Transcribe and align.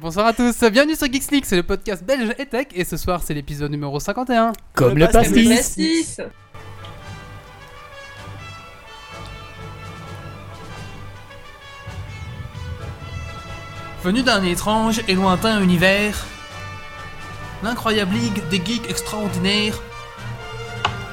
Bonsoir 0.00 0.26
à 0.26 0.32
tous, 0.34 0.62
bienvenue 0.70 0.94
sur 0.94 1.10
Geeks 1.10 1.30
League, 1.30 1.44
c'est 1.46 1.56
le 1.56 1.62
podcast 1.62 2.04
belge 2.04 2.34
et 2.38 2.44
tech, 2.44 2.66
et 2.74 2.84
ce 2.84 2.98
soir 2.98 3.22
c'est 3.24 3.32
l'épisode 3.32 3.70
numéro 3.70 3.98
51. 3.98 4.52
Comme 4.74 4.98
le 4.98 5.08
pastis. 5.08 5.48
pastis. 5.48 6.20
Venu 14.04 14.22
d'un 14.22 14.42
étrange 14.44 15.00
et 15.08 15.14
lointain 15.14 15.62
univers, 15.62 16.26
l'incroyable 17.62 18.14
ligue 18.14 18.46
des 18.48 18.62
geeks 18.62 18.90
extraordinaires 18.90 19.80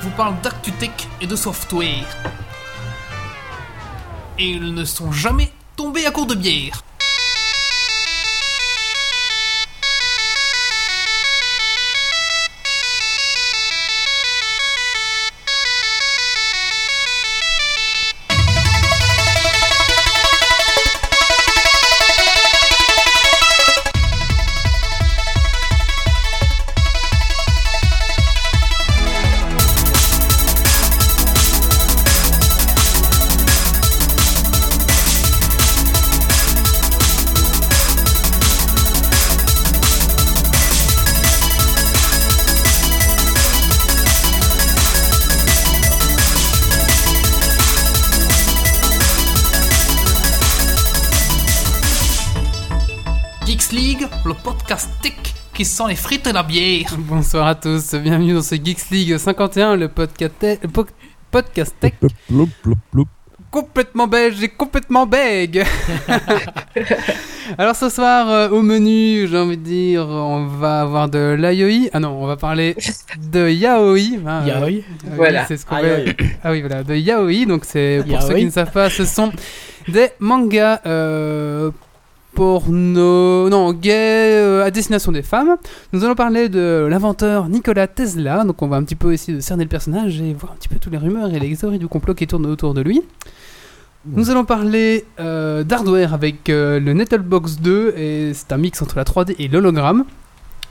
vous 0.02 0.12
parle 0.12 0.36
d'actu-tech 0.42 0.92
et 1.22 1.28
de 1.28 1.36
software. 1.38 2.18
Et 4.38 4.50
ils 4.50 4.74
ne 4.74 4.84
sont 4.84 5.14
jamais 5.14 5.52
tombés 5.78 6.06
à 6.06 6.12
court 6.12 6.26
de 6.26 6.36
bière. 6.36 6.84
Qui 55.64 55.70
sent 55.70 55.84
les 55.88 55.96
frites 55.96 56.28
et 56.28 56.34
la 56.34 56.44
bière. 56.44 56.94
Bonsoir 56.98 57.48
à 57.48 57.56
tous, 57.56 57.96
bienvenue 57.96 58.34
dans 58.34 58.42
ce 58.42 58.56
Geeks 58.56 58.90
League 58.92 59.18
51, 59.18 59.78
le 59.78 59.88
podcast, 59.88 60.34
le 60.62 60.68
po- 60.68 60.86
podcast 61.32 61.74
tech 61.80 61.94
complètement 63.50 64.08
belge 64.08 64.44
et 64.44 64.50
complètement 64.50 65.06
bègue. 65.06 65.64
Alors 67.58 67.78
ce 67.78 67.88
soir, 67.88 68.30
euh, 68.30 68.50
au 68.50 68.62
menu, 68.62 69.26
j'ai 69.30 69.38
envie 69.38 69.56
de 69.56 69.64
dire, 69.64 70.06
on 70.10 70.48
va 70.48 70.82
avoir 70.82 71.08
de 71.08 71.34
l'IOI. 71.40 71.90
Ah 71.94 72.02
non, 72.02 72.10
on 72.22 72.26
va 72.28 72.36
parler 72.36 72.76
de 73.32 73.48
Yaoi. 73.50 74.18
hein, 74.28 74.44
Yaoi. 74.46 74.66
oui, 74.66 74.84
Voilà. 75.16 75.46
c'est 75.46 75.56
ce 75.56 75.66
aïe. 75.72 76.14
Ah 76.44 76.52
oui, 76.52 76.60
voilà, 76.60 76.84
de 76.84 76.94
yaoi. 76.96 77.46
Donc, 77.46 77.64
c'est 77.64 78.04
pour 78.06 78.22
ceux 78.22 78.34
qui 78.36 78.44
ne 78.46 78.50
savent 78.52 78.72
pas, 78.72 78.90
ce 78.90 79.06
sont 79.06 79.32
des 79.88 80.10
mangas 80.20 80.82
euh, 80.86 81.72
porno, 82.36 83.50
non, 83.50 83.74
gays 83.74 83.92
euh, 84.36 84.66
à 84.66 84.72
destination 84.72 85.12
des 85.12 85.22
femmes. 85.22 85.58
Nous 85.92 86.04
allons 86.04 86.16
parler 86.16 86.50
de 86.50 86.88
l'inventeur 86.90 87.50
Nikola 87.50 87.88
Tesla. 87.88 88.44
Donc, 88.44 88.62
on 88.62 88.68
va 88.68 88.78
un 88.78 88.84
petit 88.84 88.96
peu 88.96 89.14
essayer 89.14 89.36
de 89.38 89.42
cerner 89.42 89.64
le 89.64 89.70
personnage 89.70 90.20
et 90.22 90.34
voir 90.34 90.54
un 90.54 90.56
petit 90.56 90.70
peu 90.70 90.78
toutes 90.80 90.92
les 90.92 90.98
rumeurs 90.98 91.34
et 91.34 91.40
les 91.40 91.56
théories 91.56 91.80
du 91.80 91.88
complot 91.88 92.14
qui 92.16 92.28
tournent 92.28 92.46
autour 92.46 92.74
de 92.74 92.82
lui. 92.82 93.02
Nous 94.06 94.30
allons 94.30 94.44
parler 94.44 95.06
euh, 95.20 95.64
d'hardware 95.64 96.14
avec 96.14 96.50
euh, 96.50 96.80
le 96.80 96.92
Nettlebox 96.94 97.58
2 97.62 97.94
et 97.98 98.32
c'est 98.34 98.52
un 98.52 98.58
mix 98.58 98.82
entre 98.82 98.98
la 98.98 99.06
3D 99.06 99.36
et 99.40 99.48
l'hologramme. 99.48 100.04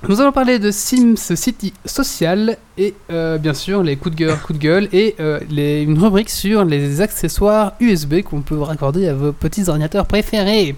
Nous 0.08 0.20
allons 0.20 0.32
parler 0.32 0.58
de 0.58 0.70
Sims 0.72 1.14
City 1.36 1.72
Social 1.86 2.58
et 2.76 2.92
euh, 3.10 3.38
bien 3.38 3.54
sûr 3.54 3.82
les 3.84 3.96
coups 3.96 4.16
de 4.16 4.24
gueule, 4.24 4.36
coups 4.44 4.58
de 4.58 4.62
gueule 4.62 4.88
et 4.92 5.14
euh, 5.20 5.38
les- 5.48 5.82
une 5.82 5.96
rubrique 5.96 6.28
sur 6.28 6.64
les 6.64 7.00
accessoires 7.00 7.72
USB 7.80 8.20
qu'on 8.22 8.42
peut 8.42 8.58
raccorder 8.60 9.08
à 9.08 9.14
vos 9.14 9.32
petits 9.32 9.68
ordinateurs 9.68 10.06
préférés. 10.06 10.74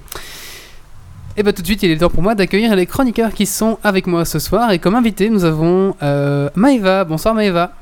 Et 1.36 1.42
bah 1.42 1.52
tout 1.52 1.62
de 1.62 1.66
suite 1.66 1.82
il 1.82 1.90
est 1.90 1.96
temps 1.96 2.10
pour 2.10 2.22
moi 2.22 2.36
d'accueillir 2.36 2.76
les 2.76 2.86
chroniqueurs 2.86 3.32
qui 3.32 3.46
sont 3.46 3.78
avec 3.82 4.06
moi 4.06 4.24
ce 4.24 4.38
soir 4.38 4.70
et 4.70 4.78
comme 4.78 4.94
invité 4.94 5.30
nous 5.30 5.44
avons 5.44 5.96
euh, 6.00 6.48
Maëva. 6.54 7.02
Bonsoir 7.02 7.34
Maëva. 7.34 7.72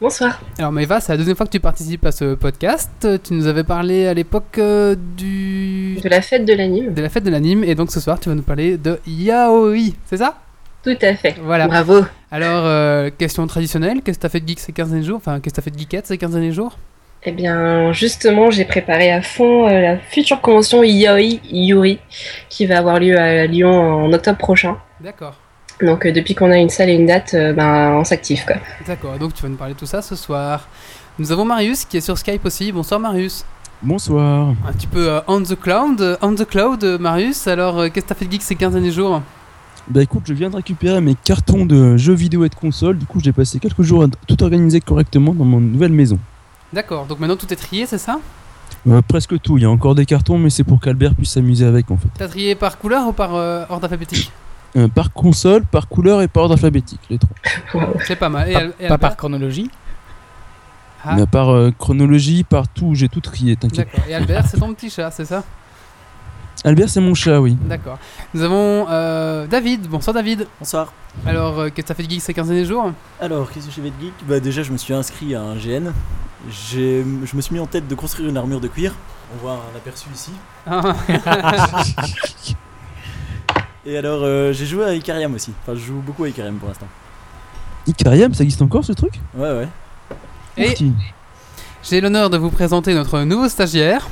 Bonsoir. 0.00 0.40
Alors 0.58 0.72
Maëva, 0.72 0.98
c'est 1.00 1.12
la 1.12 1.16
deuxième 1.16 1.36
fois 1.36 1.46
que 1.46 1.52
tu 1.52 1.60
participes 1.60 2.04
à 2.04 2.10
ce 2.10 2.34
podcast. 2.34 3.06
Tu 3.22 3.32
nous 3.32 3.46
avais 3.46 3.62
parlé 3.62 4.08
à 4.08 4.14
l'époque 4.14 4.58
euh, 4.58 4.96
du... 5.16 6.00
De 6.02 6.08
la 6.08 6.20
fête 6.20 6.44
de 6.44 6.52
l'anime. 6.52 6.94
de 6.94 7.00
la 7.00 7.08
fête 7.08 7.22
de 7.22 7.30
l'anime 7.30 7.62
et 7.62 7.76
donc 7.76 7.92
ce 7.92 8.00
soir 8.00 8.18
tu 8.18 8.28
vas 8.28 8.34
nous 8.34 8.42
parler 8.42 8.76
de 8.76 8.98
yaoi, 9.06 9.92
c'est 10.06 10.16
ça? 10.16 10.38
Tout 10.82 10.98
à 11.00 11.14
fait. 11.14 11.36
Voilà. 11.42 11.68
Bravo. 11.68 12.04
Alors, 12.30 12.64
euh, 12.64 13.10
question 13.16 13.46
traditionnelle, 13.46 14.02
qu'est-ce 14.02 14.18
que 14.18 14.22
t'as 14.22 14.28
fait 14.28 14.40
de 14.40 14.48
geek 14.48 14.60
ces 14.60 14.72
15 14.72 14.90
derniers 14.90 15.04
jours? 15.04 15.16
Enfin, 15.16 15.40
qu'est-ce 15.40 15.54
que 15.54 15.60
t'as 15.60 15.62
fait 15.62 15.70
de 15.70 15.78
geekette 15.78 16.06
ces 16.06 16.18
15 16.18 16.30
derniers 16.32 16.52
jours? 16.52 16.76
Eh 17.22 17.32
bien, 17.32 17.92
justement, 17.92 18.50
j'ai 18.50 18.64
préparé 18.64 19.10
à 19.10 19.20
fond 19.22 19.66
euh, 19.66 19.80
la 19.80 19.98
future 19.98 20.40
convention 20.40 20.82
Yaoi 20.82 21.40
Yuri 21.50 21.98
qui 22.48 22.66
va 22.66 22.78
avoir 22.78 23.00
lieu 23.00 23.18
à 23.18 23.46
Lyon 23.46 23.70
en 23.70 24.12
octobre 24.12 24.38
prochain. 24.38 24.76
D'accord. 25.00 25.34
Donc, 25.82 26.06
euh, 26.06 26.12
depuis 26.12 26.34
qu'on 26.34 26.50
a 26.50 26.58
une 26.58 26.68
salle 26.70 26.90
et 26.90 26.94
une 26.94 27.06
date, 27.06 27.34
euh, 27.34 27.52
ben, 27.52 27.92
on 27.94 28.04
s'active 28.04 28.44
quoi. 28.46 28.56
D'accord, 28.86 29.18
donc 29.18 29.34
tu 29.34 29.42
vas 29.42 29.48
nous 29.48 29.56
parler 29.56 29.74
de 29.74 29.78
tout 29.78 29.86
ça 29.86 30.02
ce 30.02 30.14
soir. 30.14 30.68
Nous 31.18 31.32
avons 31.32 31.44
Marius 31.44 31.84
qui 31.84 31.96
est 31.96 32.00
sur 32.00 32.16
Skype 32.16 32.44
aussi. 32.44 32.70
Bonsoir 32.72 33.00
Marius. 33.00 33.44
Bonsoir. 33.82 34.54
Un 34.66 34.72
petit 34.72 34.86
peu 34.86 35.10
euh, 35.10 35.20
on 35.26 35.42
the 35.42 35.54
cloud, 35.54 36.00
euh, 36.00 36.16
on 36.22 36.34
the 36.34 36.46
cloud 36.46 36.82
euh, 36.82 36.98
Marius. 36.98 37.46
Alors, 37.46 37.78
euh, 37.78 37.88
qu'est-ce 37.88 38.06
que 38.06 38.08
t'as 38.08 38.14
fait 38.14 38.24
de 38.24 38.32
geek 38.32 38.42
ces 38.42 38.54
15 38.54 38.72
derniers 38.72 38.90
jours? 38.90 39.20
Bah 39.88 40.02
écoute, 40.02 40.22
je 40.26 40.32
viens 40.32 40.48
de 40.48 40.56
récupérer 40.56 41.00
mes 41.00 41.14
cartons 41.14 41.66
de 41.66 41.96
jeux 41.96 42.14
vidéo 42.14 42.44
et 42.44 42.48
de 42.48 42.54
consoles. 42.54 42.98
Du 42.98 43.06
coup, 43.06 43.20
j'ai 43.22 43.32
passé 43.32 43.58
quelques 43.58 43.82
jours 43.82 44.04
à 44.04 44.06
tout 44.26 44.42
organiser 44.42 44.80
correctement 44.80 45.34
dans 45.34 45.44
mon 45.44 45.60
nouvelle 45.60 45.92
maison. 45.92 46.18
D'accord, 46.76 47.06
donc 47.06 47.20
maintenant 47.20 47.36
tout 47.36 47.50
est 47.50 47.56
trié, 47.56 47.86
c'est 47.86 47.96
ça? 47.96 48.18
Euh, 48.86 49.00
presque 49.00 49.40
tout. 49.40 49.56
Il 49.56 49.62
y 49.62 49.64
a 49.64 49.70
encore 49.70 49.94
des 49.94 50.04
cartons, 50.04 50.36
mais 50.36 50.50
c'est 50.50 50.62
pour 50.62 50.78
qu'Albert 50.78 51.14
puisse 51.14 51.30
s'amuser 51.30 51.64
avec 51.64 51.90
en 51.90 51.96
fait. 51.96 52.08
T'as 52.18 52.28
trié 52.28 52.54
par 52.54 52.76
couleur 52.76 53.08
ou 53.08 53.12
par 53.12 53.34
euh, 53.34 53.64
ordre 53.70 53.84
alphabétique? 53.84 54.30
Euh, 54.76 54.86
par 54.86 55.10
console, 55.10 55.64
par 55.64 55.88
couleur 55.88 56.20
et 56.20 56.28
par 56.28 56.42
ordre 56.42 56.56
alphabétique, 56.56 57.00
les 57.08 57.16
trois. 57.16 57.34
C'est 58.06 58.16
pas 58.16 58.28
mal. 58.28 58.50
Et, 58.50 58.88
Pas, 58.88 58.94
et 58.94 58.98
par 58.98 59.16
chronologie? 59.16 59.70
Ah. 61.02 61.14
Mais 61.16 61.26
part 61.26 61.48
euh, 61.48 61.72
chronologie, 61.78 62.44
par 62.44 62.68
tout, 62.68 62.94
j'ai 62.94 63.08
tout 63.08 63.22
trié, 63.22 63.56
t'inquiète. 63.56 63.86
D'accord. 63.86 64.04
Et 64.06 64.14
Albert, 64.14 64.46
c'est 64.46 64.58
ton 64.58 64.74
petit 64.74 64.90
chat, 64.90 65.10
c'est 65.10 65.24
ça? 65.24 65.44
Albert, 66.64 66.88
c'est 66.88 67.00
mon 67.00 67.14
chat, 67.14 67.40
oui. 67.40 67.56
D'accord. 67.62 67.98
Nous 68.34 68.42
avons 68.42 68.86
euh, 68.90 69.46
David. 69.46 69.86
Bonsoir 69.88 70.14
David. 70.14 70.46
Bonsoir. 70.58 70.92
Alors, 71.24 71.58
euh, 71.60 71.64
qu'est-ce 71.68 71.82
que 71.82 71.88
t'as 71.88 71.94
fait 71.94 72.02
de 72.02 72.10
geek 72.10 72.20
ces 72.20 72.34
15 72.34 72.48
derniers 72.48 72.64
jours? 72.64 72.92
Alors, 73.20 73.50
qu'est-ce 73.50 73.66
que 73.66 73.72
j'ai 73.72 73.82
fait 73.82 73.90
de 73.90 74.00
geek? 74.00 74.14
Bah 74.26 74.40
déjà, 74.40 74.62
je 74.62 74.72
me 74.72 74.76
suis 74.76 74.92
inscrit 74.94 75.34
à 75.34 75.42
un 75.42 75.54
GN. 75.56 75.92
J'ai- 76.50 77.04
Je 77.24 77.36
me 77.36 77.40
suis 77.40 77.54
mis 77.54 77.60
en 77.60 77.66
tête 77.66 77.86
de 77.86 77.94
construire 77.94 78.28
une 78.28 78.36
armure 78.36 78.60
de 78.60 78.68
cuir. 78.68 78.94
On 79.34 79.42
voit 79.42 79.52
un 79.52 79.76
aperçu 79.76 80.08
ici. 80.14 80.30
Ah, 80.66 80.80
Et 83.84 83.96
alors, 83.96 84.20
euh, 84.22 84.52
j'ai 84.52 84.66
joué 84.66 84.84
à 84.84 84.92
Icarium 84.94 85.34
aussi. 85.34 85.52
Enfin, 85.62 85.74
je 85.78 85.84
joue 85.84 86.00
beaucoup 86.04 86.24
à 86.24 86.28
Icarium 86.28 86.56
pour 86.56 86.68
l'instant. 86.68 86.86
Icarium, 87.86 88.34
ça 88.34 88.42
existe 88.42 88.62
encore 88.62 88.84
ce 88.84 88.92
truc? 88.92 89.20
Ouais, 89.34 89.52
ouais. 89.52 89.68
Et 90.56 90.74
j'ai 91.84 92.00
l'honneur 92.00 92.30
de 92.30 92.36
vous 92.38 92.50
présenter 92.50 92.94
notre 92.94 93.20
nouveau 93.20 93.48
stagiaire. 93.48 94.08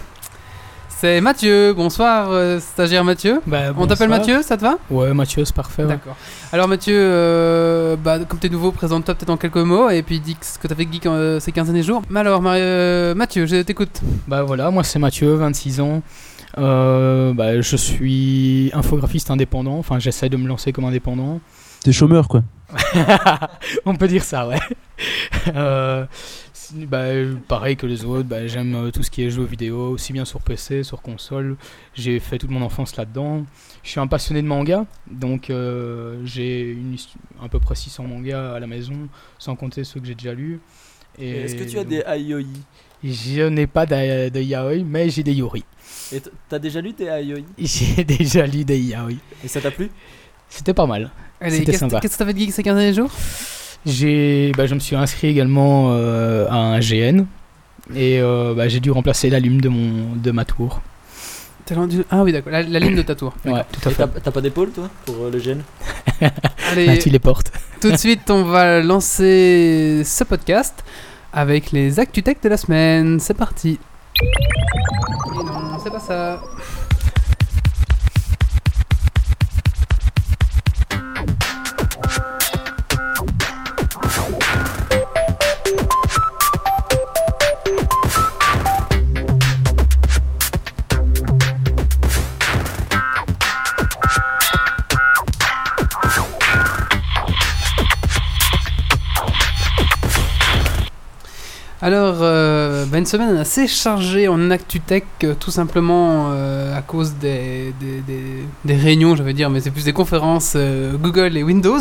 C'est 1.04 1.20
Mathieu. 1.20 1.74
Bonsoir, 1.74 2.28
euh, 2.30 2.58
stagiaire 2.58 3.04
Mathieu. 3.04 3.42
Bah, 3.46 3.74
On 3.76 3.86
t'appelle. 3.86 4.08
Mathieu, 4.08 4.40
ça 4.40 4.56
te 4.56 4.62
va? 4.62 4.78
Ouais, 4.88 5.12
Mathieu, 5.12 5.44
c'est 5.44 5.54
parfait. 5.54 5.82
ouais. 5.82 5.88
D'accord. 5.90 6.16
Alors 6.50 6.66
Mathieu, 6.66 6.96
euh, 6.96 7.94
bah, 7.94 8.20
comme 8.20 8.38
t'es 8.38 8.48
nouveau, 8.48 8.72
présente-toi 8.72 9.14
peut-être 9.14 9.28
en 9.28 9.36
quelques 9.36 9.58
mots 9.58 9.90
et 9.90 10.02
puis 10.02 10.18
dis 10.18 10.34
ce 10.40 10.58
que 10.58 10.66
t'as 10.66 10.74
fait 10.74 10.86
de 10.86 10.92
geek 10.94 11.04
euh, 11.04 11.40
ces 11.40 11.52
15 11.52 11.66
derniers 11.66 11.82
jours. 11.82 12.00
Mais 12.08 12.20
alors, 12.20 12.40
euh, 12.46 13.14
Mathieu, 13.14 13.44
je 13.44 13.56
t'écoute. 13.60 14.00
Bah 14.26 14.44
voilà, 14.44 14.70
moi 14.70 14.82
c'est 14.82 14.98
Mathieu, 14.98 15.34
26 15.34 15.82
ans. 15.82 16.00
Euh, 16.56 17.34
bah, 17.34 17.60
je 17.60 17.76
suis 17.76 18.70
infographiste 18.72 19.30
indépendant, 19.30 19.76
enfin 19.76 19.98
j'essaie 19.98 20.30
de 20.30 20.38
me 20.38 20.48
lancer 20.48 20.72
comme 20.72 20.86
indépendant. 20.86 21.38
T'es 21.84 21.92
chômeur, 21.92 22.28
quoi. 22.28 22.42
On 23.84 23.94
peut 23.94 24.08
dire 24.08 24.24
ça, 24.24 24.48
ouais. 24.48 24.58
Euh, 25.54 26.06
bah, 26.74 27.04
pareil 27.48 27.76
que 27.76 27.86
les 27.86 28.04
autres, 28.04 28.28
bah, 28.28 28.46
j'aime 28.46 28.74
euh, 28.74 28.90
tout 28.90 29.02
ce 29.02 29.10
qui 29.10 29.22
est 29.22 29.30
jeux 29.30 29.44
vidéo, 29.44 29.90
aussi 29.90 30.12
bien 30.12 30.24
sur 30.24 30.40
PC, 30.40 30.82
sur 30.82 31.02
console. 31.02 31.56
J'ai 31.94 32.20
fait 32.20 32.38
toute 32.38 32.50
mon 32.50 32.62
enfance 32.62 32.96
là-dedans. 32.96 33.44
Je 33.82 33.90
suis 33.90 34.00
un 34.00 34.06
passionné 34.06 34.42
de 34.42 34.46
manga, 34.46 34.86
donc 35.10 35.50
euh, 35.50 36.20
j'ai 36.24 36.76
à 37.42 37.48
peu 37.48 37.60
près 37.60 37.74
600 37.74 38.04
mangas 38.04 38.54
à 38.54 38.60
la 38.60 38.66
maison, 38.66 39.08
sans 39.38 39.56
compter 39.56 39.84
ceux 39.84 40.00
que 40.00 40.06
j'ai 40.06 40.14
déjà 40.14 40.34
lus. 40.34 40.60
Et 41.18 41.28
Et 41.28 41.40
Est-ce 41.42 41.54
que 41.54 41.64
tu 41.64 41.78
as 41.78 41.84
donc, 41.84 41.90
des 41.90 42.02
Aioi 42.06 42.44
Je 43.02 43.48
n'ai 43.48 43.66
pas 43.66 43.86
de 43.86 44.40
yaoi, 44.40 44.84
mais 44.84 45.10
j'ai 45.10 45.22
des 45.22 45.34
yori. 45.34 45.64
Et 46.12 46.20
t'as 46.48 46.58
déjà 46.58 46.80
lu 46.80 46.92
tes 46.92 47.04
Aioi 47.04 47.38
J'ai 47.58 48.04
déjà 48.04 48.46
lu 48.46 48.64
des 48.64 48.78
yaoi. 48.78 49.12
Et 49.44 49.48
ça 49.48 49.60
t'a 49.60 49.70
plu? 49.70 49.90
C'était 50.48 50.74
pas 50.74 50.86
mal. 50.86 51.10
C'était 51.42 51.64
qu'est-ce 51.64 51.78
sympa. 51.78 52.00
qu'est-ce 52.00 52.14
que 52.14 52.18
t'as 52.18 52.26
fait 52.26 52.32
de 52.32 52.38
geek 52.38 52.52
ces 52.52 52.62
15 52.62 52.76
derniers 52.76 52.94
jours? 52.94 53.10
J'ai, 53.86 54.52
bah, 54.56 54.66
je 54.66 54.74
me 54.74 54.80
suis 54.80 54.96
inscrit 54.96 55.28
également 55.28 55.88
euh, 55.90 56.46
à 56.48 56.54
un 56.56 56.80
GN 56.80 57.26
et 57.94 58.18
euh, 58.20 58.54
bah, 58.54 58.66
j'ai 58.68 58.80
dû 58.80 58.90
remplacer 58.90 59.28
l'allume 59.28 59.60
de 59.60 59.68
mon 59.68 60.14
de 60.16 60.30
ma 60.30 60.44
tour. 60.44 60.80
Ah 62.10 62.22
oui, 62.22 62.32
d'accord, 62.32 62.52
la, 62.52 62.62
la 62.62 62.78
ligne 62.78 62.94
de 62.96 63.02
ta 63.02 63.14
tour. 63.14 63.32
Ouais, 63.46 63.62
tout 63.72 63.88
à 63.88 63.90
Et 63.90 63.94
fait. 63.94 64.02
t'as 64.06 64.20
t'as 64.20 64.30
pas 64.30 64.40
d'épaule, 64.42 64.70
toi, 64.70 64.88
pour 65.06 65.14
euh, 65.24 65.30
le 65.30 65.38
gène 65.38 65.62
Allez, 66.70 66.88
Ah, 66.88 66.96
tu 66.98 67.08
les 67.08 67.18
portes. 67.18 67.50
tout 67.80 67.90
de 67.90 67.96
suite, 67.96 68.30
on 68.30 68.42
va 68.44 68.80
lancer 68.82 70.02
ce 70.04 70.24
podcast 70.24 70.84
avec 71.32 71.72
les 71.72 71.98
ActuTech 72.00 72.42
de 72.42 72.48
la 72.50 72.56
semaine. 72.58 73.18
C'est 73.18 73.32
parti. 73.34 73.78
Et 74.22 75.44
non, 75.44 75.78
c'est 75.82 75.90
pas 75.90 76.00
ça. 76.00 76.42
Bah, 102.94 103.00
une 103.00 103.06
semaine 103.06 103.36
assez 103.36 103.66
chargée 103.66 104.28
en 104.28 104.52
ActuTech, 104.52 105.04
euh, 105.24 105.34
tout 105.34 105.50
simplement 105.50 106.28
euh, 106.30 106.78
à 106.78 106.80
cause 106.80 107.14
des, 107.14 107.74
des, 108.64 108.76
réunions, 108.76 109.16
j'allais 109.16 109.32
dire, 109.32 109.50
mais 109.50 109.60
c'est 109.60 109.72
plus 109.72 109.84
des 109.84 109.92
conférences 109.92 110.52
euh, 110.54 110.92
Google 110.96 111.36
et 111.36 111.42
Windows. 111.42 111.80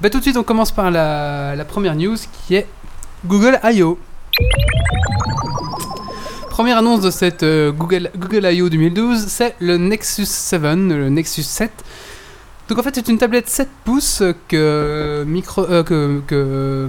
Bah, 0.00 0.10
tout 0.10 0.18
de 0.18 0.24
suite, 0.24 0.36
on 0.36 0.42
commence 0.42 0.72
par 0.72 0.90
la, 0.90 1.54
la 1.54 1.64
première 1.64 1.94
news 1.94 2.16
qui 2.32 2.56
est 2.56 2.66
Google 3.24 3.60
I.O. 3.62 3.96
Première 6.48 6.78
annonce 6.78 7.00
de 7.00 7.10
cette 7.10 7.44
euh, 7.44 7.70
Google, 7.70 8.10
Google 8.18 8.52
I.O. 8.52 8.68
2012, 8.68 9.26
c'est 9.28 9.54
le 9.60 9.76
Nexus 9.76 10.26
7, 10.26 10.60
le 10.62 11.10
Nexus 11.10 11.44
7. 11.44 11.70
Donc 12.70 12.78
en 12.78 12.82
fait 12.84 12.94
c'est 12.94 13.08
une 13.08 13.18
tablette 13.18 13.48
7 13.48 13.68
pouces 13.84 14.22
que 14.46 15.24
micro 15.26 15.64
euh, 15.64 15.82
que, 15.82 16.20
que 16.24 16.88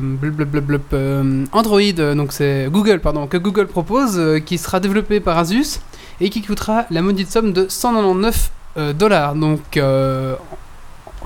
euh, 0.94 1.45
Android 1.54 1.80
euh, 2.00 2.13
donc 2.13 2.33
c'est 2.33 2.68
Google 2.72 3.00
pardon 3.00 3.25
que 3.25 3.38
Google 3.38 3.66
propose 3.66 4.13
euh, 4.18 4.38
qui 4.39 4.60
sera 4.60 4.80
développé 4.80 5.19
par 5.19 5.39
Asus 5.39 5.80
et 6.19 6.30
qui 6.30 6.44
coûtera 6.44 6.86
la 6.92 7.01
maudite 7.01 7.31
somme 7.31 7.51
de 7.51 7.66
199 7.68 8.51
euh, 8.78 8.94
dollars 8.94 9.33
donc 9.33 9.60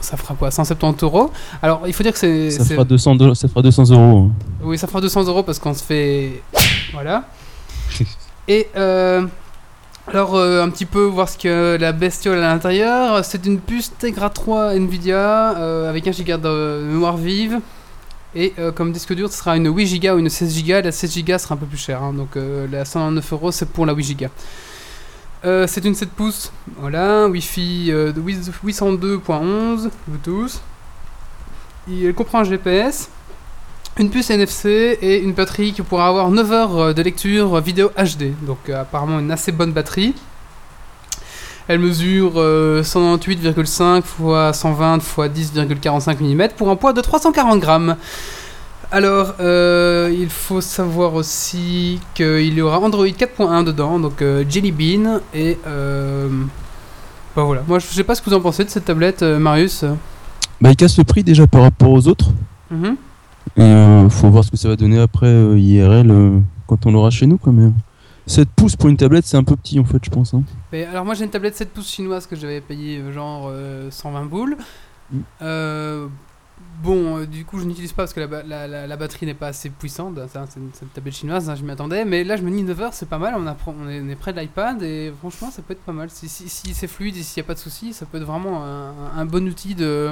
ça 0.02 0.18
fera 0.18 0.36
quoi 0.36 0.52
170 0.52 1.04
euros? 1.04 1.32
Alors 1.62 1.82
il 1.86 1.94
faut 1.94 2.04
dire 2.04 2.14
que 2.14 2.20
c'est 2.20 2.50
Ça 2.52 2.64
fera 2.64 2.84
200, 2.86 3.16
dollars- 3.16 3.36
ça 3.36 3.48
fera 3.50 3.62
200 3.62 3.84
euros. 3.92 4.30
hein. 4.30 4.32
oui, 4.64 4.78
ça 4.78 4.88
fera 4.88 5.02
200 5.02 5.24
euros 5.26 5.44
parce 5.44 5.58
qu'on 5.60 5.74
se 5.74 5.84
fait. 5.84 6.42
Voilà. 6.94 7.24
Et 8.48 8.68
euh, 8.78 9.26
alors, 10.08 10.36
euh, 10.36 10.62
un 10.62 10.70
petit 10.70 10.86
peu 10.86 11.04
voir 11.04 11.28
ce 11.28 11.38
que 11.38 11.78
la 11.80 11.92
bestiole 11.92 12.38
à 12.38 12.42
l'intérieur. 12.54 13.26
C'est 13.26 13.46
une 13.46 13.60
puce 13.60 13.92
Tegra 13.98 14.30
3 14.30 14.76
Nvidia 14.76 15.58
euh, 15.58 15.90
avec 15.90 16.08
1 16.08 16.12
Go 16.12 16.38
de 16.38 16.84
mémoire 16.84 17.18
vive. 17.18 17.60
Et 18.36 18.54
euh, 18.60 18.72
comme 18.72 18.92
disque 18.92 19.14
dur, 19.16 19.32
ce 19.32 19.38
sera 19.40 19.58
une 19.58 19.74
8 19.74 20.00
Go 20.00 20.10
ou 20.14 20.20
une 20.20 20.30
16 20.30 20.64
Go. 20.64 20.74
La 20.84 20.92
16 20.92 21.24
Go 21.26 21.38
sera 21.40 21.56
un 21.56 21.58
peu 21.58 21.66
plus 21.66 21.78
chère. 21.78 22.04
hein, 22.04 22.14
donc, 22.14 22.38
la 22.72 22.86
109 22.86 23.34
euros, 23.34 23.52
c'est 23.52 23.68
pour 23.70 23.86
la 23.86 23.94
8 23.94 24.16
Go. 24.20 24.28
C'est 25.68 25.86
une 25.86 25.96
7 25.96 26.10
pouces, 26.10 26.52
voilà, 26.78 27.28
Wi-Fi 27.28 27.92
euh, 27.92 28.12
de 28.12 28.20
8- 28.20 28.52
802.11 28.66 29.90
Bluetooth. 30.08 30.60
Il 31.88 32.14
comprend 32.16 32.40
un 32.40 32.44
GPS, 32.44 33.10
une 33.98 34.10
puce 34.10 34.30
NFC 34.30 34.98
et 35.02 35.22
une 35.22 35.34
batterie 35.34 35.72
qui 35.72 35.82
pourra 35.82 36.08
avoir 36.08 36.30
9 36.30 36.52
heures 36.52 36.94
de 36.94 37.02
lecture 37.02 37.60
vidéo 37.62 37.92
HD. 37.98 38.34
Donc 38.46 38.70
euh, 38.70 38.82
apparemment 38.82 39.20
une 39.20 39.32
assez 39.32 39.52
bonne 39.52 39.72
batterie. 39.72 40.14
Elle 41.68 41.80
mesure 41.80 42.34
euh, 42.36 42.84
198,5 42.84 43.98
x 43.98 44.60
120 44.60 44.98
x 44.98 45.52
10,45 45.56 46.18
mm 46.20 46.50
pour 46.56 46.70
un 46.70 46.76
poids 46.76 46.94
de 46.94 47.02
340 47.02 47.60
grammes. 47.60 47.96
Alors, 48.92 49.34
euh, 49.40 50.16
il 50.16 50.30
faut 50.30 50.62
savoir 50.62 51.16
aussi 51.16 52.00
qu'il 52.14 52.54
y 52.54 52.62
aura 52.62 52.80
Android 52.80 53.06
4.1 53.08 53.64
dedans, 53.64 54.00
donc 54.00 54.22
euh, 54.22 54.46
Jelly 54.48 54.72
Bean 54.72 55.22
et 55.34 55.58
euh, 55.66 56.30
bah 57.36 57.44
voilà. 57.44 57.64
Moi, 57.68 57.80
je 57.80 57.88
sais 57.88 58.04
pas 58.04 58.16
ce 58.16 58.22
que 58.22 58.30
vous 58.30 58.36
en 58.36 58.42
pensez 58.42 58.64
de 58.64 58.70
cette 58.70 58.86
tablette, 58.86 59.24
euh, 59.24 59.40
Marius. 59.40 59.84
Bah, 60.62 60.70
il 60.70 60.76
casse 60.76 60.98
le 60.98 61.04
prix 61.04 61.24
déjà 61.24 61.48
par 61.48 61.64
rapport 61.64 61.90
aux 61.90 62.08
autres. 62.08 62.30
Mhm. 62.70 62.96
Et 63.58 63.62
euh, 63.62 64.10
faut 64.10 64.30
voir 64.30 64.44
ce 64.44 64.52
que 64.52 64.58
ça 64.58 64.68
va 64.70 64.76
donner 64.76 65.00
après 65.00 65.28
euh, 65.28 65.58
IRL 65.60 66.12
euh, 66.12 66.40
quand 66.68 66.86
on 66.86 66.92
l'aura 66.92 67.10
chez 67.10 67.26
nous. 67.28 67.38
Quoi, 67.38 67.54
mais... 67.54 67.72
7 68.28 68.50
pouces 68.56 68.76
pour 68.76 68.90
une 68.90 68.98
tablette, 68.98 69.26
c'est 69.26 69.38
un 69.38 69.44
peu 69.44 69.56
petit 69.56 69.80
en 69.80 69.84
fait, 69.84 70.04
je 70.04 70.10
pense. 70.10 70.34
hein. 70.34 70.42
Mais 70.72 70.86
alors 70.86 71.06
moi 71.06 71.14
j'ai 71.14 71.26
une 71.26 71.30
tablette 71.30 71.56
7 71.56 71.72
pouces 71.72 71.88
chinoise 71.92 72.26
que 72.26 72.36
j'avais 72.36 72.60
payé 72.60 72.98
euh, 72.98 73.14
genre 73.14 73.48
euh, 73.52 73.92
120 73.92 74.26
boules. 74.26 74.58
Mm. 75.12 75.18
Euh, 75.44 76.08
bon, 76.82 77.20
euh, 77.20 77.26
du 77.28 77.46
coup 77.46 77.60
je 77.60 77.66
n'utilise 77.66 77.94
pas 77.94 78.02
parce 78.02 78.14
que 78.14 78.22
la, 78.22 78.42
la- 78.42 78.68
la- 78.68 78.88
la 78.88 78.98
batterie 78.98 79.28
n'est 79.28 79.36
pas 79.36 79.50
assez 79.50 79.70
puissante. 79.70 80.18
Ça, 80.34 80.48
C'est 80.50 80.60
une, 80.60 80.72
tablette 80.92 81.14
chinoise, 81.14 81.48
hein, 81.52 81.56
je 81.56 81.64
m'y 81.64 81.70
attendais. 81.70 82.04
Mais 82.04 82.24
là 82.24 82.36
je 82.36 82.42
me 82.42 82.50
dis 82.50 82.64
9 82.64 82.82
heures 82.82 82.94
c'est 82.94 83.08
pas 83.08 83.20
mal, 83.20 83.36
on, 83.38 83.46
est, 83.46 83.56
on 83.68 84.10
est 84.10 84.16
près 84.16 84.34
de 84.34 84.40
l'iPad 84.40 84.82
et 84.82 85.14
franchement 85.20 85.52
ça 85.52 85.62
peut 85.62 85.74
être 85.74 85.84
pas 85.86 85.94
mal. 85.94 86.10
Si, 86.10 86.28
si, 86.28 86.50
si 86.50 86.74
c'est 86.74 86.88
fluide 86.88 87.16
et 87.18 87.22
s'il 87.22 87.44
n'y 87.44 87.46
a 87.46 87.48
pas 87.48 87.54
de 87.54 87.60
soucis, 87.60 87.94
ça 87.94 88.08
peut 88.08 88.18
être 88.18 88.24
vraiment 88.26 88.64
un, 88.66 88.92
un 89.16 89.26
bon 89.26 89.48
outil 89.48 89.76
de, 89.76 90.10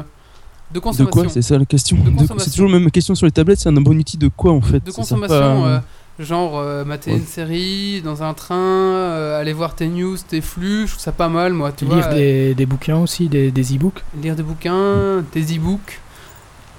de 0.73 1.05
quoi 1.05 1.29
C'est 1.29 1.41
ça 1.41 1.57
la 1.57 1.65
question. 1.65 1.97
C'est 2.39 2.49
toujours 2.51 2.69
la 2.69 2.79
même 2.79 2.91
question 2.91 3.15
sur 3.15 3.25
les 3.25 3.31
tablettes, 3.31 3.59
c'est 3.59 3.69
un 3.69 3.73
bon 3.73 3.97
outil 3.97 4.17
de 4.17 4.27
quoi 4.27 4.51
en 4.51 4.61
fait 4.61 4.83
de 4.83 4.91
consommation, 4.91 5.27
pas 5.27 5.43
à- 5.45 5.67
euh, 5.67 5.79
genre 6.19 6.59
euh, 6.59 6.83
mater 6.85 7.11
Ouais. 7.11 7.17
une 7.17 7.25
série 7.25 8.01
dans 8.03 8.21
un 8.23 8.33
train, 8.33 8.55
euh, 8.55 9.39
aller 9.39 9.53
voir 9.53 9.75
tes 9.75 9.87
news, 9.87 10.17
tes 10.27 10.41
flux, 10.41 10.85
je 10.87 10.91
trouve 10.91 11.03
ça 11.03 11.11
pas 11.11 11.29
mal 11.29 11.53
moi. 11.53 11.71
Tu 11.71 11.85
Lire 11.85 11.95
vois, 11.95 12.05
euh, 12.07 12.13
des, 12.49 12.55
des 12.55 12.65
bouquins 12.65 12.97
aussi, 12.99 13.29
des, 13.29 13.51
des 13.51 13.75
e-books. 13.75 14.03
lire 14.21 14.35
des 14.35 14.43
bouquins, 14.43 15.23
des 15.33 15.55
e-books, 15.57 15.99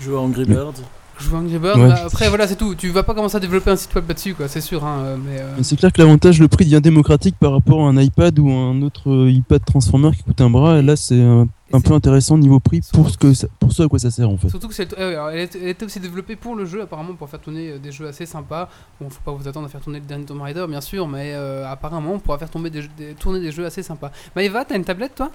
Jouer 0.00 0.16
à 0.16 0.20
Angry 0.20 0.44
Birds. 0.44 0.74
Jouer 1.20 1.36
à 1.36 1.40
Angry 1.40 1.58
Birds. 1.58 1.76
Ouais. 1.78 1.88
bah, 1.88 2.02
après 2.06 2.28
voilà 2.28 2.46
c'est 2.46 2.56
tout. 2.56 2.74
Tu 2.74 2.88
vas 2.90 3.02
pas 3.02 3.14
commencer 3.14 3.36
à 3.36 3.40
développer 3.40 3.70
un 3.70 3.76
site 3.76 3.94
web 3.94 4.04
là-dessus 4.08 4.34
quoi, 4.34 4.48
c'est 4.48 4.60
sûr. 4.60 4.84
Hein, 4.84 4.98
euh, 5.04 5.16
mais, 5.16 5.40
euh, 5.40 5.62
C'est 5.62 5.76
clair 5.76 5.92
que 5.92 6.00
l'avantage, 6.00 6.40
le 6.40 6.48
prix 6.48 6.64
devient 6.64 6.80
démocratique 6.80 7.36
par 7.38 7.52
rapport 7.52 7.86
à 7.86 7.88
un 7.88 7.96
iPad 8.00 8.38
ou 8.38 8.50
un 8.50 8.82
autre 8.82 9.10
euh, 9.10 9.30
iPad 9.30 9.64
Transformer 9.64 10.10
qui 10.16 10.22
coûte 10.22 10.40
un 10.40 10.50
bras. 10.50 10.78
Et 10.78 10.82
là, 10.82 10.96
c'est 10.96 11.20
un, 11.20 11.46
peu 11.80 11.92
intéressant 11.94 12.38
niveau 12.38 12.60
prix 12.60 12.80
pour 12.92 13.10
ce, 13.10 13.18
que 13.18 13.32
ça- 13.34 13.48
pour 13.58 13.72
ce 13.72 13.82
à 13.82 13.88
quoi 13.88 13.98
ça 13.98 14.10
sert 14.10 14.28
en 14.30 14.36
fait. 14.36 14.48
Surtout 14.48 14.68
que 14.68 14.74
c'est, 14.74 14.96
euh, 14.98 15.30
elle, 15.30 15.68
était 15.68 15.84
aussi 15.84 15.98
développée 16.00 16.36
pour 16.36 16.54
le 16.54 16.64
jeu, 16.66 16.82
apparemment, 16.82 17.14
pour 17.14 17.28
faire 17.28 17.40
tourner 17.40 17.78
des 17.82 17.90
jeux 17.92 18.06
assez 18.06 18.26
sympas. 18.26 18.68
Bon, 19.00 19.10
faut 19.10 19.20
pas 19.24 19.32
vous 19.32 19.48
attendre 19.48 19.66
à 19.66 19.68
faire 19.68 19.80
tourner 19.80 19.98
le 20.00 20.06
dernier 20.06 20.24
Tomb 20.24 20.40
Raider, 20.42 20.66
bien 20.68 20.80
sûr, 20.80 21.08
mais 21.08 21.32
euh, 21.34 21.66
apparemment, 21.70 22.12
on 22.14 22.18
pourra 22.20 22.38
faire 22.38 22.50
tomber 22.50 22.70
des, 22.70 22.82
jeux- 22.82 22.90
des- 22.96 23.14
tourner 23.14 23.40
des 23.40 23.50
jeux 23.50 23.66
assez 23.66 23.82
sympas. 23.82 24.10
Maëva, 24.36 24.64
t'as 24.64 24.76
une 24.76 24.84
tablette, 24.84 25.14
toi? 25.16 25.30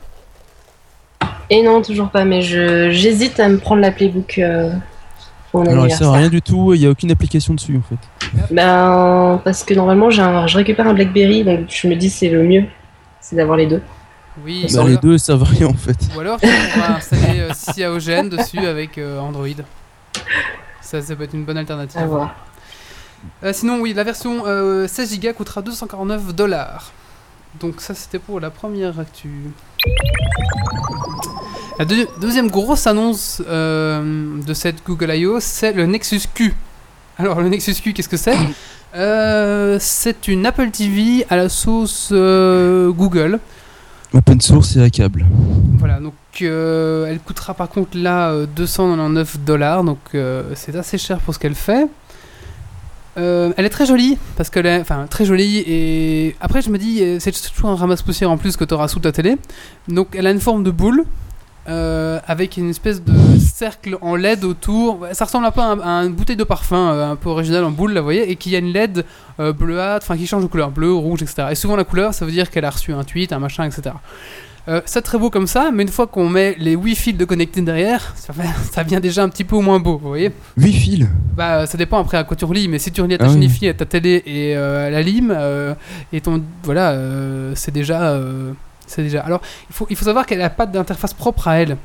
Et 1.49 1.63
non, 1.63 1.81
toujours 1.81 2.09
pas, 2.09 2.25
mais 2.25 2.41
je 2.41 2.91
j'hésite 2.91 3.39
à 3.39 3.49
me 3.49 3.57
prendre 3.57 3.81
la 3.81 3.91
Playbook 3.91 4.37
euh, 4.37 4.71
pour 5.51 5.63
mon 5.63 5.71
Alors, 5.71 5.85
elle 5.85 5.91
sert 5.91 6.09
à 6.09 6.17
rien 6.17 6.29
du 6.29 6.41
tout, 6.41 6.73
il 6.73 6.79
n'y 6.81 6.85
a 6.85 6.89
aucune 6.89 7.11
application 7.11 7.53
dessus 7.53 7.77
en 7.77 7.81
fait. 7.81 8.33
Ben, 8.51 9.41
parce 9.43 9.63
que 9.63 9.73
normalement, 9.73 10.09
j'ai 10.09 10.21
un- 10.21 10.45
je 10.47 10.57
récupère 10.57 10.87
un 10.87 10.93
Blackberry, 10.93 11.43
donc 11.43 11.65
je 11.69 11.87
me 11.87 11.95
dis 11.95 12.09
c'est 12.09 12.29
le 12.29 12.43
mieux, 12.43 12.65
c'est 13.19 13.35
d'avoir 13.35 13.57
les 13.57 13.67
deux. 13.67 13.81
Oui, 14.45 14.61
Bah, 14.73 14.83
ou, 14.83 14.85
les 14.87 14.91
alors, 14.91 15.01
deux, 15.01 15.17
ça 15.17 15.35
va 15.35 15.45
rien 15.45 15.67
en 15.67 15.73
fait. 15.73 15.97
ou 16.15 16.19
alors 16.19 16.39
tu 16.39 16.47
pourras 16.47 16.95
installer 16.97 17.39
euh, 17.41 17.51
Cyanogen 17.53 18.29
dessus 18.29 18.59
avec 18.59 18.97
euh, 18.97 19.19
Android. 19.19 19.47
Ça, 20.81 21.01
ça 21.01 21.15
peut 21.15 21.23
être 21.23 21.33
une 21.33 21.43
bonne 21.45 21.57
alternative. 21.57 21.99
À 22.01 22.05
voir. 22.05 22.35
Euh, 23.43 23.51
sinon, 23.51 23.79
oui, 23.81 23.93
la 23.93 24.03
version 24.05 24.43
euh, 24.47 24.87
16 24.87 25.19
Go 25.19 25.33
coûtera 25.35 25.61
249 25.61 26.33
dollars. 26.33 26.91
Donc 27.59 27.81
ça, 27.81 27.93
c'était 27.93 28.19
pour 28.19 28.39
la 28.39 28.49
première 28.49 28.97
actu. 28.99 29.29
La 31.79 31.85
deux- 31.85 32.07
deuxième 32.19 32.49
grosse 32.49 32.87
annonce 32.87 33.41
euh, 33.47 34.37
de 34.45 34.53
cette 34.53 34.83
Google 34.85 35.11
I.O., 35.15 35.37
c'est 35.39 35.71
le 35.71 35.85
Nexus 35.85 36.21
Q. 36.33 36.53
Alors, 37.17 37.41
le 37.41 37.47
Nexus 37.49 37.75
Q, 37.81 37.93
qu'est-ce 37.93 38.09
que 38.09 38.17
c'est? 38.17 38.35
Euh, 38.95 39.77
C'est 39.79 40.27
une 40.27 40.47
Apple 40.47 40.71
TV 40.71 41.23
à 41.29 41.35
la 41.35 41.47
sauce 41.47 42.09
euh, 42.11 42.89
Google. 42.91 43.39
Open 44.15 44.41
source 44.41 44.75
et 44.77 44.81
à 44.81 44.89
câble. 44.89 45.27
Voilà, 45.77 45.99
donc 45.99 46.15
euh, 46.41 47.05
elle 47.05 47.19
coûtera 47.19 47.53
par 47.53 47.69
contre 47.69 47.91
là 47.95 48.31
euh, 48.31 48.47
299 48.47 49.41
dollars, 49.45 49.83
donc 49.83 49.99
euh, 50.15 50.41
c'est 50.55 50.75
assez 50.75 50.97
cher 50.97 51.19
pour 51.19 51.35
ce 51.35 51.39
qu'elle 51.39 51.53
fait. 51.53 51.85
Euh, 53.19 53.53
elle 53.57 53.65
est 53.65 53.69
très 53.69 53.85
jolie, 53.85 54.17
parce 54.35 54.49
qu'elle 54.49 54.65
est 54.65 54.81
enfin, 54.81 55.05
très 55.07 55.23
jolie, 55.25 55.59
et 55.67 56.35
après 56.41 56.63
je 56.63 56.71
me 56.71 56.79
dis, 56.79 57.03
c'est 57.19 57.31
toujours 57.53 57.69
un 57.69 57.75
ramasse-poussière 57.75 58.31
en 58.31 58.37
plus 58.37 58.57
que 58.57 58.63
tu 58.65 58.73
auras 58.73 58.87
sous 58.87 58.99
ta 58.99 59.11
télé. 59.11 59.37
Donc 59.87 60.07
elle 60.15 60.25
a 60.25 60.31
une 60.31 60.39
forme 60.41 60.63
de 60.63 60.71
boule, 60.71 61.03
euh, 61.69 62.19
avec 62.27 62.57
une 62.57 62.69
espèce 62.69 63.03
de 63.03 63.13
cercle 63.39 63.97
en 64.01 64.15
LED 64.15 64.43
autour. 64.43 65.05
Ça 65.13 65.25
ressemble 65.25 65.45
un 65.45 65.51
peu 65.51 65.61
à, 65.61 65.65
un- 65.65 65.79
à 65.79 66.03
une 66.05 66.13
bouteille 66.13 66.35
de 66.35 66.43
parfum, 66.43 66.91
euh, 66.91 67.11
un 67.11 67.15
peu 67.15 67.29
original 67.29 67.63
en 67.63 67.71
boule, 67.71 67.93
là, 67.93 68.01
vous 68.01 68.05
voyez, 68.05 68.29
et 68.31 68.35
qui 68.35 68.55
a 68.55 68.59
une 68.59 68.73
LED 68.73 69.05
euh, 69.39 69.53
bleuâtre, 69.53 70.05
enfin 70.05 70.17
qui 70.17 70.27
change 70.27 70.43
de 70.43 70.47
couleur, 70.47 70.71
bleu, 70.71 70.91
rouge, 70.93 71.21
etc. 71.21 71.47
Et 71.51 71.55
souvent 71.55 71.75
la 71.75 71.83
couleur, 71.83 72.13
ça 72.13 72.25
veut 72.25 72.31
dire 72.31 72.49
qu'elle 72.49 72.65
a 72.65 72.69
reçu 72.71 72.91
un 72.93 73.03
tweet, 73.03 73.31
un 73.33 73.39
machin, 73.39 73.63
etc. 73.65 73.95
Euh, 74.67 74.81
c'est 74.85 75.01
très 75.01 75.17
beau 75.17 75.29
comme 75.29 75.47
ça, 75.47 75.71
mais 75.73 75.83
une 75.83 75.89
fois 75.89 76.05
qu'on 76.05 76.29
met 76.29 76.55
les 76.59 76.73
8 76.75 76.95
fils 76.95 77.17
de 77.17 77.25
connectés 77.25 77.61
derrière, 77.61 78.13
ça, 78.15 78.33
fait- 78.33 78.71
ça 78.71 78.83
devient 78.83 78.99
déjà 79.01 79.23
un 79.23 79.29
petit 79.29 79.43
peu 79.45 79.57
moins 79.57 79.79
beau, 79.79 79.97
vous 79.97 80.09
voyez 80.09 80.31
8 80.57 80.73
fils 80.73 81.07
Bah 81.35 81.65
ça 81.65 81.77
dépend 81.77 81.99
après 81.99 82.17
à 82.17 82.23
quoi 82.23 82.35
tu 82.37 82.45
relis, 82.45 82.67
mais 82.67 82.77
si 82.77 82.91
tu 82.91 83.01
relis 83.01 83.15
à 83.15 83.17
ta 83.17 83.25
Ah 83.25 83.29
oui. 83.29 83.67
à 83.69 83.73
ta 83.73 83.85
télé 83.85 84.21
et 84.25 84.55
euh, 84.57 84.87
à 84.87 84.89
la 84.89 85.01
lime, 85.01 85.33
euh, 85.35 85.73
et 86.13 86.21
ton... 86.21 86.43
Voilà, 86.63 86.91
euh, 86.91 87.53
c'est 87.55 87.71
déjà... 87.73 88.11
Alors, 88.97 89.41
il 89.69 89.95
faut, 89.95 90.05
savoir 90.05 90.25
qu'elle 90.25 90.39
n'a 90.39 90.49
pas 90.49 90.65
d'interface 90.65 91.13
propre 91.13 91.47
à 91.47 91.55
elle. 91.55 91.77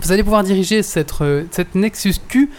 Vous 0.00 0.12
allez 0.12 0.22
pouvoir 0.22 0.44
diriger 0.44 0.82
cette, 0.82 1.12
euh, 1.22 1.44
Nexus 1.74 2.14
Q 2.28 2.50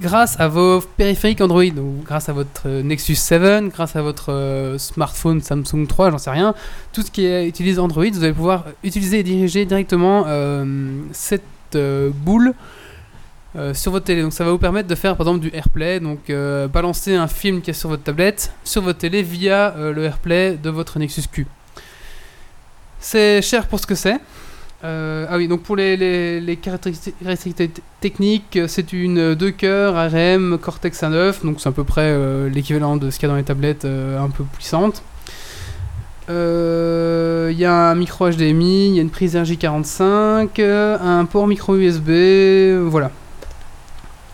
grâce 0.00 0.38
à 0.40 0.48
vos 0.48 0.80
périphériques 0.80 1.40
Android, 1.40 1.64
grâce 2.04 2.28
à 2.28 2.32
votre 2.32 2.62
euh, 2.66 2.82
Nexus 2.82 3.14
7, 3.14 3.68
grâce 3.68 3.96
à 3.96 4.02
votre 4.02 4.30
euh, 4.30 4.76
smartphone 4.78 5.40
Samsung 5.40 5.86
3, 5.86 6.10
j'en 6.10 6.18
sais 6.18 6.30
rien. 6.30 6.54
Tout 6.92 7.02
ce 7.02 7.10
qui 7.10 7.24
est, 7.24 7.48
utilise 7.48 7.78
Android, 7.78 8.04
vous 8.10 8.24
allez 8.24 8.32
pouvoir 8.34 8.66
utiliser 8.84 9.20
et 9.20 9.22
diriger 9.22 9.64
directement 9.64 10.26
cette 11.12 11.42
boule. 11.72 12.52
sur 13.72 13.92
votre 13.92 14.04
télé, 14.04 14.22
donc 14.22 14.34
ça 14.34 14.44
va 14.44 14.50
vous 14.50 14.58
permettre 14.58 14.88
de 14.88 14.94
faire 14.94 15.16
par 15.16 15.26
exemple 15.26 15.40
du 15.40 15.54
AirPlay, 15.54 16.00
donc 16.00 16.30
balancer 16.72 17.14
un 17.14 17.28
film 17.28 17.62
qui 17.62 17.70
est 17.70 17.74
sur 17.74 17.88
votre 17.88 18.02
tablette 18.02 18.52
sur 18.64 18.82
votre 18.82 18.98
télé 18.98 19.22
via 19.22 19.74
le 19.78 20.04
AirPlay 20.04 20.58
de 20.62 20.68
votre 20.68 20.98
Nexus 20.98 21.24
Q. 21.32 21.46
C'est 23.02 23.42
cher 23.42 23.66
pour 23.66 23.80
ce 23.80 23.86
que 23.86 23.94
c'est. 23.94 24.18
Euh, 24.84 25.26
ah 25.28 25.36
oui, 25.36 25.46
donc 25.48 25.62
pour 25.62 25.76
les, 25.76 26.58
caractéristiques 26.60 27.56
techniques, 28.00 28.56
euh, 28.56 28.66
c'est 28.66 28.92
une 28.92 29.34
2 29.34 29.50
cœurs 29.50 29.96
ARM 29.96 30.58
Cortex 30.58 31.02
A9, 31.02 31.44
donc 31.44 31.60
c'est 31.60 31.68
à 31.68 31.72
peu 31.72 31.84
près 31.84 32.02
euh, 32.06 32.48
l'équivalent 32.48 32.96
de 32.96 33.10
ce 33.10 33.18
qu'il 33.18 33.28
y 33.28 33.30
a 33.30 33.32
dans 33.32 33.36
les 33.36 33.44
tablettes 33.44 33.84
euh, 33.84 34.18
un 34.18 34.30
peu 34.30 34.44
puissantes. 34.44 35.02
Euh, 36.30 37.50
Il 37.52 37.58
y 37.58 37.64
a 37.64 37.90
un 37.90 37.94
micro 37.94 38.30
HDMI, 38.30 38.88
il 38.88 38.94
y 38.94 38.98
a 38.98 39.02
une 39.02 39.10
prise 39.10 39.36
RJ45, 39.36 40.48
euh, 40.60 40.98
un 41.00 41.24
port 41.26 41.46
micro 41.46 41.76
USB, 41.76 42.08
euh, 42.08 42.86
voilà. 42.88 43.10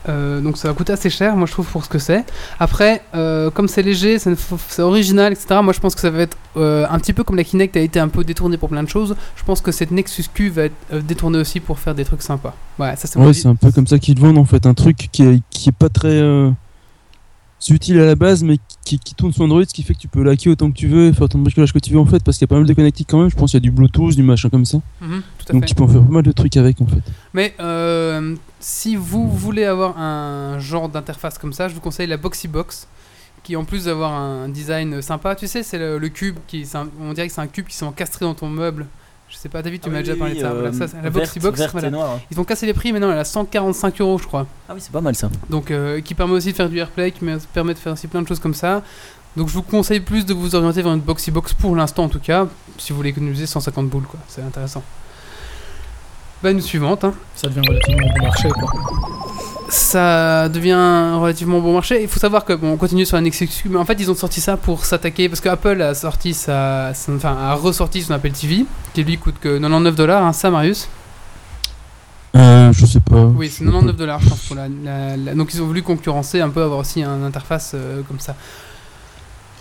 Euh, 0.08 0.40
donc 0.40 0.56
ça 0.56 0.68
va 0.68 0.74
coûter 0.74 0.92
assez 0.92 1.10
cher, 1.10 1.36
moi 1.36 1.46
je 1.46 1.52
trouve, 1.52 1.66
pour 1.66 1.84
ce 1.84 1.88
que 1.88 1.98
c'est. 1.98 2.24
Après, 2.58 3.02
euh, 3.14 3.50
comme 3.50 3.68
c'est 3.68 3.82
léger, 3.82 4.18
c'est 4.18 4.82
original, 4.82 5.32
etc., 5.32 5.60
moi 5.62 5.72
je 5.72 5.80
pense 5.80 5.94
que 5.94 6.00
ça 6.00 6.10
va 6.10 6.22
être 6.22 6.36
euh, 6.56 6.86
un 6.90 6.98
petit 6.98 7.12
peu 7.12 7.24
comme 7.24 7.36
la 7.36 7.44
Kinect 7.44 7.76
a 7.76 7.80
été 7.80 8.00
un 8.00 8.08
peu 8.08 8.24
détournée 8.24 8.56
pour 8.56 8.68
plein 8.68 8.82
de 8.82 8.88
choses. 8.88 9.16
Je 9.36 9.44
pense 9.44 9.60
que 9.60 9.72
cette 9.72 9.90
Nexus 9.90 10.24
Q 10.32 10.48
va 10.50 10.64
être 10.64 11.06
détournée 11.06 11.38
aussi 11.38 11.60
pour 11.60 11.78
faire 11.78 11.94
des 11.94 12.04
trucs 12.04 12.22
sympas. 12.22 12.54
Ouais, 12.78 12.94
ça 12.96 13.06
c'est 13.06 13.18
Ouais, 13.18 13.32
c'est 13.32 13.48
un 13.48 13.54
peu 13.54 13.70
comme 13.70 13.86
ça 13.86 13.98
qu'ils 13.98 14.18
vendent 14.18 14.38
en 14.38 14.44
fait, 14.44 14.66
un 14.66 14.74
truc 14.74 15.08
qui 15.12 15.22
est, 15.22 15.42
qui 15.50 15.68
est 15.68 15.72
pas 15.72 15.88
très 15.88 16.22
euh, 17.70 17.74
utile 17.74 17.98
à 18.00 18.06
la 18.06 18.14
base, 18.14 18.42
mais 18.42 18.58
qui, 18.84 18.98
qui 18.98 19.14
tourne 19.14 19.32
sur 19.32 19.42
Android, 19.44 19.62
ce 19.64 19.74
qui 19.74 19.82
fait 19.82 19.94
que 19.94 19.98
tu 19.98 20.08
peux 20.08 20.22
laquer 20.22 20.48
autant 20.50 20.70
que 20.70 20.76
tu 20.76 20.88
veux, 20.88 21.12
faire 21.12 21.28
de 21.28 21.38
bricolage 21.38 21.72
que 21.72 21.78
tu 21.78 21.92
veux 21.92 21.98
en 21.98 22.06
fait, 22.06 22.22
parce 22.24 22.38
qu'il 22.38 22.44
y 22.44 22.48
a 22.48 22.52
pas 22.52 22.56
mal 22.56 22.66
de 22.66 22.72
connectiques 22.74 23.08
quand 23.10 23.18
même. 23.20 23.30
Je 23.30 23.36
pense 23.36 23.50
qu'il 23.50 23.58
y 23.58 23.62
a 23.62 23.68
du 23.68 23.70
Bluetooth, 23.70 24.14
du 24.14 24.22
machin 24.22 24.48
comme 24.48 24.64
ça. 24.64 24.78
Mhm, 25.00 25.22
tout 25.38 25.46
à 25.48 25.52
Donc 25.52 25.62
fait. 25.62 25.68
tu 25.68 25.74
peux 25.74 25.82
en 25.82 25.88
faire 25.88 26.02
pas 26.02 26.12
mal 26.12 26.22
de 26.22 26.32
trucs 26.32 26.56
avec 26.56 26.80
en 26.80 26.86
fait. 26.86 27.02
Mais 27.34 27.54
euh, 27.60 28.34
si 28.60 28.96
vous 28.96 29.28
voulez 29.30 29.64
avoir 29.64 29.98
un 29.98 30.58
genre 30.58 30.88
d'interface 30.88 31.38
comme 31.38 31.52
ça, 31.52 31.68
je 31.68 31.74
vous 31.74 31.80
conseille 31.80 32.06
la 32.06 32.16
Boxy 32.16 32.48
Box, 32.48 32.86
qui 33.42 33.56
en 33.56 33.64
plus 33.64 33.84
d'avoir 33.84 34.12
un 34.12 34.48
design 34.48 35.00
sympa, 35.02 35.34
tu 35.34 35.46
sais, 35.46 35.62
c'est 35.62 35.78
le, 35.78 35.98
le 35.98 36.08
cube 36.08 36.36
qui, 36.46 36.64
c'est 36.66 36.76
un- 36.78 36.88
on 37.00 37.12
dirait 37.12 37.28
que 37.28 37.32
c'est 37.34 37.40
un 37.40 37.46
cube 37.46 37.66
qui 37.66 37.76
s'est 37.76 37.84
encastré 37.84 38.24
dans 38.24 38.34
ton 38.34 38.48
meuble. 38.48 38.86
Je 39.30 39.36
sais 39.36 39.48
pas, 39.48 39.60
David, 39.62 39.82
tu 39.82 39.88
Ah 39.88 39.92
m'as 39.92 39.98
oui, 39.98 40.02
déjà 40.04 40.12
oui, 40.14 40.18
parlé 40.18 40.34
de 40.36 40.40
ça. 40.40 40.46
euh, 40.46 40.54
Voilà, 40.54 40.72
ça, 40.72 40.88
c'est 40.88 40.96
la 40.96 41.02
verte- 41.10 41.14
Boxy 41.14 41.38
Box, 41.40 41.58
verte 41.58 41.72
voilà. 41.72 41.88
hein. 41.88 42.20
Ils 42.30 42.40
ont 42.40 42.44
cassé 42.44 42.64
les 42.66 42.72
prix, 42.72 42.92
maintenant 42.92 43.12
elle 43.12 43.18
a 43.18 43.24
145 43.24 44.00
euros, 44.00 44.18
je 44.18 44.26
crois. 44.26 44.46
Ah 44.68 44.72
oui, 44.74 44.80
c'est 44.80 44.90
pas 44.92 45.00
mal 45.02 45.14
ça. 45.14 45.28
Donc, 45.50 45.70
euh, 45.70 46.00
qui 46.00 46.14
permet 46.14 46.32
aussi 46.34 46.50
de 46.52 46.56
faire 46.56 46.68
du 46.70 46.78
AirPlay, 46.78 47.10
qui 47.12 47.24
me- 47.24 47.38
permet 47.38 47.74
de 47.74 47.78
faire 47.78 47.92
aussi 47.92 48.06
plein 48.08 48.22
de 48.22 48.28
choses 48.28 48.40
comme 48.40 48.54
ça. 48.54 48.82
Donc, 49.36 49.48
je 49.48 49.52
vous 49.54 49.62
conseille 49.62 50.00
plus 50.00 50.24
de 50.24 50.32
vous 50.32 50.54
orienter 50.54 50.80
vers 50.82 50.92
une 50.94 51.00
Boxy 51.00 51.30
Box 51.30 51.52
pour 51.52 51.76
l'instant, 51.76 52.04
en 52.04 52.08
tout 52.08 52.20
cas, 52.20 52.46
si 52.78 52.92
vous 52.92 52.96
voulez 52.96 53.10
économiser 53.10 53.44
150 53.46 53.88
boules, 53.88 54.04
quoi. 54.06 54.18
C'est 54.28 54.42
intéressant. 54.42 54.82
Bah, 56.42 56.50
une 56.50 56.60
suivante, 56.62 57.04
hein. 57.04 57.12
Ça 57.34 57.48
devient 57.48 57.60
relativement 57.68 58.08
bon 58.18 58.22
marché, 58.24 58.48
quoi. 58.48 58.70
Ça 59.68 60.48
devient 60.48 61.12
relativement 61.20 61.60
bon 61.60 61.74
marché. 61.74 62.02
Il 62.02 62.08
faut 62.08 62.18
savoir 62.20 62.44
que 62.44 62.52
bon, 62.54 62.72
on 62.72 62.76
continue 62.76 63.04
sur 63.06 63.16
la 63.16 63.20
Nexus 63.22 63.46
Q, 63.48 63.68
mais 63.68 63.76
en 63.78 63.84
fait 63.84 63.96
ils 64.00 64.10
ont 64.10 64.14
sorti 64.14 64.40
ça 64.40 64.56
pour 64.56 64.84
s'attaquer 64.84 65.28
parce 65.28 65.40
que 65.40 65.48
Apple 65.48 65.80
a 65.82 65.94
sorti 65.94 66.32
sa, 66.34 66.92
enfin 67.14 67.36
a 67.38 67.54
ressorti 67.54 68.02
son 68.02 68.14
Apple 68.14 68.30
TV 68.32 68.64
qui 68.94 69.04
lui 69.04 69.18
coûte 69.18 69.36
que 69.40 69.58
99 69.58 69.94
dollars, 69.94 70.24
hein, 70.24 70.32
ça 70.32 70.50
Marius? 70.50 70.88
Euh, 72.36 72.72
je 72.72 72.86
sais 72.86 73.00
pas. 73.00 73.24
Oui, 73.24 73.48
c'est 73.50 73.64
99 73.64 73.96
dollars 73.96 74.20
je 74.20 74.28
pense 74.28 74.40
pour 74.46 74.56
la, 74.56 74.68
la- 74.68 75.16
la- 75.16 75.34
donc 75.34 75.52
ils 75.54 75.62
ont 75.62 75.66
voulu 75.66 75.82
concurrencer 75.82 76.40
un 76.40 76.50
peu 76.50 76.62
avoir 76.62 76.78
aussi 76.80 77.02
une 77.02 77.24
interface 77.24 77.72
euh, 77.74 78.02
comme 78.06 78.20
ça. 78.20 78.34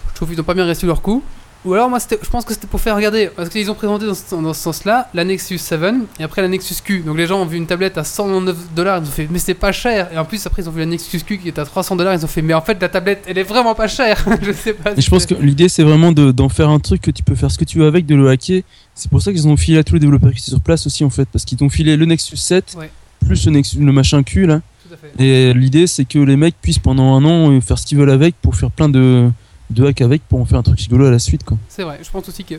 Je 0.10 0.16
trouve 0.16 0.30
qu'ils 0.30 0.38
n'ont 0.38 0.44
pas 0.44 0.54
bien 0.54 0.68
reçu 0.68 0.86
leur 0.86 1.02
coup. 1.02 1.24
Ou 1.66 1.74
alors 1.74 1.90
moi 1.90 2.00
je 2.00 2.30
pense 2.30 2.46
que 2.46 2.54
c'était 2.54 2.68
pour 2.68 2.80
faire 2.80 2.96
regarder 2.96 3.30
parce 3.36 3.50
qu'ils 3.50 3.70
ont 3.70 3.74
présenté 3.74 4.06
dans 4.06 4.14
ce, 4.14 4.36
dans 4.36 4.54
ce 4.54 4.62
sens-là 4.62 5.10
la 5.14 5.26
Nexus 5.26 5.58
7 5.58 5.80
et 6.20 6.24
après 6.24 6.42
la 6.42 6.48
Nexus 6.48 6.76
Q. 6.84 7.00
Donc 7.06 7.18
les 7.18 7.28
gens 7.28 7.42
ont 7.42 7.46
vu 7.46 7.58
une 7.58 7.66
tablette 7.66 7.98
à 7.98 8.04
199 8.04 8.56
dollars, 8.76 9.00
ils 9.04 9.08
ont 9.08 9.12
fait 9.12 9.28
mais 9.30 9.40
c'est 9.40 9.54
pas 9.54 9.72
cher. 9.72 10.08
Et 10.14 10.18
en 10.18 10.24
plus 10.26 10.46
après 10.46 10.62
ils 10.62 10.70
ont 10.70 10.72
vu 10.72 10.80
la 10.80 10.86
Nexus 10.86 11.20
Q 11.26 11.40
qui 11.40 11.48
est 11.50 11.60
à 11.60 11.66
300 11.66 11.96
dollars, 11.98 12.14
ils 12.14 12.24
ont 12.24 12.28
fait 12.28 12.42
mais 12.42 12.54
en 12.54 12.62
fait 12.62 12.80
la 12.82 12.88
tablette 12.90 13.24
elle 13.28 13.38
est 13.38 13.44
vraiment 13.44 13.76
pas 13.76 13.88
chère. 13.88 14.24
je 14.42 14.52
sais 14.54 14.74
pas. 14.74 14.94
Et 14.96 15.02
je 15.02 15.10
pense 15.10 15.26
que 15.26 15.34
l'idée 15.36 15.68
c'est 15.68 15.84
vraiment 15.84 16.12
de- 16.12 16.32
d'en 16.32 16.48
faire 16.50 16.70
un 16.70 16.80
truc 16.80 17.02
que 17.02 17.12
tu 17.12 17.24
peux 17.24 17.36
faire 17.36 17.52
ce 17.52 17.58
que 17.58 17.66
tu 17.66 17.80
veux 17.80 17.88
avec, 17.88 18.06
de 18.06 18.16
le 18.16 18.30
hacker. 18.30 18.62
C'est 18.96 19.10
pour 19.12 19.22
ça 19.22 19.32
qu'ils 19.32 19.48
ont 19.48 19.58
filé 19.58 19.80
à 19.80 19.84
tous 19.84 19.96
les 19.96 20.00
développeurs 20.00 20.32
qui 20.34 20.42
sont 20.42 20.52
sur 20.52 20.62
place 20.62 20.86
aussi 20.86 21.04
en 21.04 21.10
fait, 21.10 21.28
parce 21.32 21.44
qu'ils 21.44 21.58
t'ont 21.58 21.70
filé 21.70 21.98
le 21.98 22.06
Nexus 22.06 22.38
7 22.38 22.76
Ouais. 22.78 22.90
plus 23.26 23.46
le, 23.46 23.52
Nexus, 23.52 23.78
le 23.80 23.92
machin 23.92 24.24
Q 24.24 24.46
là. 24.46 24.62
Tout 24.88 24.94
à 24.94 24.98
fait. 24.98 25.24
Et 25.24 25.54
l'idée 25.54 25.86
c'est 25.88 26.06
que 26.06 26.20
les 26.20 26.38
mecs 26.38 26.56
puissent 26.62 26.80
pendant 26.80 27.16
un 27.16 27.26
an 27.26 27.52
euh, 27.52 27.60
faire 27.62 27.78
ce 27.78 27.86
qu'ils 27.86 27.98
veulent 27.98 28.10
avec 28.12 28.36
pour 28.42 28.56
faire 28.56 28.72
plein 28.72 28.88
de, 28.90 29.30
de 29.69 29.86
hacks 29.86 30.01
avec 30.01 30.27
pour 30.27 30.39
en 30.39 30.45
faire 30.45 30.59
un 30.59 30.63
truc 30.63 30.79
rigolo 30.79 31.05
à 31.07 31.12
la 31.12 31.19
suite 31.19 31.43
quoi. 31.43 31.57
C'est 31.67 31.83
vrai, 31.83 32.00
je 32.03 32.09
pense 32.09 32.27
aussi 32.29 32.43
que. 32.43 32.55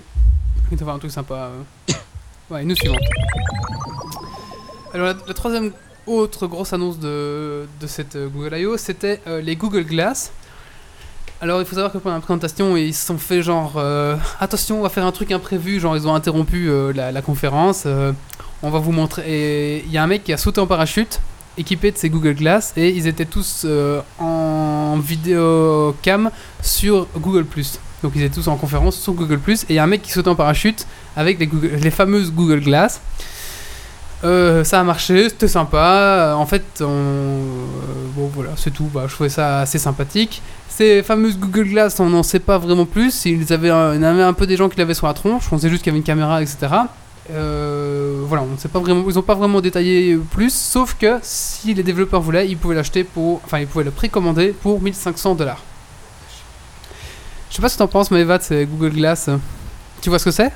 Il 0.71 0.77
doit 0.77 0.83
avoir 0.83 0.97
un 0.97 0.99
truc 0.99 1.11
sympa. 1.11 1.35
euh. 1.35 1.93
Ouais, 2.51 2.63
une 2.63 2.75
suivante. 2.77 2.99
Alors, 4.95 5.15
la, 5.27 5.35
troisième 5.35 5.73
autre 6.07 6.47
grosse 6.47 6.73
annonce 6.73 6.99
de, 6.99 7.67
de 7.81 7.87
cette 7.87 8.17
euh, 8.17 8.29
Google 8.29 8.57
I.O., 8.57 8.77
c'était 8.77 9.21
euh, 9.27 9.41
les 9.41 9.57
Google 9.57 9.85
Glass. 9.85 10.33
Alors, 11.41 11.61
il 11.61 11.67
faut 11.67 11.75
savoir 11.75 11.93
que 11.93 11.99
pendant 11.99 12.17
la 12.17 12.21
présentation, 12.21 12.77
ils 12.77 12.95
se 12.95 13.07
sont 13.07 13.19
fait 13.19 13.43
genre 13.43 13.81
attention, 14.41 14.81
on 14.81 14.83
va 14.83 14.89
faire 14.89 15.07
un 15.07 15.13
truc 15.13 15.31
imprévu. 15.31 15.79
Genre, 15.79 15.97
ils 15.97 16.09
ont 16.09 16.15
interrompu 16.15 16.69
la, 16.93 17.13
la 17.13 17.23
conférence. 17.23 17.87
on 18.63 18.71
va 18.71 18.79
vous 18.81 18.91
montrer. 18.91 19.23
Et 19.27 19.85
il 19.87 19.93
y 19.93 19.99
a 19.99 20.03
un 20.03 20.09
mec 20.09 20.25
qui 20.25 20.33
a 20.33 20.37
sauté 20.37 20.61
en 20.61 20.67
parachute, 20.67 21.21
équipé 21.59 21.91
de 21.91 21.99
ses 21.99 22.09
Google 22.09 22.35
Glass, 22.35 22.73
et 22.77 22.91
ils 22.91 23.07
étaient 23.07 23.25
tous 23.27 23.63
euh, 23.65 24.01
en 24.19 24.99
vidéo 24.99 25.95
cam 26.03 26.31
sur 26.63 27.07
Google 27.17 27.47
Donc 28.03 28.13
ils 28.15 28.23
étaient 28.23 28.35
tous 28.35 28.49
en 28.49 28.57
conférence 28.57 28.97
sur 28.97 29.13
Google 29.13 29.41
et 29.49 29.55
il 29.71 29.75
y 29.75 29.79
a 29.79 29.85
un 29.85 29.87
mec 29.87 30.03
qui 30.03 30.13
saute 30.13 30.29
en 30.29 30.35
parachute 30.35 30.87
avec 31.17 31.39
les, 31.39 31.91
fameuses 31.91 32.33
Google 32.33 32.61
Glass. 32.61 33.01
Euh, 34.25 34.65
ça 34.65 34.81
a 34.81 34.85
marché, 34.85 35.29
c'était 35.29 35.49
sympa. 35.49 36.35
En 36.37 36.47
fait, 36.47 36.65
euh, 36.81 37.41
bon 38.17 38.31
voilà, 38.35 38.51
c'est 38.57 38.73
tout. 38.73 38.89
Bah, 38.93 39.05
je 39.07 39.15
trouvais 39.15 39.29
ça 39.29 39.61
assez 39.61 39.79
sympathique. 39.79 40.43
Ces 40.69 41.03
fameuses 41.03 41.39
Google 41.39 41.69
Glass, 41.69 42.01
on 42.01 42.11
n'en 42.11 42.23
sait 42.23 42.41
pas 42.41 42.59
vraiment 42.59 42.87
plus. 42.87 43.25
Ils 43.27 43.53
avaient, 43.53 43.69
il 43.69 43.71
y 43.71 43.73
en 43.73 44.03
avait 44.03 44.23
un 44.23 44.33
peu 44.33 44.47
des 44.47 44.57
gens 44.57 44.69
qui 44.69 44.79
l'avaient 44.79 44.95
sur 44.95 45.07
la 45.07 45.15
tronche. 45.15 45.45
On 45.53 45.59
sait 45.59 45.69
juste 45.69 45.83
qu'il 45.83 45.91
y 45.91 45.93
avait 45.93 45.99
une 45.99 46.05
caméra, 46.05 46.43
etc. 46.43 46.69
Euh, 47.31 48.23
voilà, 48.27 48.43
on 48.45 48.53
ne 48.55 48.57
sait 48.57 48.69
pas 48.69 48.79
vraiment. 48.79 49.05
Ils 49.09 49.15
n'ont 49.15 49.23
pas 49.23 49.35
vraiment 49.35 49.61
détaillé 49.61 50.17
plus, 50.31 50.53
sauf 50.53 50.95
que 50.99 51.19
si 51.23 51.75
les 51.75 51.83
développeurs 51.83 52.21
voulaient, 52.23 52.49
ils 52.49 52.57
pouvaient 52.57 52.75
l'acheter 52.75 53.05
pour, 53.05 53.41
enfin, 53.45 53.59
ils 53.59 53.67
pouvaient 53.67 53.85
le 53.85 53.91
précommander 53.91 54.49
pour 54.49 54.81
1500 54.81 55.35
dollars. 55.35 55.63
Je 57.51 57.57
sais 57.57 57.63
pas 57.63 57.69
ce 57.69 57.75
que 57.75 57.79
t'en 57.79 57.89
penses, 57.89 58.11
Maëva, 58.11 58.39
de 58.39 58.43
ces 58.43 58.67
Google 58.67 58.91
Glass. 58.95 59.31
Tu 60.01 60.11
vois 60.11 60.19
ce 60.19 60.27
que 60.27 60.31
c'est? 60.31 60.53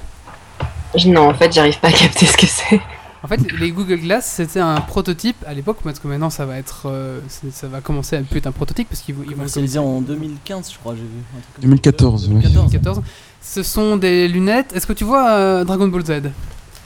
Non, 1.07 1.31
en 1.31 1.35
fait, 1.35 1.52
j'arrive 1.52 1.79
pas 1.81 1.88
à 1.88 1.93
capter 1.93 2.26
ce 2.26 2.37
que 2.37 2.47
c'est. 2.47 2.81
En 3.25 3.29
fait, 3.29 3.41
les 3.59 3.71
Google 3.71 3.99
Glass, 4.00 4.26
c'était 4.26 4.59
un 4.61 4.81
prototype 4.81 5.37
à 5.47 5.55
l'époque, 5.55 5.79
parce 5.85 5.99
que 6.00 6.09
maintenant 6.09 6.29
ça 6.29 6.45
va 6.45 6.59
être, 6.59 6.83
euh, 6.87 7.21
c'est- 7.29 7.52
ça 7.52 7.69
va 7.69 7.81
commencer 7.81 8.17
à 8.17 8.19
ne 8.19 8.25
plus 8.25 8.38
être 8.38 8.49
un 8.49 8.52
prototype 8.52 8.88
parce 8.88 9.00
qu'ils 9.00 9.14
vont, 9.14 9.23
ils 9.25 9.31
Commercialisé 9.33 9.79
en 9.79 10.00
2015, 10.00 10.73
je 10.73 10.79
crois, 10.79 10.95
j'ai 10.97 11.02
vu. 11.02 11.07
un 11.07 11.41
truc 11.41 11.55
comme 11.55 11.62
ça. 11.62 11.69
2014, 11.69 12.23
ouais. 12.25 12.29
2014. 12.43 12.64
2014. 12.73 13.02
Ce 13.41 13.62
sont 13.62 13.97
des 13.97 14.26
lunettes. 14.26 14.73
Est-ce 14.75 14.87
que 14.88 14.93
tu 14.93 15.05
vois 15.05 15.31
euh, 15.35 15.64
Dragon 15.64 15.87
Ball 15.87 16.05
Z? 16.05 16.31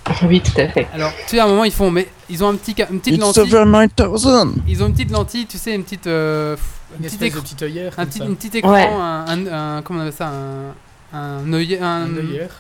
Oui, 0.29 0.41
tout 0.41 0.61
à 0.61 0.69
fait. 0.69 0.87
Alors, 0.95 1.13
tu 1.13 1.23
sais, 1.37 1.39
à 1.39 1.45
un 1.45 1.49
moment 1.49 1.65
ils 1.65 1.73
font, 1.73 1.91
mais 1.91 2.09
ils 2.31 2.43
ont 2.45 2.49
un 2.49 2.55
petit, 2.57 2.75
une 2.91 3.01
petite 3.01 3.15
It's 3.15 3.23
lentille. 3.23 3.43
over 3.55 3.65
9000 3.65 4.53
Ils 4.69 4.83
ont 4.83 4.87
une 4.87 4.93
petite 4.93 5.11
lentille, 5.11 5.47
tu 5.47 5.59
sais, 5.59 5.75
une 5.75 5.83
petite, 5.85 6.07
euh, 6.07 6.57
Une 6.99 7.05
un 7.05 7.09
petit 7.09 7.15
espèce 7.15 7.21
de 7.21 7.27
écran, 7.27 7.41
petite 7.43 7.63
œillère. 7.63 7.95
un 7.99 8.07
petit, 8.07 8.19
une 8.21 8.37
petite 8.37 8.55
écran, 8.57 8.73
Ouais. 8.73 8.87
un, 8.89 9.25
un, 9.29 9.77
un- 9.79 9.83
comment 9.83 9.99
on 10.01 10.03
appelle 10.03 10.15
ça, 10.15 10.29
un, 11.13 11.19
un 11.19 11.53
œillet, 11.53 11.79
un, 11.81 11.87
Un 11.87 12.07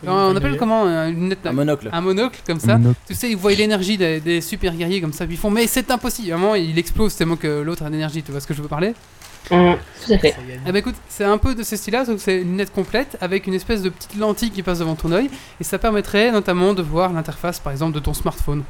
on 0.06 0.30
appelle 0.36 0.46
œillère. 0.46 0.58
comment 0.58 0.84
euh, 0.86 1.08
une 1.08 1.20
lunette, 1.20 1.44
Un 1.44 1.52
monocle. 1.52 1.88
un 1.92 2.00
monocle 2.00 2.40
comme 2.46 2.60
ça. 2.60 2.78
Monocle. 2.78 2.98
Tu 3.06 3.14
sais, 3.14 3.30
ils 3.30 3.36
voient 3.36 3.52
l'énergie 3.52 3.96
des, 3.96 4.20
des 4.20 4.40
super 4.40 4.72
guerriers 4.74 5.00
comme 5.00 5.12
ça, 5.12 5.26
puis 5.26 5.34
ils 5.34 5.38
font, 5.38 5.50
mais 5.50 5.66
c'est 5.66 5.90
impossible. 5.90 6.32
À 6.32 6.36
un 6.36 6.38
moment, 6.38 6.54
il 6.54 6.78
explose 6.78 7.14
tellement 7.16 7.36
que 7.36 7.60
l'autre 7.62 7.84
a 7.84 7.90
d'énergie. 7.90 8.22
Tu 8.22 8.30
vois 8.32 8.40
ce 8.40 8.46
que 8.46 8.54
je 8.54 8.62
veux 8.62 8.68
parler 8.68 8.94
Hum, 9.50 9.76
tout 10.04 10.12
à 10.12 10.18
fait. 10.18 10.34
Eh 10.66 10.72
ben 10.72 10.76
écoute, 10.76 10.96
c'est 11.08 11.24
un 11.24 11.38
peu 11.38 11.54
de 11.54 11.62
ce 11.62 11.76
style-là, 11.76 12.04
que 12.04 12.16
c'est 12.18 12.42
une 12.42 12.50
lunette 12.52 12.72
complète 12.72 13.16
avec 13.20 13.46
une 13.46 13.54
espèce 13.54 13.82
de 13.82 13.90
petite 13.90 14.16
lentille 14.16 14.50
qui 14.50 14.62
passe 14.62 14.80
devant 14.80 14.96
ton 14.96 15.12
œil, 15.12 15.30
et 15.60 15.64
ça 15.64 15.78
permettrait 15.78 16.32
notamment 16.32 16.74
de 16.74 16.82
voir 16.82 17.12
l'interface, 17.12 17.60
par 17.60 17.72
exemple, 17.72 17.92
de 17.94 18.00
ton 18.00 18.12
smartphone. 18.14 18.62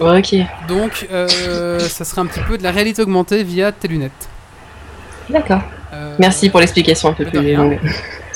Ok, 0.00 0.34
Donc, 0.68 1.06
euh, 1.12 1.78
ça 1.80 2.04
serait 2.04 2.20
un 2.20 2.26
petit 2.26 2.40
peu 2.46 2.58
de 2.58 2.62
la 2.62 2.70
réalité 2.70 3.02
augmentée 3.02 3.42
via 3.44 3.72
tes 3.72 3.88
lunettes. 3.88 4.28
d'accord. 5.28 5.62
Euh, 5.92 6.16
Merci 6.18 6.50
pour 6.50 6.58
l'explication 6.60 7.10
un 7.10 7.12
peu 7.12 7.24
plus 7.24 7.54
longue. 7.54 7.78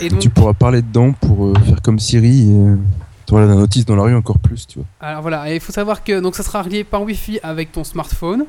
Et 0.01 0.09
donc, 0.09 0.21
Tu 0.21 0.31
pourras 0.31 0.53
parler 0.53 0.81
dedans 0.81 1.13
pour 1.13 1.47
euh, 1.47 1.55
faire 1.67 1.83
comme 1.83 1.99
Siri 1.99 2.51
et 2.53 2.55
euh, 2.55 2.77
t'auras 3.27 3.47
la 3.47 3.55
notice 3.55 3.85
dans 3.85 3.97
la 3.97 4.03
rue 4.05 4.15
encore 4.15 4.39
plus, 4.39 4.65
tu 4.67 4.79
vois. 4.79 4.87
alors 5.01 5.23
voilà, 5.23 5.51
et 5.51 5.57
il 5.57 5.61
faut 5.61 5.73
savoir 5.73 6.05
que 6.05 6.21
donc 6.21 6.37
ça 6.37 6.45
sera 6.45 6.63
relié 6.63 6.85
par 6.85 7.03
Wi-Fi 7.03 7.41
avec 7.43 7.73
ton 7.73 7.83
smartphone. 7.83 8.45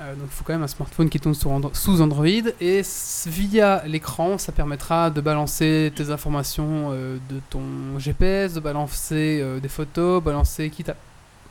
Euh, 0.00 0.14
donc 0.14 0.28
il 0.30 0.34
faut 0.34 0.44
quand 0.44 0.52
même 0.52 0.62
un 0.62 0.68
smartphone 0.68 1.08
qui 1.08 1.18
tourne 1.18 1.34
sous 1.34 2.00
Android. 2.00 2.26
Et 2.60 2.82
via 3.26 3.82
l'écran, 3.86 4.38
ça 4.38 4.52
permettra 4.52 5.10
de 5.10 5.20
balancer 5.20 5.92
tes 5.94 6.10
informations 6.10 6.90
euh, 6.92 7.18
de 7.28 7.40
ton 7.50 7.98
GPS, 7.98 8.54
de 8.54 8.60
balancer 8.60 9.40
euh, 9.42 9.60
des 9.60 9.68
photos, 9.68 10.22
balancer 10.22 10.70
qui 10.70 10.84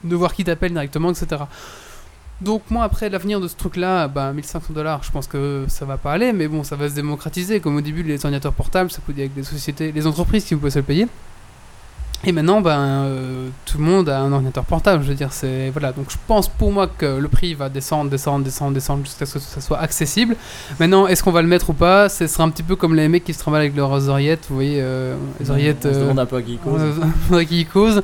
de 0.04 0.16
voir 0.16 0.34
qui 0.34 0.44
t'appelle 0.44 0.72
directement, 0.72 1.12
etc. 1.12 1.44
Donc 2.40 2.62
moi 2.70 2.84
après 2.84 3.10
l'avenir 3.10 3.42
de 3.42 3.48
ce 3.48 3.56
truc 3.56 3.76
là, 3.76 4.08
bah 4.08 4.32
1500 4.32 4.74
dollars, 4.74 5.04
je 5.04 5.12
pense 5.12 5.26
que 5.26 5.66
ça 5.68 5.86
va 5.86 5.98
pas 5.98 6.14
aller, 6.14 6.34
mais 6.34 6.48
bon 6.48 6.64
ça 6.64 6.76
va 6.76 6.88
se 6.88 6.94
démocratiser. 6.94 7.60
Comme 7.60 7.76
au 7.76 7.82
début 7.82 8.04
les 8.04 8.24
ordinateurs 8.24 8.54
portables, 8.54 8.92
ça 8.92 9.02
coûtait 9.04 9.22
avec 9.22 9.34
des 9.34 9.44
sociétés, 9.44 9.92
les 9.92 10.08
entreprises 10.08 10.46
qui 10.46 10.56
pouvaient 10.56 10.70
se 10.70 10.80
le 10.80 10.86
payer. 10.86 11.08
Et 12.24 12.32
maintenant, 12.32 12.62
ben, 12.62 12.80
euh, 12.80 13.48
tout 13.66 13.78
le 13.78 13.84
monde 13.84 14.10
a 14.10 14.20
un 14.20 14.32
ordinateur 14.34 14.66
portable. 14.66 15.04
Je 15.04 15.10
veux 15.10 15.14
dire, 15.16 15.32
c'est 15.32 15.70
voilà. 15.70 15.92
Donc, 15.92 16.08
je 16.10 16.18
pense 16.28 16.48
pour 16.50 16.72
moi 16.72 16.88
que 16.88 17.06
le 17.20 17.28
prix 17.28 17.54
va 17.54 17.70
descendre, 17.70 18.10
descendre, 18.10 18.44
descendre, 18.44 18.74
descendre 18.74 19.06
jusqu'à 19.06 19.28
ce 19.28 19.34
que 19.36 19.40
ça 19.40 19.62
soit 19.62 19.78
accessible. 19.80 20.36
Maintenant, 20.80 21.06
est-ce 21.08 21.22
qu'on 21.24 21.32
va 21.32 21.44
le 21.44 21.48
mettre 21.48 21.70
ou 21.70 21.74
pas? 21.74 22.10
Ce 22.10 22.26
sera 22.26 22.44
un 22.44 22.50
petit 22.50 22.64
peu 22.64 22.76
comme 22.76 22.96
les 22.96 23.08
mecs 23.08 23.24
qui 23.24 23.34
se 23.36 23.40
trimballent 23.40 23.62
avec 23.62 23.76
leurs 23.76 24.10
oreillettes. 24.10 24.48
Vous 24.50 24.56
voyez, 24.56 24.80
euh, 24.82 25.16
les 25.40 25.52
oreillettes. 25.52 25.86
On 25.88 25.94
se 25.94 25.98
euh, 26.00 26.02
demande 26.02 26.20
un 26.20 26.26
peu 26.26 26.38
à 26.38 26.42
qui 26.42 26.54
il 26.54 26.58
cause. 26.58 26.82
euh, 27.32 27.44
qui 27.48 27.66
causent. 27.66 28.02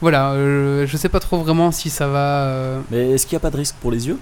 Voilà. 0.00 0.30
euh, 0.30 0.86
je 0.86 0.96
sais 0.96 1.10
pas 1.10 1.20
trop 1.20 1.36
vraiment 1.38 1.70
si 1.70 1.90
ça 1.90 2.08
va. 2.08 2.18
euh, 2.46 2.80
Mais 2.90 3.10
est-ce 3.10 3.26
qu'il 3.26 3.36
n'y 3.36 3.40
a 3.40 3.42
pas 3.42 3.50
de 3.50 3.58
risque 3.58 3.74
pour 3.80 3.90
les 3.92 4.08
yeux? 4.08 4.18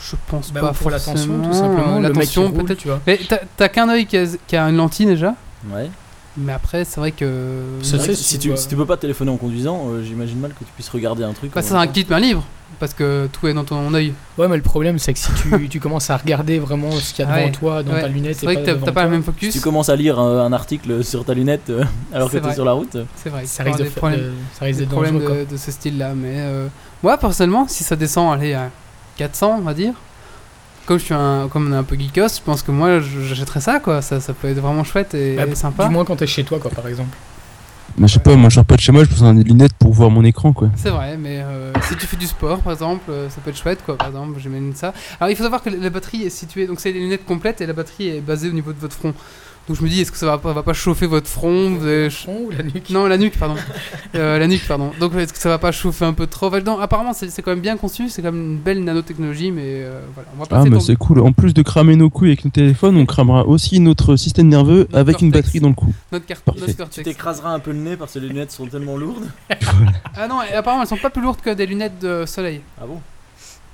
je 0.00 0.14
pense 0.28 0.52
Bah, 0.52 0.60
pas 0.60 0.70
ou 0.70 0.74
pour 0.74 0.90
l'attention, 0.90 1.40
tout 1.42 1.52
simplement. 1.52 1.96
Euh, 1.96 2.00
L'attention, 2.00 2.52
peut-être. 2.52 2.78
tu 2.78 2.86
vois. 2.88 3.00
Mais 3.04 3.18
t'as- 3.28 3.40
t'as 3.56 3.68
qu'un 3.68 3.88
œil 3.88 4.06
qui 4.06 4.16
a, 4.16 4.26
qui 4.46 4.56
a 4.56 4.62
une 4.68 4.76
lentille 4.76 5.06
déjà? 5.06 5.34
Ouais. 5.74 5.90
Mais 6.38 6.52
après, 6.52 6.84
c'est 6.84 7.00
vrai 7.00 7.10
que. 7.12 7.62
Ça, 7.82 7.90
C'est 7.90 7.96
vrai 7.96 8.06
c'est 8.06 8.12
que 8.12 8.18
si, 8.18 8.24
si 8.24 8.38
tu, 8.38 8.56
si 8.56 8.68
tu 8.68 8.76
peux 8.76 8.86
pas 8.86 8.96
téléphoner 8.96 9.30
en 9.30 9.36
conduisant, 9.36 9.88
euh, 9.90 10.02
j'imagine 10.04 10.38
mal 10.38 10.52
que 10.52 10.60
tu 10.64 10.70
puisses 10.74 10.88
regarder 10.88 11.24
un 11.24 11.32
truc. 11.32 11.52
Bah, 11.52 11.62
c'est 11.62 11.74
un 11.74 11.86
kit 11.86 12.06
main 12.08 12.20
libre. 12.20 12.44
Parce 12.78 12.92
que 12.94 13.28
tout 13.32 13.48
est 13.48 13.54
dans 13.54 13.64
ton 13.64 13.92
œil. 13.94 14.12
Ouais, 14.36 14.46
mais 14.46 14.56
le 14.56 14.62
problème, 14.62 14.98
c'est 15.00 15.12
que 15.12 15.18
si 15.18 15.30
tu, 15.34 15.68
tu 15.68 15.80
commences 15.80 16.10
à 16.10 16.16
regarder 16.16 16.58
vraiment 16.60 16.92
ce 16.92 17.12
qu'il 17.12 17.24
y 17.24 17.28
a 17.28 17.32
devant 17.32 17.46
Ouais, 17.46 17.50
toi, 17.52 17.82
dans 17.82 17.92
ouais. 17.92 18.02
ta 18.02 18.08
lunette, 18.08 18.36
C'est 18.36 18.44
et 18.44 18.54
vrai 18.54 18.62
que 18.62 18.70
t'as 18.84 18.92
pas 18.92 19.04
le 19.04 19.10
même 19.10 19.22
Si 19.22 19.26
focus. 19.26 19.54
tu 19.54 19.60
commences 19.60 19.88
à 19.88 19.96
lire 19.96 20.20
un, 20.20 20.44
un 20.44 20.52
article 20.52 21.02
sur 21.02 21.24
ta 21.24 21.34
lunette 21.34 21.70
euh, 21.70 21.82
alors 22.12 22.28
que 22.28 22.34
C'est 22.34 22.38
tu 22.40 22.44
es 22.44 22.46
vrai. 22.48 22.54
sur 22.54 22.64
la 22.66 22.72
route, 22.72 22.96
C'est 23.16 23.30
vrai. 23.30 23.46
ça 23.46 23.64
risque 23.64 23.78
faire- 23.82 23.90
problèmes, 23.94 24.20
de- 24.20 24.32
ça 24.56 24.64
risque 24.66 24.78
des 24.78 24.84
d'être 24.84 24.92
problèmes 24.92 25.46
de 25.50 25.56
ce 25.56 25.70
style-là. 25.72 26.12
Mais 26.14 26.34
euh, 26.36 26.68
moi, 27.02 27.16
personnellement, 27.18 27.66
si 27.66 27.82
ça 27.82 27.96
descend, 27.96 28.32
allez, 28.38 28.52
à 28.52 28.70
400, 29.16 29.56
on 29.58 29.62
va 29.62 29.74
dire. 29.74 29.94
Comme, 30.88 30.98
je 30.98 31.04
suis 31.04 31.12
un, 31.12 31.48
comme 31.52 31.68
on 31.68 31.74
est 31.74 31.76
un 31.76 31.82
peu 31.82 31.96
geekos, 31.96 32.36
je 32.38 32.42
pense 32.42 32.62
que 32.62 32.70
moi, 32.70 32.98
j'achèterais 33.00 33.60
ça, 33.60 33.78
quoi. 33.78 34.00
Ça, 34.00 34.20
ça 34.20 34.32
peut 34.32 34.48
être 34.48 34.58
vraiment 34.58 34.84
chouette 34.84 35.12
et, 35.12 35.36
Bah, 35.36 35.44
et 35.46 35.54
sympa. 35.54 35.86
Du 35.86 35.92
moins 35.92 36.06
quand 36.06 36.16
t'es 36.16 36.26
chez 36.26 36.44
toi, 36.44 36.58
quoi, 36.58 36.70
par 36.70 36.88
exemple. 36.88 37.14
Mais 37.98 38.08
je 38.08 38.14
sais 38.14 38.20
pas, 38.20 38.34
moi 38.36 38.48
je 38.48 38.54
sors 38.54 38.64
pas 38.64 38.76
de 38.76 38.80
chez 38.80 38.92
moi, 38.92 39.04
je 39.04 39.10
besoin 39.10 39.34
des 39.34 39.42
lunettes 39.42 39.74
pour 39.74 39.92
voir 39.92 40.08
mon 40.08 40.24
écran 40.24 40.52
quoi. 40.52 40.70
C'est 40.76 40.90
vrai, 40.90 41.16
mais 41.18 41.40
euh, 41.40 41.72
si 41.82 41.96
tu 41.96 42.06
fais 42.06 42.16
du 42.16 42.26
sport, 42.26 42.60
par 42.60 42.72
exemple, 42.72 43.10
euh, 43.10 43.28
ça 43.28 43.40
peut 43.44 43.50
être 43.50 43.58
chouette, 43.58 43.80
quoi. 43.84 43.98
Par 43.98 44.06
exemple, 44.08 44.38
j'imagine 44.40 44.74
ça. 44.74 44.94
Alors, 45.20 45.30
il 45.30 45.36
faut 45.36 45.42
savoir 45.42 45.62
que 45.62 45.68
la 45.68 45.90
batterie 45.90 46.22
est 46.22 46.30
située, 46.30 46.66
donc 46.66 46.80
c'est 46.80 46.92
des 46.92 47.00
lunettes 47.00 47.26
complètes 47.26 47.60
et 47.60 47.66
la 47.66 47.72
batterie 47.74 48.08
est 48.08 48.20
basée 48.20 48.48
au 48.48 48.52
niveau 48.52 48.72
de 48.72 48.78
votre 48.78 48.94
front. 48.96 49.12
Donc, 49.68 49.76
je 49.76 49.82
me 49.82 49.88
dis, 49.88 50.00
est-ce 50.00 50.10
que 50.10 50.16
ça 50.16 50.24
va 50.26 50.38
pas, 50.38 50.54
va 50.54 50.62
pas 50.62 50.72
chauffer 50.72 51.06
votre 51.06 51.28
front 51.28 51.78
Le 51.82 52.08
front 52.08 52.40
ou 52.46 52.50
la 52.50 52.62
nuque 52.62 52.88
Non, 52.88 53.06
la 53.06 53.18
nuque, 53.18 53.38
pardon. 53.38 53.56
Euh, 54.14 54.38
la 54.38 54.46
nuque, 54.46 54.66
pardon. 54.66 54.92
Donc, 54.98 55.14
est-ce 55.14 55.32
que 55.32 55.38
ça 55.38 55.50
va 55.50 55.58
pas 55.58 55.72
chauffer 55.72 56.06
un 56.06 56.14
peu 56.14 56.26
trop? 56.26 56.46
Enfin, 56.46 56.60
non, 56.60 56.78
Apparemment, 56.80 57.12
c'est 57.12 57.28
c'est 57.30 57.42
quand 57.42 57.50
même 57.50 57.60
bien 57.60 57.76
conçu, 57.76 58.08
c'est 58.08 58.22
quand 58.22 58.32
même 58.32 58.52
une 58.52 58.58
belle 58.58 58.82
nanotechnologie, 58.82 59.50
mais 59.50 59.62
euh, 59.66 60.00
voilà. 60.14 60.28
On 60.34 60.42
va 60.42 60.46
Ah 60.50 60.64
mais 60.64 60.80
c'est 60.80 60.96
cool, 60.96 61.20
en 61.20 61.32
plus 61.32 61.52
de 61.52 61.60
cramer 61.62 61.96
nos 61.96 62.08
couilles 62.08 62.30
avec 62.30 62.44
nos 62.46 62.50
téléphones, 62.50 62.96
on 62.96 63.04
cramera 63.04 63.46
aussi 63.46 63.78
notre 63.80 64.16
système 64.16 64.48
nerveux 64.48 64.86
Notre 64.90 64.96
avec 64.96 65.20
une 65.20 65.30
batterie 65.30 65.60
dans 65.60 65.68
le 65.68 65.74
cou. 65.74 65.92
notre, 66.12 66.24
carte 66.24 66.46
notre 66.46 66.66
tu 66.66 66.74
cortex. 66.74 67.04
t'écraseras 67.04 67.52
un 67.52 67.58
peu 67.58 67.72
le 67.72 67.78
nez 67.78 67.96
parce 67.96 68.14
que 68.14 68.20
les 68.20 68.28
lunettes 68.28 68.52
sont 68.52 68.66
tellement 68.66 68.96
lourdes. 68.96 69.28
Ah 70.16 70.26
non, 70.26 70.40
et 70.42 70.54
apparemment, 70.54 70.82
elles 70.82 70.88
sont 70.88 70.96
pas 70.96 71.10
plus 71.10 71.22
lourdes 71.22 71.40
que 71.40 71.50
des 71.50 71.66
lunettes 71.66 72.00
de 72.00 72.24
soleil. 72.26 72.60
Ah 72.80 72.86
bon? 72.86 73.00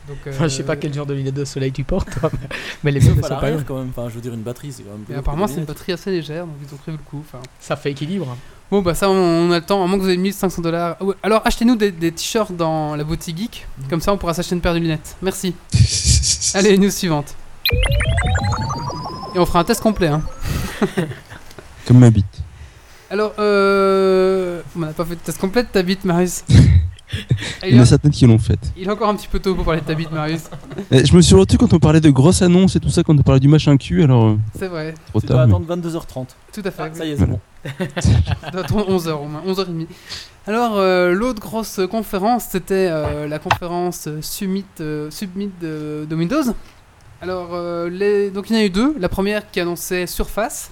Donc, 0.08 0.18
Enfin, 0.28 0.48
je 0.48 0.54
sais 0.56 0.62
euh, 0.62 0.66
pas 0.66 0.76
quel 0.76 0.92
genre 0.92 1.06
de 1.06 1.14
lunettes 1.14 1.34
de 1.34 1.44
soleil 1.44 1.72
tu 1.72 1.82
portes, 1.82 2.10
toi, 2.20 2.30
mais- 2.32 2.48
mais 2.84 2.90
les 2.90 3.00
miennes 3.00 3.16
ne 3.16 3.22
sont 3.22 3.28
pas 3.28 3.36
quand 3.40 3.76
même. 3.78 3.90
Enfin, 3.90 4.08
je 4.10 4.14
veux 4.14 4.20
dire, 4.20 4.34
une 4.34 4.42
batterie, 4.42 4.70
c'est 4.72 4.82
quand 4.82 4.90
même. 4.92 5.18
apparemment, 5.18 5.46
c'est 5.46 5.56
une 5.56 5.64
batterie 5.64 5.92
assez 5.92 6.10
légère, 6.10 6.46
donc 6.46 6.56
ils 6.62 6.74
ont 6.74 6.78
prévu 6.78 6.98
le 6.98 7.04
coup. 7.10 7.24
Enfin, 7.26 7.42
Ça 7.60 7.76
fait 7.76 7.90
équilibre. 7.92 8.36
Bon, 8.70 8.82
bah 8.82 8.94
ça, 8.94 9.08
on, 9.08 9.50
a 9.50 9.58
le 9.58 9.64
temps, 9.64 9.82
à 9.84 9.86
moins 9.86 9.98
que 9.98 10.02
vous 10.02 10.08
ayez 10.08 10.18
1500 10.18 10.62
dollars. 10.62 10.96
Alors, 11.22 11.42
achetez-nous 11.44 11.76
des, 11.76 11.90
des 11.92 12.12
t-shirts 12.12 12.52
dans 12.56 12.96
la 12.96 13.04
boutique 13.04 13.36
geek, 13.38 13.66
comme 13.88 14.00
ça 14.00 14.12
on 14.12 14.18
pourra 14.18 14.34
s'acheter 14.34 14.54
une 14.54 14.60
paire 14.60 14.74
de 14.74 14.78
lunettes. 14.78 15.16
Merci. 15.22 15.54
Allez, 16.54 16.76
news 16.78 16.90
suivante. 16.90 17.34
Et 19.34 19.38
on 19.38 19.46
fera 19.46 19.60
un 19.60 19.64
test 19.64 19.80
complet. 19.82 20.08
Hein. 20.08 20.22
Comme 21.86 21.98
ma 21.98 22.10
bite. 22.10 22.24
Alors, 23.10 23.34
euh... 23.38 24.62
on 24.76 24.80
n'a 24.80 24.88
pas 24.88 25.04
fait 25.04 25.16
de 25.16 25.20
test 25.20 25.38
complet 25.38 25.62
de 25.62 25.68
ta 25.68 25.82
bite, 25.82 26.04
Marius. 26.04 26.44
Il 27.66 27.70
y 27.70 27.74
en 27.76 27.78
est, 27.78 27.82
a 27.82 27.86
certaines 27.86 28.10
qui 28.10 28.26
l'ont 28.26 28.38
faite. 28.38 28.72
il 28.76 28.86
est 28.86 28.90
encore 28.90 29.08
un 29.08 29.14
petit 29.14 29.28
peu 29.28 29.38
tôt 29.38 29.54
pour 29.54 29.64
parler 29.64 29.80
de 29.80 29.86
ta 29.86 29.94
bite, 29.94 30.10
Marius. 30.12 30.42
Je 30.90 31.14
me 31.16 31.20
suis 31.22 31.34
retenu 31.34 31.58
quand 31.58 31.72
on 31.72 31.78
parlait 31.78 32.00
de 32.00 32.10
grosses 32.10 32.42
annonces 32.42 32.76
et 32.76 32.80
tout 32.80 32.88
ça, 32.90 33.02
quand 33.02 33.18
on 33.18 33.22
parlait 33.22 33.40
du 33.40 33.48
machin 33.48 33.76
cul, 33.76 34.02
alors 34.02 34.24
euh, 34.26 34.36
C'est 34.58 34.68
vrai, 34.68 34.94
trop 35.10 35.20
Tu 35.20 35.26
dois 35.26 35.46
mais- 35.46 35.52
attendre 35.54 35.66
22h30. 35.76 36.26
tout 36.52 36.62
à 36.64 36.70
fait. 36.70 36.82
Ah, 36.82 36.88
ça 36.92 37.04
y 37.04 37.10
est, 37.10 37.16
c'est 37.16 37.24
Voilà. 37.24 37.32
bon. 37.34 37.40
attendre 38.58 38.90
11h 38.90 39.12
au 39.12 39.24
moins, 39.26 39.42
11h30. 39.46 39.86
Alors, 40.46 40.76
euh, 40.76 41.12
l'autre 41.12 41.40
grosse 41.40 41.80
conférence, 41.90 42.44
c'était 42.50 42.88
euh, 42.90 43.26
la 43.26 43.38
conférence 43.38 44.08
Summit, 44.20 44.64
euh, 44.80 45.10
Submit 45.10 45.50
de, 45.62 46.06
de 46.08 46.14
Windows. 46.14 46.42
Alors, 47.22 47.50
euh, 47.54 47.88
les... 47.88 48.30
donc 48.30 48.50
il 48.50 48.56
y 48.56 48.58
en 48.58 48.62
a 48.62 48.64
eu 48.66 48.70
deux. 48.70 48.94
La 48.98 49.08
première 49.08 49.50
qui 49.50 49.60
annonçait 49.60 50.06
Surface. 50.06 50.70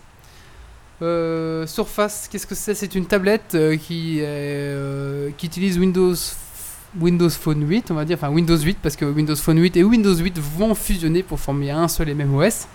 Euh, 1.02 1.66
Surface, 1.66 2.28
qu'est-ce 2.30 2.46
que 2.46 2.54
c'est? 2.54 2.74
C'est 2.74 2.94
une 2.94 3.06
tablette 3.06 3.54
euh, 3.56 3.76
euh, 3.90 5.30
qui 5.36 5.46
utilise 5.46 5.76
Windows, 5.78 6.14
Windows 7.00 7.30
Phone 7.30 7.68
8, 7.68 7.90
on 7.90 7.94
va 7.94 8.04
dire, 8.04 8.16
enfin 8.18 8.30
Windows 8.30 8.56
8, 8.56 8.78
parce 8.80 8.94
que 8.94 9.04
Windows 9.04 9.34
Phone 9.34 9.58
8 9.60 9.76
et 9.78 9.84
Windows 9.84 10.14
8 10.14 10.38
vont 10.38 10.74
fusionner 10.76 11.24
pour 11.24 11.40
former 11.40 11.72
un 11.72 11.88
seul 11.88 12.08
et 12.08 12.14
même 12.14 12.32
OS. 12.34 12.66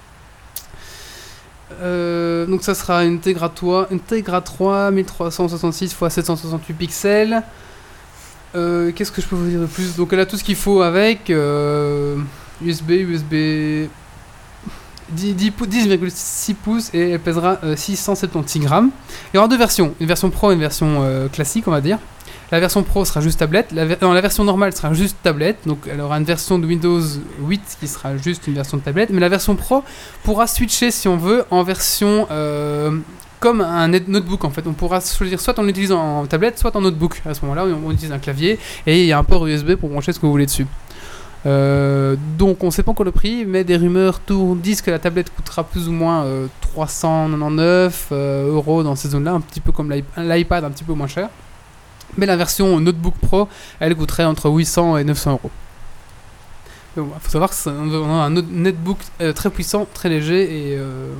Donc 2.49 2.63
ça 2.63 2.73
sera 2.75 3.05
une 3.05 3.19
Tegra 3.19 3.49
3, 3.49 3.87
une 3.91 3.99
Tegra 3.99 4.41
3 4.41 4.91
1366 4.91 5.91
x 5.91 5.95
768 6.09 6.73
pixels. 6.73 7.43
Qu'est-ce 8.53 9.11
que 9.11 9.21
je 9.21 9.27
peux 9.27 9.35
vous 9.35 9.47
dire 9.49 9.59
de 9.61 9.65
plus? 9.67 9.95
Donc 9.95 10.11
elle 10.11 10.19
a 10.21 10.25
tout 10.25 10.37
ce 10.37 10.43
qu'il 10.43 10.55
faut 10.55 10.81
avec 10.81 11.29
USB, 11.29 12.89
USB 12.91 13.33
10 13.33 13.89
10 13.89 13.89
pou- 13.89 14.06
10,6 15.15 16.55
pouces 16.55 16.89
et 16.93 17.11
elle 17.11 17.19
pèsera 17.19 17.59
euh, 17.63 17.75
676 17.75 18.61
grammes. 18.61 18.91
Il 19.33 19.37
y 19.37 19.39
aura 19.39 19.47
deux 19.47 19.57
versions, 19.57 19.93
une 19.99 20.07
version 20.07 20.29
pro 20.29 20.51
et 20.51 20.55
une 20.55 20.59
version 20.59 21.01
euh, 21.01 21.27
classique 21.27 21.67
on 21.67 21.71
va 21.71 21.81
dire. 21.81 21.99
La 22.49 22.61
version 22.61 22.81
pro 22.83 23.03
sera 23.03 23.19
juste 23.19 23.39
tablette, 23.39 23.73
la, 23.73 23.85
version 24.21 24.45
normale 24.45 24.73
sera 24.73 24.93
juste 24.93 25.17
tablette, 25.21 25.57
donc 25.65 25.79
elle 25.91 25.99
aura 25.99 26.17
une 26.17 26.23
version 26.23 26.57
de 26.57 26.65
Windows 26.65 27.01
8 27.41 27.77
qui 27.77 27.87
sera 27.89 28.15
juste 28.15 28.47
une 28.47 28.53
version 28.53 28.77
de 28.77 28.83
tablette, 28.83 29.09
mais 29.09 29.19
la 29.19 29.27
version 29.27 29.57
pro 29.57 29.83
pourra 30.23 30.47
switcher 30.47 30.91
si 30.91 31.09
on 31.09 31.17
veut 31.17 31.43
en 31.51 31.63
version 31.63 32.25
euh, 32.31 32.97
comme 33.41 33.59
un 33.59 33.89
notebook 33.89 34.45
en 34.45 34.49
fait. 34.49 34.65
On 34.65 34.71
pourra 34.71 35.01
choisir 35.01 35.41
soit 35.41 35.59
on 35.59 35.63
l'utilise 35.63 35.91
en 35.91 36.25
tablette, 36.25 36.57
soit 36.57 36.73
en 36.75 36.81
notebook. 36.81 37.21
À 37.25 37.33
ce 37.33 37.41
moment-là, 37.41 37.65
on 37.65 37.91
utilise 37.91 38.13
un 38.13 38.19
clavier 38.19 38.57
et 38.85 39.01
il 39.01 39.07
y 39.07 39.11
a 39.11 39.17
un 39.17 39.25
port 39.25 39.45
USB 39.45 39.75
pour 39.75 39.89
brancher 39.89 40.13
ce 40.13 40.19
que 40.19 40.25
vous 40.25 40.31
voulez 40.31 40.45
dessus. 40.45 40.65
Euh, 41.47 42.15
donc 42.37 42.63
on 42.63 42.71
sait 42.71 42.83
pas 42.83 42.91
encore 42.91 43.05
le 43.05 43.11
prix, 43.11 43.45
mais 43.45 43.63
des 43.63 43.77
rumeurs 43.77 44.19
disent 44.57 44.81
que 44.81 44.91
la 44.91 44.99
tablette 44.99 45.33
coûtera 45.33 45.63
plus 45.63 45.87
ou 45.87 45.91
moins 45.91 46.25
euh, 46.25 46.47
399 46.61 48.09
euh, 48.11 48.51
euros 48.51 48.83
dans 48.83 48.95
ces 48.95 49.07
zones-là, 49.09 49.31
un 49.31 49.39
petit 49.41 49.61
peu 49.61 49.71
comme 49.71 49.89
l'iP- 49.89 50.05
l'iPad, 50.17 50.63
un 50.65 50.69
petit 50.71 50.83
peu 50.83 50.93
moins 50.93 51.07
cher. 51.07 51.29
Mais 52.17 52.25
la 52.25 52.35
version 52.35 52.79
Notebook 52.79 53.13
Pro, 53.21 53.47
elle 53.79 53.95
coûterait 53.95 54.25
entre 54.25 54.49
800 54.49 54.97
et 54.97 55.03
900 55.03 55.31
euros. 55.33 55.51
Il 56.97 57.03
faut 57.21 57.29
savoir 57.29 57.49
que 57.51 57.55
c'est 57.55 57.69
un, 57.69 57.93
un 57.93 58.29
not- 58.31 58.41
netbook 58.49 58.97
euh, 59.21 59.31
très 59.31 59.49
puissant, 59.51 59.85
très 59.93 60.09
léger 60.09 60.43
et 60.71 60.77
euh, 60.77 61.13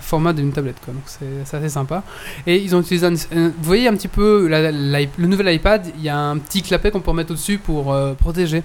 format 0.00 0.32
d'une 0.32 0.52
tablette. 0.52 0.76
Quoi. 0.84 0.94
Donc 0.94 1.02
c'est 1.06 1.56
assez 1.56 1.68
sympa. 1.68 2.02
Et 2.46 2.56
ils 2.62 2.74
ont 2.76 2.80
utilisé 2.80 3.06
un, 3.06 3.14
vous 3.14 3.52
voyez 3.62 3.88
un 3.88 3.94
petit 3.94 4.08
peu 4.08 4.46
la- 4.48 4.70
le 4.70 5.26
nouvel 5.26 5.54
iPad, 5.54 5.86
il 5.96 6.02
y 6.04 6.08
a 6.08 6.18
un 6.18 6.38
petit 6.38 6.62
clapet 6.62 6.90
qu'on 6.90 7.00
peut 7.00 7.12
mettre 7.12 7.32
au-dessus 7.32 7.58
pour 7.58 7.92
euh, 7.92 8.14
protéger. 8.14 8.62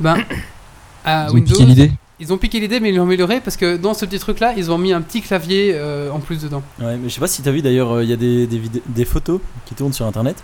Ben, 0.00 0.16
à 1.04 1.26
Ils 1.26 1.30
ont 1.30 1.34
Windows, 1.34 1.52
piqué 1.54 1.64
l'idée. 1.66 1.92
ils 2.20 2.32
ont 2.32 2.38
piqué 2.38 2.60
l'idée 2.60 2.80
mais 2.80 2.90
ils 2.90 2.96
l'ont 2.96 3.02
amélioré 3.04 3.40
parce 3.40 3.56
que 3.56 3.76
dans 3.76 3.94
ce 3.94 4.04
petit 4.06 4.18
truc 4.18 4.40
là, 4.40 4.54
ils 4.56 4.70
ont 4.70 4.78
mis 4.78 4.92
un 4.92 5.02
petit 5.02 5.20
clavier 5.22 5.72
euh, 5.74 6.10
en 6.10 6.18
plus 6.20 6.42
dedans. 6.42 6.62
Ouais, 6.80 6.96
mais 6.96 7.08
je 7.08 7.14
sais 7.14 7.20
pas 7.20 7.26
si 7.28 7.42
t'as 7.42 7.50
vu 7.50 7.62
d'ailleurs, 7.62 7.92
euh, 7.92 8.04
il 8.04 8.10
y 8.10 8.12
a 8.12 8.16
des, 8.16 8.46
des, 8.46 8.60
des 8.86 9.04
photos 9.04 9.40
qui 9.66 9.74
tournent 9.74 9.92
sur 9.92 10.06
internet 10.06 10.36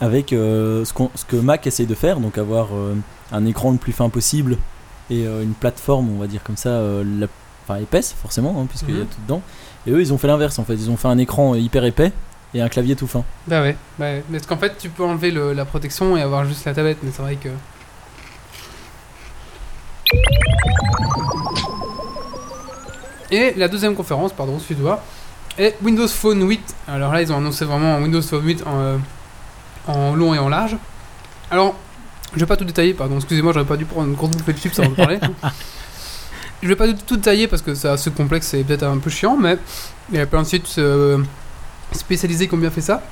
avec 0.00 0.32
euh, 0.32 0.84
ce, 0.84 0.92
qu'on- 0.92 1.10
ce 1.14 1.24
que 1.24 1.36
Mac 1.36 1.66
essaye 1.66 1.86
de 1.86 1.94
faire, 1.94 2.20
donc 2.20 2.38
avoir 2.38 2.68
euh, 2.74 2.94
un 3.32 3.44
écran 3.46 3.70
le 3.72 3.76
plus 3.78 3.92
fin 3.92 4.08
possible 4.08 4.56
et 5.10 5.26
euh, 5.26 5.42
une 5.42 5.52
plateforme, 5.52 6.08
on 6.10 6.18
va 6.18 6.26
dire 6.26 6.42
comme 6.42 6.56
ça, 6.56 6.70
euh, 6.70 7.04
la- 7.18 7.26
enfin 7.70 7.80
épaisse 7.80 8.14
forcément, 8.20 8.56
hein, 8.60 8.66
puisqu'il 8.68 8.94
y 8.96 9.00
a 9.00 9.02
Mhm. 9.02 9.06
tout 9.06 9.20
dedans. 9.22 9.42
Et 9.86 9.90
eux, 9.92 10.00
ils 10.00 10.12
ont 10.12 10.18
fait 10.18 10.26
l'inverse 10.26 10.58
en 10.58 10.64
fait, 10.64 10.74
ils 10.74 10.90
ont 10.90 10.96
fait 10.96 11.08
un 11.08 11.18
écran 11.18 11.54
hyper 11.54 11.84
épais 11.84 12.12
et 12.54 12.60
un 12.60 12.68
clavier 12.68 12.96
tout 12.96 13.06
fin. 13.06 13.24
Bah 13.46 13.62
ouais, 13.62 13.76
bah 13.98 14.06
ouais. 14.06 14.24
Parce 14.30 14.46
qu'en 14.46 14.56
fait, 14.56 14.76
tu 14.78 14.88
peux 14.88 15.04
enlever 15.04 15.30
le- 15.30 15.52
la 15.52 15.64
protection 15.64 16.16
et 16.16 16.22
avoir 16.22 16.44
juste 16.44 16.64
la 16.64 16.74
tablette, 16.74 16.98
mais 17.02 17.10
c'est 17.14 17.22
vrai 17.22 17.36
que. 17.36 17.48
Et 23.30 23.54
la 23.56 23.68
deuxième 23.68 23.94
conférence, 23.94 24.32
pardon, 24.32 24.58
suédois, 24.58 25.02
est 25.56 25.76
Windows 25.82 26.08
Phone 26.08 26.46
8. 26.48 26.74
Alors 26.88 27.12
là, 27.12 27.22
ils 27.22 27.32
ont 27.32 27.36
annoncé 27.36 27.64
vraiment 27.64 27.98
Windows 27.98 28.22
Phone 28.22 28.44
8 28.44 28.62
en, 28.66 28.78
euh, 28.80 28.96
en 29.86 30.14
long 30.14 30.34
et 30.34 30.38
en 30.38 30.48
large. 30.48 30.76
Alors, 31.50 31.74
Je 32.32 32.38
vais 32.38 32.46
pas 32.46 32.56
tout 32.56 32.64
détailler, 32.64 32.94
pardon, 32.94 33.16
excusez-moi, 33.16 33.52
j'aurais 33.52 33.64
pas 33.66 33.76
dû 33.76 33.84
prendre 33.84 34.06
une 34.06 34.14
grosse 34.14 34.30
bouffée 34.30 34.52
de 34.52 34.58
chips 34.58 34.78
avant 34.78 34.90
de 34.90 34.94
parler. 34.94 35.18
je 36.62 36.68
vais 36.68 36.76
pas 36.76 36.86
tout, 36.86 36.94
tout 37.06 37.16
détailler 37.16 37.46
parce 37.48 37.62
que 37.62 37.74
c'est 37.74 37.88
assez 37.88 38.10
complexe 38.10 38.54
et 38.54 38.64
peut-être 38.64 38.84
un 38.84 38.98
peu 38.98 39.10
chiant, 39.10 39.36
mais 39.36 39.58
il 40.10 40.18
y 40.18 40.20
a 40.20 40.26
plein 40.26 40.42
de 40.42 40.46
sites 40.46 40.74
euh, 40.78 41.18
spécialisés 41.92 42.48
qui 42.48 42.54
ont 42.54 42.58
bien 42.58 42.70
fait 42.70 42.80
ça. 42.80 43.02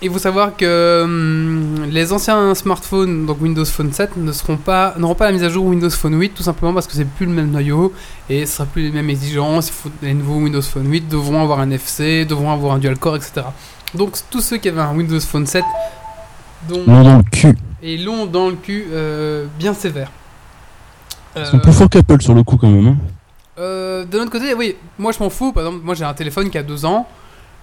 Il 0.00 0.12
faut 0.12 0.18
savoir 0.18 0.56
que 0.56 1.02
hum, 1.02 1.86
les 1.90 2.12
anciens 2.12 2.54
smartphones, 2.54 3.26
donc 3.26 3.40
Windows 3.40 3.64
Phone 3.64 3.92
7, 3.92 4.16
ne 4.16 4.30
seront 4.30 4.56
pas, 4.56 4.94
n'auront 4.96 5.16
pas 5.16 5.26
la 5.26 5.32
mise 5.32 5.42
à 5.42 5.48
jour 5.48 5.64
Windows 5.64 5.90
Phone 5.90 6.18
8, 6.18 6.34
tout 6.34 6.42
simplement 6.44 6.72
parce 6.72 6.86
que 6.86 6.92
c'est 6.92 7.04
plus 7.04 7.26
le 7.26 7.32
même 7.32 7.50
noyau 7.50 7.92
et 8.30 8.46
ce 8.46 8.58
sera 8.58 8.66
plus 8.66 8.82
les 8.82 8.92
mêmes 8.92 9.10
exigences. 9.10 9.68
Il 9.68 9.72
faut, 9.72 9.90
les 10.02 10.14
nouveaux 10.14 10.36
Windows 10.36 10.62
Phone 10.62 10.88
8 10.88 11.08
devront 11.08 11.42
avoir 11.42 11.58
un 11.60 11.70
FC, 11.70 12.24
devront 12.24 12.52
avoir 12.52 12.74
un 12.74 12.78
dual 12.78 12.96
core, 12.96 13.16
etc. 13.16 13.46
Donc 13.94 14.16
tous 14.30 14.40
ceux 14.40 14.58
qui 14.58 14.68
avaient 14.68 14.80
un 14.80 14.94
Windows 14.94 15.20
Phone 15.20 15.46
7, 15.46 15.64
dont 16.68 16.84
dans 16.84 17.16
le 17.18 17.22
cul. 17.32 17.56
et 17.82 17.96
l'ont 17.96 18.26
dans 18.26 18.50
le 18.50 18.56
cul 18.56 18.86
euh, 18.92 19.46
bien 19.58 19.74
sévère. 19.74 20.12
Ils 21.40 21.46
sont 21.46 21.56
Euh, 21.56 21.60
plus 21.60 21.72
forts 21.72 21.88
qu'Apple 21.90 22.20
sur 22.22 22.34
le 22.34 22.42
coup 22.42 22.56
quand 22.56 22.68
même. 22.70 22.86
hein. 22.88 22.96
euh, 23.58 24.04
de 24.04 24.18
l'autre 24.18 24.30
côté, 24.30 24.54
oui, 24.54 24.76
moi 24.98 25.12
je 25.12 25.18
m'en 25.22 25.30
fous. 25.30 25.52
Par 25.52 25.64
exemple, 25.66 25.84
moi 25.84 25.94
j'ai 25.94 26.04
un 26.04 26.14
téléphone 26.14 26.50
qui 26.50 26.58
a 26.58 26.62
deux 26.62 26.84
ans. 26.84 27.06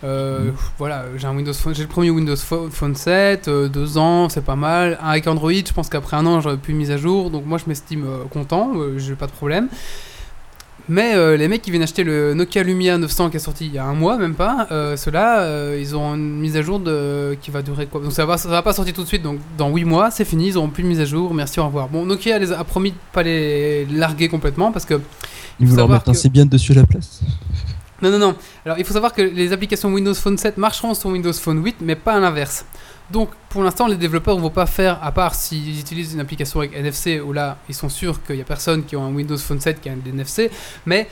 Euh, 0.03 0.51
Voilà, 0.77 1.05
j'ai 1.17 1.25
un 1.25 1.35
Windows 1.35 1.53
Phone, 1.53 1.73
j'ai 1.73 1.83
le 1.83 1.87
premier 1.89 2.09
Windows 2.09 2.35
Pho- 2.35 2.69
Phone 2.69 2.95
7, 2.95 3.47
euh, 3.47 3.67
deux 3.69 3.97
ans, 3.97 4.27
c'est 4.29 4.43
pas 4.43 4.55
mal. 4.57 4.99
Avec 5.01 5.25
Android, 5.25 5.51
je 5.53 5.73
pense 5.73 5.89
qu'après 5.89 6.17
un 6.17 6.25
an, 6.25 6.41
j'aurais 6.41 6.57
plus 6.57 6.73
de 6.73 6.77
mise 6.77 6.91
à 6.91 6.97
jour. 6.97 7.31
Donc 7.31 7.45
moi 7.45 7.57
je 7.57 7.63
m'estime 7.67 8.05
euh, 8.05 8.23
content, 8.29 8.71
euh, 8.75 8.97
j'ai 8.99 9.15
pas 9.15 9.25
de 9.27 9.31
problème. 9.31 9.67
Mais 10.87 11.15
euh, 11.15 11.35
les 11.35 11.47
mecs 11.47 11.63
qui 11.63 11.71
viennent 11.71 11.81
acheter 11.81 12.03
le 12.03 12.35
Nokia 12.35 12.61
Lumia 12.61 12.97
900 12.99 13.31
qui 13.31 13.37
est 13.37 13.39
sorti 13.39 13.65
il 13.65 13.73
y 13.73 13.77
a 13.79 13.85
un 13.85 13.93
mois, 13.95 14.17
même 14.17 14.35
pas, 14.35 14.67
euh, 14.71 14.95
ceux-là, 14.95 15.39
euh, 15.41 15.77
ils 15.81 15.95
ont 15.95 16.13
une 16.13 16.35
mise 16.39 16.55
à 16.57 16.61
jour 16.61 16.79
de... 16.79 17.35
qui 17.41 17.49
va 17.49 17.63
durer 17.63 17.87
quoi? 17.87 18.01
Donc 18.01 18.11
ça 18.11 18.25
va, 18.25 18.37
ça 18.37 18.47
va 18.49 18.61
pas 18.61 18.71
sortir 18.73 18.93
tout 18.93 19.01
de 19.01 19.07
suite, 19.07 19.23
donc 19.23 19.39
dans 19.57 19.69
8 19.73 19.83
mois, 19.83 20.11
c'est 20.11 20.25
fini, 20.25 20.49
ils 20.49 20.57
auront 20.57 20.69
plus 20.69 20.83
de 20.83 20.87
mise 20.87 20.99
à 20.99 21.05
jour, 21.05 21.33
merci, 21.33 21.59
au 21.59 21.65
revoir. 21.65 21.87
Bon, 21.87 22.05
Nokia 22.05 22.37
les 22.37 22.51
a, 22.51 22.59
a 22.59 22.63
promis 22.63 22.91
de 22.91 22.97
pas 23.13 23.23
les 23.23 23.85
larguer 23.87 24.27
complètement 24.27 24.71
parce 24.71 24.85
que 24.85 24.99
Ils 25.59 25.67
vont 25.67 25.75
leur 25.75 25.89
mettre 25.89 26.07
un 26.09 26.11
que- 26.13 26.17
Symbian 26.19 26.45
dessus 26.45 26.73
à 26.73 26.75
la 26.75 26.83
place. 26.85 27.21
non, 28.03 28.11
non, 28.11 28.19
non. 28.19 28.35
Alors, 28.63 28.77
il 28.77 28.85
faut 28.85 28.93
savoir 28.93 29.11
que 29.13 29.23
les 29.23 29.53
applications 29.53 29.91
Windows 29.91 30.13
Phone 30.13 30.37
7 30.37 30.57
marcheront 30.57 30.93
sur 30.93 31.09
Windows 31.09 31.33
Phone 31.33 31.63
8, 31.63 31.77
mais 31.81 31.95
pas 31.95 32.13
à 32.13 32.19
l'inverse. 32.19 32.63
Donc, 33.11 33.29
pour 33.49 33.63
l'instant, 33.63 33.87
les 33.87 33.97
développeurs 33.97 34.35
ne 34.35 34.41
vont 34.41 34.49
pas 34.49 34.65
faire, 34.65 35.03
à 35.03 35.11
part 35.11 35.35
s'ils 35.35 35.79
utilisent 35.79 36.13
une 36.13 36.19
application 36.19 36.59
avec 36.59 36.75
NFC, 36.75 37.19
où 37.19 37.33
là, 37.33 37.57
ils 37.69 37.75
sont 37.75 37.89
sûrs 37.89 38.23
qu'il 38.23 38.35
n'y 38.35 38.41
a 38.41 38.45
personne 38.45 38.83
qui 38.83 38.95
a 38.95 38.99
un 38.99 39.13
Windows 39.13 39.37
Phone 39.37 39.59
7 39.59 39.79
qui 39.79 39.89
a 39.89 39.91
un 39.91 39.99
NFC, 40.05 40.49
mais 40.85 41.07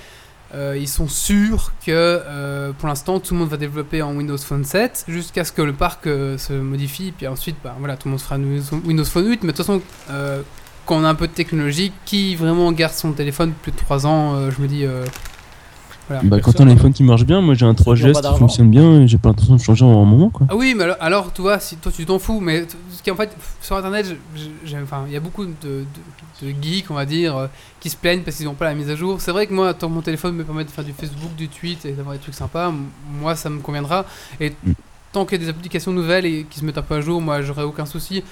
euh, 0.56 0.76
ils 0.78 0.88
sont 0.88 1.08
sûrs 1.08 1.72
que, 1.86 1.92
euh, 1.92 2.72
pour 2.74 2.88
l'instant, 2.88 3.20
tout 3.20 3.34
le 3.34 3.42
monde 3.42 3.50
va 3.50 3.58
développer 3.58 4.02
en 4.02 4.16
Windows 4.16 4.38
Phone 4.38 4.64
7, 4.64 5.06
jusqu'à 5.08 5.44
ce 5.44 5.52
que 5.52 5.62
le 5.62 5.74
parc 5.74 6.08
euh, 6.08 6.38
se 6.38 6.54
modifie, 6.54 7.12
puis 7.12 7.28
ensuite, 7.28 7.58
bah, 7.64 7.76
voilà, 7.78 7.96
tout 7.96 8.08
le 8.08 8.12
monde 8.12 8.22
fera 8.22 8.38
Windows 8.38 9.06
Phone 9.06 9.28
8, 9.28 9.44
mais 9.44 9.52
de 9.52 9.58
toute 9.58 9.66
façon, 9.66 9.82
quand 10.86 10.98
on 10.98 11.04
a 11.04 11.10
un 11.10 11.16
peu 11.16 11.28
de 11.28 11.34
technologie, 11.34 11.92
qui 12.06 12.36
vraiment 12.36 12.72
garde 12.72 12.94
son 12.94 13.14
téléphone 13.14 13.54
plus 13.62 13.72
de 13.72 13.78
3 13.78 14.08
ans, 14.08 14.50
je 14.50 14.62
me 14.62 14.68
dis... 14.68 14.86
voilà. 16.08 16.24
Bah, 16.24 16.38
quand 16.38 16.52
personne, 16.52 16.68
t'as 16.68 16.72
un 16.74 16.76
iPhone 16.76 16.94
qui 16.94 17.04
marche 17.04 17.24
bien, 17.26 17.42
moi 17.42 17.54
j'ai 17.56 17.66
un 17.66 17.76
Ceux 17.76 17.84
qui 17.84 17.90
ont 17.90 17.94
3GS 17.94 18.14
pas 18.22 18.34
qui 18.34 18.40
fonctionne 18.40 18.70
bien 18.70 19.02
et 19.02 19.08
j'ai 19.08 19.18
pas 19.18 19.30
l'intention 19.30 19.56
de 19.56 19.62
changer 19.62 19.86
en 19.86 20.02
un 20.02 20.06
moment 20.06 20.30
quoi. 20.30 20.48
Ah 20.50 20.56
oui, 20.56 20.74
mais 20.76 20.84
alors, 20.84 20.98
alors, 21.00 21.34
tu 21.34 21.42
vois, 21.42 21.60
si 21.60 21.78
toi 21.78 21.92
tu 21.92 22.06
t'en 22.06 22.20
fous, 22.20 22.40
mais 22.40 22.66
ce 22.92 23.02
qui 23.02 23.10
en 23.12 23.16
fait 23.16 23.36
sur 23.62 23.76
internet, 23.78 24.06
enfin, 24.84 25.04
il 25.08 25.14
y 25.14 25.18
a 25.18 25.20
beaucoup 25.20 25.46
de, 25.46 25.52
de, 25.62 25.86
de 26.42 26.54
geeks, 26.62 26.90
on 26.92 26.96
va 26.96 27.06
dire, 27.06 27.38
euh, 27.38 27.48
qui 27.80 27.90
se 27.90 27.96
plaignent 27.96 28.22
parce 28.22 28.38
qu'ils 28.38 28.46
n'ont 28.46 28.54
pas 28.54 28.66
la 28.66 28.76
mise 28.76 28.90
à 28.90 28.96
jour. 28.96 29.22
C'est 29.22 29.32
vrai 29.32 29.48
que 29.48 29.54
moi, 29.54 29.74
tant 29.74 29.88
que 29.88 29.94
mon 29.94 30.02
téléphone 30.02 30.36
me 30.36 30.44
permet 30.44 30.66
de 30.66 30.70
faire 30.72 30.84
du 30.84 30.94
Facebook, 30.94 31.36
du 31.38 31.48
tweet 31.48 31.86
et 31.86 31.92
d'avoir 31.94 32.16
des 32.16 32.22
trucs 32.22 32.36
sympas, 32.36 32.72
moi 33.22 33.36
ça 33.36 33.50
me 33.50 33.60
conviendra. 33.60 34.06
Et 34.40 34.52
Mm. 34.66 34.72
tant 35.14 35.26
qu'il 35.26 35.40
y 35.40 35.42
a 35.42 35.46
des 35.46 35.50
applications 35.50 35.92
nouvelles 35.94 36.26
et 36.26 36.46
qui 36.50 36.60
se 36.60 36.66
mettent 36.66 36.78
un 36.80 36.82
peu 36.82 36.96
à 36.96 37.02
jour, 37.02 37.22
moi 37.22 37.42
j'aurai 37.42 37.64
aucun 37.64 37.86
souci. 37.86 38.24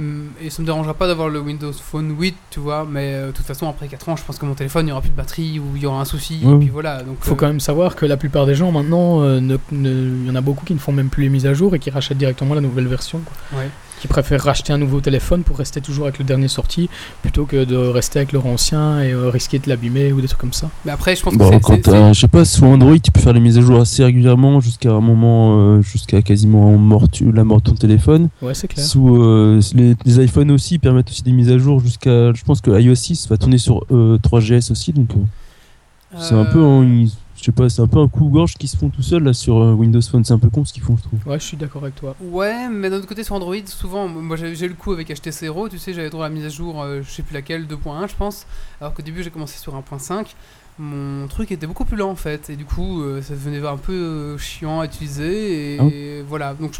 Hum, 0.00 0.28
Et 0.40 0.48
ça 0.50 0.62
me 0.62 0.66
dérangera 0.66 0.94
pas 0.94 1.06
d'avoir 1.08 1.28
le 1.28 1.40
Windows 1.40 1.72
Phone 1.72 2.14
8, 2.18 2.36
tu 2.50 2.60
vois, 2.60 2.86
mais 2.88 3.14
euh, 3.14 3.26
de 3.28 3.32
toute 3.32 3.44
façon, 3.46 3.68
après 3.68 3.88
4 3.88 4.08
ans, 4.08 4.14
je 4.16 4.22
pense 4.24 4.38
que 4.38 4.46
mon 4.46 4.54
téléphone, 4.54 4.86
il 4.86 4.90
y 4.90 4.92
aura 4.92 5.00
plus 5.00 5.10
de 5.10 5.16
batterie 5.16 5.58
ou 5.58 5.64
il 5.74 5.82
y 5.82 5.86
aura 5.86 6.00
un 6.00 6.04
souci, 6.04 6.40
Ouais, 6.44 6.54
et 6.54 6.58
puis 6.58 6.68
voilà. 6.68 7.02
Donc, 7.02 7.16
faut 7.20 7.32
euh, 7.32 7.36
quand 7.36 7.48
même 7.48 7.58
savoir 7.60 7.96
que 7.96 8.06
la 8.06 8.16
plupart 8.16 8.46
des 8.46 8.54
gens 8.54 8.70
maintenant, 8.70 9.22
euh, 9.22 9.40
ne- 9.40 9.56
ne- 9.72 10.22
il 10.22 10.26
y 10.26 10.30
en 10.30 10.36
a 10.36 10.40
beaucoup 10.40 10.64
qui 10.64 10.74
ne 10.74 10.78
font 10.78 10.92
même 10.92 11.08
plus 11.08 11.24
les 11.24 11.28
mises 11.30 11.46
à 11.46 11.54
jour 11.54 11.74
et 11.74 11.78
qui 11.80 11.90
rachètent 11.90 12.18
directement 12.18 12.54
la 12.54 12.60
nouvelle 12.60 12.86
version. 12.86 13.20
quoi. 13.24 13.58
Ouais. 13.58 13.68
Qui 14.00 14.06
préfèrent 14.08 14.42
racheter 14.42 14.72
un 14.72 14.78
nouveau 14.78 15.00
téléphone 15.00 15.42
pour 15.42 15.58
rester 15.58 15.80
toujours 15.80 16.04
avec 16.06 16.18
le 16.18 16.24
dernier 16.24 16.46
sorti 16.48 16.88
plutôt 17.22 17.46
que 17.46 17.64
de 17.64 17.76
rester 17.76 18.20
avec 18.20 18.32
leur 18.32 18.46
ancien 18.46 19.02
et 19.02 19.12
euh, 19.12 19.28
risquer 19.28 19.58
de 19.58 19.68
l'abîmer 19.68 20.12
ou 20.12 20.20
des 20.20 20.28
trucs 20.28 20.40
comme 20.40 20.52
ça. 20.52 20.70
Mais 20.84 20.92
après, 20.92 21.16
je 21.16 21.22
pense 21.22 21.32
que 21.34 21.38
Bon, 21.38 21.50
c'est- 21.50 21.60
quand 21.60 21.80
t'as- 21.82 22.12
je 22.12 22.20
sais 22.20 22.28
pas, 22.28 22.44
sur 22.44 22.64
Android, 22.64 22.98
tu 22.98 23.10
peux 23.10 23.20
faire 23.20 23.32
les 23.32 23.40
mises 23.40 23.58
à 23.58 23.60
jour 23.60 23.80
assez 23.80 24.04
régulièrement 24.04 24.60
jusqu'à 24.60 24.92
un 24.92 25.00
moment, 25.00 25.58
euh, 25.58 25.82
jusqu'à 25.82 26.22
quasiment 26.22 26.76
mort, 26.78 27.08
tu- 27.10 27.32
la 27.32 27.44
mort 27.44 27.58
de 27.60 27.70
ton 27.70 27.74
téléphone. 27.74 28.28
Ouais, 28.40 28.54
c'est 28.54 28.68
clair. 28.68 28.84
Sous 28.84 29.22
euh, 29.22 29.60
les, 29.74 29.94
les 30.04 30.24
iPhones 30.24 30.50
aussi 30.52 30.78
permettent 30.78 31.10
aussi 31.10 31.22
des 31.22 31.32
mises 31.32 31.50
à 31.50 31.58
jour 31.58 31.80
jusqu'à, 31.80 32.32
je 32.32 32.44
pense 32.44 32.60
que 32.60 32.70
iOS 32.80 32.94
6 32.94 33.28
va 33.28 33.36
tourner 33.36 33.58
sur 33.58 33.84
euh, 33.90 34.18
3GS 34.22 34.70
aussi, 34.70 34.92
donc 34.92 35.08
euh, 35.10 36.16
c'est 36.20 36.34
un 36.34 36.44
peu, 36.44 36.60
euh, 36.60 36.66
un- 36.80 36.84
ils- 36.84 37.12
je 37.38 37.44
sais 37.44 37.52
pas, 37.52 37.68
c'est 37.68 37.80
un 37.80 37.86
peu 37.86 37.98
un 37.98 38.08
coup 38.08 38.26
gorge 38.28 38.54
qui 38.54 38.66
se 38.66 38.76
font 38.76 38.90
tout 38.90 39.02
seul 39.02 39.22
là 39.22 39.32
sur 39.32 39.58
euh, 39.58 39.72
Windows 39.72 40.02
Phone, 40.02 40.24
c'est 40.24 40.32
un 40.32 40.38
peu 40.38 40.50
con 40.50 40.64
ce 40.64 40.72
qu'ils 40.72 40.82
font, 40.82 40.96
je 40.96 41.02
trouve. 41.02 41.20
Ouais, 41.26 41.38
je 41.38 41.44
suis 41.44 41.56
d'accord 41.56 41.82
avec 41.82 41.94
toi. 41.94 42.16
Ouais, 42.20 42.68
mais 42.68 42.90
d'un 42.90 42.96
autre 42.96 43.06
côté, 43.06 43.22
sur 43.22 43.36
Android, 43.36 43.54
souvent, 43.66 44.08
moi 44.08 44.36
j'ai 44.36 44.54
j'ai 44.56 44.66
eu 44.66 44.70
le 44.70 44.74
coup 44.74 44.92
avec 44.92 45.08
HTC 45.08 45.46
Hero, 45.46 45.68
tu 45.68 45.78
sais, 45.78 45.94
j'avais 45.94 46.10
droit 46.10 46.26
à 46.26 46.28
la 46.28 46.34
mise 46.34 46.44
à 46.44 46.48
jour, 46.48 46.82
euh, 46.82 47.00
je 47.02 47.10
sais 47.10 47.22
plus 47.22 47.34
laquelle, 47.34 47.66
2.1 47.66 48.08
je 48.08 48.16
pense, 48.16 48.46
alors 48.80 48.92
qu'au 48.92 49.02
début 49.02 49.22
j'ai 49.22 49.30
commencé 49.30 49.58
sur 49.58 49.74
1.5. 49.74 50.34
Mon 50.80 51.26
truc 51.26 51.50
était 51.50 51.66
beaucoup 51.66 51.84
plus 51.84 51.96
lent 51.96 52.10
en 52.10 52.14
fait, 52.16 52.50
et 52.50 52.56
du 52.56 52.64
coup 52.64 53.02
euh, 53.02 53.20
ça 53.20 53.34
devenait 53.34 53.66
un 53.66 53.76
peu 53.76 53.92
euh, 53.92 54.38
chiant 54.38 54.78
à 54.80 54.84
utiliser, 54.84 55.74
et, 55.74 55.78
Ah. 56.20 56.24
voilà. 56.28 56.54
Donc, 56.54 56.72
je- 56.74 56.78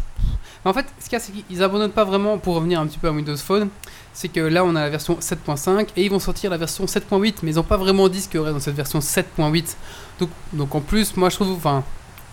en 0.63 0.73
fait, 0.73 0.85
ce 0.99 1.05
qu'il 1.05 1.13
y 1.13 1.15
a, 1.17 1.19
c'est 1.19 1.31
qu'ils 1.33 1.61
abandonnent 1.63 1.91
pas 1.91 2.05
vraiment 2.05 2.37
pour 2.37 2.55
revenir 2.55 2.79
un 2.79 2.87
petit 2.87 2.97
peu 2.97 3.09
à 3.09 3.11
Windows 3.11 3.35
Phone, 3.35 3.67
c'est 4.13 4.29
que 4.29 4.39
là 4.39 4.63
on 4.63 4.75
a 4.75 4.81
la 4.81 4.89
version 4.89 5.17
7.5 5.19 5.89
et 5.97 6.05
ils 6.05 6.09
vont 6.09 6.19
sortir 6.19 6.49
la 6.49 6.57
version 6.57 6.85
7.8, 6.85 7.35
mais 7.43 7.51
ils 7.51 7.59
ont 7.59 7.63
pas 7.63 7.75
vraiment 7.77 8.07
dit 8.07 8.21
ce 8.21 8.29
qu'il 8.29 8.37
y 8.37 8.39
aurait 8.41 8.51
dans 8.53 8.59
cette 8.61 8.75
version 8.75 8.99
7.8. 9.01 9.75
Donc, 10.19 10.29
donc 10.53 10.75
en 10.75 10.79
plus, 10.81 11.17
moi 11.17 11.29
je 11.29 11.35
trouve, 11.35 11.51
enfin, 11.55 11.83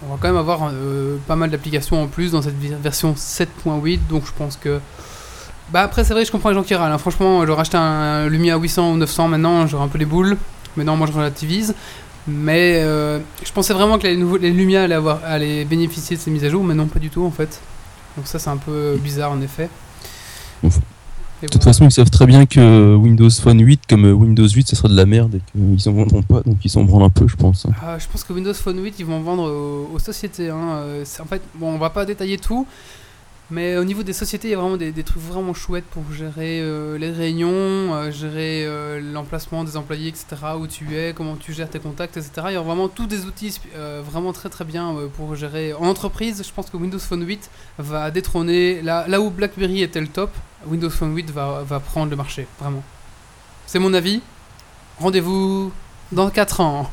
on 0.05 0.11
va 0.12 0.18
quand 0.20 0.29
même 0.29 0.37
avoir 0.37 0.70
euh, 0.72 1.16
pas 1.26 1.35
mal 1.37 1.50
d'applications 1.50 2.00
en 2.02 2.07
plus 2.07 2.31
dans 2.33 2.42
cette 2.42 2.57
version 2.59 3.14
7.8, 3.14 3.98
donc 4.09 4.24
je 4.26 4.33
pense 4.33 4.57
que. 4.57 4.79
Bah 5.72 5.83
après, 5.83 6.05
c'est 6.05 6.12
vrai, 6.14 6.24
je 6.24 6.31
comprends 6.31 6.50
les 6.50 6.55
gens 6.55 6.62
qui 6.62 6.76
râlent. 6.76 6.92
hein. 6.92 6.98
Franchement, 6.98 7.44
j'aurais 7.44 7.62
acheté 7.62 7.76
un 7.76 8.29
Lumia 8.29 8.57
800 8.57 8.92
ou 8.92 8.96
900 8.98 9.26
maintenant, 9.26 9.66
j'aurais 9.66 9.83
un 9.85 9.88
peu 9.88 9.98
les 9.98 10.05
boules. 10.05 10.37
Maintenant, 10.77 10.97
moi 10.97 11.07
je 11.07 11.12
relativise. 11.12 11.75
Mais 12.29 12.81
euh, 12.83 13.21
je 13.45 13.53
pensais 13.53 13.73
vraiment 13.73 13.99
que 13.99 14.07
les, 14.09 14.17
nouveaux, 14.17 14.37
les 14.37 14.51
Lumia 14.51 14.83
allaient, 14.83 14.97
avoir, 14.97 15.21
allaient 15.25 15.65
bénéficier 15.65 16.17
de 16.17 16.21
ces 16.21 16.31
mises 16.31 16.45
à 16.45 16.49
jour, 16.51 16.65
mais 16.65 16.75
non, 16.75 16.87
pas 16.87 16.99
du 16.99 17.09
tout 17.09 17.25
en 17.25 17.31
fait. 17.31 17.61
Donc 18.17 18.27
ça, 18.27 18.39
c'est 18.41 18.51
un 18.51 18.57
peu 18.57 18.97
bizarre 19.01 19.31
en 19.31 19.41
effet. 19.41 19.69
De 21.43 21.49
toute 21.49 21.62
façon, 21.62 21.85
ils 21.85 21.93
savent 21.93 22.11
très 22.11 22.27
bien 22.27 22.47
que 22.47 22.95
Windows 22.97 23.29
Phone 23.31 23.61
8 23.61 23.83
comme 23.89 24.07
euh, 24.07 24.12
Windows 24.12 24.49
8, 24.49 24.69
ça 24.69 24.75
sera 24.77 24.89
de 24.89 24.97
la 24.97 25.05
merde 25.05 25.35
et 25.35 25.41
qu'ils 25.53 25.89
en 25.89 25.93
vendront 25.93 26.23
pas, 26.23 26.41
donc 26.41 26.57
ils 26.65 26.71
s'en 26.71 26.83
branlent 26.83 27.03
un 27.05 27.11
peu, 27.11 27.29
je 27.29 27.37
pense. 27.37 27.67
hein. 27.67 27.73
Ah, 27.83 27.99
je 27.99 28.07
pense 28.11 28.25
que 28.25 28.33
Windows 28.33 28.55
Phone 28.55 28.83
8, 28.83 28.95
ils 28.99 29.05
vont 29.07 29.21
vendre 29.21 29.43
aux, 29.45 29.95
aux 29.95 29.99
sociétés. 29.99 30.49
hein. 30.49 30.79
Euh, 30.79 31.05
En 31.21 31.27
fait, 31.27 31.43
bon, 31.55 31.75
on 31.75 31.79
va 31.79 31.91
pas 31.91 32.07
détailler 32.07 32.39
tout, 32.39 32.67
mais 33.51 33.77
au 33.77 33.85
niveau 33.85 34.03
des 34.03 34.13
sociétés, 34.13 34.49
il 34.49 34.51
y 34.51 34.55
a 34.55 34.59
vraiment 34.59 34.77
des, 34.77 34.93
trucs 35.05 35.23
vraiment 35.23 35.55
chouettes 35.55 35.85
pour 35.85 36.03
gérer 36.13 36.61
euh, 36.61 36.99
les 36.99 37.13
réunions, 37.13 37.95
euh, 37.95 38.11
gérer 38.11 38.67
euh, 38.67 39.01
l'emplacement 39.01 39.63
des 39.63 39.77
employés, 39.77 40.09
etc., 40.09 40.27
où 40.59 40.67
tu 40.67 40.97
es, 40.97 41.13
comment 41.15 41.37
tu 41.37 41.53
gères 41.53 41.71
tes 41.71 41.79
contacts, 41.79 42.17
etc. 42.17 42.33
Il 42.49 42.55
y 42.55 42.57
a 42.57 42.61
vraiment 42.61 42.89
tous 42.89 43.07
des 43.07 43.25
outils 43.25 43.61
vraiment 44.05 44.33
très 44.33 44.49
très 44.49 44.65
bien 44.65 44.95
pour 45.17 45.37
gérer. 45.37 45.73
En 45.75 45.87
entreprise, 45.87 46.43
je 46.45 46.53
pense 46.53 46.71
que 46.71 46.77
Windows 46.77 46.99
Phone 46.99 47.25
8 47.25 47.51
va 47.79 48.11
détrôner, 48.11 48.83
là, 48.83 49.07
là 49.07 49.21
où 49.21 49.31
BlackBerry 49.31 49.83
était 49.83 50.01
le 50.01 50.09
top, 50.09 50.31
Windows 50.67 50.91
Phone 50.91 51.15
8 51.15 51.31
va, 51.31 51.63
va 51.63 51.79
prendre 51.79 52.11
le 52.11 52.17
marché, 52.17 52.49
vraiment. 52.59 52.83
C'est 53.67 53.79
mon 53.79 53.95
avis. 53.95 54.23
Rendez-vous 54.99 55.73
dans 56.12 56.31
4 56.31 56.61
ans. 56.61 56.90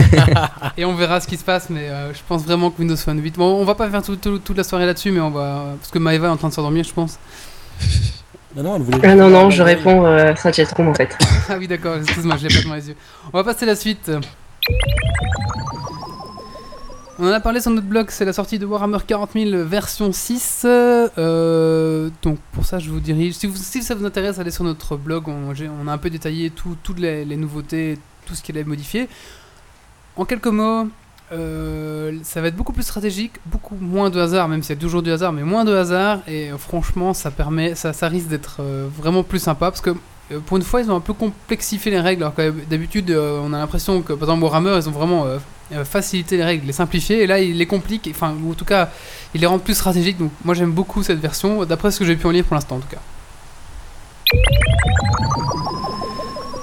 et 0.76 0.84
on 0.84 0.94
verra 0.94 1.20
ce 1.20 1.26
qui 1.28 1.36
se 1.36 1.44
passe, 1.44 1.68
mais 1.70 1.88
euh, 1.88 2.12
je 2.14 2.20
pense 2.26 2.44
vraiment 2.44 2.70
que 2.70 2.78
Windows 2.80 2.96
Phone 2.96 3.20
8. 3.22 3.36
Bon, 3.36 3.60
on 3.60 3.64
va 3.64 3.74
pas 3.74 3.88
faire 3.90 4.02
tout- 4.02 4.16
tout- 4.16 4.38
toute 4.38 4.56
la 4.56 4.64
soirée 4.64 4.86
là-dessus, 4.86 5.10
mais 5.12 5.20
on 5.20 5.30
va. 5.30 5.74
Parce 5.78 5.90
que 5.90 5.98
Maeva 5.98 6.28
est 6.28 6.30
en 6.30 6.36
train 6.36 6.48
de 6.48 6.54
s'endormir, 6.54 6.84
je 6.84 6.92
pense. 6.92 7.18
Ah 8.58 8.62
non, 8.62 8.76
elle 8.76 8.82
voulait- 8.82 8.98
Ah 9.06 9.14
non, 9.14 9.28
non, 9.28 9.50
je 9.50 9.62
réponds 9.62 10.04
euh, 10.06 10.34
Saint-Jetron 10.34 10.88
en 10.88 10.94
fait. 10.94 11.16
ah 11.50 11.56
oui, 11.58 11.68
d'accord, 11.68 11.96
excuse-moi, 11.96 12.36
je 12.38 12.48
l'ai 12.48 12.54
pas 12.56 12.62
devant 12.62 12.74
les 12.74 12.88
yeux. 12.88 12.96
On 13.32 13.36
va 13.36 13.44
passer 13.44 13.64
à 13.64 13.66
la 13.68 13.76
suite. 13.76 14.10
On 17.20 17.26
en 17.28 17.32
a 17.32 17.40
parlé 17.40 17.60
sur 17.60 17.70
notre 17.72 17.86
blog, 17.86 18.06
c'est 18.10 18.24
la 18.24 18.32
sortie 18.32 18.58
de 18.58 18.66
Warhammer 18.66 18.98
40 19.06 19.30
000 19.34 19.64
version 19.64 20.12
6. 20.12 20.62
euh, 20.66 22.10
donc 22.22 22.38
pour 22.52 22.64
ça, 22.64 22.78
je 22.78 22.90
vous 22.90 23.00
dirige. 23.00 23.34
Si, 23.34 23.46
vous- 23.46 23.56
si 23.56 23.82
ça 23.82 23.94
vous 23.94 24.06
intéresse, 24.06 24.38
allez 24.38 24.50
sur 24.50 24.64
notre 24.64 24.96
blog. 24.96 25.24
On, 25.28 25.88
a 25.88 25.92
un 25.92 25.98
peu 25.98 26.10
détaillé 26.10 26.50
tout- 26.50 26.76
toutes 26.82 26.98
les, 27.00 27.24
les 27.24 27.36
nouveautés, 27.36 27.98
tout 28.28 28.34
ce 28.34 28.42
qu'il 28.42 28.56
est 28.56 28.64
modifié. 28.64 29.08
En 30.16 30.24
quelques 30.24 30.48
mots, 30.48 30.88
euh, 31.30 32.18
ça 32.22 32.40
va 32.40 32.48
être 32.48 32.56
beaucoup 32.56 32.72
plus 32.72 32.82
stratégique, 32.82 33.32
beaucoup 33.46 33.76
moins 33.80 34.10
de 34.10 34.20
hasard, 34.20 34.48
même 34.48 34.62
s'il 34.62 34.74
y 34.74 34.78
a 34.78 34.80
toujours 34.80 35.02
du 35.02 35.10
hasard, 35.10 35.32
mais 35.32 35.42
moins 35.42 35.64
de 35.64 35.74
hasard. 35.74 36.20
Et 36.26 36.50
euh, 36.50 36.58
franchement, 36.58 37.14
ça 37.14 37.30
permet, 37.30 37.74
ça, 37.74 37.92
ça 37.92 38.08
risque 38.08 38.28
d'être 38.28 38.58
euh, 38.60 38.88
vraiment 38.96 39.22
plus 39.22 39.38
sympa 39.38 39.70
parce 39.70 39.80
que 39.80 39.94
pour 40.44 40.58
une 40.58 40.62
fois, 40.62 40.82
ils 40.82 40.90
ont 40.90 40.96
un 40.96 41.00
peu 41.00 41.14
complexifié 41.14 41.90
les 41.90 42.00
règles. 42.00 42.22
Alors 42.22 42.34
que 42.34 42.50
d'habitude, 42.68 43.10
on 43.10 43.50
a 43.54 43.58
l'impression 43.58 44.02
que, 44.02 44.12
par 44.12 44.28
exemple, 44.28 44.42
Warhammer, 44.42 44.76
ils 44.76 44.86
ont 44.86 44.92
vraiment 44.92 45.24
facilité 45.84 46.36
les 46.36 46.44
règles, 46.44 46.66
les 46.66 46.74
simplifié. 46.74 47.22
Et 47.22 47.26
là, 47.26 47.40
ils 47.40 47.56
les 47.56 47.64
compliquent. 47.64 48.10
Enfin, 48.10 48.34
ou 48.44 48.50
en 48.50 48.54
tout 48.54 48.66
cas, 48.66 48.90
ils 49.34 49.40
les 49.40 49.46
rendent 49.46 49.62
plus 49.62 49.72
stratégiques. 49.72 50.18
Donc, 50.18 50.30
moi, 50.44 50.54
j'aime 50.54 50.72
beaucoup 50.72 51.02
cette 51.02 51.18
version, 51.18 51.64
d'après 51.64 51.90
ce 51.90 52.00
que 52.00 52.04
j'ai 52.04 52.14
pu 52.14 52.26
en 52.26 52.30
lire 52.30 52.44
pour 52.44 52.56
l'instant, 52.56 52.76
en 52.76 52.80
tout 52.80 52.88
cas. 52.88 53.00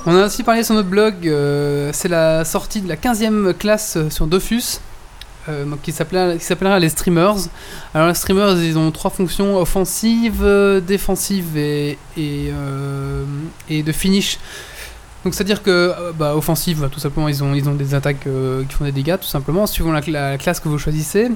On 0.07 0.15
a 0.15 0.27
aussi 0.27 0.43
parlé 0.43 0.63
sur 0.63 0.75
notre 0.75 0.87
blog, 0.87 1.27
euh, 1.27 1.89
c'est 1.91 2.09
la 2.09 2.45
sortie 2.45 2.81
de 2.81 2.87
la 2.87 2.95
15e 2.95 3.55
classe 3.55 3.95
euh, 3.97 4.11
sur 4.11 4.27
Dofus, 4.27 4.79
euh, 5.49 5.65
qui 5.81 5.91
s'appellera 5.91 6.77
les 6.77 6.89
streamers. 6.89 7.37
Alors 7.95 8.09
les 8.09 8.13
streamers, 8.13 8.55
ils 8.61 8.77
ont 8.77 8.91
trois 8.91 9.09
fonctions 9.09 9.57
offensive, 9.57 10.45
défensive 10.85 11.57
et, 11.57 11.97
de 12.17 13.91
finish. 13.91 14.37
Donc 15.23 15.33
c'est-à-dire 15.33 15.63
que 15.63 15.91
bah, 16.19 16.35
offensive, 16.35 16.81
bah, 16.81 16.89
tout 16.91 16.99
simplement, 16.99 17.27
ils 17.27 17.43
ont, 17.43 17.55
ils 17.55 17.67
ont 17.67 17.73
des 17.73 17.95
attaques 17.95 18.27
qui 18.69 18.75
font 18.75 18.85
des 18.85 18.91
dégâts, 18.91 19.17
tout 19.19 19.27
simplement, 19.27 19.65
suivant 19.65 19.91
la, 19.91 20.01
cla- 20.01 20.11
la 20.11 20.37
classe 20.37 20.59
que 20.59 20.69
vous 20.69 20.77
choisissez. 20.77 21.31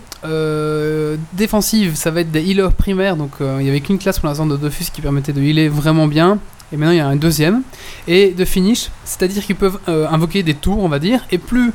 Défensive, 1.34 1.96
ça 1.96 2.12
va 2.12 2.22
être 2.22 2.32
des 2.32 2.44
healers 2.44 2.74
primaires, 2.74 3.16
donc 3.16 3.32
il 3.40 3.66
y 3.66 3.70
avait 3.70 3.82
qu'une 3.82 3.98
classe 3.98 4.20
pour 4.20 4.30
l'instant 4.30 4.46
de 4.46 4.58
Dofus 4.58 4.92
qui 4.94 5.02
permettait 5.02 5.34
de 5.34 5.42
healer 5.42 5.70
vraiment 5.70 6.06
bien. 6.06 6.38
Et 6.72 6.78
maintenant 6.78 6.92
il 6.94 6.98
y 6.98 7.02
a 7.02 7.08
un 7.08 7.16
deuxième. 7.16 7.62
Et 8.08 8.32
de 8.32 8.46
finish, 8.46 8.90
c'est-à-dire 9.06 9.44
qu'ils 9.44 9.56
peuvent 9.56 9.80
euh, 9.88 10.08
invoquer 10.10 10.44
des 10.44 10.54
tours, 10.54 10.80
on 10.84 10.90
va 10.90 11.00
dire, 11.00 11.26
et 11.32 11.38
plus 11.38 11.72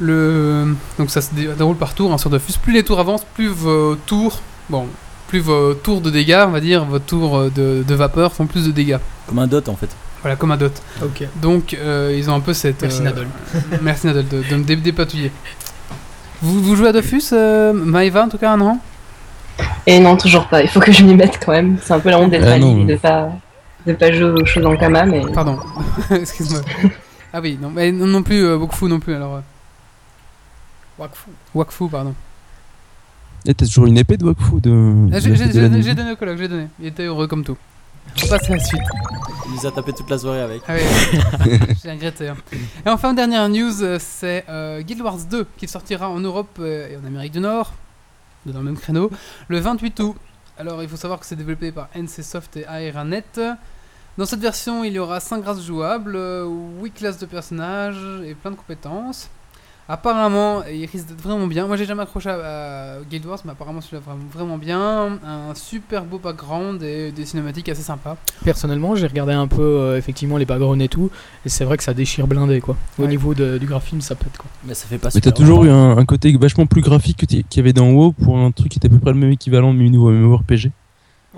le. 0.00 0.74
Donc 0.98 1.10
ça 1.10 1.20
se 1.20 1.34
dé- 1.34 1.48
déroule 1.56 1.76
par 1.76 1.94
tour 1.94 2.12
hein, 2.12 2.18
sur 2.18 2.30
Dofus, 2.30 2.54
plus 2.62 2.72
les 2.72 2.82
tours 2.82 3.00
avancent, 3.00 3.24
plus 3.34 3.48
vos 3.48 3.96
tours. 3.96 4.40
Bon, 4.70 4.86
plus 5.28 5.40
vos 5.40 5.74
tours 5.74 6.00
de 6.00 6.10
dégâts, 6.10 6.44
on 6.46 6.50
va 6.50 6.60
dire, 6.60 6.84
vos 6.84 6.98
tours 6.98 7.36
euh, 7.38 7.50
de, 7.54 7.82
de 7.86 7.94
vapeur 7.94 8.32
font 8.32 8.46
plus 8.46 8.66
de 8.66 8.70
dégâts. 8.72 8.98
Comme 9.26 9.38
un 9.38 9.46
dot 9.46 9.68
en 9.68 9.76
fait. 9.76 9.88
Voilà, 10.22 10.36
comme 10.36 10.50
un 10.52 10.56
dot. 10.56 10.72
Ok. 11.02 11.22
Donc 11.40 11.74
euh, 11.74 12.14
ils 12.16 12.28
ont 12.30 12.34
un 12.34 12.40
peu 12.40 12.52
cette. 12.52 12.82
Merci 12.82 13.00
euh, 13.00 13.04
Nadal. 13.04 13.26
Merci 13.82 14.06
Nadal 14.06 14.26
de, 14.28 14.42
de 14.42 14.56
me 14.56 14.64
dé- 14.64 14.76
dépatouiller. 14.76 15.32
Vous, 16.42 16.62
vous 16.62 16.76
jouez 16.76 16.88
à 16.88 16.92
Dofus, 16.92 17.22
euh, 17.32 17.72
Maëva 17.72 18.24
en 18.24 18.28
tout 18.28 18.38
cas, 18.38 18.56
non? 18.56 18.78
Et 19.86 19.98
non, 19.98 20.16
toujours 20.16 20.46
pas. 20.46 20.62
Il 20.62 20.68
faut 20.68 20.78
que 20.80 20.92
je 20.92 21.02
m'y 21.02 21.14
mette 21.14 21.40
quand 21.44 21.50
même. 21.52 21.78
C'est 21.82 21.92
un 21.92 21.98
peu 21.98 22.10
la 22.10 22.20
honte 22.20 22.30
d'être 22.30 22.46
à 22.46 22.58
de 22.58 22.96
pas, 22.96 23.30
de 23.88 23.94
pas 23.94 24.12
jouer 24.12 24.30
aux 24.42 24.44
choses 24.46 24.64
en 24.66 24.76
Kama, 24.76 25.04
mais 25.06 25.22
Pardon, 25.32 25.58
excuse-moi. 26.10 26.60
Ah 27.32 27.40
oui, 27.40 27.58
non, 27.60 27.70
mais 27.70 27.90
non, 27.92 28.06
non 28.06 28.22
plus, 28.22 28.44
euh, 28.44 28.56
Wakfu 28.56 28.84
non 28.86 29.00
plus 29.00 29.14
alors. 29.14 29.36
euh, 29.36 29.40
Wakfu. 30.98 31.30
Wakfu, 31.54 31.88
pardon. 31.88 32.14
Et 33.46 33.54
t'as 33.54 33.66
toujours 33.66 33.86
une 33.86 33.98
épée 33.98 34.16
de 34.16 34.24
Wakfu 34.24 34.60
de. 34.60 35.08
Ah, 35.12 35.20
J'ai 35.20 35.94
donné 35.94 36.12
au 36.12 36.16
colloque, 36.16 36.38
j'ai 36.38 36.48
donné. 36.48 36.68
Il 36.80 36.86
était 36.86 37.04
heureux 37.04 37.26
comme 37.26 37.44
tout. 37.44 37.56
On 38.24 38.26
passe 38.28 38.48
à 38.50 38.54
la 38.56 38.64
suite. 38.64 38.80
Il 39.46 39.54
nous 39.54 39.66
a 39.66 39.70
tapé 39.70 39.92
toute 39.92 40.08
la 40.10 40.18
soirée 40.18 40.40
avec. 40.40 40.62
Ah 40.66 40.74
oui, 40.74 41.58
j'ai 41.82 41.90
regretté. 41.90 42.28
hein. 42.28 42.36
Et 42.84 42.88
enfin, 42.88 43.14
dernière 43.14 43.48
news, 43.48 43.82
euh, 43.82 43.98
c'est 44.00 44.44
euh, 44.48 44.80
Guild 44.82 45.00
Wars 45.02 45.18
2 45.30 45.46
qui 45.56 45.68
sortira 45.68 46.08
en 46.08 46.18
Europe 46.20 46.58
et 46.64 46.96
en 47.02 47.06
Amérique 47.06 47.32
du 47.32 47.40
Nord, 47.40 47.72
dans 48.46 48.58
le 48.60 48.64
même 48.64 48.78
créneau, 48.78 49.10
le 49.48 49.58
28 49.60 50.00
août. 50.00 50.16
Alors, 50.58 50.82
il 50.82 50.88
faut 50.88 50.96
savoir 50.96 51.20
que 51.20 51.26
c'est 51.26 51.36
développé 51.36 51.70
par 51.70 51.88
NCSoft 51.94 52.56
et 52.56 52.64
Aeranet. 52.68 53.40
Dans 54.18 54.26
cette 54.26 54.40
version, 54.40 54.82
il 54.82 54.92
y 54.92 54.98
aura 54.98 55.20
5 55.20 55.44
races 55.44 55.64
jouables, 55.64 56.16
euh, 56.16 56.44
8 56.82 56.90
classes 56.90 57.18
de 57.18 57.26
personnages 57.26 57.96
et 58.26 58.34
plein 58.34 58.50
de 58.50 58.56
compétences. 58.56 59.30
Apparemment, 59.90 60.64
il 60.64 60.84
risque 60.84 61.06
d'être 61.06 61.22
vraiment 61.22 61.46
bien. 61.46 61.66
Moi, 61.66 61.76
j'ai 61.78 61.86
jamais 61.86 62.02
accroché 62.02 62.28
à, 62.28 62.34
à 62.34 63.00
Guild 63.08 63.24
Wars, 63.24 63.38
mais 63.46 63.52
apparemment, 63.52 63.80
celui-là 63.80 64.02
vraiment, 64.04 64.24
vraiment 64.34 64.58
bien. 64.58 65.18
Un 65.24 65.54
super 65.54 66.04
beau 66.04 66.18
background 66.18 66.82
et 66.82 67.10
des 67.10 67.24
cinématiques 67.24 67.70
assez 67.70 67.80
sympas. 67.80 68.16
Personnellement, 68.44 68.96
j'ai 68.96 69.06
regardé 69.06 69.32
un 69.32 69.46
peu 69.46 69.62
euh, 69.62 69.96
effectivement 69.96 70.36
les 70.36 70.44
backgrounds 70.44 70.82
et 70.84 70.88
tout, 70.88 71.10
et 71.46 71.48
c'est 71.48 71.64
vrai 71.64 71.78
que 71.78 71.84
ça 71.84 71.94
déchire 71.94 72.26
blindé 72.26 72.60
quoi. 72.60 72.76
Au 72.98 73.02
Ouais. 73.02 73.08
niveau 73.08 73.32
de- 73.32 73.56
du 73.56 73.64
graphisme, 73.64 74.02
ça 74.02 74.14
pète 74.14 74.36
quoi. 74.36 74.50
Mais 74.66 74.74
ça 74.74 74.86
fait 74.88 74.98
pas 74.98 75.08
Mais 75.14 75.20
t'as 75.22 75.30
toujours 75.32 75.64
eu 75.64 75.70
un, 75.70 75.96
un 75.96 76.04
côté 76.04 76.36
vachement 76.36 76.66
plus 76.66 76.82
graphique 76.82 77.24
qu'il 77.26 77.44
y 77.56 77.60
avait 77.60 77.72
dans 77.72 77.88
WoW 77.90 78.12
pour 78.12 78.36
un 78.36 78.50
truc 78.50 78.68
qui 78.72 78.78
était 78.78 78.88
à 78.88 78.90
peu 78.90 78.98
près 78.98 79.12
le 79.12 79.18
même 79.18 79.30
équivalent 79.30 79.72
du 79.72 79.88
nouveau 79.88 80.10
MMORPG. 80.10 80.70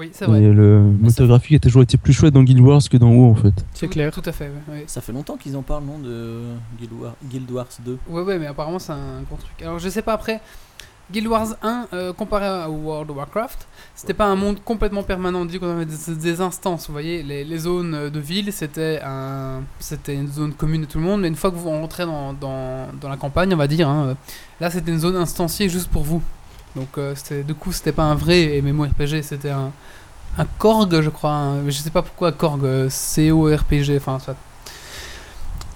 Oui, 0.00 0.08
c'est 0.12 0.24
Et 0.24 0.28
vrai. 0.28 0.40
le 0.40 0.80
moteur 0.80 1.26
graphique 1.26 1.56
a 1.56 1.58
toujours 1.58 1.82
été 1.82 1.98
plus 1.98 2.12
chouette 2.14 2.32
dans 2.32 2.42
Guild 2.42 2.60
Wars 2.60 2.80
que 2.90 2.96
dans 2.96 3.10
WoW 3.10 3.30
en 3.32 3.34
fait. 3.34 3.52
C'est 3.74 3.86
clair. 3.88 4.10
Tout 4.12 4.22
à 4.24 4.32
fait, 4.32 4.46
ouais, 4.46 4.74
ouais. 4.74 4.84
Ça 4.86 5.00
fait 5.02 5.12
longtemps 5.12 5.36
qu'ils 5.36 5.56
en 5.56 5.62
parlent, 5.62 5.84
non, 5.84 5.98
de 5.98 6.40
Guild, 6.78 6.92
War- 6.98 7.14
Guild 7.22 7.50
Wars 7.50 7.66
2. 7.84 7.98
Ouais, 8.08 8.22
ouais, 8.22 8.38
mais 8.38 8.46
apparemment 8.46 8.78
c'est 8.78 8.92
un 8.92 9.20
gros 9.28 9.36
truc. 9.36 9.60
Alors 9.62 9.78
je 9.78 9.88
sais 9.90 10.00
pas 10.02 10.14
après. 10.14 10.40
Guild 11.12 11.26
Wars 11.26 11.56
1, 11.62 11.88
euh, 11.92 12.12
comparé 12.12 12.46
à 12.46 12.70
World 12.70 13.10
of 13.10 13.16
Warcraft, 13.16 13.66
c'était 13.96 14.14
pas 14.14 14.26
un 14.26 14.36
monde 14.36 14.58
complètement 14.64 15.02
permanent. 15.02 15.40
On 15.40 15.44
dit 15.44 15.58
qu'on 15.58 15.68
avait 15.72 15.84
des, 15.84 16.14
des 16.14 16.40
instances, 16.40 16.86
vous 16.86 16.92
voyez. 16.92 17.24
Les, 17.24 17.42
les 17.44 17.58
zones 17.58 18.10
de 18.10 18.20
ville, 18.20 18.52
c'était 18.52 19.00
un, 19.04 19.62
c'était 19.80 20.14
une 20.14 20.28
zone 20.28 20.52
commune 20.52 20.82
de 20.82 20.86
tout 20.86 20.98
le 20.98 21.04
monde. 21.04 21.20
Mais 21.22 21.26
une 21.28 21.34
fois 21.34 21.50
que 21.50 21.56
vous 21.56 21.68
rentrez 21.68 22.06
dans, 22.06 22.32
dans, 22.32 22.86
dans 23.00 23.08
la 23.08 23.16
campagne, 23.16 23.52
on 23.52 23.56
va 23.56 23.66
dire, 23.66 23.88
hein, 23.88 24.16
là 24.60 24.70
c'était 24.70 24.92
une 24.92 25.00
zone 25.00 25.16
instanciée 25.16 25.68
juste 25.68 25.88
pour 25.88 26.04
vous. 26.04 26.22
Donc 26.76 26.88
euh, 26.98 27.14
c'était, 27.16 27.42
du 27.42 27.54
coup, 27.54 27.72
c'était 27.72 27.92
pas 27.92 28.04
un 28.04 28.14
vrai 28.14 28.60
MMORPG, 28.62 29.22
c'était 29.22 29.50
un, 29.50 29.70
un 30.38 30.44
Korg, 30.58 31.00
je 31.00 31.10
crois. 31.10 31.32
un- 31.32 31.64
je 31.66 31.72
sais 31.72 31.90
pas 31.90 32.02
pourquoi 32.02 32.32
Korg, 32.32 32.64
euh, 32.64 32.88
enfin. 34.18 34.34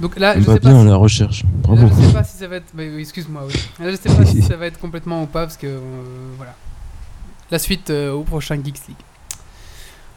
Donc 0.01 0.19
là, 0.19 0.35
je 0.41 0.47
va 0.47 0.55
sais 0.55 0.61
pas 0.61 0.69
bien 0.71 0.81
si- 0.83 0.87
la 0.89 0.97
recherche. 0.97 1.45
Là, 1.69 1.77
je 1.89 2.07
sais 2.07 2.13
pas 2.13 2.25
si 2.25 2.37
ça 2.37 2.47
va 2.49 2.57
être. 2.57 2.73
excuse-moi, 2.99 3.43
oui. 3.47 3.55
Là, 3.81 3.91
je 3.91 3.97
sais 3.97 4.15
pas 4.15 4.25
si 4.33 4.43
ça 4.43 4.57
va 4.57 4.67
être 4.67 4.79
complètement 4.81 5.23
ou 5.23 5.27
pas 5.27 5.43
parce 5.43 5.57
que. 5.57 5.67
euh, 5.67 5.79
voilà. 6.37 6.55
La 7.51 7.59
suite 7.59 7.91
euh, 7.91 8.13
au 8.13 8.23
prochain 8.23 8.57
Geeks 8.57 8.89
League. 8.89 8.97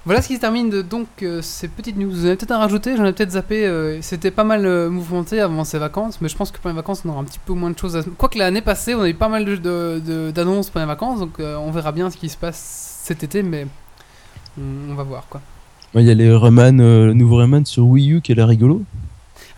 Voilà 0.07 0.21
ce 0.21 0.29
qui 0.29 0.35
se 0.35 0.39
termine 0.39 0.69
de 0.69 0.81
donc 0.81 1.07
euh, 1.21 1.41
ces 1.41 1.67
petites 1.67 1.97
news. 1.97 2.09
Vous 2.09 2.21
en 2.23 2.27
avez 2.27 2.37
peut-être 2.37 2.51
à 2.51 2.59
rajouter, 2.59 2.95
j'en 2.95 3.03
ai 3.05 3.11
peut-être 3.11 3.31
zappé. 3.31 3.65
euh, 3.67 4.01
C'était 4.01 4.31
pas 4.31 4.45
mal 4.45 4.65
euh, 4.65 4.89
mouvementé 4.89 5.41
avant 5.41 5.65
ces 5.65 5.77
vacances, 5.79 6.21
mais 6.21 6.29
je 6.29 6.37
pense 6.37 6.49
que 6.49 6.59
pour 6.59 6.69
les 6.69 6.75
vacances, 6.75 7.01
on 7.05 7.09
aura 7.09 7.19
un 7.19 7.25
petit 7.25 7.39
peu 7.45 7.51
moins 7.53 7.69
de 7.71 7.77
choses 7.77 7.97
à. 7.97 8.03
Quoique 8.17 8.37
l'année 8.37 8.61
passée, 8.61 8.95
on 8.95 9.01
a 9.01 9.09
eu 9.09 9.13
pas 9.13 9.27
mal 9.27 9.43
de- 9.43 9.57
de- 9.57 10.01
de- 10.05 10.31
d'annonces 10.31 10.69
pour 10.69 10.79
les 10.79 10.87
vacances, 10.87 11.19
donc 11.19 11.39
euh, 11.41 11.57
on 11.57 11.71
verra 11.71 11.91
bien 11.91 12.09
ce 12.09 12.15
qui 12.15 12.29
se 12.29 12.37
passe 12.37 13.01
cet 13.03 13.21
été, 13.23 13.43
mais 13.43 13.67
on, 14.57 14.91
on 14.91 14.95
va 14.95 15.03
voir 15.03 15.25
quoi. 15.29 15.41
Ouais, 15.93 16.03
Il 16.03 16.07
y 16.07 16.11
a 16.11 16.13
les 16.13 16.33
Rayman, 16.33 16.79
euh, 16.79 17.07
le 17.07 17.13
nouveau 17.13 17.35
Rayman 17.35 17.65
sur 17.65 17.85
Wii 17.85 18.13
U 18.13 18.21
qui 18.21 18.31
a 18.31 18.35
l'air 18.35 18.47
rigolo. 18.47 18.83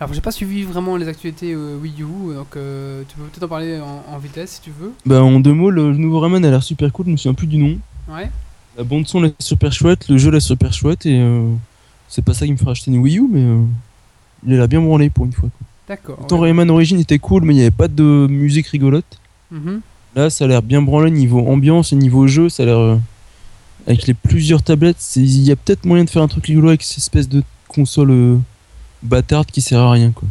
Alors, 0.00 0.12
j'ai 0.14 0.20
pas 0.20 0.32
suivi 0.32 0.64
vraiment 0.64 0.96
les 0.96 1.06
actualités 1.06 1.52
euh, 1.52 1.76
Wii 1.80 2.02
U, 2.02 2.34
donc 2.34 2.56
euh, 2.56 3.02
tu 3.08 3.14
peux 3.16 3.22
peut-être 3.22 3.44
en 3.44 3.48
parler 3.48 3.78
en, 3.80 4.02
en 4.12 4.18
vitesse 4.18 4.52
si 4.54 4.60
tu 4.62 4.70
veux. 4.76 4.92
Bah 5.06 5.22
en 5.22 5.38
deux 5.38 5.52
mots, 5.52 5.70
le 5.70 5.92
nouveau 5.92 6.18
Rayman 6.18 6.44
a 6.44 6.50
l'air 6.50 6.62
super 6.64 6.90
cool, 6.92 7.06
je 7.06 7.10
me 7.12 7.16
souviens 7.16 7.34
plus 7.34 7.46
du 7.46 7.58
nom. 7.58 7.78
Ouais. 8.12 8.30
La 8.78 8.84
bande 8.84 9.06
son 9.06 9.24
est 9.24 9.34
super 9.42 9.72
chouette, 9.72 10.08
le 10.08 10.16
jeu 10.16 10.32
est 10.34 10.40
super 10.40 10.72
chouette 10.72 11.04
et 11.06 11.18
euh, 11.20 11.52
c'est 12.08 12.24
pas 12.24 12.34
ça 12.34 12.46
qui 12.46 12.52
me 12.52 12.56
fera 12.56 12.70
acheter 12.70 12.90
une 12.90 12.98
Wii 12.98 13.18
U 13.18 13.28
mais 13.30 13.40
euh, 13.42 13.62
il 14.46 14.54
a 14.54 14.56
l'air 14.58 14.68
bien 14.68 14.80
branlé 14.80 15.10
pour 15.10 15.26
une 15.26 15.32
fois. 15.32 15.48
quoi. 15.50 15.66
D'accord. 15.88 16.18
Autant 16.22 16.36
ouais. 16.38 16.46
Rayman 16.48 16.70
Origin 16.70 16.98
était 17.00 17.18
cool 17.18 17.44
mais 17.44 17.52
il 17.52 17.56
n'y 17.56 17.62
avait 17.62 17.70
pas 17.72 17.88
de 17.88 18.26
musique 18.30 18.68
rigolote. 18.68 19.18
Mhm. 19.50 19.80
Là 20.14 20.30
ça 20.30 20.44
a 20.44 20.48
l'air 20.48 20.62
bien 20.62 20.82
branlé 20.82 21.10
niveau 21.10 21.46
ambiance 21.46 21.92
et 21.92 21.96
niveau 21.96 22.26
jeu, 22.26 22.48
ça 22.48 22.62
a 22.62 22.66
l'air... 22.66 22.78
euh, 22.78 22.96
avec 23.86 24.06
les 24.06 24.14
plusieurs 24.14 24.62
tablettes, 24.62 25.16
il 25.16 25.40
y 25.42 25.50
a 25.50 25.56
peut-être 25.56 25.84
moyen 25.84 26.04
de 26.04 26.10
faire 26.10 26.22
un 26.22 26.28
truc 26.28 26.46
rigolo 26.46 26.68
avec 26.68 26.82
cette 26.82 26.98
espèce 26.98 27.28
de 27.28 27.42
console 27.66 28.10
euh, 28.10 28.36
bâtarde 29.02 29.46
qui 29.46 29.60
sert 29.62 29.80
à 29.80 29.90
rien 29.92 30.12
quoi. 30.12 30.28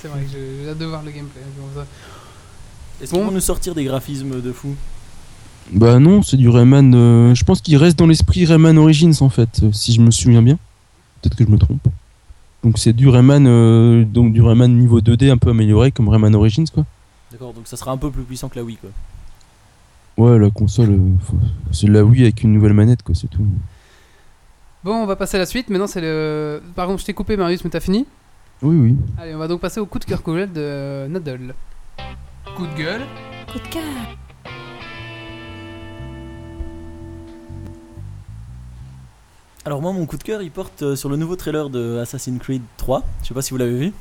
C'est 0.00 0.08
vrai 0.08 0.20
que 0.22 0.28
j'ai 0.30 0.68
hâte 0.70 0.78
de 0.78 0.84
voir 0.84 1.02
le 1.02 1.10
gameplay. 1.10 1.40
comme 1.56 1.82
ça. 1.82 1.86
Est-ce 3.02 3.10
Bon. 3.12 3.18
qu'ils 3.18 3.26
vont 3.26 3.32
nous 3.32 3.40
sortir 3.40 3.74
des 3.74 3.84
graphismes 3.84 4.40
de 4.40 4.52
fou? 4.52 4.74
Bah 5.72 5.98
non, 5.98 6.22
c'est 6.22 6.36
du 6.36 6.48
Rayman. 6.48 6.94
euh, 6.94 7.34
je 7.34 7.44
pense 7.44 7.60
qu'il 7.60 7.76
reste 7.76 7.98
dans 7.98 8.06
l'esprit 8.06 8.44
Rayman 8.44 8.76
Origins 8.78 9.14
en 9.20 9.28
fait, 9.30 9.60
euh, 9.62 9.70
si 9.72 9.92
je 9.92 10.00
me 10.00 10.10
souviens 10.10 10.42
bien. 10.42 10.58
Peut-être 11.20 11.36
que 11.36 11.44
je 11.44 11.48
me 11.50 11.58
trompe. 11.58 11.86
Donc 12.62 12.78
c'est 12.78 12.92
du 12.92 13.08
Rayman, 13.08 13.46
euh, 13.46 14.04
donc 14.04 14.32
du 14.32 14.42
Rayman 14.42 14.76
niveau 14.76 15.00
2D 15.00 15.30
un 15.30 15.38
peu 15.38 15.50
amélioré 15.50 15.90
comme 15.90 16.08
Rayman 16.08 16.34
Origins 16.34 16.66
quoi. 16.72 16.84
D'accord, 17.30 17.54
donc 17.54 17.66
ça 17.66 17.76
sera 17.76 17.90
un 17.92 17.96
peu 17.96 18.10
plus 18.10 18.22
puissant 18.22 18.48
que 18.48 18.56
la 18.58 18.64
Wii 18.64 18.76
quoi. 18.76 18.90
Ouais, 20.18 20.38
la 20.38 20.50
console, 20.50 20.90
euh, 20.90 21.36
c'est 21.70 21.88
la 21.88 22.04
Wii 22.04 22.22
avec 22.24 22.42
une 22.42 22.52
nouvelle 22.52 22.74
manette 22.74 23.02
quoi, 23.02 23.14
c'est 23.14 23.28
tout. 23.28 23.46
Bon, 24.84 24.94
on 24.94 25.06
va 25.06 25.16
passer 25.16 25.36
à 25.36 25.40
la 25.40 25.46
suite. 25.46 25.70
Maintenant, 25.70 25.86
c'est 25.86 26.00
le. 26.00 26.60
Par 26.74 26.86
contre, 26.88 27.00
je 27.00 27.06
t'ai 27.06 27.14
coupé, 27.14 27.36
Marius, 27.36 27.64
mais 27.64 27.70
t'as 27.70 27.78
fini? 27.80 28.04
Oui, 28.62 28.76
oui. 28.76 28.96
Allez, 29.16 29.32
on 29.34 29.38
va 29.38 29.46
donc 29.48 29.60
passer 29.60 29.78
au 29.80 29.86
coup 29.86 30.00
de 30.00 30.04
cœur 30.04 30.22
courriel 30.22 30.52
de 30.52 31.06
Nadal. 31.08 31.54
Coup 32.56 32.66
de 32.66 32.74
gueule. 32.76 33.02
Coup 33.52 33.58
de 33.60 33.68
cœur. 33.72 33.82
Alors 39.64 39.80
moi 39.80 39.92
mon 39.92 40.06
coup 40.06 40.16
de 40.16 40.22
cœur 40.24 40.42
il 40.42 40.50
porte 40.50 40.82
euh, 40.82 40.96
sur 40.96 41.08
le 41.08 41.16
nouveau 41.16 41.36
trailer 41.36 41.70
de 41.70 41.98
Assassin's 41.98 42.40
Creed 42.40 42.62
3. 42.78 43.02
Je 43.22 43.28
sais 43.28 43.34
pas 43.34 43.42
si 43.42 43.50
vous 43.50 43.58
l'avez 43.58 43.76
vu. 43.76 43.92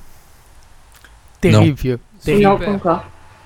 Terrible, 1.40 1.78
vieux. 1.80 2.00
Terrible. 2.24 2.44
Non, 2.50 2.58
pas 2.58 2.72
encore. 2.72 3.04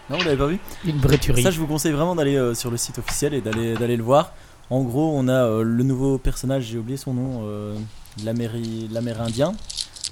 Non, 0.10 0.18
vous 0.18 0.24
l'avez 0.24 0.38
pas 0.38 0.48
vu 0.48 0.60
Une 0.86 0.98
vraie 1.00 1.18
tuerie. 1.18 1.44
Ça 1.44 1.52
je 1.52 1.60
vous 1.60 1.68
conseille 1.68 1.92
vraiment 1.92 2.16
d'aller 2.16 2.36
euh, 2.36 2.54
sur 2.54 2.72
le 2.72 2.78
site 2.78 2.98
officiel 3.00 3.34
et 3.34 3.42
d'aller 3.42 3.74
d'aller 3.76 3.98
le 3.98 4.04
voir. 4.04 4.32
En 4.70 4.82
gros, 4.82 5.12
on 5.16 5.28
a 5.28 5.32
euh, 5.46 5.64
le 5.64 5.84
nouveau 5.84 6.18
personnage, 6.18 6.64
j'ai 6.64 6.78
oublié 6.80 6.98
son 6.98 7.14
nom, 7.14 7.42
euh, 7.46 7.76
l'Améri- 8.24 8.88
l'Amérindien. 8.92 9.54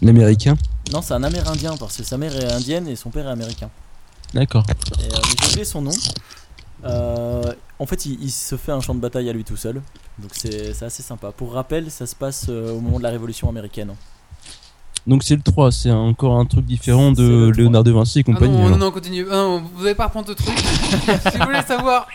L'américain. 0.02 0.56
Non, 0.92 1.02
c'est 1.02 1.14
un 1.14 1.24
Amérindien 1.24 1.76
parce 1.78 1.98
que 1.98 2.04
sa 2.04 2.18
mère 2.18 2.36
est 2.36 2.52
indienne 2.52 2.88
et 2.88 2.96
son 2.96 3.10
père 3.10 3.28
est 3.28 3.32
américain. 3.32 3.70
D'accord. 4.34 4.66
Euh, 4.70 5.04
j'ai 5.42 5.48
oublié 5.48 5.66
son 5.66 5.82
nom. 5.82 5.92
Euh, 6.86 7.42
en 7.80 7.86
fait, 7.86 8.06
il, 8.06 8.22
il 8.24 8.32
se 8.32 8.56
fait 8.56 8.72
un 8.72 8.80
champ 8.82 8.94
de 8.96 9.00
bataille 9.00 9.30
à 9.30 9.34
lui 9.34 9.44
tout 9.44 9.58
seul. 9.58 9.82
Donc 10.20 10.32
c'est 10.34 10.72
assez 10.84 11.04
sympa. 11.04 11.32
Pour 11.32 11.54
rappel, 11.54 11.90
ça 11.92 12.06
se 12.06 12.16
passe 12.16 12.48
euh, 12.50 12.74
au 12.74 12.80
moment 12.80 12.98
de 12.98 13.04
la 13.04 13.10
Révolution 13.10 13.50
américaine. 13.50 13.94
Donc 15.06 15.24
c'est 15.24 15.36
le 15.36 15.42
3, 15.42 15.72
c'est 15.72 15.92
encore 15.92 16.38
un 16.40 16.46
truc 16.46 16.66
différent 16.66 17.12
de 17.12 17.24
le 17.48 17.52
3. 17.52 17.58
Léonard 17.64 17.84
de 17.84 17.92
Vinci 17.92 18.20
et 18.20 18.24
Ah 18.26 18.32
compagnie. 18.32 18.58
non, 18.58 18.70
non, 18.70 18.78
non, 18.78 18.92
continue. 18.92 19.26
Ah 19.30 19.36
non, 19.36 19.64
vous 19.76 19.86
allez 19.86 19.96
pas 19.96 20.06
reprendre 20.06 20.28
de 20.30 20.34
truc. 20.34 20.58
si 21.32 21.38
vous 21.38 21.44
voulez 21.46 21.62
savoir 21.62 22.08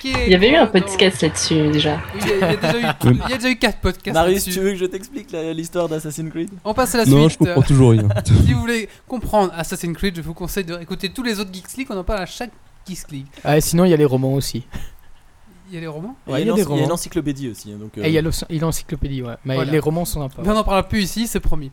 qui 0.00 0.08
est 0.12 0.26
Il 0.26 0.32
y 0.32 0.34
avait 0.34 0.50
eu 0.50 0.54
un 0.56 0.64
dans- 0.64 0.70
podcast 0.70 1.20
là-dessus 1.22 1.70
déjà. 1.72 1.98
Oui, 2.14 2.20
Il 2.24 2.28
y, 2.28 2.32
a, 2.32 2.36
il 2.36 2.40
y 2.40 2.44
a 2.44 2.56
déjà 2.56 2.78
eu, 2.78 3.14
il 3.26 3.30
y 3.30 3.32
a 3.34 3.36
déjà 3.36 3.50
eu 3.50 3.56
4 3.58 3.78
podcasts. 3.80 4.14
Marius, 4.14 4.44
tu 4.44 4.60
veux 4.60 4.70
que 4.70 4.76
je 4.76 4.86
t'explique 4.86 5.28
l'histoire 5.54 5.88
d'Assassin's 5.90 6.30
Creed? 6.30 6.48
On 6.64 6.72
passe 6.72 6.94
à 6.94 6.98
la 6.98 7.04
Non, 7.06 7.24
je 7.24 7.34
suite. 7.34 7.38
comprends 7.40 7.62
toujours 7.62 7.90
rien. 7.90 8.08
si 8.24 8.52
vous 8.52 8.60
voulez 8.60 8.88
comprendre 9.06 9.52
Assassin's 9.54 9.94
Creed, 9.96 10.16
je 10.16 10.22
vous 10.22 10.34
conseille 10.34 10.64
de 10.64 10.78
écouter 10.80 11.10
tous 11.10 11.22
les 11.22 11.38
autres 11.38 11.52
Geeks 11.52 11.76
League. 11.76 11.86
On 11.90 11.98
en 11.98 12.04
parle 12.04 12.20
à 12.22 12.26
chaque 12.26 12.50
League. 13.10 13.26
Ah, 13.44 13.60
sinon, 13.60 13.84
il 13.84 13.90
y 13.90 13.94
a 13.94 13.96
les 13.96 14.04
romans 14.04 14.34
aussi. 14.34 14.64
Il 15.68 15.74
y 15.74 15.78
a 15.78 15.80
les 15.80 15.86
romans 15.88 16.14
Ouais, 16.28 16.40
il, 16.40 16.44
y 16.44 16.46
y 16.46 16.50
a 16.50 16.52
a 16.52 16.56
des 16.56 16.62
une 16.84 16.92
encyclopédie 16.92 17.48
aussi. 17.50 17.72
hein, 17.72 17.76
donc, 17.80 17.98
euh, 17.98 18.04
Et 18.04 18.08
il 18.08 18.12
y 18.12 18.18
a 18.18 18.22
l'os- 18.22 18.44
il 18.48 18.56
y 18.56 18.58
a 18.58 18.62
l'encyclopédie, 18.62 19.22
ouais. 19.22 19.34
Mais 19.44 19.56
Voilà. 19.56 19.72
les 19.72 19.78
romans 19.80 20.04
sont 20.04 20.20
sympas. 20.20 20.42
Mais 20.44 20.50
on 20.50 20.54
n'en 20.54 20.62
parlera 20.64 20.86
plus 20.88 21.02
ici, 21.02 21.26
c'est 21.26 21.40
promis. 21.40 21.72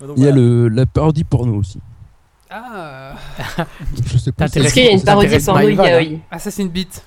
donc 0.00 0.12
Il 0.16 0.22
y 0.24 0.26
a 0.26 0.30
voilà. 0.30 0.42
le, 0.42 0.68
la 0.68 0.86
parodie 0.86 1.24
porno 1.24 1.54
aussi. 1.56 1.80
Ah, 2.48 3.14
Je 4.10 4.18
sais 4.18 4.32
pas. 4.32 4.44
T'intéresse- 4.46 4.66
Est-ce 4.68 4.74
qu'il 4.74 4.84
y 4.84 4.88
a 4.88 4.92
une 4.92 4.98
Ça 5.00 5.04
parodie 5.06 5.26
t'intéresse 5.26 5.44
porno 5.46 5.66
Maëva, 5.66 5.82
là 5.90 6.02
yaoi 6.02 6.18
Assassin's 6.30 6.70
Beat. 6.72 7.04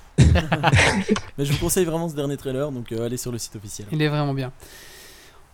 Mais 1.38 1.44
je 1.44 1.52
vous 1.52 1.58
conseille 1.58 1.84
vraiment 1.84 2.08
ce 2.08 2.14
dernier 2.14 2.36
trailer, 2.36 2.70
donc 2.70 2.92
euh, 2.92 3.06
allez 3.06 3.16
sur 3.16 3.32
le 3.32 3.38
site 3.38 3.56
officiel. 3.56 3.88
Il 3.90 4.00
est 4.02 4.08
vraiment 4.08 4.34
bien. 4.34 4.52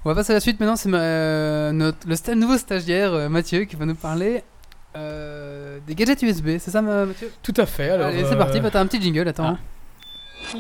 On 0.05 0.09
va 0.11 0.15
passer 0.15 0.33
à 0.33 0.35
la 0.35 0.41
suite 0.41 0.61
maintenant. 0.61 0.77
C'est 0.77 0.89
ma- 0.89 0.99
euh, 1.01 1.73
notre, 1.73 2.07
le 2.07 2.15
sta- 2.15 2.35
nouveau 2.35 2.59
stagiaire 2.59 3.13
euh, 3.15 3.29
Mathieu 3.29 3.65
qui 3.65 3.77
va 3.77 3.87
nous 3.87 3.95
parler 3.95 4.43
euh, 4.97 5.79
des 5.87 5.95
gadgets 5.95 6.23
USB. 6.23 6.59
C'est 6.59 6.71
ça, 6.71 6.83
ma- 6.83 7.07
Mathieu? 7.07 7.31
Tout 7.43 7.55
à 7.57 7.67
fait. 7.67 7.91
Alors, 7.91 8.07
Allez, 8.09 8.25
c'est 8.29 8.37
parti. 8.37 8.61
Bah, 8.61 8.71
t'as 8.71 8.81
un 8.81 8.87
petit 8.87 9.01
jingle. 9.01 9.29
Attends. 9.29 9.57
ah. 9.57 10.57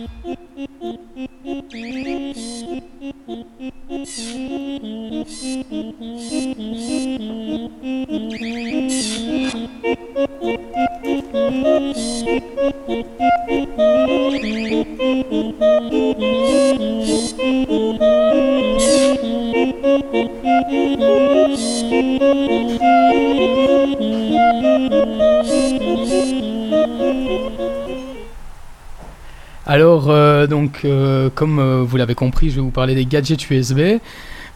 Euh, 30.46 30.48
donc, 30.48 30.80
euh, 30.84 31.28
comme 31.34 31.58
euh, 31.58 31.82
vous 31.86 31.96
l'avez 31.96 32.14
compris, 32.14 32.50
je 32.50 32.56
vais 32.56 32.60
vous 32.62 32.70
parler 32.70 32.94
des 32.94 33.04
gadgets 33.06 33.50
USB. 33.50 33.80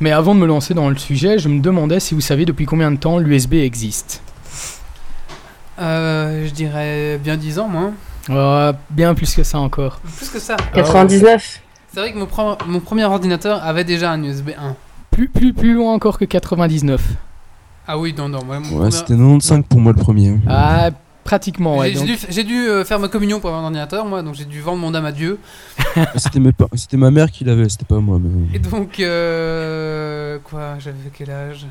Mais 0.00 0.12
avant 0.12 0.34
de 0.34 0.40
me 0.40 0.46
lancer 0.46 0.72
dans 0.72 0.88
le 0.88 0.96
sujet, 0.96 1.38
je 1.38 1.48
me 1.48 1.60
demandais 1.60 2.00
si 2.00 2.14
vous 2.14 2.20
saviez 2.22 2.46
depuis 2.46 2.64
combien 2.64 2.90
de 2.90 2.96
temps 2.96 3.18
l'USB 3.18 3.54
existe. 3.54 4.22
Euh, 5.78 6.46
je 6.46 6.50
dirais 6.52 7.18
bien 7.22 7.36
10 7.36 7.58
ans, 7.58 7.68
moi. 7.68 7.90
Euh, 8.30 8.72
bien 8.90 9.14
plus 9.14 9.34
que 9.34 9.42
ça 9.42 9.58
encore. 9.58 10.00
Plus 10.16 10.28
que 10.28 10.38
ça. 10.38 10.56
99. 10.74 11.60
C'est 11.92 12.00
vrai 12.00 12.12
que 12.12 12.18
mon, 12.18 12.26
pre- 12.26 12.56
mon 12.66 12.80
premier 12.80 13.04
ordinateur 13.04 13.62
avait 13.64 13.84
déjà 13.84 14.12
un 14.12 14.22
USB 14.22 14.50
1. 14.58 14.76
Plus, 15.10 15.28
plus, 15.28 15.52
plus 15.52 15.74
loin 15.74 15.92
encore 15.92 16.18
que 16.18 16.24
99. 16.24 17.00
Ah 17.88 17.98
oui, 17.98 18.14
non, 18.16 18.28
non. 18.28 18.38
Ouais, 18.40 18.60
premier- 18.60 18.90
c'était 18.90 19.14
95 19.14 19.62
pour 19.68 19.80
moi 19.80 19.92
le 19.96 19.98
premier. 20.02 20.38
Ah, 20.48 20.90
pratiquement, 21.30 21.76
ouais. 21.78 21.92
J'ai 21.92 22.42
donc- 22.42 22.46
dû, 22.48 22.68
euh, 22.68 22.84
faire 22.84 22.98
ma 22.98 23.06
communion 23.06 23.38
pour 23.38 23.50
avoir 23.50 23.62
un 23.62 23.66
ordinateur, 23.66 24.04
moi, 24.04 24.20
donc 24.22 24.34
j'ai 24.34 24.44
dû 24.44 24.60
vendre 24.60 24.78
mon 24.80 24.92
âme 24.96 25.04
à 25.04 25.12
Dieu. 25.12 25.38
C'était 26.16 26.96
ma 26.96 27.10
mère 27.12 27.30
qui 27.30 27.44
l'avait, 27.44 27.68
c'était 27.68 27.84
pas 27.84 28.00
moi. 28.00 28.18
Mais... 28.20 28.56
Et 28.56 28.58
donc, 28.58 28.98
euh, 28.98 30.38
quoi, 30.42 30.76
j'avais 30.80 30.96
quel 31.16 31.30
âge? 31.30 31.66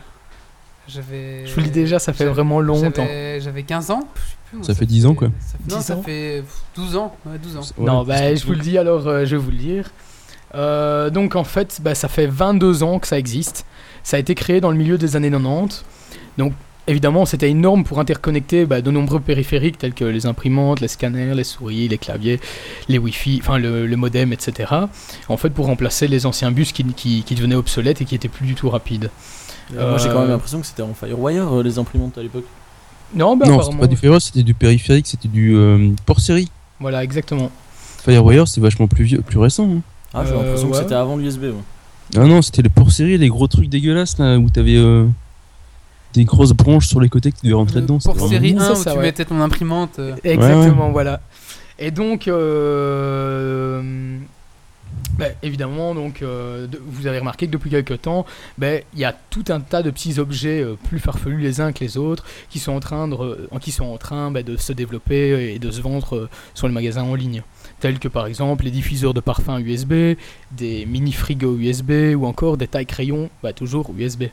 J'avais. 0.88 1.46
Je 1.46 1.54
vous 1.54 1.60
le 1.60 1.66
dis 1.66 1.72
déjà, 1.72 2.00
ça 2.00 2.14
fait 2.14 2.26
vraiment 2.26 2.62
longtemps. 2.62 3.04
J'avais 3.06 3.42
j'avais 3.42 3.64
15 3.64 3.92
ans. 3.92 4.08
Je 4.16 4.22
sais 4.22 4.36
plus, 4.50 4.58
moi, 4.60 4.66
Ça 4.66 4.74
fait 4.76 4.86
10 4.86 5.06
ans, 5.06 5.14
quoi. 5.14 5.28
ça 5.40 5.58
fait- 5.58 5.72
non, 5.72 5.78
10 5.78 5.84
ça 5.86 5.96
ans 5.98 6.04
fait 6.04 6.42
pff, 6.42 6.62
12 6.76 6.96
ans. 6.96 7.16
Ouais, 7.26 7.38
12 7.38 7.58
ans. 7.58 7.62
Ouais, 7.78 7.86
non, 7.86 8.04
bah, 8.06 8.34
je 8.36 8.46
vous 8.46 8.54
le 8.54 8.60
dis 8.60 8.78
alors, 8.78 9.08
euh, 9.08 9.26
je 9.26 9.36
vais 9.36 9.42
vous 9.44 9.52
le 9.52 9.58
dire. 9.58 9.90
Euh, 10.56 11.10
donc 11.10 11.36
en 11.36 11.44
fait, 11.44 11.80
bah, 11.84 11.96
ça 11.96 12.08
fait 12.08 12.28
22 12.28 12.82
ans 12.82 12.98
que 13.00 13.08
ça 13.08 13.20
existe. 13.20 13.66
Ça 14.04 14.16
a 14.16 14.20
été 14.22 14.34
créé 14.36 14.62
dans 14.62 14.72
le 14.72 14.78
milieu 14.78 14.98
des 14.98 15.18
années 15.18 15.30
90. 15.30 15.84
Donc 16.38 16.54
évidemment, 16.90 17.26
c'était 17.26 17.50
énorme 17.50 17.84
pour 17.84 18.00
interconnecter 18.00 18.66
bah, 18.66 18.82
de 18.82 18.92
nombreux 18.92 19.20
périphériques 19.20 19.78
tels 19.78 19.94
que 19.94 20.04
les 20.06 20.26
imprimantes, 20.26 20.82
les 20.82 20.88
scanners, 20.88 21.34
les 21.36 21.44
souris, 21.44 21.88
les 21.88 21.98
claviers, 21.98 22.40
les 22.88 22.98
Wi-Fi, 22.98 23.40
enfin 23.42 23.58
le, 23.58 23.86
le 23.88 23.96
modem, 23.96 24.34
etc. 24.34 24.74
En 25.30 25.38
fait, 25.38 25.50
pour 25.52 25.68
remplacer 25.68 26.08
les 26.08 26.26
anciens 26.26 26.52
bus 26.52 26.72
qui, 26.72 26.84
qui, 26.84 27.24
qui 27.24 27.36
devenaient 27.36 27.56
obsolètes 27.56 28.02
et 28.02 28.06
qui 28.06 28.16
étaient 28.16 28.28
plus 28.28 28.46
du 28.48 28.56
tout 28.56 28.70
rapides. 28.70 29.10
Euh, 29.76 29.90
Moi 29.90 29.98
j'ai 30.00 30.10
quand 30.10 30.16
même 30.20 30.30
Euh, 30.30 30.34
l'impression 30.34 30.60
que 30.60 30.66
c'était 30.66 30.82
en 30.82 30.94
Firewire 30.94 31.54
euh, 31.60 31.64
les 31.64 31.78
imprimantes 31.80 32.18
à 32.18 32.24
l'époque. 32.24 32.46
Non, 33.14 33.38
bah, 33.38 33.46
Non, 33.46 33.54
c'était 33.54 33.62
apparemment. 33.62 33.80
pas 33.82 33.88
du 33.88 33.96
Firewire, 33.98 34.22
c'était 34.22 34.44
du 34.44 34.54
périphérique, 34.54 35.08
c'était 35.08 35.28
du 35.28 35.56
euh, 35.56 35.92
port 36.06 36.20
série. 36.20 36.50
Voilà, 36.80 37.04
exactement. 37.04 37.52
Firewire, 38.04 38.48
c'est 38.48 38.62
vachement 38.62 38.88
plus 38.88 39.04
vieux, 39.04 39.22
plus 39.22 39.38
récent. 39.40 39.70
hein. 39.70 39.82
Ah, 40.14 40.24
j'ai 40.26 40.32
Euh, 40.34 40.38
l'impression 40.38 40.68
ouais. 40.68 40.74
que 40.74 40.78
c'était 40.80 40.96
avant 40.96 41.18
l'USB. 41.18 41.44
Ouais. 41.44 41.54
Ah 42.18 42.26
non, 42.26 42.42
c'était 42.42 42.64
les 42.64 42.70
port 42.70 42.92
série, 42.92 43.18
les 43.20 43.28
gros 43.28 43.48
trucs 43.48 43.70
dégueulasses 43.70 44.18
là, 44.18 44.38
où 44.40 44.50
t'avais 44.50 44.78
euh, 44.78 45.06
des 46.14 46.26
grosses 46.26 46.54
branches 46.54 46.88
sur 46.88 47.00
les 47.00 47.10
côtés 47.10 47.32
que 47.32 47.38
tu 47.40 47.46
devais 47.46 47.56
rentrer 47.56 47.76
Le 47.76 47.82
dedans. 47.82 48.00
Pour 48.04 48.20
série 48.30 48.54
vraiment- 48.54 48.72
1 48.72 48.76
C'est 48.76 48.80
où 48.82 48.84
ça, 48.84 48.92
tu 48.92 48.98
ouais. 48.98 49.04
mettais 49.04 49.26
ton 49.26 49.40
imprimante. 49.42 50.00
euh, 50.00 50.16
Exactement, 50.24 50.92
voilà. 50.92 51.22
Et 51.78 51.92
donc, 51.92 52.28
euh, 52.28 54.18
bah, 55.18 55.26
évidemment, 55.44 55.94
donc, 55.94 56.22
euh, 56.22 56.66
de- 56.68 56.82
vous 56.86 57.08
avez 57.08 57.20
remarqué 57.20 57.46
que 57.48 57.52
depuis 57.52 57.70
quelques 57.70 58.02
temps, 58.02 58.26
bah, 58.58 58.78
il 58.94 59.00
y 59.00 59.06
a 59.06 59.16
tout 59.30 59.44
un 59.50 59.60
tas 59.60 59.84
de 59.84 59.90
petits 59.92 60.20
objets 60.20 60.62
euh, 60.62 60.76
plus 60.90 61.00
farfelus 61.00 61.38
les 61.40 61.62
uns 61.62 61.72
que 61.72 61.82
les 61.84 61.98
autres 61.98 62.26
qui 62.50 62.60
sont 62.60 62.72
en 62.74 62.80
train 62.80 63.08
de, 63.08 63.48
qui 63.62 63.72
sont 63.72 63.86
en 63.86 63.98
train 63.98 64.32
bah, 64.32 64.44
de 64.44 64.58
se 64.58 64.74
développer 64.74 65.54
et 65.54 65.60
de 65.60 65.72
se 65.72 65.82
vendre 65.82 66.16
euh, 66.16 66.30
sur 66.54 66.68
les 66.68 66.74
magasins 66.74 67.04
en 67.04 67.16
ligne. 67.16 67.44
Tels 67.80 68.00
que 68.00 68.08
par 68.10 68.26
exemple 68.26 68.66
les 68.66 68.72
diffuseurs 68.72 69.14
de 69.14 69.20
parfums 69.22 69.60
USB, 69.60 70.18
des 70.52 70.86
mini 70.86 71.12
frigos 71.14 71.56
USB 71.58 71.92
ou 72.18 72.26
encore 72.26 72.58
des 72.58 72.68
tailles 72.68 72.86
crayons, 72.86 73.30
bah, 73.44 73.54
toujours 73.54 73.92
USB. 73.98 74.24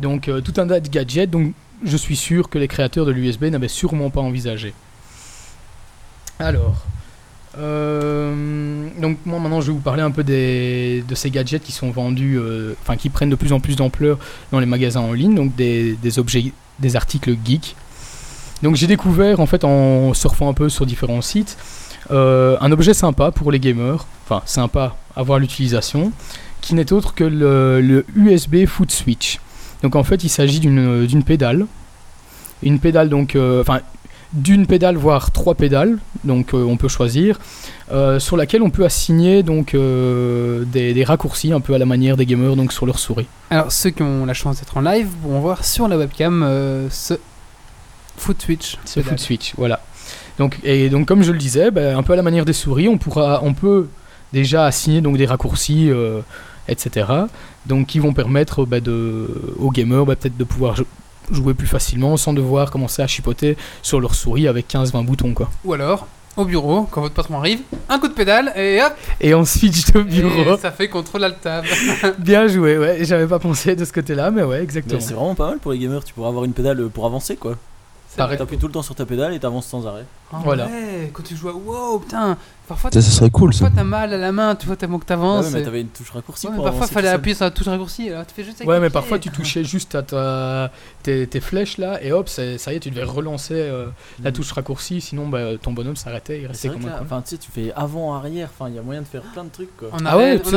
Donc 0.00 0.28
euh, 0.28 0.40
tout 0.40 0.54
un 0.60 0.66
tas 0.66 0.80
de 0.80 0.88
gadgets, 0.88 1.30
donc 1.30 1.52
je 1.84 1.96
suis 1.96 2.16
sûr 2.16 2.48
que 2.48 2.58
les 2.58 2.68
créateurs 2.68 3.06
de 3.06 3.12
l'USB 3.12 3.44
n'avaient 3.44 3.68
sûrement 3.68 4.10
pas 4.10 4.20
envisagé. 4.20 4.72
Alors, 6.38 6.84
euh, 7.58 8.88
donc 9.00 9.18
moi 9.26 9.40
maintenant 9.40 9.60
je 9.60 9.68
vais 9.68 9.72
vous 9.72 9.80
parler 9.80 10.02
un 10.02 10.12
peu 10.12 10.22
de 10.22 11.14
ces 11.14 11.30
gadgets 11.30 11.62
qui 11.62 11.72
sont 11.72 11.90
vendus, 11.90 12.38
euh, 12.38 12.74
enfin 12.82 12.96
qui 12.96 13.10
prennent 13.10 13.30
de 13.30 13.34
plus 13.34 13.52
en 13.52 13.58
plus 13.58 13.74
d'ampleur 13.74 14.18
dans 14.52 14.60
les 14.60 14.66
magasins 14.66 15.00
en 15.00 15.12
ligne, 15.12 15.34
donc 15.34 15.56
des, 15.56 16.18
objets, 16.18 16.52
des 16.78 16.94
articles 16.94 17.36
geeks. 17.44 17.74
Donc 18.62 18.76
j'ai 18.76 18.86
découvert 18.86 19.40
en 19.40 19.46
fait 19.46 19.64
en 19.64 20.14
surfant 20.14 20.48
un 20.48 20.54
peu 20.54 20.68
sur 20.68 20.86
différents 20.86 21.22
sites 21.22 21.56
un 22.10 22.72
objet 22.72 22.94
sympa 22.94 23.32
pour 23.32 23.52
les 23.52 23.60
gamers, 23.60 24.06
enfin 24.24 24.40
sympa 24.46 24.96
à 25.14 25.22
voir 25.22 25.38
l'utilisation, 25.38 26.10
qui 26.62 26.74
n'est 26.74 26.90
autre 26.90 27.12
que 27.14 27.24
le, 27.24 27.82
le 27.82 28.06
USB 28.16 28.64
Foot 28.64 28.90
Switch. 28.90 29.40
Donc 29.82 29.96
en 29.96 30.04
fait 30.04 30.24
il 30.24 30.28
s'agit 30.28 30.60
d'une 30.60 31.06
d'une 31.06 31.22
pédale, 31.22 31.66
une 32.62 32.78
pédale 32.78 33.08
donc, 33.08 33.36
euh, 33.36 33.60
enfin 33.60 33.80
d'une 34.34 34.66
pédale 34.66 34.96
voire 34.96 35.30
trois 35.30 35.54
pédales, 35.54 35.98
donc 36.24 36.52
euh, 36.52 36.62
on 36.62 36.76
peut 36.76 36.88
choisir, 36.88 37.38
euh, 37.92 38.18
sur 38.18 38.36
laquelle 38.36 38.60
on 38.62 38.68
peut 38.68 38.84
assigner 38.84 39.42
donc 39.42 39.72
euh, 39.74 40.64
des, 40.66 40.92
des 40.92 41.04
raccourcis 41.04 41.52
un 41.52 41.60
peu 41.60 41.72
à 41.72 41.78
la 41.78 41.86
manière 41.86 42.16
des 42.18 42.26
gamers 42.26 42.54
donc 42.54 42.72
sur 42.72 42.84
leur 42.84 42.98
souris. 42.98 43.26
Alors, 43.48 43.72
ceux 43.72 43.88
qui 43.88 44.02
ont 44.02 44.26
la 44.26 44.34
chance 44.34 44.58
d'être 44.58 44.76
en 44.76 44.82
live 44.82 45.08
pourront 45.22 45.40
voir 45.40 45.64
sur 45.64 45.88
la 45.88 45.96
webcam 45.96 46.42
euh, 46.42 46.90
ce 46.90 47.14
foot 48.18 48.42
switch. 48.42 48.76
Ce 48.84 49.00
foot 49.00 49.18
switch, 49.18 49.54
voilà. 49.56 49.80
Donc, 50.38 50.58
et 50.62 50.90
donc 50.90 51.08
comme 51.08 51.22
je 51.22 51.32
le 51.32 51.38
disais, 51.38 51.70
ben, 51.70 51.96
un 51.96 52.02
peu 52.02 52.12
à 52.12 52.16
la 52.16 52.22
manière 52.22 52.44
des 52.44 52.52
souris, 52.52 52.86
on, 52.88 52.98
pourra, 52.98 53.40
on 53.42 53.54
peut 53.54 53.88
déjà 54.34 54.66
assigner 54.66 55.00
donc 55.00 55.16
des 55.16 55.24
raccourcis, 55.24 55.88
euh, 55.90 56.20
etc. 56.68 57.06
Donc 57.66 57.86
qui 57.88 57.98
vont 57.98 58.12
permettre 58.12 58.64
ben, 58.64 58.80
de, 58.82 59.54
aux 59.58 59.70
gamers 59.70 60.04
ben, 60.06 60.14
peut-être 60.16 60.36
de 60.36 60.44
pouvoir 60.44 60.76
jou- 60.76 60.86
jouer 61.30 61.54
plus 61.54 61.66
facilement 61.66 62.16
sans 62.16 62.32
devoir 62.32 62.70
commencer 62.70 63.02
à 63.02 63.06
chipoter 63.06 63.56
sur 63.82 64.00
leur 64.00 64.14
souris 64.14 64.48
avec 64.48 64.68
15-20 64.72 65.04
boutons 65.04 65.34
quoi. 65.34 65.50
Ou 65.64 65.72
alors, 65.74 66.06
au 66.36 66.44
bureau, 66.44 66.86
quand 66.90 67.00
votre 67.00 67.14
patron 67.14 67.38
arrive, 67.38 67.60
un 67.88 67.98
coup 67.98 68.06
de 68.08 68.12
pédale 68.14 68.52
et 68.56 68.80
hop 68.80 68.92
Et 69.20 69.34
on 69.34 69.44
switch 69.44 69.86
de 69.92 70.02
bureau. 70.02 70.54
et 70.54 70.58
ça 70.58 70.70
fait 70.70 70.88
contrôle 70.88 71.24
alt 71.24 71.40
tab. 71.40 71.64
Bien 72.18 72.46
joué, 72.46 72.78
ouais. 72.78 72.98
J'avais 73.02 73.26
pas 73.26 73.38
pensé 73.40 73.74
de 73.74 73.84
ce 73.84 73.92
côté-là, 73.92 74.30
mais 74.30 74.44
ouais, 74.44 74.62
exactement. 74.62 75.00
c'est 75.00 75.14
vraiment 75.14 75.34
pas 75.34 75.48
mal 75.50 75.58
pour 75.58 75.72
les 75.72 75.78
gamers, 75.80 76.04
tu 76.04 76.14
pourras 76.14 76.28
avoir 76.28 76.44
une 76.44 76.52
pédale 76.52 76.88
pour 76.90 77.06
avancer 77.06 77.34
quoi. 77.36 77.56
Pareil. 78.18 78.38
T'appuies 78.38 78.58
tout 78.58 78.66
le 78.66 78.72
temps 78.72 78.82
sur 78.82 78.94
ta 78.94 79.06
pédale 79.06 79.32
et 79.34 79.38
t'avances 79.38 79.66
sans 79.66 79.86
arrêt. 79.86 80.04
Ah 80.32 80.36
Voilà. 80.44 80.66
Ouais, 80.66 81.10
quand 81.12 81.22
tu 81.22 81.34
joues 81.34 81.48
à 81.48 81.52
wow, 81.54 82.00
putain, 82.00 82.36
parfois 82.66 82.90
Ça, 82.92 83.00
ça 83.00 83.10
serait 83.10 83.30
cool. 83.30 83.50
Parfois 83.50 83.70
t'as 83.74 83.82
mal 83.84 84.12
à 84.12 84.18
la 84.18 84.30
main, 84.30 84.54
tu 84.56 84.66
vois, 84.66 84.76
tellement 84.76 84.98
que 84.98 85.04
Ah 85.06 85.08
t'avances. 85.08 85.46
ouais, 85.46 85.50
mais 85.54 85.62
t'avais 85.62 85.80
une 85.80 85.88
touche 85.88 86.10
raccourci 86.10 86.46
Ouais, 86.46 86.50
mais 86.52 86.56
pour 86.56 86.64
parfois 86.66 86.82
avancer 86.82 86.94
fallait 86.94 87.08
appuyer 87.08 87.34
sur 87.34 87.44
la 87.46 87.50
touche 87.50 87.66
raccourci, 87.68 88.10
alors 88.10 88.26
tu 88.26 88.34
fais 88.34 88.44
juste 88.44 88.62
Ouais, 88.64 88.78
mais 88.78 88.90
parfois 88.90 89.18
tu 89.18 89.30
touchais 89.30 89.64
juste 89.64 89.94
à 89.94 90.02
ta, 90.02 90.70
tes, 91.02 91.26
tes 91.26 91.40
flèches 91.40 91.78
là, 91.78 92.02
et 92.02 92.12
hop, 92.12 92.28
ça 92.28 92.42
y 92.44 92.76
est, 92.76 92.80
tu 92.80 92.90
devais 92.90 93.04
relancer 93.04 93.54
euh, 93.54 93.86
la 94.22 94.30
Mhm. 94.30 94.36
touche 94.36 94.52
raccourci, 94.52 95.00
sinon 95.00 95.28
bah, 95.28 95.56
ton 95.62 95.72
bonhomme 95.72 95.96
s'arrêtait, 95.96 96.36
il 96.38 96.42
Mais 96.42 96.48
restait 96.48 96.68
comme 96.68 96.84
un 96.86 97.00
enfin 97.02 97.22
tu 97.22 97.30
sais, 97.30 97.38
tu 97.38 97.50
fais 97.50 97.72
avant, 97.74 98.14
arrière, 98.14 98.50
enfin 98.52 98.68
il 98.68 98.74
y 98.74 98.78
a 98.78 98.82
moyen 98.82 99.00
de 99.02 99.06
faire 99.06 99.22
plein 99.22 99.44
de 99.44 99.50
trucs 99.50 99.74
quoi. 99.78 99.88
En 99.92 100.04
Ah 100.04 100.16
ouais, 100.18 100.24
arène, 100.24 100.40
tu 100.42 100.50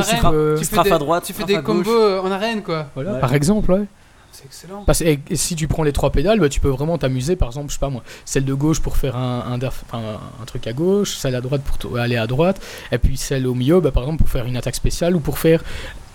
sais, 0.64 0.92
à 0.92 0.98
droite, 0.98 1.24
tu 1.24 1.32
fais 1.32 1.44
des 1.44 1.62
combos 1.62 1.90
euh, 1.90 2.20
en 2.20 2.30
arène 2.30 2.62
quoi. 2.62 2.88
Voilà, 2.94 3.14
par 3.14 3.32
exemple, 3.32 3.72
ouais. 3.72 3.86
C'est 4.32 4.44
excellent. 4.46 4.82
Parce 4.84 5.02
et, 5.02 5.20
et 5.30 5.36
si 5.36 5.54
tu 5.56 5.68
prends 5.68 5.82
les 5.82 5.92
trois 5.92 6.10
pédales, 6.10 6.40
bah, 6.40 6.48
tu 6.48 6.58
peux 6.60 6.70
vraiment 6.70 6.96
t'amuser. 6.98 7.36
Par 7.36 7.48
exemple, 7.48 7.68
je 7.68 7.74
sais 7.74 7.80
pas 7.80 7.90
moi, 7.90 8.02
celle 8.24 8.44
de 8.44 8.54
gauche 8.54 8.80
pour 8.80 8.96
faire 8.96 9.16
un, 9.16 9.44
un, 9.52 9.58
derf- 9.58 9.82
enfin, 9.90 10.02
un 10.40 10.44
truc 10.46 10.66
à 10.66 10.72
gauche, 10.72 11.16
celle 11.18 11.34
à 11.34 11.40
droite 11.40 11.62
pour 11.62 11.98
aller 11.98 12.16
à 12.16 12.26
droite, 12.26 12.60
et 12.90 12.98
puis 12.98 13.16
celle 13.16 13.46
au 13.46 13.54
milieu, 13.54 13.80
bah, 13.80 13.90
par 13.90 14.02
exemple, 14.04 14.18
pour 14.18 14.30
faire 14.30 14.46
une 14.46 14.56
attaque 14.56 14.74
spéciale 14.74 15.14
ou 15.16 15.20
pour 15.20 15.38
faire. 15.38 15.62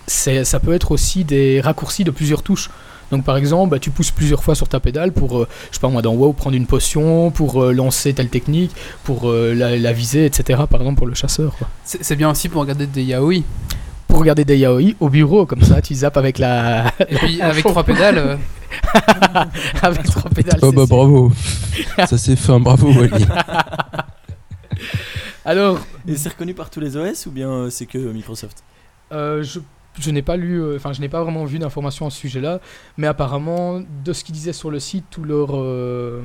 Ça 0.07 0.59
peut 0.59 0.73
être 0.73 0.91
aussi 0.91 1.25
des 1.25 1.61
raccourcis 1.61 2.03
de 2.03 2.11
plusieurs 2.11 2.41
touches. 2.41 2.69
Donc 3.11 3.23
par 3.23 3.37
exemple, 3.37 3.71
bah, 3.71 3.79
tu 3.79 3.89
pousses 3.89 4.11
plusieurs 4.11 4.43
fois 4.43 4.53
sur 4.55 4.67
ta 4.67 4.79
pédale 4.81 5.13
pour, 5.13 5.39
euh, 5.39 5.47
je 5.71 5.75
sais 5.75 5.79
pas 5.79 5.87
moi, 5.87 6.01
dans 6.01 6.13
WoW, 6.13 6.33
prendre 6.33 6.57
une 6.57 6.65
potion, 6.65 7.31
pour 7.31 7.63
euh, 7.63 7.71
lancer 7.71 8.13
telle 8.13 8.27
technique, 8.29 8.71
pour 9.05 9.29
euh, 9.29 9.53
la, 9.53 9.77
la 9.77 9.93
viser, 9.93 10.25
etc. 10.25 10.61
Par 10.69 10.81
exemple 10.81 10.97
pour 10.97 11.07
le 11.07 11.13
chasseur. 11.13 11.55
c'est 11.85 12.15
bien 12.17 12.29
aussi 12.29 12.49
pour 12.49 12.61
regarder 12.61 12.85
des 12.85 13.03
yaoi. 13.03 13.43
Pour 14.07 14.19
regarder 14.19 14.45
des 14.45 14.57
yaoi 14.57 14.95
au 14.99 15.09
bureau, 15.09 15.45
comme 15.45 15.61
ça, 15.61 15.81
tu 15.81 15.93
zappes 15.93 16.17
avec 16.17 16.39
la... 16.39 16.87
Et 17.09 17.15
puis 17.15 17.41
À 17.41 17.49
avec 17.49 17.63
fond. 17.63 17.69
trois 17.69 17.83
pédales, 17.83 18.17
euh, 18.17 18.37
avec 19.81 20.03
trois 20.03 20.29
pédales. 20.31 20.59
Oh 20.61 20.69
c'est- 20.69 20.75
bah 20.75 20.83
c'est- 20.85 20.89
bravo. 20.89 21.31
Ça 22.07 22.17
s'est 22.17 22.35
fait 22.35 22.51
un 22.53 22.59
bravo 22.59 22.91
Wally. 22.91 23.25
Alors, 25.45 25.79
Et 26.07 26.15
c'est 26.15 26.29
reconnu 26.29 26.53
par 26.53 26.69
tous 26.69 26.79
les 26.79 26.97
OS 26.97 27.25
ou 27.25 27.31
bien 27.31 27.49
euh, 27.49 27.69
c'est 27.69 27.85
que 27.85 27.97
Microsoft? 27.97 28.63
Euh, 29.11 29.43
je 29.43 29.59
je 29.99 30.11
n'ai 30.11 30.21
pas 30.21 30.37
lu, 30.37 30.61
euh, 30.61 30.75
enfin 30.75 30.93
je 30.93 31.01
n'ai 31.01 31.09
pas 31.09 31.23
vraiment 31.23 31.43
vu 31.45 31.57
d'informations 31.57 32.05
à 32.05 32.11
ce 32.11 32.19
sujet-là, 32.19 32.59
mais 32.97 33.07
apparemment 33.07 33.81
de 34.05 34.13
ce 34.13 34.23
qu'ils 34.23 34.35
disaient 34.35 34.53
sur 34.53 34.69
le 34.69 34.79
site, 34.79 35.05
tous 35.09 35.23
leurs 35.23 35.55
euh, 35.57 36.21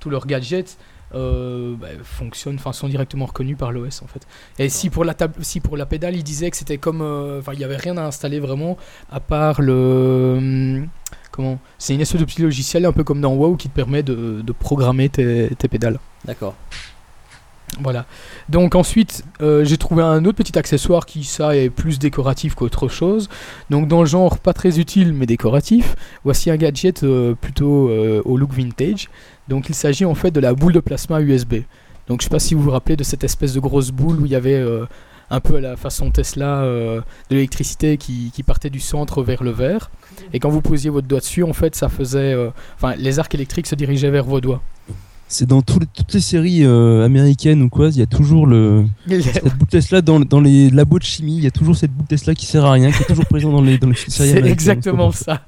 tous 0.00 0.08
leurs 0.08 0.26
gadgets 0.26 0.78
euh, 1.14 1.74
bah, 1.76 1.88
fonctionnent, 2.02 2.56
enfin 2.56 2.72
sont 2.72 2.88
directement 2.88 3.26
reconnus 3.26 3.56
par 3.56 3.72
l'OS 3.72 4.02
en 4.02 4.06
fait. 4.06 4.26
Et 4.58 4.68
si 4.68 4.90
pour 4.90 5.04
la 5.04 5.14
table, 5.14 5.34
si 5.40 5.60
pour 5.60 5.76
la 5.76 5.86
pédale, 5.86 6.16
ils 6.16 6.24
disaient 6.24 6.50
que 6.50 6.56
c'était 6.56 6.78
comme, 6.78 7.02
euh, 7.02 7.40
enfin 7.40 7.52
il 7.54 7.60
y 7.60 7.64
avait 7.64 7.76
rien 7.76 7.96
à 7.96 8.02
installer 8.02 8.40
vraiment 8.40 8.76
à 9.10 9.20
part 9.20 9.60
le 9.60 10.34
hum, 10.38 10.88
comment, 11.30 11.58
c'est 11.78 11.94
une 11.94 12.00
espèce 12.00 12.20
de 12.20 12.26
petit 12.26 12.42
logiciel 12.42 12.84
un 12.84 12.92
peu 12.92 13.04
comme 13.04 13.20
dans 13.20 13.34
WoW 13.34 13.56
qui 13.56 13.68
te 13.68 13.74
permet 13.74 14.02
de, 14.02 14.42
de 14.42 14.52
programmer 14.52 15.08
tes, 15.08 15.50
tes 15.56 15.68
pédales. 15.68 15.98
D'accord. 16.24 16.54
Voilà. 17.80 18.06
Donc 18.48 18.74
ensuite, 18.74 19.24
euh, 19.40 19.64
j'ai 19.64 19.76
trouvé 19.76 20.02
un 20.02 20.24
autre 20.24 20.36
petit 20.36 20.56
accessoire 20.58 21.06
qui, 21.06 21.24
ça, 21.24 21.56
est 21.56 21.70
plus 21.70 21.98
décoratif 21.98 22.54
qu'autre 22.54 22.88
chose. 22.88 23.28
Donc 23.70 23.88
dans 23.88 24.00
le 24.00 24.06
genre 24.06 24.38
pas 24.38 24.52
très 24.52 24.78
utile 24.78 25.12
mais 25.12 25.26
décoratif, 25.26 25.96
voici 26.24 26.50
un 26.50 26.56
gadget 26.56 27.02
euh, 27.02 27.34
plutôt 27.34 27.88
euh, 27.88 28.22
au 28.24 28.36
look 28.36 28.52
vintage. 28.52 29.08
Donc 29.48 29.68
il 29.68 29.74
s'agit 29.74 30.04
en 30.04 30.14
fait 30.14 30.30
de 30.30 30.40
la 30.40 30.54
boule 30.54 30.72
de 30.72 30.80
plasma 30.80 31.20
USB. 31.20 31.54
Donc 32.08 32.20
je 32.20 32.24
sais 32.24 32.30
pas 32.30 32.38
si 32.38 32.54
vous 32.54 32.62
vous 32.62 32.70
rappelez 32.70 32.96
de 32.96 33.04
cette 33.04 33.24
espèce 33.24 33.54
de 33.54 33.60
grosse 33.60 33.90
boule 33.90 34.20
où 34.20 34.26
il 34.26 34.32
y 34.32 34.36
avait 34.36 34.62
un 35.30 35.40
peu 35.40 35.56
à 35.56 35.60
la 35.60 35.76
façon 35.76 36.10
Tesla 36.10 36.62
de 36.62 37.02
l'électricité 37.30 37.96
qui, 37.96 38.30
qui 38.34 38.42
partait 38.42 38.68
du 38.68 38.80
centre 38.80 39.22
vers 39.22 39.42
le 39.42 39.50
verre. 39.50 39.90
Et 40.34 40.38
quand 40.38 40.50
vous 40.50 40.60
posiez 40.60 40.90
votre 40.90 41.08
doigt 41.08 41.20
dessus, 41.20 41.42
en 41.42 41.54
fait, 41.54 41.74
ça 41.74 41.88
faisait... 41.88 42.36
Enfin, 42.76 42.94
les 42.96 43.18
arcs 43.18 43.34
électriques 43.34 43.66
se 43.66 43.74
dirigeaient 43.74 44.10
vers 44.10 44.24
vos 44.24 44.42
doigts. 44.42 44.60
C'est 45.34 45.46
dans 45.46 45.62
toutes 45.62 46.12
les 46.12 46.20
séries 46.20 46.64
euh, 46.64 47.04
américaines 47.04 47.60
ou 47.62 47.68
quoi, 47.68 47.88
il 47.88 47.96
y 47.96 48.02
a 48.02 48.06
toujours 48.06 48.46
le 48.46 48.84
cette 49.08 49.42
boule 49.58 49.66
Tesla 49.66 50.00
dans, 50.00 50.20
dans 50.20 50.40
les 50.40 50.70
labos 50.70 51.00
de 51.00 51.04
chimie, 51.04 51.38
il 51.38 51.42
y 51.42 51.48
a 51.48 51.50
toujours 51.50 51.74
cette 51.74 51.90
boule 51.90 52.06
Tesla 52.06 52.36
qui 52.36 52.46
sert 52.46 52.64
à 52.64 52.70
rien, 52.70 52.92
qui 52.92 53.02
est 53.02 53.06
toujours 53.06 53.26
présente 53.26 53.50
dans 53.50 53.60
les 53.60 53.76
dans 53.76 53.88
les 53.88 53.96
séries 53.96 54.12
C'est 54.12 54.22
américaines. 54.30 54.52
exactement 54.52 55.10
ça. 55.10 55.44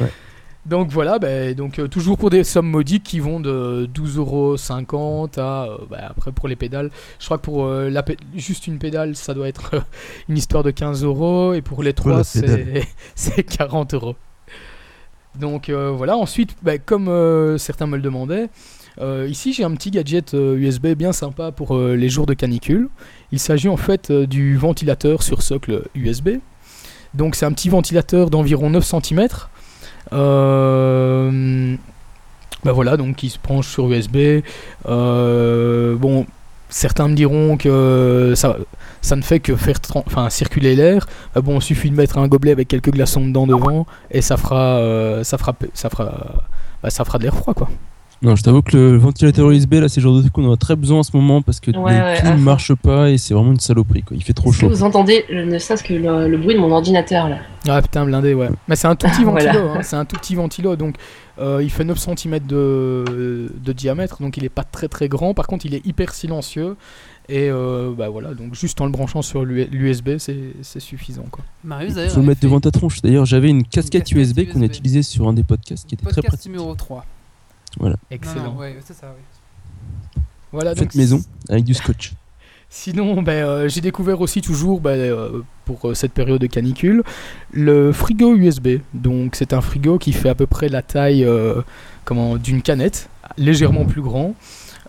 Ouais. 0.00 0.10
Donc 0.66 0.90
voilà, 0.90 1.20
ben, 1.20 1.54
donc 1.54 1.78
euh, 1.78 1.86
toujours 1.86 2.18
pour 2.18 2.28
des 2.30 2.42
sommes 2.42 2.68
modiques 2.68 3.04
qui 3.04 3.20
vont 3.20 3.38
de 3.38 3.88
12,50€ 3.94 5.38
à 5.38 5.66
euh, 5.66 5.76
ben, 5.88 6.00
après 6.10 6.32
pour 6.32 6.48
les 6.48 6.56
pédales. 6.56 6.90
Je 7.20 7.24
crois 7.26 7.38
que 7.38 7.44
pour 7.44 7.66
euh, 7.66 7.88
la 7.88 8.04
juste 8.34 8.66
une 8.66 8.78
pédale, 8.78 9.14
ça 9.14 9.32
doit 9.32 9.46
être 9.46 9.76
une 10.28 10.36
histoire 10.36 10.64
de 10.64 10.72
15 10.72 11.04
euros 11.04 11.54
et 11.54 11.62
pour 11.62 11.84
les 11.84 11.92
trois, 11.92 12.24
c'est 12.24 12.42
pédale 12.42 12.82
c'est 13.14 13.42
40 13.44 13.94
euros. 13.94 14.16
Donc 15.38 15.70
voilà. 15.70 16.16
Ensuite, 16.16 16.56
ben, 16.62 16.80
comme 16.84 17.06
certains 17.56 17.86
me 17.86 17.94
le 17.94 18.02
demandaient. 18.02 18.48
Euh, 19.00 19.26
ici, 19.28 19.52
j'ai 19.52 19.64
un 19.64 19.74
petit 19.74 19.90
gadget 19.90 20.34
euh, 20.34 20.56
USB 20.56 20.88
bien 20.88 21.12
sympa 21.12 21.52
pour 21.52 21.76
euh, 21.76 21.94
les 21.94 22.08
jours 22.08 22.26
de 22.26 22.34
canicule. 22.34 22.88
Il 23.32 23.38
s'agit 23.38 23.68
en 23.68 23.76
fait 23.76 24.10
euh, 24.10 24.26
du 24.26 24.56
ventilateur 24.56 25.22
sur 25.22 25.42
socle 25.42 25.84
USB. 25.94 26.38
Donc 27.14 27.34
c'est 27.34 27.46
un 27.46 27.52
petit 27.52 27.68
ventilateur 27.68 28.30
d'environ 28.30 28.70
9 28.70 28.84
cm. 28.84 29.28
Euh, 30.12 31.76
bah 32.64 32.72
voilà, 32.72 32.96
donc 32.96 33.16
qui 33.16 33.30
se 33.30 33.38
branche 33.42 33.68
sur 33.68 33.90
USB. 33.90 34.42
Euh, 34.86 35.96
bon, 35.96 36.26
certains 36.68 37.08
me 37.08 37.14
diront 37.14 37.56
que 37.56 38.34
ça, 38.36 38.58
ça 39.02 39.16
ne 39.16 39.22
fait 39.22 39.40
que 39.40 39.56
faire 39.56 39.78
enfin, 39.94 40.28
circuler 40.30 40.76
l'air. 40.76 41.06
Bon, 41.36 41.58
il 41.58 41.62
suffit 41.62 41.90
de 41.90 41.96
mettre 41.96 42.18
un 42.18 42.28
gobelet 42.28 42.52
avec 42.52 42.68
quelques 42.68 42.90
glaçons 42.90 43.26
dedans 43.26 43.46
devant 43.46 43.86
et 44.10 44.20
ça 44.20 44.36
fera, 44.36 44.78
euh, 44.78 45.24
ça 45.24 45.38
fera, 45.38 45.54
ça 45.74 45.90
fera, 45.90 46.04
bah, 46.82 46.90
ça 46.90 47.04
fera 47.04 47.18
de 47.18 47.24
l'air 47.24 47.34
froid 47.34 47.54
quoi. 47.54 47.68
Non, 48.22 48.36
je 48.36 48.42
t'avoue 48.42 48.60
que 48.60 48.76
le 48.76 48.96
ventilateur 48.98 49.50
USB 49.50 49.74
là, 49.74 49.88
c'est 49.88 50.00
le 50.00 50.04
genre 50.04 50.14
de 50.16 50.20
truc 50.20 50.34
qu'on 50.34 50.46
en 50.46 50.52
a 50.52 50.56
très 50.58 50.76
besoin 50.76 50.98
en 50.98 51.02
ce 51.02 51.16
moment 51.16 51.40
parce 51.40 51.58
que 51.58 51.70
Ouais, 51.70 51.92
les 51.94 51.98
ouais, 52.00 52.18
à 52.20 52.32
fond. 52.32 52.36
marchent 52.36 52.74
pas 52.74 53.08
et 53.08 53.16
c'est 53.16 53.32
vraiment 53.32 53.52
une 53.52 53.60
saloperie 53.60 54.02
quoi. 54.02 54.14
Il 54.14 54.22
fait 54.22 54.34
trop 54.34 54.52
chaud. 54.52 54.68
vous 54.68 54.82
entendez 54.82 55.24
le- 55.30 55.46
ne 55.46 55.58
serait-ce 55.58 55.82
que 55.82 55.94
le, 55.94 56.28
le 56.28 56.36
bruit 56.36 56.54
de 56.54 56.60
mon 56.60 56.70
ordinateur 56.70 57.30
là? 57.30 57.38
Ah 57.66 57.80
putain, 57.80 58.04
blindé, 58.04 58.34
ouais. 58.34 58.48
Mais 58.68 58.76
c'est 58.76 58.88
un 58.88 58.94
tout 58.94 59.06
petit 59.06 59.24
Voilà. 59.24 59.52
ventilo, 59.52 59.68
hein, 59.70 59.82
c'est 59.82 59.96
un 59.96 60.04
tout 60.04 60.16
petit 60.16 60.34
ventilo, 60.34 60.76
donc 60.76 60.96
euh, 61.38 61.60
il 61.62 61.70
fait 61.70 61.84
9 61.84 61.98
cm 61.98 62.40
de, 62.46 63.50
de 63.58 63.72
diamètre, 63.72 64.20
donc 64.20 64.36
il 64.36 64.44
est 64.44 64.48
pas 64.50 64.64
très 64.64 64.88
très 64.88 65.08
grand. 65.08 65.32
Par 65.32 65.46
contre, 65.46 65.64
il 65.64 65.74
est 65.74 65.86
hyper 65.86 66.12
silencieux. 66.12 66.76
Et 67.30 67.48
euh, 67.48 67.92
bah 67.96 68.08
voilà, 68.10 68.34
donc 68.34 68.54
juste 68.54 68.80
en 68.80 68.86
le 68.86 68.90
branchant 68.90 69.22
sur 69.22 69.44
l'USB, 69.44 70.18
c'est 70.18 70.36
c'est 70.62 70.80
suffisant 70.80 71.24
quoi. 71.30 71.44
Marius 71.64 71.94
d'ailleurs. 71.94 72.12
faut 72.12 72.20
le 72.20 72.26
mettre 72.26 72.40
fait 72.40 72.46
devant 72.48 72.60
ta 72.60 72.70
tronche. 72.72 73.00
D'ailleurs, 73.02 73.24
j'avais 73.24 73.48
une 73.48 73.62
casquette 73.62 74.02
casquette 74.04 74.12
USB 74.18 74.52
qu'on 74.52 74.62
a 74.62 74.64
utilisée 74.66 75.02
sur 75.02 75.28
un 75.28 75.32
des 75.32 75.44
podcasts 75.44 75.86
qui 75.88 75.94
était 75.94 76.06
très 76.06 76.22
pratique. 76.22 76.50
numéro 76.50 76.74
3. 76.74 77.04
Excellent. 78.10 78.44
Non, 78.44 78.52
non, 78.52 78.58
ouais, 78.58 78.76
c'est 78.84 78.94
ça, 78.94 79.14
oui. 79.16 80.22
Voilà, 80.52 80.74
Faites 80.74 80.84
donc 80.84 80.94
maison 80.94 81.20
avec 81.48 81.64
du 81.64 81.74
scotch. 81.74 82.12
Sinon, 82.72 83.22
ben, 83.22 83.44
euh, 83.44 83.68
j'ai 83.68 83.80
découvert 83.80 84.20
aussi 84.20 84.42
toujours, 84.42 84.80
ben, 84.80 84.98
euh, 84.98 85.42
pour 85.64 85.90
euh, 85.90 85.94
cette 85.94 86.12
période 86.12 86.40
de 86.40 86.46
canicule, 86.46 87.02
le 87.52 87.92
frigo 87.92 88.36
USB. 88.36 88.78
Donc 88.94 89.34
c'est 89.34 89.52
un 89.52 89.60
frigo 89.60 89.98
qui 89.98 90.12
fait 90.12 90.28
à 90.28 90.36
peu 90.36 90.46
près 90.46 90.68
la 90.68 90.82
taille 90.82 91.24
euh, 91.24 91.62
comment, 92.04 92.36
d'une 92.36 92.62
canette, 92.62 93.08
légèrement 93.36 93.84
plus 93.84 94.02
grand. 94.02 94.34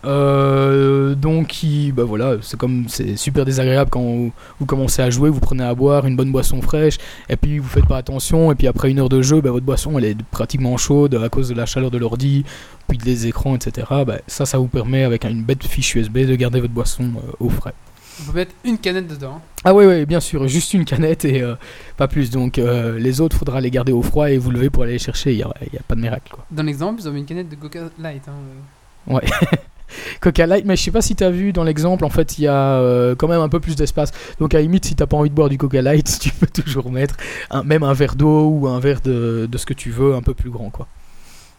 Euh, 0.04 1.14
donc 1.14 1.64
ben 1.94 2.04
voilà, 2.04 2.36
c'est 2.42 2.58
comme 2.58 2.86
c'est 2.88 3.16
super 3.16 3.44
désagréable 3.44 3.90
quand 3.90 4.02
vous, 4.02 4.32
vous 4.58 4.66
commencez 4.66 5.00
à 5.00 5.10
jouer, 5.10 5.30
vous 5.30 5.40
prenez 5.40 5.62
à 5.64 5.74
boire 5.74 6.06
une 6.06 6.16
bonne 6.16 6.32
boisson 6.32 6.60
fraîche, 6.60 6.98
et 7.28 7.36
puis 7.36 7.58
vous 7.58 7.68
faites 7.68 7.86
pas 7.86 7.98
attention, 7.98 8.50
et 8.50 8.54
puis 8.54 8.66
après 8.66 8.90
une 8.90 8.98
heure 8.98 9.08
de 9.08 9.22
jeu, 9.22 9.40
ben, 9.40 9.50
votre 9.50 9.64
boisson 9.64 9.96
elle 9.98 10.04
est 10.04 10.22
pratiquement 10.30 10.76
chaude 10.76 11.14
à 11.14 11.28
cause 11.28 11.48
de 11.48 11.54
la 11.54 11.66
chaleur 11.66 11.90
de 11.90 11.98
l'ordi, 11.98 12.44
puis 12.88 12.98
des 12.98 13.26
écrans, 13.28 13.54
etc. 13.54 13.86
Ben, 14.06 14.18
ça, 14.26 14.44
ça 14.44 14.58
vous 14.58 14.66
permet 14.68 15.04
avec 15.04 15.24
une 15.24 15.42
bête 15.42 15.64
fiche 15.64 15.94
USB 15.94 16.18
de 16.18 16.34
garder 16.34 16.60
votre 16.60 16.74
boisson 16.74 17.04
euh, 17.04 17.32
au 17.38 17.48
frais. 17.48 17.74
On 18.20 18.30
peut 18.30 18.38
mettre 18.38 18.52
une 18.64 18.78
canette 18.78 19.06
dedans. 19.06 19.40
Ah 19.64 19.72
oui, 19.72 19.86
oui, 19.86 20.04
bien 20.04 20.20
sûr, 20.20 20.46
juste 20.46 20.74
une 20.74 20.84
canette 20.84 21.24
et 21.24 21.40
euh, 21.42 21.54
pas 21.96 22.08
plus. 22.08 22.30
Donc 22.30 22.58
euh, 22.58 22.98
les 22.98 23.20
autres, 23.20 23.36
faudra 23.36 23.60
les 23.60 23.70
garder 23.70 23.92
au 23.92 24.02
froid 24.02 24.30
et 24.30 24.36
vous 24.36 24.50
lever 24.50 24.68
pour 24.68 24.82
aller 24.82 24.92
les 24.92 24.98
chercher. 24.98 25.32
Il 25.32 25.36
n'y 25.36 25.42
a, 25.42 25.52
il 25.66 25.72
y 25.72 25.78
a 25.78 25.82
pas 25.86 25.94
de 25.94 26.00
miracle. 26.00 26.30
Quoi. 26.30 26.44
Dans 26.50 26.62
l'exemple, 26.62 27.00
ils 27.00 27.08
ont 27.08 27.12
mis 27.12 27.20
une 27.20 27.26
canette 27.26 27.48
de 27.48 27.54
Coca 27.54 27.80
Light. 27.98 28.22
hein, 28.28 28.32
euh. 29.10 29.20
Coca 30.20 30.46
Light, 30.46 30.64
mais 30.64 30.76
je 30.76 30.82
sais 30.82 30.90
pas 30.90 31.02
si 31.02 31.14
tu 31.16 31.24
as 31.24 31.30
vu 31.30 31.52
dans 31.52 31.64
l'exemple, 31.64 32.04
en 32.04 32.10
fait, 32.10 32.38
il 32.38 32.44
y 32.44 32.46
a 32.48 32.54
euh, 32.78 33.14
quand 33.14 33.28
même 33.28 33.40
un 33.40 33.48
peu 33.48 33.60
plus 33.60 33.76
d'espace. 33.76 34.10
Donc 34.40 34.54
à 34.54 34.58
la 34.58 34.62
limite, 34.62 34.84
si 34.84 34.94
t'as 34.94 35.06
pas 35.06 35.16
envie 35.16 35.30
de 35.30 35.34
boire 35.34 35.48
du 35.48 35.58
Coca 35.58 35.82
Light, 35.82 36.18
tu 36.20 36.30
peux 36.30 36.46
toujours 36.46 36.90
mettre 36.90 37.16
un- 37.50 37.62
même 37.62 37.82
un 37.82 37.92
verre 37.92 38.14
d'eau 38.14 38.48
ou 38.48 38.68
un 38.68 38.80
verre 38.80 39.00
de, 39.00 39.48
ce 39.56 39.66
que 39.66 39.74
tu 39.74 39.90
veux, 39.90 40.14
un 40.14 40.22
peu 40.22 40.34
plus 40.34 40.50
grand. 40.50 40.70
quoi. 40.70 40.86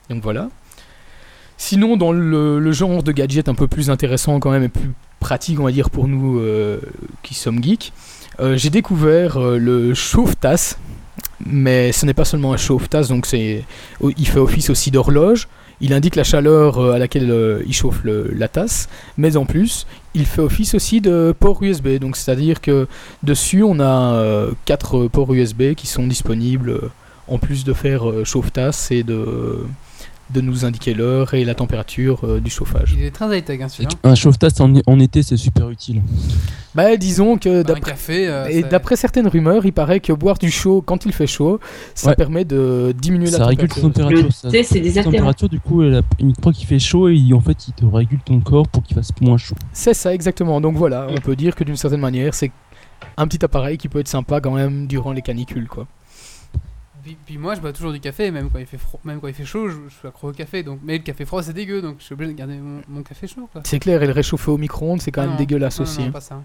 Donc 0.10 0.22
voilà. 0.24 0.50
Sinon, 1.58 1.98
dans 1.98 2.12
le, 2.12 2.72
genre 2.72 3.04
de 3.04 3.12
gadget 3.12 3.48
un 3.48 3.56
peu 3.56 3.68
plus 3.68 3.90
intéressant 3.90 4.40
quand 4.40 4.52
même 4.52 4.64
et 4.64 4.70
plus 4.70 4.92
pratique, 5.20 5.60
on 5.60 5.64
va 5.64 5.72
dire, 5.72 5.90
pour 5.90 6.08
nous 6.08 6.40
euh, 6.40 6.80
qui 7.22 7.34
sommes 7.34 7.64
geeks, 7.64 7.94
euh, 8.40 8.58
j'ai 8.58 8.70
découvert 8.70 9.40
le 9.40 9.94
chauffe-tasse. 9.94 10.78
Mais 11.46 11.92
ce 11.92 12.06
n'est 12.06 12.14
pas 12.14 12.26
seulement 12.26 12.54
un 12.54 12.58
chauffe-tasse, 12.58 13.10
donc 13.10 13.28
il 13.34 14.28
fait 14.28 14.40
office 14.40 14.70
aussi 14.70 14.92
d'horloge. 14.92 15.48
Il 15.82 15.94
indique 15.94 16.16
la 16.16 16.24
chaleur 16.24 16.80
euh, 16.80 16.94
à 16.94 17.00
laquelle 17.00 17.30
euh, 17.32 17.64
il 17.66 17.74
chauffe 17.74 18.02
la 18.04 18.48
tasse, 18.48 18.90
mais 19.18 19.38
en 19.38 19.46
plus, 19.46 19.86
il 20.14 20.26
fait 20.26 20.42
office 20.42 20.76
aussi 20.76 21.02
de 21.02 21.34
port 21.38 21.62
USB. 21.62 22.00
Donc 22.00 22.16
c'est-à-dire 22.16 22.62
que 22.62 22.88
dessus, 23.24 23.64
on 23.64 23.80
a 23.80 24.14
euh, 24.14 24.52
quatre 24.66 25.08
ports 25.08 25.34
USB 25.34 25.74
qui 25.74 25.88
sont 25.88 26.08
disponibles 26.08 26.80
en 27.28 27.38
plus 27.38 27.64
de 27.64 27.74
faire 27.74 28.04
chauffe-tasse 28.26 28.92
et 28.92 29.04
de 29.04 29.66
de 30.34 30.42
nous 30.42 30.66
indiquer 30.66 30.94
l'heure 30.94 31.34
et 31.34 31.46
la 31.46 31.56
température 31.56 32.22
euh, 32.24 32.40
du 32.40 32.50
chauffage. 32.50 32.94
Il 32.98 33.04
est 33.04 33.12
très 33.12 33.38
high-tech, 33.38 33.62
hein, 33.62 33.68
celui-là. 33.70 33.92
Un 34.04 34.16
chauffe-tasse 34.16 34.60
en, 34.60 34.74
en 34.88 35.00
été, 35.00 35.22
c'est 35.24 35.38
super 35.38 35.70
utile. 35.70 36.02
Bah 36.76 36.98
disons 36.98 37.38
que 37.38 37.60
un 37.60 37.64
d'après 37.64 37.92
café. 37.92 38.28
euh, 38.28 38.48
et 38.48 38.62
ça- 38.64 38.68
d'après 38.70 38.96
certaines 38.96 39.28
rumeurs, 39.28 39.66
il 39.66 39.74
paraît 39.74 40.00
que 40.00 40.12
boire 40.12 40.38
du 40.40 40.50
chaud 40.50 40.82
quand 40.86 41.06
il 41.06 41.14
fait 41.14 41.28
chaud, 41.28 41.60
ça 41.94 42.10
Ouais. 42.10 42.16
permet 42.16 42.46
de 42.46 42.94
diminuer 43.00 43.30
la 43.30 43.38
Ça 43.38 43.46
régule 43.46 43.68
température. 43.68 43.94
température. 43.94 44.26
Le 44.26 44.32
ça- 44.32 44.50
thé, 44.50 44.64
c'est 44.64 44.80
désaltérant. 44.80 45.12
température, 45.18 45.50
du 45.50 45.60
coup, 45.60 45.84
elle 45.84 45.96
a- 45.96 46.02
une 46.20 46.34
fois 46.42 46.52
qu'il 46.52 46.66
fait 46.66 46.80
chaud, 46.80 47.10
et 47.10 47.14
il- 47.16 47.34
en 47.36 47.42
fait, 47.42 47.68
il 47.68 47.74
te 47.74 47.86
régule 47.86 48.20
ton 48.26 48.40
corps 48.40 48.68
pour 48.68 48.82
qu'il 48.84 48.96
fasse 48.96 49.10
moins 49.22 49.38
chaud. 49.38 49.56
C'est 49.72 49.94
ça 49.94 50.14
exactement. 50.14 50.60
Donc 50.62 50.76
voilà, 50.76 51.08
on 51.10 51.18
peut 51.22 51.36
dire 51.36 51.54
que 51.56 51.64
d'une 51.64 51.78
certaine 51.78 52.00
manière, 52.02 52.34
c'est 52.34 52.52
un 53.18 53.28
petit 53.28 53.46
appareil 53.46 53.78
qui 53.78 53.88
peut 53.88 54.00
être 54.00 54.08
sympa 54.08 54.42
quand 54.42 54.52
même 54.52 54.88
durant 54.88 55.12
les 55.12 55.22
canicules 55.22 55.68
quoi. 55.68 55.86
Puis, 57.04 57.18
puis 57.26 57.38
moi, 57.38 57.56
je 57.56 57.60
bois 57.62 57.74
toujours 57.74 57.92
du 57.92 58.00
café, 58.00 58.32
même 58.32 58.50
quand 58.50 58.60
il 58.60 58.66
fait, 58.66 58.78
froid, 58.78 59.00
même 59.04 59.20
quand 59.20 59.28
il 59.28 59.34
fait 59.34 59.46
chaud, 59.46 59.68
je, 59.70 59.76
je 59.90 59.94
suis 59.94 60.08
accro 60.08 60.30
au 60.30 60.32
café. 60.32 60.64
Donc, 60.64 60.80
mais 60.84 60.98
le 60.98 61.04
café 61.04 61.26
froid, 61.26 61.44
c'est 61.44 61.54
dégueu, 61.54 61.82
donc 61.82 61.98
je 62.00 62.04
suis 62.06 62.14
obligé 62.14 62.32
de 62.34 62.38
garder 62.38 62.56
mon, 62.56 62.82
mon 62.88 63.04
café 63.04 63.28
chaud. 63.28 63.50
C'est 63.66 63.80
clair, 63.80 64.02
et 64.02 64.08
le 64.08 64.14
réchauffer 64.14 64.52
au 64.52 64.58
micro-ondes, 64.58 65.02
c'est 65.02 65.12
quand 65.12 65.22
même 65.22 65.32
non. 65.32 65.38
dégueulasse 65.38 65.80
Non, 65.80 65.84
aussi. 65.84 66.02
non, 66.04 66.12
pas 66.12 66.22
ça. 66.22 66.42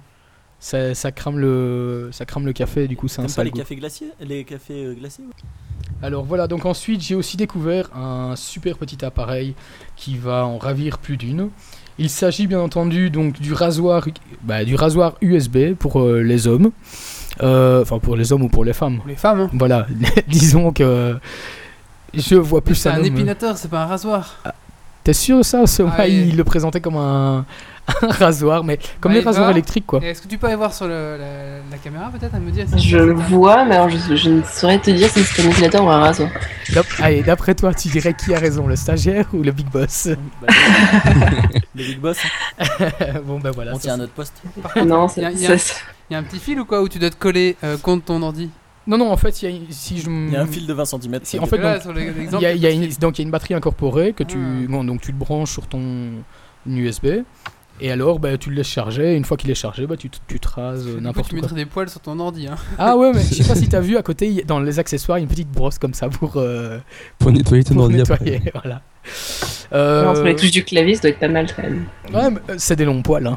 Ça, 0.61 0.92
ça 0.94 1.12
crame 1.12 1.38
le, 1.38 2.09
ça 2.11 2.24
crame 2.24 2.44
le 2.44 2.52
café, 2.52 2.88
du 2.88 2.96
coup 2.96 3.06
c'est 3.06 3.22
un 3.22 3.28
sale 3.28 3.44
les 3.44 3.52
goût. 3.52 3.59
cafés 3.59 3.76
glaciers 3.76 4.09
Les 4.18 4.42
cafés 4.42 4.86
euh, 4.86 4.94
glacés 4.94 5.22
ouais 5.22 5.28
Alors 6.02 6.24
voilà, 6.24 6.48
donc 6.48 6.66
ensuite 6.66 7.00
j'ai 7.00 7.14
aussi 7.14 7.36
découvert 7.36 7.94
un 7.96 8.34
super 8.34 8.76
petit 8.76 9.04
appareil 9.04 9.54
qui 9.94 10.16
va 10.18 10.44
en 10.44 10.59
ravir 10.59 10.98
plus 10.98 11.16
d'une. 11.16 11.50
Il 12.00 12.11
s'agit 12.11 12.48
bien 12.48 12.59
entendu 12.61 13.09
donc 13.09 13.38
du 13.40 13.52
rasoir, 13.52 14.09
bah, 14.42 14.64
du 14.64 14.74
rasoir 14.74 15.16
USB 15.20 15.74
pour 15.74 16.00
euh, 16.00 16.22
les 16.22 16.48
hommes, 16.48 16.72
enfin 17.41 17.99
pour 17.99 18.16
les 18.16 18.32
hommes 18.32 18.43
ou 18.43 18.49
pour 18.49 18.64
les 18.64 18.72
femmes. 18.72 18.99
Pour 18.99 19.09
les 19.09 19.16
femmes, 19.16 19.41
hein. 19.41 19.51
Voilà, 19.53 19.86
disons 20.28 20.72
que 20.72 21.16
je 22.14 22.34
vois 22.36 22.61
plus 22.62 22.74
C'est 22.74 22.89
un 22.89 22.95
un 22.95 22.99
homme. 22.99 23.05
épinateur, 23.07 23.57
c'est 23.57 23.68
pas 23.68 23.82
un 23.82 23.86
rasoir. 23.86 24.36
T'es 25.05 25.12
sûr 25.12 25.39
de 25.39 25.43
ça? 25.43 25.66
Ce 25.66 25.82
Ah, 25.82 26.01
ouais, 26.01 26.12
il 26.12 26.36
le 26.36 26.45
présentait 26.45 26.80
comme 26.80 26.97
un, 26.97 27.45
un 28.03 28.09
rasoir, 28.09 28.64
mais 28.64 28.78
comme 29.01 29.12
Bah, 29.12 29.18
les 29.18 29.24
rasoirs 29.24 29.51
électriques 29.51 29.86
quoi. 29.86 30.01
Est-ce 30.03 30.22
que 30.22 30.28
tu 30.28 30.39
peux 30.39 30.47
aller 30.47 30.57
voir 30.57 30.72
sur 30.74 30.86
le- 30.86 31.16
la, 31.18 31.59
la 31.70 31.76
caméra 31.82 32.11
peut-être? 32.11 32.34
À 32.34 32.39
me 32.39 32.51
dire 32.51 32.66
si 32.68 32.78
Je 32.78 32.99
le 32.99 33.12
vois, 33.14 33.64
mais 33.64 33.76
alors 33.76 33.89
je, 33.89 34.16
je 34.16 34.30
ne 34.30 34.43
saurais 34.43 34.78
te 34.78 34.91
dire 34.91 35.09
si 35.11 35.22
c'est 35.24 35.43
un 35.43 35.47
ventilateur 35.49 35.84
ou 35.84 35.89
un 35.91 35.99
rasoir. 36.01 36.28
Allez, 37.01 37.22
d'après 37.22 37.55
toi, 37.55 37.72
tu 37.74 37.89
dirais 37.89 38.14
qui 38.14 38.34
a 38.34 38.39
raison, 38.39 38.66
le 38.66 38.76
stagiaire 38.76 39.26
ou 39.32 39.43
le 39.43 39.53
big 39.53 39.68
boss? 39.70 40.09
Bah, 40.43 40.49
Le 41.74 41.84
Big 41.84 41.99
Boss, 42.01 42.18
Bon 43.26 43.39
ben 43.39 43.51
voilà. 43.53 43.72
on 43.74 43.78
tient 43.78 43.95
à 43.95 43.97
notre 43.97 44.12
poste. 44.12 44.43
Non, 44.84 45.09
c'est 45.09 45.22
Il 45.22 45.41
y 46.11 46.14
a 46.14 46.18
un 46.18 46.22
petit 46.22 46.39
fil 46.39 46.59
ou 46.61 46.64
quoi 46.64 46.82
où 46.82 46.89
tu 46.89 46.99
dois 46.99 47.11
te 47.11 47.16
coller 47.16 47.57
euh, 47.64 47.76
contre 47.78 48.07
ton 48.07 48.22
ordi? 48.22 48.51
Non, 48.86 48.97
non, 48.97 49.12
en 49.12 49.16
fait, 49.18 49.43
il 49.43 49.51
y 49.51 49.55
a, 49.55 49.61
si 49.70 49.99
je... 49.99 50.09
Il 50.11 50.32
y 50.32 50.36
a 50.36 50.41
un 50.41 50.47
fil 50.47 50.66
de 50.66 50.72
20 50.72 50.84
cm. 50.86 51.20
Si, 51.22 51.39
en 51.39 51.45
fait, 51.45 51.59
Là, 51.59 51.78
donc, 51.78 51.95
il 51.97 52.41
y 52.41 52.47
a, 52.47 52.55
y 52.55 52.66
un 52.66 52.70
une, 52.70 52.80
petit 52.80 52.91
fil. 52.93 52.99
donc 53.01 53.18
il 53.18 53.22
y 53.22 53.24
a 53.24 53.26
une 53.26 53.30
batterie 53.30 53.53
incorporée 53.55 54.14
que 54.14 54.22
tu, 54.22 54.39
Ah. 54.39 54.66
bon, 54.70 54.82
donc 54.84 55.03
tu 55.03 55.12
le 55.12 55.18
branches 55.18 55.53
sur 55.53 55.66
ton 55.66 56.11
USB. 56.66 57.07
Et 57.81 57.91
alors, 57.93 58.18
bah, 58.18 58.37
tu 58.39 58.51
le 58.51 58.57
laisses 58.57 58.66
charger. 58.68 59.12
Et 59.12 59.16
une 59.16 59.24
fois 59.24 59.37
qu'il 59.37 59.51
est 59.51 59.55
chargé, 59.55 59.87
bah, 59.87 59.97
tu, 59.97 60.11
te- 60.11 60.18
tu 60.26 60.41
te 60.41 60.49
rases 60.49 60.87
euh, 60.87 61.01
n'importe 61.01 61.29
tu 61.29 61.35
quoi. 61.37 61.43
mettrais 61.43 61.57
des 61.57 61.66
poils 61.66 61.89
sur 61.89 62.01
ton 62.01 62.18
ordi. 62.18 62.47
Hein. 62.49 62.57
Ah 62.79 62.97
ouais, 62.97 63.12
mais 63.14 63.20
je 63.22 63.35
sais 63.35 63.45
pas 63.45 63.55
si 63.55 63.68
t'as 63.68 63.81
vu 63.81 63.97
à 63.97 64.03
côté, 64.03 64.29
y 64.29 64.45
dans 64.45 64.61
les 64.61 64.79
accessoires, 64.79 65.18
il 65.18 65.20
y 65.20 65.24
a 65.24 65.26
une 65.26 65.31
petite 65.31 65.51
brosse 65.51 65.79
comme 65.79 65.95
ça 65.95 66.09
pour, 66.09 66.37
euh, 66.37 66.79
Pour 67.18 67.31
nettoyer 67.33 67.64
ton 67.64 67.74
pour 67.74 67.85
ordi 67.85 67.97
nettoyer. 67.97 68.37
après. 68.37 68.53
Voilà. 68.62 68.83
Euh, 69.72 70.07
Entre 70.07 70.22
les 70.24 70.37
touches 70.37 70.51
du 70.51 70.64
clavier, 70.64 70.95
ça 70.95 71.03
doit 71.03 71.11
être 71.11 71.18
pas 71.20 71.29
mal 71.29 71.47
quand 71.55 71.62
même. 71.62 71.85
ouais, 72.12 72.31
mais, 72.31 72.41
euh, 72.51 72.55
c'est 72.59 72.76
des 72.76 72.85
longs 72.85 73.03
poils. 73.03 73.26
Hein. 73.26 73.37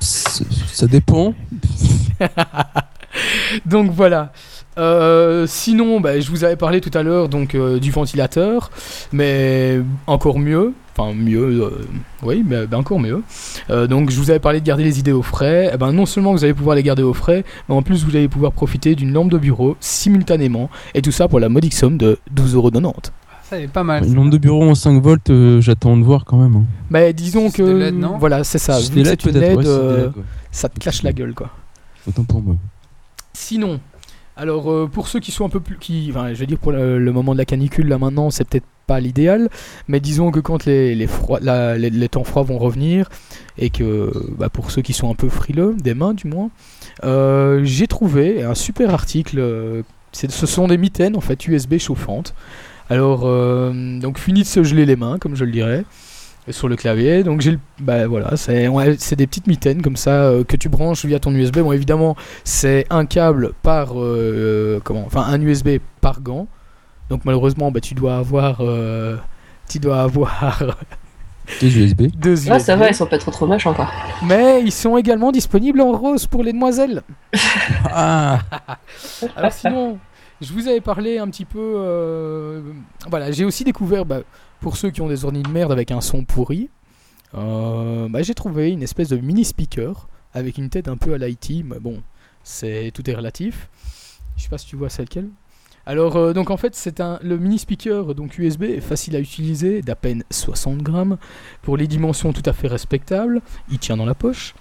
Ça 0.00 0.86
dépend. 0.86 1.34
Donc 3.66 3.90
voilà. 3.90 4.32
Euh, 4.78 5.46
sinon, 5.46 6.00
bah, 6.00 6.18
je 6.20 6.30
vous 6.30 6.44
avais 6.44 6.56
parlé 6.56 6.80
tout 6.80 6.90
à 6.96 7.02
l'heure 7.02 7.28
donc 7.28 7.54
euh, 7.54 7.78
du 7.80 7.90
ventilateur, 7.90 8.70
mais 9.12 9.80
encore 10.06 10.38
mieux. 10.38 10.72
Enfin 10.96 11.14
mieux, 11.14 11.62
euh, 11.62 11.86
oui, 12.22 12.44
mais 12.46 12.66
bah, 12.66 12.76
encore 12.78 12.98
mieux. 13.00 13.22
Euh, 13.70 13.86
donc 13.86 14.10
je 14.10 14.16
vous 14.18 14.30
avais 14.30 14.40
parlé 14.40 14.60
de 14.60 14.66
garder 14.66 14.84
les 14.84 14.98
idées 14.98 15.12
au 15.12 15.22
frais. 15.22 15.70
Eh 15.72 15.76
ben, 15.76 15.92
non 15.92 16.04
seulement 16.04 16.32
vous 16.32 16.44
allez 16.44 16.54
pouvoir 16.54 16.76
les 16.76 16.82
garder 16.82 17.02
au 17.02 17.14
frais, 17.14 17.44
mais 17.68 17.74
en 17.74 17.82
plus 17.82 18.04
vous 18.04 18.16
allez 18.16 18.28
pouvoir 18.28 18.52
profiter 18.52 18.94
d'une 18.94 19.12
lampe 19.12 19.30
de 19.30 19.38
bureau 19.38 19.76
simultanément, 19.80 20.68
et 20.94 21.02
tout 21.02 21.12
ça 21.12 21.28
pour 21.28 21.40
la 21.40 21.48
modique 21.48 21.74
somme 21.74 21.96
de 21.96 22.18
12,90€. 22.34 22.92
Ça, 23.42 23.58
il 23.58 23.64
est 23.64 23.68
pas 23.68 23.82
mal. 23.82 24.04
Une 24.06 24.14
lampe 24.14 24.30
de 24.30 24.38
bureau 24.38 24.62
en 24.62 24.74
5 24.76 25.02
volts, 25.02 25.30
euh, 25.30 25.60
j'attends 25.60 25.96
de 25.96 26.04
voir 26.04 26.24
quand 26.24 26.36
même. 26.36 26.54
hein. 26.56 26.64
Mais 26.90 27.12
disons 27.12 27.50
C'est 27.50 27.58
que 27.58 27.62
LED, 27.62 27.94
non 27.98 28.16
voilà, 28.18 28.44
c'est 28.44 28.58
ça. 28.58 28.78
Vu 28.78 28.88
que 28.90 28.94
LED 29.00 29.20
c'est 29.22 29.30
une 29.30 29.38
LED, 29.38 29.56
ouais, 29.56 29.62
c'est 29.64 29.68
des 29.68 29.68
euh, 29.74 29.96
LED, 30.06 30.16
ouais. 30.16 30.22
ça 30.52 30.68
te 30.68 30.78
cache 30.78 31.02
la 31.02 31.12
gueule 31.12 31.34
quoi. 31.34 31.50
Autant 32.08 32.24
pour 32.24 32.42
moi. 32.42 32.54
Sinon, 33.32 33.80
alors 34.40 34.72
euh, 34.72 34.88
pour 34.90 35.06
ceux 35.08 35.20
qui 35.20 35.32
sont 35.32 35.44
un 35.44 35.50
peu 35.50 35.60
plus, 35.60 35.76
qui, 35.76 36.12
je 36.12 36.38
veux 36.38 36.46
dire 36.46 36.58
pour 36.58 36.72
le, 36.72 36.98
moment 37.12 37.34
de 37.34 37.38
la 37.38 37.44
canicule 37.44 37.88
là 37.88 37.98
maintenant, 37.98 38.30
c'est 38.30 38.48
peut-être 38.48 38.64
pas 38.86 38.98
l'idéal, 38.98 39.50
mais 39.86 40.00
disons 40.00 40.30
que 40.30 40.40
quand 40.40 40.64
les 40.64 41.06
froids- 41.06 41.40
les, 41.76 42.08
temps 42.08 42.24
froids 42.24 42.42
vont 42.42 42.56
revenir 42.56 43.10
et 43.58 43.68
que 43.68 44.10
bah, 44.38 44.48
pour 44.48 44.70
ceux 44.70 44.80
qui 44.80 44.94
sont 44.94 45.10
un 45.10 45.14
peu 45.14 45.28
frileux, 45.28 45.76
des 45.78 45.92
mains 45.92 46.14
du 46.14 46.26
moins, 46.26 46.50
euh, 47.04 47.60
j'ai 47.64 47.86
trouvé 47.86 48.42
un 48.42 48.54
super 48.54 48.94
article. 48.94 49.38
euh, 49.38 49.82
ce 50.12 50.46
sont 50.46 50.68
des 50.68 50.78
mitaines 50.78 51.16
en 51.16 51.20
fait 51.20 51.46
USB 51.46 51.76
chauffantes. 51.78 52.34
Alors 52.88 53.20
donc 53.20 54.18
fini 54.18 54.40
de 54.40 54.46
se 54.46 54.64
geler 54.64 54.84
les 54.84 54.96
mains 54.96 55.18
comme 55.18 55.36
je 55.36 55.44
le 55.44 55.52
dirais 55.52 55.84
sur 56.52 56.68
le 56.68 56.76
clavier. 56.76 57.22
Donc 57.24 57.40
j'ai 57.40 57.52
le- 57.52 57.60
bah 57.80 58.06
voilà, 58.06 58.36
c'est 58.36 58.68
ouais, 58.68 58.96
c'est 58.98 59.16
des 59.16 59.26
petites 59.26 59.46
mitaines 59.46 59.82
comme 59.82 59.96
ça 59.96 60.10
euh, 60.24 60.44
que 60.44 60.56
tu 60.56 60.68
branches 60.68 61.04
via 61.04 61.18
ton 61.18 61.32
USB. 61.34 61.58
Bon 61.60 61.72
évidemment, 61.72 62.16
c'est 62.44 62.86
un 62.90 63.06
câble 63.06 63.52
par 63.62 63.92
euh, 64.00 64.80
comment 64.84 65.04
enfin 65.06 65.22
un 65.22 65.40
USB 65.40 65.78
par 66.00 66.20
gant. 66.20 66.46
Donc 67.08 67.24
malheureusement, 67.24 67.70
bah 67.70 67.80
tu 67.80 67.94
dois 67.94 68.16
avoir 68.18 68.58
euh, 68.60 69.16
tu 69.68 69.78
dois 69.78 70.02
avoir 70.02 70.76
Deux 71.60 71.76
USB. 71.76 72.02
deux 72.16 72.32
USB. 72.42 72.50
Ah, 72.52 72.58
ça 72.60 72.76
va, 72.76 72.88
ils 72.88 72.94
sont 72.94 73.06
pas 73.06 73.18
trop 73.18 73.30
trop 73.32 73.46
moches 73.46 73.66
encore. 73.66 73.90
Mais 74.24 74.62
ils 74.62 74.70
sont 74.72 74.96
également 74.96 75.32
disponibles 75.32 75.80
en 75.80 75.92
rose 75.92 76.26
pour 76.26 76.42
les 76.44 76.52
demoiselles. 76.52 77.02
Ah 77.92 78.38
Alors 79.36 79.52
sinon, 79.52 79.98
je 80.40 80.52
vous 80.52 80.68
avais 80.68 80.80
parlé 80.80 81.18
un 81.18 81.28
petit 81.28 81.44
peu. 81.44 81.58
euh, 81.60 82.60
voilà, 83.08 83.30
j'ai 83.32 83.44
aussi 83.44 83.64
découvert, 83.64 84.04
bah, 84.04 84.20
pour 84.60 84.76
ceux 84.76 84.90
qui 84.90 85.00
ont 85.00 85.08
des 85.08 85.24
ordi 85.24 85.42
de 85.42 85.48
merde 85.48 85.72
avec 85.72 85.90
un 85.90 86.00
son 86.00 86.24
pourri, 86.24 86.68
euh, 87.34 88.08
bah, 88.08 88.22
j'ai 88.22 88.34
trouvé 88.34 88.70
une 88.70 88.82
espèce 88.82 89.08
de 89.08 89.16
mini 89.16 89.44
speaker 89.44 90.08
avec 90.34 90.58
une 90.58 90.68
tête 90.68 90.88
un 90.88 90.96
peu 90.96 91.14
à 91.14 91.18
l'IT, 91.18 91.64
mais 91.64 91.80
bon, 91.80 92.02
c'est 92.44 92.90
tout 92.94 93.08
est 93.10 93.14
relatif. 93.14 93.68
Je 94.36 94.44
sais 94.44 94.48
pas 94.48 94.58
si 94.58 94.66
tu 94.66 94.76
vois 94.76 94.88
c'est 94.88 95.02
lequel. 95.02 95.28
Alors 95.86 96.16
euh, 96.16 96.32
donc 96.32 96.50
en 96.50 96.56
fait 96.56 96.74
c'est 96.74 97.00
un 97.00 97.18
le 97.22 97.38
mini 97.38 97.58
speaker 97.58 98.14
donc 98.14 98.38
USB 98.38 98.80
facile 98.80 99.16
à 99.16 99.18
utiliser 99.18 99.80
d'à 99.80 99.96
peine 99.96 100.24
60 100.30 100.78
grammes 100.78 101.16
pour 101.62 101.76
les 101.76 101.86
dimensions 101.86 102.32
tout 102.32 102.42
à 102.44 102.52
fait 102.52 102.68
respectables. 102.68 103.40
Il 103.70 103.78
tient 103.78 103.96
dans 103.96 104.06
la 104.06 104.14
poche. 104.14 104.54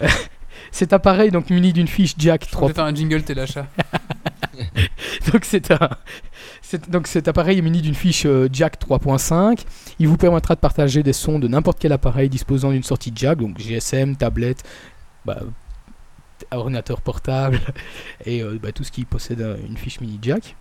Cet 0.70 0.92
appareil 0.92 1.30
donc 1.30 1.50
muni 1.50 1.72
d'une 1.72 1.88
fiche 1.88 2.14
jack 2.16 2.46
On 2.48 2.52
3 2.52 2.68
va 2.68 2.74
faire 2.74 2.84
un 2.84 2.94
jingle, 2.94 3.22
t'es 3.22 3.34
l'achat. 3.34 3.66
donc 5.32 5.44
c'est 5.44 5.70
un 5.70 5.90
donc 6.88 7.06
cet 7.06 7.28
appareil 7.28 7.58
est 7.58 7.62
muni 7.62 7.82
d'une 7.82 7.94
fiche 7.94 8.24
euh, 8.26 8.48
jack 8.52 8.78
3.5. 8.80 9.64
Il 9.98 10.08
vous 10.08 10.16
permettra 10.16 10.54
de 10.54 10.60
partager 10.60 11.02
des 11.02 11.12
sons 11.12 11.38
de 11.38 11.48
n'importe 11.48 11.78
quel 11.78 11.92
appareil 11.92 12.28
disposant 12.28 12.70
d'une 12.70 12.82
sortie 12.82 13.12
jack, 13.14 13.38
donc 13.38 13.58
GSM, 13.58 14.16
tablette, 14.16 14.62
bah, 15.24 15.40
ordinateur 16.50 17.00
portable 17.00 17.60
et 18.26 18.42
euh, 18.42 18.58
bah, 18.62 18.72
tout 18.72 18.84
ce 18.84 18.92
qui 18.92 19.04
possède 19.04 19.44
une 19.66 19.76
fiche 19.76 20.00
mini 20.00 20.18
jack. 20.20 20.56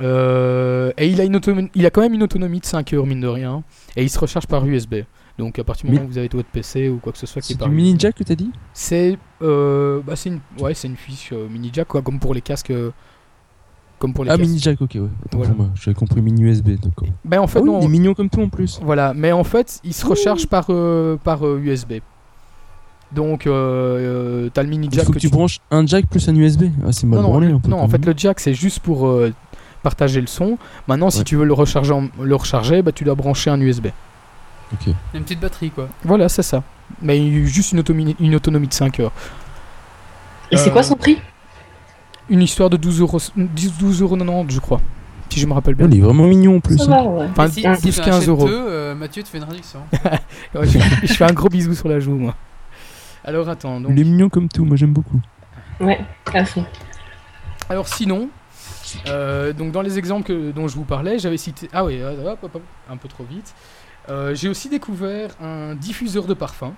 Euh, 0.00 0.92
et 0.96 1.08
il 1.08 1.20
a, 1.20 1.24
une 1.24 1.36
autonomie, 1.36 1.70
il 1.74 1.84
a 1.84 1.90
quand 1.90 2.02
même 2.02 2.14
une 2.14 2.22
autonomie 2.22 2.60
de 2.60 2.64
5 2.64 2.92
heures 2.92 3.06
mine 3.06 3.20
de 3.20 3.26
rien 3.26 3.64
et 3.96 4.04
il 4.04 4.10
se 4.10 4.18
recharge 4.18 4.46
par 4.46 4.64
USB. 4.64 4.96
Donc 5.38 5.58
à 5.58 5.64
partir 5.64 5.86
du 5.86 5.92
moment 5.92 6.06
où 6.06 6.08
vous 6.08 6.18
avez 6.18 6.28
votre 6.32 6.48
PC 6.48 6.88
ou 6.88 6.98
quoi 6.98 7.12
que 7.12 7.18
ce 7.18 7.26
soit 7.26 7.42
qui 7.42 7.52
est 7.52 7.54
C'est 7.54 7.58
par 7.58 7.68
du 7.68 7.74
mini 7.74 7.96
jack 7.98 8.16
que 8.16 8.24
t'as 8.24 8.34
dit? 8.34 8.50
C'est 8.72 9.18
euh, 9.42 10.00
bah 10.04 10.16
c'est 10.16 10.30
une 10.30 10.40
ouais 10.58 10.74
c'est 10.74 10.88
une 10.88 10.96
fiche 10.96 11.32
mini 11.32 11.70
jack 11.72 11.88
quoi 11.88 12.02
comme 12.02 12.18
pour 12.18 12.34
les 12.34 12.40
casques 12.40 12.72
comme 13.98 14.12
pour 14.14 14.24
les 14.24 14.30
Ah, 14.30 14.36
casques. 14.36 14.48
mini 14.48 14.58
jack, 14.60 14.80
ok, 14.80 14.90
ouais. 14.94 15.02
Voilà. 15.32 15.52
J'avais 15.74 15.94
compris 15.94 16.20
mini 16.22 16.42
USB, 16.42 16.70
d'accord. 16.80 17.08
Ben 17.24 17.40
en 17.40 17.46
fait 17.46 17.58
Ah 17.58 17.62
oui, 17.62 17.68
non. 17.68 17.80
il 17.80 17.84
est 17.84 17.88
mignon 17.88 18.14
comme 18.14 18.30
tout 18.30 18.40
en 18.42 18.48
plus. 18.48 18.78
Voilà, 18.82 19.12
mais 19.14 19.32
en 19.32 19.44
fait, 19.44 19.80
il 19.84 19.92
se 19.94 20.06
recharge 20.06 20.46
par 20.46 20.66
euh, 20.70 21.16
par 21.22 21.46
euh, 21.46 21.58
USB. 21.62 21.94
Donc 23.12 23.46
euh, 23.46 23.52
euh, 23.52 24.50
t'as 24.52 24.62
le 24.62 24.68
mini 24.68 24.88
Il 24.90 24.94
jack 24.94 25.06
faut 25.06 25.12
que 25.12 25.18
tu 25.18 25.30
branches 25.30 25.60
un 25.70 25.86
jack 25.86 26.06
plus 26.06 26.28
un 26.28 26.34
USB. 26.36 26.64
Ah, 26.86 26.92
c'est 26.92 27.06
mal 27.06 27.18
non, 27.20 27.22
non, 27.24 27.30
branlé 27.30 27.48
un 27.50 27.58
peu. 27.58 27.68
non, 27.70 27.78
en 27.80 27.88
fait 27.88 27.98
même. 27.98 28.08
le 28.08 28.14
jack 28.18 28.38
c'est 28.40 28.52
juste 28.54 28.80
pour 28.80 29.06
euh, 29.06 29.32
partager 29.82 30.20
le 30.20 30.26
son. 30.26 30.58
Maintenant, 30.86 31.08
si 31.10 31.24
tu 31.24 31.36
veux 31.36 31.44
le 31.46 31.54
recharger, 31.54 31.92
en- 31.92 32.08
le 32.22 32.34
recharger, 32.34 32.82
bah 32.82 32.92
tu 32.92 33.04
dois 33.04 33.14
brancher 33.14 33.48
un 33.50 33.60
USB. 33.60 33.86
Ok. 34.74 34.86
Il 34.86 34.94
une 35.14 35.22
petite 35.22 35.40
batterie, 35.40 35.70
quoi. 35.70 35.88
Voilà, 36.04 36.28
c'est 36.28 36.42
ça. 36.42 36.62
Mais 37.00 37.18
il 37.18 37.38
y 37.38 37.42
a 37.42 37.46
juste 37.46 37.72
une 37.72 37.78
autonomie, 37.78 38.14
une 38.20 38.34
autonomie 38.34 38.68
de 38.68 38.74
5 38.74 39.00
heures. 39.00 39.12
Et 40.50 40.58
c'est 40.58 40.68
Euh, 40.68 40.72
quoi 40.72 40.82
son 40.82 40.94
prix? 40.96 41.16
Une 42.30 42.42
histoire 42.42 42.68
de 42.70 42.76
12 42.76 43.00
euros, 43.00 43.18
12 43.36 44.02
euros 44.02 44.16
90, 44.16 44.54
je 44.54 44.60
crois. 44.60 44.80
Si 45.30 45.40
je 45.40 45.46
me 45.46 45.52
rappelle 45.52 45.74
bien. 45.74 45.86
Il 45.90 45.98
est 45.98 46.00
vraiment 46.00 46.24
mignon 46.26 46.56
en 46.56 46.60
plus. 46.60 46.78
Ça 46.78 46.84
hein. 46.84 46.88
va, 46.88 47.02
ouais. 47.04 47.26
Enfin, 47.30 47.46
Et 47.46 47.50
si, 47.50 47.62
12, 47.62 47.76
si 47.78 47.90
tu 47.92 48.00
15 48.00 48.08
achètes 48.16 48.28
euros. 48.28 48.46
deux, 48.48 48.54
euh, 48.68 48.94
Mathieu 48.94 49.22
te 49.22 49.28
fait 49.28 49.38
une 49.38 49.44
réduction. 49.44 49.80
Je, 50.54 50.78
je 51.02 51.12
fais 51.12 51.24
un 51.24 51.32
gros 51.32 51.48
bisou 51.48 51.74
sur 51.74 51.88
la 51.88 52.00
joue, 52.00 52.14
moi. 52.16 52.34
Alors 53.24 53.48
attends, 53.48 53.80
donc. 53.80 53.90
Il 53.92 54.00
est 54.00 54.04
mignon 54.04 54.28
comme 54.30 54.48
tout, 54.48 54.64
moi 54.64 54.76
j'aime 54.76 54.92
beaucoup. 54.92 55.20
Ouais, 55.80 56.00
à 56.32 56.44
fond. 56.46 56.64
Alors 57.68 57.86
sinon, 57.88 58.30
euh, 59.08 59.52
donc 59.52 59.72
dans 59.72 59.82
les 59.82 59.98
exemples 59.98 60.26
que- 60.26 60.50
dont 60.50 60.66
je 60.66 60.74
vous 60.76 60.84
parlais, 60.84 61.18
j'avais 61.18 61.36
cité. 61.36 61.68
Ah 61.74 61.84
oui, 61.84 62.00
hop, 62.02 62.38
hop, 62.42 62.50
hop, 62.54 62.62
un 62.90 62.96
peu 62.96 63.08
trop 63.08 63.24
vite. 63.24 63.54
Euh, 64.08 64.34
J'ai 64.34 64.48
aussi 64.48 64.70
découvert 64.70 65.30
un 65.42 65.74
diffuseur 65.74 66.24
de 66.24 66.32
parfum. 66.32 66.72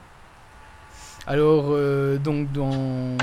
Alors 1.27 1.67
euh, 1.69 2.19
donc 2.19 2.51
dans 2.51 3.17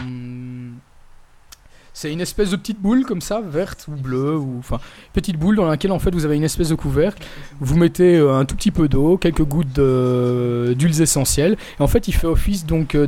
c'est 2.00 2.14
une 2.14 2.22
espèce 2.22 2.52
de 2.52 2.58
petite 2.58 2.80
boule 2.80 3.06
comme 3.06 3.22
ça, 3.22 3.41
verte 3.41 3.88
ou 3.88 4.00
bleue, 4.00 4.38
ou 4.38 4.58
enfin 4.60 4.80
petite 5.14 5.36
boule 5.36 5.56
dans 5.56 5.66
laquelle 5.66 5.91
en 5.91 5.98
fait 5.98 6.14
vous 6.14 6.26
avez 6.26 6.36
une 6.36 6.43
espèce 6.43 6.70
de 6.70 6.76
couvercle. 6.76 7.24
Vous 7.60 7.76
mettez 7.76 8.18
euh, 8.18 8.38
un 8.38 8.45
tout 8.45 8.56
petit 8.56 8.70
peu 8.70 8.88
d'eau, 8.88 9.18
quelques 9.18 9.41
gouttes 9.41 9.74
de- 9.74 10.76
d'huiles 10.78 11.02
essentielles, 11.02 11.58
et 11.80 11.82
en 11.82 11.88
fait 11.88 12.08
il 12.08 12.12
fait 12.12 12.28
office 12.28 12.68
donc 12.68 12.93
euh, 12.93 13.08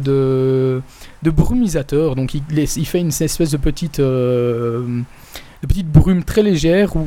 de 1.21 1.29
brumisateur. 1.29 2.15
Donc 2.15 2.33
il, 2.33 2.41
il 2.57 2.85
fait 2.87 2.99
une 2.99 3.09
espèce 3.09 3.51
de 3.51 3.57
petite 3.57 3.99
euh, 3.99 5.01
de 5.61 5.67
petites 5.67 5.91
brumes 5.91 6.23
très 6.23 6.41
légères 6.41 6.95
où, 6.95 7.05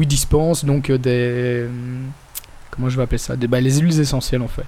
ils 0.00 0.06
dispensent 0.06 0.64
donc 0.64 0.88
euh, 0.88 0.98
des. 0.98 1.66
Comment 2.70 2.88
je 2.90 2.96
vais 2.96 3.02
appeler 3.02 3.18
ça? 3.18 3.34
Bah, 3.34 3.60
Les 3.60 3.80
huiles 3.80 3.98
essentielles 3.98 4.42
en 4.42 4.46
fait. 4.46 4.66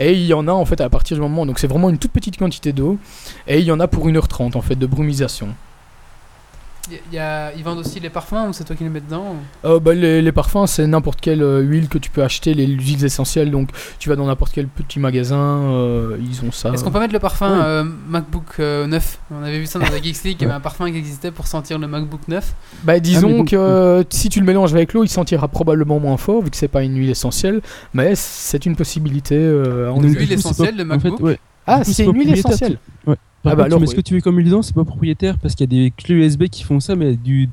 Et 0.00 0.14
il 0.14 0.26
y 0.26 0.34
en 0.34 0.48
a 0.48 0.52
en 0.52 0.64
fait 0.64 0.80
à 0.80 0.88
partir 0.90 1.16
du 1.16 1.20
moment. 1.20 1.46
Donc 1.46 1.60
c'est 1.60 1.68
vraiment 1.68 1.90
une 1.90 1.98
toute 1.98 2.10
petite 2.10 2.38
quantité 2.38 2.72
d'eau. 2.72 2.98
Et 3.46 3.60
il 3.60 3.64
y 3.64 3.70
en 3.70 3.78
a 3.78 3.86
pour 3.86 4.08
1h30 4.08 4.56
en 4.56 4.62
fait 4.62 4.74
de 4.74 4.86
brumisation. 4.86 5.46
Il 6.90 7.14
y 7.14 7.18
a- 7.18 7.52
ils 7.54 7.62
vendent 7.62 7.78
aussi 7.78 8.00
les 8.00 8.10
parfums 8.10 8.48
ou 8.48 8.52
c'est 8.52 8.64
toi 8.64 8.74
qui 8.74 8.82
les 8.82 8.90
mets 8.90 9.00
dedans 9.00 9.36
ou- 9.64 9.66
Euh, 9.68 9.78
bah, 9.78 9.94
les, 9.94 10.20
les 10.20 10.32
parfums, 10.32 10.66
c'est 10.66 10.84
n'importe 10.86 11.20
quelle 11.20 11.40
euh, 11.42 11.60
huile 11.60 11.88
que 11.88 11.96
tu 11.96 12.10
peux 12.10 12.24
acheter, 12.24 12.54
les 12.54 12.66
huiles 12.66 13.04
essentielles. 13.04 13.52
Donc, 13.52 13.68
tu 14.00 14.08
vas 14.08 14.16
dans 14.16 14.26
n'importe 14.26 14.52
quel 14.52 14.66
petit 14.66 14.98
magasin, 14.98 15.36
euh, 15.36 16.16
ils 16.20 16.44
ont 16.44 16.50
ça. 16.50 16.70
Est-ce 16.70 16.82
qu'on 16.82 16.90
peut 16.90 16.98
mettre 16.98 17.12
le 17.12 17.20
parfum 17.20 17.50
oui. 17.54 17.60
euh, 17.64 17.84
MacBook 18.08 18.44
euh, 18.58 18.88
9 18.88 19.18
On 19.30 19.44
avait 19.44 19.60
vu 19.60 19.66
ça 19.66 19.78
dans 19.78 19.86
la 19.90 20.02
Geeks 20.02 20.24
League, 20.24 20.36
il 20.40 20.42
y 20.42 20.44
avait 20.46 20.54
un 20.54 20.60
parfum 20.60 20.90
qui 20.90 20.96
existait 20.98 21.30
pour 21.30 21.46
sentir 21.46 21.78
le 21.78 21.86
MacBook 21.86 22.26
9. 22.26 22.52
Bah, 22.82 22.98
disons 22.98 23.28
Ah, 23.32 23.36
donc- 23.38 23.48
que 23.50 23.56
euh, 23.56 24.02
si 24.10 24.28
tu 24.28 24.40
le 24.40 24.46
mélanges 24.46 24.74
avec 24.74 24.92
l'eau, 24.92 25.04
il 25.04 25.08
sentira 25.08 25.46
probablement 25.46 26.00
moins 26.00 26.16
fort 26.16 26.42
vu 26.42 26.50
que 26.50 26.56
c'est 26.56 26.66
pas 26.68 26.82
une 26.82 26.96
huile 26.96 27.10
essentielle, 27.10 27.60
mais 27.94 28.14
c'est 28.16 28.66
une 28.66 28.74
possibilité. 28.74 29.36
euh, 29.36 29.92
à 29.92 29.94
Donc, 30.00 30.04
c'est 30.18 30.32
essentielle 30.32 30.74
en 30.74 30.78
fait, 30.78 30.84
MacBook? 30.84 31.20
ouais. 31.20 31.38
ah, 31.66 31.84
c'est 31.84 32.04
une 32.04 32.16
huile 32.16 32.32
essentielle. 32.32 32.78
Par 33.42 33.52
Ah 33.52 33.56
bah 33.56 33.62
contre, 33.64 33.66
alors, 33.66 33.78
tu 33.78 33.80
mets 33.82 33.86
ce 33.90 33.94
que 33.96 34.00
tu 34.00 34.14
veux 34.14 34.20
comme 34.20 34.36
huile 34.38 34.46
dedans, 34.46 34.62
c'est 34.62 34.74
pas 34.74 34.84
propriétaire 34.84 35.36
parce 35.38 35.54
qu'il 35.54 35.72
y 35.72 35.76
a 35.80 35.84
des 35.84 35.90
clés 35.90 36.14
USB 36.14 36.44
qui 36.44 36.62
font 36.62 36.78
ça, 36.80 36.94
mais 36.96 37.16
du 37.16 37.48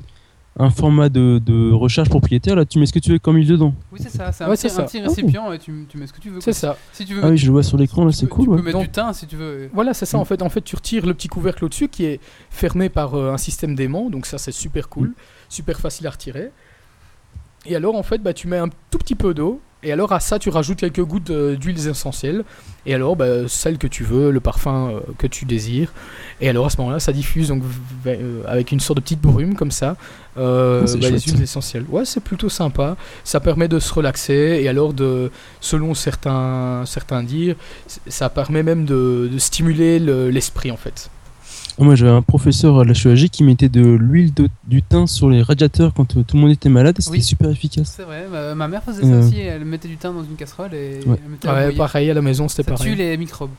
un 0.58 0.68
format 0.68 1.08
de, 1.08 1.40
de 1.44 1.70
recharge 1.72 2.08
propriétaire. 2.10 2.54
Là, 2.56 2.64
tu 2.66 2.78
mets 2.78 2.84
ce 2.86 2.92
que 2.92 2.98
tu 2.98 3.12
veux 3.12 3.18
comme 3.18 3.36
huile 3.36 3.46
dedans. 3.48 3.72
Oui, 3.92 3.98
c'est 4.02 4.10
ça, 4.10 4.30
c'est 4.32 4.44
un, 4.44 4.48
Ouais, 4.50 4.56
petit, 4.56 4.66
un 4.68 4.84
petit 4.84 5.00
récipient 5.00 5.50
et 5.52 5.58
tu, 5.58 5.86
tu 5.88 5.96
mets 5.96 6.06
ce 6.06 6.12
que 6.12 6.20
tu 6.20 6.28
veux. 6.28 6.40
C'est 6.40 6.52
ça. 6.52 6.76
Si 6.92 7.04
tu 7.04 7.14
veux, 7.14 7.20
Ah 7.24 7.28
oui, 7.30 7.38
je 7.38 7.46
le 7.46 7.52
vois 7.52 7.62
sur 7.62 7.78
l'écran 7.78 8.04
là, 8.04 8.12
c'est 8.12 8.26
cool. 8.28 8.44
Tu 8.44 8.50
ouais. 8.50 8.56
peux 8.58 8.62
mettre 8.64 8.76
Donc- 8.78 8.86
du 8.86 8.90
thym 8.92 9.12
si 9.14 9.26
tu 9.26 9.36
veux. 9.36 9.70
Voilà, 9.72 9.94
c'est 9.94 10.06
ça 10.06 10.18
Mm. 10.18 10.20
en 10.20 10.24
fait. 10.24 10.42
En 10.42 10.48
fait, 10.48 10.60
tu 10.62 10.76
retires 10.76 11.06
le 11.06 11.14
petit 11.14 11.28
couvercle 11.28 11.64
au-dessus 11.64 11.88
qui 11.88 12.04
est 12.04 12.20
fermé 12.50 12.88
par 12.88 13.14
euh, 13.14 13.32
un 13.32 13.38
système 13.38 13.74
d'aimant, 13.74 14.10
donc 14.10 14.26
ça 14.26 14.38
c'est 14.38 14.52
super 14.52 14.88
cool, 14.88 15.08
Mm. 15.08 15.14
super 15.48 15.80
facile 15.80 16.06
à 16.08 16.10
retirer. 16.10 16.50
Et 17.66 17.76
alors 17.76 17.94
en 17.94 18.02
fait, 18.02 18.18
bah, 18.22 18.32
tu 18.34 18.48
mets 18.48 18.58
un 18.58 18.68
tout 18.90 18.98
petit 18.98 19.14
peu 19.14 19.34
d'eau, 19.34 19.60
et 19.82 19.92
alors 19.92 20.12
à 20.12 20.20
ça 20.20 20.38
tu 20.38 20.48
rajoutes 20.50 20.78
quelques 20.78 21.02
gouttes 21.04 21.30
euh, 21.30 21.56
d'huiles 21.56 21.88
essentielles, 21.88 22.44
et 22.86 22.94
alors 22.94 23.16
bah, 23.16 23.48
celle 23.48 23.78
que 23.78 23.86
tu 23.86 24.04
veux, 24.04 24.30
le 24.30 24.40
parfum 24.40 24.90
euh, 24.90 25.00
que 25.18 25.26
tu 25.26 25.44
désires. 25.44 25.92
Et 26.40 26.48
alors 26.48 26.66
à 26.66 26.70
ce 26.70 26.76
moment-là, 26.78 27.00
ça 27.00 27.12
diffuse 27.12 27.48
donc 27.48 27.62
euh, 28.06 28.42
avec 28.46 28.72
une 28.72 28.80
sorte 28.80 28.98
de 28.98 29.02
petite 29.02 29.20
brume 29.20 29.54
comme 29.54 29.70
ça, 29.70 29.96
euh, 30.38 30.86
Ah, 30.88 30.96
bah, 30.96 31.10
les 31.10 31.18
huiles 31.20 31.42
essentielles. 31.42 31.84
Ouais, 31.90 32.04
c'est 32.04 32.20
plutôt 32.22 32.48
sympa. 32.48 32.96
Ça 33.24 33.40
permet 33.40 33.68
de 33.68 33.78
se 33.78 33.92
relaxer, 33.92 34.60
et 34.62 34.68
alors 34.68 34.92
de, 34.94 35.30
selon 35.60 35.94
certains, 35.94 36.84
certains 36.86 37.22
dires, 37.22 37.56
ça 38.06 38.28
permet 38.30 38.62
même 38.62 38.84
de, 38.86 39.28
de 39.30 39.38
stimuler 39.38 39.98
le- 39.98 40.30
l'esprit 40.30 40.70
en 40.70 40.76
fait. 40.78 41.10
Ah, 41.80 41.84
Moi, 41.84 41.94
j'avais 41.94 42.10
un 42.12 42.20
professeur 42.22 42.78
à 42.78 42.84
la 42.84 42.92
chirurgie 42.92 43.30
qui 43.30 43.42
mettait 43.42 43.70
de 43.70 43.80
l'huile 43.82 44.34
de- 44.34 44.48
du 44.66 44.82
thym 44.82 45.06
sur 45.06 45.30
les 45.30 45.40
radiateurs 45.42 45.94
quand 45.94 46.14
euh, 46.16 46.22
tout 46.22 46.36
le 46.36 46.42
monde 46.42 46.50
était 46.50 46.68
malade 46.68 46.96
et 46.98 47.02
c'était 47.02 47.16
Oui. 47.16 47.22
super 47.22 47.48
efficace. 47.50 47.94
C'est 47.96 48.02
vrai, 48.02 48.26
ma, 48.30 48.54
ma 48.54 48.68
mère 48.68 48.82
faisait 48.82 49.00
ça 49.02 49.08
Euh. 49.08 49.26
aussi, 49.26 49.40
elle 49.40 49.64
mettait 49.64 49.88
du 49.88 49.96
thym 49.96 50.12
dans 50.14 50.22
une 50.22 50.36
casserole 50.36 50.74
et 50.74 51.00
Ouais. 51.06 51.16
elle 51.24 51.30
mettait 51.30 51.48
à 51.48 51.54
Ouais, 51.54 51.72
pareil 51.72 52.10
à 52.10 52.14
la 52.14 52.20
maison, 52.20 52.48
c'était 52.48 52.64
Ça 52.64 52.72
pareil. 52.76 52.92
tue 52.92 52.98
les 52.98 53.16
microbes. 53.16 53.50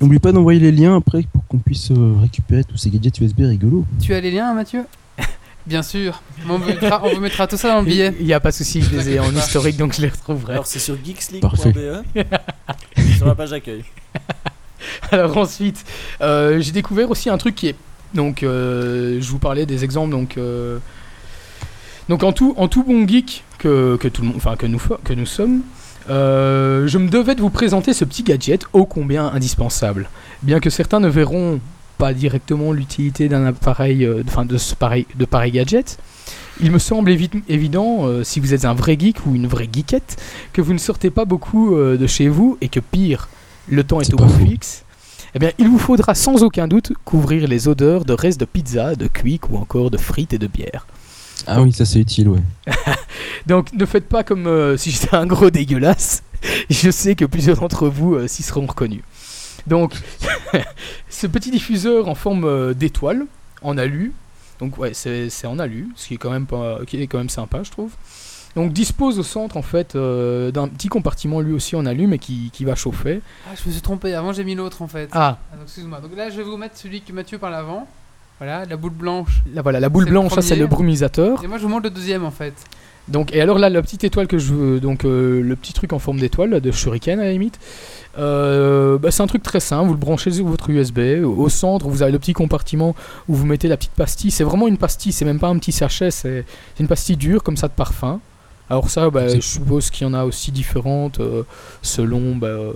N'oublie 0.00 0.18
pas 0.20 0.30
d'envoyer 0.32 0.60
les 0.60 0.70
liens 0.72 0.96
après 0.96 1.22
pour 1.32 1.44
qu'on 1.46 1.58
puisse 1.58 1.90
euh, 1.90 2.14
récupérer 2.20 2.62
tous 2.64 2.76
ces 2.76 2.90
gadgets 2.90 3.18
USB 3.20 3.40
rigolos. 3.40 3.84
Tu 4.00 4.12
as 4.14 4.20
les 4.20 4.30
liens, 4.30 4.52
Mathieu? 4.54 4.84
Bien 5.66 5.82
sûr. 5.82 6.22
On 6.48 6.58
vous, 6.58 6.66
mettra, 6.66 7.00
on 7.04 7.12
vous 7.14 7.20
mettra 7.20 7.46
tout 7.48 7.56
ça 7.56 7.68
dans 7.74 7.80
le 7.80 7.86
billet. 7.86 8.14
Il 8.20 8.26
n'y 8.26 8.32
a 8.32 8.40
pas 8.40 8.50
de 8.50 8.56
souci, 8.56 8.82
je 8.82 8.96
les 8.96 9.10
ai 9.10 9.20
en 9.20 9.30
historique 9.34 9.76
donc 9.76 9.94
je 9.94 10.02
les 10.02 10.08
retrouverai. 10.08 10.52
Alors 10.54 10.66
c'est 10.66 10.78
sur 10.78 10.96
geeksleague.be 11.04 12.04
sur 13.16 13.26
la 13.26 13.34
page 13.34 13.52
accueil. 13.52 13.82
Alors 15.12 15.36
ensuite, 15.36 15.84
euh, 16.20 16.60
j'ai 16.60 16.72
découvert 16.72 17.10
aussi 17.10 17.30
un 17.30 17.38
truc 17.38 17.54
qui 17.54 17.68
est 17.68 17.76
donc 18.14 18.42
euh, 18.42 19.18
je 19.20 19.30
vous 19.30 19.38
parlais 19.38 19.66
des 19.66 19.84
exemples 19.84 20.10
donc 20.12 20.38
euh, 20.38 20.78
donc 22.08 22.22
en 22.22 22.32
tout 22.32 22.54
en 22.56 22.68
tout 22.68 22.82
bon 22.82 23.06
geek 23.06 23.44
que, 23.58 23.96
que 23.96 24.08
tout 24.08 24.22
le 24.22 24.28
monde 24.28 24.36
enfin 24.38 24.56
que 24.56 24.66
nous 24.66 24.78
fo- 24.78 24.98
que 25.04 25.12
nous 25.12 25.26
sommes. 25.26 25.60
je 26.08 26.96
me 26.98 27.08
devais 27.08 27.34
de 27.34 27.40
vous 27.42 27.50
présenter 27.50 27.92
ce 27.92 28.04
petit 28.04 28.22
gadget 28.22 28.64
ô 28.72 28.86
combien 28.86 29.26
indispensable. 29.26 30.08
Bien 30.42 30.60
que 30.60 30.70
certains 30.70 31.00
ne 31.00 31.08
verront 31.08 31.60
pas 31.98 32.14
directement 32.14 32.72
l'utilité 32.72 33.28
d'un 33.28 33.44
appareil, 33.44 34.08
enfin 34.26 34.44
de 34.44 34.56
ce 34.56 34.74
pareil, 34.76 35.06
de 35.16 35.24
pareil 35.24 35.50
gadget, 35.52 35.98
il 36.60 36.70
me 36.70 36.78
semble 36.78 37.10
évi- 37.10 37.42
évident, 37.48 38.06
euh, 38.06 38.22
si 38.24 38.38
vous 38.40 38.54
êtes 38.54 38.64
un 38.64 38.72
vrai 38.74 38.96
geek 38.98 39.26
ou 39.26 39.34
une 39.34 39.48
vraie 39.48 39.68
geekette, 39.70 40.16
que 40.52 40.62
vous 40.62 40.72
ne 40.72 40.78
sortez 40.78 41.10
pas 41.10 41.24
beaucoup 41.24 41.74
euh, 41.76 41.96
de 41.96 42.06
chez 42.06 42.28
vous 42.28 42.56
et 42.60 42.68
que 42.68 42.78
pire, 42.80 43.28
le 43.68 43.82
temps 43.82 44.00
est 44.00 44.14
au 44.14 44.16
bout 44.16 44.28
fixe. 44.46 44.84
Eh 45.38 45.40
bien, 45.40 45.52
il 45.58 45.68
vous 45.68 45.78
faudra 45.78 46.16
sans 46.16 46.42
aucun 46.42 46.66
doute 46.66 46.92
couvrir 47.04 47.46
les 47.46 47.68
odeurs 47.68 48.04
de 48.04 48.12
restes 48.12 48.40
de 48.40 48.44
pizza, 48.44 48.96
de 48.96 49.06
quick 49.06 49.48
ou 49.50 49.56
encore 49.56 49.88
de 49.88 49.96
frites 49.96 50.32
et 50.32 50.38
de 50.38 50.48
bière. 50.48 50.84
Ah 51.46 51.62
oui, 51.62 51.72
ça 51.72 51.84
c'est 51.84 52.00
utile, 52.00 52.28
ouais. 52.28 52.42
Donc 53.46 53.72
ne 53.72 53.86
faites 53.86 54.08
pas 54.08 54.24
comme 54.24 54.48
euh, 54.48 54.76
si 54.76 54.90
j'étais 54.90 55.14
un 55.14 55.26
gros 55.26 55.50
dégueulasse. 55.50 56.24
Je 56.70 56.90
sais 56.90 57.14
que 57.14 57.24
plusieurs 57.24 57.60
d'entre 57.60 57.86
vous 57.86 58.16
euh, 58.16 58.26
s'y 58.26 58.42
seront 58.42 58.66
reconnus. 58.66 59.02
Donc 59.68 59.92
ce 61.08 61.28
petit 61.28 61.52
diffuseur 61.52 62.08
en 62.08 62.16
forme 62.16 62.44
euh, 62.44 62.74
d'étoile, 62.74 63.24
en 63.62 63.78
alu, 63.78 64.14
donc 64.58 64.76
ouais 64.76 64.92
c'est 64.92 65.30
c'est 65.30 65.46
en 65.46 65.60
alu, 65.60 65.88
ce 65.94 66.08
qui 66.08 66.14
est 66.14 66.18
quand 66.18 66.32
même 66.32 66.46
pas, 66.46 66.80
qui 66.84 67.00
est 67.00 67.06
quand 67.06 67.18
même 67.18 67.28
sympa 67.28 67.62
je 67.62 67.70
trouve. 67.70 67.92
Donc 68.58 68.72
dispose 68.72 69.20
au 69.20 69.22
centre 69.22 69.56
en 69.56 69.62
fait 69.62 69.94
euh, 69.94 70.50
d'un 70.50 70.66
petit 70.66 70.88
compartiment 70.88 71.40
lui 71.40 71.52
aussi 71.52 71.76
en 71.76 71.86
alu 71.86 72.08
mais 72.08 72.18
qui, 72.18 72.50
qui 72.52 72.64
va 72.64 72.74
chauffer. 72.74 73.20
Ah, 73.46 73.54
je 73.54 73.68
me 73.68 73.72
suis 73.72 73.80
trompé, 73.80 74.14
avant 74.14 74.32
j'ai 74.32 74.42
mis 74.42 74.56
l'autre 74.56 74.82
en 74.82 74.88
fait. 74.88 75.08
Ah, 75.12 75.38
Ah, 75.52 75.54
donc 75.54 75.66
excuse-moi. 75.66 76.00
Donc 76.00 76.16
là, 76.16 76.28
je 76.28 76.38
vais 76.38 76.42
vous 76.42 76.56
mettre 76.56 76.76
celui 76.76 77.00
que 77.02 77.12
Mathieu 77.12 77.38
par 77.38 77.50
l'avant. 77.52 77.86
Voilà, 78.40 78.64
la 78.64 78.76
boule 78.76 78.90
blanche. 78.90 79.42
là 79.54 79.62
voilà 79.62 79.78
la 79.78 79.88
boule 79.88 80.06
blanche, 80.06 80.32
ça 80.32 80.42
c'est 80.42 80.56
le 80.56 80.66
brumisateur. 80.66 81.44
Et 81.44 81.46
moi, 81.46 81.58
je 81.58 81.62
vous 81.62 81.68
montre 81.68 81.84
le 81.84 81.90
deuxième 81.90 82.24
en 82.24 82.32
fait. 82.32 82.52
Donc, 83.06 83.32
et 83.32 83.40
alors 83.40 83.60
là, 83.60 83.70
la 83.70 83.80
petite 83.80 84.02
étoile 84.02 84.26
que 84.26 84.38
je 84.38 84.52
veux, 84.52 84.80
donc 84.80 85.04
euh, 85.04 85.40
le 85.40 85.54
petit 85.54 85.72
truc 85.72 85.92
en 85.92 86.00
forme 86.00 86.18
d'étoile, 86.18 86.60
de 86.60 86.70
shuriken 86.72 87.20
à 87.20 87.24
la 87.26 87.32
limite, 87.32 87.60
euh, 88.18 88.98
bah, 88.98 89.12
c'est 89.12 89.22
un 89.22 89.28
truc 89.28 89.44
très 89.44 89.60
simple. 89.60 89.86
Vous 89.86 89.94
le 89.94 90.00
branchez 90.00 90.32
sur 90.32 90.46
votre 90.46 90.68
USB. 90.68 90.98
Au 91.24 91.48
centre, 91.48 91.86
vous 91.86 92.02
avez 92.02 92.10
le 92.10 92.18
petit 92.18 92.32
compartiment 92.32 92.96
où 93.28 93.36
vous 93.36 93.46
mettez 93.46 93.68
la 93.68 93.76
petite 93.76 93.92
pastille. 93.92 94.32
C'est 94.32 94.42
vraiment 94.42 94.66
une 94.66 94.78
pastille, 94.78 95.12
c'est 95.12 95.24
même 95.24 95.38
pas 95.38 95.46
un 95.46 95.58
petit 95.58 95.70
sachet, 95.70 96.10
c'est 96.10 96.44
c'est 96.74 96.82
une 96.82 96.88
pastille 96.88 97.16
dure 97.16 97.44
comme 97.44 97.56
ça 97.56 97.68
de 97.68 97.72
parfum. 97.72 98.18
Alors 98.70 98.90
ça, 98.90 99.08
bah, 99.10 99.28
je 99.28 99.34
C'est- 99.34 99.40
suppose 99.40 99.90
qu'il 99.90 100.06
y 100.06 100.10
en 100.10 100.14
a 100.14 100.24
aussi 100.24 100.52
différentes 100.52 101.20
euh, 101.20 101.42
selon, 101.82 102.36
bah, 102.36 102.48
euh, 102.48 102.72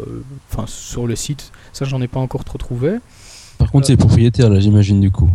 enfin 0.50 0.64
sur 0.66 1.06
le 1.06 1.16
site. 1.16 1.52
Ça, 1.72 1.84
j'en 1.84 2.00
ai 2.00 2.08
pas 2.08 2.20
encore 2.20 2.44
trop 2.44 2.58
trouvé. 2.58 2.96
Par 3.58 3.70
contre, 3.70 3.84
Euh. 3.84 3.88
c'est 3.88 3.96
propriétaire 3.96 4.48
là, 4.50 4.58
j'imagine 4.60 5.00
du 5.00 5.10
coup. 5.10 5.28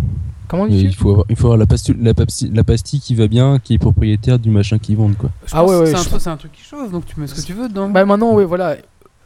Comment 0.48 0.66
Et 0.66 0.70
dit 0.70 0.82
il 0.86 0.96
faut 0.96 1.12
avoir, 1.12 1.26
il 1.30 1.36
faut 1.36 1.48
avoir 1.48 1.58
la, 1.58 1.66
pastille, 1.66 1.96
la, 2.00 2.14
pastille, 2.14 2.52
la 2.54 2.64
pastille 2.64 3.00
qui 3.02 3.16
va 3.16 3.28
bien, 3.28 3.60
qui 3.60 3.74
est 3.74 3.78
propriétaire 3.78 4.40
du 4.40 4.50
machin 4.50 4.78
qu'ils 4.80 4.96
vendent 4.96 5.18
quoi. 5.18 5.30
Je 5.46 5.52
Ah 5.54 5.64
ouais, 5.66 5.78
ouais, 5.78 5.86
c'est 5.88 5.96
un, 5.96 6.02
je- 6.04 6.08
truc- 6.10 6.22
c'est 6.22 6.30
un 6.30 6.38
truc 6.38 6.52
qui 6.54 6.64
chauffe, 6.64 6.90
donc 6.92 7.06
tu 7.06 7.20
mets 7.20 7.28
ce 7.28 7.36
que 7.36 7.42
tu 7.46 7.54
veux 7.54 7.68
dedans. 7.68 7.90
Bah 7.90 8.06
maintenant, 8.06 8.34
oui, 8.34 8.46
voilà. 8.46 8.78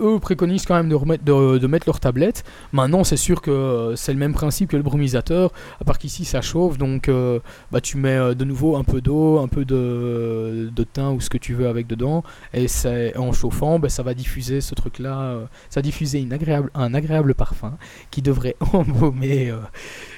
Eux 0.01 0.19
préconisent 0.19 0.65
quand 0.65 0.75
même 0.75 0.89
de, 0.89 0.95
remettre, 0.95 1.23
de, 1.23 1.67
mettre 1.67 1.87
leur 1.87 1.99
tablette. 1.99 2.43
Maintenant, 2.73 3.03
c'est 3.03 3.17
sûr 3.17 3.41
que 3.41 3.93
c'est 3.95 4.13
le 4.13 4.19
même 4.19 4.33
principe 4.33 4.71
que 4.71 4.77
le 4.77 4.83
brumisateur, 4.83 5.51
à 5.79 5.83
part 5.83 5.99
qu'ici 5.99 6.25
ça 6.25 6.41
chauffe, 6.41 6.77
donc 6.77 7.07
euh, 7.07 7.39
bah, 7.71 7.81
tu 7.81 7.97
mets 7.97 8.09
euh, 8.15 8.33
de 8.33 8.43
nouveau 8.43 8.77
un 8.77 8.83
peu 8.83 9.01
d'eau, 9.01 9.39
un 9.39 9.47
peu 9.47 9.63
de, 9.63 10.71
thym 10.93 11.13
ou 11.13 11.21
ce 11.21 11.29
que 11.29 11.37
tu 11.37 11.53
veux 11.53 11.67
avec 11.67 11.87
dedans, 11.87 12.23
et 12.53 12.67
en 13.15 13.31
chauffant, 13.31 13.79
bah, 13.79 13.89
ça 13.89 14.03
va 14.03 14.13
diffuser 14.13 14.59
ce 14.61 14.73
truc-là, 14.75 15.19
euh, 15.19 15.45
ça 15.69 15.79
va 15.79 15.83
diffuser 15.83 16.27
un 16.73 16.93
agréable 16.93 17.33
parfum 17.35 17.77
qui 18.09 18.21
devrait 18.21 18.55
embaumer, 18.73 19.53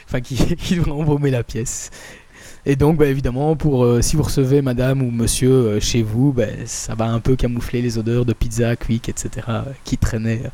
enfin 0.08 0.22
qui 0.22 0.76
devrait 0.76 0.92
embaumer 0.92 1.32
la 1.32 1.44
pièce. 1.44 1.92
Et 2.66 2.76
donc, 2.78 2.98
bah, 2.98 3.08
évidemment, 3.08 3.56
pour 3.58 3.84
euh, 3.84 4.02
si 4.02 4.16
vous 4.16 4.24
recevez 4.24 4.62
madame 4.62 5.02
ou 5.02 5.12
monsieur 5.12 5.52
euh, 5.52 5.80
chez 5.82 6.02
vous, 6.02 6.32
bah, 6.32 6.46
ça 6.66 6.96
va 6.96 7.06
un 7.06 7.20
peu 7.20 7.36
camoufler 7.36 7.82
les 7.82 7.98
odeurs 7.98 8.24
de 8.26 8.32
pizza, 8.34 8.76
quick, 8.78 9.10
etc. 9.10 9.46
euh, 9.50 9.62
qui 9.84 9.98
traînaient 9.98 10.44
euh, 10.46 10.50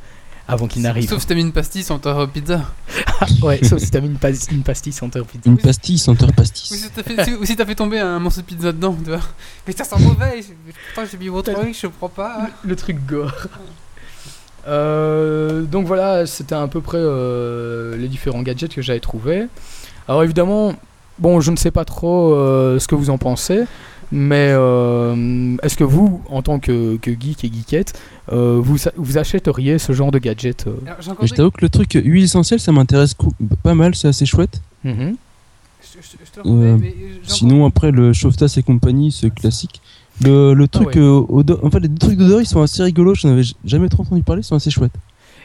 avant 0.47 0.65
qu'il 0.67 0.81
n'arrive. 0.81 1.07
Sauf 1.07 1.21
si 1.21 1.27
t'as 1.27 1.35
mis 1.35 1.41
une 1.41 1.51
pastille 1.51 1.83
sans 1.83 1.99
ta 1.99 2.25
pizza. 2.25 2.61
ouais, 3.43 3.63
sauf 3.63 3.77
si 3.79 3.91
t'as 3.91 4.01
mis 4.01 4.07
une, 4.07 4.17
pas- 4.17 4.31
une 4.51 4.63
pastille 4.63 4.91
sans 4.91 5.07
pizza. 5.09 5.27
Une 5.45 5.57
pastille 5.59 5.99
senteur 5.99 6.33
pastis. 6.33 6.71
Ou 6.71 6.75
si 6.75 6.89
t'as 6.89 7.03
fait, 7.03 7.23
si- 7.25 7.35
ou 7.35 7.45
si 7.45 7.55
t'as 7.55 7.65
fait 7.67 7.75
tomber 7.75 7.99
un 7.99 8.17
morceau 8.17 8.41
de 8.41 8.45
pizza 8.47 8.71
dedans, 8.71 8.95
tu 9.03 9.11
vois. 9.11 9.19
Mais 9.67 9.73
ça 9.73 9.83
sent 9.83 9.99
mauvais. 9.99 10.41
je- 10.41 10.71
Pourtant, 10.95 11.07
j'ai 11.11 11.17
mis 11.19 11.27
votre 11.27 11.53
truc, 11.53 11.77
je 11.79 11.85
comprends 11.85 12.09
pas. 12.09 12.47
Le 12.65 12.75
truc 12.75 12.97
gore. 13.07 13.31
Euh, 14.67 15.61
donc 15.63 15.85
voilà, 15.87 16.25
c'était 16.25 16.55
à 16.55 16.67
peu 16.67 16.81
près 16.81 16.97
euh, 16.99 17.95
les 17.97 18.07
différents 18.07 18.41
gadgets 18.41 18.73
que 18.73 18.81
j'avais 18.81 18.99
trouvés. 18.99 19.45
Alors 20.07 20.23
évidemment, 20.23 20.73
bon, 21.19 21.39
je 21.41 21.51
ne 21.51 21.55
sais 21.55 21.71
pas 21.71 21.85
trop 21.85 22.33
euh, 22.33 22.79
ce 22.79 22.87
que 22.87 22.95
vous 22.95 23.09
en 23.09 23.17
pensez, 23.17 23.63
mais 24.11 24.49
euh, 24.51 25.55
est-ce 25.61 25.75
que 25.77 25.83
vous, 25.83 26.21
en 26.29 26.41
tant 26.41 26.59
que, 26.59 26.97
que 26.97 27.11
geek 27.11 27.43
et 27.43 27.51
geekette, 27.53 27.99
euh, 28.31 28.59
vous, 28.61 28.77
vous 28.97 29.17
achèteriez 29.17 29.77
ce 29.79 29.93
genre 29.93 30.11
de 30.11 30.19
gadget 30.19 30.65
euh 30.67 30.71
Alors, 30.85 30.97
je 31.21 31.29
des- 31.29 31.35
t'avoue 31.35 31.51
que 31.51 31.61
le 31.61 31.69
truc 31.69 31.93
huile 31.93 32.23
essentielle, 32.23 32.59
ça 32.59 32.71
m'intéresse 32.71 33.15
pas 33.63 33.75
mal, 33.75 33.93
c'est 33.95 34.07
assez 34.07 34.25
chouette. 34.25 34.61
Je- 35.81 36.01
je- 36.01 36.17
je 36.25 36.31
te 36.31 36.47
le 36.47 36.49
remets, 36.53 36.77
mais 36.77 36.95
j'ai 37.23 37.29
Sinon, 37.33 37.65
après, 37.65 37.91
le 37.91 38.13
chauffe-tasse 38.13 38.57
et 38.57 38.63
compagnie, 38.63 39.11
c'est 39.11 39.29
classique. 39.33 39.81
Le, 40.23 40.53
le 40.53 40.67
truc, 40.67 40.87
ouais. 40.89 40.97
euh, 40.97 41.21
odeur- 41.29 41.63
en 41.63 41.69
fait, 41.69 41.79
les 41.79 41.89
trucs 41.89 42.17
d'odeur, 42.17 42.41
ils 42.41 42.45
sont 42.45 42.61
assez 42.61 42.83
rigolos. 42.83 43.15
J'en 43.15 43.29
avais 43.29 43.43
j- 43.43 43.55
jamais 43.63 43.87
trop 43.89 44.03
entendu 44.03 44.21
parler, 44.21 44.41
ils 44.41 44.45
sont 44.45 44.55
assez 44.55 44.69
chouettes. 44.69 44.91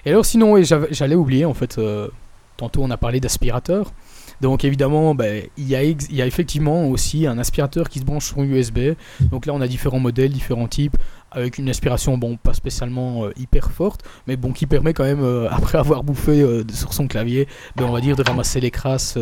Et 0.05 0.11
alors 0.11 0.27
sinon, 0.27 0.53
oui, 0.55 0.65
j'allais 0.91 1.15
oublier, 1.15 1.45
en 1.45 1.55
fait, 1.55 1.79
euh, 1.79 2.09
tantôt 2.57 2.83
on 2.83 2.91
a 2.91 2.97
parlé 2.97 3.21
d'aspirateur. 3.21 3.93
Donc 4.41 4.65
évidemment, 4.65 5.15
bah, 5.15 5.27
il 5.57 5.69
y, 5.69 5.77
a 5.77 5.83
y 5.83 6.23
a 6.23 6.27
effectivement 6.27 6.89
aussi 6.89 7.27
un 7.27 7.39
aspirateur 7.39 7.89
qui 7.89 8.01
se 8.01 8.05
branche 8.05 8.27
sur 8.27 8.43
USB. 8.43 8.95
Donc 9.21 9.47
là, 9.47 9.53
on 9.55 9.61
a 9.61 9.69
différents 9.69 10.01
modèles, 10.01 10.33
différents 10.33 10.69
types, 10.69 10.97
avec 11.35 11.59
une 11.59 11.69
aspiration, 11.69 12.17
bon, 12.17 12.37
pas 12.37 12.55
spécialement 12.55 13.25
euh, 13.25 13.33
hyper 13.37 13.71
forte, 13.71 14.03
mais 14.27 14.37
bon, 14.37 14.53
qui 14.53 14.67
permet 14.67 14.95
quand 14.95 15.05
même, 15.05 15.23
euh, 15.23 15.49
après 15.51 15.79
avoir 15.79 16.03
bouffé 16.03 16.41
euh, 16.41 16.65
sur 16.73 16.95
son 16.95 17.07
clavier, 17.07 17.49
ben, 17.77 17.85
on 17.85 17.93
va 17.93 18.01
dire 18.01 18.17
de 18.17 18.23
ramasser 18.23 18.61
les 18.61 18.71
crasses 18.71 19.19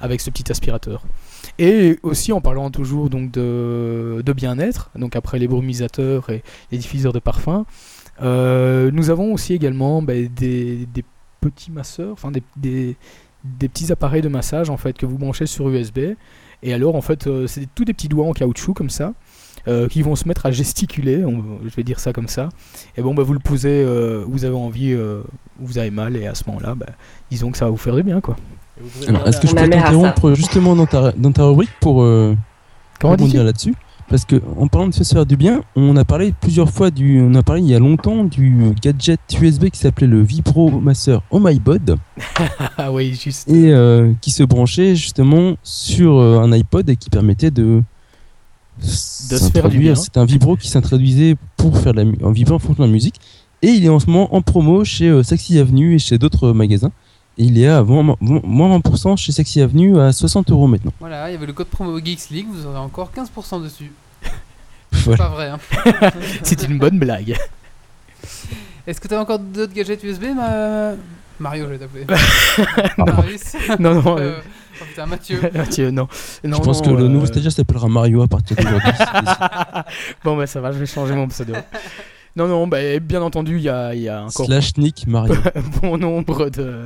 avec 0.00 0.20
ce 0.20 0.30
petit 0.30 0.50
aspirateur. 0.50 1.02
Et 1.58 1.98
aussi 2.02 2.32
en 2.32 2.40
parlant 2.40 2.70
toujours 2.70 3.10
donc 3.10 3.32
de, 3.32 4.22
de 4.24 4.32
bien-être, 4.32 4.90
donc 4.94 5.16
après 5.16 5.38
les 5.38 5.48
brumisateurs 5.48 6.30
et 6.30 6.42
les 6.70 6.78
diffuseurs 6.78 7.12
de 7.12 7.18
parfums, 7.18 7.64
nous 8.20 9.10
avons 9.10 9.32
aussi 9.32 9.54
également 9.54 10.02
ben, 10.02 10.28
des, 10.28 10.86
des 10.86 11.04
petits 11.40 11.70
masseurs, 11.70 12.12
enfin 12.12 12.30
des, 12.56 12.96
des 13.44 13.68
petits 13.68 13.90
appareils 13.92 14.22
de 14.22 14.28
massage 14.28 14.70
en 14.70 14.76
fait 14.76 14.96
que 14.96 15.06
vous 15.06 15.18
branchez 15.18 15.46
sur 15.46 15.68
USB. 15.68 15.98
Et 16.62 16.74
alors 16.74 16.96
en 16.96 17.00
fait 17.00 17.26
euh, 17.26 17.46
c'est 17.46 17.66
tous 17.74 17.84
des 17.84 17.92
petits 17.94 18.08
doigts 18.08 18.26
en 18.26 18.32
caoutchouc 18.32 18.74
comme 18.74 18.90
ça. 18.90 19.12
euh, 19.66 19.86
qui 19.88 20.00
vont 20.02 20.14
se 20.16 20.26
mettre 20.26 20.46
à 20.46 20.50
gesticuler, 20.50 21.24
on- 21.26 21.44
je 21.64 21.74
vais 21.76 21.82
dire 21.82 22.00
ça 22.00 22.12
comme 22.14 22.28
ça. 22.28 22.48
Et 22.96 23.02
bon, 23.02 23.12
bah, 23.12 23.22
vous 23.22 23.34
le 23.34 23.38
posez, 23.40 23.68
euh, 23.84 24.24
vous 24.26 24.46
avez 24.46 24.54
envie, 24.54 24.92
euh, 24.92 25.20
vous 25.58 25.76
avez 25.76 25.90
mal, 25.90 26.16
et 26.16 26.26
à 26.26 26.34
ce 26.34 26.44
moment-là, 26.46 26.74
bah, 26.74 26.86
disons 27.30 27.50
que 27.50 27.58
ça 27.58 27.66
va 27.66 27.70
vous 27.72 27.76
faire 27.76 27.94
du 27.94 28.02
bien, 28.02 28.20
quoi. 28.22 28.36
Alors, 29.08 29.26
est-ce 29.28 29.40
que 29.40 29.46
je 29.48 29.54
peux 29.54 29.68
t'interrompre 29.68 30.32
justement 30.34 30.74
dans 30.74 30.86
ta, 30.86 31.12
dans 31.12 31.32
ta 31.32 31.44
rubrique 31.44 31.72
pour 31.80 32.02
euh, 32.02 32.34
Comment 32.98 33.12
rebondir 33.14 33.44
là-dessus? 33.44 33.74
Parce 34.08 34.24
que 34.24 34.40
en 34.58 34.68
parlant 34.68 34.88
de 34.88 34.94
se 34.94 35.04
faire 35.04 35.26
du 35.26 35.36
bien, 35.36 35.62
on 35.76 35.94
a 35.96 36.04
parlé 36.04 36.32
plusieurs 36.40 36.70
fois 36.70 36.90
du, 36.90 37.20
on 37.20 37.34
a 37.34 37.42
parlé 37.42 37.60
il 37.60 37.68
y 37.68 37.74
a 37.74 37.78
longtemps 37.78 38.24
du 38.24 38.72
gadget 38.80 39.20
USB 39.40 39.66
qui 39.68 39.78
s'appelait 39.78 40.06
le 40.06 40.22
Vibro 40.22 40.70
Master 40.80 41.20
Oh 41.30 41.38
My 41.42 41.58
Bod 41.60 41.98
Ah 42.78 42.90
oui, 42.90 43.14
juste. 43.14 43.48
et 43.48 43.70
euh, 43.70 44.12
qui 44.22 44.30
se 44.30 44.42
branchait 44.42 44.96
justement 44.96 45.56
sur 45.62 46.16
euh, 46.16 46.40
un 46.40 46.52
iPod 46.52 46.88
et 46.88 46.96
qui 46.96 47.10
permettait 47.10 47.50
de 47.50 47.82
se 48.80 49.50
faire 49.50 49.68
du 49.68 49.78
bien. 49.78 49.94
C'est 49.94 50.16
un 50.16 50.24
vibro 50.24 50.56
qui 50.56 50.68
s'introduisait 50.68 51.36
pour 51.56 51.76
faire 51.76 51.92
de 51.92 52.00
la 52.00 52.26
en 52.26 52.30
vibrant 52.30 52.56
en 52.56 52.60
fonction 52.60 52.84
de 52.84 52.88
la 52.88 52.92
musique 52.92 53.20
et 53.60 53.68
il 53.68 53.84
est 53.84 53.88
en 53.90 53.98
ce 53.98 54.06
moment 54.06 54.34
en 54.34 54.40
promo 54.40 54.84
chez 54.84 55.08
euh, 55.08 55.22
Sexy 55.22 55.58
Avenue 55.58 55.96
et 55.96 55.98
chez 55.98 56.16
d'autres 56.16 56.52
magasins. 56.52 56.92
Il 57.40 57.56
est 57.62 57.68
à 57.68 57.82
moins 57.84 58.16
moins 58.20 58.78
20% 58.78 59.16
chez 59.16 59.30
Sexy 59.30 59.60
Avenue 59.62 60.00
à 60.00 60.12
60 60.12 60.50
euros 60.50 60.66
maintenant. 60.66 60.92
Voilà, 60.98 61.30
il 61.30 61.34
y 61.34 61.36
avait 61.36 61.46
le 61.46 61.52
code 61.52 61.68
promo 61.68 61.96
Geeks 61.98 62.30
League, 62.30 62.46
vous 62.50 62.66
aurez 62.66 62.78
encore 62.78 63.10
15% 63.16 63.62
dessus. 63.62 63.92
Voilà. 64.90 65.18
Pas 65.18 65.28
vrai, 65.28 65.48
hein. 65.48 65.58
C'est 66.42 66.62
une 66.62 66.78
bonne 66.78 66.98
blague. 66.98 67.36
Est-ce 68.86 69.00
que 69.00 69.06
t'as 69.06 69.20
encore 69.20 69.38
d'autres 69.38 69.74
gadgets 69.74 70.02
USB, 70.02 70.24
ma... 70.34 70.94
Mario, 71.38 71.66
je 71.66 71.70
vais 71.74 71.78
t'appeler. 71.78 72.06
Marius. 72.98 73.54
non, 73.78 74.02
non, 74.02 74.18
Euh, 74.18 74.20
euh, 74.20 74.40
oh 74.80 74.84
putain, 74.88 75.06
Mathieu. 75.06 75.40
Mathieu, 75.54 75.90
non. 75.90 76.08
Je 76.42 76.50
pense 76.50 76.82
non, 76.82 76.84
que 76.84 76.98
le 76.98 77.04
euh, 77.04 77.08
nouveau 77.08 77.26
stagiaire 77.26 77.52
s'appellera 77.52 77.88
Mario 77.88 78.22
à 78.22 78.28
partir 78.28 78.56
d'aujourd'hui. 78.56 78.90
Bon, 80.24 80.36
bah 80.36 80.46
ça 80.46 80.60
va, 80.60 80.72
je 80.72 80.78
vais 80.78 80.86
changer 80.86 81.14
mon 81.14 81.28
pseudo. 81.28 81.52
Non, 82.38 82.46
non, 82.46 82.68
bah, 82.68 83.00
bien 83.00 83.20
entendu, 83.20 83.56
il 83.56 83.62
y 83.62 83.68
a, 83.68 83.92
il 83.96 84.02
y 84.02 84.08
a 84.08 84.22
encore 84.22 84.46
Slash 84.46 84.76
Nick 84.76 85.08
Mario. 85.08 85.34
bon 85.82 85.98
nombre 85.98 86.50
de. 86.50 86.84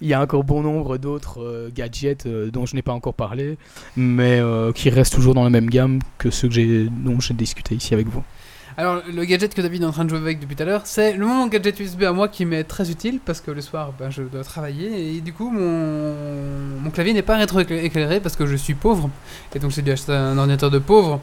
Il 0.00 0.08
y 0.08 0.14
a 0.14 0.22
encore 0.22 0.44
bon 0.44 0.62
nombre 0.62 0.96
d'autres 0.96 1.42
euh, 1.42 1.70
gadgets 1.70 2.24
euh, 2.24 2.50
dont 2.50 2.64
je 2.64 2.74
n'ai 2.74 2.80
pas 2.80 2.94
encore 2.94 3.12
parlé, 3.12 3.58
mais 3.98 4.40
euh, 4.40 4.72
qui 4.72 4.88
restent 4.88 5.12
toujours 5.12 5.34
dans 5.34 5.44
la 5.44 5.50
même 5.50 5.68
gamme 5.68 5.98
que 6.16 6.30
ceux 6.30 6.48
que 6.48 6.54
j'ai, 6.54 6.88
dont 6.88 7.20
j'ai 7.20 7.34
discuté 7.34 7.74
ici 7.74 7.92
avec 7.92 8.08
vous. 8.08 8.22
Alors, 8.76 9.02
le 9.12 9.24
gadget 9.24 9.54
que 9.54 9.62
David 9.62 9.82
est 9.82 9.86
en 9.86 9.92
train 9.92 10.04
de 10.04 10.10
jouer 10.10 10.18
avec 10.18 10.40
depuis 10.40 10.56
tout 10.56 10.64
à 10.64 10.66
l'heure, 10.66 10.82
c'est 10.84 11.12
le 11.12 11.24
moment 11.26 11.46
gadget 11.46 11.78
USB 11.78 12.02
à 12.02 12.12
moi 12.12 12.26
qui 12.26 12.44
m'est 12.44 12.64
très 12.64 12.90
utile 12.90 13.20
parce 13.24 13.40
que 13.40 13.52
le 13.52 13.60
soir, 13.60 13.92
ben, 13.96 14.10
je 14.10 14.22
dois 14.22 14.42
travailler 14.42 15.16
et 15.16 15.20
du 15.20 15.32
coup, 15.32 15.48
mon, 15.48 16.12
mon 16.82 16.90
clavier 16.90 17.12
n'est 17.12 17.22
pas 17.22 17.36
rétroéclairé 17.36 18.18
parce 18.18 18.34
que 18.34 18.46
je 18.46 18.56
suis 18.56 18.74
pauvre 18.74 19.10
et 19.54 19.60
donc 19.60 19.70
j'ai 19.70 19.82
dû 19.82 19.92
acheter 19.92 20.12
un 20.12 20.36
ordinateur 20.36 20.70
de 20.72 20.80
pauvre. 20.80 21.20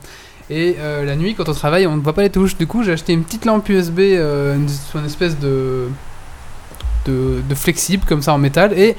Et 0.49 0.77
euh, 0.79 1.03
la 1.03 1.17
nuit, 1.17 1.35
quand 1.35 1.49
on 1.49 1.53
travaille, 1.53 1.87
on 1.87 1.97
ne 1.97 2.01
voit 2.01 2.13
pas 2.13 2.23
les 2.23 2.29
touches. 2.29 2.57
Du 2.57 2.67
coup, 2.67 2.83
j'ai 2.83 2.93
acheté 2.93 3.11
une 3.11 3.23
petite 3.23 3.43
lampe 3.43 3.67
USB, 3.67 3.99
euh, 3.99 4.55
une, 4.55 4.67
une 4.95 5.05
espèce 5.05 5.37
de, 5.37 5.89
de, 7.05 7.41
de 7.47 7.55
flexible 7.55 8.05
comme 8.07 8.21
ça 8.21 8.33
en 8.33 8.37
métal 8.37 8.77
et 8.77 8.95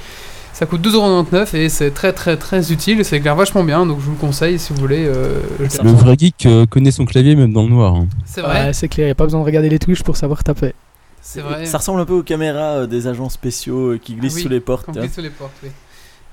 ça 0.52 0.66
coûte 0.66 0.80
2,99€ 0.86 1.56
et 1.56 1.68
c'est 1.68 1.90
très 1.90 2.12
très 2.12 2.36
très 2.36 2.72
utile 2.72 3.00
et 3.00 3.04
ça 3.04 3.16
éclaire 3.16 3.34
vachement 3.36 3.64
bien 3.64 3.86
donc 3.86 3.98
je 4.00 4.04
vous 4.06 4.12
le 4.12 4.18
conseille 4.18 4.58
si 4.58 4.72
vous 4.72 4.80
voulez. 4.80 5.04
euh, 5.06 5.40
Le 5.58 5.90
vrai 5.90 6.16
geek 6.18 6.46
euh, 6.46 6.66
connaît 6.66 6.90
son 6.90 7.04
clavier 7.04 7.34
même 7.34 7.52
dans 7.52 7.62
le 7.62 7.68
noir. 7.70 7.94
hein. 7.94 8.06
C'est 8.24 8.40
vrai, 8.42 8.66
Ouais, 8.66 8.72
c'est 8.72 8.88
clair, 8.88 9.06
il 9.06 9.08
n'y 9.08 9.12
a 9.12 9.16
pas 9.16 9.24
besoin 9.24 9.40
de 9.40 9.44
regarder 9.46 9.68
les 9.68 9.78
touches 9.78 10.02
pour 10.02 10.16
savoir 10.16 10.44
taper. 10.44 10.74
c'est 11.20 11.40
vrai. 11.40 11.64
Ça 11.66 11.78
ressemble 11.78 12.00
un 12.00 12.04
peu 12.04 12.14
aux 12.14 12.22
caméras 12.22 12.80
euh, 12.82 12.86
des 12.86 13.06
agents 13.06 13.28
spéciaux 13.28 13.92
euh, 13.92 13.98
qui 13.98 14.14
glissent 14.14 14.34
Ah 14.34 14.36
oui, 14.36 14.42
sous 14.42 14.48
les 14.48 14.60
portes. 14.60 14.86
Qu'on 14.86 14.92
tu 14.92 14.98
vois. 14.98 15.06
glisse 15.06 15.14
sur 15.14 15.22
les 15.22 15.30
portes, 15.30 15.52
oui. 15.62 15.70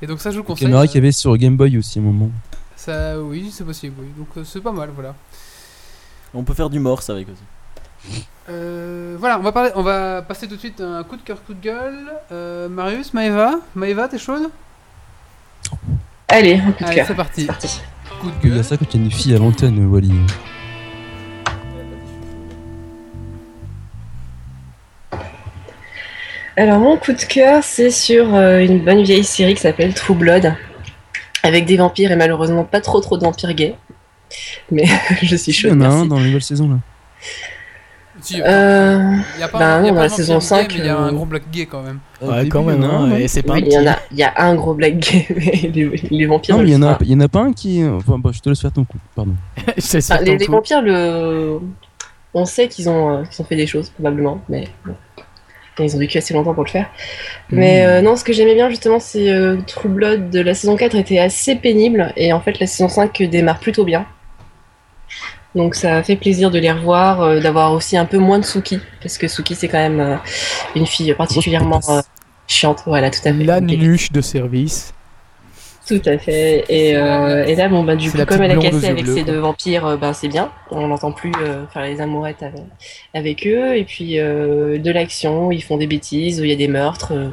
Et 0.01 0.07
donc 0.07 0.20
ça, 0.20 0.32
je 0.32 0.36
vous 0.36 0.43
le 0.43 0.47
conseille. 0.47 0.65
Caméra 0.67 0.84
euh, 0.84 0.86
qu'il 0.88 0.95
y 0.95 0.97
avait 0.99 1.11
sur 1.11 1.36
Game 1.38 1.55
Boy 1.57 1.78
aussi 1.78 1.99
à 1.99 2.01
un 2.01 2.05
moment. 2.05 2.30
Ça, 2.76 3.20
oui, 3.22 3.49
c'est 3.53 3.65
possible, 3.65 3.95
oui. 3.99 4.07
Donc 4.17 4.28
euh, 4.38 4.43
c'est 4.45 4.61
pas 4.61 4.72
mal, 4.72 4.89
voilà. 4.95 5.13
On 6.34 6.43
peut 6.43 6.53
faire 6.53 6.70
du 6.70 6.80
morse 6.80 7.09
avec 7.09 7.28
aussi. 7.28 7.41
Euh, 8.50 9.16
voilà, 9.20 9.38
on 9.39 9.43
va 9.43 9.52
parler, 9.52 9.70
on 9.76 9.84
va 9.84 10.22
passer 10.24 10.47
tout 10.47 10.56
de 10.56 10.60
suite 10.60 10.82
à 10.82 10.86
un 11.00 11.04
coup 11.04 11.18
de 11.18 11.22
cœur, 11.22 11.43
coup 11.43 11.54
de 11.54 11.62
gueule. 11.62 12.08
Euh, 12.32 12.68
Marius, 12.68 13.14
Maeva, 13.14 13.60
Maeva, 13.76 14.08
t'es 14.08 14.18
chaude? 14.18 14.50
Allez, 16.28 16.56
un 16.56 16.72
coup 16.72 16.84
de 16.84 16.88
Allez, 16.88 16.95
cœur. 16.95 17.08
c'est 17.08 17.16
parti. 17.16 17.41
C'est 17.41 17.47
parti. 17.47 17.82
Coup 18.20 18.28
de 18.32 18.34
Il 18.43 18.50
y 18.50 18.54
a 18.54 18.56
gueule. 18.56 18.64
ça 18.64 18.78
quand 18.78 18.91
il 18.93 19.00
y 19.00 19.04
a 19.04 19.06
une 19.06 19.12
fille 19.12 19.36
à 19.36 19.39
l'antenne, 19.39 19.86
Wally. 19.88 20.12
Alors 26.56 26.80
mon 26.80 26.97
coup 26.97 27.14
de 27.14 27.22
cœur, 27.24 27.64
c'est 27.64 27.91
sur 27.91 28.36
euh, 28.36 28.60
une 28.60 28.84
bonne 28.84 29.02
vieille 29.04 29.24
série 29.24 29.54
qui 29.56 29.62
s'appelle 29.62 29.93
True 29.93 30.16
Blood, 30.16 30.54
avec 31.43 31.66
des 31.66 31.78
vampires 31.78 32.12
et 32.12 32.16
malheureusement 32.18 32.66
pas 32.66 32.82
trop 32.82 33.00
trop 33.00 33.18
de 33.18 33.24
vampires 33.24 33.54
gays. 33.54 33.76
Mais 34.72 34.86
je 35.24 35.36
suis 35.36 35.52
Il 35.52 35.56
y 35.56 35.58
chaude, 35.58 35.82
en 35.82 35.82
a 35.82 35.88
un 35.88 36.06
dans 36.06 36.20
la 36.20 36.26
nouvelle 36.26 36.41
saison 36.43 36.70
là. 36.70 36.78
Si, 38.22 38.41
Euh, 38.45 39.15
y 39.38 39.43
a 39.43 39.47
pas, 39.49 39.59
bah 39.59 39.80
y 39.82 39.88
a 39.88 39.91
non, 39.91 39.93
pas 39.93 40.01
dans 40.01 40.01
la 40.01 40.09
saison 40.09 40.39
vampire 40.39 40.39
gay, 40.39 40.70
5, 40.70 40.74
mais 40.74 40.80
il 40.80 40.86
y 40.86 40.89
a 40.89 40.97
un 40.97 41.09
euh, 41.09 41.11
gros 41.11 41.26
black 41.26 41.49
gay 41.51 41.65
quand 41.65 41.82
même. 41.84 42.01
Ouais, 42.22 42.43
début, 42.43 42.49
quand 42.49 42.63
même, 42.63 42.82
il 42.82 42.84
y 42.84 42.88
en 42.88 42.89
a 42.89 42.93
hein, 42.93 43.03
un, 43.03 43.07
non 43.07 43.17
et 43.17 43.28
c'est 43.28 43.43
pas 43.43 43.53
oui, 43.53 43.63
un 43.63 43.65
il 43.65 43.72
y 43.74 43.78
en 43.78 43.88
a, 43.88 43.97
y 44.11 44.24
a 44.24 44.34
un 44.38 44.55
gros 44.55 44.74
black 44.74 44.97
gay, 44.99 45.26
mais 45.36 45.70
les, 45.74 45.89
les 46.11 46.26
vampires. 46.26 46.57
Non, 46.57 46.63
il 46.63 46.70
y, 46.70 46.76
en 46.76 46.84
a, 46.84 46.97
il 47.01 47.11
y 47.11 47.15
en 47.15 47.20
a 47.22 47.28
pas 47.30 47.39
un 47.41 47.53
qui. 47.53 47.84
Enfin, 47.86 48.20
bah, 48.20 48.32
je 48.34 48.39
te 48.39 48.49
laisse 48.49 48.61
faire 48.61 48.72
ton 48.74 48.84
coup, 48.86 48.97
pardon. 49.15 49.36
Je 49.78 49.99
c'est 50.01 50.11
Ah, 50.11 50.20
les, 50.22 50.26
ton 50.26 50.38
les 50.38 50.45
tour. 50.45 50.55
vampires, 50.55 50.82
le... 50.82 51.59
on 52.34 52.45
sait 52.45 52.67
qu'ils 52.67 52.89
ont, 52.89 53.09
euh, 53.20 53.24
qu'ils 53.26 53.41
ont 53.41 53.45
fait 53.45 53.55
des 53.55 53.67
choses, 53.67 53.89
probablement, 53.91 54.41
mais 54.49 54.67
bon. 54.86 54.95
ils 55.80 55.95
ont 55.95 55.99
vécu 55.99 56.17
assez 56.17 56.34
longtemps 56.34 56.53
pour 56.53 56.63
le 56.65 56.70
faire. 56.70 56.89
Mais 57.51 57.86
Hmm. 57.86 57.89
euh, 57.89 58.01
non, 58.01 58.15
ce 58.17 58.24
que 58.26 58.34
j'aimais 58.34 58.55
bien 58.55 58.70
justement, 58.70 58.99
c'est 58.99 59.30
euh, 59.32 59.57
True 59.67 59.89
Blood 59.89 60.30
de 60.30 60.41
la 60.41 60.53
saison 60.53 60.76
4 60.76 60.95
était 60.95 61.20
assez 61.20 61.55
pénible, 61.55 62.13
et 62.17 62.34
en 62.34 62.41
fait 62.41 62.59
la 62.59 62.67
saison 62.67 62.89
5 62.89 63.24
démarre 63.24 63.59
plutôt 63.59 63.86
bien. 63.86 64.05
Donc 65.56 65.74
ça 65.76 66.04
fait 66.04 66.16
plaisir 66.16 66.52
de 66.52 66.60
les 66.60 66.72
revoir, 66.72 67.22
euh, 67.22 67.39
d'avoir 67.39 67.74
aussi 67.74 67.97
un 67.97 68.06
peu 68.06 68.18
moins 68.20 68.38
de 68.39 68.45
Suki, 68.45 68.80
parce 69.02 69.18
que 69.18 69.28
Suki 69.28 69.56
c'est 69.56 69.68
quand 69.68 69.80
même 69.80 70.00
euh, 70.00 70.16
une 70.76 70.86
fille 70.86 71.14
particulièrement 71.16 71.80
euh, 71.89 72.02
chiante, 72.47 72.84
voilà, 72.86 73.10
tout 73.10 73.20
à 73.26 73.34
fait. 73.34 73.43
La 73.43 73.60
nuche 73.60 74.12
de 74.12 74.22
service. 74.22 74.93
Tout 75.88 76.02
à 76.06 76.20
fait. 76.20 76.66
Et, 76.70 76.95
euh, 76.95 77.45
et 77.47 77.56
là, 77.56 77.68
bon, 77.68 77.84
bah, 77.84 77.95
du 77.95 78.12
coup, 78.12 78.24
comme 78.28 78.43
elle 78.43 78.52
a 78.52 78.58
cassé 78.58 78.86
avec 78.89 79.04
bleus, 79.06 79.16
ces 79.16 79.24
quoi. 79.24 79.34
deux 79.34 79.39
vampires, 79.39 79.97
ben, 79.97 80.14
c'est 80.14 80.28
bien. 80.28 80.52
On 80.70 80.88
n'entend 80.88 81.12
plus 81.12 81.32
euh, 81.41 81.66
faire 81.74 81.82
les 81.82 82.00
amourettes 82.00 82.43
avec, 82.43 82.62
avec 83.16 83.47
eux. 83.47 83.76
Et 83.76 83.86
puis, 83.86 84.20
euh, 84.20 84.78
de 84.78 84.91
l'action, 84.91 85.52
ils 85.52 85.64
font 85.64 85.78
des 85.78 85.88
bêtises, 85.88 86.38
il 86.38 86.45
y 86.45 86.52
a 86.52 86.56
des 86.56 86.68
meurtres. 86.68 87.14
euh, 87.16 87.30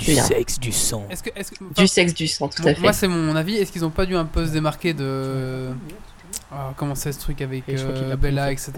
Du 0.00 0.06
bien. 0.10 0.24
sexe, 0.24 0.58
du 0.58 0.72
sang. 0.72 1.04
Est-ce 1.08 1.22
que, 1.22 1.30
est-ce 1.36 1.52
que, 1.52 1.58
Du 1.76 1.86
sexe, 1.86 2.12
du 2.12 2.26
sang, 2.26 2.48
tout 2.48 2.62
Moi- 2.62 2.72
à 2.72 2.74
fait. 2.74 2.80
Moi, 2.80 2.92
c'est 2.92 3.06
mon 3.06 3.36
avis. 3.36 3.58
Est-ce 3.58 3.70
qu'ils 3.70 3.84
ont 3.84 3.90
pas 3.90 4.06
dû 4.06 4.16
un 4.16 4.24
peu 4.24 4.44
se 4.44 4.50
démarquer 4.50 4.92
de. 4.92 5.68
Ah, 6.52 6.72
comment 6.76 6.94
c'est 6.94 7.12
ce 7.12 7.20
truc 7.20 7.40
avec 7.42 7.68
Et 7.68 7.76
euh, 7.78 8.16
Bella, 8.16 8.50
etc. 8.50 8.72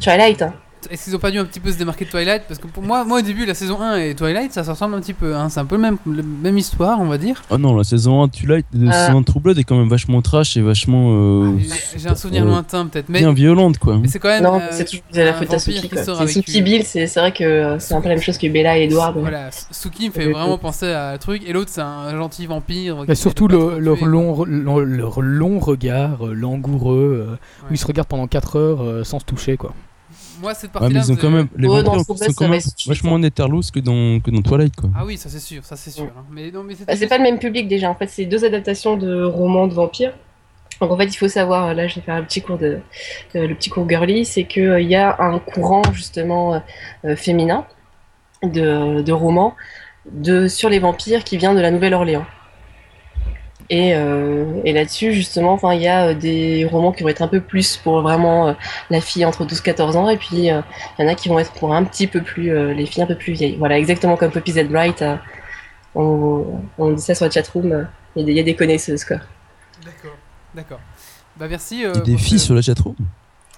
Twilight, 0.00 0.42
hein. 0.42 0.54
Est-ce 0.90 1.04
qu'ils 1.04 1.16
ont 1.16 1.18
pas 1.18 1.30
dû 1.30 1.38
un 1.38 1.44
petit 1.44 1.60
peu 1.60 1.70
se 1.72 1.78
démarquer 1.78 2.04
de 2.04 2.10
Twilight? 2.10 2.42
Parce 2.48 2.58
que 2.60 2.66
pour 2.66 2.82
moi, 2.82 3.04
moi 3.04 3.18
au 3.18 3.22
début, 3.22 3.46
la 3.46 3.54
saison 3.54 3.80
1 3.80 3.96
et 3.96 4.14
Twilight, 4.14 4.52
ça 4.52 4.64
se 4.64 4.70
ressemble 4.70 4.94
un 4.94 5.00
petit 5.00 5.14
peu. 5.14 5.34
hein. 5.34 5.48
C'est 5.48 5.60
un 5.60 5.64
peu 5.64 5.76
le 5.76 5.82
même, 5.82 5.96
le 6.06 6.22
même 6.22 6.58
histoire, 6.58 7.00
on 7.00 7.06
va 7.06 7.18
dire. 7.18 7.42
Oh 7.50 7.58
non, 7.58 7.76
la 7.76 7.84
saison 7.84 8.22
1 8.22 8.28
Twilight, 8.28 8.66
la 8.74 8.90
Ah. 8.92 9.06
saison 9.06 9.18
1 9.18 9.22
True 9.22 9.40
Blood 9.40 9.58
est 9.58 9.64
quand 9.64 9.76
même 9.78 9.88
vachement 9.88 10.20
trash 10.22 10.56
et 10.56 10.60
vachement. 10.62 11.08
euh, 11.12 11.58
J'ai- 11.58 11.98
J'ai 12.00 12.08
un 12.08 12.14
souvenir 12.14 12.42
euh, 12.42 12.46
lointain 12.46 12.86
peut-être, 12.86 13.08
mais, 13.08 13.20
bien 13.20 13.32
violente 13.32 13.78
quoi. 13.78 13.98
mais 14.00 14.08
c'est 14.08 14.18
quand 14.18 14.28
même. 14.28 14.42
Non, 14.42 14.56
euh, 14.60 14.66
c'est 14.70 14.84
toujours 14.84 15.02
la 15.14 15.34
faute 15.34 15.52
à 15.54 15.58
Suki, 15.58 15.90
Suki 16.28 16.62
Bill, 16.62 16.84
c'est 16.84 17.06
vrai 17.16 17.32
que 17.32 17.44
euh, 17.44 17.78
c'est 17.78 17.94
un 17.94 18.00
peu 18.00 18.08
la 18.08 18.14
même 18.14 18.22
chose 18.24 18.38
que 18.38 18.46
Bella 18.48 18.78
et 18.78 18.84
Edward. 18.84 19.16
Voilà, 19.18 19.50
Suki 19.70 20.08
me 20.08 20.12
fait 20.12 20.26
Euh, 20.28 20.32
vraiment 20.32 20.58
penser 20.58 20.86
à 20.90 21.10
un 21.10 21.18
truc, 21.18 21.42
et 21.46 21.52
l'autre 21.52 21.70
c'est 21.72 21.80
un 21.80 22.10
gentil 22.16 22.46
vampire. 22.46 23.04
Mais 23.06 23.14
surtout 23.14 23.48
le- 23.48 23.78
leur, 23.78 24.04
long, 24.04 24.44
leur, 24.46 24.80
leur 24.80 25.20
long 25.22 25.58
regard 25.58 26.26
euh, 26.26 26.34
langoureux, 26.34 27.26
euh, 27.30 27.36
où 27.70 27.72
ils 27.74 27.78
se 27.78 27.86
regardent 27.86 28.08
pendant 28.08 28.26
4 28.26 28.56
heures 28.56 28.82
euh, 28.82 29.04
sans 29.04 29.18
se 29.20 29.24
toucher 29.24 29.56
quoi. 29.56 29.72
Moi, 30.42 30.54
cette 30.54 30.74
Ouais, 30.74 30.80
partie-là. 30.80 31.00
mais 31.00 31.06
ils 31.06 31.12
ont 31.12 31.14
me 31.14 31.20
quand 31.20 31.30
même. 31.30 31.48
Les 31.56 31.68
Ouais, 31.68 31.82
vampires 31.82 32.04
sont 32.04 32.32
quand 32.36 32.48
même 32.48 32.60
vachement 32.86 33.10
moins 33.10 33.22
éterlos 33.22 33.62
que 33.72 33.80
dans, 33.80 34.20
que 34.20 34.30
dans 34.30 34.42
Twilight 34.42 34.74
quoi. 34.76 34.90
Ah 34.96 35.04
oui, 35.06 35.16
ça 35.16 35.28
c'est 35.30 35.38
sûr, 35.40 35.64
ça 35.64 35.76
c'est 35.76 35.90
sûr. 35.92 36.04
hein. 36.16 36.24
Mais 36.30 36.50
non, 36.50 36.62
mais 36.64 36.74
Bah, 36.86 36.96
c'est 36.96 37.06
pas 37.06 37.16
le 37.18 37.22
même 37.22 37.38
public 37.38 37.68
déjà. 37.68 37.88
En 37.88 37.94
fait, 37.94 38.08
c'est 38.08 38.26
deux 38.26 38.44
adaptations 38.44 38.96
de 38.96 39.22
romans 39.24 39.68
de 39.68 39.74
vampires. 39.74 40.12
Donc 40.80 40.90
en 40.90 40.96
fait, 40.98 41.04
il 41.04 41.16
faut 41.16 41.28
savoir, 41.28 41.74
là 41.74 41.86
je 41.86 41.94
vais 41.96 42.00
faire 42.00 42.16
un 42.16 42.24
petit 42.24 42.42
cours 42.42 42.58
de, 42.58 42.80
euh, 43.36 43.46
le 43.46 43.54
petit 43.54 43.70
cours 43.70 43.88
girly, 43.88 44.24
c'est 44.24 44.44
que 44.44 44.60
euh, 44.60 44.80
y 44.80 44.96
a 44.96 45.16
un 45.22 45.38
courant 45.38 45.82
justement 45.92 46.60
euh, 47.04 47.14
féminin 47.14 47.64
de, 48.42 49.00
de 49.02 49.12
romans 49.12 49.54
de 50.10 50.48
sur 50.48 50.68
les 50.68 50.80
vampires 50.80 51.22
qui 51.22 51.36
vient 51.36 51.54
de 51.54 51.60
la 51.60 51.70
Nouvelle-Orléans. 51.70 52.26
Et, 53.70 53.94
euh, 53.94 54.44
et 54.64 54.72
là-dessus, 54.72 55.12
justement, 55.12 55.52
enfin, 55.52 55.72
il 55.74 55.82
y 55.82 55.88
a 55.88 56.08
euh, 56.08 56.14
des 56.14 56.64
romans 56.70 56.92
qui 56.92 57.02
vont 57.02 57.08
être 57.08 57.22
un 57.22 57.28
peu 57.28 57.40
plus 57.40 57.76
pour 57.76 58.02
vraiment 58.02 58.48
euh, 58.48 58.52
la 58.90 59.00
fille 59.00 59.24
entre 59.24 59.44
12-14 59.44 59.96
ans, 59.96 60.08
et 60.10 60.16
puis 60.16 60.50
euh, 60.50 60.60
il 60.98 61.04
y 61.04 61.08
en 61.08 61.10
a 61.10 61.14
qui 61.14 61.28
vont 61.28 61.38
être 61.38 61.52
pour 61.52 61.74
un 61.74 61.84
petit 61.84 62.06
peu 62.06 62.20
plus 62.22 62.50
euh, 62.50 62.74
les 62.74 62.86
filles 62.86 63.02
un 63.02 63.06
peu 63.06 63.16
plus 63.16 63.32
vieilles. 63.32 63.56
Voilà, 63.58 63.78
exactement 63.78 64.16
comme 64.16 64.30
Poppy 64.30 64.52
Z 64.52 64.64
Bright. 64.68 65.02
euh, 65.02 65.16
on, 65.94 66.60
on 66.78 66.92
dit 66.92 67.02
ça 67.02 67.14
sur 67.14 67.24
la 67.26 67.30
chatroom. 67.30 67.72
euh, 67.72 67.84
Il 68.16 68.20
y, 68.20 68.22
a 68.22 68.26
des- 68.26 68.32
il 68.32 68.36
y 68.36 68.40
a 68.40 68.44
des 68.44 68.54
connaisseuses, 68.56 69.04
quoi. 69.04 69.16
D'accord, 69.84 70.16
d'accord. 70.54 70.80
Bah 71.38 71.46
merci. 71.48 71.84
euh, 71.84 71.92
Il 71.94 71.98
y 71.98 72.00
a 72.00 72.04
des 72.04 72.18
filles 72.18 72.38
sur 72.38 72.54
la 72.54 72.62
chatroom? 72.62 72.94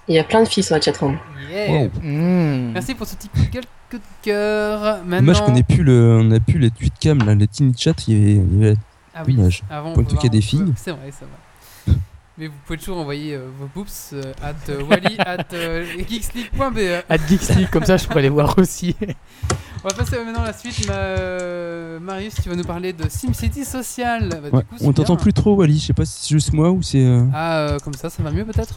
Il 0.07 0.15
y 0.15 0.19
a 0.19 0.23
plein 0.23 0.43
de 0.43 0.47
filles 0.47 0.63
sur 0.63 0.75
la 0.75 0.81
chatroom. 0.81 1.17
Yeah. 1.51 1.71
Wow. 1.71 1.89
Mmh. 2.01 2.71
Merci 2.73 2.93
pour 2.95 3.07
ce 3.07 3.15
petit 3.15 3.27
coup 3.27 3.39
de 3.41 3.45
gueule, 3.51 3.63
coup 3.89 3.97
de 3.97 4.03
cœur. 4.21 4.99
Maintenant. 5.05 5.21
Moi, 5.23 5.33
je 5.33 5.41
connais 5.41 5.63
plus 5.63 5.83
le, 5.83 6.19
on 6.21 6.31
a 6.31 6.39
plus 6.39 6.59
les 6.59 6.69
tweets 6.71 6.97
cam, 6.99 7.19
là, 7.25 7.33
les 7.35 7.47
teen 7.47 7.73
chat, 7.77 7.93
il 8.07 8.13
y 8.17 8.21
avait, 8.21 8.31
il 8.33 8.59
y 8.61 8.65
avait 8.65 8.75
Ah 9.15 9.23
oui. 9.25 9.37
Avant, 9.69 9.93
Pour 9.93 10.03
le 10.03 10.25
a 10.25 10.29
des 10.29 10.41
filles. 10.41 10.73
C'est 10.75 10.91
vrai, 10.91 11.09
c'est 11.11 11.25
vrai. 11.25 11.97
Mais 12.37 12.47
vous 12.47 12.53
pouvez 12.65 12.77
toujours 12.77 12.97
envoyer 12.97 13.35
euh, 13.35 13.47
vos 13.57 13.67
boops 13.73 14.09
euh, 14.11 14.33
at 14.43 14.55
euh, 14.69 14.83
wally 14.83 15.15
at 15.19 15.45
euh, 15.53 15.85
geeksleague.be. 15.97 17.03
At 17.09 17.17
Geeks 17.29 17.55
League, 17.55 17.69
comme 17.71 17.85
ça 17.85 17.95
je 17.95 18.05
pourrais 18.07 18.23
les 18.23 18.29
voir 18.29 18.57
aussi. 18.57 18.93
On 19.85 19.87
va 19.87 19.93
passer 19.93 20.17
maintenant 20.21 20.41
à 20.41 20.47
la 20.47 20.53
suite. 20.53 20.85
Ma- 20.87 20.93
euh, 20.95 21.99
Marius, 21.99 22.35
tu 22.43 22.49
vas 22.49 22.55
nous 22.55 22.63
parler 22.65 22.91
de 22.91 23.07
SimCity 23.07 23.63
Social. 23.63 24.27
Bah, 24.29 24.49
Ouais, 24.51 24.63
coup, 24.63 24.75
on 24.81 24.91
t'entend 24.91 25.15
plus 25.15 25.31
trop, 25.31 25.55
Wally. 25.55 25.79
Je 25.79 25.85
sais 25.85 25.93
pas 25.93 26.03
si 26.05 26.23
c'est 26.23 26.29
juste 26.35 26.51
moi 26.51 26.71
ou 26.71 26.81
c'est. 26.81 27.05
Ah, 27.33 27.77
comme 27.83 27.93
ça, 27.93 28.09
ça 28.09 28.21
va 28.21 28.31
mieux 28.31 28.43
peut-être 28.45 28.75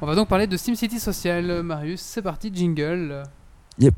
On 0.00 0.06
va 0.06 0.14
donc 0.14 0.28
parler 0.28 0.46
de 0.46 0.56
SimCity 0.56 0.98
Social. 1.00 1.62
Marius, 1.62 2.00
c'est 2.00 2.22
parti, 2.22 2.50
jingle. 2.54 3.22
Yep. 3.80 3.94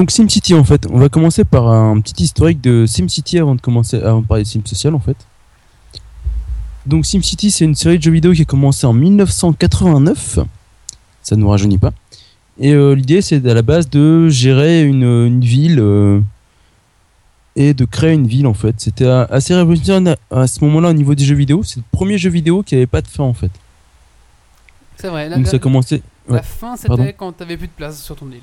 Donc 0.00 0.10
SimCity 0.10 0.54
en 0.54 0.64
fait, 0.64 0.86
on 0.90 0.98
va 0.98 1.10
commencer 1.10 1.44
par 1.44 1.68
un 1.68 2.00
petit 2.00 2.22
historique 2.22 2.62
de 2.62 2.86
SimCity 2.86 3.38
avant 3.38 3.54
de 3.54 3.60
commencer 3.60 3.98
de 3.98 4.26
parler 4.26 4.44
de 4.44 4.48
Sim 4.48 4.62
Social 4.64 4.94
en 4.94 4.98
fait. 4.98 5.26
Donc 6.86 7.04
SimCity 7.04 7.50
c'est 7.50 7.66
une 7.66 7.74
série 7.74 7.98
de 7.98 8.02
jeux 8.02 8.10
vidéo 8.10 8.32
qui 8.32 8.40
a 8.40 8.44
commencé 8.46 8.86
en 8.86 8.94
1989. 8.94 10.38
Ça 11.20 11.36
ne 11.36 11.42
nous 11.42 11.50
rajeunit 11.50 11.76
pas. 11.76 11.92
Et 12.58 12.72
euh, 12.72 12.94
l'idée 12.94 13.20
c'est 13.20 13.46
à 13.46 13.52
la 13.52 13.60
base 13.60 13.90
de 13.90 14.30
gérer 14.30 14.84
une, 14.84 15.02
une 15.02 15.42
ville 15.42 15.80
euh, 15.80 16.18
et 17.54 17.74
de 17.74 17.84
créer 17.84 18.14
une 18.14 18.26
ville 18.26 18.46
en 18.46 18.54
fait. 18.54 18.76
C'était 18.80 19.04
assez 19.04 19.54
révolutionnaire 19.54 20.16
à 20.30 20.46
ce 20.46 20.64
moment-là 20.64 20.88
au 20.88 20.94
niveau 20.94 21.14
des 21.14 21.24
jeux 21.26 21.34
vidéo. 21.36 21.62
C'est 21.62 21.76
le 21.76 21.84
premier 21.92 22.16
jeu 22.16 22.30
vidéo 22.30 22.62
qui 22.62 22.74
avait 22.74 22.86
pas 22.86 23.02
de 23.02 23.06
fin 23.06 23.24
en 23.24 23.34
fait. 23.34 23.52
C'est 24.96 25.08
vrai, 25.08 25.28
la, 25.28 25.36
Donc 25.36 25.44
la- 25.44 25.50
ça 25.50 25.56
a 25.56 25.60
commencé. 25.60 26.02
la 26.26 26.36
ouais. 26.36 26.42
fin 26.42 26.74
Pardon. 26.86 27.02
c'était 27.02 27.12
quand 27.12 27.32
t'avais 27.32 27.58
plus 27.58 27.66
de 27.66 27.72
place 27.72 28.02
sur 28.02 28.16
ton 28.16 28.30
île. 28.30 28.40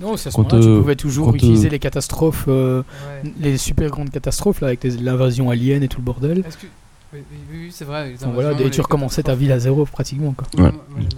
Non, 0.00 0.16
c'est 0.16 0.28
à 0.28 0.32
ce 0.32 0.38
moment-là, 0.38 0.60
tu 0.60 0.68
euh, 0.68 0.80
pouvais 0.80 0.96
toujours 0.96 1.26
quand, 1.28 1.34
utiliser 1.34 1.68
euh, 1.68 1.70
les 1.70 1.78
catastrophes, 1.78 2.46
euh, 2.48 2.82
Ouais. 3.22 3.32
les 3.40 3.56
super 3.58 3.90
grandes 3.90 4.10
catastrophes 4.10 4.60
là, 4.60 4.68
avec 4.68 4.84
l'invasion 4.84 5.50
alien 5.50 5.82
et 5.82 5.88
tout 5.88 5.98
le 5.98 6.04
bordel. 6.04 6.42
Que- 6.42 6.48
Oui, 7.12 7.20
oui, 7.30 7.36
oui, 7.52 7.58
oui, 7.66 7.68
c'est 7.72 7.84
vrai. 7.84 8.10
les 8.10 8.16
Donc 8.18 8.34
voilà, 8.34 8.60
et 8.60 8.70
tu 8.70 8.80
recommençais 8.80 9.22
ta 9.22 9.34
ville 9.36 9.52
à 9.52 9.58
zéro 9.60 9.84
pratiquement. 9.84 10.32
Quoi. 10.36 10.64
Ouais. 10.64 10.72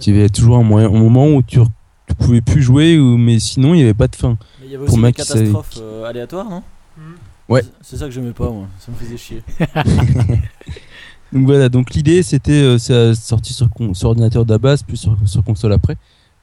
Il 0.05 0.15
y 0.15 0.19
avait 0.19 0.29
toujours 0.29 0.57
un 0.57 0.63
moyen, 0.63 0.87
un 0.89 0.99
moment 0.99 1.27
où 1.27 1.41
tu, 1.41 1.59
tu 2.07 2.15
pouvais 2.15 2.41
plus 2.41 2.61
jouer, 2.61 2.99
ou, 2.99 3.17
mais 3.17 3.39
sinon 3.39 3.73
il 3.73 3.77
n'y 3.77 3.83
avait 3.83 3.95
pas 3.95 4.07
de 4.07 4.15
fin. 4.15 4.37
Mais 4.61 4.67
il 4.67 4.71
y 4.71 4.75
avait 4.75 4.85
Pour 4.85 4.93
aussi 4.93 5.03
des 5.03 5.13
catastrophes 5.13 5.77
euh, 5.81 6.05
aléatoires, 6.05 6.47
non. 6.49 6.61
Mhm. 6.97 7.03
Ouais. 7.49 7.63
C'est- 7.81 7.97
ça 7.97 8.05
que 8.05 8.11
j'aimais 8.11 8.31
pas, 8.31 8.49
moi. 8.51 8.67
Ça 8.79 8.91
me 8.91 8.97
faisait 8.97 9.17
chier. 9.17 9.41
Donc 11.33 11.45
voilà, 11.45 11.67
donc 11.67 11.93
l'idée 11.93 12.23
c'était, 12.23 12.53
euh, 12.53 12.77
c'est 12.77 13.13
sorti 13.15 13.53
sur, 13.53 13.67
sur 13.93 14.09
ordinateur 14.09 14.45
base, 14.45 14.83
puis 14.83 14.95
sur, 14.95 15.17
sur 15.25 15.43
console 15.43 15.73
après. 15.73 15.97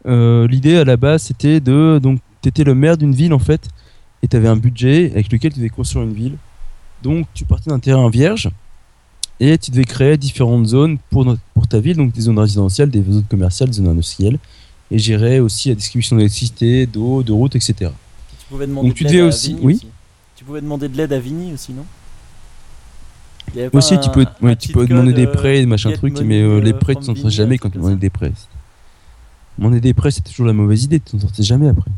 Euh, 0.07 0.47
l'idée 0.49 0.77
à 0.77 0.85
la 0.85 0.97
base 0.97 1.23
c'était 1.25 1.61
de, 1.61 1.99
donc 2.03 2.21
t'étais 2.43 2.65
le 2.65 2.75
maire 2.75 2.97
d'une 2.99 3.15
ville 3.15 3.33
en 3.33 3.39
fait, 3.39 3.69
et 4.23 4.29
t'avais 4.29 4.49
un 4.49 4.57
budget 4.57 5.11
avec 5.13 5.33
lequel 5.33 5.53
tu 5.53 5.59
devais 5.61 5.71
construire 5.71 6.05
une 6.05 6.13
ville. 6.15 6.37
Donc 7.03 7.27
tu 7.35 7.45
partais 7.45 7.71
d'un 7.71 7.79
terrain 7.79 8.09
vierge, 8.11 8.51
et 9.41 9.57
tu 9.59 9.71
devais 9.71 9.85
créer 9.85 10.17
différentes 10.17 10.67
zones 10.67 10.99
pour, 11.11 11.25
notre- 11.25 11.41
pour 11.55 11.67
ta 11.67 11.81
ville, 11.81 11.97
donc 11.97 12.13
des 12.13 12.21
zones 12.23 12.39
résidentielles, 12.39 12.91
des 12.91 13.03
zones 13.03 13.25
commerciales, 13.25 13.69
des 13.71 13.77
zones 13.77 13.89
industrielles, 13.89 14.39
et 14.91 14.99
gérer 14.99 15.41
aussi 15.41 15.71
la 15.71 15.75
distribution 15.75 16.17
d'électricité, 16.17 16.87
d'eau, 16.87 17.23
de 17.23 17.33
routes, 17.33 17.57
etc. 17.57 17.75
Tu 18.39 18.47
pouvais 18.49 18.67
demander 18.67 18.89
Donc 18.89 18.97
tu 18.97 19.05
de 19.05 19.09
devais 19.09 19.19
l'aide 19.21 19.29
aussi- 19.29 19.57
oui. 19.61 19.75
aussi. 19.77 19.87
Tu 20.37 20.45
pouvais 20.45 20.61
demander 20.61 20.89
de 20.89 20.97
l'aide 20.97 21.13
à 21.13 21.19
Vinny 21.19 21.53
aussi, 21.55 21.73
non? 21.73 21.85
Il 23.53 23.57
y 23.59 23.61
avait 23.61 23.71
pas 23.71 23.79
Aussi, 23.79 23.99
tu 24.01 24.11
peux, 24.11 24.25
ouais, 24.43 24.57
tu 24.57 24.69
peux 24.73 24.87
demander 24.87 25.13
des 25.13 25.27
euh, 25.27 25.33
prêts, 25.33 25.65
trucs, 25.97 26.15
money, 26.15 26.25
mais 26.25 26.41
euh, 26.43 26.61
les 26.61 26.73
prêts, 26.73 26.95
tu 26.95 27.03
sortais 27.05 27.21
Vinny, 27.23 27.33
jamais 27.35 27.59
quand 27.59 27.69
truc 27.69 27.73
tu 27.73 27.79
comme 27.79 27.87
demandais 27.89 28.01
des 28.01 28.11
prêts. 28.11 28.33
Des 29.59 29.95
prêts, 29.95 30.11
c'est 30.11 30.23
toujours 30.23 30.47
la 30.47 30.53
mauvaise 30.53 30.85
idée, 30.85 31.01
tu 31.01 31.13
t'en 31.13 31.21
sortais 31.21 31.43
jamais 31.43 31.69
après. 31.69 31.91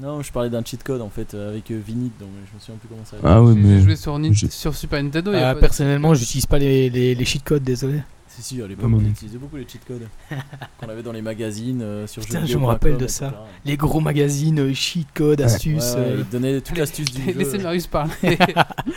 Non, 0.00 0.22
je 0.22 0.32
parlais 0.32 0.48
d'un 0.48 0.64
cheat 0.64 0.82
code 0.82 1.02
en 1.02 1.10
fait 1.10 1.34
euh, 1.34 1.50
avec 1.50 1.70
euh, 1.70 1.78
dedans, 1.86 2.30
mais 2.34 2.40
je 2.50 2.54
me 2.54 2.60
souviens 2.60 2.76
plus 2.80 2.88
comment 2.88 3.04
ça 3.04 3.16
Ah 3.22 3.42
J'ai 3.46 3.60
mais. 3.60 3.80
joué 3.82 3.94
sur, 3.96 4.18
Nin- 4.18 4.32
je- 4.32 4.46
sur 4.46 4.74
Super 4.74 5.02
Nintendo. 5.02 5.32
y 5.32 5.36
a 5.36 5.38
Euh, 5.38 5.48
pas 5.50 5.54
de- 5.56 5.60
personnellement, 5.60 6.14
j'utilise 6.14 6.46
pas 6.46 6.58
les, 6.58 6.88
les, 6.88 7.14
les 7.14 7.24
cheat 7.26 7.44
codes, 7.44 7.62
désolé. 7.62 8.00
Si, 8.26 8.42
si, 8.42 8.62
à 8.62 8.66
l'époque, 8.66 8.88
on 8.90 8.98
utilisait 9.00 9.36
beaucoup 9.36 9.56
les 9.56 9.68
cheat 9.68 9.82
codes 9.86 10.08
qu'on 10.80 10.88
avait 10.88 11.02
dans 11.02 11.12
les 11.12 11.20
magazines 11.20 11.82
euh, 11.82 12.06
sur 12.06 12.22
Putain, 12.24 12.46
je 12.46 12.56
me 12.56 12.64
rappelle 12.64 12.96
de 12.96 13.04
etc. 13.04 13.26
ça. 13.30 13.44
Les 13.66 13.76
gros 13.76 14.00
magazines, 14.00 14.58
euh, 14.60 14.72
cheat 14.72 15.06
codes, 15.12 15.40
Ouais. 15.40 15.44
astuces. 15.44 15.92
Ouais, 15.94 16.00
ouais, 16.00 16.06
euh, 16.06 16.16
ils 16.24 16.28
donnaient 16.30 16.60
toute 16.62 16.78
l'astuce 16.78 17.12
du 17.12 17.22
jeu. 17.22 17.38
Laissez 17.38 17.58
Marius 17.58 17.86
parler. 17.86 18.12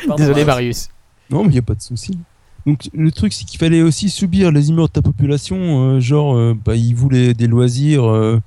Pardon, 0.08 0.16
Désolé, 0.16 0.46
Marius. 0.46 0.48
Marius. 0.48 0.90
Non, 1.30 1.44
mais 1.44 1.52
il 1.54 1.58
a 1.58 1.62
pas 1.62 1.76
de 1.76 1.82
souci. 1.82 2.18
Donc 2.66 2.90
le 2.94 3.12
truc, 3.12 3.34
c'est 3.34 3.46
qu'il 3.46 3.60
fallait 3.60 3.82
aussi 3.82 4.10
subir 4.10 4.52
les 4.52 4.70
humeurs 4.70 4.88
de 4.88 4.94
ta 4.94 5.02
population. 5.02 5.58
euh, 5.58 6.00
genre, 6.00 6.36
euh, 6.36 6.56
bah, 6.66 6.76
ils 6.76 6.96
voulaient 6.96 7.34
des 7.34 7.48
loisirs, 7.48 8.06
euh, 8.06 8.40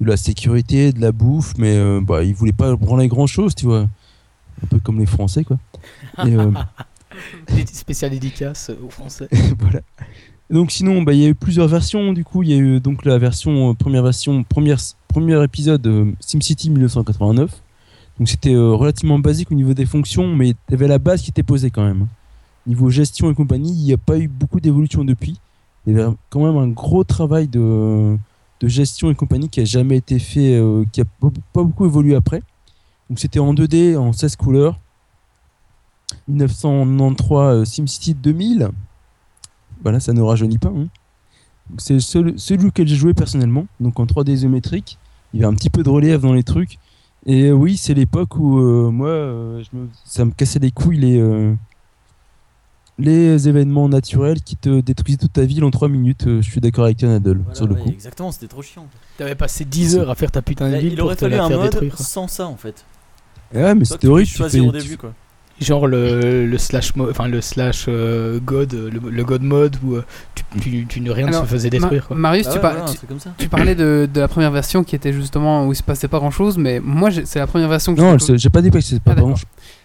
de 0.00 0.06
la 0.06 0.16
sécurité, 0.16 0.92
de 0.92 1.00
la 1.00 1.12
bouffe, 1.12 1.54
mais 1.58 1.78
bah, 2.00 2.24
ils 2.24 2.34
voulaient 2.34 2.52
pas 2.52 2.74
branler 2.76 3.08
grand 3.08 3.26
chose, 3.26 3.54
tu 3.54 3.66
vois. 3.66 3.88
Un 4.62 4.66
peu 4.68 4.78
comme 4.80 4.98
les 4.98 5.06
Français, 5.06 5.44
quoi. 5.44 5.58
Et, 6.26 6.36
Des 7.54 7.66
spéciales 7.66 8.10
dédicaces 8.10 8.70
euh, 8.70 8.78
aux 8.84 8.90
Français. 8.90 9.28
voilà. 9.58 9.80
Donc 10.50 10.70
sinon, 10.70 11.02
bah, 11.02 11.12
il 11.12 11.20
y 11.20 11.24
a 11.24 11.28
eu 11.28 11.34
plusieurs 11.34 11.68
versions. 11.68 12.12
Du 12.12 12.24
coup, 12.24 12.42
il 12.42 12.50
y 12.50 12.52
a 12.52 12.56
eu 12.56 12.80
donc 12.80 13.04
la 13.04 13.18
version 13.18 13.70
euh, 13.70 13.74
première 13.74 14.02
version, 14.02 14.42
première 14.44 14.78
premier 15.08 15.42
épisode 15.42 15.86
euh, 15.86 16.12
SimCity 16.20 16.70
1989. 16.70 17.50
Donc 18.18 18.28
c'était 18.28 18.54
euh, 18.54 18.72
relativement 18.72 19.18
basique 19.18 19.50
au 19.50 19.54
niveau 19.54 19.74
des 19.74 19.86
fonctions, 19.86 20.34
mais 20.34 20.50
il 20.50 20.56
y 20.70 20.74
avait 20.74 20.88
la 20.88 20.98
base 20.98 21.22
qui 21.22 21.30
était 21.30 21.42
posée 21.42 21.70
quand 21.70 21.84
même. 21.84 22.06
Niveau 22.66 22.88
gestion 22.88 23.30
et 23.30 23.34
compagnie, 23.34 23.70
il 23.70 23.84
n'y 23.84 23.92
a 23.92 23.98
pas 23.98 24.18
eu 24.18 24.28
beaucoup 24.28 24.60
d'évolution 24.60 25.04
depuis. 25.04 25.38
Il 25.86 25.94
y 25.94 26.00
avait 26.00 26.14
quand 26.30 26.44
même 26.44 26.56
un 26.56 26.68
gros 26.68 27.04
travail 27.04 27.46
de, 27.46 28.16
gestion 28.62 29.10
et 29.10 29.14
compagnie 29.14 29.50
qui 29.50 29.60
a 29.60 29.66
jamais 29.66 29.98
été 29.98 30.18
fait, 30.18 30.54
euh, 30.54 30.84
qui 30.90 31.02
a 31.02 31.04
pas 31.20 31.62
beaucoup 31.62 31.84
évolué 31.84 32.14
après. 32.14 32.42
Donc 33.10 33.18
c'était 33.18 33.38
en 33.38 33.52
2D, 33.52 33.98
en 33.98 34.14
16 34.14 34.36
couleurs. 34.36 34.80
1993 36.28 37.38
euh, 37.38 37.64
SimCity 37.66 38.14
2000. 38.14 38.70
Voilà, 39.82 40.00
ça 40.00 40.14
ne 40.14 40.22
rajeunit 40.22 40.56
pas. 40.56 40.70
hein. 40.70 40.86
C'est 41.76 42.00
celui, 42.00 42.38
celui 42.38 42.68
auquel 42.68 42.88
j'ai 42.88 42.96
joué 42.96 43.12
personnellement, 43.12 43.66
donc 43.80 44.00
en 44.00 44.06
3D 44.06 44.30
isométrique. 44.30 44.98
Il 45.34 45.40
y 45.40 45.44
avait 45.44 45.52
un 45.52 45.56
petit 45.56 45.70
peu 45.70 45.82
de 45.82 45.90
relief 45.90 46.22
dans 46.22 46.32
les 46.32 46.44
trucs. 46.44 46.78
Et 47.26 47.48
euh, 47.48 47.52
oui, 47.52 47.76
c'est 47.76 47.92
l'époque 47.92 48.36
où 48.36 48.58
moi, 48.90 49.60
ça 50.06 50.24
me 50.24 50.30
cassait 50.30 50.58
les 50.58 50.70
couilles 50.70 50.98
les, 50.98 51.54
les 52.98 53.48
événements 53.48 53.88
naturels 53.88 54.40
qui 54.42 54.56
te 54.56 54.80
détruisaient 54.80 55.18
toute 55.18 55.32
ta 55.32 55.44
ville 55.44 55.64
en 55.64 55.70
3 55.70 55.88
minutes. 55.88 56.26
Euh, 56.26 56.42
je 56.42 56.50
suis 56.50 56.60
d'accord 56.60 56.84
avec 56.84 56.98
toi, 56.98 57.08
Nadal, 57.08 57.38
Voilà, 57.38 57.54
sur 57.54 57.66
le 57.66 57.74
ouais, 57.74 57.80
coup. 57.80 57.88
Exactement, 57.90 58.30
c'était 58.32 58.46
trop 58.46 58.62
chiant. 58.62 58.86
T'avais 59.18 59.34
passé 59.34 59.64
10 59.64 59.96
heures 59.96 60.10
à 60.10 60.14
faire 60.14 60.30
ta 60.30 60.42
putain 60.42 60.70
de 60.70 60.76
ville 60.76 60.92
il 60.92 60.96
pour 60.96 61.06
aurait 61.06 61.16
fallu 61.16 61.34
un 61.34 61.48
mode 61.48 61.62
détruire. 61.70 61.98
sans 61.98 62.28
ça 62.28 62.46
en 62.46 62.56
fait. 62.56 62.84
Ouais, 63.54 63.74
mais 63.74 63.80
Toi, 63.80 63.84
c'était 63.86 63.98
tu 63.98 64.06
horrible. 64.08 64.22
puisses 64.26 64.32
Tu, 64.32 64.38
choisir 64.38 64.62
fais- 64.62 64.68
au 64.68 64.72
tu- 64.72 64.78
début 64.82 64.96
quoi. 64.96 65.12
Genre 65.60 65.86
le, 65.86 66.46
le 66.46 66.58
slash 66.58 66.96
mo- 66.96 67.08
enfin 67.08 67.28
le 67.28 67.40
slash 67.40 67.84
euh, 67.86 68.40
god, 68.44 68.72
le, 68.72 68.98
le 69.08 69.24
god 69.24 69.42
mode 69.42 69.76
où 69.84 69.94
euh, 69.94 70.04
tu, 70.34 70.42
tu, 70.60 70.86
tu 70.88 71.00
ne 71.00 71.12
rien 71.12 71.26
ne 71.26 71.28
Alors, 71.30 71.44
se 71.44 71.48
faisait 71.48 71.70
détruire. 71.70 72.08
quoi. 72.08 72.16
Marius, 72.16 72.46
Ah 72.48 72.50
tu, 72.50 72.56
ouais, 72.56 72.60
par- 72.62 72.72
voilà, 72.72 72.88
un 72.88 72.90
tu- 72.90 72.96
truc 72.96 73.08
comme 73.08 73.20
ça. 73.20 73.30
tu 73.38 73.48
parlais 73.48 73.76
de, 73.76 74.08
de 74.12 74.20
la 74.20 74.26
première 74.26 74.50
version 74.50 74.82
qui 74.82 74.96
était 74.96 75.12
justement 75.12 75.64
où 75.64 75.72
il 75.72 75.76
se 75.76 75.84
passait 75.84 76.08
pas 76.08 76.18
grand 76.18 76.32
chose, 76.32 76.58
mais 76.58 76.80
moi 76.80 77.10
j'ai- 77.10 77.24
c'est 77.24 77.38
la 77.38 77.46
première 77.46 77.68
version 77.68 77.94
que 77.94 78.00
Non, 78.00 78.18
j'ai- 78.18 78.26
c'est- 78.26 78.38
j'ai 78.38 78.50
pas 78.50 78.62
dit 78.62 78.70
que 78.72 78.80
c'était 78.80 78.98
pas 78.98 79.12
Ah, 79.12 79.20
grand 79.20 79.36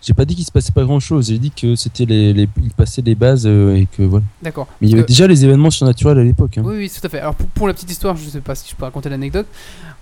J'ai 0.02 0.14
pas 0.14 0.24
dit 0.24 0.34
qu'il 0.36 0.45
se 0.45 0.52
passait 0.52 0.72
pas 0.72 0.84
grand 0.84 1.00
chose. 1.02 1.28
J'ai 1.28 1.39
dit 1.39 1.52
que 1.52 1.76
c'était 1.76 2.06
les, 2.06 2.32
les, 2.34 2.47
il 2.64 2.70
passait 2.72 3.02
les 3.02 3.16
bases 3.16 3.45
euh, 3.45 3.76
et 3.76 3.86
que 3.86 4.02
voilà. 4.04 4.24
D'accord. 4.41 4.68
Mais 4.80 4.88
il 4.88 4.91
y 4.91 4.93
avait 4.93 5.04
que- 5.04 5.08
déjà 5.10 5.28
les 5.28 5.43
événements 5.43 5.72
surnaturels 5.72 6.18
à 6.20 6.24
l'époque. 6.24 6.58
hein. 6.58 6.62
Oui, 6.66 6.76
oui, 6.78 6.89
tout 6.89 7.06
à 7.06 7.10
fait. 7.10 7.20
Alors 7.20 7.36
pour, 7.36 7.47
pour 7.47 7.68
la 7.68 7.74
petite 7.74 7.91
histoire, 7.91 8.16
je 8.16 8.30
sais 8.30 8.39
pas 8.39 8.56
si 8.56 8.70
je 8.70 8.76
peux 8.76 8.86
raconter 8.86 9.10
l'anecdote. 9.10 9.47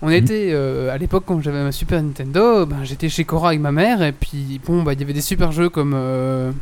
On 0.00 0.08
était 0.10 0.50
euh, 0.52 0.92
à 0.94 0.98
l'époque 0.98 1.24
quand 1.26 1.40
j'avais 1.42 1.62
ma 1.64 1.72
Super 1.72 2.00
Nintendo, 2.00 2.64
ben, 2.66 2.76
j'étais 2.84 3.08
chez 3.08 3.24
Cora 3.24 3.48
avec 3.48 3.60
ma 3.60 3.72
mère 3.72 4.00
et 4.02 4.12
puis 4.12 4.60
bon, 4.64 4.84
bah 4.84 4.92
il 4.92 5.00
y 5.00 5.02
avait 5.02 5.12
des 5.12 5.20
super 5.20 5.50
jeux 5.50 5.68
comme 5.68 5.92
euh, 5.96 6.52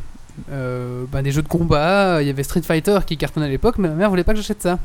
euh, 0.51 1.03
ben, 1.11 1.21
des 1.21 1.31
jeux 1.31 1.43
de 1.43 1.47
combat, 1.47 2.21
il 2.23 2.27
y 2.27 2.31
avait 2.31 2.41
Street 2.43 2.61
Fighter 2.63 2.97
qui 3.05 3.17
cartonnait 3.17 3.45
à 3.45 3.49
l'époque, 3.49 3.75
mais 3.77 3.89
ma 3.89 3.93
mère 3.95 4.09
voulait 4.09 4.23
pas 4.23 4.31
que 4.33 4.37
j'achète 4.37 4.63
ça. 4.63 4.79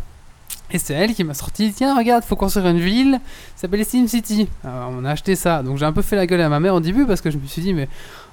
Et 0.71 0.79
c'est 0.79 0.95
elle 0.95 1.15
qui 1.15 1.23
m'a 1.25 1.35
sorti, 1.35 1.73
tiens 1.75 1.97
regarde, 1.97 2.25
faut 2.25 2.37
construire 2.37 2.67
une 2.69 2.79
ville, 2.81 3.21
ça 3.57 3.63
s'appelle 3.63 3.85
SimCity. 3.85 4.49
Alors 4.65 4.91
on 4.99 5.05
a 5.05 5.11
acheté 5.11 5.35
ça, 5.37 5.63
donc 5.63 5.77
j'ai 5.79 5.85
un 5.85 5.93
peu 5.93 6.03
fait 6.03 6.17
la 6.17 6.27
gueule 6.27 6.41
à 6.41 6.49
ma 6.49 6.61
mère 6.61 6.75
au 6.75 6.81
début 6.81 7.05
parce 7.07 7.21
que 7.21 7.31
je 7.31 7.37
me 7.39 7.47
suis 7.47 7.61
dit 7.63 7.75
mais 7.75 7.89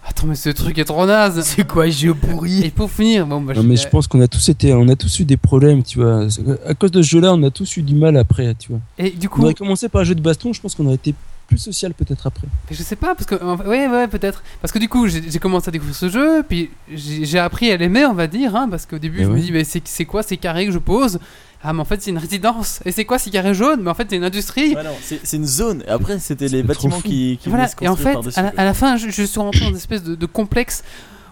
attends 0.08 0.28
mais 0.28 0.36
ce 0.36 0.50
truc 0.50 0.78
est 0.78 0.86
trop 0.86 1.06
naze. 1.06 1.42
C'est 1.44 1.68
quoi 1.68 1.86
ce 1.86 1.92
jeu 1.98 2.14
pourri 2.14 2.64
Et 2.66 2.70
pour 2.72 2.90
finir, 2.92 3.26
bon 3.28 3.42
bah 3.42 3.54
Non, 3.56 3.62
j'ai- 3.62 3.68
mais 3.68 3.76
je 3.78 3.88
pense 3.88 4.08
qu'on 4.08 4.22
a 4.22 4.28
tous 4.28 4.50
été, 4.50 4.74
on 4.74 4.88
a 4.88 4.96
tous 4.96 5.20
eu 5.20 5.26
des 5.26 5.38
problèmes, 5.38 5.84
tu 5.84 6.00
vois. 6.00 6.28
À 6.66 6.74
cause 6.74 6.92
de 6.92 7.02
ce 7.02 7.08
jeu-là, 7.10 7.34
on 7.34 7.44
a 7.44 7.52
tous 7.52 7.78
eu 7.78 7.82
du 7.82 7.96
mal 7.96 8.18
après, 8.18 8.54
tu 8.58 8.70
vois. 8.70 8.80
et 8.98 9.10
du 9.12 9.28
On 9.28 9.30
coup, 9.30 9.44
aurait 9.44 9.54
commencé 9.54 9.90
par 9.90 10.02
un 10.02 10.04
jeu 10.06 10.16
de 10.16 10.22
baston, 10.22 10.54
je 10.54 10.62
pense 10.62 10.76
qu'on 10.76 10.86
aurait 10.86 10.96
été 10.96 11.14
plus 11.48 11.58
social 11.58 11.96
peut-être 11.96 12.28
après. 12.28 12.48
Mais 12.70 12.76
je 12.76 12.84
sais 12.84 12.96
pas, 12.96 13.16
parce 13.16 13.26
que. 13.26 13.34
Ouais, 13.68 13.88
ouais, 13.88 14.08
peut-être. 14.08 14.44
Parce 14.62 14.72
que 14.72 14.78
du 14.78 14.88
coup, 14.88 15.08
j'ai 15.08 15.40
commencé 15.40 15.68
à 15.70 15.72
découvrir 15.72 15.96
ce 15.96 16.08
jeu, 16.08 16.44
puis 16.48 16.70
j'ai 16.94 17.40
appris 17.40 17.72
à 17.72 17.78
l'aimer, 17.78 18.06
on 18.06 18.14
va 18.14 18.28
dire, 18.28 18.56
hein, 18.56 18.68
parce 18.70 18.86
qu'au 18.86 19.00
début, 19.00 19.20
Mais 19.20 19.24
je 19.26 19.30
me 19.32 19.40
dis, 19.40 19.52
mais 19.52 19.64
c'est 19.64 19.82
c'est 19.88 20.06
quoi 20.06 20.22
ces 20.22 20.38
carrés 20.38 20.68
que 20.68 20.72
je 20.72 20.78
pose? 20.78 21.20
Ah, 21.62 21.74
mais 21.74 21.82
en 21.82 21.86
fait, 21.86 22.02
c'est 22.02 22.12
une 22.12 22.18
résidence. 22.18 22.80
Et 22.86 22.92
c'est 22.92 23.04
quoi 23.06 23.20
ces 23.20 23.30
carrés 23.32 23.54
jaunes 23.54 23.82
Mais 23.84 23.90
en 23.90 23.94
fait, 23.94 24.08
c'est 24.10 24.16
une 24.16 24.24
industrie. 24.24 24.76
Ouais, 24.76 24.84
non, 24.84 24.96
c'est 25.02 25.20
c'est 25.24 25.38
une 25.38 25.46
zone. 25.46 25.84
Et 25.88 25.90
après, 25.90 26.18
c'était 26.20 26.48
les 26.48 26.64
bâtiments 26.64 27.02
qui, 27.02 27.38
qui 27.42 27.50
voilà. 27.50 27.68
Et 27.82 27.88
en 27.90 27.96
fait, 27.98 28.16
à 28.36 28.42
la, 28.44 28.52
quoi. 28.52 28.62
à 28.62 28.64
la 28.66 28.74
fin, 28.74 28.96
je, 28.98 29.10
je 29.10 29.24
suis 29.24 29.40
rentré 29.40 29.62
dans 29.62 29.70
une 29.72 29.76
espèce 29.76 30.04
de, 30.04 30.16
de 30.16 30.26
complexe 30.26 30.84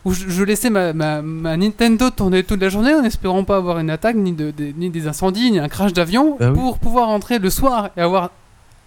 où 0.04 0.14
je, 0.14 0.28
je 0.30 0.44
laissais 0.44 0.70
ma, 0.70 0.92
ma, 0.94 1.22
ma 1.22 1.56
Nintendo 1.58 2.10
tourner 2.10 2.44
toute 2.44 2.62
la 2.62 2.70
journée 2.70 2.94
en 2.94 3.04
espérant 3.04 3.44
pas 3.46 3.56
avoir 3.58 3.80
une 3.80 3.90
attaque, 3.90 4.16
ni, 4.18 4.34
de, 4.34 4.52
de- 4.52 4.74
ni 4.78 4.90
des 4.90 5.08
incendies, 5.08 5.52
ni 5.52 5.60
un 5.60 5.68
crash 5.70 5.94
d'avion, 5.94 6.36
Bah 6.40 6.50
oui. 6.52 6.56
pour 6.60 6.78
pouvoir 6.78 7.08
rentrer 7.08 7.40
le 7.40 7.50
soir 7.50 7.90
et 7.98 8.02
avoir 8.02 8.32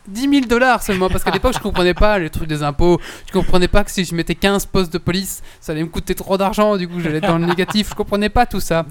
10 0.09 0.21
000 0.29 0.47
dollars 0.47 0.83
seulement. 0.83 1.09
Parce 1.09 1.23
qu'à 1.25 1.31
l'époque, 1.31 1.55
je 1.55 1.61
comprenais 1.61 1.95
pas 1.95 2.19
les 2.19 2.31
trucs 2.31 2.49
des 2.49 2.63
impôts. 2.63 2.99
Je 3.27 3.33
comprenais 3.33 3.69
pas 3.69 3.85
que 3.85 3.91
si 3.91 4.05
je 4.05 4.15
mettais 4.15 4.35
15 4.35 4.67
postes 4.67 4.93
de 4.93 4.99
police, 4.99 5.43
ça 5.61 5.73
allait 5.73 5.83
me 5.83 5.89
coûter 5.89 6.15
trop 6.15 6.37
d'argent. 6.37 6.77
Du 6.77 6.89
coup, 6.89 7.01
j'allais 7.01 7.19
être 7.19 7.27
dans 7.29 7.39
le 7.39 7.47
négatif. 7.47 7.91
Je 7.91 7.95
comprenais 7.95 8.29
pas 8.29 8.47
tout 8.47 8.61
ça. 8.61 8.87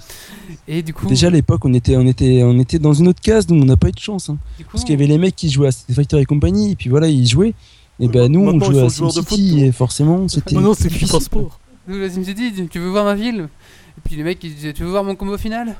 Et 0.67 0.81
du 0.83 0.93
coup. 0.93 1.07
Déjà 1.07 1.27
à 1.27 1.31
l'époque, 1.31 1.65
on 1.65 1.73
était, 1.73 1.97
on 1.97 2.05
était, 2.05 2.41
on 2.43 2.57
était 2.59 2.79
dans 2.79 2.93
une 2.93 3.07
autre 3.07 3.21
case, 3.21 3.45
donc 3.47 3.61
on 3.61 3.65
n'a 3.65 3.77
pas 3.77 3.89
eu 3.89 3.91
de 3.91 3.99
chance. 3.99 4.29
hein. 4.29 4.37
coup, 4.57 4.63
Parce 4.71 4.83
qu'il 4.83 4.93
y 4.93 4.97
avait 4.97 5.07
les 5.07 5.17
mecs 5.17 5.35
qui 5.35 5.49
jouaient 5.49 5.67
à 5.67 5.71
Street 5.71 5.93
Fighter 5.93 6.19
et 6.19 6.25
compagnie, 6.25 6.71
et 6.71 6.75
puis 6.75 6.89
voilà, 6.89 7.07
ils 7.07 7.27
jouaient. 7.27 7.53
Et 7.99 8.07
ben 8.07 8.31
nous, 8.31 8.41
on 8.47 8.59
jouait 8.59 8.81
à 8.81 8.89
SimCity, 8.89 9.65
et 9.65 9.71
forcément, 9.71 10.27
c'était. 10.27 10.55
Non, 10.55 10.61
non, 10.61 10.73
c'est 10.73 10.89
Sport. 10.89 11.59
nous, 11.87 11.99
la 11.99 12.09
SimCity, 12.09 12.67
tu 12.69 12.79
veux 12.79 12.89
voir 12.89 13.03
ma 13.03 13.15
ville? 13.15 13.49
Et 13.97 14.01
puis 14.05 14.15
les 14.15 14.23
mecs, 14.23 14.41
ils 14.43 14.55
disaient 14.55 14.71
Tu 14.71 14.83
veux 14.83 14.89
voir 14.89 15.03
mon 15.03 15.15
combo 15.15 15.37
final? 15.37 15.75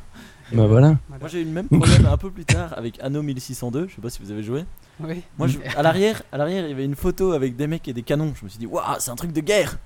Bah 0.52 0.66
voilà. 0.68 0.97
Voilà. 1.08 1.20
Moi 1.20 1.28
j'ai 1.30 1.41
eu 1.41 1.45
le 1.45 1.52
même 1.52 1.68
problème 1.68 2.06
un 2.06 2.18
peu 2.18 2.32
plus 2.32 2.45
tard 2.45 2.74
avec 2.78 3.00
Anno 3.02 3.22
1602, 3.22 3.88
je 3.89 3.95
sais 3.95 4.02
pas 4.02 4.10
si 4.10 4.22
vous 4.24 4.32
avez 4.32 4.43
joué. 4.43 4.66
Oui. 5.00 5.22
Moi 5.38 5.47
je- 5.47 5.58
à 5.78 5.82
l'arrière, 5.84 6.22
à 6.32 6.38
l'arrière, 6.38 6.66
il 6.66 6.70
y 6.70 6.74
avait 6.74 6.86
une 6.86 6.95
photo 6.95 7.32
avec 7.34 7.56
des 7.56 7.68
mecs 7.68 7.88
et 7.88 7.93
des 7.93 8.04
canons. 8.04 8.34
Je 8.39 8.45
me 8.45 8.50
suis 8.50 8.60
dit 8.60 8.66
waouh, 8.66 8.84
c'est 9.00 9.12
un 9.12 9.16
truc 9.16 9.32
de 9.32 9.41
guerre. 9.41 9.78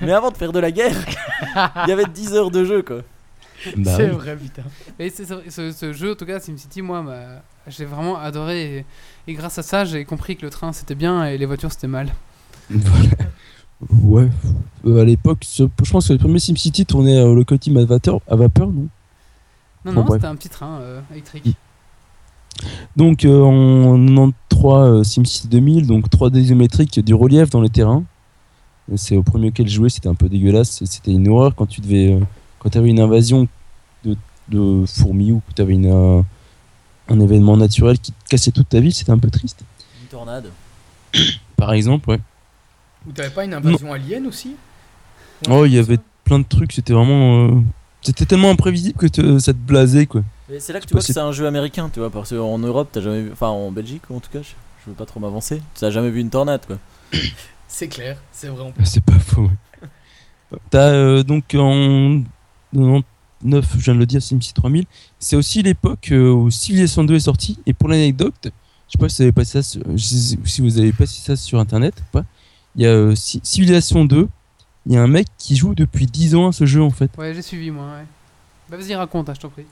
Mais 0.00 0.12
avant 0.12 0.30
de 0.30 0.36
faire 0.36 0.52
de 0.52 0.58
la 0.58 0.70
guerre, 0.70 0.96
il 1.86 1.88
y 1.88 1.92
avait 1.92 2.06
10 2.06 2.32
heures 2.34 2.50
de 2.50 2.64
jeu 2.64 2.82
quoi. 2.82 3.02
Bah 3.76 3.92
c'est 3.96 4.04
oui. 4.10 4.16
vrai, 4.16 4.36
putain. 4.36 4.62
Et 4.98 5.10
c'est 5.10 5.24
vrai, 5.24 5.42
ce, 5.50 5.72
ce 5.72 5.92
jeu, 5.92 6.12
en 6.12 6.14
tout 6.14 6.24
cas, 6.24 6.38
SimCity, 6.38 6.80
moi, 6.80 7.04
j'ai 7.66 7.84
vraiment 7.86 8.16
adoré. 8.16 8.76
Et, 8.78 8.84
et 9.26 9.34
grâce 9.34 9.58
à 9.58 9.62
ça, 9.64 9.84
j'ai 9.84 10.04
compris 10.04 10.36
que 10.36 10.42
le 10.42 10.50
train 10.50 10.72
c'était 10.72 10.94
bien 10.94 11.24
et 11.26 11.36
les 11.36 11.44
voitures 11.44 11.72
c'était 11.72 11.88
mal. 11.88 12.14
Voilà. 12.70 13.08
Ouais. 14.02 14.28
Euh, 14.86 15.02
à 15.02 15.04
l'époque, 15.04 15.44
je 15.56 15.64
pense 15.90 16.08
que 16.08 16.12
le 16.12 16.18
premier 16.18 16.38
SimCity 16.38 16.86
tournait 16.86 17.20
au 17.22 17.34
locomotive 17.34 17.76
à 17.78 17.84
vapeur, 17.84 18.20
à 18.28 18.36
vapeur, 18.36 18.68
non? 18.68 18.88
Non, 19.84 19.92
Bon, 19.92 20.04
non, 20.04 20.12
c'était 20.12 20.26
un 20.26 20.36
petit 20.36 20.48
train 20.48 20.78
euh, 20.80 21.00
électrique. 21.12 21.56
Donc 22.96 23.24
euh, 23.24 23.42
en 23.42 23.96
93 23.96 24.72
euh, 24.72 25.04
SimCity 25.04 25.48
2000, 25.48 25.86
donc 25.86 26.08
3D 26.10 26.38
isométrique, 26.38 26.98
du 27.00 27.14
relief 27.14 27.50
dans 27.50 27.60
les 27.60 27.70
terrains. 27.70 28.04
C'est 28.96 29.16
au 29.16 29.22
premier 29.22 29.48
auquel 29.48 29.68
je 29.68 29.74
jouais, 29.74 29.90
c'était 29.90 30.08
un 30.08 30.14
peu 30.14 30.28
dégueulasse, 30.28 30.82
c'était 30.84 31.12
une 31.12 31.28
horreur 31.28 31.54
quand 31.54 31.66
tu 31.66 31.80
devais, 31.80 32.12
euh, 32.14 32.20
quand 32.58 32.70
tu 32.70 32.78
avais 32.78 32.88
une 32.88 33.00
invasion 33.00 33.46
de, 34.04 34.16
de 34.48 34.84
fourmis 34.86 35.32
ou 35.32 35.42
que 35.46 35.52
tu 35.54 35.60
avais 35.62 35.74
une, 35.74 35.92
euh, 35.92 36.22
un 37.08 37.20
événement 37.20 37.56
naturel 37.56 37.98
qui 37.98 38.12
te 38.12 38.28
cassait 38.30 38.50
toute 38.50 38.70
ta 38.70 38.80
vie, 38.80 38.92
c'était 38.92 39.12
un 39.12 39.18
peu 39.18 39.30
triste. 39.30 39.60
Une 40.02 40.08
tornade. 40.08 40.50
Par 41.56 41.72
exemple, 41.74 42.08
ouais. 42.10 42.20
Ou 43.06 43.12
t'avais 43.12 43.30
pas 43.30 43.44
une 43.44 43.54
invasion 43.54 43.92
alien 43.92 44.26
aussi? 44.26 44.56
Oh, 45.50 45.66
il 45.66 45.74
y 45.74 45.78
avait 45.78 45.98
plein 46.24 46.38
de 46.38 46.44
trucs, 46.44 46.72
c'était 46.72 46.94
vraiment, 46.94 47.48
euh, 47.48 47.60
c'était 48.02 48.24
tellement 48.26 48.50
imprévisible 48.50 48.98
que 48.98 49.06
te- 49.06 49.38
ça 49.38 49.52
te 49.52 49.58
blasait 49.58 50.06
quoi. 50.06 50.22
Mais 50.48 50.60
c'est 50.60 50.72
là 50.72 50.80
que 50.80 50.86
tu 50.86 50.92
vois 50.92 51.00
que 51.02 51.06
c'est 51.12 51.18
un 51.18 51.32
jeu 51.32 51.46
américain, 51.46 51.90
tu 51.92 52.00
vois, 52.00 52.10
parce 52.10 52.30
qu'en 52.30 52.58
Europe, 52.58 52.88
t'as 52.92 53.00
jamais 53.00 53.22
vu, 53.22 53.30
enfin 53.32 53.48
en 53.48 53.70
Belgique 53.70 54.02
en 54.10 54.20
tout 54.20 54.30
cas, 54.30 54.40
je, 54.42 54.48
je 54.84 54.90
veux 54.90 54.96
pas 54.96 55.04
trop 55.06 55.20
m'avancer, 55.20 55.60
t'as 55.78 55.90
jamais 55.90 56.10
vu 56.10 56.20
une 56.20 56.30
tornade 56.30 56.64
quoi. 56.66 56.78
C'est 57.70 57.88
clair, 57.88 58.16
c'est 58.32 58.48
vrai. 58.48 58.72
Ah, 58.78 58.84
C'est 58.84 59.02
pas 59.04 59.18
faux. 59.18 59.42
ouais. 59.42 59.88
T'as 60.70 60.88
euh, 60.92 61.22
donc 61.22 61.54
en 61.54 62.22
99, 62.72 63.66
je 63.78 63.84
viens 63.84 63.94
de 63.94 63.98
le 63.98 64.06
dire, 64.06 64.22
SimCity 64.22 64.54
3000. 64.54 64.84
C'est 65.18 65.36
aussi 65.36 65.62
l'époque 65.62 66.08
euh, 66.10 66.30
où 66.30 66.50
Civilization 66.50 67.04
2 67.04 67.16
est 67.16 67.20
sorti. 67.20 67.58
Et 67.66 67.74
pour 67.74 67.88
l'anecdote, 67.90 68.34
je 68.44 68.48
sais 68.92 68.98
pas 68.98 69.08
si 69.10 69.16
vous 69.16 69.22
avez 69.24 69.32
passé 69.32 69.62
ça, 69.62 69.62
sur- 69.62 69.82
si 70.46 70.60
vous 70.62 70.78
avez 70.78 70.92
passé 70.92 71.20
ça 71.22 71.36
sur 71.36 71.60
internet 71.60 71.94
ou 72.00 72.04
pas. 72.10 72.24
Il 72.74 72.82
y 72.82 72.86
a 72.86 72.90
euh, 72.90 73.14
Ci- 73.14 73.40
Civilization 73.42 74.06
2. 74.06 74.28
Il 74.88 74.94
y 74.94 74.96
a 74.96 75.02
un 75.02 75.06
mec 75.06 75.26
qui 75.36 75.54
joue 75.54 75.74
depuis 75.74 76.06
10 76.06 76.34
ans 76.34 76.48
à 76.48 76.52
ce 76.52 76.64
jeu 76.64 76.82
en 76.82 76.90
fait. 76.90 77.10
Ouais, 77.18 77.34
j'ai 77.34 77.42
suivi 77.42 77.70
moi, 77.70 77.84
ouais. 77.84 78.06
Bah, 78.70 78.78
vas-y, 78.78 78.94
raconte, 78.94 79.28
hein, 79.28 79.34
je 79.36 79.40
t'en 79.40 79.50
prie. 79.50 79.66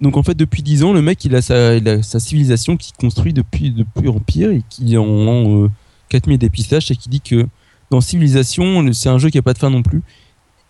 Donc 0.00 0.16
en 0.16 0.24
fait 0.24 0.34
depuis 0.34 0.62
10 0.62 0.82
ans, 0.82 0.92
le 0.92 1.00
mec 1.02 1.24
il 1.24 1.34
a 1.36 1.40
sa, 1.40 1.76
il 1.76 1.88
a 1.88 2.02
sa 2.02 2.18
civilisation 2.18 2.76
qui 2.76 2.92
construit 2.92 3.32
depuis, 3.32 3.70
depuis 3.70 4.08
Empire 4.08 4.50
et 4.50 4.62
qui 4.68 4.98
en 4.98 5.64
euh, 5.64 5.70
4000 6.08 6.38
dépistages 6.38 6.90
et 6.90 6.96
qui 6.96 7.08
dit 7.08 7.20
que 7.20 7.46
dans 7.90 8.00
Civilisation, 8.00 8.92
c'est 8.92 9.08
un 9.08 9.18
jeu 9.18 9.30
qui 9.30 9.38
a 9.38 9.42
pas 9.42 9.52
de 9.52 9.58
fin 9.58 9.70
non 9.70 9.82
plus 9.82 10.02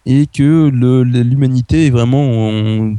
et 0.05 0.27
que 0.27 0.69
l'humanité 0.69 1.87
est 1.87 1.91
vraiment 1.91 2.51
en 2.51 2.97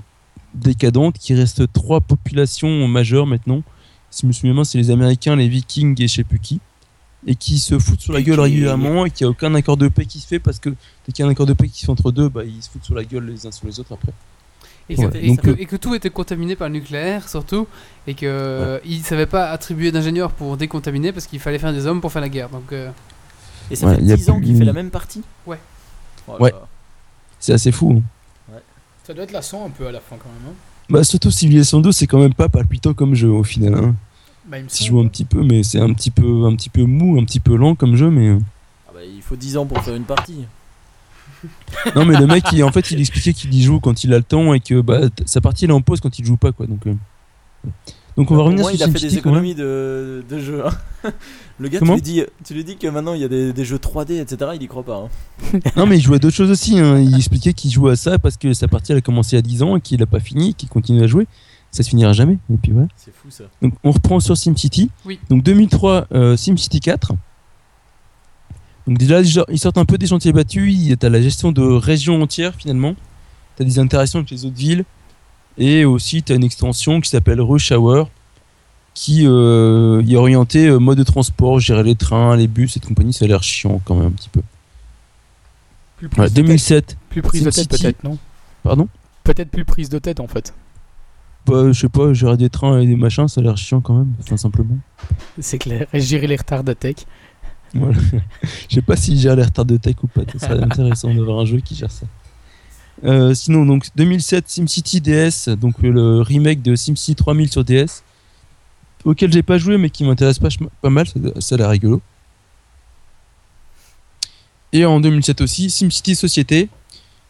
décadente, 0.56 1.18
qu'il 1.20 1.38
reste 1.38 1.72
trois 1.72 2.02
populations 2.02 2.88
majeures 2.88 3.28
maintenant. 3.28 3.62
Si 4.10 4.24
je 4.24 4.28
me 4.28 4.32
souviens 4.32 4.54
bien, 4.56 4.64
c'est 4.64 4.80
les 4.80 4.90
Américains, 4.90 5.36
les 5.36 5.48
Vikings 5.48 6.02
et 6.02 6.08
je 6.08 6.16
sais 6.16 6.24
plus 6.24 6.40
qui 6.40 6.60
et 7.30 7.36
qui 7.36 7.60
se 7.60 7.78
foutent 7.78 8.00
sur 8.02 8.14
la 8.14 8.22
gueule 8.22 8.40
régulièrement 8.40 9.06
et 9.06 9.12
qu'il 9.12 9.26
n'y 9.26 9.30
a 9.30 9.32
aucun 9.32 9.54
accord 9.54 9.76
de 9.78 9.90
paix 9.90 10.06
qui 10.06 10.20
se 10.20 10.26
fait 10.28 10.40
parce 10.40 10.60
que 10.60 10.70
dès 10.70 11.12
qu'il 11.14 11.20
y 11.20 11.24
a 11.24 11.28
un 11.28 11.32
accord 11.32 11.46
de 11.46 11.54
paix 11.54 11.68
qui 11.68 11.80
se 11.82 11.86
fait 11.86 11.92
entre 11.92 12.12
deux, 12.12 12.30
bah, 12.30 12.44
ils 12.46 12.64
se 12.64 12.70
foutent 12.70 12.86
sur 12.86 12.96
la 12.96 13.04
gueule 13.04 13.26
les 13.26 13.46
uns 13.46 13.52
sur 13.52 13.68
les 13.68 13.80
autres 13.80 13.94
après. 13.94 14.14
Et 14.90 14.96
que, 14.96 15.02
Ouais, 15.02 15.10
et 15.22 15.28
donc, 15.28 15.42
que- 15.42 15.50
euh, 15.50 15.56
et 15.60 15.66
que 15.66 15.76
tout 15.76 15.94
était 15.94 16.10
contaminé 16.10 16.56
par 16.56 16.70
le 16.70 16.76
nucléaire, 16.76 17.28
surtout, 17.28 17.68
et 18.08 18.14
que 18.14 18.26
euh, 18.26 18.80
ils 18.86 19.04
savaient 19.04 19.26
pas 19.26 19.52
attribuer 19.52 19.92
d'ingénieurs 19.92 20.32
pour 20.32 20.56
décontaminer 20.56 21.12
parce 21.12 21.28
qu'il 21.28 21.40
fallait 21.42 21.60
faire 21.60 21.74
des 21.74 21.86
hommes 21.86 22.00
pour 22.00 22.12
faire 22.14 22.22
la 22.22 22.30
guerre. 22.30 22.48
Donc, 22.50 22.72
euh, 22.72 22.90
Et 23.70 23.76
ça 23.76 23.88
Ouais, 23.88 23.96
fait 23.98 24.04
y 24.04 24.12
a 24.14 24.16
10 24.16 24.30
ans 24.30 24.40
qu'il 24.40 24.56
fait 24.58 24.64
la 24.64 24.72
même 24.72 24.90
partie? 24.90 25.22
Ouais. 25.46 25.60
Oh 26.30 26.38
Ouais. 26.40 26.54
C'est 27.40 27.52
assez 27.52 27.74
fou. 27.74 28.02
hein. 28.50 28.54
Ça 29.06 29.14
doit 29.14 29.26
être 29.26 29.32
lassant 29.34 29.66
un 29.66 29.70
peu 29.70 29.88
à 29.88 29.92
la 29.92 30.00
fin 30.00 30.16
quand 30.18 30.30
même. 30.30 30.52
Hein 30.52 30.56
Bah 30.90 31.04
surtout 31.04 31.32
Civilization 31.32 31.80
2 31.82 31.92
c'est 31.92 32.08
quand 32.08 32.20
même 32.20 32.34
pas 32.34 32.48
palpitant 32.50 32.94
comme 32.94 33.14
jeu 33.16 33.30
au 33.30 33.44
final. 33.44 33.74
Hein. 33.76 33.96
Bah, 34.48 34.58
Si 34.68 34.84
je 34.86 34.90
semble. 34.90 35.00
joue 35.02 35.06
un 35.06 35.10
petit 35.10 35.26
peu 35.26 35.44
mais 35.44 35.64
c'est 35.64 35.80
un 35.80 35.94
petit 35.94 36.12
peu 36.12 36.46
un 36.46 36.56
petit 36.56 36.70
peu 36.70 36.84
mou, 36.84 37.20
un 37.20 37.26
petit 37.26 37.40
peu 37.40 37.56
lent 37.56 37.76
comme 37.76 37.96
jeu 37.96 38.10
mais 38.10 38.30
euh. 38.30 38.40
Ah 38.88 38.92
bah, 38.94 39.00
il 39.04 39.22
faut 39.22 39.36
10 39.36 39.58
ans 39.58 39.66
pour 39.66 39.82
faire 39.84 39.96
une 39.96 40.04
partie. 40.06 40.46
non 41.96 42.06
mais 42.06 42.18
le 42.18 42.26
mec 42.26 42.46
il, 42.52 42.64
en 42.64 42.72
fait 42.72 42.90
il 42.92 43.00
expliquait 43.00 43.34
qu'il 43.34 43.54
y 43.54 43.62
joue 43.62 43.80
quand 43.80 44.04
il 44.04 44.14
a 44.14 44.18
le 44.18 44.24
temps 44.24 44.54
et 44.54 44.60
que 44.60 44.82
bah 44.82 45.02
sa 45.26 45.40
partie 45.42 45.66
elle 45.66 45.72
est 45.72 45.74
en 45.74 45.82
pause 45.82 46.00
quand 46.00 46.18
il 46.18 46.26
joue 46.26 46.38
pas 46.38 46.52
quoi 46.52 46.66
donc 46.66 46.88
euh. 46.88 46.94
donc 48.18 48.32
on 48.32 48.36
va 48.36 48.42
Au 48.42 48.46
revenir 48.46 48.64
moins, 48.64 48.72
sur 48.74 48.80
il 48.88 48.90
a 48.90 48.92
fait 48.92 49.08
des 49.08 49.18
économies 49.18 49.54
de, 49.54 50.24
de 50.28 50.40
jeux. 50.40 50.64
hein. 50.66 50.72
Le 51.60 51.70
gars, 51.70 51.80
tu 51.80 51.86
lui, 51.92 52.02
dis, 52.04 52.24
tu 52.46 52.54
lui 52.54 52.64
dis 52.64 52.78
que 52.78 52.86
maintenant 52.88 53.14
il 53.16 53.22
y 53.22 53.24
a 53.24 53.28
des, 53.28 53.52
des 53.52 53.66
jeux 53.66 53.78
3D, 53.78 54.20
etc. 54.22 54.52
Il 54.56 54.62
y 54.62 54.68
croit 54.68 54.84
pas. 54.84 55.08
hein. 55.54 55.60
Non 55.76 55.86
mais 55.88 55.98
il 55.98 56.02
jouait 56.02 56.18
à 56.18 56.20
d'autres 56.20 56.36
choses 56.36 56.52
aussi 56.52 56.80
hein. 56.80 57.00
il 57.00 57.16
expliquait 57.16 57.54
qu'il 57.54 57.72
jouait 57.72 57.92
à 57.92 57.96
ça 57.96 58.18
parce 58.20 58.38
que 58.38 58.54
sa 58.54 58.68
partie 58.68 58.92
elle 58.92 59.00
a 59.00 59.02
commencé 59.02 59.38
à 59.38 59.42
10 59.42 59.64
ans 59.64 59.76
et 59.76 59.82
qu'il 59.82 60.02
a 60.02 60.06
pas 60.08 60.20
fini 60.20 60.54
qu'il 60.56 60.70
continue 60.70 61.04
à 61.04 61.08
jouer. 61.08 61.28
Ça 61.78 61.84
se 61.84 61.90
finira 61.90 62.12
jamais 62.12 62.40
et 62.52 62.58
puis 62.58 62.72
voilà. 62.72 62.88
C'est 62.96 63.14
fou 63.14 63.30
ça. 63.30 63.44
Donc 63.62 63.76
on 63.84 63.92
reprend 63.92 64.20
sur 64.20 64.36
SimCity. 64.36 64.90
Oui. 65.06 65.20
Donc 65.30 65.44
2003, 65.44 66.08
euh, 66.12 66.36
SimCity 66.36 66.80
4. 66.80 67.14
Donc 68.88 68.98
déjà, 68.98 69.22
ils 69.22 69.60
sortent 69.60 69.78
un 69.78 69.86
peu 69.86 70.00
des 70.00 70.08
chantiers 70.08 70.34
battus. 70.34 70.74
Il 70.74 70.88
y 70.90 70.98
a 71.00 71.10
la 71.10 71.22
gestion 71.22 71.52
de 71.52 71.62
régions 71.62 72.20
entières 72.20 72.56
finalement. 72.56 72.96
Tu 73.58 73.62
as 73.62 73.66
des 73.66 73.78
interactions 73.78 74.18
avec 74.18 74.32
les 74.32 74.44
autres 74.46 74.56
villes. 74.56 74.86
Et 75.60 75.86
aussi, 75.86 76.24
tu 76.24 76.32
as 76.32 76.36
une 76.36 76.44
extension 76.44 77.00
qui 77.00 77.12
s'appelle 77.12 77.42
Rush 77.42 77.72
Hour 77.72 78.10
qui 78.96 79.28
euh, 79.28 80.02
est 80.02 80.16
orientée 80.16 80.66
euh, 80.66 80.80
mode 80.80 80.98
de 80.98 81.04
transport, 81.04 81.60
gérer 81.60 81.84
les 81.84 81.96
trains, 81.96 82.36
les 82.36 82.48
bus 82.48 82.76
et 82.76 82.80
compagnie. 82.80 83.14
Ça 83.14 83.26
a 83.26 83.28
l'air 83.28 83.44
chiant 83.44 83.80
quand 83.86 83.94
même 83.94 84.08
un 84.08 84.12
petit 84.12 84.30
peu. 84.30 84.42
Plus 85.98 86.10
prise 86.10 86.20
Ouais, 86.24 86.30
de 86.30 86.34
tête, 86.34 86.44
2007. 86.44 86.98
plus 87.12 87.22
prise 87.22 87.44
de 87.44 87.52
tête 87.52 87.70
peut-être, 87.70 88.04
non? 88.04 88.18
Pardon? 88.64 88.88
Peut-être 89.24 89.52
plus 89.52 89.64
prise 89.64 89.90
de 89.90 90.00
tête 90.00 90.20
en 90.20 90.28
fait. 90.28 90.56
Je 91.48 91.74
sais 91.74 91.90
pas, 91.90 92.14
gérer 92.14 92.38
des 92.38 92.50
trains 92.50 92.80
et 92.80 92.88
des 92.88 92.96
machins, 92.96 93.28
ça 93.28 93.42
a 93.42 93.44
l'air 93.44 93.58
chiant 93.58 93.82
quand 93.82 93.96
même. 93.96 94.14
Enfin, 94.20 94.38
simplement. 94.38 94.78
C'est 95.40 95.58
clair. 95.58 95.88
Et 95.94 96.02
gérer 96.02 96.28
les 96.28 96.36
retards 96.36 96.64
de 96.64 96.74
tech. 96.74 96.96
Voilà. 97.74 97.98
Je 98.70 98.76
sais 98.76 98.82
pas 98.82 98.96
s'il 98.96 99.18
gère 99.18 99.36
les 99.36 99.44
retards 99.44 99.66
de 99.66 99.78
tech 99.78 99.96
ou 100.04 100.08
pas. 100.08 100.22
Ça 100.34 100.48
serait 100.48 100.64
intéressant 100.64 101.14
d'avoir 101.14 101.40
un 101.40 101.46
jeu 101.46 101.60
qui 101.60 101.76
gère 101.76 101.92
ça. 101.92 102.06
Euh, 103.04 103.34
sinon, 103.34 103.66
donc 103.66 103.88
2007 103.96 104.50
SimCity 104.50 105.02
DS, 105.02 105.50
donc 105.50 105.76
le 105.82 106.22
remake 106.22 106.62
de 106.62 106.76
SimCity 106.76 107.16
3000 107.16 107.50
sur 107.50 107.64
DS, 107.64 108.04
auquel 109.06 109.32
j'ai 109.32 109.44
pas 109.44 109.60
joué 109.60 109.78
mais 109.78 109.92
qui 109.92 110.04
m'intéresse 110.04 110.40
pas, 110.40 110.50
pas 110.82 110.90
mal, 110.90 111.08
ça, 111.08 111.20
ça 111.40 111.56
a 111.56 111.58
l'air 111.60 111.70
rigolo. 111.70 112.02
Et 114.74 114.84
en 114.86 115.00
2007 115.00 115.42
aussi, 115.42 115.70
SimCity 115.70 116.16
Société, 116.16 116.70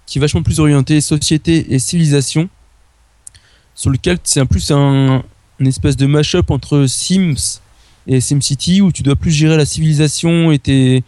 qui 0.05 0.17
est 0.17 0.21
vachement 0.21 0.41
plus 0.41 0.59
orienté 0.59 1.01
société 1.01 1.73
et 1.73 1.79
civilisation, 1.79 2.49
sur 3.77 3.91
lequel 3.91 4.17
c'est 4.23 4.39
un 4.39 4.47
plus 4.47 4.71
un, 4.71 5.23
une 5.59 5.67
espèce 5.67 5.95
de 5.95 6.07
mash-up 6.07 6.49
entre 6.49 6.87
Sims 6.87 7.61
et 8.07 8.19
SimCity 8.19 8.81
où 8.81 8.91
tu 8.91 9.03
dois 9.03 9.15
plus 9.15 9.31
gérer 9.31 9.55
la 9.55 9.65
civilisation 9.65 10.51
et 10.51 10.57
tes, 10.57 11.03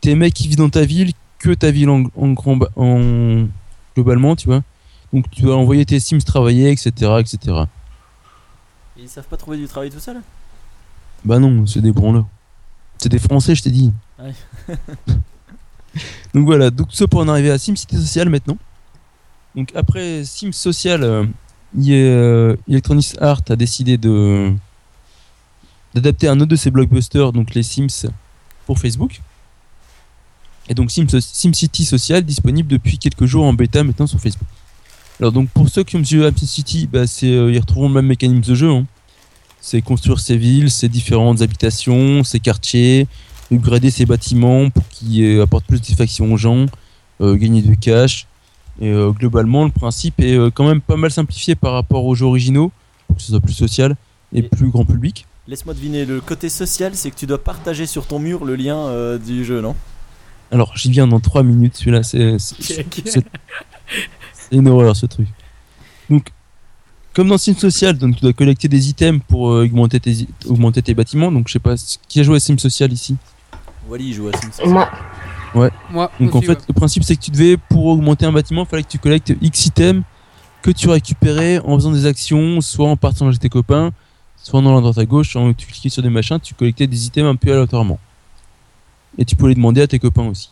tes 0.00 0.14
mecs 0.14 0.32
qui 0.32 0.48
vivent 0.48 0.56
dans 0.56 0.70
ta 0.70 0.84
ville 0.86 1.12
que 1.38 1.52
ta 1.52 1.70
ville 1.70 1.90
en, 1.90 2.04
en, 2.16 2.28
grand, 2.32 2.56
ba- 2.56 2.70
en 2.76 3.46
globalement, 3.94 4.34
tu 4.36 4.46
vois. 4.48 4.62
Donc 5.12 5.30
tu 5.30 5.42
dois 5.42 5.56
envoyer 5.56 5.84
tes 5.84 6.00
Sims 6.00 6.18
travailler, 6.24 6.70
etc., 6.70 6.90
etc. 7.20 7.38
Et 8.96 9.02
ils 9.02 9.08
savent 9.08 9.26
pas 9.28 9.36
trouver 9.36 9.58
du 9.58 9.66
travail 9.68 9.90
tout 9.90 10.00
seul? 10.00 10.20
Bah 11.24 11.38
non, 11.38 11.66
c'est 11.66 11.80
des 11.82 11.92
branleurs. 11.92 12.26
C'est 12.96 13.10
des 13.10 13.18
Français, 13.18 13.54
je 13.54 13.62
t'ai 13.62 13.70
dit. 13.70 13.92
Ouais. 14.18 14.32
donc 16.34 16.46
voilà, 16.46 16.70
donc 16.70 16.88
ça 16.90 17.06
pour 17.06 17.20
en 17.20 17.28
arriver 17.28 17.50
à 17.50 17.58
SimCity 17.58 17.96
Social 17.96 18.30
maintenant. 18.30 18.56
Donc 19.54 19.72
après 19.74 20.24
Sims 20.24 20.52
Social, 20.52 21.02
euh, 21.02 21.24
a, 21.76 21.92
euh, 21.92 22.56
Electronic 22.68 23.14
Arts 23.20 23.42
a 23.48 23.56
décidé 23.56 23.96
de 23.98 24.52
d'adapter 25.94 26.28
un 26.28 26.38
autre 26.40 26.50
de 26.50 26.56
ses 26.56 26.70
blockbusters, 26.70 27.32
donc 27.32 27.54
les 27.54 27.62
Sims, 27.62 28.10
pour 28.66 28.78
Facebook. 28.78 29.20
Et 30.68 30.74
donc 30.74 30.90
Sims, 30.90 31.18
SimCity 31.20 31.84
Social 31.84 32.22
disponible 32.22 32.68
depuis 32.68 32.98
quelques 32.98 33.24
jours 33.24 33.44
en 33.44 33.54
bêta 33.54 33.82
maintenant 33.82 34.06
sur 34.06 34.20
Facebook. 34.20 34.46
Alors 35.18 35.32
donc 35.32 35.48
pour 35.50 35.68
ceux 35.68 35.82
qui 35.84 35.96
ont 35.96 36.04
joué 36.04 36.26
à 36.26 36.30
SimCity, 36.30 36.86
bah, 36.86 37.04
euh, 37.22 37.50
ils 37.52 37.58
retrouvent 37.58 37.88
le 37.88 37.94
même 37.94 38.06
mécanisme 38.06 38.42
de 38.42 38.54
jeu. 38.54 38.70
hein. 38.70 38.86
C'est 39.60 39.82
construire 39.82 40.20
ses 40.20 40.36
villes, 40.36 40.70
ses 40.70 40.88
différentes 40.88 41.42
habitations, 41.42 42.22
ses 42.22 42.38
quartiers, 42.38 43.08
upgrader 43.50 43.90
ses 43.90 44.06
bâtiments 44.06 44.70
pour 44.70 44.86
qu'ils 44.88 45.40
apportent 45.40 45.66
plus 45.66 45.80
de 45.80 45.84
satisfaction 45.84 46.32
aux 46.32 46.36
gens, 46.36 46.66
euh, 47.20 47.34
gagner 47.34 47.62
du 47.62 47.76
cash. 47.76 48.26
Et 48.80 48.88
euh, 48.90 49.10
globalement, 49.10 49.64
le 49.64 49.70
principe 49.70 50.20
est 50.20 50.36
euh, 50.36 50.50
quand 50.50 50.66
même 50.66 50.80
pas 50.80 50.96
mal 50.96 51.10
simplifié 51.10 51.54
par 51.56 51.72
rapport 51.72 52.04
aux 52.04 52.14
jeux 52.14 52.26
originaux, 52.26 52.70
pour 53.06 53.16
que 53.16 53.22
ce 53.22 53.28
soit 53.32 53.40
plus 53.40 53.52
social 53.52 53.96
et 54.32 54.38
Et- 54.38 54.42
plus 54.42 54.68
grand 54.70 54.84
public. 54.84 55.26
Laisse-moi 55.48 55.72
deviner, 55.74 56.04
le 56.04 56.20
côté 56.20 56.48
social, 56.50 56.94
c'est 56.94 57.10
que 57.10 57.16
tu 57.16 57.26
dois 57.26 57.42
partager 57.42 57.86
sur 57.86 58.06
ton 58.06 58.18
mur 58.18 58.44
le 58.44 58.54
lien 58.54 58.76
euh, 58.76 59.16
du 59.18 59.44
jeu, 59.46 59.60
non? 59.62 59.74
Alors, 60.52 60.76
j'y 60.76 60.90
viens 60.90 61.06
dans 61.06 61.20
3 61.20 61.42
minutes, 61.42 61.76
celui-là, 61.76 62.02
c'est 62.02 62.38
c'est- 62.38 62.62
Check. 62.62 63.02
c'est- 63.06 63.24
c'est 64.32 64.56
une 64.56 64.68
horreur 64.68 64.94
ce 64.94 65.06
truc. 65.06 65.26
Donc, 66.10 66.28
comme 67.14 67.28
dans 67.28 67.38
Sim 67.38 67.54
Social, 67.54 67.96
donc 67.98 68.16
tu 68.16 68.22
dois 68.22 68.32
collecter 68.34 68.68
des 68.68 68.90
items 68.90 69.20
pour 69.26 69.50
euh, 69.50 69.64
augmenter, 69.64 69.98
tes, 70.00 70.26
augmenter 70.46 70.82
tes 70.82 70.94
bâtiments. 70.94 71.32
Donc, 71.32 71.48
je 71.48 71.54
sais 71.54 71.58
pas, 71.58 71.74
qui 72.08 72.20
a 72.20 72.22
joué 72.22 72.36
à 72.36 72.40
Sim 72.40 72.58
Social 72.58 72.92
ici? 72.92 73.16
Wally 73.88 74.08
il 74.08 74.14
joue 74.14 74.28
à 74.28 74.32
Sims. 74.36 74.66
Moi, 74.70 74.88
Moi, 75.54 75.70
Donc 76.20 76.34
en 76.34 76.40
fait, 76.40 76.48
ouais. 76.48 76.56
le 76.68 76.74
principe 76.74 77.02
c'est 77.04 77.16
que 77.16 77.22
tu 77.22 77.30
devais, 77.30 77.56
pour 77.56 77.86
augmenter 77.86 78.26
un 78.26 78.32
bâtiment, 78.32 78.62
il 78.64 78.68
fallait 78.68 78.82
que 78.82 78.88
tu 78.88 78.98
collectes 78.98 79.32
X 79.40 79.66
items 79.66 80.02
que 80.62 80.70
tu 80.70 80.88
récupérais 80.88 81.58
en 81.64 81.74
faisant 81.76 81.92
des 81.92 82.06
actions, 82.06 82.60
soit 82.60 82.88
en 82.88 82.96
partageant 82.96 83.26
avec 83.28 83.38
tes 83.40 83.48
copains, 83.48 83.92
soit 84.36 84.60
en 84.60 84.66
allant 84.66 84.78
à 84.78 84.80
droite 84.80 84.98
à 84.98 85.04
gauche, 85.06 85.36
en 85.36 85.52
tu 85.54 85.66
cliquais 85.66 85.88
sur 85.88 86.02
des 86.02 86.10
machins, 86.10 86.38
tu 86.40 86.54
collectais 86.54 86.86
des 86.86 87.06
items 87.06 87.28
un 87.30 87.36
peu 87.36 87.52
aléatoirement. 87.52 87.98
Et 89.16 89.24
tu 89.24 89.36
pouvais 89.36 89.50
les 89.50 89.54
demander 89.54 89.80
à 89.82 89.86
tes 89.86 89.98
copains 89.98 90.26
aussi. 90.28 90.50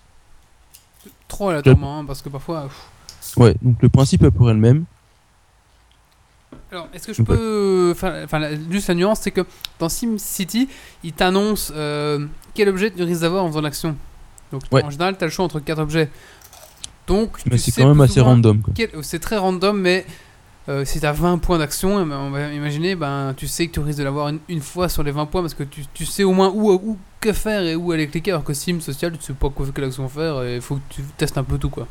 trop 1.28 1.48
aléatoirement, 1.50 1.98
hein, 2.00 2.04
parce 2.04 2.22
que 2.22 2.28
parfois. 2.28 2.62
pff. 2.64 3.36
Ouais, 3.36 3.54
donc 3.60 3.82
le 3.82 3.88
principe 3.88 4.22
est 4.22 4.26
à 4.26 4.30
peu 4.30 4.38
près 4.44 4.54
le 4.54 4.60
même. 4.60 4.84
Alors, 6.72 6.88
est-ce 6.94 7.06
que 7.06 7.12
je 7.12 7.18
Donc, 7.18 7.28
peux. 7.28 7.92
Enfin, 7.94 8.50
juste 8.70 8.88
la 8.88 8.94
nuance, 8.94 9.20
c'est 9.20 9.30
que 9.30 9.42
dans 9.78 9.88
SimCity, 9.88 10.68
il 11.04 11.12
t'annonce 11.12 11.72
euh, 11.74 12.26
quel 12.54 12.68
objet 12.68 12.90
tu 12.90 13.02
risques 13.02 13.20
d'avoir 13.22 13.44
en 13.44 13.48
faisant 13.48 13.60
l'action. 13.60 13.96
Donc, 14.52 14.62
Ouais. 14.72 14.84
en 14.84 14.90
général, 14.90 15.16
tu 15.18 15.24
as 15.24 15.26
le 15.26 15.32
choix 15.32 15.44
entre 15.44 15.60
quatre 15.60 15.80
objets. 15.80 16.08
Donc, 17.06 17.30
Mais 17.50 17.58
c'est 17.58 17.70
quand 17.72 17.88
même 17.88 18.00
assez 18.00 18.20
random. 18.20 18.62
Quel- 18.74 18.90
C'est 19.02 19.20
très 19.20 19.36
random, 19.36 19.78
mais 19.80 20.04
euh, 20.68 20.84
si 20.84 20.98
tu 20.98 21.06
as 21.06 21.12
20 21.12 21.38
points 21.38 21.58
d'action, 21.58 22.02
eh 22.02 22.08
ben, 22.08 22.18
on 22.18 22.30
va 22.30 22.52
imaginer, 22.52 22.96
ben, 22.96 23.32
tu 23.36 23.46
sais 23.46 23.68
que 23.68 23.72
tu 23.72 23.80
risques 23.80 23.98
de 24.00 24.04
l'avoir 24.04 24.28
une, 24.28 24.40
une 24.48 24.60
fois 24.60 24.88
sur 24.88 25.02
les 25.04 25.12
20 25.12 25.26
points 25.26 25.40
parce 25.42 25.54
que 25.54 25.62
tu, 25.62 25.84
tu 25.94 26.04
sais 26.04 26.24
au 26.24 26.32
moins 26.32 26.50
où, 26.52 26.72
où 26.72 26.98
que 27.20 27.32
faire 27.32 27.62
et 27.62 27.76
où 27.76 27.92
aller 27.92 28.08
cliquer. 28.08 28.32
Alors 28.32 28.42
que 28.44 28.54
Sim 28.54 28.80
Social, 28.80 29.12
tu 29.16 29.22
sais 29.22 29.32
pas 29.34 29.48
quoi, 29.50 29.66
quelle 29.74 29.84
action 29.84 30.08
faire 30.08 30.42
et 30.42 30.56
il 30.56 30.60
faut 30.60 30.76
que 30.76 30.80
tu 30.88 31.02
testes 31.16 31.38
un 31.38 31.44
peu 31.44 31.58
tout. 31.58 31.70
quoi. 31.70 31.86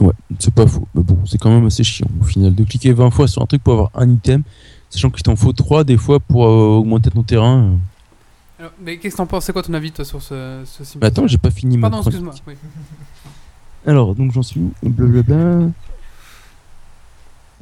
Ouais, 0.00 0.12
c'est 0.40 0.52
pas 0.54 0.66
faux. 0.66 0.86
Mais 0.94 1.02
bon, 1.02 1.18
c'est 1.26 1.38
quand 1.38 1.50
même 1.50 1.66
assez 1.66 1.84
chiant 1.84 2.08
au 2.20 2.24
final 2.24 2.52
de 2.54 2.64
cliquer 2.64 2.92
20 2.92 3.10
fois 3.10 3.28
sur 3.28 3.42
un 3.42 3.46
truc 3.46 3.62
pour 3.62 3.74
avoir 3.74 3.90
un 3.94 4.08
item, 4.10 4.42
sachant 4.88 5.10
qu'il 5.10 5.22
t'en 5.22 5.36
faut 5.36 5.52
3 5.52 5.84
des 5.84 5.96
fois 5.96 6.18
pour 6.18 6.44
euh, 6.46 6.78
augmenter 6.78 7.10
ton 7.10 7.22
terrain. 7.22 7.70
Alors, 8.60 8.72
mais 8.80 8.98
qu'est-ce 8.98 9.14
que 9.14 9.16
t'en 9.16 9.26
penses? 9.26 9.46
C'est 9.46 9.52
quoi 9.54 9.62
ton 9.62 9.72
avis 9.74 9.90
toi 9.90 10.04
sur 10.04 10.20
ce, 10.22 10.60
ce 10.66 10.98
Mais 11.00 11.06
attends, 11.06 11.26
j'ai 11.26 11.38
pas 11.38 11.50
fini 11.50 11.76
ma 11.78 11.88
Pardon, 11.90 12.02
chronique. 12.02 12.20
excuse-moi. 12.20 12.34
oui. 12.46 12.54
Alors, 13.86 14.14
donc 14.14 14.32
j'en 14.32 14.42
suis 14.42 14.60
où? 14.60 14.72
Blablabla. 14.82 15.60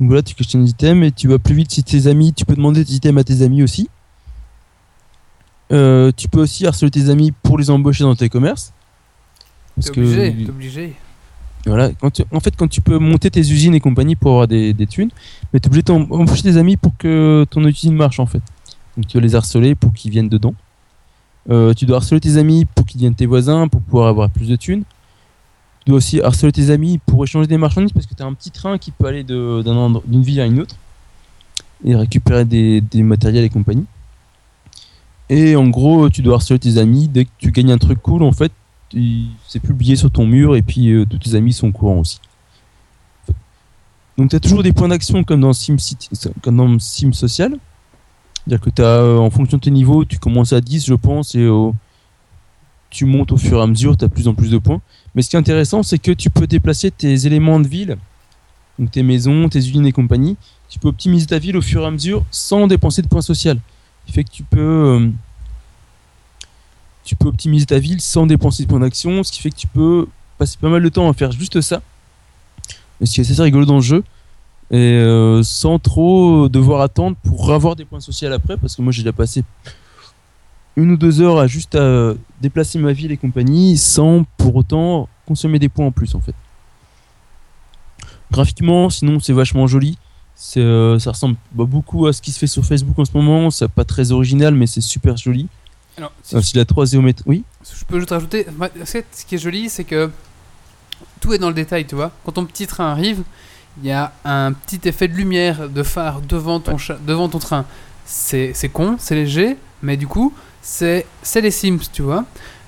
Donc 0.01 0.09
voilà, 0.11 0.22
tu 0.22 0.34
coches 0.34 0.49
tes 0.49 0.59
items 0.59 1.07
et 1.07 1.12
tu 1.12 1.28
vas 1.28 1.38
plus 1.38 1.55
vite 1.55 1.70
si 1.70 1.82
tes 1.84 2.07
amis. 2.09 2.32
Tu 2.34 2.44
peux 2.44 2.55
demander 2.57 2.84
tes 2.84 2.92
items 2.94 3.20
à 3.20 3.24
tes 3.24 3.42
amis 3.42 3.62
aussi. 3.62 3.88
Euh, 5.70 6.11
tu 6.16 6.28
peux 6.28 6.40
aussi 6.40 6.66
harceler 6.66 6.90
tes 6.90 7.11
amis 7.11 7.30
pour 7.42 7.59
les 7.59 7.70
embaucher 7.70 8.03
dans 8.05 8.16
tes 8.16 8.28
commerces. 8.28 8.72
T'es 9.80 9.90
obligé, 9.90 10.34
t'es 10.44 10.51
obligé. 10.51 10.96
Voilà, 11.66 11.90
quand 12.01 12.11
tu- 12.11 12.24
en 12.32 12.40
fait, 12.40 12.57
quand 12.57 12.68
tu 12.68 12.80
peux 12.80 12.99
monter 12.99 13.30
tes 13.30 13.40
usines 13.40 13.74
et 13.74 13.80
compagnie 13.80 14.16
pour 14.16 14.30
avoir 14.32 14.49
des, 14.49 14.72
des 14.72 14.86
thunes, 14.86 15.11
mais 15.53 15.61
tu 15.61 15.66
es 15.66 15.68
obligé 15.68 15.82
d'embaucher 15.82 16.42
tes 16.42 16.57
amis 16.57 16.76
pour 16.76 16.96
que 16.96 17.44
ton 17.51 17.64
usine 17.66 17.94
marche 17.94 18.18
en 18.18 18.26
fait. 18.26 18.42
Donc 18.96 19.07
tu 19.07 19.12
dois 19.18 19.22
les 19.22 19.34
harceler 19.36 19.74
pour 19.76 19.92
qu'ils 19.92 20.11
viennent 20.11 20.28
dedans. 20.28 20.55
Euh, 21.51 21.72
tu 21.74 21.86
dois 21.86 21.96
harceler 21.99 22.20
tes 22.20 22.36
amis 22.36 22.66
pour 22.66 22.84
qu'ils 22.84 22.99
deviennent 22.99 23.14
tes 23.14 23.26
voisins 23.26 23.68
pour 23.68 23.80
pouvoir 23.80 24.09
avoir 24.09 24.30
plus 24.30 24.49
de 24.49 24.57
thunes. 24.57 24.82
Tu 25.84 25.90
dois 25.90 25.99
aussi 25.99 26.20
harceler 26.20 26.53
tes 26.53 26.70
amis 26.70 26.99
pour 26.99 27.24
échanger 27.24 27.46
des 27.46 27.57
marchandises 27.57 27.92
parce 27.92 28.07
que 28.07 28.14
tu 28.14 28.22
as 28.22 28.26
un 28.26 28.34
petit 28.34 28.51
train 28.51 28.76
qui 28.78 28.90
peut 28.90 29.07
aller 29.07 29.24
d'une 29.24 30.22
ville 30.22 30.40
à 30.40 30.46
une 30.46 30.61
autre 30.61 30.76
et 31.84 31.94
récupérer 31.94 32.44
des, 32.44 32.80
des 32.80 33.03
matériels 33.03 33.44
et 33.44 33.51
compagnie. 33.51 33.86
Et 35.30 35.57
en 35.57 35.68
gros, 35.68 36.11
tu 36.11 36.22
dois 36.22 36.36
harceler 36.36 36.59
tes 36.59 36.78
amis 36.78 37.09
dès 37.09 37.24
que 37.24 37.30
tu 37.38 37.53
gagnes 37.53 37.72
un 37.72 37.78
truc 37.78 38.01
cool 38.03 38.22
en 38.22 38.32
fait 38.32 38.53
c'est 39.46 39.61
publié 39.61 39.96
sur 39.96 40.11
ton 40.11 40.26
mur 40.26 40.57
et 40.57 40.62
puis 40.62 40.90
euh, 40.90 41.05
tous 41.05 41.18
tes 41.18 41.34
amis 41.34 41.53
sont 41.53 41.68
au 41.68 41.72
courant 41.72 41.99
aussi. 41.99 42.20
Donc 44.16 44.30
tu 44.30 44.36
as 44.36 44.40
toujours 44.40 44.62
des 44.62 44.72
points 44.72 44.88
d'action 44.88 45.22
comme 45.24 45.40
dans 45.40 45.53
comme 46.42 46.57
dans 46.57 46.78
Sim 46.78 47.12
Social. 47.12 47.57
C'est-à-dire 48.49 48.72
que 48.72 48.82
as 48.82 49.20
en 49.20 49.28
fonction 49.28 49.59
de 49.59 49.62
tes 49.62 49.70
niveaux, 49.70 50.07
tu 50.07 50.18
commences 50.18 50.55
à 50.55 50.62
10 50.62 50.86
je 50.86 50.94
pense 50.94 51.34
et 51.34 51.40
euh, 51.40 51.70
tu 52.88 53.05
montes 53.05 53.30
au 53.30 53.36
fur 53.36 53.59
et 53.59 53.62
à 53.62 53.66
mesure, 53.66 53.94
tu 53.94 54.07
as 54.07 54.09
plus 54.09 54.26
en 54.26 54.34
plus 54.34 54.51
de 54.51 54.57
points. 54.57 54.80
Mais 55.14 55.20
ce 55.20 55.28
qui 55.28 55.36
est 55.36 55.38
intéressant, 55.38 55.82
c'est 55.82 55.99
que 55.99 56.12
tu 56.12 56.30
peux 56.30 56.46
déplacer 56.46 56.90
tes 56.90 57.26
éléments 57.26 57.61
de 57.61 57.68
ville, 57.68 57.99
donc 58.78 58.90
tes 58.90 59.03
maisons, 59.03 59.51
tes 59.51 59.59
usines 59.59 59.84
et 59.84 59.92
compagnie, 59.92 60.38
tu 60.70 60.78
peux 60.78 60.88
optimiser 60.88 61.26
ta 61.26 61.38
ville 61.38 61.59
au 61.59 61.61
fur 61.61 61.82
et 61.82 61.86
à 61.86 61.90
mesure 61.90 62.24
sans 62.30 62.66
dépenser 62.66 63.03
de 63.03 63.09
points 63.09 63.20
sociaux. 63.20 63.53
Ce 63.53 64.07
qui 64.07 64.12
fait 64.12 64.24
que 64.24 64.30
tu 64.30 64.44
peux 64.44 64.58
euh, 64.58 65.11
tu 67.04 67.16
peux 67.16 67.29
optimiser 67.29 67.66
ta 67.66 67.79
ville 67.79 68.00
sans 68.00 68.26
dépenser 68.26 68.62
de 68.62 68.68
points 68.68 68.80
d'action, 68.80 69.22
ce 69.25 69.30
qui 69.30 69.42
fait 69.42 69.50
que 69.50 69.57
tu 69.57 69.66
peux 69.66 70.08
passer 70.38 70.57
pas 70.58 70.70
mal 70.70 70.83
de 70.83 70.88
temps 70.88 71.11
à 71.11 71.12
faire 71.12 71.33
juste 71.33 71.61
ça. 71.61 71.83
Et 73.03 73.07
ce 73.07 73.12
qui 73.12 73.20
est 73.20 73.30
assez 73.30 73.42
rigolo 73.42 73.66
dans 73.66 73.76
le 73.76 73.83
jeu. 73.83 74.04
Et 74.70 74.76
euh, 74.76 75.42
sans 75.42 75.78
trop 75.78 76.49
devoir 76.49 76.82
attendre 76.82 77.16
pour 77.22 77.53
avoir 77.53 77.74
des 77.74 77.84
points 77.86 78.00
sociaux 78.00 78.30
après, 78.32 78.57
parce 78.57 78.76
que 78.76 78.82
moi 78.82 78.92
j'ai 78.92 79.03
déjà 79.03 79.12
passé 79.14 79.45
une 80.76 80.92
ou 80.92 80.96
deux 80.96 81.20
heures 81.20 81.38
à 81.38 81.46
juste 81.46 81.74
à 81.74 82.14
déplacer 82.40 82.78
ma 82.78 82.92
ville 82.92 83.11
et 83.11 83.16
compagnie 83.16 83.76
sans 83.78 84.24
pour 84.36 84.57
autant 84.57 85.08
consommer 85.26 85.58
des 85.58 85.68
points 85.68 85.86
en 85.86 85.90
plus 85.90 86.14
en 86.14 86.20
fait. 86.20 86.34
Graphiquement, 88.30 88.90
sinon 88.90 89.20
c'est 89.20 89.32
vachement 89.32 89.66
joli. 89.66 89.99
C'est, 90.40 90.61
euh, 90.61 91.00
ça 91.00 91.11
ressemble 91.11 91.34
bah, 91.53 91.64
beaucoup 91.64 92.07
à 92.07 92.12
ce 92.12 92.22
qui 92.22 92.30
se 92.30 92.38
fait 92.38 92.46
sur 92.46 92.64
Facebook 92.64 92.96
en 92.99 93.04
ce 93.04 93.11
moment. 93.12 93.50
C'est 93.50 93.66
pas 93.68 93.84
très 93.84 94.12
original, 94.12 94.54
mais 94.54 94.68
c'est 94.68 94.80
super 94.80 95.16
joli. 95.16 95.49
Alors, 95.96 96.12
si 96.22 96.36
Euh, 96.36 96.42
si 96.42 96.57
la 96.57 96.64
3 96.64 96.86
géométrie. 96.86 97.24
Oui? 97.26 97.45
je 97.64 97.84
peux 97.84 97.99
juste 97.99 98.11
rajouter, 98.11 98.46
moi, 98.57 98.68
en 98.80 98.86
fait, 98.86 99.04
ce 99.11 99.24
qui 99.24 99.34
est 99.34 99.38
joli, 99.38 99.68
c'est 99.68 99.82
que 99.82 100.11
tout 101.20 101.32
est 101.32 101.38
dans 101.38 101.49
le 101.49 101.54
détail, 101.54 101.86
tu 101.86 101.96
vois. 101.96 102.12
Quand 102.24 102.32
ton 102.32 102.45
petit 102.45 102.68
train 102.68 102.86
arrive, 102.86 103.24
il 103.83 103.88
y 103.88 103.92
a 103.92 104.13
un 104.25 104.53
petit 104.53 104.80
effet 104.88 105.09
de 105.09 105.14
lumière 105.14 105.68
de 105.68 105.83
phare 105.83 106.21
devant 106.21 106.61
ton, 106.61 106.76
devant 107.07 107.29
ton 107.29 107.38
train. 107.38 107.64
C'est 108.05 108.71
con, 108.72 108.96
c'est 108.99 109.14
léger, 109.14 109.57
mais 109.83 109.96
du 109.96 110.07
coup, 110.07 110.33
c'est 110.63 111.07
les 111.37 111.50
Sims, 111.50 111.91
tu 111.92 112.03
vois. 112.03 112.25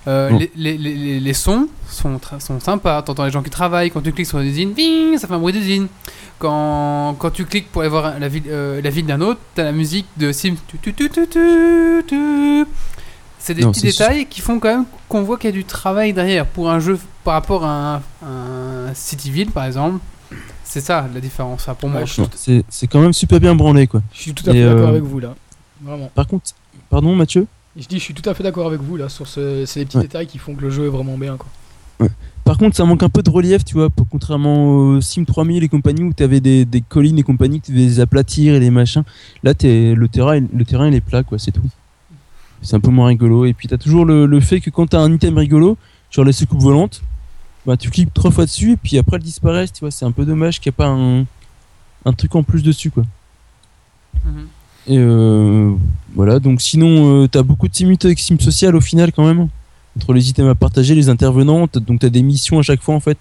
Euh, 0.08 0.30
les, 0.30 0.50
les, 0.56 0.78
les, 0.78 1.20
les 1.20 1.34
sons 1.34 1.68
sont, 1.86 2.18
sont 2.38 2.58
sympas. 2.58 3.02
T'entends 3.02 3.26
les 3.26 3.30
gens 3.30 3.42
qui 3.42 3.50
travaillent. 3.50 3.90
Quand 3.90 4.00
tu 4.00 4.12
cliques 4.12 4.26
sur 4.26 4.38
une 4.38 4.48
usine, 4.48 4.72
bing, 4.72 5.18
ça 5.18 5.28
fait 5.28 5.34
un 5.34 5.38
bruit 5.38 5.52
d'usine. 5.52 5.88
Quand, 6.38 7.14
quand 7.18 7.30
tu 7.30 7.44
cliques 7.44 7.70
pour 7.70 7.82
aller 7.82 7.90
voir 7.90 8.18
la 8.18 8.28
ville, 8.28 8.44
euh, 8.48 8.80
la 8.80 8.88
ville 8.88 9.04
d'un 9.04 9.20
autre, 9.20 9.40
t'as 9.54 9.64
la 9.64 9.72
musique 9.72 10.06
de 10.16 10.32
Sims. 10.32 10.56
C'est 13.38 13.54
des 13.54 13.62
Non, 13.62 13.72
petits 13.72 13.82
détails 13.82 14.26
qui 14.26 14.40
font 14.40 14.58
quand 14.58 14.68
même 14.68 14.84
qu'on 15.08 15.22
voit 15.22 15.36
qu'il 15.36 15.48
y 15.50 15.52
a 15.52 15.56
du 15.56 15.64
travail 15.64 16.12
derrière. 16.14 16.46
Pour 16.46 16.70
un 16.70 16.80
jeu 16.80 16.98
par 17.24 17.34
rapport 17.34 17.64
à 17.64 17.96
un, 17.96 18.02
un 18.26 18.94
Cityville, 18.94 19.50
par 19.50 19.64
exemple, 19.66 19.98
c'est 20.70 20.80
ça 20.80 21.08
la 21.12 21.20
différence 21.20 21.62
enfin, 21.62 21.74
pour 21.74 21.88
moi. 21.88 22.02
Ouais, 22.02 22.06
C'est 22.34 22.64
c'est 22.68 22.86
quand 22.86 23.00
même 23.00 23.12
super 23.12 23.40
bien 23.40 23.54
branlé 23.54 23.86
quoi. 23.86 24.02
je 24.14 24.20
suis 24.20 24.32
tout 24.34 24.48
à 24.48 24.52
fait 24.52 24.64
d'accord 24.64 24.86
euh, 24.86 24.90
avec 24.90 25.02
vous 25.02 25.18
là. 25.20 25.34
Vraiment. 25.82 26.10
Par 26.14 26.26
contre, 26.26 26.50
pardon 26.88 27.14
Mathieu? 27.16 27.46
Je 27.76 27.86
dis, 27.86 27.98
je 27.98 28.02
suis 28.04 28.14
tout 28.14 28.28
à 28.28 28.34
fait 28.34 28.42
d'accord 28.42 28.66
avec 28.66 28.80
vous 28.80 28.96
là 28.96 29.08
sur 29.08 29.26
ce, 29.26 29.64
c'est 29.66 29.80
les 29.80 29.86
petits 29.86 29.96
Ouais. 29.96 30.02
détails 30.04 30.26
qui 30.26 30.38
font 30.38 30.54
que 30.54 30.62
le 30.62 30.70
jeu 30.70 30.86
est 30.86 30.90
vraiment 30.90 31.16
bien 31.18 31.36
quoi. 31.36 31.48
Par 32.44 32.56
contre, 32.56 32.74
ça 32.76 32.84
manque 32.84 33.02
un 33.02 33.08
peu 33.10 33.22
de 33.22 33.28
relief, 33.30 33.64
tu 33.64 33.74
vois, 33.74 33.90
pour- 33.90 34.08
contrairement 34.08 34.68
au 34.74 35.00
Sim 35.02 35.24
3000 35.24 35.62
et 35.62 35.68
compagnie 35.68 36.02
où 36.02 36.12
tu 36.14 36.22
avais 36.22 36.40
des, 36.40 36.64
des 36.64 36.80
collines 36.80 37.18
et 37.18 37.22
compagnie, 37.22 37.60
tu 37.60 37.70
devais 37.72 37.82
les 37.84 38.00
aplatir 38.00 38.54
et 38.54 38.60
les 38.60 38.70
machins. 38.70 39.02
Là, 39.44 39.52
t'es- 39.54 39.94
le 39.94 40.08
terrain, 40.08 40.36
il- 40.36 40.48
le 40.52 40.64
terrain 40.64 40.88
il 40.88 40.94
est 40.94 41.00
plat, 41.02 41.22
quoi, 41.22 41.38
c'est 41.38 41.52
tout. 41.52 41.68
C'est 42.62 42.74
un 42.74 42.80
peu 42.80 42.90
moins 42.90 43.08
rigolo. 43.08 43.44
Et 43.44 43.52
puis, 43.52 43.68
tu 43.68 43.74
as 43.74 43.78
toujours 43.78 44.04
le, 44.06 44.24
le 44.26 44.40
fait 44.40 44.60
que 44.60 44.70
quand 44.70 44.86
tu 44.88 44.96
as 44.96 45.00
un 45.00 45.12
item 45.12 45.36
rigolo, 45.38 45.76
genre 46.10 46.24
les 46.24 46.32
secoupes 46.32 46.60
volantes, 46.62 47.02
bah, 47.66 47.76
tu 47.76 47.90
cliques 47.90 48.12
trois 48.14 48.30
fois 48.30 48.44
dessus 48.46 48.72
et 48.72 48.76
puis 48.76 48.98
après, 48.98 49.16
elles 49.16 49.22
disparaissent, 49.22 49.72
tu 49.72 49.80
vois. 49.80 49.90
C'est 49.90 50.04
un 50.04 50.12
peu 50.12 50.24
dommage 50.24 50.60
qu'il 50.60 50.70
n'y 50.70 50.74
ait 50.74 50.76
pas 50.76 50.88
un, 50.88 51.20
un 52.04 52.12
truc 52.12 52.34
en 52.36 52.42
plus 52.42 52.62
dessus, 52.62 52.90
quoi. 52.90 53.04
Mhm. 54.24 54.46
Et 54.86 54.98
euh, 54.98 55.72
voilà, 56.14 56.38
donc 56.40 56.60
sinon, 56.60 57.28
tu 57.28 57.38
as 57.38 57.42
beaucoup 57.42 57.68
de 57.68 57.74
similitudes 57.74 58.06
avec 58.08 58.18
Sim 58.18 58.38
Social 58.40 58.74
au 58.74 58.80
final, 58.80 59.12
quand 59.12 59.24
même. 59.26 59.48
Entre 59.96 60.12
les 60.12 60.28
items 60.30 60.48
à 60.50 60.54
partager, 60.54 60.94
les 60.94 61.08
intervenants, 61.08 61.66
t'as- 61.68 61.80
donc 61.80 62.00
tu 62.00 62.06
as 62.06 62.10
des 62.10 62.22
missions 62.22 62.58
à 62.58 62.62
chaque 62.62 62.80
fois 62.82 62.94
en 62.94 63.00
fait. 63.00 63.18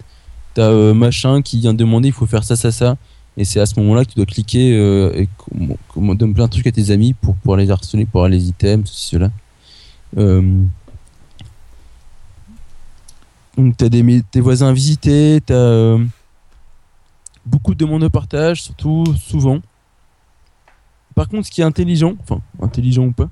Tu 0.54 0.60
as 0.60 0.94
machin 0.94 1.42
qui 1.42 1.58
vient 1.60 1.74
demander 1.74 2.08
il 2.08 2.14
faut 2.14 2.26
faire 2.26 2.44
ça, 2.44 2.56
ça, 2.56 2.72
ça. 2.72 2.96
Et 3.36 3.44
c'est 3.44 3.60
à 3.60 3.66
ce 3.66 3.78
moment-là 3.80 4.04
que 4.04 4.10
tu 4.10 4.16
dois 4.16 4.26
cliquer 4.26 4.72
euh, 4.76 5.12
et 5.14 5.28
com- 5.94 6.16
donner 6.16 6.32
plein 6.34 6.46
de 6.46 6.50
trucs 6.50 6.66
à 6.66 6.72
tes 6.72 6.90
amis 6.90 7.12
pour 7.14 7.34
pouvoir 7.36 7.58
les 7.58 7.70
harceler, 7.70 8.04
pour 8.06 8.20
avoir 8.20 8.28
les 8.30 8.48
items, 8.48 8.88
ceci, 8.90 9.08
cela. 9.08 9.30
Euh, 10.18 10.62
donc 13.60 13.76
tu 13.76 13.84
as 13.84 13.88
des, 13.88 14.22
tes 14.30 14.40
voisins 14.40 14.68
à 14.68 14.72
visiter, 14.72 15.40
tu 15.46 15.52
as 15.52 15.96
beaucoup 17.44 17.74
de 17.74 17.78
demandes 17.78 18.02
de 18.02 18.08
partage, 18.08 18.62
surtout 18.62 19.04
souvent. 19.16 19.60
Par 21.14 21.28
contre, 21.28 21.46
ce 21.46 21.50
qui 21.50 21.60
est 21.60 21.64
intelligent, 21.64 22.14
enfin 22.22 22.40
intelligent 22.60 23.04
ou 23.04 23.12
pas, 23.12 23.28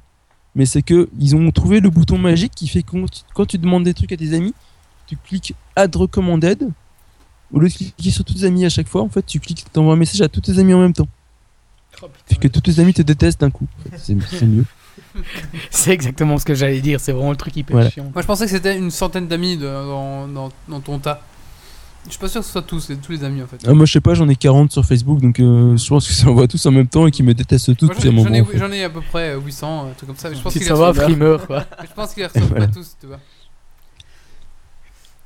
mais 0.55 0.67
c'est 0.67 0.83
que 0.83 1.09
ils 1.19 1.37
ont 1.37 1.51
trouvé 1.51 1.81
le 1.81 1.91
bouton 1.91 2.19
magique 2.19 2.53
qui 2.55 2.69
fait 2.69 2.83
que 2.83 2.97
quand 3.35 3.47
tu, 3.47 3.59
demandes 3.59 3.85
des 3.85 3.95
trucs 3.95 4.13
à 4.13 4.17
tes 4.17 4.35
amis, 4.35 4.55
tu 5.07 5.17
cliques 5.17 5.55
Add 5.77 5.95
Recommended. 5.95 6.69
Au 7.51 7.61
lieu 7.61 7.69
de 7.69 7.73
cliquer 7.73 8.11
sur 8.11 8.25
tous 8.25 8.35
tes 8.35 8.45
amis 8.45 8.67
à 8.67 8.69
chaque 8.69 8.89
fois, 8.89 9.01
en 9.01 9.09
fait, 9.09 9.25
tu 9.25 9.41
cliques, 9.41 9.65
t'envoies 9.73 9.95
un 9.95 9.97
message 9.97 10.21
à 10.21 10.29
tous 10.29 10.43
tes 10.43 10.59
amis 10.59 10.75
en 10.75 10.81
même 10.81 10.93
temps. 10.93 11.09
Fait 12.27 12.37
que 12.37 12.49
tous 12.49 12.61
tes 12.61 12.79
amis 12.79 12.93
te 12.93 13.01
détestent 13.01 13.41
d'un 13.41 13.51
coup. 13.51 13.67
En 13.79 13.91
fait, 13.91 13.99
C'est 13.99 14.17
c'est 14.29 14.47
mieux. 14.47 14.67
C'est 15.71 15.91
exactement 15.93 16.39
ce 16.39 16.45
que 16.45 16.55
j'allais 16.55 16.81
dire. 16.81 17.01
C'est 17.01 17.13
vraiment 17.13 17.31
le 17.31 17.37
truc 17.37 17.57
hyper 17.57 17.75
Voilà. 17.77 17.91
chiant. 17.91 18.11
Moi, 18.13 18.23
je 18.23 18.27
pensais 18.27 18.45
que 18.45 18.51
c'était 18.51 18.77
une 18.77 18.91
centaine 18.91 19.29
d'amis 19.29 19.57
dans, 19.57 20.27
dans, 20.29 20.49
dans 20.69 20.81
ton 20.81 20.99
tas. 20.99 21.21
Je 22.07 22.11
suis 22.13 22.21
pas 22.21 22.29
sûr 22.29 22.41
que 22.41 22.47
ce 22.47 22.53
soit 22.53 22.63
tous, 22.63 22.81
c'est 22.81 22.97
tous 22.97 23.13
les 23.13 23.23
amis 23.25 23.43
en 23.43 23.47
fait. 23.47 23.59
Ah, 23.67 23.75
moi, 23.75 23.85
je 23.85 23.93
sais 23.93 24.01
pas, 24.01 24.15
j'en 24.15 24.29
ai 24.29 24.37
40 24.37 24.73
sur 24.73 24.85
Facebook, 24.85 25.21
donc 25.21 25.41
euh, 25.41 25.77
je 25.77 25.89
pense 25.89 26.07
que 26.09 26.15
ça 26.15 26.29
envoie 26.29 26.47
tous 26.49 26.65
en 26.65 26.71
même 26.71 26.87
temps 26.87 27.07
et 27.07 27.11
qu'ils 27.11 27.25
me 27.27 27.35
détestent 27.35 27.77
tous. 27.77 27.91
J'en, 27.93 28.09
ai, 28.09 28.11
moment, 28.11 28.31
en 28.39 28.45
fait. 28.47 28.57
j'en 28.59 28.71
ai 28.73 28.85
à 28.85 28.89
peu 28.89 29.03
près 29.03 29.31
euh, 29.35 29.41
800, 29.41 29.89
un 29.89 29.93
truc 29.93 30.07
comme 30.07 30.17
ça. 30.17 30.31
Mais 30.31 30.37
je 30.37 30.41
pense 30.43 30.53
Si 30.55 30.59
qu'ils 30.61 30.69
ça 30.69 30.75
va, 30.75 30.95
frimeur 30.95 31.47
quoi. 31.47 31.67
Je 31.83 31.93
pense 31.95 32.15
qu'ils 32.15 32.23
les 32.23 32.27
reçoivent 32.29 32.49
Voilà. 32.49 32.67
pas 32.69 32.73
tous, 32.73 32.97
tu 32.99 33.07
vois. 33.09 33.19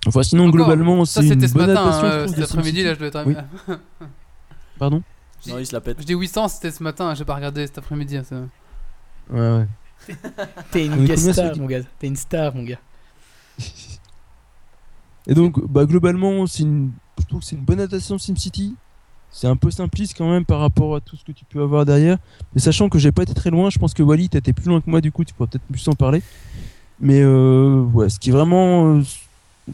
Enfin, 0.06 0.22
sinon, 0.24 0.44
Encore, 0.48 0.56
globalement, 0.56 1.04
c'est 1.04 1.20
une 1.22 1.28
c'était 1.28 1.46
ce 1.46 1.54
bonne 1.54 1.68
matin, 1.68 1.84
hein, 1.92 2.24
trouve, 2.24 2.34
cet 2.34 2.44
après-midi, 2.50 2.82
là, 2.82 2.94
je 2.94 2.98
dois 2.98 3.08
être. 3.08 3.22
Oui. 3.26 3.34
Pardon? 4.78 5.02
Non, 5.46 5.58
il 5.58 5.66
se 5.66 5.72
la 5.72 5.80
pète. 5.80 5.98
Je 6.00 6.06
dis 6.06 6.14
800, 6.14 6.48
c'était 6.48 6.70
ce 6.72 6.82
matin, 6.82 7.14
j'ai 7.14 7.24
pas 7.24 7.34
regardé 7.36 7.66
cet 7.66 7.78
après-midi. 7.78 8.16
hein, 8.16 8.24
ça. 8.28 8.36
Ouais, 9.30 9.38
ouais. 9.58 9.66
T'es 10.70 10.86
une 10.86 10.96
combien, 10.96 11.16
star 11.16 11.56
mon 11.56 11.66
gars. 11.66 11.80
T'es 11.98 12.06
une 12.06 12.16
star 12.16 12.54
mon 12.54 12.62
gars. 12.62 12.78
Et 15.26 15.34
donc, 15.34 15.64
bah, 15.66 15.84
globalement, 15.84 16.46
c'est 16.46 16.64
une... 16.64 16.90
je 17.20 17.24
trouve 17.26 17.40
que 17.40 17.46
c'est 17.46 17.56
une 17.56 17.62
bonne 17.62 17.80
adaptation 17.80 18.16
de 18.16 18.20
SimCity. 18.20 18.74
C'est 19.30 19.46
un 19.46 19.56
peu 19.56 19.70
simpliste 19.70 20.14
quand 20.18 20.28
même 20.28 20.44
par 20.44 20.60
rapport 20.60 20.94
à 20.94 21.00
tout 21.00 21.16
ce 21.16 21.24
que 21.24 21.32
tu 21.32 21.44
peux 21.44 21.62
avoir 21.62 21.86
derrière. 21.86 22.18
Mais 22.54 22.60
sachant 22.60 22.88
que 22.88 22.98
j'ai 22.98 23.12
pas 23.12 23.22
été 23.22 23.32
très 23.32 23.50
loin, 23.50 23.70
je 23.70 23.78
pense 23.78 23.94
que 23.94 24.02
Wally, 24.02 24.28
t'étais 24.28 24.52
plus 24.52 24.66
loin 24.66 24.80
que 24.80 24.90
moi, 24.90 25.00
du 25.00 25.10
coup, 25.10 25.24
tu 25.24 25.32
pourrais 25.32 25.48
peut-être 25.48 25.64
plus 25.64 25.86
en 25.88 25.94
parler. 25.94 26.22
Mais 27.00 27.20
euh, 27.22 27.82
ouais, 27.94 28.10
ce 28.10 28.18
qui 28.18 28.28
est 28.28 28.32
vraiment 28.32 28.96
euh, 28.96 29.02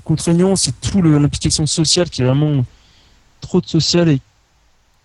contraignant, 0.05 0.55
c'est 0.55 0.80
tout 0.80 1.02
l'implication 1.02 1.66
sociale 1.66 2.09
qui 2.09 2.22
est 2.22 2.24
vraiment 2.24 2.64
trop 3.40 3.60
de 3.60 3.66
social 3.66 4.09
et 4.09 4.20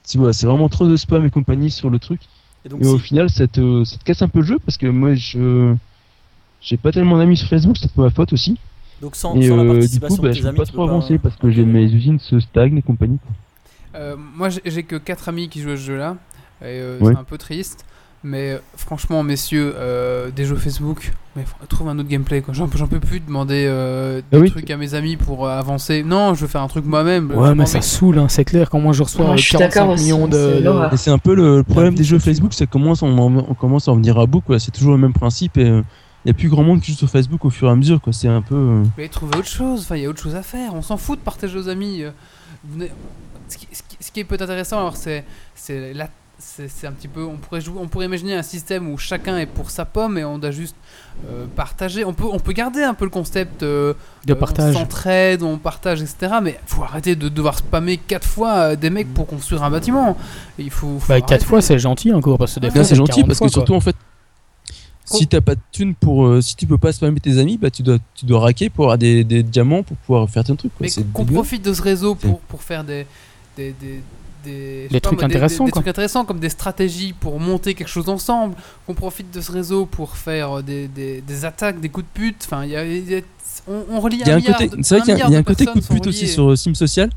c'est 0.06 0.18
vraiment 0.18 0.70
trop 0.70 0.88
de 0.88 0.96
spam 0.98 1.26
et 1.26 1.30
compagnie 1.30 1.72
sur 1.72 1.90
le 1.90 2.00
truc. 2.00 2.22
Et 2.66 2.70
donc, 2.70 2.82
Et 2.82 2.88
au 2.88 2.98
final, 2.98 3.30
ça 3.30 3.48
te, 3.48 3.84
ça 3.84 3.98
te 3.98 4.04
casse 4.04 4.22
un 4.22 4.30
peu 4.30 4.40
le 4.40 4.46
jeu 4.46 4.60
parce 4.60 4.78
que 4.78 4.88
moi, 4.88 5.14
je 5.16 5.76
j'ai 6.62 6.78
pas 6.78 6.92
tellement 6.94 7.18
d'amis 7.18 7.36
sur 7.36 7.50
Facebook, 7.50 7.76
c'est 7.78 7.92
pas 7.92 8.04
ma 8.04 8.10
faute 8.10 8.32
aussi. 8.32 8.58
donc 9.02 9.16
sans, 9.18 9.36
Et 9.36 9.48
sans 9.50 9.58
la 9.58 9.64
euh, 9.64 9.66
du 9.66 9.80
participation 9.80 10.16
coup, 10.16 10.22
bah, 10.22 10.30
de 10.30 10.34
je 10.34 10.38
tes 10.40 10.44
peux 10.44 10.48
amis, 10.50 10.58
pas 10.60 10.66
trop 10.66 10.84
avancer 10.84 11.18
parce 11.18 11.36
que 11.36 11.52
j'ai 11.52 11.66
mes 11.66 11.84
usines 11.84 12.20
se 12.20 12.40
stagnent 12.40 12.78
et 12.78 12.82
compagnie. 12.82 13.20
Euh, 13.96 14.16
moi, 14.18 14.50
j'ai, 14.50 14.84
que 14.84 14.96
4 14.96 15.30
amis 15.30 15.50
qui 15.50 15.62
jouent 15.62 15.72
à 15.72 15.76
ce 15.78 15.82
jeu-là. 15.82 16.18
Et 16.62 16.66
euh, 16.80 17.00
Ouais. 17.00 17.12
c'est 17.14 17.20
un 17.20 17.24
peu 17.26 17.38
triste. 17.38 17.86
Mais 18.26 18.58
franchement, 18.78 19.22
messieurs, 19.22 19.74
euh, 19.78 20.32
des 20.32 20.46
jeux 20.46 20.56
Facebook, 20.56 21.12
mais 21.36 21.44
faut- 21.44 21.66
trouve 21.68 21.90
un 21.90 22.00
autre 22.00 22.08
gameplay. 22.08 22.42
Quoi. 22.42 22.54
J'en, 22.54 22.70
j'en 22.74 22.88
peux 22.88 23.02
plus 23.02 23.20
de 23.20 23.26
demander 23.26 23.66
euh, 23.68 24.22
des 24.32 24.38
Ah 24.38 24.40
oui. 24.40 24.50
trucs 24.50 24.72
à 24.72 24.78
mes 24.78 24.94
amis 24.94 25.18
pour 25.18 25.46
euh, 25.46 25.60
avancer. 25.60 26.04
Non, 26.04 26.34
je 26.34 26.42
veux 26.42 26.48
faire 26.48 26.62
un 26.62 26.70
truc 26.70 26.86
moi-même. 26.86 27.32
Ouais, 27.32 27.54
mais 27.54 27.66
ça 27.66 27.82
saoule, 27.82 28.20
hein, 28.20 28.28
c'est 28.30 28.46
clair. 28.46 28.70
Quand 28.70 28.80
moi 28.80 28.94
je 28.94 29.04
reçois 29.04 29.26
Ouais, 29.26 29.32
euh, 29.34 29.36
je 29.38 29.42
suis 29.44 29.52
45 29.58 29.80
d'accord 29.82 29.94
aussi, 29.94 30.04
millions 30.06 30.28
de. 30.28 30.54
c'est 30.58 30.62
de- 30.64 30.96
c'est 30.98 31.12
un 31.12 31.18
peu 31.18 31.36
le 31.36 31.64
problème 31.64 31.94
Ah, 31.96 31.98
des 31.98 32.04
jeux 32.06 32.20
Facebook, 32.20 32.54
c'est 32.54 32.66
comment 32.70 32.94
on, 33.02 33.38
on 33.50 33.54
commence 33.56 33.90
à 33.90 33.92
en 33.92 33.96
venir 33.96 34.18
à 34.18 34.26
bout. 34.26 34.40
quoi. 34.42 34.58
C'est 34.58 34.72
toujours 34.72 34.94
le 34.94 35.00
même 35.00 35.14
principe 35.14 35.58
et 35.58 35.66
il 35.68 35.84
n'y 36.26 36.32
a 36.32 36.34
plus 36.34 36.48
grand 36.48 36.64
monde 36.64 36.80
qui 36.80 36.92
joue 36.94 36.98
sur 37.00 37.10
Facebook 37.10 37.44
au 37.44 37.50
fur 37.50 37.68
et 37.68 37.72
à 37.72 37.76
mesure. 37.76 38.00
quoi. 38.00 38.14
C'est 38.14 38.30
un 38.30 38.42
peu. 38.42 38.84
Mais 38.98 39.10
trouver 39.10 39.36
autre 39.40 39.48
chose, 39.50 39.82
enfin, 39.82 39.98
il 39.98 40.04
y 40.04 40.06
a 40.06 40.10
autre 40.10 40.22
chose 40.24 40.36
à 40.36 40.44
faire. 40.44 40.74
On 40.76 40.82
s'en 40.82 40.96
fout 40.96 41.20
de 41.20 41.24
partager 41.26 41.58
aux 41.58 41.68
amis. 41.68 42.04
Ce 43.50 43.58
qui, 43.58 43.68
ce 43.74 43.82
qui- 43.84 43.98
ce 44.00 44.12
qui 44.12 44.22
est 44.22 44.24
peut-être 44.24 44.44
intéressant, 44.44 44.78
alors, 44.78 44.96
c'est, 44.96 45.26
c'est, 45.54 45.94
la- 45.94 46.08
c'est, 46.46 46.68
c'est 46.68 46.86
un 46.88 46.92
petit 46.92 47.08
peu. 47.08 47.24
On 47.24 47.38
pourrait, 47.38 47.62
jouer, 47.62 47.80
on 47.80 47.88
pourrait 47.88 48.06
imaginer 48.06 48.34
un 48.36 48.44
système 48.44 48.92
où 48.92 48.98
chacun 48.98 49.38
est 49.38 49.46
pour 49.46 49.70
sa 49.72 49.86
pomme 49.86 50.18
et 50.18 50.26
on 50.26 50.38
doit 50.38 50.52
juste 50.52 50.76
euh, 51.30 51.46
partager. 51.56 52.04
On 52.06 52.14
peut, 52.14 52.26
on 52.32 52.40
peut 52.40 52.52
garder 52.52 52.84
un 52.84 52.94
peu 52.94 53.06
le 53.06 53.12
concept 53.12 53.64
euh, 53.64 53.94
de 54.26 54.34
euh, 54.34 54.36
partage. 54.36 54.76
On 54.76 54.80
s'entraide, 54.80 55.42
on 55.44 55.58
partage, 55.58 56.02
etc. 56.02 56.34
Mais 56.44 56.60
faut 56.66 56.84
arrêter 56.84 57.16
de 57.16 57.30
devoir 57.30 57.58
spammer 57.58 57.98
quatre 57.98 58.28
fois 58.28 58.54
euh, 58.56 58.76
des 58.76 58.90
mecs 58.90 59.14
pour 59.14 59.26
construire 59.26 59.64
un 59.64 59.72
bâtiment. 59.72 60.18
Il 60.60 60.70
faut. 60.70 61.00
faut 61.00 61.08
Bah, 61.08 61.20
4 61.22 61.32
arrêter. 61.32 61.46
fois, 61.46 61.62
c'est 61.62 61.80
gentil 61.80 62.12
encore 62.14 62.38
parce 62.38 62.54
que 62.56 62.60
des 62.60 62.68
Ouais, 62.68 62.72
fois, 62.72 62.82
Là, 62.82 62.88
c'est 62.88 62.96
gentil 62.96 63.22
40 63.22 63.28
parce 63.28 63.40
que 63.40 63.44
quoi. 63.46 63.50
surtout 63.52 63.74
en 63.76 63.80
fait, 63.82 63.96
si 65.06 65.28
t'as 65.28 65.42
pas 65.42 65.56
de 65.56 65.62
thunes 65.72 65.96
pour, 65.96 66.26
euh, 66.26 66.42
si 66.42 66.56
tu 66.56 66.66
peux 66.66 66.78
pas 66.78 66.92
spammer 66.94 67.20
tes 67.20 67.38
amis, 67.38 67.58
bah 67.58 67.70
tu 67.70 67.84
dois, 67.84 67.98
tu 68.16 68.26
dois 68.26 68.40
raquer 68.40 68.70
pour 68.70 68.86
avoir 68.86 68.98
des, 68.98 69.24
des 69.24 69.44
diamants 69.44 69.84
pour 69.84 69.98
pouvoir 69.98 70.30
faire 70.30 70.44
ton 70.44 70.56
truc. 70.56 70.72
quoi. 70.74 70.86
Mais 70.86 70.90
C'est 70.90 71.04
qu'on 71.12 71.24
dégueu. 71.24 71.36
profite 71.36 71.64
de 71.66 71.74
ce 71.74 71.82
réseau 71.82 72.16
pour, 72.16 72.40
pour 72.42 72.64
faire 72.64 72.84
des. 72.84 73.06
des, 73.58 73.74
des 73.74 74.02
des, 74.44 74.88
pas 74.92 75.00
trucs 75.00 75.24
intéressants, 75.24 75.64
des, 75.66 75.68
des 75.70 75.72
quoi. 75.72 75.82
trucs 75.82 75.90
intéressants 75.90 76.26
comme 76.26 76.40
des 76.40 76.50
stratégies 76.50 77.14
pour 77.14 77.40
monter 77.40 77.74
quelque 77.74 77.88
chose 77.88 78.10
ensemble 78.10 78.56
qu'on 78.86 78.94
profite 78.94 79.34
de 79.34 79.42
ce 79.42 79.52
réseau 79.52 79.86
pour 79.86 80.18
faire 80.18 80.60
euh, 80.60 80.62
des, 80.62 80.88
des, 80.88 81.22
des 81.22 81.46
attaques 81.46 81.80
des 81.82 81.90
coups 81.90 82.06
de 82.06 82.20
pute 82.22 82.38
enfin 82.46 82.64
il 82.66 82.72
y 82.72 82.76
a, 82.76 82.86
il 82.86 83.10
y 83.10 83.16
a- 83.16 83.22
on, 83.68 83.84
on 83.92 84.00
relie 84.00 84.18
Il 84.22 84.28
y 84.28 84.32
a 84.32 84.34
un 84.36 84.38
milliard 84.38 84.58
côté, 84.58 84.76
c'est 84.82 84.96
vrai 84.96 85.02
qu'il 85.06 85.10
y 85.10 85.12
a- 85.12 85.16
milliard 85.16 85.30
il 85.30 85.34
y 85.34 85.36
a 85.36 85.42
de 85.42 85.42
un 85.42 85.44
côté 85.44 85.66
coup 85.66 85.80
de 85.80 85.86
pute 85.86 86.08
aussi 86.08 86.28
sur 86.28 86.52
euh, 86.52 86.56
Sim 86.56 86.74
Social. 86.74 87.10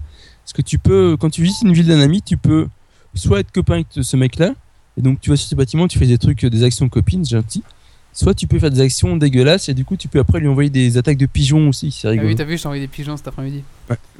Parce 0.44 0.52
que 0.52 0.62
tu 0.62 0.78
peux, 0.78 1.16
quand 1.18 1.28
tu 1.30 1.42
visites 1.42 1.62
une 1.62 1.72
ville 1.72 1.86
d'un 1.88 1.98
ami, 2.00 2.22
tu 2.22 2.36
peux 2.36 2.68
soit 3.14 3.40
être 3.40 3.50
copain 3.50 3.74
avec 3.74 3.86
ce 4.00 4.16
mec-là, 4.16 4.52
et 4.96 5.02
donc 5.02 5.20
tu 5.20 5.30
vas 5.30 5.36
sur 5.36 5.48
ce 5.48 5.54
bâtiment, 5.56 5.88
tu 5.88 5.98
fais 5.98 6.06
des 6.06 6.18
trucs, 6.18 6.44
euh, 6.44 6.50
des 6.50 6.62
actions 6.62 6.88
copines, 6.88 7.24
gentil. 7.26 7.64
Soit 8.12 8.32
tu 8.34 8.46
peux 8.46 8.58
faire 8.60 8.70
des 8.70 8.80
actions 8.80 9.16
dégueulasses, 9.16 9.68
et 9.68 9.74
du 9.74 9.84
coup 9.84 9.96
tu 9.96 10.06
peux 10.08 10.20
après 10.20 10.38
lui 10.38 10.46
envoyer 10.46 10.70
des 10.70 10.96
attaques 10.98 11.16
de 11.18 11.26
pigeons 11.26 11.68
aussi, 11.70 11.90
c'est 11.90 12.06
ah 12.06 12.10
rigolo. 12.12 12.28
oui 12.28 12.36
t'as 12.36 12.44
vu 12.44 12.56
je 12.56 12.62
t'ai 12.62 12.66
envoyé 12.68 12.82
des 12.82 12.88
pigeons 12.88 13.16
cet 13.16 13.26
après-midi 13.28 13.62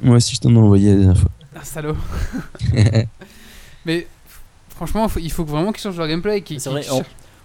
Moi 0.03 0.17
aussi 0.17 0.35
je 0.35 0.41
t'en 0.41 0.53
ai 0.53 0.57
envoyé 0.57 0.89
la 0.89 0.95
dernière 0.97 1.17
fois. 1.17 1.31
Ah 1.59 1.63
salaud 1.63 1.95
mais 3.85 4.07
franchement 4.75 5.07
faut- 5.07 5.19
il 5.19 5.31
faut 5.31 5.45
vraiment 5.45 5.71
qu'ils 5.71 5.81
changent 5.81 5.97
leur 5.97 6.07
gameplay 6.07 6.41
qu'ils- 6.41 6.59
C'est 6.61 6.69
vrai, 6.69 6.81
qu'ils 6.81 6.91
en, 6.93 7.03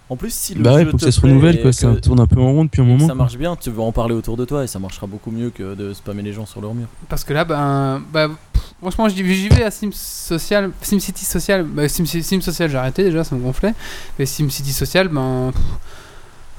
en 0.09 0.15
plus, 0.17 0.33
si 0.33 0.53
le 0.53 0.61
bah 0.61 0.75
ouais, 0.75 0.83
jeu 0.83 0.91
faut 0.91 0.97
que 0.97 1.03
ça 1.03 1.11
se 1.11 1.21
renouvelle, 1.21 1.61
quoi. 1.61 1.71
Ça 1.71 1.95
tourne 1.95 2.19
un 2.19 2.27
peu 2.27 2.39
en 2.39 2.51
rond 2.51 2.65
depuis 2.65 2.81
un 2.81 2.85
moment. 2.85 2.99
ça 2.99 3.05
quoi. 3.07 3.15
marche 3.15 3.37
bien, 3.37 3.55
tu 3.55 3.71
vas 3.71 3.83
en 3.83 3.91
parler 3.93 4.13
autour 4.13 4.35
de 4.37 4.45
toi 4.45 4.63
et 4.63 4.67
ça 4.67 4.77
marchera 4.77 5.07
beaucoup 5.07 5.31
mieux 5.31 5.49
que 5.49 5.73
de 5.75 5.93
spammer 5.93 6.21
les 6.21 6.33
gens 6.33 6.45
sur 6.45 6.61
leur 6.61 6.73
mur. 6.75 6.87
Parce 7.09 7.23
que 7.23 7.33
là, 7.33 7.45
ben, 7.45 8.03
bah, 8.11 8.27
pff, 8.27 8.61
franchement, 8.81 9.07
j'y 9.09 9.23
vais 9.23 9.63
à 9.63 9.71
Sim 9.71 9.89
Social, 9.93 10.71
SimCity 10.81 11.23
Social. 11.25 11.63
Bah, 11.63 11.87
Sim, 11.87 12.05
Sim 12.05 12.41
Social, 12.41 12.69
j'ai 12.69 12.77
arrêté 12.77 13.03
déjà, 13.05 13.23
ça 13.23 13.33
me 13.35 13.41
gonflait. 13.41 13.73
Mais 14.19 14.25
SimCity 14.25 14.73
Social, 14.73 15.07
ben, 15.07 15.51
pff, 15.53 15.63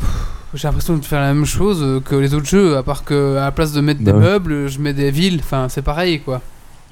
pff, 0.00 0.08
j'ai 0.54 0.66
l'impression 0.66 0.96
de 0.96 1.04
faire 1.04 1.20
la 1.20 1.32
même 1.34 1.44
chose 1.44 2.02
que 2.04 2.14
les 2.16 2.32
autres 2.34 2.46
jeux, 2.46 2.76
à 2.78 2.82
part 2.82 3.04
que 3.04 3.36
à 3.36 3.42
la 3.42 3.52
place 3.52 3.72
de 3.72 3.80
mettre 3.82 4.00
Bah 4.00 4.12
des 4.12 4.18
ouais. 4.18 4.24
meubles, 4.24 4.68
je 4.68 4.80
mets 4.80 4.94
des 4.94 5.10
villes. 5.12 5.38
Enfin, 5.40 5.68
c'est 5.68 5.82
pareil, 5.82 6.20
quoi. 6.22 6.40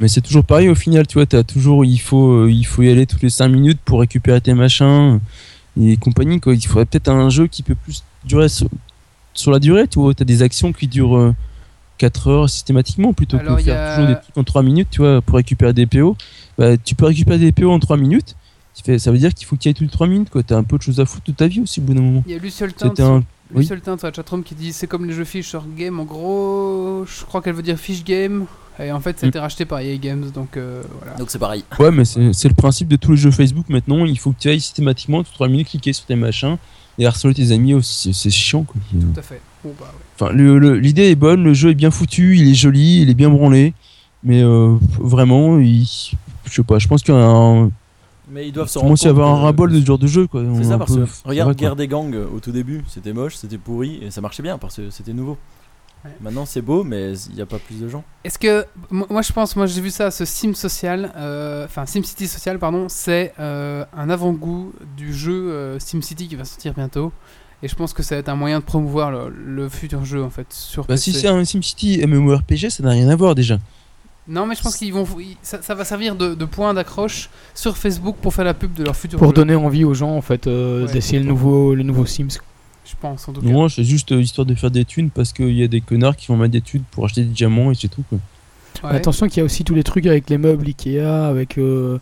Mais 0.03 0.09
c'est 0.09 0.21
toujours 0.21 0.45
pareil 0.45 0.69
au 0.69 0.75
final, 0.75 1.07
tu 1.07 1.15
vois, 1.15 1.27
t'as 1.27 1.45
toujours, 1.45 1.85
il 1.85 1.99
faut, 1.99 2.33
euh, 2.33 2.51
il 2.51 2.65
faut 2.67 2.83
y 2.83 2.91
aller 2.91 3.07
toutes 3.07 3.23
les 3.23 3.31
5 3.31 3.47
minutes 3.49 3.79
pour 3.85 4.01
récupérer 4.01 4.41
tes 4.41 4.53
machins 4.53 5.21
et 5.81 5.97
compagnie, 5.97 6.41
quoi. 6.41 6.55
Il 6.55 6.61
faudrait 6.67 6.87
peut-être 6.87 7.09
un 7.09 7.31
jeu 7.31 7.47
qui 7.47 7.63
peut 7.63 7.77
plus 7.77 8.03
durer 8.25 8.49
sur- 8.49 8.69
sur 9.33 9.53
la 9.53 9.61
durée, 9.61 9.87
tu 9.87 10.01
vois, 10.01 10.13
t'as 10.13 10.25
des 10.25 10.43
actions 10.43 10.73
qui 10.73 10.89
durent 10.89 11.17
euh, 11.17 11.35
4 11.99 12.27
heures 12.29 12.51
systématiquement 12.51 13.13
plutôt 13.13 13.37
Alors, 13.39 13.57
que 13.57 13.63
y 13.63 13.65
faire 13.67 13.81
a- 13.81 13.95
toujours 13.97 14.09
des 14.09 14.21
trucs 14.21 14.37
en 14.37 14.43
3 14.45 14.63
minutes, 14.65 14.89
tu 14.91 14.99
vois, 15.03 15.23
pour 15.23 15.37
récupérer 15.37 15.73
des 15.73 15.87
PO. 15.87 16.17
Bah, 16.59 16.77
tu 16.77 16.95
peux 16.97 17.07
récupérer 17.07 17.39
des 17.39 17.53
PO 17.53 17.71
en 17.71 17.79
3 17.79 17.97
minutes. 17.97 18.35
Ça 18.99 19.13
veut 19.13 19.19
dire 19.19 19.33
qu'il 19.33 19.47
faut 19.47 19.55
qu'il 19.57 19.69
y 19.69 19.71
ait 19.71 19.75
toutes 19.75 19.87
les 19.87 19.93
3 19.93 20.09
minutes, 20.09 20.31
quoi. 20.31 20.43
T'as 20.43 20.57
un 20.57 20.65
peu 20.65 20.79
de 20.79 20.83
choses 20.83 20.99
à 20.99 21.05
foutre 21.07 21.27
de 21.27 21.33
ta 21.33 21.47
vie 21.47 21.61
aussi 21.61 21.79
au 21.79 21.85
bout 21.85 21.95
d'un 21.95 22.01
moment. 22.03 22.25
Il 22.27 22.33
y 22.33 22.35
a 22.35 22.39
Luciole 22.39 22.73
Tint 22.73 22.89
C'était 22.89 23.03
un. 23.05 23.23
oui. 23.55 23.65
Sur 23.67 23.77
la 23.77 24.13
chatroom 24.13 24.43
qui 24.43 24.55
dit 24.57 24.73
c'est 24.73 24.87
comme 24.89 25.05
les 25.07 25.13
jeux 25.13 25.25
fish 25.27 25.47
sur 25.49 25.63
game. 25.77 26.01
En 26.01 26.05
gros, 26.05 27.05
je 27.07 27.25
crois 27.25 27.41
qu'elle 27.41 27.55
veut 27.55 27.63
dire 27.63 27.79
fish 27.79 28.03
game. 28.03 28.47
Et 28.81 28.91
en 28.91 29.01
fait, 29.01 29.19
ça 29.19 29.25
a 29.25 29.27
Mm. 29.27 29.31
été 29.31 29.39
racheté 29.39 29.65
par 29.65 29.81
EA 29.81 29.97
Games. 29.99 30.25
Donc 30.35 30.57
euh, 30.57 30.83
voilà. 31.01 31.17
Donc 31.17 31.31
c'est 31.31 31.39
pareil. 31.39 31.65
Ouais, 31.79 31.91
mais 31.91 32.05
c'est 32.05 32.49
le 32.49 32.55
principe 32.55 32.89
de 32.89 32.97
tous 32.97 33.13
les 33.13 33.17
jeux 33.17 33.31
Facebook 33.31 33.69
maintenant. 33.69 34.05
Il 34.07 34.19
faut 34.19 34.33
que 34.33 34.39
tu 34.41 34.49
ailles 34.49 34.61
systématiquement 34.61 35.23
toutes 35.23 35.35
3 35.35 35.49
minutes 35.49 35.69
cliquer 35.69 35.93
sur 35.93 36.07
tes 36.07 36.17
machins 36.17 36.57
et 36.99 37.07
harceler 37.07 37.35
tes 37.35 37.53
amis 37.53 37.75
aussi. 37.75 38.13
C'est 38.15 38.31
chiant, 38.31 38.65
quoi. 38.65 38.81
Tout 38.91 39.19
à 39.19 39.23
fait. 39.23 39.41
Bon, 39.65 39.73
bah, 39.79 39.87
ouais. 39.87 40.01
Enfin, 40.27 40.33
le- 40.35 40.59
le- 40.59 40.79
l'idée 40.79 41.11
est 41.11 41.15
bonne, 41.15 41.45
le 41.45 41.55
jeu 41.55 41.71
est 41.71 41.75
bien 41.75 41.91
foutu, 41.91 42.37
il 42.37 42.51
est 42.51 42.55
joli, 42.55 43.03
il 43.03 43.11
est 43.11 43.15
bien 43.15 43.31
branlé, 43.31 43.75
mais 44.25 44.43
euh, 44.43 44.75
vraiment, 44.99 45.59
il, 45.59 45.85
je 46.47 46.53
sais 46.53 46.63
pas, 46.63 46.79
je 46.79 46.89
pense 46.89 47.03
qu'il 47.03 47.15
y 47.15 47.17
a 47.17 47.21
un, 47.21 47.71
Mais 48.31 48.49
ils 48.49 48.53
doivent 48.53 48.69
se 48.69 48.79
il 48.79 48.83
rendre 48.83 48.95
compte 48.99 49.07
avoir 49.07 49.29
un 49.31 49.41
ras-bol 49.43 49.71
de 49.73 49.81
ce 49.81 49.85
genre 49.87 49.99
de 49.99 50.07
jeu, 50.07 50.27
quoi. 50.27 50.43
C'est 50.57 50.61
est 50.63 50.65
ça 50.65 50.79
parce 50.79 50.95
que 50.97 51.07
regarde. 51.25 51.55
Guerre 51.57 51.77
des 51.77 51.87
gangs 51.89 52.15
euh, 52.15 52.27
au 52.35 52.41
tout 52.41 52.51
début, 52.53 52.83
c'était 52.89 53.13
moche, 53.13 53.37
c'était 53.37 53.59
pourri 53.59 54.01
et 54.03 54.11
ça 54.11 54.21
marchait 54.21 54.43
bien 54.43 54.59
parce 54.59 54.77
que 54.77 54.91
c'était 54.91 55.13
nouveau. 55.13 55.37
Ouais. 56.05 56.11
Maintenant 56.21 56.45
c'est 56.47 56.63
beau 56.63 56.83
mais 56.83 57.13
il 57.29 57.35
n'y 57.37 57.41
a 57.41 57.47
pas 57.47 57.59
plus 57.59 57.81
de 57.81 57.89
gens. 57.89 58.03
Est-ce 58.25 58.39
que 58.39 58.65
moi 58.91 59.23
je 59.23 59.33
pense, 59.33 59.55
moi 59.55 59.67
j'ai 59.67 59.81
vu 59.81 59.91
ça, 59.91 60.11
ce 60.11 60.25
Sim 60.25 60.53
social, 60.55 61.13
euh, 61.17 61.65
enfin 61.65 61.87
SimCity 61.87 62.27
social 62.27 62.59
pardon, 62.59 62.87
c'est 62.89 63.33
euh, 63.39 63.85
un 63.97 64.11
avant-goût 64.11 64.73
du 64.97 65.15
jeu 65.15 65.51
euh, 65.53 65.79
SimCity 65.79 66.27
qui 66.29 66.35
va 66.37 66.45
sortir 66.45 66.75
bientôt. 66.75 67.13
Et 67.63 67.69
je 67.69 67.77
pense 67.77 67.93
que 67.93 68.03
ça 68.03 68.17
va 68.17 68.19
être 68.19 68.29
un 68.29 68.35
moyen 68.35 68.59
de 68.59 68.65
promouvoir 68.65 69.13
le, 69.13 69.29
le 69.29 69.69
futur 69.69 70.05
jeu 70.05 70.25
en 70.25 70.31
fait 70.31 70.47
sur 70.53 70.83
Bah, 70.83 70.95
PC. 70.95 71.13
si 71.13 71.21
c'est 71.21 71.29
un 71.29 71.45
SimCity 71.45 72.05
MMORPG, 72.05 72.71
ça 72.71 72.83
n'a 72.83 72.91
rien 72.91 73.09
à 73.09 73.15
voir 73.15 73.37
déjà. 73.37 73.59
Non 74.27 74.47
mais 74.47 74.55
je 74.57 74.63
pense 74.63 74.77
qu'ils 74.77 74.93
vont, 74.93 75.07
ça, 75.43 75.63
ça 75.63 75.75
va 75.77 75.85
servir 75.85 76.17
de, 76.17 76.35
de 76.35 76.45
point 76.45 76.75
d'accroche 76.75 77.29
sur 77.55 77.77
Facebook 77.77 78.17
pour 78.21 78.35
faire 78.35 78.45
la 78.45 78.55
pub 78.55 78.73
de 78.75 78.83
leur 78.85 78.97
futur 78.97 79.19
Pour 79.19 79.29
jeu. 79.29 79.35
donner 79.35 79.55
envie 79.55 79.85
aux 79.85 79.95
gens 79.95 80.17
en 80.17 80.21
fait 80.23 80.47
euh, 80.49 80.87
Ouais, 80.87 80.93
d'essayer 80.93 81.19
le 81.21 81.25
pour- 81.27 81.35
nouveau, 81.35 81.75
le 81.77 81.83
nouveau 81.85 82.07
Sims. 82.07 82.39
Je 82.85 82.95
pense 83.01 83.29
en 83.29 83.33
tout 83.33 83.41
cas. 83.41 83.49
Non, 83.49 83.69
c'est 83.69 83.85
juste 83.85 84.13
euh, 84.13 84.21
histoire 84.21 84.45
de 84.47 84.55
faire 84.55 84.71
des 84.71 84.85
thunes 84.85 85.11
parce 85.11 85.33
qu'il 85.33 85.53
y 85.53 85.63
a 85.63 85.69
des 85.69 85.81
connards 85.81 86.17
qui 86.17 86.27
vont 86.29 86.37
mettre 86.37 86.53
des 86.53 86.61
thunes 86.61 86.83
pour 86.91 87.05
acheter 87.05 87.23
des 87.23 87.29
diamants 87.33 87.71
et 87.71 87.75
c'est 87.75 87.89
tout, 87.89 88.05
quoi. 88.09 88.19
Ouais. 88.85 88.97
Attention 88.97 89.29
qu'il 89.29 89.39
y 89.39 89.41
a 89.41 89.45
aussi 89.45 89.63
tous 89.65 89.75
les 89.75 89.85
trucs 89.85 90.07
avec 90.07 90.29
les 90.31 90.39
meubles 90.39 90.67
Ikea, 90.67 90.99
avec 91.29 91.59
euh, 91.59 91.99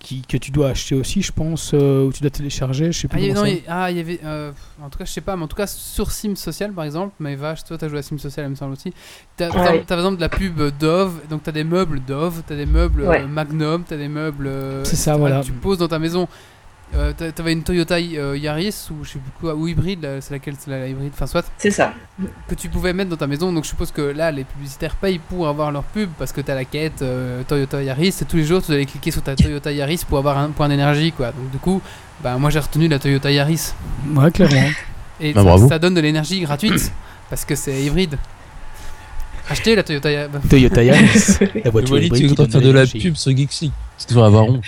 qui, 0.00 0.20
que 0.22 0.36
tu 0.36 0.50
dois 0.50 0.68
acheter 0.70 0.94
aussi, 0.94 1.22
je 1.22 1.32
pense, 1.32 1.70
euh, 1.72 2.04
ou 2.06 2.12
tu 2.12 2.20
dois 2.20 2.30
télécharger, 2.30 2.92
je 2.92 2.98
sais 3.00 3.08
Ah, 3.10 3.14
plus. 3.14 3.22
il 3.22 3.26
y, 3.28 3.30
a- 3.30 3.34
comment 3.34 3.46
non, 3.46 3.52
ça. 3.52 3.58
il 3.58 3.62
ah, 3.68 3.90
il 3.90 3.96
y 3.96 4.00
avait. 4.00 4.20
euh, 4.24 4.52
en 4.82 4.90
tout 4.90 4.98
cas, 4.98 5.04
je 5.06 5.12
sais 5.12 5.20
pas, 5.22 5.36
mais 5.36 5.44
en 5.44 5.48
tout 5.48 5.56
cas, 5.56 5.66
sur 5.66 6.10
Sim 6.10 6.34
Social 6.36 6.72
par 6.72 6.84
exemple, 6.84 7.14
mais 7.20 7.34
vache, 7.34 7.64
toi 7.64 7.78
t'as 7.78 7.88
joué 7.88 7.98
à 7.98 8.02
Sim 8.02 8.18
Social, 8.18 8.46
il 8.46 8.50
me 8.50 8.54
semble 8.56 8.72
aussi. 8.74 8.92
T'as 9.36 9.48
Ah 9.54 9.72
par 9.86 9.98
exemple 9.98 10.16
de 10.16 10.20
la 10.20 10.28
pub 10.28 10.60
Dove, 10.78 11.20
donc 11.30 11.42
t'as 11.44 11.52
des 11.52 11.64
meubles 11.64 12.00
Dove, 12.06 12.42
t'as 12.46 12.56
des 12.56 12.66
meubles 12.66 13.02
Ouais. 13.02 13.24
Magnum, 13.26 13.84
t'as 13.88 13.96
des 13.96 14.08
meubles. 14.08 14.46
euh, 14.48 14.84
C'est 14.84 14.96
ça, 14.96 15.16
voilà. 15.16 15.40
que 15.40 15.46
Tu 15.46 15.52
poses 15.52 15.78
dans 15.78 15.88
ta 15.88 15.98
maison. 15.98 16.28
Euh, 16.94 17.12
t'a- 17.12 17.30
T'avais 17.32 17.52
une 17.52 17.62
Toyota 17.62 17.96
euh, 17.96 18.36
Yaris 18.38 18.88
ou 18.90 19.04
je 19.04 19.10
sais 19.10 19.18
plus 19.18 19.30
quoi, 19.40 19.54
ou 19.54 19.68
hybride, 19.68 20.06
c'est 20.20 20.30
laquelle 20.32 20.54
C'est 20.58 20.70
la, 20.70 20.78
la 20.78 20.88
hybride, 20.88 21.10
enfin 21.12 21.26
soit, 21.26 21.44
C'est 21.58 21.70
ça. 21.70 21.92
que 22.48 22.54
tu 22.54 22.68
pouvais 22.70 22.92
mettre 22.94 23.10
dans 23.10 23.16
ta 23.16 23.26
maison. 23.26 23.52
Donc 23.52 23.64
je 23.64 23.68
suppose 23.68 23.90
que 23.92 24.00
là, 24.00 24.30
les 24.30 24.44
publicitaires 24.44 24.94
payent 24.96 25.18
pour 25.18 25.48
avoir 25.48 25.70
leur 25.70 25.82
pub 25.84 26.08
parce 26.18 26.32
que 26.32 26.40
t'as 26.40 26.54
la 26.54 26.64
quête 26.64 27.02
euh, 27.02 27.42
Toyota 27.46 27.82
Yaris 27.82 28.14
et 28.20 28.24
tous 28.24 28.36
les 28.38 28.44
jours 28.44 28.62
tu 28.62 28.68
dois 28.68 28.76
aller 28.76 28.86
cliquer 28.86 29.10
sur 29.10 29.22
ta 29.22 29.36
Toyota 29.36 29.70
Yaris 29.70 30.02
pour 30.08 30.16
avoir 30.18 30.38
un 30.38 30.48
point 30.50 30.68
d'énergie 30.70 31.12
quoi. 31.12 31.26
Donc 31.32 31.50
du 31.50 31.58
coup, 31.58 31.82
bah 32.22 32.38
moi 32.38 32.48
j'ai 32.48 32.58
retenu 32.58 32.88
la 32.88 32.98
Toyota 32.98 33.30
Yaris. 33.30 33.74
Ouais, 34.14 34.30
clairement. 34.30 34.70
Et 35.20 35.32
Bah, 35.34 35.42
ça, 35.68 35.78
donne 35.78 35.94
de 35.94 36.00
l'énergie 36.00 36.40
gratuite 36.40 36.90
parce 37.28 37.44
que 37.44 37.54
c'est 37.54 37.82
hybride. 37.82 38.16
Achetez 39.50 39.74
la 39.76 39.82
Toyota 39.82 40.10
Yaris. 40.10 40.30
Toyota 40.48 40.82
Yaris, 40.82 41.38
la 41.64 41.70
voiture 41.70 41.98
hybride 42.02 42.12
tu 42.14 42.24
es 42.24 42.26
qui 42.28 42.32
en 42.32 42.34
train 42.34 42.44
de 42.46 42.50
donne 42.52 42.62
faire 42.62 42.72
de 42.72 42.78
la 42.78 42.86
pub 42.86 43.14
sur 43.14 43.36
Geeks 43.36 43.60
League. 43.60 43.72
C'est 43.98 44.06
toujours 44.08 44.24
avoir 44.24 44.44
honte. 44.46 44.64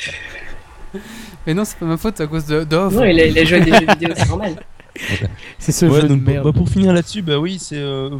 Mais 1.47 1.55
non, 1.55 1.65
c'est 1.65 1.79
pas 1.79 1.87
ma 1.87 1.97
faute, 1.97 2.15
c'est 2.17 2.23
à 2.25 2.27
cause 2.27 2.47
de 2.47 2.65
d'offres. 2.65 2.97
Non, 2.97 3.05
il 3.05 3.19
a, 3.21 3.27
il 3.27 3.39
a 3.39 3.45
joué 3.45 3.59
à 3.59 3.65
des 3.65 3.73
jeux 3.73 3.87
vidéo, 3.87 4.11
c'est 4.17 4.29
normal. 4.29 4.57
C'est 5.59 5.73
ce 5.73 5.87
Ouais, 5.87 6.03
jeu 6.03 6.09
donc 6.09 6.21
de 6.21 6.25
bah, 6.27 6.33
merde. 6.33 6.45
bah, 6.45 6.53
pour 6.53 6.69
finir 6.69 6.93
là-dessus, 6.93 7.23
bah 7.23 7.39
oui, 7.39 7.59
c'est. 7.61 7.77
Euh, 7.79 8.11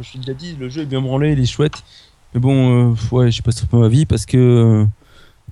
je 0.00 0.12
te 0.12 0.16
l'ai 0.16 0.20
déjà 0.20 0.32
dit, 0.34 0.56
le 0.58 0.68
jeu 0.68 0.82
est 0.82 0.86
bien 0.86 1.00
branlé, 1.02 1.32
il 1.32 1.40
est 1.40 1.44
chouette. 1.46 1.82
Mais 2.32 2.40
bon, 2.40 2.92
euh, 2.92 2.94
ouais, 3.10 3.30
je 3.30 3.36
sais 3.36 3.42
pas 3.42 3.50
si 3.52 3.60
c'est 3.60 3.72
ma 3.76 3.88
vie 3.88 4.06
parce 4.06 4.24
que. 4.26 4.36
euh, 4.38 4.86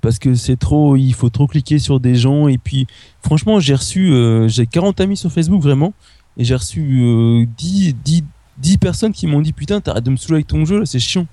parce 0.00 0.18
que 0.20 0.34
c'est 0.34 0.56
trop. 0.56 0.96
Il 0.96 1.12
faut 1.12 1.28
trop 1.28 1.46
cliquer 1.48 1.78
sur 1.80 1.98
des 2.00 2.14
gens. 2.14 2.46
Et 2.48 2.56
puis, 2.58 2.86
franchement, 3.22 3.58
j'ai 3.60 3.74
reçu. 3.74 4.12
euh, 4.12 4.46
j'ai 4.48 4.66
40 4.66 5.00
amis 5.00 5.16
sur 5.16 5.30
Facebook, 5.32 5.60
vraiment. 5.60 5.92
Et 6.36 6.44
j'ai 6.44 6.54
reçu 6.54 7.00
euh, 7.02 7.44
10, 7.58 7.94
10, 8.04 8.24
10 8.58 8.78
personnes 8.78 9.12
qui 9.12 9.26
m'ont 9.26 9.40
dit 9.40 9.52
Putain, 9.52 9.80
t'arrêtes 9.80 10.04
de 10.04 10.10
me 10.10 10.16
saouler 10.16 10.36
avec 10.36 10.46
ton 10.46 10.64
jeu 10.64 10.78
là, 10.78 10.86
c'est 10.86 11.00
chiant. 11.00 11.26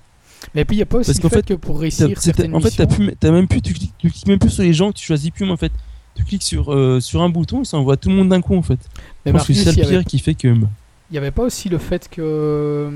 Mais 0.53 0.65
puis 0.65 0.75
il 0.77 0.79
y 0.79 0.83
a 0.83 0.85
pas 0.85 0.97
aussi 0.97 1.07
Parce 1.11 1.17
le 1.17 1.23
qu'en 1.23 1.29
fait, 1.29 1.35
fait, 1.37 1.45
que 1.47 1.53
pour 1.55 1.79
réussir 1.79 2.09
certaines 2.21 2.55
en 2.55 2.59
fait, 2.59 2.71
t'as 2.71 2.85
missions- 2.85 3.11
plus, 3.19 3.31
même 3.31 3.47
plus, 3.47 3.61
tu 3.61 3.73
cliques, 3.73 3.93
tu 3.97 4.09
cliques 4.11 4.27
même 4.27 4.39
plus 4.39 4.49
sur 4.49 4.63
les 4.63 4.73
gens, 4.73 4.91
tu 4.91 5.05
choisis 5.05 5.31
plus, 5.31 5.45
mais 5.45 5.51
en 5.51 5.57
fait, 5.57 5.71
tu 6.15 6.23
cliques 6.23 6.43
sur, 6.43 6.73
euh, 6.73 6.99
sur 6.99 7.21
un 7.21 7.29
bouton 7.29 7.61
et 7.61 7.65
ça 7.65 7.77
envoie 7.77 7.97
tout 7.97 8.09
le 8.09 8.15
monde 8.15 8.29
d'un 8.29 8.41
coup, 8.41 8.55
en 8.55 8.61
fait. 8.61 8.79
Mais 9.25 9.31
Je 9.31 9.37
pense 9.37 9.47
que 9.47 9.53
c'est 9.53 9.65
le 9.75 9.81
avait- 9.83 9.89
pire 9.89 10.05
qui 10.05 10.19
fait 10.19 10.33
que. 10.35 10.47
bah, 10.53 10.67
il 11.11 11.15
y 11.15 11.17
avait 11.17 11.31
pas 11.31 11.43
aussi 11.43 11.69
le 11.69 11.77
fait 11.77 12.07
que. 12.09 12.89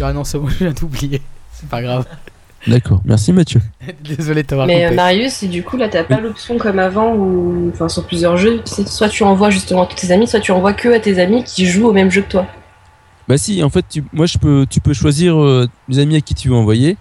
Ah 0.00 0.12
non, 0.12 0.24
c'est 0.24 0.38
bon, 0.38 0.48
je 0.48 0.58
viens 0.64 0.72
d'oublier. 0.72 1.20
C'est 1.52 1.68
pas 1.68 1.82
grave. 1.82 2.06
D'accord, 2.66 3.00
merci 3.04 3.32
Mathieu. 3.32 3.60
Désolé 4.04 4.42
de 4.44 4.46
t'avoir 4.46 4.68
Mais 4.68 4.86
euh. 4.86 4.94
Marius, 4.94 5.32
si 5.32 5.48
du 5.48 5.64
coup 5.64 5.76
là 5.76 5.88
t'as 5.88 6.04
pas 6.04 6.20
l'option 6.20 6.58
comme 6.58 6.78
avant 6.78 7.12
ou 7.12 7.70
enfin 7.74 7.88
sur 7.88 8.06
plusieurs 8.06 8.36
jeux, 8.36 8.60
c'est 8.66 8.86
soit 8.86 9.08
tu 9.08 9.24
envoies 9.24 9.50
justement 9.50 9.82
à 9.82 9.86
tous 9.86 9.96
tes 9.96 10.12
amis, 10.12 10.28
soit 10.28 10.38
tu 10.38 10.52
envoies 10.52 10.72
que 10.72 10.88
à 10.90 11.00
tes 11.00 11.18
amis 11.18 11.42
qui 11.42 11.66
jouent 11.66 11.88
au 11.88 11.92
même 11.92 12.08
jeu 12.12 12.22
que 12.22 12.30
toi. 12.30 12.46
Bah 13.28 13.38
si, 13.38 13.62
en 13.62 13.70
fait, 13.70 13.84
tu, 13.88 14.04
moi 14.12 14.26
je 14.26 14.38
peux, 14.38 14.66
tu 14.68 14.80
peux 14.80 14.92
choisir 14.94 15.40
euh, 15.40 15.68
les 15.88 15.98
amis 16.00 16.16
à 16.16 16.20
qui 16.20 16.34
tu 16.34 16.48
veux 16.48 16.54
envoyer. 16.56 16.96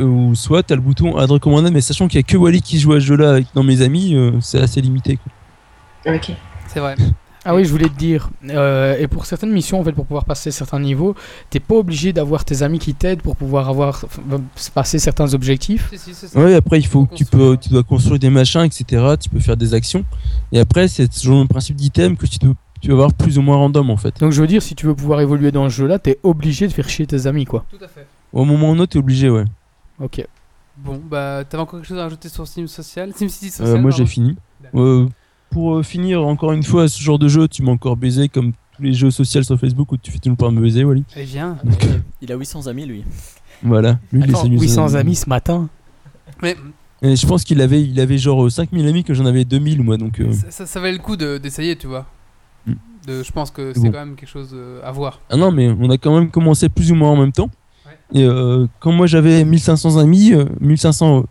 Ou 0.00 0.34
soit 0.36 0.62
tu 0.62 0.72
as 0.72 0.76
le 0.76 0.82
bouton 0.82 1.16
add 1.16 1.30
recommanded, 1.30 1.72
mais 1.72 1.80
sachant 1.80 2.06
qu'il 2.06 2.18
y 2.18 2.20
a 2.20 2.22
que 2.22 2.36
Wally 2.36 2.62
qui 2.62 2.78
joue 2.78 2.92
à 2.92 3.00
ce 3.00 3.06
jeu-là 3.06 3.30
avec- 3.32 3.46
dans 3.54 3.64
mes 3.64 3.82
amis, 3.82 4.14
euh, 4.14 4.32
c'est 4.40 4.60
assez 4.60 4.80
limité. 4.80 5.18
quoi. 6.04 6.14
Ok. 6.14 6.30
C'est 6.68 6.78
vrai. 6.78 6.94
Ah 7.44 7.54
oui, 7.54 7.64
je 7.64 7.70
voulais 7.70 7.88
te 7.88 7.96
dire. 7.98 8.30
euh, 8.50 8.96
et 8.98 9.08
pour 9.08 9.24
certaines 9.26 9.50
missions, 9.52 9.80
en 9.80 9.84
fait, 9.84 9.92
pour 9.92 10.04
pouvoir 10.06 10.24
passer 10.24 10.50
certains 10.52 10.78
niveaux, 10.78 11.16
t'es 11.50 11.58
pas 11.60 11.74
obligé 11.76 12.12
d'avoir 12.12 12.44
tes 12.44 12.62
amis 12.62 12.78
qui 12.78 12.94
t'aident 12.94 13.22
pour 13.22 13.34
pouvoir 13.36 13.68
avoir 13.68 14.04
passer 14.74 14.98
certains 15.00 15.32
objectifs. 15.34 15.90
Si, 15.96 16.14
si. 16.14 16.36
Ouais, 16.36 16.54
après 16.54 16.78
il 16.78 16.86
faut 16.86 17.06
que 17.06 17.14
tu 17.16 17.24
peux, 17.24 17.56
tu 17.60 17.70
dois 17.70 17.82
construire 17.82 18.18
des 18.20 18.30
machins, 18.30 18.62
etc. 18.62 18.84
Tu 19.20 19.30
peux 19.30 19.40
faire 19.40 19.56
des 19.56 19.72
actions. 19.74 20.04
Et 20.52 20.60
après, 20.60 20.86
c'est 20.86 21.08
toujours 21.08 21.40
le 21.40 21.46
principe 21.48 21.74
d'item 21.76 22.16
que 22.16 22.26
tu, 22.26 22.38
dois- 22.38 22.54
tu 22.80 22.88
vas 22.88 22.94
avoir 22.94 23.12
plus 23.14 23.38
ou 23.38 23.42
moins 23.42 23.56
random 23.56 23.90
en 23.90 23.96
fait. 23.96 24.18
Donc 24.20 24.32
je 24.32 24.40
veux 24.40 24.46
dire, 24.46 24.62
si 24.62 24.74
tu 24.74 24.86
veux 24.86 24.94
pouvoir 24.94 25.20
évoluer 25.20 25.50
dans 25.52 25.68
ce 25.68 25.74
jeu-là, 25.74 25.98
t'es 25.98 26.18
obligé 26.22 26.66
de 26.68 26.72
faire 26.72 26.88
chier 26.88 27.06
tes 27.06 27.26
amis, 27.26 27.44
quoi. 27.44 27.64
Tout 27.70 27.82
à 27.84 27.88
fait. 27.88 28.06
Au 28.32 28.44
moment 28.44 28.70
où 28.70 28.74
on 28.80 28.86
t'es 28.86 28.98
obligé, 28.98 29.30
ouais. 29.30 29.44
Ok. 30.00 30.24
Bon, 30.76 31.00
bah, 31.10 31.42
t'avais 31.48 31.62
encore 31.62 31.80
quelque 31.80 31.88
chose 31.88 31.98
à 31.98 32.04
rajouter 32.04 32.28
sur 32.28 32.46
Sim 32.46 32.66
Social? 32.66 33.12
SimCity 33.16 33.46
Euh, 33.46 33.50
Social 33.50 33.80
moi 33.82 33.90
j'ai 33.90 34.06
fini. 34.06 34.36
Euh, 34.74 35.06
pour 35.50 35.76
euh, 35.76 35.82
finir, 35.82 36.24
encore 36.26 36.52
une 36.52 36.62
fois, 36.62 36.88
ce 36.88 37.02
genre 37.02 37.18
de 37.18 37.26
jeu, 37.28 37.48
tu 37.48 37.62
m'as 37.62 37.72
encore 37.72 37.96
baisé 37.96 38.28
comme 38.28 38.52
tous 38.76 38.82
les 38.82 38.92
jeux 38.92 39.10
sociaux 39.10 39.42
sur 39.42 39.58
Facebook 39.58 39.90
où 39.92 39.96
tu 39.96 40.10
fais 40.12 40.18
tout 40.18 40.28
le 40.30 40.36
temps 40.36 40.52
me 40.52 40.60
baiser, 40.60 40.84
Wally. 40.84 41.04
Allez, 41.16 41.24
viens. 41.24 41.56
Il 42.20 42.30
a 42.30 42.36
800 42.36 42.66
amis 42.68 42.86
lui. 42.86 43.04
Voilà. 43.62 43.98
Lui, 44.12 44.22
il 44.24 44.30
Attends, 44.30 44.46
nous- 44.48 44.60
800 44.60 44.94
amis 44.94 45.16
ce 45.16 45.28
matin. 45.28 45.68
Mais 46.42 46.54
Et 47.02 47.16
je 47.16 47.26
pense 47.26 47.42
qu'il 47.42 47.60
avait, 47.60 47.82
il 47.82 47.98
avait 47.98 48.18
genre 48.18 48.44
euh, 48.46 48.50
5000 48.50 48.86
amis 48.86 49.02
que 49.02 49.14
j'en 49.14 49.26
avais 49.26 49.44
2000 49.44 49.82
moi 49.82 49.96
donc. 49.96 50.20
euh, 50.20 50.30
ça, 50.32 50.50
ça, 50.50 50.66
ça 50.66 50.78
valait 50.80 50.92
le 50.92 50.98
coup 51.02 51.16
de- 51.16 51.38
d'essayer, 51.38 51.74
tu 51.74 51.88
vois. 51.88 52.06
De, 53.08 53.22
je 53.22 53.32
pense 53.32 53.50
que 53.50 53.72
C'est 53.74 53.80
bon. 53.80 53.90
quand 53.92 53.98
même 54.04 54.14
quelque 54.16 54.28
chose 54.28 54.50
euh, 54.54 54.80
à 54.84 54.92
voir. 54.92 55.20
Ah 55.30 55.36
non 55.36 55.50
mais 55.50 55.68
on 55.80 55.88
a 55.90 55.96
quand 55.98 56.14
même 56.18 56.30
commencé 56.30 56.68
plus 56.68 56.92
ou 56.92 56.94
moins 56.94 57.10
en 57.10 57.16
même 57.16 57.32
temps. 57.32 57.50
Ouais. 57.86 58.20
Et 58.20 58.24
euh, 58.24 58.66
quand 58.80 58.92
moi 58.92 59.06
j'avais 59.06 59.44
1500 59.44 59.96
amis, 59.96 60.32
euh, 60.34 60.44
1500 60.60 61.24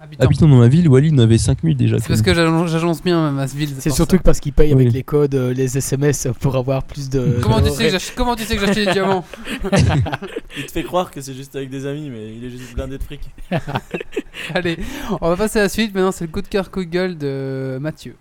Habitant. 0.00 0.24
habitants 0.26 0.48
dans 0.48 0.56
ma 0.56 0.68
ville, 0.68 0.86
Wally 0.86 1.12
en 1.14 1.18
avait 1.18 1.38
5000 1.38 1.78
déjà. 1.78 1.98
C'est 1.98 2.08
parce 2.08 2.20
que 2.20 2.34
j'agence 2.34 3.02
bien 3.02 3.30
ma 3.30 3.46
ville. 3.46 3.70
C'est 3.78 3.88
surtout 3.88 4.16
ça. 4.16 4.22
parce 4.22 4.38
qu'ils 4.38 4.52
payent 4.52 4.74
Oui. 4.74 4.82
avec 4.82 4.92
les 4.92 5.02
codes, 5.02 5.34
euh, 5.34 5.54
les 5.54 5.78
SMS 5.78 6.28
pour 6.40 6.56
avoir 6.56 6.82
plus 6.82 7.08
de. 7.08 7.38
Comment 7.42 7.62
tu, 7.62 7.70
sais 7.70 7.90
comment 8.14 8.36
tu 8.36 8.42
sais 8.44 8.56
que 8.56 8.60
j'ai 8.66 8.70
acheté 8.70 8.84
des 8.84 8.92
diamants? 8.98 9.24
Il 10.58 10.66
te 10.66 10.72
fait 10.72 10.82
croire 10.82 11.10
que 11.10 11.22
c'est 11.22 11.32
juste 11.32 11.56
avec 11.56 11.70
des 11.70 11.86
amis, 11.86 12.10
mais 12.10 12.34
il 12.36 12.44
est 12.44 12.50
juste 12.50 12.74
blindé 12.74 12.98
de 12.98 13.02
fric. 13.02 13.20
Allez, 14.54 14.76
on 15.22 15.28
va 15.30 15.36
passer 15.36 15.58
à 15.58 15.62
la 15.62 15.68
suite. 15.70 15.94
Maintenant, 15.94 16.12
c'est 16.12 16.26
le 16.26 16.30
coup 16.30 16.42
de 16.42 16.48
cœur, 16.48 16.70
coup 16.70 16.84
de 16.84 16.90
gueule 16.90 17.16
de 17.16 17.78
Mathieu. 17.80 18.14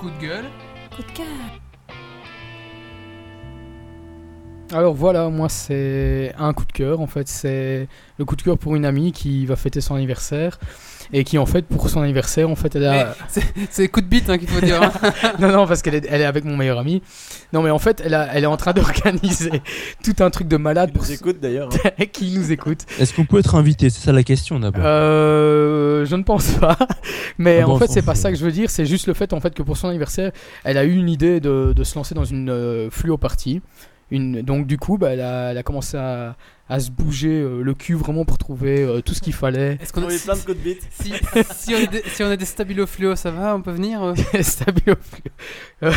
Coup 0.00 0.08
de 0.10 0.26
gueule 0.26 0.44
Alors 4.72 4.94
voilà, 4.94 5.28
moi 5.28 5.48
c'est 5.48 6.32
un 6.38 6.52
coup 6.52 6.64
de 6.64 6.72
cœur 6.72 7.00
en 7.00 7.06
fait, 7.06 7.28
c'est 7.28 7.88
le 8.18 8.24
coup 8.24 8.34
de 8.34 8.42
cœur 8.42 8.58
pour 8.58 8.74
une 8.74 8.84
amie 8.84 9.12
qui 9.12 9.46
va 9.46 9.54
fêter 9.54 9.80
son 9.80 9.94
anniversaire 9.94 10.58
et 11.12 11.24
qui 11.24 11.38
en 11.38 11.46
fait 11.46 11.62
pour 11.66 11.88
son 11.90 12.02
anniversaire 12.02 12.48
en 12.50 12.56
fait 12.56 12.74
elle 12.76 12.86
a 12.86 13.14
C'est 13.70 13.88
coup 13.88 14.00
de 14.00 14.06
bite 14.06 14.28
hein, 14.30 14.38
qu'il 14.38 14.48
faut 14.48 14.60
dire. 14.64 14.82
hein. 14.82 14.92
non 15.40 15.52
non 15.52 15.66
parce 15.66 15.82
qu'elle 15.82 15.94
est, 15.94 16.06
elle 16.08 16.20
est 16.20 16.24
avec 16.26 16.44
mon 16.44 16.56
meilleur 16.56 16.78
ami 16.78 17.02
non 17.52 17.62
mais 17.62 17.70
en 17.70 17.78
fait 17.78 18.02
elle, 18.04 18.14
a- 18.14 18.28
elle 18.34 18.44
est 18.44 18.48
en 18.48 18.56
train 18.56 18.72
d'organiser 18.72 19.62
tout 20.04 20.14
un 20.22 20.30
truc 20.30 20.48
de 20.48 20.56
malade 20.56 20.92
pour 20.92 21.02
nous 21.04 21.12
écoutent 21.12 21.40
d'ailleurs. 21.40 21.68
hein. 21.84 22.04
qui 22.12 22.36
nous 22.38 22.52
écoute 22.52 22.80
Est-ce 22.98 23.14
qu'on 23.14 23.24
peut 23.24 23.38
être 23.38 23.54
invité? 23.54 23.90
C'est 23.90 24.04
ça 24.04 24.12
la 24.12 24.22
question 24.22 24.58
d'abord. 24.60 24.82
Euh, 24.84 26.04
je 26.06 26.16
ne 26.16 26.22
pense 26.22 26.48
pas. 26.52 26.76
Mais 27.38 27.60
Ah 27.62 27.66
bon, 27.66 27.72
en 27.72 27.74
on 27.74 27.78
fait, 27.78 27.88
c'est 27.88 28.02
pas 28.02 28.14
ça 28.14 28.30
que 28.30 28.36
je 28.38 28.44
veux 28.44 28.52
dire. 28.52 28.70
C'est 28.70 28.86
juste 28.86 29.06
le 29.06 29.14
fait 29.14 29.32
en 29.32 29.40
fait 29.40 29.54
que 29.54 29.62
pour 29.62 29.76
son 29.76 29.88
anniversaire, 29.88 30.32
elle 30.64 30.78
a 30.78 30.84
eu 30.84 30.94
une 30.94 31.08
idée 31.08 31.40
de, 31.40 31.72
de 31.74 31.84
se 31.84 31.94
lancer 31.96 32.14
dans 32.14 32.24
une 32.24 32.50
euh, 32.50 32.90
fluo 32.90 33.16
party. 33.18 33.60
Une, 34.10 34.42
donc 34.42 34.66
du 34.66 34.78
coup, 34.78 34.98
bah, 34.98 35.10
elle, 35.10 35.20
a, 35.20 35.50
elle 35.50 35.58
a 35.58 35.62
commencé 35.64 35.96
à, 35.96 36.36
à 36.68 36.78
se 36.78 36.90
bouger 36.90 37.40
euh, 37.40 37.62
le 37.62 37.74
cul 37.74 37.94
vraiment 37.94 38.24
pour 38.24 38.38
trouver 38.38 38.82
euh, 38.82 39.00
tout 39.00 39.14
ce 39.14 39.20
qu'il 39.20 39.32
fallait. 39.32 39.78
Est-ce 39.80 39.92
On 39.96 40.00
qu'on 40.00 40.08
a 40.08 40.14
eu 40.14 40.18
plein 40.18 40.34
de 40.34 40.40
coups 40.40 40.56
de 40.58 40.62
bite. 40.62 40.88
si, 40.92 41.12
si, 41.54 41.74
on 41.74 41.78
est 41.78 41.86
des, 41.88 42.02
si 42.06 42.22
on 42.22 42.30
a 42.30 42.36
des 42.36 42.44
stabilo 42.44 42.86
fluo, 42.86 43.16
ça 43.16 43.30
va 43.32 43.54
On 43.56 43.62
peut 43.62 43.72
venir 43.72 44.02
euh 44.02 44.14
Stabilo 44.42 44.94
fluo. 45.00 45.32
Euh, 45.82 45.92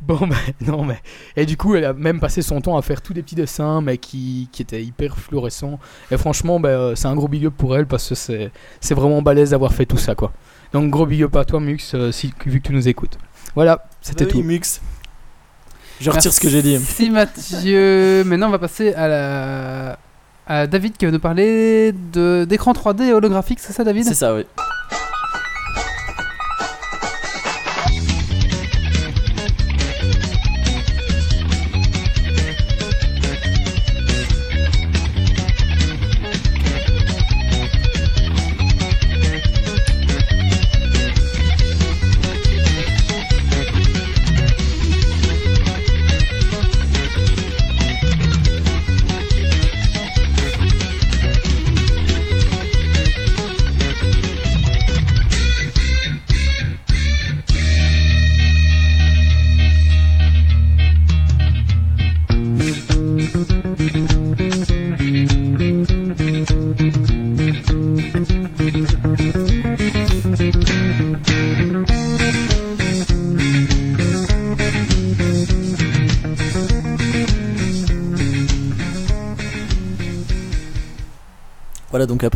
bon, 0.00 0.26
bah, 0.26 0.36
non, 0.60 0.84
mais. 0.84 1.00
Et 1.36 1.44
du 1.44 1.56
coup, 1.56 1.74
elle 1.74 1.84
a 1.84 1.92
même 1.92 2.20
passé 2.20 2.40
son 2.40 2.60
temps 2.60 2.76
à 2.76 2.82
faire 2.82 3.02
tous 3.02 3.14
des 3.14 3.22
petits 3.22 3.34
dessins, 3.34 3.80
mais 3.80 3.98
qui, 3.98 4.48
qui 4.52 4.62
étaient 4.62 4.82
hyper 4.82 5.18
fluorescents. 5.18 5.80
Et 6.12 6.16
franchement, 6.16 6.60
bah, 6.60 6.68
euh, 6.68 6.94
c'est 6.94 7.08
un 7.08 7.16
gros 7.16 7.28
big 7.28 7.46
up 7.46 7.54
pour 7.56 7.76
elle 7.76 7.86
parce 7.86 8.08
que 8.08 8.14
c'est 8.14 8.50
c'est 8.80 8.94
vraiment 8.94 9.22
balèze 9.22 9.50
d'avoir 9.50 9.72
fait 9.72 9.86
tout 9.86 9.98
ça, 9.98 10.14
quoi. 10.14 10.32
Donc, 10.72 10.90
gros 10.90 11.06
big 11.06 11.22
up 11.24 11.34
à 11.36 11.44
toi, 11.44 11.60
Mux, 11.60 11.94
euh, 11.94 12.12
si, 12.12 12.32
vu 12.46 12.60
que 12.60 12.68
tu 12.68 12.72
nous 12.72 12.88
écoutes. 12.88 13.18
Voilà, 13.54 13.86
c'était 14.00 14.24
Bah 14.24 14.30
oui, 14.34 14.40
tout. 14.40 14.46
Mux. 14.46 14.80
Je 16.00 16.10
retire 16.10 16.32
ce 16.32 16.40
que 16.40 16.48
j'ai 16.48 16.62
dit. 16.62 16.72
Merci 16.72 17.10
Mathieu. 17.10 18.24
Maintenant, 18.24 18.48
on 18.48 18.50
va 18.50 18.58
passer 18.58 18.92
à 18.94 19.08
la 19.08 19.98
à 20.46 20.66
David 20.66 20.96
qui 20.96 21.06
va 21.06 21.10
nous 21.10 21.18
parler 21.18 21.92
de 22.12 22.44
d'écran 22.44 22.72
3D 22.72 23.12
holographique, 23.12 23.60
c'est 23.60 23.72
ça, 23.72 23.84
David? 23.84 24.04
C'est 24.04 24.14
ça, 24.14 24.34
oui. 24.34 24.44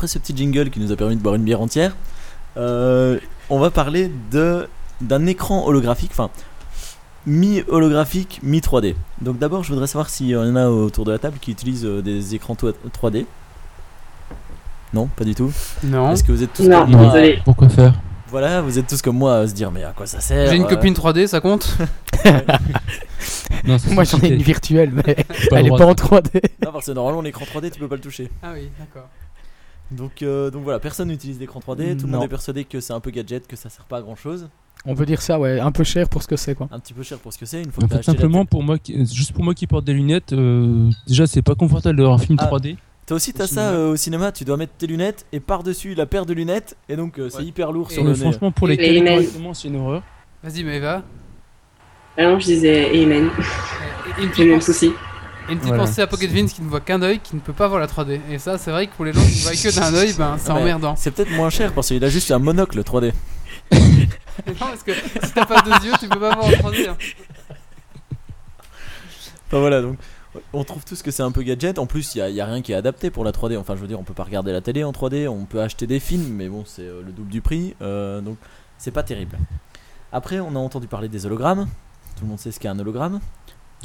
Ce 0.08 0.18
petit 0.18 0.36
jingle 0.36 0.70
qui 0.70 0.80
nous 0.80 0.90
a 0.92 0.96
permis 0.96 1.16
de 1.16 1.20
boire 1.22 1.34
une 1.36 1.42
bière 1.44 1.60
entière, 1.60 1.94
euh, 2.56 3.18
on 3.50 3.58
va 3.58 3.70
parler 3.70 4.10
de 4.32 4.68
d'un 5.00 5.26
écran 5.26 5.64
holographique, 5.66 6.10
enfin 6.12 6.28
mi-holographique, 7.26 8.40
mi-3D. 8.42 8.94
Donc 9.20 9.38
d'abord, 9.38 9.62
je 9.62 9.72
voudrais 9.72 9.86
savoir 9.86 10.08
s'il 10.08 10.26
y 10.28 10.36
en 10.36 10.56
a 10.56 10.68
autour 10.68 11.04
de 11.04 11.12
la 11.12 11.18
table 11.18 11.38
qui 11.40 11.50
utilisent 11.50 11.84
euh, 11.84 12.00
des 12.02 12.34
écrans 12.34 12.54
to- 12.54 12.72
3D. 13.00 13.26
Non, 14.94 15.06
pas 15.06 15.24
du 15.24 15.34
tout. 15.34 15.52
Non. 15.84 16.12
Est-ce 16.12 16.24
que 16.24 16.32
vous 16.32 16.42
êtes 16.42 16.52
tous 16.52 16.66
Non, 16.66 16.80
comme 16.82 16.92
moi 16.92 17.04
désolé. 17.06 17.38
Pourquoi 17.44 17.68
faire? 17.68 17.94
Voilà, 18.28 18.60
vous 18.62 18.78
êtes 18.78 18.86
tous 18.86 19.02
comme 19.02 19.16
moi 19.18 19.36
à 19.38 19.46
se 19.46 19.54
dire 19.54 19.70
mais 19.70 19.84
à 19.84 19.90
quoi 19.92 20.06
ça 20.06 20.20
sert 20.20 20.50
J'ai 20.50 20.56
une 20.56 20.64
euh, 20.64 20.68
copine 20.68 20.94
3D, 20.94 21.26
ça 21.26 21.40
compte? 21.40 21.76
Non, 23.64 23.76
Moi, 23.90 24.04
j'en 24.04 24.18
ai 24.20 24.28
une 24.28 24.42
virtuelle, 24.42 24.90
mais 24.94 25.16
elle 25.52 25.66
le 25.66 25.74
est 25.74 25.76
pas 25.76 25.84
en 25.86 25.92
3D. 25.92 26.40
Non, 26.64 26.72
parce 26.72 26.86
que 26.86 26.92
normalement 26.92 27.20
l'écran 27.20 27.44
3D 27.44 27.70
tu 27.70 27.80
peux 27.80 27.88
pas 27.88 27.96
le 27.96 28.00
toucher. 28.00 28.30
Ah 28.42 28.50
oui, 28.54 28.70
d'accord. 28.78 29.08
Donc, 29.90 30.22
euh, 30.22 30.50
donc 30.50 30.64
voilà, 30.64 30.78
personne 30.78 31.08
n'utilise 31.08 31.38
d'écran 31.38 31.60
3D. 31.60 31.96
Tout 31.96 32.06
le 32.06 32.12
Non. 32.12 32.18
monde 32.18 32.26
est 32.26 32.28
persuadé 32.28 32.64
que 32.64 32.80
c'est 32.80 32.92
un 32.92 33.00
peu 33.00 33.10
gadget, 33.10 33.46
que 33.46 33.56
ça 33.56 33.68
sert 33.70 33.84
pas 33.84 33.98
à 33.98 34.02
grand 34.02 34.16
chose. 34.16 34.48
On 34.84 34.94
peut 34.94 35.06
dire 35.06 35.20
ça, 35.22 35.40
ouais, 35.40 35.58
un 35.58 35.72
peu 35.72 35.82
cher 35.82 36.08
pour 36.08 36.22
ce 36.22 36.28
que 36.28 36.36
c'est, 36.36 36.54
quoi. 36.54 36.68
Un 36.70 36.78
petit 36.78 36.92
peu 36.94 37.02
cher 37.02 37.18
pour 37.18 37.32
ce 37.32 37.38
que 37.38 37.46
c'est. 37.46 37.62
Une 37.62 37.72
fois 37.72 37.82
En 37.82 37.86
que 37.86 37.92
t'as 37.92 37.96
fait, 37.96 38.00
acheté 38.00 38.12
la 38.12 38.16
simplement 38.18 38.38
télé- 38.44 38.48
pour 38.50 38.62
moi, 38.62 38.78
qui- 38.78 39.06
juste 39.06 39.32
pour 39.32 39.42
moi 39.42 39.54
qui 39.54 39.66
porte 39.66 39.84
des 39.84 39.92
lunettes, 39.94 40.32
euh, 40.32 40.90
déjà 41.06 41.26
c'est 41.26 41.42
pas 41.42 41.54
confortable 41.54 41.96
d'avoir 41.96 42.14
un 42.14 42.18
film 42.18 42.38
Ah. 42.40 42.46
3D. 42.46 42.76
Toi 43.06 43.16
aussi, 43.16 43.32
t'as 43.32 43.44
Au 43.44 43.46
ça 43.46 43.52
cinéma. 43.54 43.70
euh, 43.72 43.92
au 43.92 43.96
cinéma, 43.96 44.32
tu 44.32 44.44
dois 44.44 44.56
mettre 44.58 44.74
tes 44.78 44.86
lunettes 44.86 45.24
et 45.32 45.40
par-dessus 45.40 45.94
la 45.94 46.04
paire 46.06 46.26
de 46.26 46.34
lunettes, 46.34 46.76
et 46.88 46.94
donc 46.96 47.18
euh, 47.18 47.28
c'est 47.30 47.38
Ouais. 47.38 47.44
hyper 47.46 47.72
lourd 47.72 47.88
Et 47.90 47.94
sur 47.94 48.04
le 48.04 48.10
nez. 48.12 48.16
franchement, 48.18 48.52
pour 48.52 48.68
les 48.68 48.74
Et 48.74 49.02
correctement, 49.02 49.54
c'est 49.54 49.68
une 49.68 49.76
horreur. 49.76 50.02
Vas-y, 50.44 50.62
Maëva. 50.62 51.02
Ah 52.18 52.22
non, 52.24 52.38
je 52.38 52.44
disais 52.46 52.88
Amen. 53.02 53.30
Et 54.18 54.22
une 54.22 54.24
J'ai 54.24 54.28
petite, 54.28 54.38
le 54.38 54.44
même 54.50 54.54
pensée, 54.58 54.72
souci. 54.72 54.92
Et 55.48 55.52
une 55.52 55.58
petite 55.58 55.68
Voilà. 55.68 55.84
pensée 55.84 56.02
à 56.02 56.06
Pocket 56.06 56.30
Vince 56.30 56.52
qui 56.52 56.62
ne 56.62 56.68
voit 56.68 56.80
qu'un 56.80 57.00
œil, 57.02 57.20
qui 57.20 57.34
ne 57.34 57.40
peut 57.40 57.52
pas 57.52 57.68
voir 57.68 57.80
la 57.80 57.86
3D. 57.86 58.20
Et 58.30 58.38
ça, 58.38 58.58
c'est 58.58 58.70
vrai 58.70 58.86
que 58.86 58.94
pour 58.94 59.04
les 59.04 59.12
gens 59.12 59.20
qui 59.20 59.38
ne 59.38 59.42
voient 59.42 59.52
que 59.52 59.74
d'un 59.74 59.94
œil, 59.94 60.12
ben, 60.12 60.36
c'est 60.38 60.50
Ah, 60.50 60.54
mais 60.54 60.60
emmerdant. 60.62 60.96
C'est 60.96 61.10
peut-être 61.10 61.30
moins 61.32 61.50
cher 61.50 61.72
parce 61.72 61.88
qu'il 61.88 62.04
a 62.04 62.08
juste 62.08 62.30
un 62.30 62.38
monocle 62.38 62.80
3D. 62.80 63.12
non, 63.72 64.54
parce 64.58 64.82
que 64.82 64.92
si 64.92 65.32
t'as 65.34 65.46
pas 65.46 65.62
deux 65.62 65.86
yeux, 65.86 65.92
tu 65.98 66.08
peux 66.08 66.20
pas 66.20 66.34
voir 66.34 66.46
en 66.46 66.50
3D. 66.50 66.88
hein. 66.88 66.96
Enfin 69.46 69.60
voilà, 69.60 69.80
donc 69.80 69.96
on 70.52 70.62
trouve 70.64 70.84
tous 70.84 71.02
que 71.02 71.10
c'est 71.10 71.22
un 71.22 71.32
peu 71.32 71.42
gadget. 71.42 71.78
En 71.78 71.86
plus, 71.86 72.14
il 72.14 72.18
y, 72.18 72.40
a 72.40 72.46
rien 72.46 72.60
qui 72.62 72.72
est 72.72 72.76
adapté 72.76 73.10
pour 73.10 73.24
la 73.24 73.32
3D. 73.32 73.56
Enfin, 73.56 73.76
je 73.76 73.80
veux 73.80 73.86
dire, 73.88 73.98
on 73.98 74.04
peut 74.04 74.14
pas 74.14 74.24
regarder 74.24 74.52
la 74.52 74.60
télé 74.60 74.84
en 74.84 74.92
3D, 74.92 75.28
on 75.28 75.44
peut 75.44 75.60
acheter 75.60 75.86
des 75.86 76.00
films, 76.00 76.32
mais 76.34 76.48
bon, 76.48 76.64
c'est 76.66 76.82
euh, 76.82 77.02
le 77.04 77.12
double 77.12 77.30
du 77.30 77.40
prix, 77.40 77.74
euh, 77.80 78.20
donc 78.20 78.36
c'est 78.76 78.90
pas 78.90 79.02
terrible. 79.02 79.38
Après, 80.12 80.40
on 80.40 80.54
a 80.54 80.58
entendu 80.58 80.86
parler 80.86 81.08
des 81.08 81.26
hologrammes. 81.26 81.66
Tout 82.16 82.24
le 82.24 82.28
monde 82.28 82.38
sait 82.38 82.52
ce 82.52 82.60
qu'est 82.60 82.68
un 82.68 82.78
hologramme. 82.78 83.20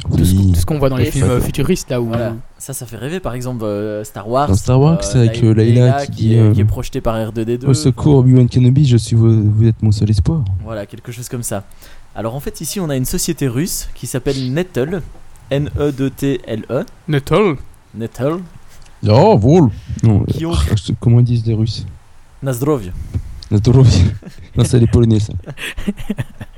Tout 0.01 0.25
ce, 0.25 0.33
tout 0.35 0.55
ce 0.55 0.65
qu'on 0.65 0.79
voit 0.79 0.89
dans 0.89 0.97
les 0.97 1.05
films 1.11 1.29
euh, 1.29 1.39
futuristes, 1.39 1.89
là 1.91 2.01
où. 2.01 2.07
Voilà. 2.07 2.35
Ça, 2.57 2.73
ça 2.73 2.85
fait 2.85 2.97
rêver. 2.97 3.19
Par 3.19 3.35
exemple, 3.35 3.63
euh, 3.63 4.03
Star 4.03 4.27
Wars. 4.27 4.47
Dans 4.47 4.55
Star 4.55 4.79
Wars, 4.79 5.03
c'est 5.03 5.19
avec, 5.19 5.43
euh, 5.43 5.53
Layla 5.53 6.07
qui 6.07 6.33
est, 6.35 6.39
euh, 6.39 6.51
qui 6.51 6.61
est 6.61 6.65
projeté 6.65 6.99
par 6.99 7.15
R2D2. 7.15 7.65
Au 7.67 7.73
secours, 7.73 8.17
Obi-Wan 8.17 8.49
Kenobi, 8.49 8.85
je 8.87 8.97
suis, 8.97 9.15
vous, 9.15 9.51
vous 9.51 9.67
êtes 9.67 9.81
mon 9.83 9.91
seul 9.91 10.09
espoir. 10.09 10.43
Voilà, 10.63 10.85
quelque 10.87 11.11
chose 11.11 11.29
comme 11.29 11.43
ça. 11.43 11.63
Alors 12.15 12.35
en 12.35 12.39
fait, 12.39 12.59
ici, 12.61 12.79
on 12.79 12.89
a 12.89 12.95
une 12.95 13.05
société 13.05 13.47
russe 13.47 13.87
qui 13.95 14.07
s'appelle 14.07 14.51
Nettle. 14.51 14.95
E 14.95 15.01
N-E-D-T-L-E. 15.55 16.85
Nettle. 17.07 17.55
Nettle. 17.93 18.37
Oh, 19.07 19.37
vol 19.37 19.69
Non, 20.01 20.21
Qui 20.23 20.45
ont- 20.45 20.53
euh, 20.53 20.75
je 20.75 20.81
sais- 20.83 20.95
comment 20.99 21.19
ils 21.19 21.25
disent 21.25 21.45
les 21.45 21.53
Russes? 21.53 21.85
Nazdrovie. 22.41 22.91
Nazdrovie. 23.51 24.05
Non, 24.55 24.63
c'est 24.63 24.79
les 24.79 24.87
Polonais, 24.87 25.19
ça. 25.19 25.33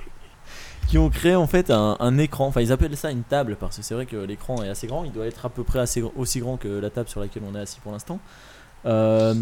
qui 0.95 0.99
ont 0.99 1.09
créé 1.09 1.35
en 1.35 1.45
fait 1.45 1.71
un, 1.71 2.17
écran. 2.19 2.47
Enfin, 2.47 2.61
ils 2.61 2.71
appellent 2.71 2.95
ça 2.95 3.11
une 3.11 3.23
table 3.23 3.57
parce 3.59 3.75
que 3.75 3.83
c'est 3.83 3.93
vrai 3.93 4.05
que 4.05 4.15
l'écran 4.15 4.63
est 4.63 4.69
assez 4.69 4.87
grand. 4.87 5.03
Il 5.03 5.11
doit 5.11 5.25
être 5.25 5.45
à 5.45 5.49
peu 5.49 5.65
près 5.65 5.83
aussi 6.15 6.39
grand 6.39 6.55
que 6.55 6.69
la 6.69 6.89
table 6.89 7.09
sur 7.09 7.19
laquelle 7.19 7.43
on 7.45 7.53
est 7.53 7.59
assis 7.59 7.81
pour 7.81 7.91
l'instant. 7.91 8.17
Euh, 8.85 9.33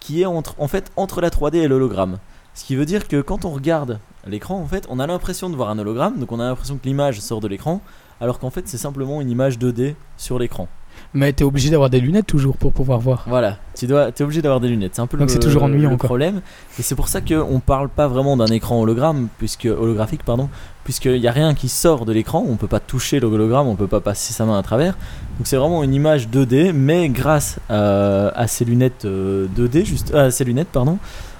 qui 0.00 0.22
est 0.22 0.24
entre, 0.24 0.54
en 0.58 0.68
fait 0.68 0.90
entre 0.96 1.20
la 1.20 1.28
3D 1.28 1.56
et 1.56 1.68
l'hologramme. 1.68 2.16
Ce 2.54 2.64
qui 2.64 2.76
veut 2.76 2.86
dire 2.86 3.08
que 3.08 3.20
quand 3.20 3.44
on 3.44 3.50
regarde 3.50 3.98
l'écran, 4.26 4.56
en 4.56 4.66
fait, 4.66 4.86
on 4.88 4.98
a 4.98 5.06
l'impression 5.06 5.50
de 5.50 5.56
voir 5.56 5.68
un 5.68 5.78
hologramme. 5.78 6.18
Donc 6.18 6.32
on 6.32 6.40
a 6.40 6.44
l'impression 6.44 6.78
que 6.78 6.86
l'image 6.86 7.20
sort 7.20 7.42
de 7.42 7.48
l'écran, 7.48 7.82
alors 8.18 8.38
qu'en 8.38 8.48
fait 8.48 8.66
c'est 8.66 8.78
simplement 8.78 9.20
une 9.20 9.28
image 9.28 9.58
2D 9.58 9.96
sur 10.16 10.38
l'écran. 10.38 10.66
Mais 11.14 11.32
t'es 11.32 11.44
obligé 11.44 11.70
d'avoir 11.70 11.88
des 11.88 12.00
lunettes 12.00 12.26
toujours 12.26 12.56
pour 12.56 12.72
pouvoir 12.72 12.98
voir. 12.98 13.24
Voilà, 13.26 13.58
tu 13.74 13.86
dois, 13.86 14.08
es 14.08 14.22
obligé 14.22 14.42
d'avoir 14.42 14.60
des 14.60 14.68
lunettes. 14.68 14.92
C'est 14.96 15.00
un 15.00 15.06
peu 15.06 15.16
Donc 15.16 15.28
le, 15.28 15.32
c'est 15.32 15.38
toujours 15.38 15.62
ennuyant, 15.62 15.90
le 15.90 15.96
problème. 15.96 16.42
Et 16.78 16.82
c'est 16.82 16.94
pour 16.94 17.08
ça 17.08 17.20
qu'on 17.22 17.60
parle 17.60 17.88
pas 17.88 18.06
vraiment 18.06 18.36
d'un 18.36 18.46
écran 18.46 18.80
hologramme, 18.80 19.28
puisque 19.38 19.64
holographique, 19.66 20.24
pardon, 20.24 20.50
puisqu'il 20.84 21.18
n'y 21.20 21.28
a 21.28 21.32
rien 21.32 21.54
qui 21.54 21.68
sort 21.68 22.04
de 22.04 22.12
l'écran. 22.12 22.44
On 22.46 22.56
peut 22.56 22.66
pas 22.66 22.80
toucher 22.80 23.18
le 23.18 23.28
hologramme, 23.28 23.66
on 23.66 23.76
peut 23.76 23.86
pas 23.86 24.00
passer 24.00 24.34
sa 24.34 24.44
main 24.44 24.58
à 24.58 24.62
travers. 24.62 24.98
Donc 25.38 25.46
c'est 25.46 25.56
vraiment 25.56 25.82
une 25.82 25.94
image 25.94 26.28
2D, 26.28 26.72
mais 26.72 27.08
grâce 27.08 27.58
à, 27.70 28.28
à 28.28 28.46
ces 28.46 28.64
lunettes 28.66 29.04
euh, 29.06 29.46
2D, 29.56 29.84
juste, 29.86 30.14
à 30.14 30.30
ces 30.30 30.44
lunettes, 30.44 30.68
pardon, 30.68 30.98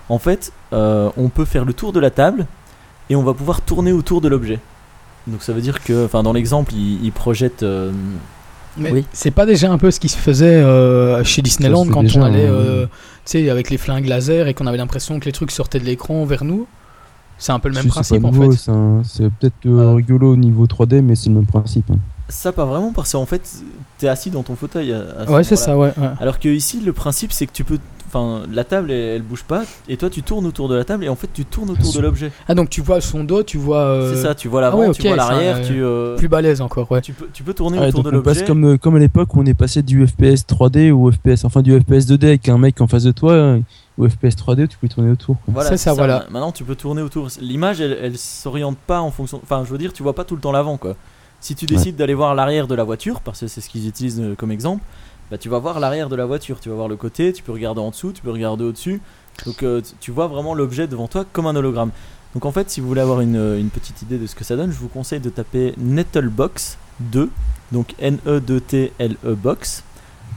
en 0.08 0.18
fait, 0.18 0.52
euh, 0.72 1.10
on 1.18 1.28
peut 1.28 1.44
faire 1.44 1.64
le 1.66 1.74
tour 1.74 1.92
de 1.92 2.00
la 2.00 2.10
table 2.10 2.46
et 3.10 3.16
on 3.16 3.22
va 3.22 3.34
pouvoir 3.34 3.60
tourner 3.60 3.92
autour 3.92 4.20
de 4.22 4.28
l'objet. 4.28 4.58
Donc 5.26 5.42
ça 5.42 5.52
veut 5.52 5.60
dire 5.60 5.82
que, 5.84 6.04
enfin, 6.06 6.22
dans 6.22 6.32
l'exemple, 6.32 6.72
il, 6.72 7.04
il 7.04 7.12
projette. 7.12 7.62
euh, 7.62 7.90
Mais 8.78 8.92
Oui. 8.92 9.04
c'est 9.12 9.30
pas 9.30 9.46
déjà 9.46 9.70
un 9.70 9.78
peu 9.78 9.90
ce 9.90 9.98
qui 10.00 10.08
se 10.08 10.16
faisait 10.18 10.46
euh, 10.62 11.24
chez 11.24 11.40
Disneyland 11.42 11.86
quand 11.86 12.02
déjà, 12.02 12.20
on 12.20 12.24
allait, 12.24 12.46
hein. 12.46 12.50
euh, 12.50 12.86
tu 12.86 12.92
sais, 13.24 13.50
avec 13.50 13.70
les 13.70 13.78
flingues 13.78 14.06
laser 14.06 14.48
et 14.48 14.54
qu'on 14.54 14.66
avait 14.66 14.76
l'impression 14.78 15.18
que 15.18 15.24
les 15.24 15.32
trucs 15.32 15.50
sortaient 15.50 15.80
de 15.80 15.84
l'écran 15.84 16.24
vers 16.24 16.44
nous 16.44 16.66
C'est 17.38 17.52
un 17.52 17.58
peu 17.58 17.68
le 17.68 17.74
même 17.74 17.86
principe 17.86 18.22
pas 18.22 18.28
en 18.28 18.32
fait. 18.32 18.70
c'est 19.04 19.30
peut-être 19.38 19.54
euh, 19.66 19.94
rigolo 19.94 20.32
au 20.32 20.36
niveau 20.36 20.66
3D, 20.66 21.00
mais 21.00 21.14
c'est 21.14 21.28
le 21.30 21.36
même 21.36 21.46
principe. 21.46 21.90
hein. 21.90 21.98
Ça, 22.28 22.52
pas 22.52 22.64
vraiment, 22.64 22.92
parce 22.92 23.12
qu'en 23.12 23.24
fait, 23.26 23.42
t'es 23.98 24.08
assis 24.08 24.30
dans 24.30 24.42
ton 24.42 24.56
fauteuil. 24.56 24.92
à- 24.92 25.22
à 25.22 25.26
ce 25.26 25.30
Ouais, 25.32 25.44
c'est 25.44 25.56
ça, 25.56 25.76
ouais. 25.76 25.92
ouais. 25.96 26.08
Alors 26.20 26.38
que 26.38 26.48
ici, 26.48 26.80
le 26.84 26.92
principe, 26.92 27.32
c'est 27.32 27.46
que 27.46 27.52
tu 27.52 27.64
peux. 27.64 27.78
Enfin, 28.08 28.42
la 28.52 28.62
table, 28.62 28.92
elle, 28.92 29.16
elle 29.16 29.22
bouge 29.22 29.42
pas, 29.42 29.64
et 29.88 29.96
toi, 29.96 30.08
tu 30.08 30.22
tournes 30.22 30.46
autour 30.46 30.68
de 30.68 30.76
la 30.76 30.84
table, 30.84 31.04
et 31.04 31.08
en 31.08 31.16
fait, 31.16 31.28
tu 31.34 31.44
tournes 31.44 31.70
autour 31.70 31.92
de 31.92 31.98
l'objet. 32.00 32.30
Ah, 32.46 32.54
donc 32.54 32.70
tu 32.70 32.80
vois 32.80 33.00
son 33.00 33.24
dos, 33.24 33.42
tu 33.42 33.58
vois. 33.58 33.78
euh, 33.80 34.14
C'est 34.14 34.22
ça, 34.22 34.34
tu 34.36 34.46
vois 34.46 34.60
l'avant, 34.60 34.78
ouais, 34.78 34.92
tu 34.92 35.02
vois 35.02 35.10
ça, 35.10 35.16
l'arrière, 35.16 35.56
euh, 35.56 35.66
tu. 35.66 35.82
euh, 35.82 36.16
Plus 36.16 36.28
balèze 36.28 36.60
encore, 36.60 36.90
ouais. 36.92 37.00
Tu 37.00 37.12
peux, 37.12 37.28
tu 37.32 37.42
peux 37.42 37.52
tourner 37.52 37.80
Ouais, 37.80 37.88
autour 37.88 38.04
de 38.04 38.10
l'objet. 38.10 38.44
comme, 38.44 38.64
euh, 38.64 38.76
comme 38.78 38.94
à 38.94 39.00
l'époque 39.00 39.34
où 39.34 39.40
on 39.40 39.44
est 39.46 39.54
passé 39.54 39.82
du 39.82 40.06
FPS 40.06 40.46
3D 40.46 40.92
au 40.92 41.10
FPS, 41.10 41.44
enfin 41.44 41.62
du 41.62 41.72
FPS 41.78 42.06
2D 42.06 42.26
avec 42.28 42.48
un 42.48 42.58
mec 42.58 42.80
en 42.80 42.86
face 42.86 43.02
de 43.02 43.10
toi, 43.12 43.32
euh, 43.32 43.58
au 43.98 44.08
FPS 44.08 44.36
3D 44.36 44.62
où 44.62 44.66
tu 44.68 44.78
peux 44.78 44.88
tourner 44.88 45.10
autour. 45.10 45.36
Voilà, 45.48 45.70
C'est 45.70 45.76
ça, 45.76 45.92
voilà. 45.92 46.26
Ma- 46.28 46.34
Maintenant, 46.34 46.52
tu 46.52 46.62
peux 46.62 46.76
tourner 46.76 47.02
autour. 47.02 47.26
L'image, 47.40 47.80
elle, 47.80 47.98
elle 48.00 48.16
s'oriente 48.16 48.78
pas 48.86 49.00
en 49.00 49.10
fonction. 49.10 49.40
Enfin, 49.42 49.64
je 49.66 49.70
veux 49.72 49.78
dire, 49.78 49.92
tu 49.92 50.04
vois 50.04 50.14
pas 50.14 50.22
tout 50.24 50.36
le 50.36 50.40
temps 50.40 50.52
l'avant, 50.52 50.76
quoi. 50.76 50.94
Si 51.46 51.54
tu 51.54 51.66
décides 51.66 51.96
d'aller 51.96 52.14
voir 52.14 52.34
l'arrière 52.34 52.66
de 52.66 52.74
la 52.74 52.82
voiture, 52.84 53.20
parce 53.20 53.40
que 53.40 53.46
c'est 53.46 53.60
ce 53.60 53.68
qu'ils 53.68 53.86
utilisent 53.86 54.20
euh, 54.20 54.34
comme 54.34 54.50
exemple, 54.50 54.82
bah, 55.30 55.38
tu 55.38 55.48
vas 55.48 55.58
voir 55.60 55.78
l'arrière 55.78 56.08
de 56.08 56.16
la 56.16 56.26
voiture. 56.26 56.58
Tu 56.60 56.68
vas 56.68 56.74
voir 56.74 56.88
le 56.88 56.96
côté, 56.96 57.32
tu 57.32 57.42
peux 57.44 57.52
regarder 57.52 57.80
en 57.80 57.90
dessous, 57.90 58.10
tu 58.12 58.20
peux 58.22 58.32
regarder 58.32 58.64
au-dessus. 58.64 59.00
Donc, 59.44 59.62
euh, 59.62 59.80
tu- 60.00 60.10
vois 60.10 60.26
vraiment 60.26 60.54
l'objet 60.54 60.88
devant 60.88 61.06
toi 61.06 61.24
comme 61.32 61.46
un 61.46 61.54
hologramme. 61.54 61.90
Donc, 62.34 62.44
en 62.46 62.50
fait, 62.52 62.68
si 62.70 62.80
vous 62.80 62.88
voulez 62.88 63.00
avoir 63.00 63.20
une, 63.20 63.36
une 63.58 63.70
petite 63.70 64.02
idée 64.02 64.18
de 64.18 64.26
ce 64.26 64.34
que 64.34 64.42
ça 64.44 64.56
donne, 64.56 64.72
je 64.72 64.76
vous 64.78 64.88
conseille 64.88 65.20
de 65.20 65.30
taper 65.30 65.74
Nettlebox 65.78 66.78
2, 67.00 67.30
donc 67.70 67.94
N-E-2-T-L-E 68.00 69.16
E 69.30 69.34
Box. 69.34 69.84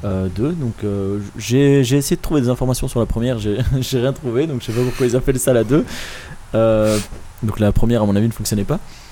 euh, 0.04 0.28
2 0.36 0.52
donc 0.54 0.76
euh, 0.84 1.20
j'ai 1.38 1.80
essayé 1.80 2.16
de 2.16 2.22
trouver 2.22 2.42
des 2.42 2.50
informations 2.50 2.88
sur 2.88 3.00
la 3.00 3.06
première 3.06 3.38
j'ai 3.40 3.58
rien 4.00 4.14
trouvé 4.14 4.48
donc 4.48 4.62
je 4.62 4.68
sais 4.68 4.72
pas 4.72 4.84
pourquoi 4.84 5.06
ils 5.08 5.16
appellent 5.16 5.40
ça 5.40 5.52
la 5.52 5.66
2 5.66 5.84
euh, 6.56 6.98
donc 7.44 7.60
la 7.60 7.72
première 7.74 8.04
à 8.04 8.06
mon 8.06 8.16
avis 8.16 8.28
ne 8.28 8.32
fonctionnait 8.32 8.64
pas 8.64 8.76
Euh, 8.76 9.09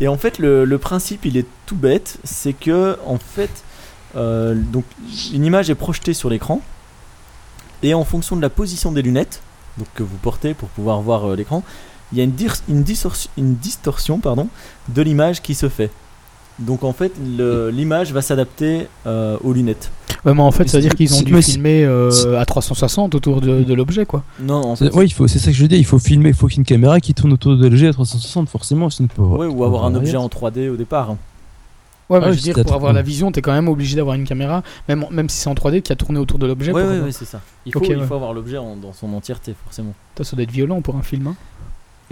et 0.00 0.08
en 0.08 0.16
fait 0.16 0.38
le, 0.38 0.76
principe 0.78 1.24
il 1.24 1.36
est 1.36 1.46
tout 1.66 1.76
bête 1.76 2.18
c'est 2.24 2.52
que 2.52 2.96
en 3.06 3.18
fait 3.18 3.64
euh, 4.16 4.54
donc 4.54 4.84
une 5.32 5.44
image 5.44 5.70
est 5.70 5.74
projetée 5.74 6.14
sur 6.14 6.28
l'écran 6.30 6.60
et 7.82 7.94
en 7.94 8.04
fonction 8.04 8.36
de 8.36 8.42
la 8.42 8.50
position 8.50 8.92
des 8.92 9.02
lunettes 9.02 9.42
donc 9.78 9.88
que 9.94 10.02
vous 10.02 10.16
portez 10.16 10.54
pour 10.54 10.68
pouvoir 10.68 11.00
voir 11.00 11.30
euh, 11.30 11.36
l'écran 11.36 11.62
il 12.12 12.18
y 12.18 12.20
a 12.20 12.24
une, 12.24 12.34
une, 12.68 12.82
distorsion, 12.82 13.30
une 13.38 13.54
distorsion 13.56 14.18
pardon, 14.18 14.48
de 14.88 15.02
l'image 15.02 15.42
qui 15.42 15.54
se 15.54 15.68
fait. 15.68 15.90
Donc 16.58 16.84
en 16.84 16.92
fait 16.92 17.12
l'image 17.18 18.12
va 18.12 18.22
s'adapter 18.22 18.86
euh, 19.06 19.38
aux 19.42 19.52
lunettes 19.52 19.90
Ouais, 20.24 20.34
mais 20.34 20.40
en 20.40 20.50
fait, 20.52 20.64
Mais 20.64 20.68
ça 20.68 20.76
veut 20.78 20.82
dire 20.82 20.94
qu'ils 20.94 21.12
ont 21.14 21.22
dû 21.22 21.42
filmer 21.42 21.84
euh, 21.84 22.38
à 22.38 22.44
360 22.46 23.14
autour 23.16 23.40
de, 23.40 23.62
de 23.64 23.74
l'objet, 23.74 24.06
quoi. 24.06 24.22
non 24.40 24.54
en 24.54 24.76
C'est- 24.76 24.88
fait 24.90 24.96
Ouais, 24.96 25.04
il 25.06 25.10
faut, 25.12 25.26
c'est 25.26 25.38
ça 25.40 25.50
que 25.50 25.56
je 25.56 25.66
dis, 25.66 25.76
il 25.76 25.84
faut 25.84 25.98
filmer, 25.98 26.28
il 26.28 26.34
faut 26.34 26.46
qu'il 26.46 26.58
y 26.58 26.60
ait 26.60 26.62
une 26.62 26.66
caméra 26.66 27.00
qui 27.00 27.12
tourne 27.12 27.32
autour 27.32 27.56
de 27.56 27.62
l'objet 27.64 27.88
à 27.88 27.92
360 27.92 28.48
forcément, 28.48 28.88
sinon 28.88 29.08
ouais, 29.18 29.46
ou 29.46 29.64
avoir 29.64 29.84
un 29.84 29.94
objet 29.96 30.16
en 30.16 30.28
3D 30.28 30.68
au 30.70 30.76
départ 30.76 31.16
Ouais, 32.10 32.18
Ah 32.20 32.26
mais 32.26 32.26
oui, 32.32 32.32
je 32.32 32.46
veux 32.48 32.52
dire, 32.54 32.64
pour 32.64 32.74
avoir 32.74 32.92
la 32.92 33.00
vision, 33.00 33.32
t'es 33.32 33.40
quand 33.40 33.52
même 33.52 33.68
obligé 33.68 33.96
d'avoir 33.96 34.14
une 34.16 34.24
caméra, 34.24 34.62
même, 34.88 35.06
même 35.10 35.28
si 35.30 35.38
c'est 35.38 35.48
en 35.48 35.54
3D, 35.54 35.80
qui 35.80 35.92
a 35.92 35.96
tourné 35.96 36.18
autour 36.18 36.38
de 36.38 36.46
l'objet. 36.46 36.70
Ouais, 36.70 36.82
ouais, 36.82 36.88
avoir- 36.90 37.04
ouais, 37.06 37.12
c'est 37.12 37.24
ça. 37.24 37.40
Il 37.64 37.72
faut, 37.72 37.78
Ok, 37.78 37.86
il 37.88 37.96
ouais. 37.96 38.06
faut 38.06 38.14
avoir 38.14 38.34
l'objet 38.34 38.58
en- 38.58 38.76
dans 38.76 38.92
son 38.92 39.12
entièreté, 39.14 39.54
forcément. 39.64 39.94
Putain, 40.14 40.24
ça 40.24 40.36
doit 40.36 40.42
être 40.42 40.50
violent 40.50 40.82
pour 40.82 40.96
un 40.96 41.02
film. 41.02 41.28
Hein. 41.28 41.36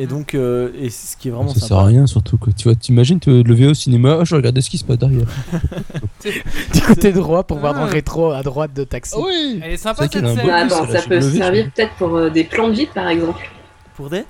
Et 0.03 0.07
donc, 0.07 0.35
euh, 0.35 0.71
et 0.81 0.89
ce 0.89 1.15
qui 1.15 1.29
est 1.29 1.31
vraiment 1.31 1.53
ça 1.53 1.67
sert 1.67 1.77
à 1.77 1.85
rien 1.85 2.07
surtout 2.07 2.39
quoi. 2.39 2.55
Tu 2.57 2.65
vois, 2.65 2.75
t'imagines 2.75 3.21
te 3.21 3.29
lever 3.29 3.67
au 3.67 3.75
cinéma, 3.75 4.17
oh, 4.21 4.25
je 4.25 4.35
regardais 4.35 4.63
ce 4.63 4.71
qui 4.71 4.79
se 4.79 4.85
passe 4.85 4.97
derrière. 4.97 5.27
Du 6.73 6.81
côté 6.81 7.13
droit 7.13 7.45
pour 7.45 7.59
voir 7.59 7.75
dans 7.75 7.81
Ah. 7.83 7.87
le 7.87 7.93
rétro 7.93 8.31
à 8.31 8.43
droite 8.43 8.73
de 8.73 8.85
taxi. 8.85 9.15
oui 9.19 9.61
Elle 9.63 9.73
est 9.73 9.77
sympa 9.77 10.05
cette 10.09 10.13
scène. 10.27 10.41
Ah, 10.51 10.57
attends, 10.65 10.87
ça 10.89 11.03
peut 11.03 11.21
servir 11.21 11.71
peut-être 11.75 11.93
pour 11.97 12.17
euh, 12.17 12.31
des 12.31 12.45
plans 12.45 12.69
de 12.69 12.75
ville, 12.75 12.89
par 12.95 13.09
exemple. 13.09 13.51
Pour 13.95 14.09
des? 14.09 14.25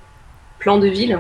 Plans 0.59 0.79
de 0.79 0.89
ville. 0.89 1.19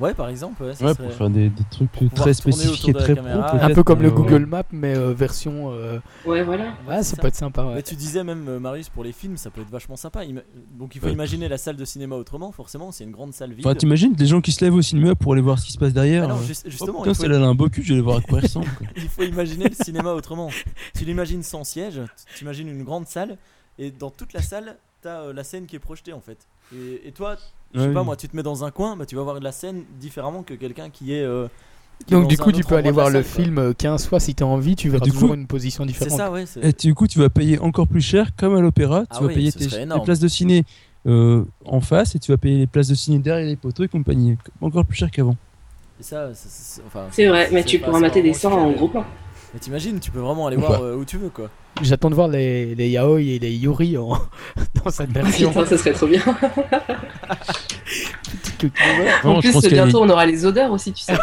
Ouais, 0.00 0.12
par 0.12 0.28
exemple. 0.28 0.62
Ouais, 0.62 0.74
ça 0.74 0.84
Ouais, 0.84 0.92
serait- 0.94 1.04
pour 1.06 1.14
faire 1.14 1.30
des, 1.30 1.48
des 1.50 1.62
trucs 1.70 1.90
très 2.14 2.34
spécifiques 2.34 2.88
et 2.88 2.92
très 2.92 3.14
caméra. 3.14 3.42
pro. 3.44 3.58
Un 3.60 3.70
peu 3.74 3.82
comme 3.84 4.02
le 4.02 4.08
euh, 4.08 4.10
Google 4.10 4.44
Maps, 4.46 4.64
mais 4.72 4.96
euh, 4.96 5.12
version. 5.14 5.70
euh, 5.72 5.98
Ouais, 6.26 6.42
voilà. 6.42 6.64
Ouais, 6.88 6.96
c'est 6.98 7.02
ça 7.04 7.16
ça. 7.16 7.22
peut 7.22 7.28
être 7.28 7.36
sympa, 7.36 7.64
ouais. 7.64 7.74
Mais 7.76 7.82
tu 7.82 7.94
disais 7.94 8.24
même, 8.24 8.48
euh, 8.48 8.58
Marius, 8.58 8.88
pour 8.88 9.04
les 9.04 9.12
films, 9.12 9.36
ça 9.36 9.50
peut 9.50 9.60
être 9.60 9.70
vachement 9.70 9.94
sympa. 9.96 10.24
Ima- 10.24 10.42
Donc, 10.78 10.96
il 10.96 11.00
faut 11.00 11.06
Ouais. 11.06 11.12
imaginer 11.12 11.48
la 11.48 11.58
salle 11.58 11.76
de 11.76 11.84
cinéma 11.84 12.16
autrement. 12.16 12.50
Forcément, 12.50 12.90
c'est 12.90 13.04
une 13.04 13.12
grande 13.12 13.32
salle 13.34 13.52
vide. 13.52 13.64
Enfin, 13.66 13.76
t'imagines 13.76 14.12
des 14.14 14.26
gens 14.26 14.40
qui 14.40 14.50
se 14.50 14.64
lèvent 14.64 14.74
au 14.74 14.82
cinéma 14.82 15.14
pour 15.14 15.32
aller 15.32 15.42
voir 15.42 15.58
ce 15.60 15.66
qui 15.66 15.72
se 15.72 15.78
passe 15.78 15.92
derrière. 15.92 16.24
Ah 16.24 16.28
non, 16.28 16.36
euh. 16.40 16.42
juste- 16.44 16.64
Oh 16.66 16.70
justement, 16.70 17.00
putain, 17.02 17.14
faut, 17.14 17.20
celle-là 17.22 17.36
elle 17.36 17.44
a 17.44 17.46
un 17.46 17.54
beau 17.54 17.68
cul, 17.68 17.82
je 17.82 17.88
vais 17.88 17.94
aller 17.94 18.02
voir 18.02 18.16
à 18.18 18.20
quoi 18.20 18.38
elle 18.38 18.44
ressemble. 18.46 18.66
il 18.96 19.08
faut 19.08 19.22
imaginer 19.22 19.68
le 19.68 19.74
cinéma 19.84 20.12
autrement. 20.12 20.50
Tu 20.98 21.04
l'imagines 21.04 21.42
sans 21.44 21.62
siège, 21.62 22.00
tu 22.34 22.42
imagines 22.44 22.68
une 22.68 22.82
grande 22.82 23.06
salle, 23.06 23.38
et 23.78 23.92
dans 23.92 24.10
toute 24.10 24.32
la 24.32 24.42
salle, 24.42 24.76
t'as 25.02 25.20
euh, 25.22 25.32
la 25.32 25.44
scène 25.44 25.66
qui 25.66 25.76
est 25.76 25.80
projetée 25.80 26.12
en 26.12 26.20
fait. 26.20 26.38
Et, 26.74 27.08
et 27.08 27.12
toi, 27.12 27.36
je 27.74 27.80
sais 27.80 27.92
pas 27.92 28.02
moi, 28.02 28.16
tu 28.16 28.28
te 28.28 28.36
mets 28.36 28.42
dans 28.42 28.64
un 28.64 28.70
coin, 28.70 28.96
bah, 28.96 29.06
tu 29.06 29.16
vas 29.16 29.22
voir 29.22 29.40
la 29.40 29.52
scène 29.52 29.84
différemment 30.00 30.42
que 30.42 30.54
quelqu'un 30.54 30.90
qui 30.90 31.12
est. 31.14 31.22
euh, 31.24 31.48
qui 32.06 32.12
Donc, 32.12 32.28
du 32.28 32.36
coup, 32.36 32.52
tu 32.52 32.64
peux 32.64 32.76
aller 32.76 32.90
voir 32.90 33.10
le 33.10 33.22
film 33.22 33.58
euh, 33.58 33.72
15 33.72 34.06
fois 34.06 34.20
si 34.20 34.34
t'as 34.34 34.44
envie, 34.44 34.76
tu 34.76 34.88
verras 34.88 35.04
Du 35.04 35.10
toujours 35.10 35.30
coup, 35.30 35.34
une 35.34 35.46
position 35.46 35.84
C'est 35.84 35.88
différente. 35.88 36.18
ça, 36.18 36.30
ouais. 36.30 36.44
Et 36.62 36.72
du 36.72 36.94
coup, 36.94 37.06
tu 37.06 37.18
vas 37.18 37.28
payer 37.30 37.58
encore 37.58 37.86
plus 37.88 38.00
cher, 38.00 38.30
comme 38.36 38.54
à 38.56 38.60
l'opéra. 38.60 39.02
Tu 39.02 39.06
Ah 39.10 39.20
vas 39.20 39.26
oui, 39.26 39.34
payer 39.34 39.52
tes, 39.52 39.68
places 40.04 40.20
de 40.20 40.28
ciné 40.28 40.64
euh, 41.06 41.44
en 41.64 41.80
face 41.80 42.14
et 42.14 42.18
tu 42.18 42.32
vas 42.32 42.38
payer 42.38 42.58
les 42.58 42.66
places 42.66 42.88
de 42.88 42.94
ciné 42.94 43.18
derrière 43.18 43.46
les 43.46 43.56
poteaux 43.56 43.84
et 43.84 43.88
compagnie. 43.88 44.36
Encore 44.60 44.84
plus 44.84 44.96
cher 44.96 45.10
qu'avant. 45.10 45.36
C'est- 46.00 46.82
enfin, 46.86 47.06
vrai, 47.28 47.48
mais 47.52 47.62
tu 47.62 47.78
pourras 47.78 48.00
mater 48.00 48.22
des 48.22 48.32
vraiment 48.32 48.40
seins 48.40 48.50
en 48.50 48.64
super. 48.66 48.76
gros 48.76 48.88
plan. 48.88 49.04
Mais 49.52 49.60
t'imagines, 49.60 50.00
tu 50.00 50.10
peux 50.10 50.18
vraiment 50.18 50.46
aller 50.48 50.56
voir 50.56 50.82
euh, 50.82 50.96
où 50.96 51.04
tu 51.04 51.16
veux 51.16 51.30
quoi. 51.30 51.48
J'attends 51.82 52.08
de 52.10 52.14
voir 52.14 52.28
les, 52.28 52.74
les 52.74 52.88
yaoi 52.90 53.20
et 53.20 53.38
les 53.38 53.52
yuri 53.52 53.96
en- 53.98 54.12
dans 54.84 54.90
cette 54.90 55.10
version. 55.10 55.48
Putain, 55.50 55.66
ça 55.66 55.76
serait 55.78 55.92
trop 55.92 56.06
bien. 56.06 56.22
En 59.24 59.40
je 59.40 59.50
plus, 59.50 59.68
bientôt, 59.70 60.02
on 60.02 60.08
aura 60.08 60.26
les 60.26 60.44
odeurs 60.46 60.70
aussi, 60.70 60.92
tu 60.92 61.02
sais. 61.04 61.12
ouais, 61.16 61.18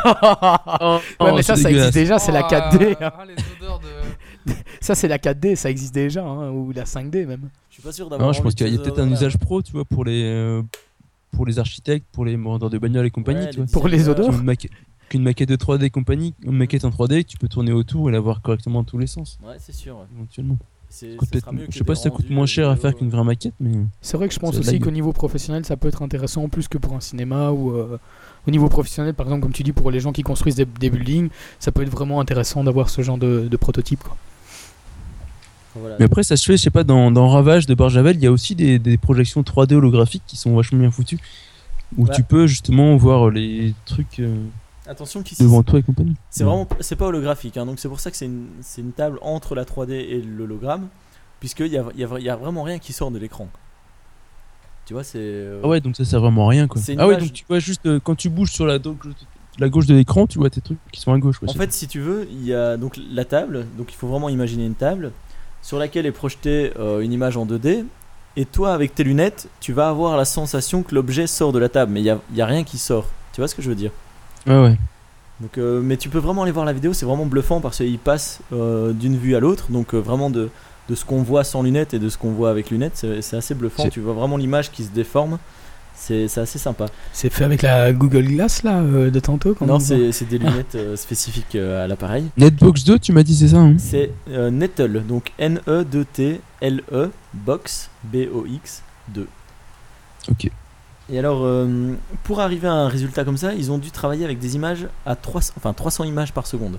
Oh, 1.19 1.29
mais 1.35 1.41
ça, 1.43 1.55
c'est 1.55 1.63
ça 1.63 1.71
existe 1.71 1.93
déjà, 1.93 2.19
c'est 2.19 2.31
la 2.31 2.41
Oh, 2.45 2.51
4D. 2.53 2.95
hein. 3.01 3.11
ah, 3.17 3.23
les 3.25 3.35
odeurs 3.65 3.79
de- 3.79 4.51
Ça, 4.81 4.95
c'est 4.95 5.07
la 5.07 5.17
4D, 5.17 5.55
ça 5.55 5.69
existe 5.69 5.93
déjà, 5.93 6.23
hein, 6.23 6.49
ou 6.51 6.71
la 6.75 6.83
5D 6.85 7.25
même. 7.27 7.49
Je 7.69 7.75
suis 7.75 7.83
pas 7.83 7.91
sûr 7.91 8.09
d'avoir. 8.09 8.27
Non, 8.27 8.33
je 8.33 8.41
pense 8.41 8.55
de 8.55 8.63
qu'il 8.65 8.73
y 8.73 8.77
a 8.77 8.81
peut-être 8.81 8.99
un 8.99 9.09
usage 9.11 9.37
pro, 9.37 9.61
tu 9.61 9.71
vois, 9.71 9.85
pour 9.85 10.03
les, 10.03 10.23
euh, 10.25 10.61
pour 11.31 11.45
les 11.45 11.59
architectes, 11.59 12.05
pour 12.11 12.25
les 12.25 12.35
vendeurs 12.35 12.69
de 12.69 12.77
bagnoles 12.77 13.05
et 13.05 13.11
compagnie, 13.11 13.41
Ouais, 13.45 13.49
tu 13.51 13.57
vois. 13.57 13.67
Pour 13.71 13.87
les 13.87 14.09
odeurs 14.09 14.31
qu'une 15.11 15.23
maquette 15.23 15.49
de 15.49 15.55
3D 15.55 15.83
et 15.83 15.89
compagnie, 15.89 16.33
une 16.43 16.53
maquette 16.57 16.85
en 16.85 16.89
3D 16.89 17.23
que 17.23 17.27
tu 17.29 17.37
peux 17.37 17.47
tourner 17.47 17.71
autour 17.73 18.09
et 18.09 18.11
la 18.13 18.19
voir 18.19 18.41
correctement 18.41 18.79
dans 18.79 18.83
tous 18.85 18.97
les 18.97 19.07
sens, 19.07 19.37
Ouais, 19.45 19.55
c'est 19.59 19.73
sûr. 19.75 19.95
ouais. 19.97 20.03
éventuellement. 20.15 20.57
C'est- 20.89 21.15
Ça 21.19 21.39
ça 21.39 21.51
je 21.69 21.77
sais 21.77 21.83
pas 21.85 21.95
si 21.95 22.03
ça 22.03 22.09
coûte 22.09 22.29
moins 22.29 22.45
cher 22.45 22.69
à 22.69 22.75
faire 22.75 22.93
qu'une 22.95 23.09
vraie 23.09 23.23
maquette, 23.23 23.53
mais. 23.61 23.71
C'est 24.01 24.17
vrai 24.17 24.27
que 24.27 24.33
je 24.33 24.39
pense 24.39 24.57
aussi 24.57 24.79
qu'au 24.79 24.91
niveau 24.91 25.13
professionnel, 25.13 25.63
ça 25.65 25.77
peut 25.77 25.87
être 25.87 26.01
intéressant 26.01 26.49
plus 26.49 26.67
que 26.67 26.77
pour 26.77 26.93
un 26.95 26.99
cinéma 26.99 27.51
ou 27.51 27.71
euh, 27.71 27.97
au 28.47 28.51
niveau 28.51 28.67
professionnel, 28.67 29.13
par 29.13 29.25
exemple, 29.27 29.43
comme 29.43 29.53
tu 29.53 29.63
dis, 29.63 29.71
pour 29.71 29.89
les 29.91 29.99
gens 30.01 30.11
qui 30.11 30.21
construisent 30.23 30.55
des, 30.55 30.65
des 30.65 30.89
buildings, 30.89 31.29
ça 31.59 31.71
peut 31.71 31.81
être 31.83 31.89
vraiment 31.89 32.19
intéressant 32.19 32.63
d'avoir 32.63 32.89
ce 32.89 33.01
genre 33.03 33.17
de, 33.17 33.47
de 33.49 33.57
prototype. 33.57 34.03
Quoi. 34.03 34.17
Voilà. 35.75 35.95
Mais 35.99 36.05
après, 36.05 36.23
ça 36.23 36.35
se 36.35 36.43
fait, 36.45 36.57
je 36.57 36.63
sais 36.63 36.69
pas, 36.71 36.83
dans, 36.83 37.09
dans 37.11 37.29
Ravage 37.29 37.65
de 37.67 37.73
Barjavel, 37.73 38.17
il 38.17 38.23
y 38.23 38.27
a 38.27 38.31
aussi 38.31 38.55
des, 38.55 38.77
des 38.77 38.97
projections 38.97 39.41
3D 39.43 39.73
holographiques 39.75 40.23
qui 40.27 40.35
sont 40.35 40.53
vachement 40.55 40.79
bien 40.79 40.91
foutues. 40.91 41.19
Où 41.97 42.05
Ouais. 42.05 42.13
tu 42.15 42.23
peux 42.23 42.47
justement 42.47 42.95
voir 42.97 43.29
les 43.29 43.73
trucs 43.85 44.19
euh, 44.19 44.35
Attention 44.87 45.21
qu'ici, 45.21 45.43
devant 45.43 45.61
toi 45.63 45.79
et 45.79 45.83
compagnie. 45.83 46.15
c'est 46.31 46.43
vraiment 46.43 46.67
c'est 46.79 46.95
pas 46.95 47.05
holographique. 47.05 47.55
hein, 47.57 47.65
donc 47.65 47.79
c'est 47.79 47.87
pour 47.89 47.99
ça 47.99 48.09
que 48.09 48.17
c'est 48.17 48.25
une, 48.25 48.47
une 48.77 48.91
table 48.93 49.19
entre 49.21 49.53
la 49.55 49.63
3D 49.63 49.91
et 49.91 50.21
l'hologramme. 50.21 50.87
Puisqu'il 51.39 51.67
y 51.67 51.77
a, 51.77 51.83
y, 51.97 52.03
a, 52.03 52.19
y 52.19 52.29
a 52.29 52.35
vraiment 52.35 52.61
rien 52.63 52.77
qui 52.79 52.93
sort 52.93 53.09
de 53.11 53.17
l'écran. 53.17 53.47
Tu 54.85 54.93
vois, 54.93 55.03
c'est. 55.03 55.17
euh, 55.19 55.61
Ah 55.63 55.67
ouais, 55.67 55.81
donc 55.81 55.95
ça 55.95 56.05
sert 56.05 56.19
vraiment 56.19 56.47
à 56.47 56.49
rien 56.49 56.67
quoi. 56.67 56.81
Ah 56.97 57.07
ouais, 57.07 57.17
donc 57.17 57.33
tu 57.33 57.45
vois 57.47 57.59
juste 57.59 57.85
euh, 57.85 57.99
quand 58.03 58.15
tu 58.15 58.29
bouges 58.29 58.51
sur 58.51 58.65
la, 58.65 58.79
donc, 58.79 58.99
la 59.59 59.69
gauche 59.69 59.85
de 59.85 59.93
l'écran, 59.95 60.27
tu 60.27 60.37
vois 60.39 60.49
tes 60.49 60.61
trucs 60.61 60.79
qui 60.91 60.99
sont 60.99 61.13
à 61.13 61.17
gauche. 61.19 61.39
Quoi, 61.39 61.49
En 61.49 61.53
fait, 61.53 61.71
si 61.71 61.87
tu 61.87 61.99
veux, 61.99 62.27
il 62.31 62.45
y 62.45 62.53
a 62.53 62.77
donc 62.77 62.97
la 63.11 63.25
table. 63.25 63.65
Donc 63.77 63.91
il 63.91 63.95
faut 63.95 64.07
vraiment 64.07 64.29
imaginer 64.29 64.65
une 64.65 64.75
table 64.75 65.11
sur 65.61 65.77
laquelle 65.77 66.05
est 66.07 66.11
projetée 66.11 66.73
euh, 66.79 66.99
une 67.01 67.13
image 67.13 67.37
en 67.37 67.45
2D. 67.45 67.85
Et 68.37 68.45
toi, 68.45 68.73
avec 68.73 68.95
tes 68.95 69.03
lunettes, 69.03 69.47
tu 69.59 69.73
vas 69.73 69.89
avoir 69.89 70.17
la 70.17 70.25
sensation 70.25 70.83
que 70.83 70.95
l'objet 70.95 71.27
sort 71.27 71.51
de 71.51 71.59
la 71.59 71.69
table. 71.69 71.91
Mais 71.91 71.99
il 72.01 72.03
n'y 72.03 72.09
a, 72.09 72.19
y 72.33 72.41
a 72.41 72.45
rien 72.45 72.63
qui 72.63 72.77
sort. 72.77 73.07
Tu 73.33 73.41
vois 73.41 73.47
ce 73.47 73.55
que 73.55 73.61
je 73.61 73.69
veux 73.69 73.75
dire? 73.75 73.91
Ouais, 74.47 74.61
ouais. 74.61 74.77
Donc, 75.39 75.57
euh, 75.57 75.81
mais 75.81 75.97
tu 75.97 76.09
peux 76.09 76.19
vraiment 76.19 76.43
aller 76.43 76.51
voir 76.51 76.65
la 76.65 76.73
vidéo, 76.73 76.93
c'est 76.93 77.05
vraiment 77.05 77.25
bluffant 77.25 77.61
parce 77.61 77.77
qu'il 77.77 77.97
passe 77.99 78.41
euh, 78.53 78.93
d'une 78.93 79.17
vue 79.17 79.35
à 79.35 79.39
l'autre, 79.39 79.71
donc 79.71 79.93
euh, 79.95 79.97
vraiment 79.99 80.29
de, 80.29 80.49
de 80.87 80.95
ce 80.95 81.03
qu'on 81.03 81.23
voit 81.23 81.43
sans 81.43 81.63
lunettes 81.63 81.93
et 81.95 81.99
de 81.99 82.09
ce 82.09 82.17
qu'on 82.17 82.31
voit 82.31 82.51
avec 82.51 82.69
lunettes, 82.69 83.05
c'est 83.21 83.35
assez 83.37 83.55
bluffant. 83.55 83.83
Tu 83.89 83.99
vois 84.01 84.13
vraiment 84.13 84.37
l'image 84.37 84.71
qui 84.71 84.83
se 84.83 84.91
déforme, 84.91 85.39
c'est 85.95 86.27
c'est 86.27 86.41
assez 86.41 86.59
sympa. 86.59 86.85
C'est 87.13 87.31
fait 87.31 87.43
avec 87.43 87.63
la 87.63 87.91
Google 87.91 88.23
Glass 88.25 88.61
là 88.63 88.79
euh, 88.81 89.09
de 89.09 89.19
tantôt 89.19 89.55
quand 89.55 89.65
non, 89.65 89.75
on- 89.77 90.11
c'est 90.11 90.25
des 90.29 90.37
lunettes 90.37 90.75
euh, 90.75 90.95
spécifiques 90.95 91.55
euh, 91.55 91.83
à 91.83 91.87
l'appareil. 91.87 92.25
Netbox 92.37 92.83
2, 92.83 92.99
tu 92.99 93.11
m'as 93.11 93.23
dit 93.23 93.35
c'est 93.35 93.47
ça 93.49 93.57
hein? 93.57 93.75
C'est 93.79 94.11
euh, 94.29 94.51
Nettle, 94.51 95.03
donc 95.07 95.31
N-E-D-T-L-E, 95.39 97.09
Box, 97.33 97.89
B-O-X 98.03 98.83
2. 99.09 99.27
Ok. 100.29 100.49
Et 101.11 101.19
alors, 101.19 101.43
euh, 101.43 101.93
pour 102.23 102.39
arriver 102.39 102.67
à 102.67 102.73
un 102.73 102.87
résultat 102.87 103.25
comme 103.25 103.37
ça, 103.37 103.53
ils 103.53 103.71
ont 103.71 103.77
dû 103.77 103.91
travailler 103.91 104.23
avec 104.23 104.39
des 104.39 104.55
images 104.55 104.87
à 105.05 105.15
300, 105.15 105.53
enfin 105.57 105.73
300 105.73 106.05
images 106.05 106.31
par 106.31 106.47
seconde. 106.47 106.73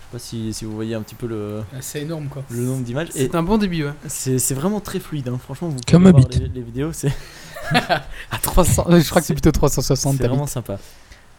Je 0.00 0.04
sais 0.04 0.12
pas 0.12 0.18
si, 0.18 0.54
si 0.54 0.64
vous 0.64 0.72
voyez 0.74 0.94
un 0.94 1.02
petit 1.02 1.16
peu 1.16 1.26
le, 1.26 1.62
Ah, 1.74 1.78
C'est 1.80 2.02
énorme 2.02 2.28
quoi. 2.28 2.44
le 2.50 2.62
nombre 2.62 2.84
d'images. 2.84 3.08
C'est 3.10 3.34
un 3.34 3.42
bon 3.42 3.58
début, 3.58 3.84
ouais. 3.84 3.92
c'est 4.06 4.38
c'est 4.38 4.54
vraiment 4.54 4.80
très 4.80 5.00
fluide, 5.00 5.28
hein. 5.28 5.38
franchement. 5.42 5.68
Vous 5.68 5.74
pouvez 5.74 5.92
Comme 5.92 6.08
voir 6.08 6.28
les, 6.30 6.48
les 6.48 6.60
vidéos, 6.62 6.92
c'est 6.92 7.12
À 7.72 8.38
300, 8.40 8.84
je 8.88 9.08
crois 9.10 9.20
que 9.20 9.26
c'est 9.26 9.34
plutôt 9.34 9.50
360 9.52 10.16
c'est 10.16 10.26
vraiment 10.26 10.46
sympa. 10.46 10.78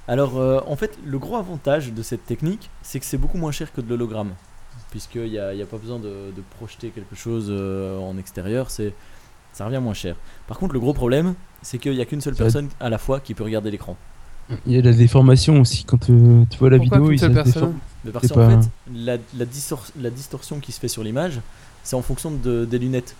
Alors, 0.07 0.37
euh, 0.37 0.59
en 0.67 0.75
fait, 0.75 0.97
le 1.05 1.19
gros 1.19 1.37
avantage 1.37 1.93
de 1.93 2.01
cette 2.03 2.25
technique, 2.25 2.69
c'est 2.81 2.99
que 2.99 3.05
c'est 3.05 3.17
beaucoup 3.17 3.37
moins 3.37 3.51
cher 3.51 3.71
que 3.71 3.79
de 3.79 3.89
l'hologramme. 3.89 4.33
Puisqu'il 4.91 5.29
n'y 5.29 5.37
a, 5.37 5.53
il 5.53 5.59
y 5.59 5.61
a 5.61 5.67
pas 5.67 5.77
besoin 5.77 5.99
de, 5.99 6.31
de 6.35 6.43
projeter 6.57 6.89
quelque 6.89 7.15
chose 7.15 7.47
euh, 7.49 7.97
en 7.99 8.17
extérieur, 8.17 8.71
c'est, 8.71 8.93
ça 9.59 9.65
revient 9.65 9.79
moins 9.81 9.93
cher. 9.93 10.15
Par 10.47 10.57
contre, 10.57 10.73
le 10.73 10.79
gros 10.79 10.93
problème, 10.93 11.35
c'est 11.61 11.77
qu'il 11.77 11.91
n'y 11.93 12.01
a 12.01 12.05
qu'une 12.05 12.21
seule 12.21 12.35
Ça- 12.35 12.43
personne 12.45 12.69
à 12.79 12.89
la 12.89 12.97
fois 12.97 13.19
qui 13.19 13.33
peut 13.33 13.43
regarder 13.43 13.69
l'écran. 13.69 13.95
Il 14.65 14.73
y 14.73 14.77
a 14.79 14.81
la 14.81 14.93
déformation 14.93 15.59
aussi 15.61 15.83
quand 15.83 16.09
euh, 16.09 16.43
tu 16.49 16.57
vois 16.57 16.69
la 16.71 16.77
Pourquoi 16.77 16.97
vidéo. 16.99 17.11
il 17.11 17.19
personne 17.19 17.43
déforme. 17.43 17.73
Mais 18.05 18.11
parce 18.11 18.27
qu'en 18.29 18.35
pas- 18.35 18.49
fait, 18.61 18.69
la, 18.95 19.17
la, 19.37 19.45
distor- 19.45 19.91
la 20.01 20.09
distorsion 20.09 20.59
qui 20.59 20.71
se 20.71 20.79
fait 20.79 20.87
sur 20.87 21.03
l'image, 21.03 21.39
c'est 21.83 21.95
en 21.97 22.01
fonction 22.01 22.31
de, 22.31 22.65
des 22.65 22.79
lunettes. 22.79 23.15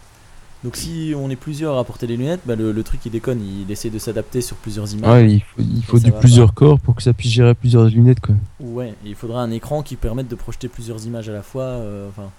Donc 0.64 0.76
si 0.76 1.14
on 1.16 1.30
est 1.30 1.36
plusieurs 1.36 1.78
à 1.78 1.84
porter 1.84 2.08
les 2.08 2.18
lunettes, 2.18 2.42
bah, 2.46 2.56
le, 2.56 2.72
le 2.72 2.84
truc 2.84 3.02
il 3.06 3.12
déconne, 3.12 3.42
il 3.42 3.70
essaie 3.72 3.90
de 3.90 4.00
s'adapter 4.00 4.42
sur 4.42 4.56
plusieurs 4.58 4.92
images. 4.94 5.12
Ouais, 5.24 5.30
il 5.32 5.42
faut, 5.42 5.62
il 5.62 5.84
faut 5.84 5.98
ça 5.98 6.04
du 6.06 6.12
plusieurs 6.14 6.54
corps 6.54 6.80
pour 6.80 6.96
que 6.96 7.04
ça 7.04 7.14
puisse 7.14 7.32
gérer 7.32 7.54
plusieurs 7.54 7.86
lunettes 7.86 8.20
quoi. 8.22 8.36
Ouais, 8.60 8.94
il 9.06 9.16
faudra 9.16 9.42
un 9.44 9.52
écran 9.52 9.84
qui 9.84 9.98
permette 9.98 10.28
de 10.30 10.36
projeter 10.36 10.68
plusieurs 10.68 11.06
images 11.06 11.30
à 11.30 11.34
la 11.34 11.44
fois. 11.44 11.64
euh, 11.64 12.10
Enfin, 12.10 12.30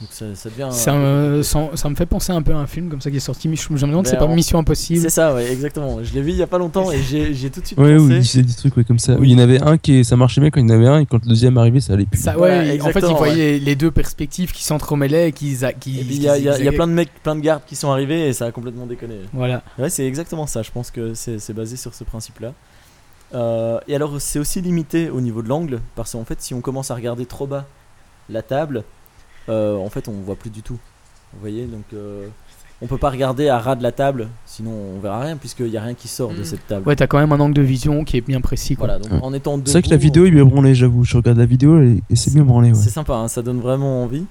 donc 0.00 0.10
ça, 0.12 0.26
ça 0.36 0.48
devient. 0.48 0.68
Ça 0.70 0.92
me, 0.94 1.42
ça, 1.42 1.70
ça 1.74 1.88
me 1.90 1.96
fait 1.96 2.06
penser 2.06 2.30
un 2.32 2.40
peu 2.40 2.52
à 2.52 2.56
un 2.58 2.68
film 2.68 2.88
comme 2.88 3.00
ça 3.00 3.10
qui 3.10 3.16
est 3.16 3.20
sorti. 3.20 3.50
Je 3.54 3.72
me 3.72 3.78
demande, 3.80 4.06
c'est 4.06 4.16
pas 4.16 4.26
on- 4.26 4.34
Mission 4.36 4.60
Impossible. 4.60 5.00
C'est 5.00 5.10
ça, 5.10 5.34
ouais, 5.34 5.50
exactement. 5.50 6.02
Je 6.04 6.14
l'ai 6.14 6.22
vu 6.22 6.30
il 6.30 6.36
y 6.36 6.42
a 6.42 6.46
pas 6.46 6.58
longtemps 6.58 6.92
et 6.92 7.02
j'ai 7.02 7.34
j'ai 7.34 7.50
tout 7.50 7.60
de 7.60 7.66
suite 7.66 7.78
Ouais, 7.80 7.96
pensé. 7.96 8.14
il 8.14 8.22
faisait 8.24 8.42
des 8.42 8.52
trucs 8.54 8.76
ouais, 8.76 8.84
comme 8.84 9.00
ça. 9.00 9.14
Où 9.14 9.24
il 9.24 9.32
y 9.32 9.34
en 9.34 9.38
avait 9.40 9.60
un 9.60 9.76
qui 9.76 10.04
ça 10.04 10.14
marchait 10.16 10.40
bien 10.40 10.50
quand 10.50 10.60
il 10.60 10.68
y 10.68 10.72
en 10.72 10.74
avait 10.76 10.86
un 10.86 11.00
et 11.00 11.06
quand 11.06 11.20
le 11.22 11.28
deuxième 11.28 11.58
arrivait 11.58 11.80
ça 11.80 11.94
allait 11.94 12.06
plus. 12.06 12.20
Ça, 12.20 12.38
ouais, 12.38 12.50
en 12.58 12.62
fait, 12.62 12.74
exactement, 12.74 13.10
il 13.10 13.16
voyait 13.16 13.58
les 13.58 13.74
deux 13.74 13.90
perspectives 13.90 14.52
qui 14.52 14.62
s'entremêlaient 14.64 15.30
et 15.30 15.32
qui, 15.32 15.56
qui, 15.80 15.98
il 16.00 16.22
y 16.22 16.28
a, 16.28 16.38
il 16.38 16.44
y 16.44 16.48
a- 16.48 16.58
il 16.58 16.64
y 16.64 16.68
a 16.68 16.72
zigzaguaient. 16.72 16.76
plein 16.76 16.86
de 16.86 16.92
mecs, 16.92 17.22
plein 17.24 17.34
de 17.34 17.40
gardes 17.40 17.62
qui 17.66 17.74
sont 17.74 17.90
arrivés 17.90 18.28
et 18.28 18.32
ça 18.32 18.44
a 18.46 18.52
complètement 18.52 18.86
déconné. 18.86 19.16
Voilà. 19.32 19.62
Ouais, 19.78 19.90
c'est 19.90 20.06
exactement 20.06 20.46
ça. 20.46 20.62
Je 20.62 20.70
pense 20.70 20.92
que 20.92 21.14
c'est 21.14 21.40
c'est 21.40 21.54
basé 21.54 21.76
sur 21.76 21.92
ce 21.94 22.04
principe-là. 22.04 22.52
Euh, 23.34 23.78
et 23.88 23.94
alors, 23.96 24.20
c'est 24.20 24.38
aussi 24.38 24.60
limité 24.60 25.10
au 25.10 25.20
niveau 25.20 25.42
de 25.42 25.48
l'angle 25.48 25.80
parce 25.96 26.12
qu'en 26.12 26.24
fait, 26.24 26.40
si 26.40 26.54
on 26.54 26.60
commence 26.60 26.90
à 26.90 26.94
regarder 26.94 27.26
trop 27.26 27.46
bas 27.46 27.66
la 28.30 28.42
table, 28.42 28.78
euh, 28.78 28.82
en 29.48 29.88
fait, 29.90 30.08
on 30.08 30.12
voit 30.12 30.36
plus 30.36 30.50
du 30.50 30.62
tout. 30.62 30.78
Vous 31.34 31.40
voyez, 31.40 31.66
donc 31.66 31.84
euh, 31.92 32.26
on 32.80 32.86
peut 32.86 32.96
pas 32.96 33.10
regarder 33.10 33.48
à 33.48 33.58
ras 33.58 33.74
de 33.76 33.82
la 33.82 33.92
table, 33.92 34.28
sinon 34.46 34.70
on 34.70 34.98
verra 35.00 35.20
rien 35.20 35.36
puisqu'il 35.36 35.68
y 35.68 35.76
a 35.76 35.82
rien 35.82 35.94
qui 35.94 36.08
sort 36.08 36.32
de 36.32 36.40
Mm. 36.40 36.44
cette 36.44 36.66
table. 36.66 36.88
Ouais, 36.88 36.96
t'as 36.96 37.06
quand 37.06 37.18
même 37.18 37.32
un 37.32 37.40
angle 37.40 37.54
de 37.54 37.60
vision 37.62 38.04
qui 38.04 38.16
est 38.16 38.20
bien 38.22 38.40
précis. 38.40 38.76
Quoi. 38.76 38.86
Voilà, 38.86 38.98
donc 39.02 39.12
Ouais. 39.12 39.18
en 39.22 39.34
étant 39.34 39.60
C'est 39.64 39.72
vrai 39.72 39.82
que 39.82 39.90
la 39.90 39.96
vidéo 39.96 40.24
il 40.26 40.34
m'a 40.34 40.44
branlé 40.44 40.74
j'avoue. 40.74 41.04
Je 41.04 41.16
regarde 41.16 41.36
la 41.38 41.44
vidéo 41.44 41.82
et, 41.82 42.00
c'est 42.14 42.32
bien 42.32 42.44
branlé 42.44 42.68
ouais. 42.70 42.74
c'est 42.74 42.88
sympa, 42.90 43.14
hein, 43.14 43.28
ça 43.28 43.42
donne 43.42 43.60
vraiment 43.60 44.04
envie. 44.04 44.24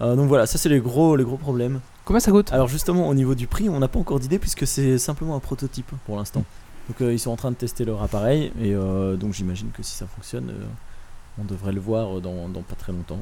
Euh, 0.00 0.16
donc 0.16 0.26
voilà, 0.28 0.46
ça 0.46 0.58
c'est 0.58 0.68
les 0.68 0.80
gros, 0.80 1.14
les 1.14 1.22
gros 1.24 1.36
problèmes. 1.36 1.78
Combien 2.04 2.18
ça 2.20 2.32
coûte? 2.32 2.52
Alors 2.52 2.66
justement 2.68 3.06
au 3.08 3.14
niveau 3.14 3.34
du 3.36 3.46
prix, 3.46 3.68
on 3.68 3.78
n'a 3.78 3.86
pas 3.88 4.00
encore 4.00 4.18
d'idée 4.18 4.38
puisque 4.40 4.66
c'est 4.66 4.98
simplement 4.98 5.36
un 5.36 5.40
prototype 5.40 5.90
pour 6.06 6.16
l'instant. 6.16 6.42
Donc 6.88 7.00
euh, 7.00 7.12
ils 7.12 7.18
sont 7.20 7.30
en 7.30 7.36
train 7.36 7.50
de 7.52 7.56
tester 7.56 7.84
leur 7.84 8.02
appareil 8.02 8.50
et 8.60 8.74
euh, 8.74 9.14
donc 9.16 9.34
j'imagine 9.34 9.68
que 9.70 9.82
si 9.84 9.92
ça 9.96 10.06
fonctionne, 10.06 10.50
euh, 10.50 10.64
on 11.40 11.44
devrait 11.44 11.72
le 11.72 11.80
voir 11.80 12.20
dans, 12.20 12.48
dans 12.48 12.62
pas 12.62 12.74
très 12.76 12.92
longtemps. 12.92 13.20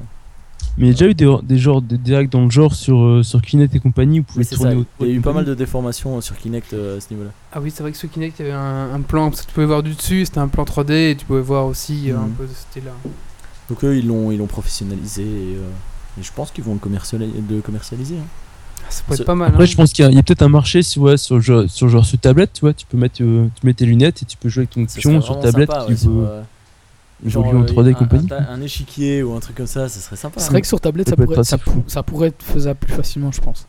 Mais 0.77 0.85
il 0.85 0.87
y 0.87 0.89
a 0.89 0.93
déjà 0.93 1.07
eu 1.07 1.13
des, 1.13 1.35
des 1.43 1.57
genres 1.57 1.81
des 1.81 1.97
directs 1.97 2.31
dans 2.31 2.43
le 2.45 2.49
genre 2.49 2.73
sur 2.73 2.99
euh, 3.03 3.23
sur 3.23 3.41
Kinect 3.41 3.75
et 3.75 3.79
compagnie 3.79 4.19
où 4.19 4.23
vous 4.27 4.33
pouvez 4.33 4.45
tourner 4.45 4.83
il 5.01 5.07
y 5.07 5.11
a 5.11 5.13
eu 5.13 5.21
pas 5.21 5.33
mal 5.33 5.45
de 5.45 5.53
déformations 5.53 6.17
euh, 6.17 6.21
sur 6.21 6.35
Kinect 6.37 6.73
euh, 6.73 6.97
à 6.97 7.01
ce 7.01 7.09
niveau-là. 7.11 7.29
Ah 7.51 7.59
oui, 7.61 7.71
c'est 7.73 7.83
vrai 7.83 7.91
que 7.91 7.97
sur 7.97 8.09
Kinect, 8.09 8.39
il 8.39 8.43
y 8.43 8.49
avait 8.49 8.57
un, 8.57 8.93
un 8.93 9.01
plan, 9.01 9.29
parce 9.29 9.41
que 9.43 9.47
tu 9.47 9.53
pouvais 9.53 9.65
voir 9.67 9.83
du 9.83 9.93
dessus, 9.93 10.25
c'était 10.25 10.39
un 10.39 10.47
plan 10.47 10.63
3D, 10.63 11.11
et 11.11 11.15
tu 11.15 11.25
pouvais 11.25 11.41
voir 11.41 11.65
aussi 11.67 12.09
euh, 12.11 12.17
un 12.17 12.21
Mhm. 12.27 12.31
peu 12.31 12.43
de 12.45 12.49
ce 12.49 12.61
style-là. 12.71 12.91
Donc 13.69 13.83
eux 13.83 13.97
ils 13.97 14.05
l'ont 14.07 14.31
ils 14.31 14.37
l'ont 14.37 14.47
professionnalisé 14.47 15.21
et, 15.23 15.55
euh, 15.55 16.19
et 16.19 16.23
je 16.23 16.31
pense 16.35 16.51
qu'ils 16.51 16.63
vont 16.63 16.73
le 16.73 16.79
commerciali- 16.79 17.31
le 17.49 17.61
commercialiser. 17.61 18.15
hein. 18.15 18.25
Ah, 18.81 18.85
Ça 18.89 19.03
pourrait 19.03 19.17
être 19.19 19.25
pas 19.25 19.35
mal. 19.35 19.49
Après 19.51 19.63
hein. 19.63 19.67
je 19.67 19.75
pense 19.77 19.93
qu'il 19.93 20.03
y 20.03 20.07
a, 20.07 20.11
il 20.11 20.15
y 20.15 20.19
a 20.19 20.23
peut-être 20.23 20.41
un 20.41 20.49
marché 20.49 20.83
si, 20.83 20.99
ouais, 20.99 21.15
sur 21.15 21.39
genre 21.39 21.63
sur 21.69 21.87
genre 21.87 22.05
sur 22.05 22.17
tablette 22.19 22.51
tu 22.53 22.59
vois 22.61 22.73
tu 22.73 22.85
peux 22.85 22.97
mettre 22.97 23.21
euh, 23.23 23.47
tu 23.55 23.65
mets 23.65 23.73
tes 23.73 23.85
lunettes 23.85 24.21
et 24.21 24.25
tu 24.25 24.35
peux 24.35 24.49
jouer 24.49 24.61
avec 24.63 24.71
ton 24.71 24.85
Ça 24.87 24.99
pion 24.99 25.21
sur 25.21 25.39
tablette 25.39 25.69
sympa, 25.71 25.85
qui 25.85 25.91
ouais, 25.91 25.97
sur, 25.97 26.09
peut- 26.11 26.25
euh, 26.27 26.41
évoluer 26.41 26.43
genre, 27.29 27.45
en 27.47 27.61
euh, 27.61 27.65
3D 27.65 27.87
et 27.87 27.91
un- 27.91 27.93
compagnie. 27.93 28.27
Un, 28.31 28.45
un 28.49 28.61
échiquier 28.61 29.23
ou 29.23 29.33
un 29.33 29.39
truc 29.39 29.55
comme 29.57 29.67
ça, 29.67 29.87
ça 29.89 29.99
serait 29.99 30.15
sympa. 30.15 30.39
C'est 30.39 30.47
hein. 30.47 30.51
vrai 30.51 30.61
que 30.61 30.67
sur 30.67 30.79
tablette, 30.81 31.07
Ça 31.09 31.13
être 31.13 31.23
pourrait, 31.23 31.39
assez 31.39 31.49
ça, 31.51 31.57
fou. 31.57 31.71
pour- 31.71 31.83
ça 31.91 32.03
pourrait 32.03 32.27
être 32.29 32.43
faisable 32.43 32.79
plus 32.79 32.93
facilement, 32.93 33.31
je 33.31 33.41
pense. 33.41 33.67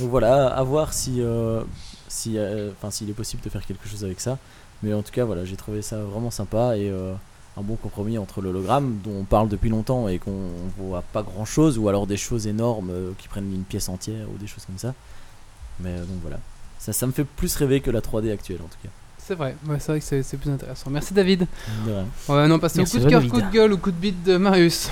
Donc 0.00 0.10
voilà, 0.10 0.48
à 0.48 0.62
voir 0.62 0.92
si, 0.92 1.20
euh, 1.20 1.62
si, 2.08 2.38
euh, 2.38 2.70
enfin, 2.72 2.90
s'il 2.90 3.08
est 3.10 3.14
possible 3.14 3.42
de 3.42 3.48
faire 3.50 3.64
quelque 3.64 3.86
chose 3.88 4.04
avec 4.04 4.20
ça. 4.20 4.38
Mais 4.82 4.92
en 4.92 5.02
tout 5.02 5.12
cas, 5.12 5.24
voilà, 5.24 5.44
j'ai 5.44 5.56
trouvé 5.56 5.82
ça 5.82 5.98
vraiment 5.98 6.30
sympa 6.30 6.76
et 6.76 6.90
euh, 6.90 7.14
un 7.56 7.62
bon 7.62 7.76
compromis 7.76 8.18
entre 8.18 8.40
l'hologramme 8.42 8.98
dont 9.04 9.12
on 9.20 9.24
parle 9.24 9.48
depuis 9.48 9.70
longtemps 9.70 10.08
et 10.08 10.18
qu'on 10.18 10.50
voit 10.78 11.02
pas 11.12 11.22
grand 11.22 11.44
chose, 11.44 11.78
ou 11.78 11.88
alors 11.88 12.06
des 12.06 12.16
choses 12.16 12.46
énormes 12.46 12.90
euh, 12.90 13.10
qui 13.18 13.28
prennent 13.28 13.52
une 13.54 13.62
pièce 13.62 13.88
entière 13.88 14.26
ou 14.34 14.36
des 14.38 14.46
choses 14.48 14.64
comme 14.66 14.78
ça. 14.78 14.92
Mais 15.80 15.90
euh, 15.90 16.00
donc 16.00 16.18
voilà, 16.22 16.38
ça, 16.78 16.92
ça 16.92 17.06
me 17.06 17.12
fait 17.12 17.24
plus 17.24 17.54
rêver 17.56 17.80
que 17.80 17.90
la 17.90 18.00
3D 18.00 18.32
actuelle 18.32 18.58
en 18.64 18.68
tout 18.68 18.78
cas. 18.82 18.88
C'est 19.26 19.36
vrai, 19.36 19.56
ouais, 19.66 19.76
c'est 19.78 19.90
vrai 19.90 20.00
que 20.00 20.22
c'est 20.22 20.36
plus 20.36 20.50
intéressant. 20.50 20.90
Merci 20.90 21.14
David. 21.14 21.46
De 21.86 21.92
rien. 21.92 22.04
On 22.28 22.34
va 22.34 22.42
maintenant 22.42 22.58
passer 22.58 22.80
au 22.80 22.84
coup 22.84 22.98
de 22.98 23.08
cœur, 23.08 23.20
David. 23.22 23.32
coup 23.32 23.40
de 23.40 23.50
gueule 23.50 23.72
ou 23.72 23.78
coup 23.78 23.90
de 23.90 23.96
bite 23.96 24.22
de 24.22 24.36
Marius. 24.36 24.90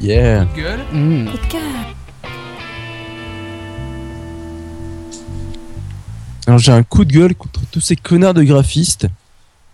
Yeah. 0.00 0.44
Coup 0.44 0.56
de 0.56 0.62
gueule. 0.62 0.80
Mmh. 0.92 1.28
Alors 6.46 6.58
j'ai 6.60 6.70
un 6.70 6.84
coup 6.84 7.04
de 7.04 7.12
gueule 7.12 7.34
contre 7.34 7.60
tous 7.72 7.80
ces 7.80 7.96
connards 7.96 8.34
de 8.34 8.44
graphistes 8.44 9.08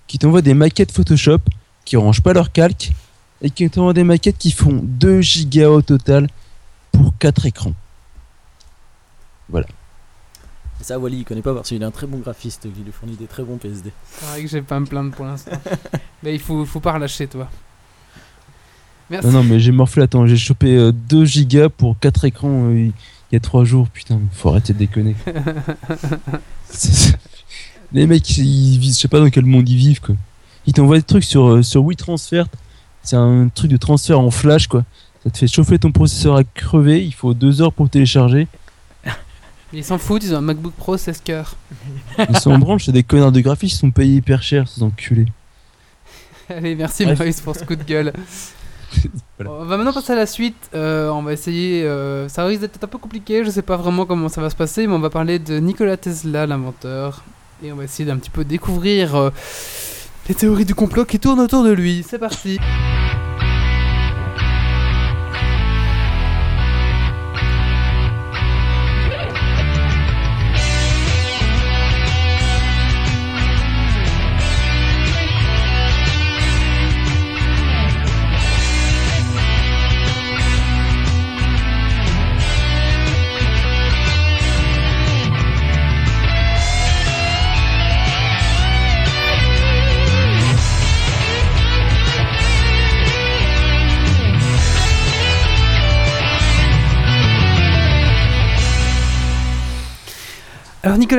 qui 0.07 0.19
t'envoient 0.19 0.41
des 0.41 0.55
maquettes 0.55 0.91
Photoshop 0.91 1.41
qui 1.85 1.99
rangent 1.99 2.23
pas 2.23 2.33
leur 2.33 2.53
calque 2.53 2.93
et 3.43 3.51
qui 3.51 3.69
t'envoient 3.69 3.93
des 3.93 4.03
maquettes 4.03 4.39
qui 4.39 4.51
font 4.51 4.81
2 4.83 5.21
gigas 5.21 5.69
au 5.69 5.83
total 5.83 6.29
pour 6.91 7.13
4 7.19 7.45
écrans. 7.45 7.75
Et 10.85 10.87
ça, 10.87 10.99
Wally, 10.99 11.21
il 11.21 11.25
connaît 11.25 11.41
pas 11.41 11.55
parce 11.55 11.69
qu'il 11.69 11.81
est 11.81 11.85
un 11.85 11.91
très 11.91 12.07
bon 12.07 12.19
graphiste 12.19 12.69
qui 12.71 12.83
lui 12.83 12.93
fournit 12.93 13.17
des 13.17 13.25
très 13.25 13.43
bons 13.43 13.57
PSD. 13.57 13.91
C'est 14.07 14.27
vrai 14.27 14.43
que 14.43 14.49
j'ai 14.49 14.61
pas 14.61 14.77
à 14.77 14.81
me 14.81 14.85
plaindre 14.85 15.13
pour 15.13 15.25
l'instant. 15.25 15.53
Mais 16.23 16.35
il 16.35 16.39
faut, 16.39 16.67
faut 16.67 16.81
pas 16.81 16.93
relâcher, 16.93 17.27
toi. 17.27 17.49
Merci. 19.09 19.27
Non 19.27 19.33
non 19.33 19.45
mais 19.45 19.61
j'ai 19.61 19.73
morflé, 19.73 20.03
attends, 20.03 20.27
j'ai 20.27 20.37
chopé 20.37 20.77
euh, 20.77 20.93
2 20.93 21.25
gigas 21.25 21.71
pour 21.71 21.99
4 21.99 22.25
écrans 22.25 22.71
euh, 22.71 22.87
il 22.87 22.93
y 23.33 23.37
a 23.37 23.41
3 23.41 23.65
jours, 23.65 23.89
putain, 23.89 24.21
faut 24.33 24.51
arrêter 24.51 24.73
de 24.73 24.79
déconner. 24.79 25.15
Les 27.93 28.07
mecs, 28.07 28.39
ils 28.39 28.79
vivent, 28.79 28.93
je 28.93 28.99
sais 28.99 29.09
pas 29.09 29.21
dans 29.21 29.29
quel 29.29 29.45
monde 29.45 29.69
ils 29.69 29.77
vivent 29.77 30.01
quoi. 30.01 30.15
Ils 30.67 30.73
t'envoient 30.73 30.97
des 30.97 31.03
trucs 31.03 31.25
sur, 31.25 31.49
euh, 31.49 31.63
sur 31.63 31.85
WeTransfer, 31.85 32.45
c'est 33.03 33.17
un 33.17 33.49
truc 33.49 33.71
de 33.71 33.77
transfert 33.77 34.21
en 34.21 34.31
flash 34.31 34.69
quoi. 34.69 34.85
Ça 35.23 35.31
te 35.31 35.37
fait 35.37 35.49
chauffer 35.49 35.79
ton 35.79 35.93
processeur 35.93 36.37
à 36.37 36.45
crever, 36.45 37.05
il 37.05 37.13
faut 37.13 37.35
2 37.35 37.61
heures 37.61 37.75
pour 37.75 37.91
télécharger. 37.91 38.49
Ils 39.75 39.85
s'en 39.85 39.99
foutent, 39.99 40.23
ils 40.23 40.33
ont 40.35 40.39
un 40.39 40.43
MacBook 40.43 40.73
Pro 40.75 40.97
16 40.97 41.21
cœurs. 41.25 41.57
Ils 42.31 42.39
sont 42.39 42.53
en 42.53 42.59
branche, 42.59 42.85
c'est 42.87 42.93
des 42.93 43.03
connards 43.03 43.33
de 43.33 43.41
graphistes, 43.41 43.77
ils 43.77 43.79
sont 43.81 43.91
payés 43.91 44.17
hyper 44.17 44.41
cher, 44.43 44.69
ces 44.69 44.83
enculés. 44.83 45.27
Allez, 46.49 46.77
merci 46.77 47.05
Bref. 47.05 47.19
Marius 47.19 47.41
pour 47.41 47.57
ce 47.57 47.65
coup 47.65 47.77
de 47.77 47.83
gueule. 47.83 48.13
Voilà. 49.37 49.51
On 49.51 49.65
va 49.65 49.77
maintenant 49.77 49.93
passer 49.93 50.13
à 50.13 50.17
la 50.17 50.27
suite. 50.27 50.71
Euh, 50.73 51.09
on 51.11 51.23
va 51.23 51.33
essayer. 51.33 51.83
euh, 51.83 52.29
ça 52.29 52.45
risque 52.45 52.61
d'être 52.61 52.79
un 52.85 52.87
peu 52.87 52.99
compliqué. 52.99 53.45
Je 53.45 53.51
sais 53.51 53.63
pas 53.63 53.77
vraiment 53.77 54.07
comment 54.07 54.29
ça 54.29 54.41
va 54.41 54.49
se 54.51 54.55
passer, 54.55 54.87
mais 54.87 54.95
on 54.95 55.01
va 55.01 55.11
parler 55.11 55.41
de 55.41 55.59
Nikola 55.59 55.97
Tesla, 55.97 56.47
l'inventeur, 56.47 57.25
et 57.65 57.73
on 57.73 57.75
va 57.77 57.83
essayer 57.83 58.05
d'un 58.07 58.17
petit 58.19 58.31
peu 58.31 58.45
découvrir 58.45 59.17
euh, 59.17 59.31
les 60.29 60.37
théories 60.37 60.65
du 60.65 60.77
complot 60.77 61.05
qui 61.07 61.19
tournent 61.19 61.41
autour 61.41 61.65
de 61.65 61.73
lui. 61.73 62.05
C'est 62.09 62.21
parti. 62.21 62.61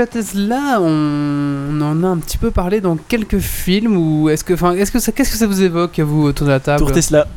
Tesla, 0.07 0.80
on, 0.81 1.81
en 1.81 2.03
a 2.03 2.07
un 2.07 2.17
petit 2.17 2.38
peu 2.38 2.51
parlé 2.51 2.81
dans 2.81 2.97
quelques 2.97 3.39
films. 3.39 3.97
Ou 3.97 4.30
est-ce 4.30 4.43
que, 4.43 4.53
enfin, 4.53 4.76
ça, 4.99 5.11
qu'est-ce 5.11 5.31
que 5.31 5.38
ça 5.38 5.47
vous 5.47 5.61
évoque 5.61 5.99
vous 5.99 6.23
autour 6.23 6.47
de 6.47 6.51
la 6.51 6.59
table? 6.59 6.91
Tesla. 6.91 7.27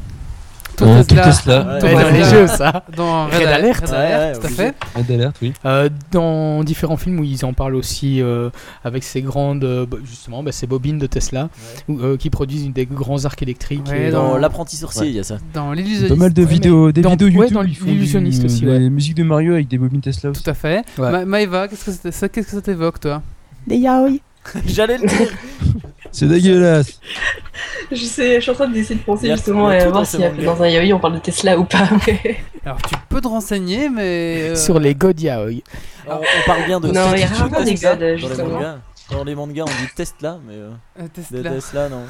Tour 0.78 0.88
Ouais, 0.88 1.04
Tesla. 1.04 1.22
Tour 1.22 1.32
Tesla. 1.32 1.58
Ouais, 1.74 1.78
Tour 1.80 1.88
Ouais, 1.88 1.94
dans 1.94 2.00
Tesla. 2.10 2.18
les 2.18 2.24
jeux, 2.24 2.46
ça. 2.46 2.84
Dans 2.96 3.26
Red 3.26 3.34
Alert. 3.46 3.80
Red 3.80 3.94
Alert, 3.94 4.34
ouais, 4.36 4.40
tout 4.40 4.46
à 4.46 4.50
fait. 4.50 4.74
Ah, 4.94 5.02
d'alerte, 5.02 5.36
oui. 5.42 5.52
Euh, 5.66 5.88
dans 6.12 6.62
différents 6.64 6.96
films 6.96 7.18
où 7.20 7.24
ils 7.24 7.44
en 7.44 7.52
parlent 7.52 7.74
aussi 7.74 8.22
euh, 8.22 8.50
avec 8.84 9.02
ces 9.04 9.20
grandes, 9.22 9.64
euh, 9.64 9.86
justement, 10.04 10.42
bah, 10.42 10.52
ces 10.52 10.66
bobines 10.66 10.98
de 10.98 11.06
Tesla 11.06 11.48
où, 11.88 11.98
euh, 12.00 12.16
qui 12.16 12.30
produisent 12.30 12.70
des 12.72 12.86
grands 12.86 13.24
arcs 13.24 13.42
électriques. 13.42 13.86
Ouais, 13.88 14.08
et 14.08 14.10
dans- 14.10 14.28
Dans 14.30 14.36
l'apprenti 14.38 14.76
sorcier, 14.76 15.02
Ouais. 15.02 15.08
il 15.08 15.14
y 15.16 15.18
a 15.20 15.24
ça. 15.24 15.38
Dans 15.54 15.68
Pas 15.68 15.74
l'illusionniste. 15.74 16.16
mal 16.16 16.32
de 16.32 16.42
Ouais, 16.42 16.48
vidéos, 16.48 16.92
des 16.92 17.00
dans- 17.02 17.10
vidéos 17.10 17.28
ouais, 17.28 17.34
YouTube. 17.48 17.54
dans 17.54 17.62
l'illusionniste 17.62 18.44
aussi, 18.44 18.60
des 18.60 18.66
ouais. 18.70 18.90
musiques 18.90 19.16
de 19.16 19.22
Mario 19.24 19.54
avec 19.54 19.68
des 19.68 19.78
bobines 19.78 20.00
Tesla 20.00 20.30
aussi. 20.30 20.42
Tout 20.42 20.50
à 20.50 20.54
fait. 20.54 20.84
Ouais. 20.98 21.10
Ma- 21.10 21.24
Maëva, 21.24 21.68
qu'est-ce 21.68 21.84
que 21.86 21.90
ça, 21.92 22.12
ça- 22.12 22.28
qu'est-ce 22.28 22.46
que 22.46 22.52
ça 22.52 22.62
t'évoque, 22.62 23.00
toi? 23.00 23.22
Des 23.66 23.76
yaoi. 23.76 24.10
J'allais 24.66 24.98
le 24.98 25.06
dire. 25.06 25.28
C'est 26.10 26.26
dégueulasse. 26.26 27.00
Je 27.92 27.96
sais, 28.04 28.36
je 28.36 28.40
suis 28.40 28.50
en 28.50 28.54
train 28.54 28.68
d'essayer 28.68 28.98
de 28.98 29.04
penser 29.04 29.30
justement 29.30 29.70
tout 29.78 29.84
voir 29.84 29.92
dans 29.92 30.04
si 30.04 30.18
dans 30.44 30.62
un 30.62 30.68
yaoi 30.68 30.94
on 30.96 31.00
parle 31.00 31.14
de 31.14 31.18
Tesla 31.20 31.58
ou 31.58 31.64
pas. 31.64 31.88
mais- 32.06 32.36
Alors 32.64 32.80
tu 32.82 32.94
peux 33.08 33.20
te 33.20 33.28
renseigner, 33.28 33.88
mais. 33.88 34.50
euh, 34.50 34.54
Sur 34.56 34.78
les 34.78 34.94
God 34.94 35.20
Yaoi. 35.20 35.62
On, 36.06 36.14
on 36.14 36.46
parle 36.46 36.64
bien 36.66 36.80
de. 36.80 36.88
Non, 36.88 37.12
il 37.14 37.20
y 37.20 37.22
a 37.22 37.28
Tesla 37.28 37.38
rarement 37.38 37.58
des 37.62 37.70
les 38.06 38.18
justement. 38.18 38.60
Dans 39.10 39.24
les 39.24 39.34
mangas, 39.34 39.62
on 39.62 39.66
dit 39.66 39.88
Tesla, 39.96 40.38
mais 40.46 40.52
euh, 40.54 40.70
euh, 40.98 41.02
de 41.04 41.08
Tesla. 41.08 41.50
Tesla, 41.50 41.88
non. 41.88 42.02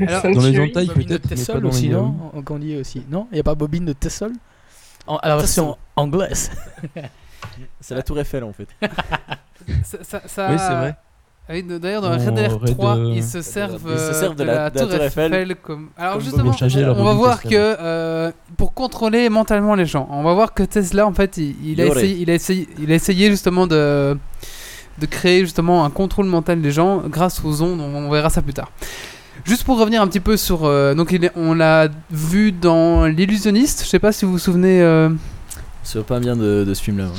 Alors. 0.08 0.22
Dans 0.22 0.40
les 0.40 0.60
entailles 0.60 0.88
peut-être, 0.88 1.28
Tessol 1.28 1.66
aussi, 1.66 1.88
non 1.88 2.14
On 2.48 2.58
dit 2.58 2.76
aussi. 2.76 3.02
Non 3.08 3.28
Il 3.30 3.34
n'y 3.34 3.40
a 3.40 3.44
pas 3.44 3.54
bobine 3.54 3.84
de 3.84 3.92
Tessol 3.92 4.32
en, 5.06 5.16
À 5.18 5.28
la 5.28 5.36
version 5.36 5.76
anglaise. 5.94 6.50
C'est 7.80 7.94
la 7.94 8.02
Tour 8.02 8.18
Eiffel 8.18 8.42
en 8.42 8.52
fait. 8.52 8.68
ça, 9.84 9.98
ça- 10.02 10.22
ça- 10.26 10.48
Oui, 10.50 10.56
c'est 10.58 10.74
vrai. 10.74 10.96
Ah 11.48 11.52
oui, 11.52 11.62
D'ailleurs, 11.62 12.02
dans 12.02 12.10
Dans 12.10 12.18
Red 12.18 12.38
Alert 12.38 12.60
Red, 12.60 12.76
3, 12.76 12.96
euh, 12.96 13.12
ils 13.14 13.22
se 13.22 13.40
servent, 13.40 13.80
ils 13.84 13.98
se 13.98 14.02
euh, 14.02 14.12
servent 14.12 14.34
de 14.34 14.42
la- 14.42 14.68
de 14.70 14.74
la 14.78 14.80
Tour 14.86 14.90
Eiffel 15.30 15.54
comme. 15.62 15.88
Alors 15.96 16.14
comme 16.14 16.22
justement, 16.22 16.50
on 16.98 17.04
va 17.04 17.12
voir 17.14 17.40
que 17.50 17.76
euh, 17.80 18.32
pour 18.56 18.74
contrôler 18.74 19.28
mentalement 19.28 19.76
les 19.76 19.86
gens, 19.86 20.08
on 20.10 20.24
va 20.24 20.34
voir 20.34 20.54
que 20.54 20.64
Tesla, 20.64 21.06
en 21.06 21.12
fait, 21.14 21.36
il, 21.36 21.54
il 21.64 21.80
a, 21.80 21.84
essayé, 21.98 22.16
il, 22.20 22.30
a 22.30 22.34
essayé, 22.34 22.68
il 22.80 22.90
a 22.90 22.94
essayé 22.96 23.30
justement 23.30 23.68
de, 23.68 24.18
de 24.98 25.06
créer 25.06 25.40
justement 25.42 25.84
un 25.84 25.90
contrôle 25.90 26.26
mental 26.26 26.60
des 26.60 26.72
gens 26.72 27.02
grâce 27.06 27.40
aux 27.44 27.62
ondes. 27.62 27.80
On, 27.80 27.94
on 27.94 28.10
verra 28.10 28.28
ça 28.28 28.42
plus 28.42 28.54
tard. 28.54 28.72
Juste 29.44 29.62
pour 29.62 29.78
revenir 29.78 30.02
un 30.02 30.08
petit 30.08 30.18
peu 30.18 30.36
sur, 30.36 30.64
euh, 30.64 30.94
donc 30.94 31.12
il 31.12 31.26
est- 31.26 31.32
on 31.36 31.54
l'a 31.54 31.86
vu 32.10 32.50
dans 32.50 33.04
l'illusionniste. 33.06 33.82
Je 33.84 33.88
sais 33.88 34.00
pas 34.00 34.10
si 34.10 34.24
vous 34.24 34.32
vous 34.32 34.38
souvenez. 34.40 34.82
euh, 34.82 35.10
C'est 35.84 36.04
pas 36.04 36.18
bien 36.18 36.34
de, 36.34 36.64
de 36.64 36.74
ce 36.74 36.82
film-là. 36.82 37.04
ouais. 37.04 37.10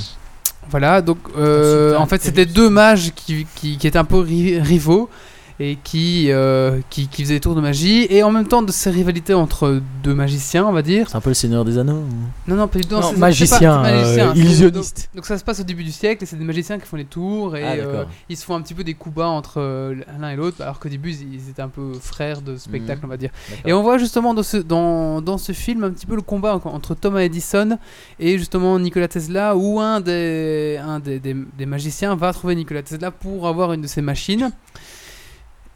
Voilà, 0.69 1.01
donc 1.01 1.17
euh, 1.37 1.95
en 1.95 2.05
fait 2.07 2.21
c'était 2.21 2.45
deux 2.45 2.69
mages 2.69 3.11
qui, 3.15 3.47
qui, 3.55 3.77
qui 3.77 3.87
étaient 3.87 3.97
un 3.97 4.03
peu 4.03 4.19
ri- 4.19 4.59
rivaux 4.59 5.09
et 5.59 5.77
qui, 5.83 6.27
euh, 6.31 6.79
qui, 6.91 7.07
qui 7.07 7.23
faisaient 7.23 7.33
des 7.35 7.39
tours 7.39 7.55
de 7.55 7.61
magie 7.61 8.05
et 8.11 8.21
en 8.21 8.29
même 8.29 8.47
temps 8.47 8.61
de 8.61 8.71
ces 8.71 8.91
rivalités 8.91 9.33
entre 9.33 9.81
deux 10.03 10.13
magiciens, 10.13 10.65
on 10.67 10.71
va 10.71 10.83
dire. 10.83 11.09
C'est 11.09 11.15
un 11.17 11.21
peu 11.21 11.31
le 11.31 11.33
Seigneur 11.33 11.65
des 11.65 11.79
Anneaux. 11.79 11.93
ou- 11.95 12.49
Non, 12.49 12.55
non, 12.55 12.67
pas 12.67 12.77
du 12.77 12.85
tout. 12.85 12.93
Non, 12.95 13.11
magicien, 13.13 13.59
pas- 13.81 13.81
magicien, 13.91 14.29
euh, 14.29 14.35
illusionniste. 14.35 15.09
Donc, 15.13 15.15
donc 15.15 15.25
ça 15.25 15.37
se 15.37 15.43
passe 15.43 15.59
au 15.59 15.63
début 15.63 15.83
du 15.83 15.91
siècle 15.91 16.23
et 16.23 16.27
c'est 16.27 16.35
des 16.35 16.45
magiciens 16.45 16.77
qui 16.77 16.85
font 16.85 16.95
les 16.97 17.05
tours 17.05 17.55
et 17.57 17.63
Ah, 17.63 17.71
euh, 17.73 18.03
ils 18.29 18.37
se 18.37 18.45
font 18.45 18.53
un 18.55 18.61
petit 18.61 18.75
peu 18.75 18.83
des 18.83 18.93
coups 18.93 19.15
bas 19.15 19.27
entre 19.29 19.95
l'un 20.19 20.29
et 20.29 20.35
l'autre 20.35 20.61
alors 20.61 20.79
qu'au 20.79 20.89
début 20.89 21.11
ils 21.11 21.49
étaient 21.49 21.61
un 21.63 21.69
peu 21.69 21.93
frères 21.99 22.41
de 22.41 22.55
spectacle, 22.57 22.99
Mhm. 22.99 23.05
on 23.05 23.09
va 23.09 23.17
dire. 23.17 23.31
Et 23.65 23.73
on 23.73 23.81
voit 23.81 23.97
justement 23.97 24.35
dans 24.35 24.43
ce, 24.43 24.57
dans, 24.57 25.21
dans 25.21 25.39
ce 25.39 25.53
film 25.53 25.83
un 25.83 25.89
petit 25.89 26.05
peu 26.05 26.15
le 26.15 26.21
combat 26.21 26.55
en- 26.63 26.69
entre 26.69 26.93
Thomas 26.93 27.21
Edison 27.21 27.79
et 28.19 28.37
justement 28.37 28.77
Nikola 28.77 29.07
Tesla, 29.07 29.55
où 29.55 29.79
un 29.79 30.01
des, 30.01 30.79
un 30.85 30.99
des, 30.99 31.19
des- 31.19 31.35
des 31.57 31.65
magiciens 31.65 32.15
va 32.15 32.31
trouver 32.31 32.53
Nikola 32.53 32.83
Tesla 32.83 33.09
pour 33.09 33.47
avoir 33.47 33.73
une 33.73 33.81
de 33.81 33.87
ses 33.87 34.01
machines. 34.03 34.51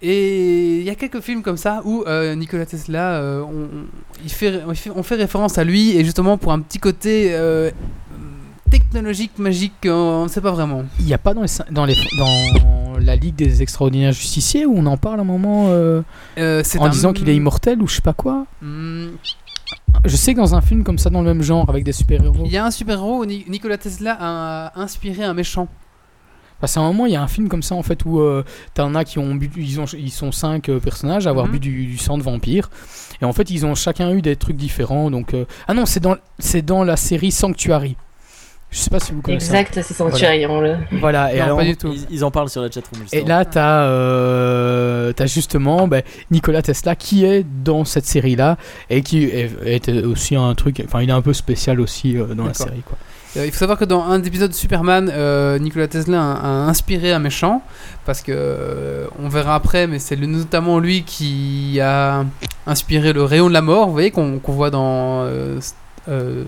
Et 0.03 0.79
il 0.79 0.83
y 0.83 0.89
a 0.89 0.95
quelques 0.95 1.19
films 1.21 1.43
comme 1.43 1.57
ça 1.57 1.81
où 1.85 2.03
euh, 2.07 2.33
Nikola 2.35 2.65
Tesla, 2.65 3.13
euh, 3.21 3.41
on, 3.43 3.67
il 4.23 4.31
fait, 4.31 4.61
on, 4.67 4.73
fait, 4.73 4.89
on 4.95 5.03
fait 5.03 5.15
référence 5.15 5.57
à 5.59 5.63
lui 5.63 5.95
et 5.95 6.03
justement 6.03 6.37
pour 6.37 6.51
un 6.53 6.59
petit 6.59 6.79
côté 6.79 7.29
euh, 7.35 7.69
technologique, 8.69 9.37
magique, 9.37 9.73
on 9.85 10.23
ne 10.23 10.27
sait 10.27 10.41
pas 10.41 10.51
vraiment. 10.51 10.83
Il 10.99 11.05
n'y 11.05 11.13
a 11.13 11.17
pas 11.17 11.33
dans, 11.33 11.41
les, 11.41 11.47
cin- 11.47 11.71
dans, 11.71 11.85
les, 11.85 11.95
dans 12.17 12.97
la 12.99 13.15
Ligue 13.15 13.35
des 13.35 13.61
Extraordinaires 13.61 14.11
Justiciers 14.13 14.65
où 14.65 14.73
on 14.75 14.85
en 14.85 14.97
parle 14.97 15.19
à 15.19 15.21
un 15.21 15.25
moment 15.25 15.67
euh, 15.69 16.01
en 16.37 16.85
un- 16.85 16.89
disant 16.89 17.13
qu'il 17.13 17.29
est 17.29 17.35
immortel 17.35 17.81
ou 17.81 17.87
je 17.87 17.95
sais 17.95 18.01
pas 18.01 18.13
quoi? 18.13 18.45
Hmm, 18.61 19.09
Je 20.05 20.15
sais 20.15 20.33
que 20.33 20.39
dans 20.39 20.55
un 20.55 20.61
film 20.61 20.83
comme 20.83 20.97
ça, 20.97 21.09
dans 21.09 21.21
le 21.21 21.27
même 21.33 21.43
genre, 21.43 21.69
avec 21.69 21.83
des 21.83 21.91
super-héros. 21.91 22.43
Il 22.45 22.51
y 22.51 22.57
a 22.57 22.65
un 22.65 22.71
super-héros 22.71 23.19
où 23.21 23.25
Ni- 23.25 23.45
Nikola 23.47 23.77
Tesla 23.77 24.17
a 24.19 24.81
inspiré 24.81 25.23
un 25.23 25.33
méchant. 25.33 25.67
Parce 26.61 26.75
qu'à 26.75 26.79
un 26.79 26.83
moment, 26.87 27.05
il 27.07 27.11
y 27.11 27.15
a 27.17 27.21
un 27.21 27.27
film 27.27 27.49
comme 27.49 27.63
ça 27.63 27.75
en 27.75 27.83
fait 27.83 28.05
où 28.05 28.21
euh, 28.21 28.43
t'en 28.75 28.95
as 28.95 29.03
qui 29.03 29.19
ont 29.19 29.35
bu, 29.35 29.49
ils, 29.57 29.79
ont, 29.81 29.85
ils 29.97 30.11
sont 30.11 30.31
cinq 30.31 30.69
euh, 30.69 30.79
personnages 30.79 31.27
à 31.27 31.31
avoir 31.31 31.47
Mhm. 31.47 31.51
bu 31.53 31.59
du, 31.59 31.85
du 31.87 31.97
sang 31.97 32.17
de 32.17 32.23
vampire. 32.23 32.69
Et 33.21 33.25
en 33.25 33.33
fait, 33.33 33.49
ils 33.49 33.65
ont 33.65 33.75
chacun 33.75 34.11
eu 34.13 34.21
des 34.21 34.35
trucs 34.35 34.55
différents. 34.57 35.11
Donc, 35.11 35.33
euh, 35.33 35.45
ah 35.67 35.73
non, 35.73 35.85
c'est 35.85 35.99
dans, 35.99 36.15
c'est 36.39 36.61
dans 36.61 36.83
la 36.83 36.95
série 36.95 37.31
Sanctuary. 37.31 37.97
Je 38.69 38.77
sais 38.79 38.89
pas 38.89 39.01
si 39.01 39.11
vous 39.11 39.21
connaissez. 39.21 39.47
Exact, 39.53 39.73
c'est 39.83 39.93
Sanctuary. 39.93 40.45
on 40.45 40.61
le- 40.61 40.77
Voilà. 40.93 41.33
Et 41.33 41.39
Non, 41.39 41.43
alors, 41.43 41.57
pas 41.57 41.65
du 41.65 41.75
tout. 41.75 41.91
Ils, 41.93 42.07
ils 42.09 42.23
en 42.23 42.31
parlent 42.31 42.49
sur 42.49 42.61
la 42.61 42.71
chatroom. 42.71 43.01
Et 43.11 43.21
là, 43.25 43.43
t'as 43.43 43.83
euh, 43.83 45.11
t'as 45.13 45.25
justement 45.25 45.87
ben, 45.89 46.03
Nikola 46.31 46.61
Tesla 46.61 46.95
qui 46.95 47.25
est 47.25 47.45
dans 47.63 47.83
cette 47.85 48.05
série-là 48.05 48.57
et 48.89 49.01
qui 49.01 49.23
est, 49.25 49.51
est 49.65 49.89
aussi 50.05 50.35
un 50.37 50.55
truc. 50.55 50.81
Enfin, 50.85 51.01
il 51.01 51.09
est 51.09 51.13
un 51.13 51.21
peu 51.21 51.33
spécial 51.33 51.81
aussi 51.81 52.17
euh, 52.17 52.33
dans 52.33 52.45
la 52.45 52.53
série. 52.53 52.81
Quoi. 52.85 52.97
Euh, 53.37 53.45
il 53.45 53.51
faut 53.51 53.59
savoir 53.59 53.77
que 53.79 53.85
dans 53.85 54.03
un 54.03 54.21
épisode 54.23 54.51
de 54.51 54.55
Superman, 54.55 55.09
euh, 55.13 55.57
Nikola 55.57 55.87
Tesla 55.87 56.21
a, 56.21 56.35
a 56.35 56.47
inspiré 56.69 57.13
un 57.13 57.19
méchant, 57.19 57.61
parce 58.05 58.21
que 58.21 58.31
euh, 58.35 59.05
on 59.23 59.29
verra 59.29 59.55
après, 59.55 59.87
mais 59.87 59.99
c'est 59.99 60.17
notamment 60.17 60.79
lui 60.79 61.03
qui 61.03 61.79
a 61.81 62.25
inspiré 62.67 63.13
le 63.13 63.23
rayon 63.23 63.47
de 63.47 63.53
la 63.53 63.61
mort, 63.61 63.87
vous 63.87 63.93
voyez, 63.93 64.11
qu'on 64.11 64.39
qu'on 64.39 64.51
voit 64.51 64.69
dans. 64.69 65.23
euh, 65.23 65.59
euh, 66.09 66.43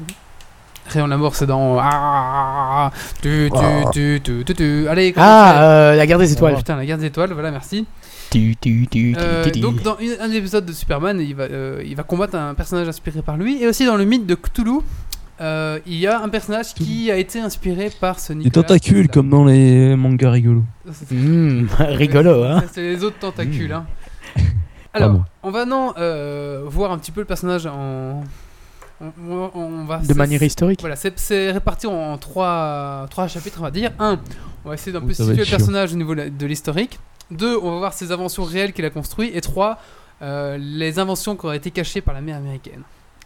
rayon 0.90 1.06
de 1.06 1.12
la 1.12 1.18
mort, 1.18 1.36
c'est 1.36 1.46
dans. 1.46 1.78
Ah, 1.80 2.92
tu, 3.22 3.50
tu, 3.54 3.92
tu, 3.94 4.22
tu, 4.22 4.44
tu, 4.46 4.54
tu. 4.54 4.88
Allez, 4.90 5.14
Ah, 5.16 5.64
euh, 5.64 5.96
la 5.96 6.06
guerre 6.06 6.20
des 6.20 6.30
Oh, 6.30 6.34
étoiles. 6.36 6.56
putain, 6.58 6.76
la 6.76 6.86
guerre 6.86 6.98
des 6.98 7.06
étoiles, 7.06 7.32
voilà, 7.32 7.52
merci. 7.52 7.86
Euh, 9.18 9.44
donc 9.62 9.82
dans 9.84 9.96
une- 10.00 10.18
un 10.20 10.28
des 10.28 10.36
épisodes 10.38 10.66
de 10.66 10.74
Superman, 10.74 11.20
il 11.22 11.34
va, 11.36 11.44
euh, 11.44 11.82
il 11.86 11.96
va 11.96 12.04
combattre 12.04 12.36
un 12.36 12.54
personnage 12.56 12.88
inspiré 12.90 13.22
par 13.22 13.38
lui, 13.38 13.62
et 13.64 13.68
aussi 13.68 13.86
dans 13.86 13.96
le 13.96 14.04
mythe 14.04 14.26
de 14.26 14.36
Cthulhu, 14.36 14.80
euh, 15.42 15.80
il 15.88 15.96
y 15.96 16.08
a 16.08 16.22
un 16.22 16.30
personnage 16.30 16.74
qui 16.74 17.10
a 17.12 17.18
été 17.18 17.40
inspiré 17.40 17.90
par 18.00 18.20
ce 18.20 18.34
Des 18.34 18.40
Nicolas 18.40 18.64
tentacules 18.68 19.08
Tesla. 19.08 19.14
comme 19.14 19.30
dans 19.30 19.46
les 19.46 19.96
mangas 19.96 20.32
rigolos. 20.32 20.64
Hmm, 21.12 21.66
rigolo, 21.80 22.44
hein. 22.44 22.64
C'est 22.72 22.82
les 22.84 23.04
autres 23.04 23.20
tentacules. 23.20 23.70
Mmh. 23.70 23.74
hein. 23.74 23.86
Alors, 24.94 25.10
Pardon. 25.10 25.26
on 25.42 25.50
va 25.52 25.66
non 25.66 25.94
euh, 25.98 26.64
voir 26.68 26.92
un 26.92 26.98
petit 27.00 27.12
peu 27.12 27.22
le 27.22 27.26
personnage 27.26 27.66
en. 27.66 28.24
On, 29.02 29.12
on- 29.28 29.52
on 29.56 29.86
va 29.86 29.98
De 29.98 30.14
manière 30.14 30.42
historique. 30.44 30.80
Voilà, 30.80 30.96
c'est- 30.96 31.52
réparti 31.52 31.88
en 31.88 32.18
trois, 32.18 33.08
trois 33.10 33.28
chapitres, 33.28 33.58
on 33.60 33.64
va 33.64 33.72
dire. 33.72 33.92
Un, 34.00 34.20
on 34.64 34.70
va 34.70 34.76
essayer 34.76 34.92
d'un 34.94 35.02
Oh, 35.04 35.08
peu 35.08 35.14
situer 35.14 35.36
le 35.36 35.44
chiant. 35.44 35.58
personnage 35.58 35.94
au 35.94 35.98
niveau 35.98 36.14
de 36.16 36.46
l'historique. 36.46 37.00
Deux, 37.32 37.58
on 37.58 37.72
va 37.72 37.78
voir 37.80 37.94
ses 37.94 38.12
inventions 38.12 38.44
réelles 38.44 38.72
qu'il 38.72 38.86
a 38.86 38.90
construites. 38.92 39.36
Et 39.36 39.42
trois, 39.42 39.80
euh, 40.22 40.58
les 40.60 41.00
inventions 41.00 41.36
qui 41.36 41.46
auraient 41.48 41.58
été 41.58 41.72
cachées 41.72 42.02
par 42.02 42.14
la 42.14 42.22
mère 42.22 42.38
américaine. 42.38 42.84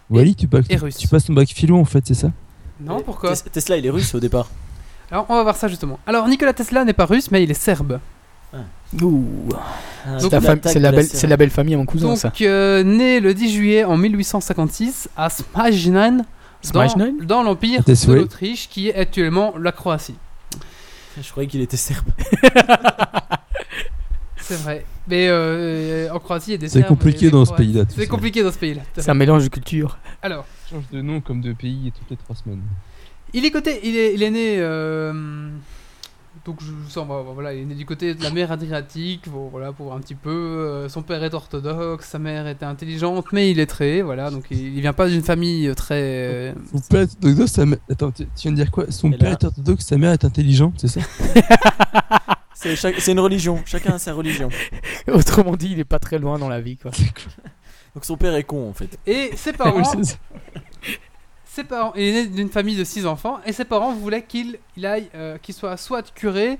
Wally, 0.09 0.35
tu, 0.35 0.47
passes- 0.47 0.65
et 0.69 0.77
russe. 0.77 0.97
tu 0.97 1.07
passes 1.07 1.25
ton 1.25 1.33
bac 1.33 1.49
philo 1.49 1.77
en 1.77 1.85
fait, 1.85 2.05
c'est 2.07 2.13
ça? 2.13 2.31
Non, 2.79 3.01
pourquoi? 3.01 3.35
Tes- 3.35 3.49
Tesla, 3.49 3.77
il 3.77 3.85
est 3.85 3.89
russe 3.89 4.13
au 4.15 4.19
départ. 4.19 4.49
Alors, 5.11 5.25
on 5.29 5.35
va 5.35 5.43
voir 5.43 5.55
ça 5.55 5.67
justement. 5.67 5.99
Alors, 6.07 6.27
Nikola 6.27 6.53
Tesla 6.53 6.83
n'est 6.85 6.93
pas 6.93 7.05
russe, 7.05 7.31
mais 7.31 7.43
il 7.43 7.51
est 7.51 7.55
serbe. 7.55 7.99
Ah, 8.53 8.57
C'est 10.19 10.31
la, 10.31 10.39
fam- 10.39 10.59
c'est 10.63 10.79
la, 10.79 10.91
belle- 10.91 11.05
c'est 11.05 11.27
la 11.27 11.35
belle 11.37 11.49
famille 11.49 11.73
à 11.73 11.77
mon 11.77 11.85
cousin, 11.85 12.07
Donc, 12.07 12.17
ça. 12.17 12.31
euh, 12.41 12.83
né 12.83 13.19
le 13.19 13.33
10 13.33 13.51
juillet 13.51 13.83
en 13.83 13.97
1856 13.97 15.09
à 15.17 15.29
Smajnan, 15.29 16.17
dans, 16.17 16.23
Smajnan 16.87 17.13
dans 17.23 17.43
l'empire 17.43 17.83
de 17.83 18.13
l'Autriche, 18.13 18.69
qui 18.69 18.87
est 18.89 18.95
actuellement 18.95 19.53
la 19.59 19.71
Croatie. 19.73 20.15
Je 21.21 21.29
croyais 21.31 21.49
qu'il 21.49 21.59
était 21.61 21.77
serbe. 21.77 22.07
C'est 24.47 24.55
vrai. 24.61 24.85
Mais 25.07 25.27
euh, 25.29 26.09
en 26.13 26.19
Croatie, 26.19 26.51
il 26.51 26.53
y 26.53 26.55
a 26.55 26.57
des 26.57 26.69
C'est 26.69 26.83
compliqué 26.85 27.29
dans 27.29 27.43
ce 27.45 27.53
pays-là, 27.53 27.83
C'est 27.89 28.07
compliqué 28.07 28.43
dans 28.43 28.51
ce 28.51 28.57
pays-là. 28.57 28.81
C'est 28.97 29.09
un 29.09 29.13
mélange 29.13 29.43
de 29.43 29.49
culture. 29.49 29.97
Alors, 30.21 30.45
Change 30.69 30.83
de 30.91 31.01
nom 31.01 31.19
comme 31.21 31.41
de 31.41 31.53
pays 31.53 31.91
toutes 31.97 32.09
les 32.09 32.17
trois 32.17 32.35
semaines. 32.35 32.61
il 33.33 33.43
est 33.45 33.51
côté, 33.51 33.79
il 33.83 33.95
est, 33.95 34.13
il 34.13 34.23
est 34.23 34.31
né. 34.31 34.55
euh, 34.59 35.49
donc 36.45 36.59
je, 36.61 36.71
sens, 36.91 37.05
voilà, 37.07 37.23
voilà, 37.33 37.53
il 37.53 37.61
est 37.61 37.65
né 37.65 37.75
du 37.75 37.85
côté 37.85 38.13
de 38.15 38.23
la 38.23 38.29
mer 38.31 38.51
Adriatique, 38.51 39.27
bon, 39.27 39.49
voilà, 39.49 39.71
pour 39.73 39.93
un 39.93 39.99
petit 39.99 40.15
peu. 40.15 40.29
euh, 40.29 40.87
son 40.89 41.01
père 41.01 41.21
est 41.23 41.33
orthodoxe, 41.33 42.05
sa 42.07 42.19
mère 42.19 42.47
était 42.47 42.65
intelligente, 42.65 43.25
mais 43.33 43.51
il 43.51 43.59
est 43.59 43.65
très, 43.65 44.01
voilà, 44.01 44.29
donc 44.31 44.45
il, 44.51 44.75
il 44.75 44.79
vient 44.81 44.93
pas 44.93 45.09
d'une 45.09 45.23
famille 45.23 45.69
très. 45.75 46.53
Son 46.71 46.79
père 46.89 47.01
est 47.01 47.11
orthodoxe, 47.13 47.51
sa 47.51 47.65
mère... 47.65 47.79
Attends, 47.91 48.11
tu, 48.11 48.23
tu 48.25 48.29
viens 48.43 48.51
de 48.51 48.55
dire 48.57 48.71
quoi? 48.71 48.85
Son 48.91 49.11
Et 49.11 49.17
père 49.17 49.29
là- 49.31 49.37
est 49.41 49.43
orthodoxe, 49.45 49.85
sa 49.85 49.97
mère 49.97 50.11
est 50.13 50.23
intelligente, 50.25 50.73
c'est 50.77 50.87
ça? 50.87 51.01
C'est 52.59 52.75
chaque- 52.75 53.05
une 53.07 53.19
religion. 53.19 53.61
Chacun 53.65 53.93
a 53.93 53.99
sa 53.99 54.13
religion. 54.13 54.49
Autrement 55.07 55.55
dit, 55.55 55.69
il 55.73 55.79
est 55.79 55.83
pas 55.85 55.99
très 55.99 56.17
loin 56.17 56.39
dans 56.39 56.49
la 56.49 56.59
vie, 56.59 56.75
quoi. 56.77 56.89
Donc 57.93 58.03
son 58.03 58.17
père 58.17 58.33
est 58.35 58.43
con 58.43 58.67
en 58.69 58.73
fait. 58.73 58.97
Et 59.05 59.31
ses 59.35 59.53
parents, 59.53 59.83
ses 61.45 61.63
parents, 61.63 61.93
il 61.95 62.01
est 62.03 62.11
né 62.13 62.27
d'une 62.27 62.49
famille 62.49 62.75
de 62.75 62.83
six 62.83 63.05
enfants, 63.05 63.39
et 63.45 63.53
ses 63.53 63.65
parents 63.65 63.93
voulaient 63.93 64.23
qu'il 64.23 64.57
il 64.75 64.85
aille, 64.87 65.07
euh, 65.15 65.37
qu'il 65.37 65.53
soit 65.55 65.77
soit 65.77 66.13
curé, 66.13 66.57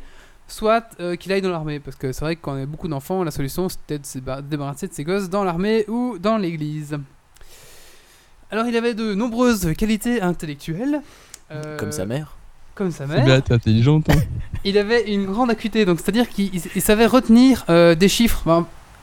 soit 0.47 0.85
euh, 0.99 1.15
qu'il 1.15 1.31
aille 1.31 1.41
dans 1.41 1.49
l'armée, 1.49 1.79
parce 1.79 1.97
que 1.97 2.11
c'est 2.11 2.23
vrai 2.25 2.35
que 2.35 2.41
quand 2.41 2.53
on 2.53 2.61
a 2.63 2.65
beaucoup 2.65 2.87
d'enfants, 2.87 3.23
la 3.23 3.31
solution 3.31 3.67
c'était 3.67 3.99
de 3.99 4.05
se 4.05 4.19
ba- 4.19 4.41
débarrasser 4.41 4.87
de 4.87 4.93
ses 4.93 5.03
gosses 5.03 5.29
dans 5.29 5.43
l'armée 5.43 5.83
ou 5.87 6.17
dans 6.19 6.37
l'église. 6.37 6.97
Alors 8.51 8.65
il 8.67 8.77
avait 8.77 8.93
de 8.93 9.13
nombreuses 9.13 9.73
qualités 9.77 10.21
intellectuelles. 10.21 11.01
euh, 11.51 11.77
Comme 11.77 11.91
sa 11.91 12.05
mère. 12.05 12.36
Comme 12.77 12.91
sa 12.91 13.07
mère. 13.07 13.27
est 13.27 13.51
intelligente. 13.51 14.05
Hein. 14.09 14.19
Il 14.65 14.77
avait 14.77 15.11
une 15.11 15.25
grande 15.25 15.49
acuité, 15.49 15.85
donc 15.85 15.99
c'est-à-dire 15.99 16.29
qu'il 16.29 16.53
il- 16.53 16.61
il 16.75 16.81
savait 16.81 17.05
retenir 17.05 17.63
euh, 17.69 17.95
des 17.95 18.07
chiffres. 18.09 18.43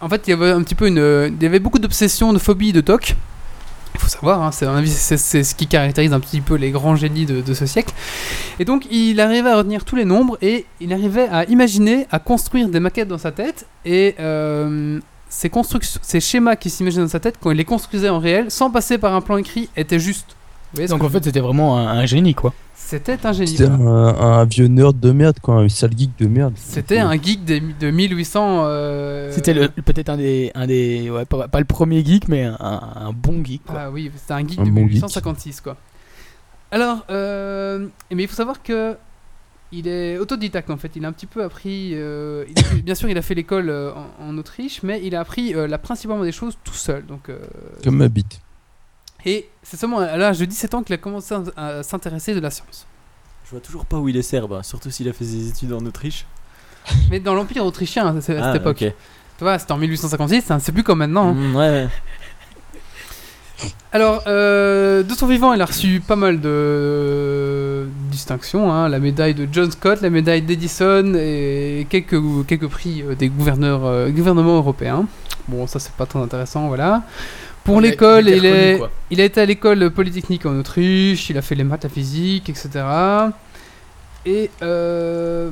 En 0.01 0.09
fait, 0.09 0.23
il 0.27 0.31
y 0.31 0.33
avait 0.35 0.51
un 0.51 0.63
petit 0.63 0.75
peu 0.75 0.87
une, 0.87 1.33
il 1.37 1.43
y 1.43 1.47
avait 1.47 1.59
beaucoup 1.61 1.79
d'obsessions, 1.79 2.33
de 2.33 2.39
phobies, 2.39 2.73
de 2.73 2.81
toc. 2.83 3.17
Il 3.95 4.01
faut 4.01 4.09
savoir, 4.09 4.43
hein, 4.43 4.51
c'est, 4.53 5.17
ce 5.45 5.55
qui 5.55 5.67
caractérise 5.69 6.13
un 6.13 6.19
petit 6.21 6.41
peu 6.41 6.57
les 6.57 6.71
grands 6.73 6.97
génies 6.97 7.27
de, 7.27 7.41
de 7.41 7.55
ce 7.55 7.65
siècle. 7.65 7.95
Et 8.59 8.65
donc, 8.65 8.87
il 8.91 9.21
arrivait 9.21 9.49
à 9.51 9.57
retenir 9.57 9.85
tous 9.85 9.95
les 9.97 10.05
nombres 10.05 10.37
et 10.43 10.67
il 10.81 10.93
arrivait 10.93 11.29
à 11.29 11.45
imaginer, 11.45 12.07
à 12.11 12.19
construire 12.19 12.69
des 12.69 12.81
maquettes 12.81 13.09
dans 13.09 13.19
sa 13.19 13.31
tête. 13.31 13.67
Et 13.85 14.17
euh, 14.19 14.99
ces, 15.29 15.49
constructions, 15.49 16.01
ces 16.03 16.21
schémas 16.21 16.57
qu'il 16.57 16.73
s'imaginait 16.73 17.05
dans 17.05 17.11
sa 17.11 17.21
tête, 17.21 17.37
quand 17.41 17.53
il 17.53 17.57
les 17.57 17.65
construisait 17.65 18.09
en 18.09 18.19
réel, 18.19 18.51
sans 18.51 18.69
passer 18.71 18.99
par 18.99 19.15
un 19.15 19.21
plan 19.21 19.37
écrit, 19.37 19.69
étaient 19.77 20.01
justes. 20.01 20.37
Donc 20.89 21.05
en 21.05 21.09
fait, 21.09 21.23
c'était 21.25 21.41
vraiment 21.41 21.79
un, 21.79 21.87
un 22.01 22.05
génie, 22.07 22.35
quoi. 22.35 22.53
C'était 22.87 23.27
un 23.27 23.33
génie. 23.33 23.49
C'était 23.57 23.65
un, 23.71 23.81
un 23.87 24.45
vieux 24.45 24.67
nerd 24.67 24.99
de 25.01 25.11
merde, 25.13 25.39
quoi, 25.41 25.57
un 25.57 25.69
sale 25.69 25.97
geek 25.97 26.11
de 26.19 26.27
merde. 26.27 26.53
C'était 26.57 26.99
un 26.99 27.13
geek 27.21 27.45
des- 27.45 27.61
de 27.61 27.91
1800. 27.91 28.63
euh, 28.67 29.33
C'était 29.33 29.55
peut-être 29.69 30.09
un 30.11 30.17
des, 30.17 30.51
un 30.55 30.67
des 30.67 31.11
ouais, 31.11 31.25
pas, 31.25 31.49
pas 31.49 31.59
le 31.59 31.65
premier 31.65 32.05
geek, 32.05 32.29
mais 32.29 32.45
un, 32.45 33.13
bon 33.15 33.45
geek. 33.45 33.65
Quoi. 33.65 33.77
Ah 33.79 33.91
oui, 33.91 34.11
c'était 34.17 34.33
un 34.35 34.47
geek 34.47 34.59
Un 34.59 34.65
de 34.65 34.71
bon 34.71 34.83
geek. 34.83 34.95
1856 35.03 35.61
quoi. 35.61 35.77
Alors, 36.71 37.05
euh, 37.11 37.87
mais 38.13 38.25
il 38.25 38.29
faut 38.29 38.35
savoir 38.37 38.63
que 38.63 38.97
il 39.73 39.89
est 39.89 40.19
autodidacte 40.19 40.71
en 40.71 40.77
fait. 40.77 40.93
Il 40.97 41.05
a 41.05 41.09
un 41.09 41.13
petit 41.13 41.27
peu 41.27 41.43
appris. 41.43 41.93
euh, 41.95 42.45
il 42.75 42.83
bien 42.83 42.95
sûr, 42.95 43.09
il 43.09 43.19
a 43.19 43.23
fait 43.23 43.35
l'école 43.35 43.71
euh, 43.71 43.93
en, 44.21 44.29
en 44.31 44.39
Autriche, 44.39 44.83
mais 44.83 45.01
il 45.05 45.15
a 45.17 45.21
appris 45.21 45.55
euh, 45.55 45.67
la 45.67 45.79
principalement 45.79 46.23
des 46.25 46.33
choses 46.33 46.57
tout 46.65 46.75
seul. 46.75 47.05
Donc, 47.07 47.29
euh, 47.29 47.39
Comme 47.83 47.97
ma 47.97 48.09
bite. 48.09 48.41
Et 49.27 49.49
c'est 49.63 49.77
seulement 49.79 49.99
à 50.01 50.17
l'âge 50.17 50.39
de 50.39 50.45
17 50.45 50.75
ans 50.75 50.83
qu'il 50.83 50.95
a 50.95 50.99
commencé 50.99 51.35
à, 51.57 51.83
s'intéresser 51.83 52.35
de 52.35 52.41
la 52.41 52.51
science. 52.51 52.87
Je 53.47 53.51
vois 53.51 53.61
toujours 53.61 53.85
pas 53.85 53.99
où 53.99 54.09
il 54.09 54.17
est 54.17 54.23
serbe, 54.23 54.53
hein, 54.55 54.63
surtout 54.63 54.91
s'il 54.91 55.09
a 55.09 55.13
fait 55.13 55.25
ses 55.25 55.49
études 55.49 55.73
en 55.73 55.85
Autriche. 55.87 56.27
Mais 57.11 57.21
dans 57.21 57.35
l'empire 57.35 57.65
autrichien 57.65 58.17
à 58.17 58.21
cette 58.21 58.39
Ah, 58.43 58.57
époque. 58.57 58.83
ok. 58.83 58.93
Tu 59.39 59.43
vois, 59.45 59.59
c'était 59.59 59.73
en 59.73 59.79
1856. 59.79 60.51
hein, 60.51 60.59
c'est 60.61 60.73
plus 60.73 60.83
comme 60.83 60.99
maintenant. 60.99 61.29
hein. 61.31 61.35
Mm, 61.35 61.57
ouais. 61.57 61.89
Alors, 63.93 64.25
euh, 64.27 65.03
de 65.05 65.15
son 65.15 65.27
vivant, 65.29 65.53
il 65.55 65.63
a 65.63 65.67
reçu 65.67 66.01
pas 66.01 66.17
mal 66.17 66.41
de 66.41 67.87
distinctions. 68.11 68.73
hein. 68.73 68.89
La 68.89 68.99
médaille 68.99 69.35
de 69.35 69.49
John 69.51 69.71
Scott, 69.71 70.01
la 70.03 70.11
médaille 70.11 70.43
d'Edison 70.43 71.15
et 71.15 71.87
quelques, 71.89 72.21
quelques 72.49 72.67
prix 72.67 73.03
euh, 73.03 73.15
des 73.15 73.29
gouverneurs, 73.29 73.85
euh, 73.85 74.11
gouvernements 74.11 74.57
européens. 74.57 75.07
Bon, 75.47 75.67
ça, 75.69 75.79
c'est 75.79 75.93
pas 75.93 76.07
très 76.07 76.19
intéressant, 76.19 76.67
voilà. 76.69 77.03
Pour 77.65 77.81
l'école, 77.81 78.29
il, 78.29 78.45
est, 78.45 78.81
il 79.11 79.21
a 79.21 79.25
été 79.25 79.41
à 79.41 79.47
l'école 79.47 79.91
polytechnique 79.91 80.45
en 80.45 80.59
Autriche, 80.59 81.31
il 81.31 81.39
a 81.39 81.43
fait 81.43 81.55
les 81.55 81.65
maths, 81.65 81.85
la 81.85 81.89
physique, 81.89 82.51
etc. 82.51 82.85
Et 84.27 84.51
euh, 84.63 85.51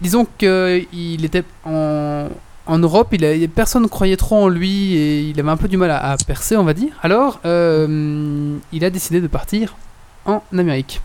disons 0.00 0.26
qu'il 0.36 1.24
était 1.24 1.44
en, 1.64 2.28
en 2.66 2.78
Europe, 2.78 3.08
il 3.12 3.24
a, 3.24 3.48
personne 3.48 3.82
ne 3.82 3.88
croyait 3.88 4.16
trop 4.16 4.36
en 4.36 4.48
lui 4.48 4.94
et 4.94 5.20
il 5.20 5.38
avait 5.38 5.50
un 5.50 5.56
peu 5.56 5.68
du 5.68 5.76
mal 5.76 5.90
à, 5.90 6.12
à 6.12 6.16
percer, 6.16 6.56
on 6.56 6.64
va 6.64 6.74
dire. 6.74 6.92
Alors, 7.02 7.40
euh, 7.44 8.56
il 8.72 8.84
a 8.84 8.90
décidé 8.90 9.20
de 9.20 9.28
partir 9.28 9.76
en 10.24 10.42
Amérique. 10.56 11.00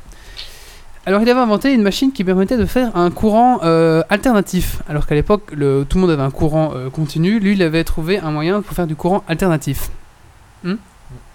Alors, 1.06 1.22
il 1.22 1.30
avait 1.30 1.40
inventé 1.40 1.74
une 1.74 1.82
machine 1.82 2.12
qui 2.12 2.24
permettait 2.24 2.58
de 2.58 2.66
faire 2.66 2.96
un 2.96 3.10
courant 3.10 3.60
euh, 3.64 4.04
alternatif. 4.10 4.82
Alors 4.88 5.08
qu'à 5.08 5.16
l'époque, 5.16 5.52
le- 5.56 5.86
tout 5.88 5.98
le 5.98 6.02
monde 6.02 6.12
avait 6.12 6.22
un 6.22 6.30
courant 6.32 6.74
euh, 6.76 6.90
continu. 6.90 7.40
Lui, 7.40 7.54
il 7.54 7.64
avait 7.64 7.84
trouvé 7.84 8.20
un 8.20 8.32
moyen 8.32 8.62
pour 8.62 8.76
faire 8.76 8.86
du 8.88 8.96
courant 8.96 9.24
alternatif. 9.28 9.90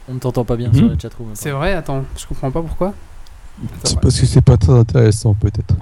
On 0.06 0.12
ne 0.12 0.18
t'entend 0.18 0.44
pas 0.44 0.56
bien 0.56 0.68
Mhm. 0.68 0.74
sur 0.74 0.88
la 0.88 0.98
chatroom. 0.98 1.28
C'est 1.32 1.50
vrai 1.50 1.72
Attends, 1.72 2.04
je 2.16 2.26
comprends 2.26 2.50
pas 2.50 2.60
pourquoi. 2.60 2.92
C'est 3.84 3.98
parce 4.00 4.20
que 4.20 4.26
c'est 4.26 4.42
pas 4.42 4.58
très 4.58 4.72
intéressant, 4.74 5.32
peut-être. 5.34 5.74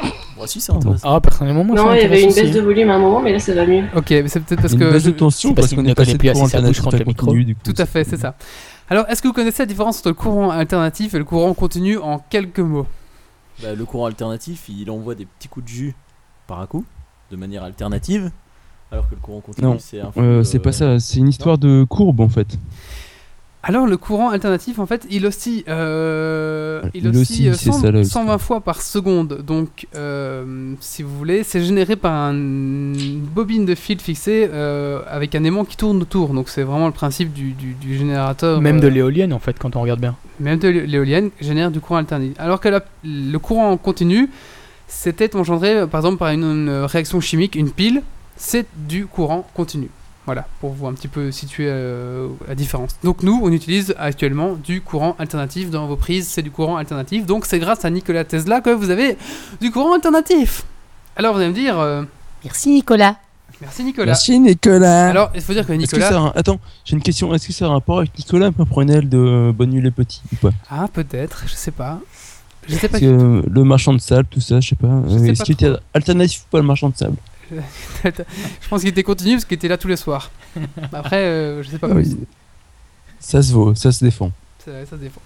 Bon, 0.36 0.46
si, 0.48 0.60
c'est 0.60 0.72
intéressant. 0.72 1.14
Ah, 1.14 1.20
personnellement, 1.20 1.62
moi, 1.62 1.76
je 1.76 1.82
Non, 1.82 1.94
il 1.94 2.00
y 2.00 2.04
avait 2.04 2.22
une 2.22 2.28
baisse 2.34 2.38
aussi. 2.46 2.50
de 2.50 2.60
volume 2.60 2.90
à 2.90 2.94
un 2.94 2.98
moment, 2.98 3.20
mais 3.20 3.32
là 3.32 3.38
ça 3.38 3.54
va 3.54 3.64
mieux. 3.64 3.84
Ok, 3.94 4.10
mais 4.10 4.26
c'est 4.26 4.40
peut-être 4.40 4.60
parce 4.62 4.72
Une 4.72 4.80
que. 4.80 4.90
baisse 4.90 5.04
de 5.04 5.10
je- 5.10 5.14
tension 5.14 5.50
c'est 5.50 5.54
parce 5.54 5.68
parce 5.68 5.80
qu'on 5.80 5.86
est 5.88 5.94
passé 5.94 6.18
plus 6.18 6.32
courant 6.32 6.46
assez 6.46 6.52
sa 6.52 6.58
bouche 6.60 6.78
alternatif 6.78 6.82
contre 6.82 6.96
le 6.98 7.04
micro. 7.04 7.26
continu, 7.26 7.44
du 7.44 7.54
coup. 7.54 7.60
Tout 7.64 7.74
à 7.80 7.86
fait, 7.86 8.02
c'est 8.02 8.16
ça. 8.16 8.34
Alors, 8.90 9.04
est-ce 9.08 9.22
que 9.22 9.28
vous 9.28 9.34
connaissez 9.34 9.62
la 9.62 9.66
différence 9.66 9.98
entre 10.00 10.08
le 10.08 10.14
courant 10.14 10.50
alternatif 10.50 11.14
et 11.14 11.18
le 11.18 11.24
courant 11.24 11.54
continu 11.54 11.98
en 11.98 12.18
quelques 12.30 12.58
mots? 12.58 12.86
Bah, 13.60 13.74
le 13.74 13.84
courant 13.84 14.06
alternatif, 14.06 14.68
il 14.68 14.90
envoie 14.90 15.14
des 15.14 15.26
petits 15.26 15.48
coups 15.48 15.66
de 15.66 15.70
jus 15.70 15.94
par 16.46 16.60
à 16.60 16.66
coup, 16.66 16.84
de 17.30 17.36
manière 17.36 17.64
alternative, 17.64 18.30
alors 18.90 19.08
que 19.08 19.14
le 19.14 19.20
courant 19.20 19.40
continu, 19.40 19.78
c'est 19.78 20.00
un 20.00 20.12
Euh, 20.16 20.42
c'est 20.42 20.58
pas 20.58 20.72
ça, 20.72 21.00
c'est 21.00 21.18
une 21.18 21.28
histoire 21.28 21.58
de 21.58 21.84
courbe 21.88 22.20
en 22.20 22.28
fait. 22.28 22.58
Alors, 23.64 23.86
le 23.86 23.96
courant 23.96 24.30
alternatif, 24.30 24.80
en 24.80 24.86
fait, 24.86 25.06
il 25.08 25.24
oscille, 25.24 25.62
euh, 25.68 26.80
il 26.94 27.04
Il 27.04 27.08
oscille 27.10 27.20
oscille, 27.22 27.48
euh, 27.50 27.54
c'est 27.54 27.70
100 27.70 27.80
ça, 27.80 27.90
là, 27.92 28.00
aussi. 28.00 28.10
120 28.10 28.38
fois 28.38 28.60
par 28.60 28.82
seconde. 28.82 29.42
Donc, 29.46 29.86
euh, 29.94 30.74
si 30.80 31.04
vous 31.04 31.16
voulez, 31.16 31.44
c'est 31.44 31.62
généré 31.62 31.94
par 31.94 32.12
un- 32.12 32.32
une 32.34 33.20
bobine 33.20 33.64
de 33.64 33.76
fil 33.76 34.00
fixée 34.00 34.48
euh, 34.52 35.00
avec 35.08 35.36
un 35.36 35.44
aimant 35.44 35.64
qui 35.64 35.76
tourne 35.76 36.02
autour. 36.02 36.34
Donc, 36.34 36.48
c'est 36.48 36.64
vraiment 36.64 36.86
le 36.86 36.92
principe 36.92 37.32
du, 37.32 37.52
du- 37.52 37.74
du 37.74 37.96
générateur. 37.96 38.60
Même 38.60 38.78
euh, 38.78 38.80
de 38.80 38.88
l'éolienne, 38.88 39.32
en 39.32 39.38
fait, 39.38 39.56
quand 39.58 39.76
on 39.76 39.80
regarde 39.82 40.00
bien. 40.00 40.16
même 40.40 40.58
de 40.58 40.66
l'é- 40.68 40.86
l'éolienne 40.88 41.30
génère 41.40 41.70
du 41.70 41.78
courant 41.78 41.98
alternatif. 41.98 42.34
Alors 42.40 42.58
que 42.60 42.68
la- 42.68 42.84
le 43.04 43.36
courant 43.38 43.76
continu, 43.76 44.28
c'était 44.88 45.36
engendré 45.36 45.86
par 45.86 46.00
exemple 46.00 46.18
par 46.18 46.30
une, 46.30 46.42
une 46.42 46.70
réaction 46.84 47.20
chimique, 47.20 47.54
une 47.54 47.70
pile, 47.70 48.02
c'est 48.36 48.66
du 48.88 49.06
courant 49.06 49.46
continu. 49.54 49.88
Voilà, 50.24 50.46
pour 50.60 50.70
vous 50.72 50.86
un 50.86 50.92
petit 50.92 51.08
peu 51.08 51.32
situer 51.32 51.66
euh, 51.68 52.28
la 52.46 52.54
différence. 52.54 52.92
Donc 53.02 53.24
nous, 53.24 53.40
on 53.42 53.50
utilise 53.50 53.92
actuellement 53.98 54.52
du 54.54 54.80
courant 54.80 55.16
alternatif 55.18 55.68
dans 55.70 55.86
vos 55.88 55.96
prises, 55.96 56.28
c'est 56.28 56.42
du 56.42 56.50
courant 56.52 56.76
alternatif. 56.76 57.26
Donc 57.26 57.44
c'est 57.44 57.58
grâce 57.58 57.84
à 57.84 57.90
Nikola 57.90 58.24
Tesla 58.24 58.60
que 58.60 58.70
vous 58.70 58.90
avez 58.90 59.16
du 59.60 59.72
courant 59.72 59.94
alternatif. 59.94 60.62
Alors 61.16 61.34
vous 61.34 61.40
allez 61.40 61.48
me 61.48 61.54
dire, 61.54 61.76
euh, 61.78 62.04
Merci 62.44 62.70
Nicolas. 62.70 63.16
merci 63.60 63.82
Nicolas. 63.82 64.06
Merci 64.06 64.38
Nicolas. 64.38 65.08
Alors 65.08 65.30
il 65.34 65.40
faut 65.40 65.52
dire 65.54 65.66
que 65.66 65.72
Nicolas... 65.72 66.16
un- 66.16 66.32
Attends, 66.36 66.60
j'ai 66.84 66.94
une 66.94 67.02
question. 67.02 67.34
Est-ce 67.34 67.48
que 67.48 67.52
ça 67.52 67.64
a 67.64 67.68
un 67.68 67.72
rapport 67.72 67.98
avec 67.98 68.16
Nicolas 68.16 68.52
Pimprenel 68.52 69.08
de 69.08 69.52
Bonne 69.52 69.70
Nuit 69.70 69.82
les 69.82 69.90
Petits 69.90 70.22
ou 70.32 70.36
pas? 70.36 70.50
Ah 70.70 70.86
peut-être, 70.92 71.42
je 71.48 71.54
sais 71.54 71.70
pas. 71.72 71.98
Je 72.68 72.76
sais 72.76 72.88
pas. 72.88 73.00
Que 73.00 73.42
le 73.44 73.64
marchand 73.64 73.92
de 73.92 73.98
sable, 73.98 74.28
tout 74.30 74.40
ça, 74.40 74.60
je 74.60 74.68
sais 74.68 74.76
pas. 74.76 75.02
Je 75.08 75.18
sais 75.18 75.28
Est-ce 75.30 75.38
pas 75.38 75.44
qu'il 75.46 75.54
était 75.54 75.72
alternatif 75.94 76.42
ou 76.42 76.50
pas 76.52 76.58
le 76.58 76.64
marchand 76.64 76.90
de 76.90 76.96
sable? 76.96 77.16
Je 78.04 78.68
pense 78.68 78.80
qu'il 78.80 78.90
était 78.90 79.02
continu 79.02 79.32
parce 79.34 79.44
qu'il 79.44 79.54
était 79.56 79.68
là 79.68 79.76
tous 79.78 79.88
les 79.88 79.96
soirs. 79.96 80.30
Après, 80.92 81.16
euh, 81.24 81.62
je 81.62 81.70
sais 81.70 81.78
pas. 81.78 81.88
Ah 81.90 81.94
oui. 81.94 82.16
Ça 83.20 83.42
se 83.42 83.52
vaut, 83.52 83.74
ça 83.74 83.92
se 83.92 84.04
défend. 84.04 84.30
Ça, 84.64 84.72
ça 84.84 84.90
se 84.96 84.96
défend. 84.96 85.20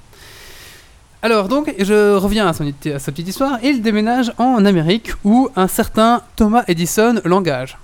Alors, 1.23 1.49
donc, 1.49 1.75
je 1.79 2.15
reviens 2.17 2.47
à, 2.47 2.53
son, 2.53 2.65
à 2.95 2.99
sa 2.99 3.11
petite 3.13 3.29
histoire. 3.29 3.59
Il 3.63 3.83
déménage 3.83 4.33
en 4.39 4.65
Amérique 4.65 5.13
où 5.25 5.49
un 5.57 5.67
certain 5.67 6.23
Thomas 6.37 6.65
Edison 6.69 7.17
l'engage. 7.25 7.79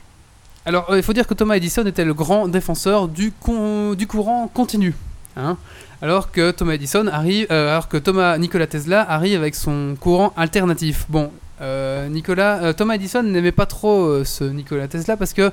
Alors, 0.64 0.90
euh, 0.90 0.96
il 0.98 1.02
faut 1.02 1.12
dire 1.12 1.26
que 1.26 1.34
Thomas 1.34 1.54
Edison 1.56 1.84
était 1.86 2.04
le 2.04 2.14
grand 2.14 2.46
défenseur 2.46 3.08
du, 3.08 3.32
con- 3.32 3.94
du 3.94 4.06
courant 4.06 4.48
continu. 4.52 4.94
hein. 5.36 5.56
alors 6.00 6.30
que 6.30 6.50
Thomas 6.52 6.74
Edison 6.74 7.06
arrive, 7.08 7.46
euh, 7.50 7.70
alors 7.72 7.88
que 7.88 7.96
Thomas 7.96 8.38
Nikola 8.38 8.66
Tesla 8.68 9.02
arrive 9.10 9.40
avec 9.40 9.54
son 9.56 9.96
courant 9.98 10.32
alternatif. 10.36 11.06
Bon, 11.08 11.32
euh, 11.62 12.08
Nicolas, 12.08 12.62
euh, 12.62 12.72
Thomas 12.72 12.94
Edison 12.94 13.22
n'aimait 13.22 13.52
pas 13.52 13.66
trop 13.66 14.04
euh, 14.04 14.24
ce 14.24 14.44
Nikola 14.44 14.88
Tesla 14.88 15.16
parce 15.16 15.32
que 15.32 15.52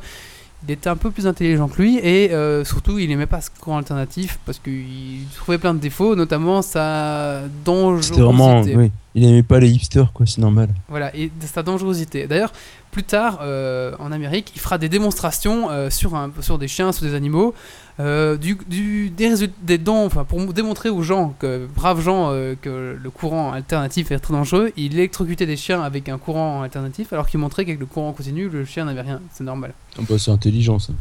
il 0.67 0.71
était 0.71 0.89
un 0.89 0.97
peu 0.97 1.09
plus 1.09 1.25
intelligent 1.25 1.69
que 1.69 1.81
lui 1.81 1.99
et 1.99 2.31
surtout 2.65 2.99
il 2.99 3.09
aimait 3.11 3.27
pas 3.27 3.39
ce 3.39 3.49
courant 3.49 3.77
alternatif 3.77 4.39
parce 4.45 4.59
qu'il 4.59 5.25
trouvait 5.37 5.57
plein 5.57 5.73
de 5.73 5.79
défauts, 5.79 6.17
notamment 6.17 6.61
sa 6.61 7.43
dangerosité. 7.63 8.19
Vraiment. 8.19 8.61
Oui. 8.63 8.91
Il 9.15 9.23
aimait 9.23 9.41
pas 9.41 9.61
les 9.61 9.69
hipsters, 9.69 10.11
quoi, 10.11 10.25
c'est 10.25 10.41
normal. 10.41 10.67
Voilà, 10.89 11.15
et 11.15 11.31
sa 11.45 11.63
dangerosité. 11.63 12.27
D'ailleurs, 12.27 12.51
plus 12.91 13.03
tard, 13.03 13.39
euh, 13.41 13.93
en 13.99 14.11
Amérique, 14.11 14.51
il 14.55 14.61
fera 14.61 14.77
des 14.77 14.89
démonstrations 14.89 15.69
euh, 15.69 15.89
sur, 15.89 16.15
un, 16.15 16.31
sur 16.41 16.57
des 16.57 16.67
chiens, 16.67 16.91
sur 16.91 17.05
des 17.05 17.13
animaux, 17.13 17.53
euh, 17.99 18.37
du, 18.37 18.57
du- 18.67 19.09
des, 19.09 19.29
résultats, 19.29 19.53
des 19.61 19.77
dons, 19.77 20.05
enfin, 20.05 20.23
pour 20.23 20.39
démontrer 20.53 20.89
aux 20.89 21.01
gens, 21.03 21.35
que, 21.39 21.67
braves 21.75 22.01
gens, 22.01 22.29
euh, 22.31 22.55
que 22.61 22.97
le 23.01 23.09
courant 23.09 23.51
alternatif 23.51 24.11
est 24.11 24.19
très 24.19 24.33
dangereux. 24.33 24.71
Il 24.77 24.93
électrocutait 24.95 25.45
des 25.45 25.57
chiens 25.57 25.81
avec 25.81 26.09
un 26.09 26.17
courant 26.17 26.61
alternatif, 26.63 27.13
alors 27.13 27.27
qu'il 27.27 27.39
montrait 27.39 27.65
qu'avec 27.65 27.79
le 27.79 27.85
courant 27.85 28.11
continu, 28.13 28.49
le 28.49 28.65
chien 28.65 28.85
n'avait 28.85 29.01
rien. 29.01 29.21
C'est 29.33 29.43
normal. 29.43 29.73
Ah 29.97 30.01
bah, 30.09 30.15
c'est 30.17 30.31
intelligent 30.31 30.79
ça. 30.79 30.93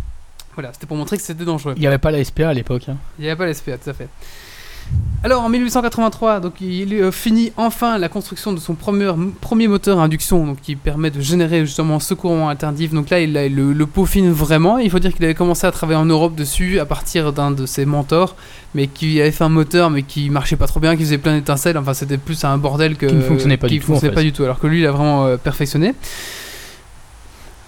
Voilà, 0.54 0.72
c'était 0.72 0.86
pour 0.86 0.96
montrer 0.96 1.16
que 1.16 1.22
c'était 1.22 1.44
dangereux. 1.44 1.74
Il 1.76 1.80
n'y 1.80 1.86
avait 1.86 1.98
pas 1.98 2.10
la 2.10 2.22
SPA 2.24 2.48
à 2.48 2.52
l'époque. 2.52 2.88
hein. 2.88 2.96
Il 3.18 3.22
n'y 3.22 3.28
avait 3.30 3.36
pas 3.38 3.46
l'SPA, 3.46 3.78
tout 3.78 3.90
à 3.90 3.92
fait. 3.94 4.08
Alors 5.24 5.42
en 5.42 5.48
1883, 5.48 6.38
donc 6.38 6.60
il 6.60 6.94
euh, 6.94 7.10
finit 7.10 7.50
enfin 7.56 7.98
la 7.98 8.08
construction 8.08 8.52
de 8.52 8.60
son 8.60 8.74
premier, 8.74 9.10
premier 9.40 9.66
moteur 9.66 9.98
à 9.98 10.04
induction, 10.04 10.46
donc 10.46 10.60
qui 10.60 10.76
permet 10.76 11.10
de 11.10 11.20
générer 11.20 11.66
justement 11.66 11.98
ce 11.98 12.14
courant 12.14 12.48
alternatif. 12.48 12.92
Donc 12.94 13.10
là, 13.10 13.18
il, 13.20 13.36
a- 13.36 13.48
le, 13.48 13.72
le 13.72 13.86
peaufine 13.86 14.30
vraiment. 14.30 14.78
Il 14.78 14.88
faut 14.90 15.00
dire 15.00 15.12
qu'il 15.12 15.24
avait 15.24 15.34
commencé 15.34 15.66
à 15.66 15.72
travailler 15.72 15.98
en 15.98 16.04
Europe 16.04 16.36
dessus 16.36 16.78
à 16.78 16.86
partir 16.86 17.32
d'un 17.32 17.50
de 17.50 17.66
ses 17.66 17.84
mentors, 17.84 18.36
mais 18.76 18.86
qui 18.86 19.20
avait 19.20 19.32
fait 19.32 19.42
un 19.42 19.48
moteur, 19.48 19.90
mais 19.90 20.04
qui 20.04 20.30
marchait 20.30 20.54
pas 20.54 20.68
trop 20.68 20.78
bien, 20.78 20.94
qui 20.94 21.02
faisait 21.02 21.18
plein 21.18 21.34
d'étincelles. 21.34 21.76
Enfin, 21.78 21.94
c'était 21.94 22.16
plus 22.16 22.44
un 22.44 22.56
bordel 22.56 22.94
que 22.96 23.06
Qui 23.06 23.14
ne 23.16 23.20
fonctionnait 23.20 23.56
pas 23.56 23.66
qui 23.66 23.80
du 23.80 23.84
tout, 23.84 23.96
fait. 23.96 24.22
du 24.22 24.32
tout. 24.32 24.44
Alors 24.44 24.60
que 24.60 24.68
lui, 24.68 24.78
il 24.80 24.86
a 24.86 24.92
vraiment 24.92 25.26
euh, 25.26 25.36
perfectionné. 25.36 25.94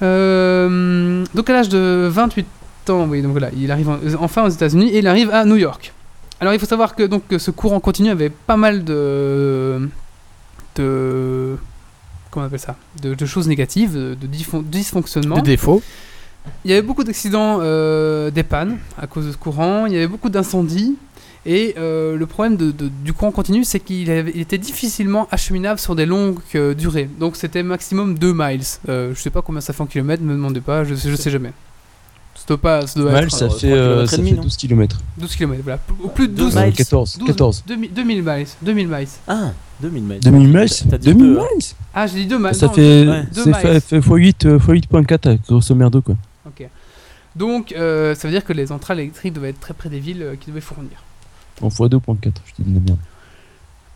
Euh, 0.03 1.25
donc 1.35 1.51
à 1.51 1.53
l'âge 1.53 1.69
de 1.69 2.09
28 2.11 2.47
ans, 2.91 3.07
oui, 3.09 3.23
donc 3.23 3.33
voilà, 3.33 3.51
il 3.59 3.71
arrive 3.71 3.89
en- 3.91 3.99
enfin 4.21 4.45
aux 4.45 4.49
États-Unis 4.49 4.89
et 4.91 4.99
il 4.99 5.07
arrive 5.07 5.31
à 5.31 5.45
New 5.45 5.57
York. 5.57 5.93
Alors 6.41 6.55
il 6.55 6.61
faut 6.61 6.67
savoir 6.67 6.95
que 6.97 7.03
donc 7.03 7.25
ce 7.37 7.51
courant 7.51 7.81
continu 7.81 8.09
avait 8.11 8.31
pas 8.31 8.57
mal 8.57 8.83
de 8.85 9.89
de 10.77 11.57
comment 12.31 12.45
on 12.45 12.47
appelle 12.47 12.59
ça? 12.61 12.77
De, 13.03 13.15
de 13.15 13.27
choses 13.27 13.49
négatives, 13.49 13.95
de, 13.95 14.15
de 14.15 14.27
dysfon- 14.27 14.63
dysfonctionnements. 14.65 15.37
De 15.37 15.41
défaut. 15.43 15.83
il 16.65 16.71
y 16.71 16.73
avait 16.75 16.83
beaucoup 16.83 17.05
d'accidents, 17.05 17.59
euh, 17.61 18.31
des 18.31 18.43
pannes 18.45 18.79
à 18.97 19.07
cause 19.07 19.27
de 19.27 19.33
ce 19.33 19.37
courant, 19.37 19.87
il 19.87 19.93
y 19.93 19.97
avait 19.97 20.07
beaucoup 20.07 20.31
d'incendies. 20.31 20.97
Et 21.47 21.75
euh, 21.79 22.17
le 22.17 22.27
problème 22.27 22.57
de- 22.57 22.71
de- 22.71 22.89
du 22.89 23.13
courant 23.15 23.33
continu, 23.33 23.65
c'est 23.65 23.81
qu'il 23.81 24.11
était 24.11 24.59
difficilement 24.59 25.27
acheminable 25.31 25.81
sur 25.81 25.95
des 25.97 26.05
longues 26.05 26.39
euh, 26.55 26.75
durées. 26.75 27.09
Donc 27.19 27.35
c'était 27.37 27.63
maximum 27.63 28.19
2 28.19 28.33
miles. 28.35 28.61
Euh, 28.91 29.13
je 29.15 29.21
sais 29.21 29.31
pas 29.31 29.41
combien 29.43 29.61
ça 29.63 29.73
fait 29.73 29.83
en 29.83 29.87
kilomètres, 29.87 30.23
me 30.23 30.35
demandez 30.35 30.61
pas, 30.61 30.85
je 30.85 30.95
je 30.95 31.17
sais 31.17 31.31
jamais. 31.31 31.53
Doit, 32.51 32.59
pas, 32.59 32.85
ça 32.85 32.99
doit 32.99 33.13
Mal, 33.13 33.25
être 33.27 33.31
ça 33.31 33.45
euh, 33.45 33.49
fait, 33.51 33.71
euh, 33.71 34.07
kilomètres 34.07 34.11
ça 34.11 34.17
demi, 34.17 34.31
fait 34.31 34.37
non 34.37 34.43
12 34.43 34.57
km. 34.57 34.99
12 35.19 35.37
km, 35.37 35.61
voilà. 35.63 35.79
Au 36.03 36.09
plus 36.09 36.27
de 36.27 36.35
12 36.35 36.55
12, 36.55 36.65
miles. 36.65 36.73
14. 36.73 37.19
12 37.19 37.27
14. 37.29 37.65
2000 37.65 37.93
2000 37.93 38.23
miles. 38.25 38.47
2000 38.61 38.89
miles. 38.89 39.09
Ah, 39.29 39.53
2000 39.81 40.03
miles. 40.03 40.19
2000 40.19 40.49
miles 40.49 40.69
T'as 40.91 40.99
dit 40.99 41.15
2000 41.15 41.17
deux, 41.27 41.39
hein. 41.39 41.47
miles 41.55 41.67
Ah, 41.95 42.07
j'ai 42.09 42.15
dit 42.15 42.27
2 42.27 42.39
miles. 42.39 42.55
Ça 42.57 42.67
non, 42.67 42.73
fait, 42.73 43.07
ouais. 43.07 43.25
Fait, 43.33 43.47
miles. 43.47 43.81
fait 43.81 43.99
x8, 44.01 44.47
euh, 44.47 44.59
x8.4 44.59 45.39
grosso 45.47 45.75
merdo 45.77 46.03
quoi. 46.03 46.17
Ok. 46.45 46.69
Donc, 47.37 47.71
euh, 47.71 48.17
ça 48.17 48.27
veut 48.27 48.33
dire 48.35 48.45
que 48.45 48.53
les 48.53 48.67
centrales 48.67 48.99
électriques 48.99 49.35
devaient 49.35 49.51
être 49.51 49.61
très 49.61 49.75
près 49.75 49.89
des 49.89 50.01
villes 50.01 50.23
euh, 50.25 50.35
qui 50.35 50.51
devaient 50.51 50.61
fournir. 50.61 51.05
En 51.63 51.69
x2.4, 51.69 52.01
je 52.47 52.55
te 52.55 52.63
dis 52.63 52.71
merde. 52.73 52.99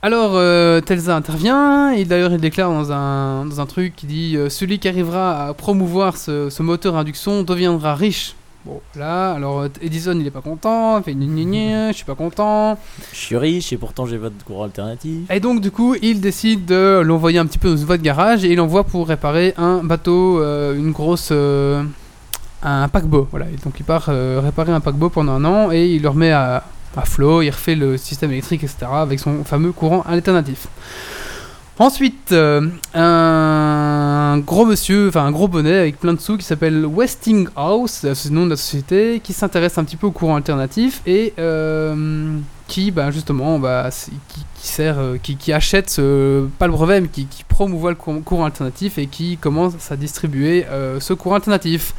Alors, 0.05 0.33
euh, 0.35 0.83
Telsa 0.83 1.17
intervient, 1.17 1.93
et 1.93 2.05
d'ailleurs 2.05 2.31
il 2.31 2.39
déclare 2.39 2.71
dans 2.71 2.93
un, 2.93 3.47
dans 3.47 3.59
un 3.63 3.65
truc 3.65 3.97
qui 3.97 4.05
dit 4.05 4.37
euh, 4.37 4.51
Celui 4.51 4.79
qui 4.79 4.87
arrivera 4.87 5.47
à 5.47 5.55
promouvoir 5.55 6.19
ce, 6.19 6.51
ce 6.51 6.63
moteur 6.63 6.97
à 6.97 7.01
induction 7.01 7.43
deviendra 7.43 7.95
riche. 7.95 8.35
Bon, 8.65 8.81
là, 8.97 9.33
alors 9.35 9.67
Edison 9.83 10.17
il 10.19 10.27
est 10.27 10.31
pas 10.31 10.41
content, 10.41 10.97
il 10.99 11.03
fait 11.05 11.13
je 11.13 11.93
suis 11.93 12.05
pas 12.05 12.15
content. 12.15 12.79
Je 13.13 13.17
suis 13.17 13.37
riche 13.37 13.73
et 13.75 13.77
pourtant 13.77 14.07
j'ai 14.07 14.17
votre 14.17 14.43
courant 14.45 14.65
alternatif. 14.65 15.31
Et 15.31 15.39
donc, 15.39 15.61
du 15.61 15.71
coup, 15.71 15.95
il 16.01 16.21
décide 16.21 16.65
de 16.65 17.03
l'envoyer 17.05 17.39
un 17.39 17.45
petit 17.45 17.59
peu 17.59 17.69
dans 17.69 17.77
une 17.77 17.85
voie 17.85 17.99
de 17.99 18.03
garage 18.03 18.43
et 18.45 18.53
il 18.53 18.57
l'envoie 18.57 18.85
pour 18.85 19.07
réparer 19.07 19.53
un 19.59 19.85
bateau, 19.85 20.41
euh, 20.41 20.75
une 20.77 20.93
grosse. 20.93 21.29
euh, 21.31 21.83
un 22.63 22.89
paquebot. 22.89 23.29
Voilà. 23.31 23.47
Et 23.47 23.57
donc, 23.63 23.75
il 23.79 23.85
part 23.85 24.07
euh, 24.09 24.41
réparer 24.43 24.73
un 24.73 24.81
paquebot 24.81 25.11
pendant 25.11 25.33
un 25.33 25.45
an 25.45 25.71
et 25.71 25.87
il 25.87 26.03
le 26.03 26.09
remet 26.09 26.33
à, 26.33 26.65
à 26.97 27.03
flot, 27.05 27.43
il 27.43 27.51
refait 27.51 27.75
le 27.75 27.99
système 27.99 28.33
électrique, 28.33 28.65
etc. 28.65 28.87
avec 28.91 29.21
son 29.21 29.45
fameux 29.45 29.73
courant 29.73 30.03
alternatif. 30.09 30.69
Ensuite, 31.79 32.31
euh, 32.31 32.69
un 32.95 34.39
gros 34.39 34.65
monsieur, 34.65 35.09
enfin 35.09 35.25
un 35.25 35.33
gros 35.33 35.49
bonnet 35.49 35.77
avec 35.77 35.99
plein 35.99 36.15
de 36.15 36.21
sous 36.21 36.37
qui 36.37 36.45
s'appelle 36.45 36.87
Westinghouse, 36.87 37.91
c'est 38.15 38.29
le 38.29 38.31
nom 38.31 38.45
de 38.45 38.51
la 38.51 38.57
société, 38.57 39.21
qui 39.23 39.33
s'intéresse 39.33 39.77
un 39.77 39.85
petit 39.85 39.97
peu 39.97 40.07
au 40.07 40.13
courant 40.13 40.37
alternatif 40.37 41.03
et 41.05 41.35
euh, 41.41 42.39
qui, 42.67 42.91
bah, 42.91 43.11
justement, 43.11 43.59
bah, 43.59 43.91
qui, 44.29 44.45
sert, 44.57 44.99
euh, 44.99 45.17
qui, 45.19 45.53
achète, 45.53 45.91
ce, 45.91 46.47
pas 46.59 46.67
le 46.67 46.73
brevet, 46.73 47.01
mais 47.01 47.09
qui, 47.09 47.27
promouvoit 47.49 47.91
le 47.91 47.97
courant, 47.97 48.45
alternatif 48.45 48.99
et 48.99 49.07
qui 49.07 49.37
commence 49.37 49.91
à 49.91 49.97
distribuer 49.97 50.67
euh, 50.67 50.99
ce 51.01 51.13
courant 51.13 51.37
alternatif. 51.37 51.95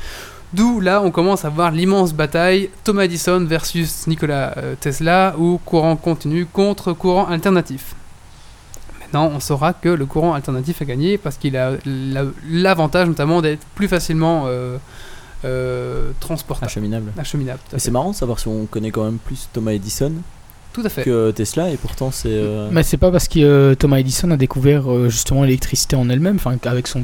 D'où 0.53 0.79
là, 0.79 1.01
on 1.01 1.11
commence 1.11 1.43
à 1.45 1.49
voir 1.49 1.71
l'immense 1.71 2.13
bataille 2.13 2.69
Thomas 2.83 3.03
Edison 3.03 3.43
versus 3.45 4.07
Nikola 4.07 4.53
euh, 4.57 4.75
Tesla 4.79 5.35
ou 5.37 5.59
courant 5.63 5.95
continu 5.95 6.45
contre 6.45 6.93
courant 6.93 7.27
alternatif. 7.27 7.95
Maintenant, 9.05 9.31
on 9.35 9.39
saura 9.39 9.73
que 9.73 9.89
le 9.89 10.05
courant 10.05 10.33
alternatif 10.33 10.81
a 10.81 10.85
gagné 10.85 11.17
parce 11.17 11.37
qu'il 11.37 11.55
a 11.57 11.71
la- 11.85 12.25
l'avantage 12.49 13.07
notamment 13.07 13.41
d'être 13.41 13.65
plus 13.75 13.87
facilement 13.87 14.45
euh, 14.47 14.77
euh, 15.43 16.11
transportable, 16.19 16.67
Acheminable. 16.71 17.11
acheminable. 17.17 17.59
tout 17.59 17.63
à 17.71 17.75
Mais 17.75 17.79
fait. 17.79 17.85
c'est 17.85 17.91
marrant 17.91 18.11
de 18.11 18.15
savoir 18.15 18.39
si 18.39 18.47
on 18.47 18.65
connaît 18.65 18.91
quand 18.91 19.03
même 19.03 19.17
plus 19.17 19.47
Thomas 19.53 19.71
Edison 19.71 20.11
Tout 20.73 20.81
à 20.83 20.89
fait. 20.89 21.03
que 21.03 21.31
Tesla 21.31 21.69
et 21.69 21.77
pourtant 21.77 22.09
c'est. 22.11 22.29
euh, 22.31 22.69
Mais 22.71 22.81
c'est 22.83 22.97
pas 22.97 23.11
parce 23.11 23.27
que 23.27 23.39
euh, 23.39 23.75
Thomas 23.75 23.97
Edison 23.99 24.31
a 24.31 24.37
découvert 24.37 24.91
euh, 24.91 25.07
justement 25.09 25.43
l'électricité 25.43 25.95
en 25.95 26.09
elle-même, 26.09 26.37
enfin 26.37 26.57
avec 26.65 26.87
son, 26.87 27.03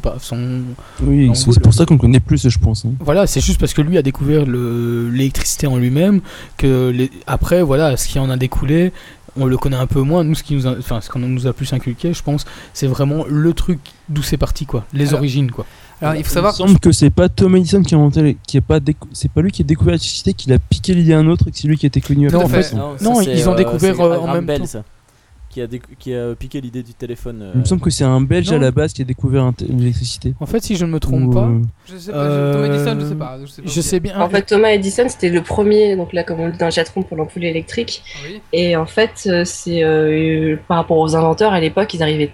Oui, 1.03 1.29
c'est 1.35 1.59
pour 1.61 1.73
ça 1.73 1.85
qu'on 1.85 1.93
le 1.95 1.99
connaît 1.99 2.19
plus, 2.19 2.49
je 2.49 2.59
pense. 2.59 2.83
hein. 2.85 2.93
Voilà, 2.99 3.27
c'est 3.27 3.41
juste 3.41 3.59
parce 3.59 3.73
que 3.73 3.81
lui 3.81 3.97
a 3.97 4.01
découvert 4.01 4.45
le- 4.45 5.09
l'électricité 5.09 5.67
en 5.67 5.77
lui-même 5.77 6.21
que 6.57 6.89
les- 6.89 7.11
après, 7.27 7.61
voilà, 7.61 7.95
ce 7.95 8.07
qui 8.07 8.17
en 8.19 8.29
a 8.29 8.37
découlé, 8.37 8.91
on 9.39 9.45
le 9.45 9.57
connaît 9.57 9.77
un 9.77 9.87
peu 9.87 10.01
moins. 10.01 10.23
Nous, 10.23 10.35
ce 10.35 10.43
qui 10.43 10.55
nous 10.55 10.67
a, 10.67 10.71
enfin, 10.77 10.99
ce 11.01 11.09
qu'on 11.09 11.19
nous 11.19 11.47
a 11.47 11.53
plus 11.53 11.71
inculqué, 11.73 12.13
je 12.13 12.21
pense, 12.23 12.45
c'est 12.73 12.87
vraiment 12.87 13.23
le 13.27 13.53
truc 13.53 13.79
d'où 14.09 14.21
c'est 14.23 14.37
parti, 14.37 14.65
quoi, 14.65 14.85
les 14.93 15.09
Alors, 15.09 15.19
origines, 15.19 15.51
quoi. 15.51 15.65
Alors, 16.01 16.15
il 16.15 16.23
faut 16.23 16.29
Il 16.29 16.29
me 16.29 16.33
savoir. 16.33 16.55
semble 16.55 16.79
que 16.79 16.91
c'est 16.91 17.11
pas 17.11 17.29
Thomas 17.29 17.59
Edison 17.59 17.83
qui 17.83 17.93
a 17.93 17.97
inventé, 17.97 18.21
les- 18.23 18.37
qui 18.47 18.57
a 18.57 18.61
pas 18.61 18.79
c'est 19.13 19.31
pas 19.31 19.41
lui 19.41 19.51
qui 19.51 19.61
a 19.61 19.65
découvert 19.65 19.91
l'électricité, 19.91 20.33
qu'il 20.33 20.51
a 20.51 20.57
piqué 20.57 20.93
l'idée 20.95 21.13
à 21.13 21.19
un 21.19 21.27
autre 21.27 21.45
et 21.47 21.51
que 21.51 21.57
c'est 21.57 21.67
lui 21.67 21.77
qui 21.77 21.85
a 21.85 21.87
été 21.87 22.01
connu 22.01 22.27
à 22.27 22.35
en 22.37 22.47
fait. 22.47 22.73
non, 22.73 22.95
c'est, 23.21 23.31
ils 23.37 23.47
ont 23.47 23.53
découvert, 23.55 23.95
c'est 23.95 24.01
euh, 24.01 24.17
en 24.19 24.33
même 24.33 24.45
Bell, 24.45 24.61
temps. 24.61 24.65
ça, 24.65 24.83
qui 25.51 25.61
a, 25.61 25.67
déc- 25.67 25.83
qui 25.99 26.13
a 26.15 26.33
piqué 26.33 26.61
l'idée 26.61 26.81
du 26.81 26.93
téléphone. 26.93 27.41
euh, 27.41 27.51
Il 27.55 27.59
me 27.61 27.65
semble 27.65 27.81
que 27.81 27.89
c'est 27.89 28.03
un 28.03 28.21
Belge 28.21 28.49
Non. 28.51 28.57
à 28.57 28.59
la 28.59 28.71
base 28.71 28.93
qui 28.93 29.01
a 29.01 29.05
découvert 29.05 29.51
l'électricité. 29.59 30.33
En 30.39 30.45
fait, 30.45 30.63
si 30.63 30.75
je 30.75 30.85
ne 30.85 30.91
me 30.91 30.99
trompe 30.99 31.25
Ou, 31.25 31.31
pas, 31.31 31.43
euh, 31.45 31.59
Je 31.85 31.97
sais 31.97 32.11
pas, 32.11 32.29
je- 32.29 32.53
Thomas 32.53 32.65
Edison, 32.67 32.97
je 32.99 33.05
sais 33.05 33.15
pas. 33.15 33.37
Je 33.41 33.45
sais, 33.47 33.61
pas 33.61 33.69
je 33.69 33.81
sais 33.81 33.99
bien. 33.99 34.19
En 34.19 34.29
fait, 34.29 34.41
Thomas 34.43 34.69
Edison, 34.69 35.03
c'était 35.09 35.29
le 35.29 35.41
premier, 35.41 35.95
donc 35.95 36.13
là, 36.13 36.23
comme 36.23 36.39
on 36.39 36.45
le 36.47 36.51
dit 36.53 36.57
dans 36.57 36.67
le 36.67 37.01
pour 37.03 37.17
l'ampoule 37.17 37.43
électrique. 37.43 38.01
Ah 38.15 38.19
oui. 38.27 38.41
Et 38.53 38.75
en 38.75 38.85
fait, 38.85 39.23
euh, 39.27 39.43
c'est 39.45 39.83
euh, 39.83 40.55
par 40.67 40.77
rapport 40.77 40.97
aux 40.97 41.15
inventeurs, 41.15 41.53
à 41.53 41.59
l'époque, 41.59 41.93
ils 41.93 42.01
arrivaient 42.01 42.31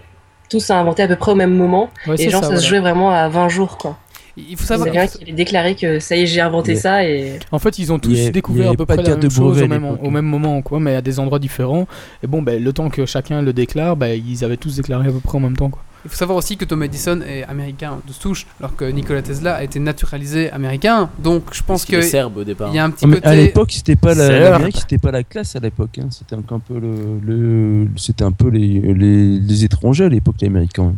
tous 0.49 0.69
à 0.69 0.77
inventer 0.79 1.03
à 1.03 1.07
peu 1.07 1.15
près 1.15 1.31
au 1.33 1.35
même 1.35 1.53
moment. 1.55 1.89
Ouais, 2.07 2.15
Et 2.21 2.29
genre, 2.29 2.43
ça, 2.43 2.51
ça, 2.51 2.57
se 2.57 2.67
jouait 2.67 2.79
vraiment 2.79 3.11
à 3.11 3.27
20 3.27 3.49
jours, 3.49 3.77
quoi. 3.77 3.97
Il 4.37 4.55
faut 4.55 4.61
C'est 4.61 4.67
savoir. 4.67 4.91
bien 4.91 5.07
qu'il 5.07 5.27
ait 5.29 5.33
déclaré 5.33 5.75
que 5.75 5.99
ça 5.99 6.15
y 6.15 6.21
est, 6.21 6.27
j'ai 6.27 6.41
inventé 6.41 6.75
ça 6.75 7.03
et 7.03 7.39
En 7.51 7.59
fait, 7.59 7.79
ils 7.79 7.91
ont 7.91 7.97
tous 7.99 8.29
découvert 8.31 8.71
à 8.71 8.73
peu 8.75 8.85
près 8.85 8.97
la 8.97 9.09
même 9.09 9.19
de 9.19 9.29
chose 9.29 9.61
au 9.61 9.67
même, 9.67 9.85
au 9.85 10.09
même 10.11 10.25
moment, 10.25 10.61
quoi, 10.61 10.79
mais 10.79 10.95
à 10.95 11.01
des 11.01 11.19
endroits 11.19 11.39
différents. 11.39 11.87
Et 12.23 12.27
bon, 12.27 12.41
ben, 12.43 12.63
le 12.63 12.71
temps 12.73 12.89
que 12.89 13.05
chacun 13.07 13.41
le 13.41 13.51
déclare, 13.53 13.95
ben, 13.95 14.21
ils 14.27 14.43
avaient 14.45 14.57
tous 14.57 14.75
déclaré 14.75 15.09
à 15.09 15.11
peu 15.11 15.19
près 15.19 15.37
en 15.37 15.41
même 15.41 15.57
temps, 15.57 15.69
quoi. 15.69 15.81
Il 16.05 16.11
faut 16.11 16.15
savoir 16.15 16.37
aussi 16.37 16.55
que 16.55 16.63
Thomas 16.63 16.85
Edison 16.85 17.19
est 17.27 17.43
américain 17.45 17.97
de 18.07 18.13
souche, 18.13 18.45
alors 18.59 18.75
que 18.75 18.85
Nikola 18.85 19.21
Tesla 19.23 19.55
a 19.55 19.63
été 19.63 19.79
naturalisé 19.79 20.49
américain. 20.51 21.09
Donc, 21.21 21.43
je 21.51 21.63
pense 21.63 21.83
qu'il 21.83 21.95
que 21.95 22.01
serbe 22.03 22.37
au 22.37 22.43
départ. 22.45 22.69
il 22.71 22.75
y 22.75 22.79
a 22.79 22.85
un 22.85 22.91
petit 22.91 23.05
Ah, 23.09 23.13
côté. 23.15 23.27
à 23.27 23.35
l'époque, 23.35 23.71
c'était 23.71 23.95
pas 23.97 24.13
la, 24.13 24.27
C'est 24.27 24.39
l'Amérique, 24.39 24.77
c'était 24.77 24.99
pas 24.99 25.11
la 25.11 25.23
classe 25.23 25.55
à 25.55 25.59
l'époque. 25.59 25.97
hein. 25.99 26.07
C'était 26.11 26.35
un, 26.35 26.43
un 26.55 26.59
peu 26.59 26.79
le, 26.79 27.19
le- 27.25 27.87
c'était 27.97 28.23
un 28.23 28.31
peu 28.31 28.47
les, 28.49 28.79
les, 28.93 29.39
les 29.39 29.63
étrangers 29.65 30.05
à 30.05 30.09
l'époque, 30.09 30.35
les 30.39 30.47
Américains. 30.47 30.93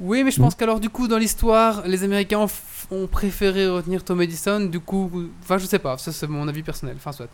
Oui, 0.00 0.24
mais 0.24 0.30
je 0.30 0.40
pense 0.40 0.54
qu'alors, 0.54 0.80
du 0.80 0.90
coup, 0.90 1.06
dans 1.08 1.18
l'histoire, 1.18 1.86
les 1.86 2.02
Américains 2.02 2.46
ont 2.90 3.06
préféré 3.06 3.68
retenir 3.68 4.02
Thomas 4.04 4.24
Edison. 4.24 4.60
Du 4.60 4.80
coup, 4.80 5.10
enfin, 5.42 5.58
je 5.58 5.66
sais 5.66 5.78
pas, 5.78 5.96
ça 5.98 6.12
c'est 6.12 6.26
mon 6.26 6.48
avis 6.48 6.62
personnel. 6.62 6.96
Enfin, 6.96 7.12
soit. 7.12 7.28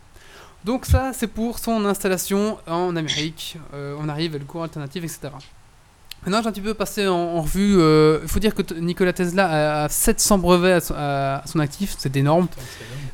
Donc, 0.63 0.85
ça, 0.85 1.11
c'est 1.13 1.25
pour 1.27 1.57
son 1.57 1.83
installation 1.85 2.57
en 2.67 2.95
Amérique. 2.95 3.57
Euh, 3.73 3.95
on 3.99 4.07
arrive 4.07 4.35
à 4.35 4.37
le 4.37 4.45
courant 4.45 4.63
alternatif, 4.65 5.03
etc. 5.03 5.19
Maintenant, 6.23 6.43
j'ai 6.43 6.49
un 6.49 6.51
petit 6.51 6.61
peu 6.61 6.75
passé 6.75 7.07
en, 7.07 7.15
en 7.15 7.41
revue. 7.41 7.77
euh, 7.79 8.19
Il 8.21 8.27
faut 8.29 8.39
dire 8.39 8.53
que 8.53 8.61
Nikola 8.75 9.11
Tesla 9.11 9.83
a 9.85 9.89
700 9.89 10.37
brevets 10.37 10.73
à 10.73 10.79
son, 10.79 10.93
à- 10.95 11.41
à 11.43 11.47
son 11.47 11.57
actif, 11.59 11.95
c'est 11.97 12.15
énorme. 12.15 12.47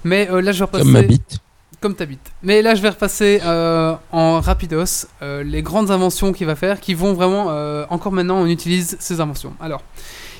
Mais 0.03 0.29
euh, 0.29 0.41
là, 0.41 0.51
je 0.51 0.59
vais 0.59 0.65
repasser. 0.65 0.83
Comme 0.83 0.91
ma 0.91 1.01
bite. 1.03 1.39
Comme 1.79 1.93
t'habites. 1.95 2.31
Mais 2.41 2.63
là, 2.63 2.73
je 2.73 2.81
vais 2.81 2.89
repasser 2.89 3.39
euh, 3.45 3.93
en 4.11 4.39
rapidos 4.41 5.05
euh, 5.21 5.43
les 5.43 5.61
grandes 5.61 5.91
inventions 5.91 6.33
qu'il 6.33 6.47
va 6.47 6.55
faire, 6.55 6.79
qui 6.79 6.95
vont 6.95 7.13
vraiment 7.13 7.47
euh, 7.49 7.85
encore 7.91 8.11
maintenant 8.11 8.37
on 8.39 8.47
utilise 8.47 8.97
ces 8.99 9.21
inventions. 9.21 9.53
Alors, 9.59 9.83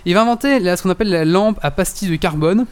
il 0.06 0.16
va 0.16 0.24
inventer 0.24 0.60
là, 0.60 0.76
ce 0.76 0.82
qu'on 0.84 0.90
appelle 0.90 1.10
la 1.10 1.26
lampe 1.26 1.60
à 1.62 1.70
pastille 1.70 2.10
de 2.10 2.16
carbone. 2.16 2.66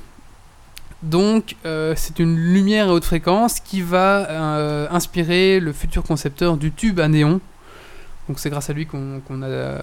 Donc, 1.03 1.55
euh, 1.65 1.93
c'est 1.95 2.17
une 2.17 2.35
lumière 2.35 2.89
à 2.89 2.93
haute 2.93 3.05
fréquence 3.05 3.59
qui 3.59 3.81
va 3.81 4.87
inspirer 4.89 5.59
le 5.59 5.71
futur 5.71 6.01
concepteur 6.01 6.57
du 6.57 6.71
tube 6.71 6.99
à 6.99 7.07
néon. 7.07 7.39
Donc, 8.27 8.39
c'est 8.39 8.49
grâce 8.49 8.71
à 8.71 8.73
lui 8.73 8.87
qu'on 8.87 9.21
a, 9.43 9.81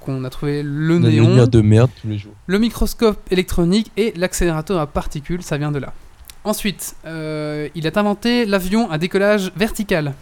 qu'on 0.00 0.24
a 0.24 0.30
trouvé 0.30 0.62
le 0.62 0.94
On 0.96 1.04
a 1.04 1.10
des 1.10 1.20
néon. 1.20 1.46
de 1.46 1.60
merde 1.60 1.90
tous 2.00 2.08
les 2.08 2.16
jours. 2.16 2.32
Le 2.46 2.58
microscope 2.58 3.18
électronique 3.30 3.92
et 3.98 4.14
l'accélérateur 4.16 4.80
à 4.80 4.86
particules, 4.86 5.42
ça 5.42 5.58
vient 5.58 5.70
de 5.70 5.80
là. 5.80 5.92
Ensuite, 6.46 6.94
euh, 7.06 7.68
il 7.74 7.86
a 7.86 7.90
inventé 7.96 8.46
l'avion 8.46 8.90
à 8.90 8.98
décollage 8.98 9.50
vertical. 9.56 10.12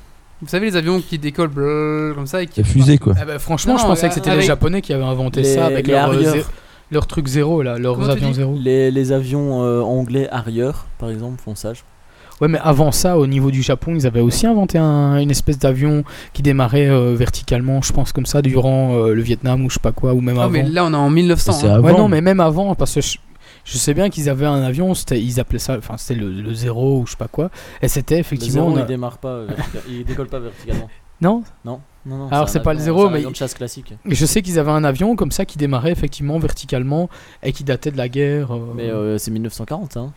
Vous 0.43 0.49
savez, 0.49 0.67
les 0.67 0.77
avions 0.77 1.01
qui 1.01 1.19
décollent 1.19 1.53
comme 2.15 2.27
ça 2.27 2.43
et 2.43 2.47
qui. 2.47 2.61
La 2.61 2.67
fusée, 2.67 2.99
quoi. 2.99 3.15
Ah 3.21 3.25
ben, 3.25 3.39
franchement, 3.39 3.75
Non, 3.75 3.79
je 3.79 3.85
pensais 3.85 4.07
euh, 4.07 4.09
que 4.09 4.15
c'était 4.15 4.31
avec- 4.31 4.41
les 4.43 4.47
Japonais 4.47 4.81
qui 4.83 4.93
avaient 4.93 5.05
inventé 5.05 5.43
Les- 5.43 5.55
ça 5.55 5.67
avec 5.67 5.87
les 5.87 5.93
leur, 5.93 6.11
euh, 6.11 6.23
zé- 6.23 6.45
leur 6.91 7.07
truc 7.07 7.27
zéro, 7.29 7.63
là, 7.63 7.79
leurs 7.79 7.95
Comment 7.95 8.07
tu 8.07 8.13
avions 8.13 8.29
dis 8.31 8.35
zéro. 8.35 8.57
Les, 8.59 8.91
les 8.91 9.13
avions 9.13 9.63
euh, 9.63 9.81
anglais 9.83 10.29
Harrier, 10.31 10.71
par 10.99 11.11
exemple, 11.11 11.41
font 11.43 11.55
ça. 11.55 11.73
je- 11.75 11.83
Ouais, 12.41 12.49
mais 12.49 12.59
avant 12.65 12.91
ça, 12.91 13.17
au 13.17 13.27
niveau 13.29 13.51
du 13.53 13.63
Japon, 13.63 13.95
ils 13.95 14.07
avaient 14.09 14.21
aussi 14.21 14.47
inventé 14.47 14.77
un- 14.77 15.19
une 15.19 15.31
espèce 15.31 15.59
d'avion 15.59 16.05
qui 16.33 16.43
démarrait 16.43 16.89
euh, 16.89 17.15
verticalement, 17.15 17.81
je 17.81 17.93
pense, 17.93 18.13
comme 18.13 18.27
ça, 18.27 18.43
durant 18.43 18.95
euh, 18.95 19.15
le 19.15 19.23
Vietnam 19.23 19.65
ou 19.65 19.71
je 19.71 19.75
sais 19.75 19.81
pas 19.81 19.93
quoi, 19.93 20.15
ou 20.15 20.21
même 20.21 20.39
Ah, 20.39 20.45
avant. 20.45 20.51
mais 20.53 20.63
là, 20.65 20.85
on 20.85 20.93
est 20.93 20.97
en 20.97 21.11
1900. 21.11 21.53
C'est 21.53 21.69
hein. 21.69 21.75
avant. 21.77 21.87
Ouais, 21.87 21.93
non, 21.97 22.09
mais 22.09 22.21
même 22.21 22.41
avant, 22.41 22.75
parce 22.75 22.93
que 22.95 23.01
je, 23.01 23.19
je 23.65 23.79
sais 23.79 23.95
bien 23.95 24.11
qu'ils 24.11 24.29
avaient 24.29 24.47
un 24.47 24.63
avion, 24.63 24.95
c'était- 24.95 25.21
ils 25.23 25.41
appelaient 25.41 25.59
ça, 25.59 25.77
enfin, 25.79 25.97
c'était 25.97 26.21
le, 26.21 26.31
le 26.31 26.55
zéro 26.55 27.01
ou 27.01 27.07
je 27.07 27.13
sais 27.13 27.17
pas 27.17 27.29
quoi, 27.29 27.51
et 27.83 27.89
c'était 27.89 28.15
Le 28.17 28.21
effectivement. 28.21 28.53
zéro, 28.67 28.71
on 28.73 28.77
a- 28.77 28.81
il 28.81 28.87
démarre 28.87 29.19
pas, 29.19 29.29
euh, 29.29 29.49
il 29.89 30.05
décolle 30.05 30.29
pas 30.29 30.39
verticalement. 30.41 30.89
Non 31.21 31.43
Non, 31.65 31.81
non, 32.05 32.17
non. 32.19 32.29
Alors, 32.31 32.49
c'est 32.49 32.61
pas 32.61 32.75
le 32.75 32.81
zéro, 32.81 33.03
c'est 33.03 33.07
un 33.07 33.11
mais 33.11 33.17
avion 33.19 33.31
de 33.31 33.37
chasse 33.37 33.55
classique. 33.55 33.95
Je 34.05 34.27
sais 34.27 34.43
qu'ils 34.43 34.59
avaient 34.59 34.73
un 34.73 34.85
avion 34.85 35.15
comme 35.17 35.31
ça 35.31 35.45
qui 35.47 35.57
démarrait 35.59 35.93
effectivement 35.93 36.39
verticalement 36.39 37.09
et 37.43 37.53
qui 37.53 37.63
datait 37.65 37.93
de 37.93 37.97
la 37.97 38.09
guerre. 38.09 38.53
euh, 38.55 38.73
Mais 38.75 38.91
euh, 38.91 39.17
c'est 39.17 39.31
1940, 39.31 39.97
hein. 39.97 40.13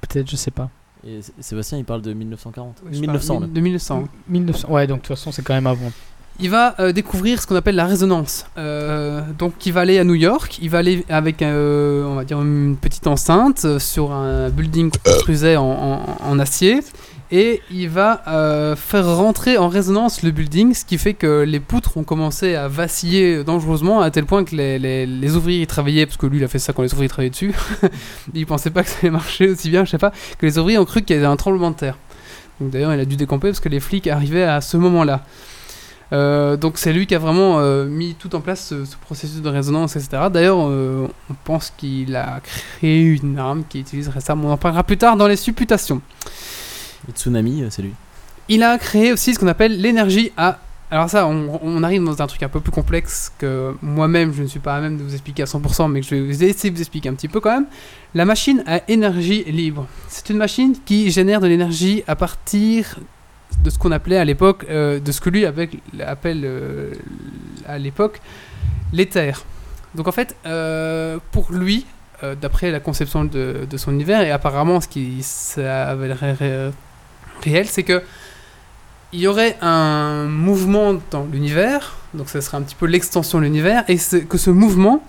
Peut-être, 0.00 0.28
je 0.30 0.36
sais 0.36 0.50
pas. 0.50 0.70
Et 1.06 1.20
Sébastien, 1.40 1.76
il 1.78 1.84
parle 1.84 2.00
de 2.00 2.14
1940. 2.14 2.76
Je 2.78 2.82
sais 2.84 2.90
pas, 2.92 3.00
1900, 3.12 3.40
là. 3.40 3.46
De 3.46 3.60
1900. 3.60 4.04
1900. 4.28 4.68
Ouais, 4.70 4.86
donc 4.86 4.96
de 4.98 5.02
toute 5.02 5.08
façon, 5.16 5.30
c'est 5.30 5.42
quand 5.42 5.52
même 5.54 5.66
avant. 5.66 5.92
Il 6.40 6.50
va 6.50 6.74
euh, 6.80 6.92
découvrir 6.92 7.40
ce 7.40 7.46
qu'on 7.46 7.54
appelle 7.54 7.76
la 7.76 7.86
résonance. 7.86 8.46
Euh, 8.58 9.22
donc, 9.38 9.66
il 9.66 9.72
va 9.72 9.82
aller 9.82 9.98
à 9.98 10.04
New 10.04 10.14
York, 10.14 10.58
il 10.60 10.68
va 10.68 10.78
aller 10.78 11.04
avec, 11.08 11.42
euh, 11.42 12.04
on 12.04 12.14
va 12.14 12.24
dire, 12.24 12.40
une 12.42 12.76
petite 12.76 13.06
enceinte 13.06 13.78
sur 13.78 14.12
un 14.12 14.50
building 14.50 14.90
qu'on 15.26 15.56
en, 15.56 16.38
acier. 16.38 16.80
Et 17.30 17.62
il 17.70 17.88
va 17.88 18.22
faire 18.76 19.16
rentrer 19.16 19.58
en 19.58 19.68
résonance 19.68 20.22
le 20.22 20.30
building, 20.30 20.74
ce 20.74 20.84
qui 20.84 20.98
fait 20.98 21.14
que 21.14 21.42
les 21.42 21.58
poutres 21.58 21.96
ont 21.96 22.04
commencé 22.04 22.54
à 22.54 22.68
vaciller 22.68 23.42
dangereusement 23.42 24.02
à 24.02 24.10
tel 24.10 24.24
point 24.24 24.44
que 24.44 24.54
les, 24.54 25.36
ouvriers 25.36 25.62
y 25.62 25.66
travaillaient, 25.66 26.06
parce 26.06 26.16
que 26.16 26.26
lui 26.26 26.38
il 26.38 26.44
a 26.44 26.48
fait 26.48 26.58
ça 26.58 26.72
quand 26.72 26.82
les 26.82 26.92
ouvriers 26.92 27.08
travaillaient 27.08 27.30
dessus, 27.30 27.52
il 28.34 28.46
pensait 28.46 28.70
pas 28.70 28.84
que 28.84 28.90
ça 28.90 28.96
allait 29.02 29.10
marcher 29.10 29.48
aussi 29.48 29.70
bien, 29.70 29.84
je 29.84 29.90
sais 29.90 29.98
pas, 29.98 30.12
que 30.38 30.46
les 30.46 30.58
ouvriers 30.58 30.78
ont 30.78 30.84
cru 30.84 31.02
qu'il 31.02 31.16
y 31.16 31.18
avait 31.18 31.26
un 31.26 31.36
tremblement 31.36 31.70
de 31.70 31.76
terre. 31.76 31.96
D'ailleurs 32.60 32.94
il 32.94 33.00
a 33.00 33.04
dû 33.04 33.16
décamper 33.16 33.48
parce 33.48 33.60
que 33.60 33.68
les 33.68 33.80
flics 33.80 34.06
arrivaient 34.06 34.44
à 34.44 34.60
ce 34.60 34.76
moment-là. 34.76 35.24
Euh, 36.12 36.56
donc 36.56 36.78
c'est 36.78 36.92
lui 36.92 37.06
qui 37.06 37.14
a 37.14 37.18
vraiment 37.18 37.58
euh, 37.58 37.86
mis 37.86 38.14
tout 38.14 38.34
en 38.36 38.40
place 38.40 38.66
ce, 38.68 38.84
ce 38.84 38.96
processus 38.96 39.40
de 39.40 39.48
résonance, 39.48 39.96
etc. 39.96 40.24
D'ailleurs, 40.32 40.58
euh, 40.60 41.08
on 41.30 41.34
pense 41.44 41.72
qu'il 41.76 42.14
a 42.16 42.40
créé 42.40 43.02
une 43.02 43.38
arme 43.38 43.64
qui 43.68 43.80
utiliserait 43.80 44.20
ça. 44.20 44.34
mais 44.34 44.44
On 44.46 44.52
en 44.52 44.56
parlera 44.56 44.84
plus 44.84 44.98
tard 44.98 45.16
dans 45.16 45.26
les 45.26 45.36
supputations. 45.36 46.00
Et 47.08 47.12
Tsunami, 47.12 47.64
c'est 47.70 47.82
lui. 47.82 47.92
Il 48.48 48.62
a 48.62 48.78
créé 48.78 49.12
aussi 49.12 49.34
ce 49.34 49.38
qu'on 49.38 49.48
appelle 49.48 49.80
l'énergie 49.80 50.32
à. 50.36 50.58
Alors 50.90 51.08
ça, 51.08 51.26
on, 51.26 51.58
on 51.62 51.82
arrive 51.82 52.04
dans 52.04 52.20
un 52.22 52.26
truc 52.26 52.42
un 52.42 52.48
peu 52.48 52.60
plus 52.60 52.70
complexe 52.70 53.32
que 53.38 53.74
moi-même, 53.82 54.32
je 54.32 54.42
ne 54.42 54.46
suis 54.46 54.60
pas 54.60 54.76
à 54.76 54.80
même 54.80 54.98
de 54.98 55.02
vous 55.02 55.14
expliquer 55.14 55.42
à 55.42 55.46
100%, 55.46 55.90
mais 55.90 56.02
que 56.02 56.06
je 56.06 56.14
vais 56.14 56.48
essayer 56.48 56.70
de 56.70 56.76
vous 56.76 56.82
expliquer 56.82 57.08
un 57.08 57.14
petit 57.14 57.26
peu 57.26 57.40
quand 57.40 57.50
même. 57.50 57.66
La 58.14 58.24
machine 58.24 58.62
à 58.66 58.82
énergie 58.86 59.44
libre. 59.44 59.86
C'est 60.08 60.30
une 60.30 60.36
machine 60.36 60.76
qui 60.84 61.10
génère 61.10 61.40
de 61.40 61.48
l'énergie 61.48 62.04
à 62.06 62.14
partir 62.14 62.98
de 63.62 63.70
ce 63.70 63.78
qu'on 63.78 63.92
appelait 63.92 64.18
à 64.18 64.24
l'époque, 64.24 64.66
euh, 64.68 65.00
de 65.00 65.12
ce 65.12 65.20
que 65.20 65.30
lui 65.30 65.44
appelle 65.46 66.42
euh, 66.44 66.92
à 67.66 67.78
l'époque 67.78 68.20
l'éther. 68.92 69.44
Donc 69.94 70.08
en 70.08 70.12
fait, 70.12 70.36
euh, 70.46 71.18
pour 71.32 71.52
lui, 71.52 71.86
d'après 72.40 72.70
la 72.70 72.80
conception 72.80 73.24
de, 73.24 73.66
son 73.76 73.92
univers, 73.92 74.22
et 74.22 74.30
apparemment 74.30 74.80
ce 74.80 74.88
qui 74.88 75.22
s'avérerait 75.22 76.32
ré- 76.32 76.70
réel, 77.42 77.66
c'est 77.66 77.82
que 77.82 78.02
il 79.12 79.20
y 79.20 79.26
aurait 79.26 79.58
un 79.60 80.24
mouvement 80.24 80.94
dans 81.10 81.26
l'univers, 81.30 81.96
donc 82.14 82.30
ça 82.30 82.40
serait 82.40 82.56
un 82.56 82.62
petit 82.62 82.76
peu 82.76 82.86
l'extension 82.86 83.40
de 83.40 83.44
l'univers, 83.44 83.84
et 83.88 83.98
que 84.26 84.38
ce 84.38 84.50
mouvement, 84.50 85.02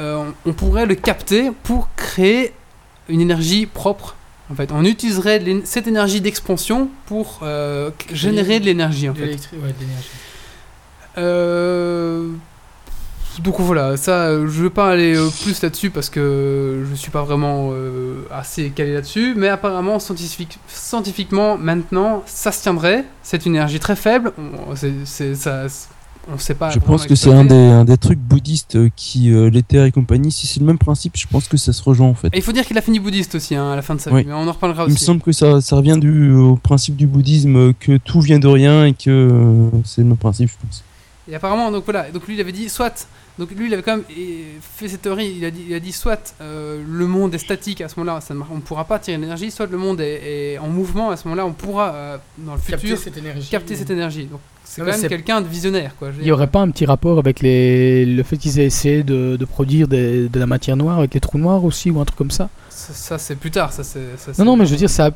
on 0.00 0.52
pourrait 0.56 0.86
le 0.86 0.96
capter 0.96 1.52
pour 1.62 1.88
créer 1.94 2.52
une 3.08 3.20
énergie 3.20 3.66
propre. 3.66 4.16
En 4.50 4.54
fait, 4.54 4.70
on 4.72 4.84
utiliserait 4.84 5.42
cette 5.64 5.86
énergie 5.86 6.20
d'expansion 6.20 6.88
pour 7.06 7.40
euh, 7.42 7.90
générer 8.12 8.58
de 8.60 8.64
l'énergie. 8.64 9.08
En 9.08 9.12
De 9.12 9.18
fait. 9.18 9.30
ouais, 9.52 9.68
de. 9.68 11.18
Euh, 11.18 12.30
Donc 13.44 13.60
voilà, 13.60 13.96
ça, 13.96 14.26
euh, 14.26 14.48
je 14.48 14.62
vais 14.64 14.70
pas 14.70 14.90
aller 14.90 15.16
euh, 15.16 15.28
plus 15.42 15.62
là-dessus 15.62 15.90
parce 15.90 16.10
que 16.10 16.84
je 16.90 16.94
suis 16.96 17.10
pas 17.10 17.22
vraiment 17.22 17.70
euh, 17.72 18.24
assez 18.30 18.70
calé 18.70 18.92
là-dessus, 18.94 19.34
mais 19.36 19.48
apparemment, 19.48 19.98
scientifique, 19.98 20.58
scientifiquement, 20.68 21.56
maintenant, 21.56 22.22
ça 22.26 22.50
se 22.52 22.62
tiendrait. 22.62 23.04
C'est 23.22 23.46
une 23.46 23.54
énergie 23.54 23.80
très 23.80 23.96
faible. 23.96 24.32
On, 24.68 24.74
ça, 24.76 25.66
on 26.32 26.38
sait 26.38 26.54
pas. 26.54 26.70
Je 26.70 26.78
pense 26.78 27.06
que 27.06 27.14
c'est 27.14 27.32
un 27.32 27.44
des, 27.44 27.54
un 27.54 27.84
des 27.84 27.96
trucs 27.96 28.18
bouddhistes 28.18 28.76
euh, 28.76 28.88
qui, 28.96 29.32
euh, 29.32 29.48
l'éther 29.50 29.84
et 29.84 29.92
compagnie, 29.92 30.30
si 30.30 30.46
c'est 30.46 30.60
le 30.60 30.66
même 30.66 30.78
principe, 30.78 31.16
je 31.16 31.26
pense 31.26 31.48
que 31.48 31.56
ça 31.56 31.72
se 31.72 31.82
rejoint 31.82 32.08
en 32.08 32.14
fait. 32.14 32.28
Et 32.28 32.36
il 32.38 32.42
faut 32.42 32.52
dire 32.52 32.64
qu'il 32.66 32.76
a 32.78 32.82
fini 32.82 33.00
bouddhiste 33.00 33.34
aussi 33.34 33.54
hein, 33.54 33.70
à 33.72 33.76
la 33.76 33.82
fin 33.82 33.94
de 33.94 34.00
sa 34.00 34.12
Oui. 34.12 34.22
vie, 34.22 34.28
mais 34.28 34.34
on 34.34 34.46
en 34.48 34.52
reparlera 34.52 34.84
Il 34.84 34.90
me 34.90 34.94
aussi. 34.94 35.04
semble 35.04 35.20
que 35.22 35.32
ça, 35.32 35.60
ça 35.60 35.76
revient 35.76 35.98
du, 36.00 36.32
au 36.32 36.56
principe 36.56 36.96
du 36.96 37.06
bouddhisme, 37.06 37.56
euh, 37.56 37.72
que 37.78 37.96
tout 37.96 38.20
vient 38.20 38.38
de 38.38 38.48
rien 38.48 38.84
et 38.86 38.92
que 38.92 39.08
euh, 39.10 39.70
c'est 39.84 40.02
le 40.02 40.08
même 40.08 40.16
principe, 40.16 40.50
je 40.50 40.66
pense. 40.66 40.84
Et 41.30 41.34
apparemment, 41.34 41.70
donc 41.70 41.84
voilà, 41.84 42.10
donc 42.10 42.26
lui 42.26 42.34
il 42.34 42.40
avait 42.40 42.52
dit 42.52 42.68
soit, 42.68 43.06
donc 43.40 43.50
lui 43.50 43.66
il 43.66 43.74
avait 43.74 43.82
quand 43.82 43.96
même 43.96 44.04
fait 44.60 44.86
cette 44.88 45.02
théorie, 45.02 45.34
il 45.38 45.44
a 45.44 45.50
dit, 45.50 45.64
il 45.68 45.74
a 45.74 45.80
dit 45.80 45.90
soit 45.92 46.34
euh, 46.40 46.80
le 46.88 47.06
monde 47.08 47.34
est 47.34 47.38
statique 47.38 47.80
à 47.80 47.88
ce 47.88 47.98
moment-là, 47.98 48.20
ça 48.20 48.34
ne 48.34 48.38
mar- 48.38 48.48
on 48.52 48.56
ne 48.56 48.60
pourra 48.60 48.84
pas 48.84 49.00
tirer 49.00 49.16
l'énergie, 49.18 49.50
soit 49.50 49.66
le 49.66 49.76
monde 49.78 50.00
est, 50.00 50.52
est 50.54 50.58
en 50.58 50.68
mouvement 50.68 51.10
à 51.10 51.16
ce 51.16 51.26
moment-là, 51.26 51.44
on 51.46 51.52
pourra 51.52 51.92
euh, 51.94 52.16
dans 52.38 52.54
le 52.54 52.60
Capter 52.60 52.76
futur 52.86 52.98
cette 52.98 53.16
énergie. 53.16 53.48
capter 53.50 53.74
cette 53.74 53.90
énergie. 53.90 54.26
Donc 54.26 54.40
c'est 54.62 54.82
quand 54.82 54.86
même 54.96 55.08
quelqu'un 55.08 55.40
de 55.40 55.48
visionnaire 55.48 55.96
quoi. 55.98 56.10
Il 56.18 56.24
n'y 56.24 56.30
aurait 56.30 56.46
pas 56.46 56.60
un 56.60 56.70
petit 56.70 56.86
rapport 56.86 57.18
avec 57.18 57.40
les... 57.40 58.06
le 58.06 58.22
fait 58.22 58.36
qu'ils 58.36 58.60
aient 58.60 58.66
essayé 58.66 59.02
de, 59.02 59.36
de 59.36 59.44
produire 59.44 59.88
des- 59.88 60.28
de 60.28 60.38
la 60.38 60.46
matière 60.46 60.76
noire 60.76 60.98
avec 60.98 61.12
les 61.14 61.18
trous 61.20 61.38
noirs 61.38 61.64
aussi 61.64 61.90
ou 61.90 61.98
un 62.00 62.04
truc 62.04 62.18
comme 62.18 62.30
ça? 62.30 62.48
Ça, 62.68 62.92
ça, 62.94 63.18
c'est 63.18 63.34
plus 63.36 63.50
tard, 63.50 63.72
ça 63.72 63.82
c'est. 63.82 64.00
ça, 64.16 64.30
Non, 64.38 64.44
non, 64.52 64.56
mais 64.56 64.64
je 64.66 64.70
veux 64.70 64.76
dire, 64.76 64.88
ça, 64.88 65.10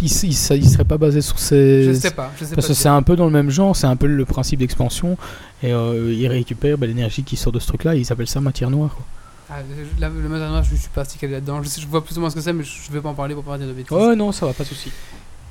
il, 0.00 0.06
il, 0.24 0.34
ça- 0.34 0.56
il 0.56 0.68
serait 0.68 0.84
pas 0.84 0.98
basé 0.98 1.20
sur 1.20 1.38
ces. 1.38 1.84
Je 1.84 1.92
sais 1.92 2.10
pas, 2.10 2.30
je 2.38 2.44
sais 2.44 2.54
Parce 2.54 2.66
que 2.68 2.74
c'est 2.74 2.88
un 2.88 3.02
peu 3.02 3.16
dans 3.16 3.24
le 3.26 3.32
même 3.32 3.50
genre, 3.50 3.74
c'est 3.76 3.86
un 3.86 3.96
peu 3.96 4.06
le 4.06 4.24
principe 4.24 4.60
d'expansion. 4.60 5.16
Et 5.62 5.72
euh, 5.72 6.12
ils 6.12 6.28
récupèrent 6.28 6.78
bah, 6.78 6.86
l'énergie 6.86 7.22
qui 7.24 7.36
sort 7.36 7.52
de 7.52 7.58
ce 7.58 7.66
truc-là, 7.66 7.94
et 7.96 7.98
ils 8.00 8.12
appellent 8.12 8.28
ça 8.28 8.40
matière 8.40 8.70
noire. 8.70 8.94
quoi. 8.94 9.04
Ah, 9.50 9.56
la- 9.98 10.08
le 10.10 10.28
Mazanoir, 10.28 10.62
je 10.62 10.76
suis 10.76 10.88
pas 10.94 11.04
si 11.04 11.18
calé 11.18 11.32
là-dedans. 11.34 11.62
Je, 11.62 11.80
je 11.80 11.86
vois 11.86 12.04
plus 12.04 12.16
ou 12.16 12.20
moins 12.20 12.30
ce 12.30 12.34
que 12.36 12.40
c'est, 12.42 12.52
mais 12.52 12.64
je, 12.64 12.70
je 12.86 12.92
vais 12.92 13.00
pas 13.00 13.08
en 13.08 13.14
parler 13.14 13.34
pour 13.34 13.42
pas 13.44 13.56
dire 13.58 13.66
de 13.66 13.72
bêtises. 13.72 13.90
Ouais, 13.96 14.14
non, 14.14 14.30
ça 14.30 14.46
va, 14.46 14.52
pas 14.52 14.62
de 14.64 14.68
souci. 14.68 14.90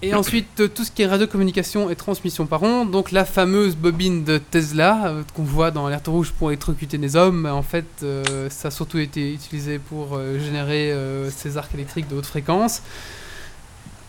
Et 0.04 0.14
ensuite, 0.14 0.60
euh, 0.60 0.68
tout 0.68 0.84
ce 0.84 0.92
qui 0.92 1.02
est 1.02 1.08
radiocommunication 1.08 1.90
et 1.90 1.96
transmission 1.96 2.46
par 2.46 2.62
ondes, 2.62 2.92
donc 2.92 3.12
la 3.12 3.26
fameuse 3.26 3.76
bobine 3.76 4.24
de 4.24 4.38
Tesla 4.38 5.08
euh, 5.08 5.24
qu'on 5.34 5.42
voit 5.44 5.72
dans 5.72 5.86
l'alerte 5.86 6.06
rouge 6.08 6.32
pour 6.38 6.52
électrocuter 6.52 7.00
des 7.00 7.16
hommes, 7.16 7.48
en 7.48 7.64
fait, 7.64 7.88
euh, 8.04 8.48
ça 8.52 8.68
a 8.68 8.72
surtout 8.72 9.00
été 9.00 9.34
utilisé 9.34 9.80
pour 9.80 10.10
euh, 10.16 10.38
générer 10.40 10.94
ces 11.36 11.58
arcs 11.58 11.74
électriques 11.74 12.08
de 12.08 12.16
haute 12.16 12.28
fréquence. 12.28 12.84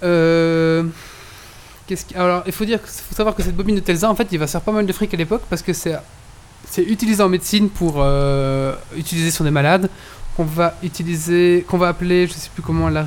Euh, 0.03 0.85
Alors, 2.15 2.43
il 2.47 2.53
faut, 2.53 2.65
dire, 2.65 2.81
faut 2.81 3.15
savoir 3.15 3.35
que 3.35 3.43
cette 3.43 3.57
bobine 3.57 3.77
de 3.77 3.81
Tesla, 3.81 4.11
en 4.11 4.15
fait, 4.15 4.29
il 4.31 4.39
va 4.39 4.47
faire 4.47 4.61
pas 4.61 4.73
mal 4.73 4.87
de 4.87 4.93
fric 4.93 5.13
à 5.15 5.17
l'époque 5.17 5.43
parce 5.49 5.63
que 5.63 5.73
c'est 5.73 5.97
c'est 6.71 6.83
utilisé 6.83 7.23
en 7.23 7.29
médecine 7.29 7.71
pour 7.71 7.95
euh, 7.99 8.75
utiliser 8.97 9.31
sur 9.31 9.45
des 9.45 9.51
malades 9.51 9.89
qu'on 10.39 10.45
va 10.45 10.75
utiliser, 10.85 11.65
qu'on 11.69 11.79
va 11.79 11.89
appeler, 11.89 12.29
je 12.29 12.33
sais 12.33 12.49
plus 12.55 12.63
comment, 12.63 12.89
la 12.89 13.03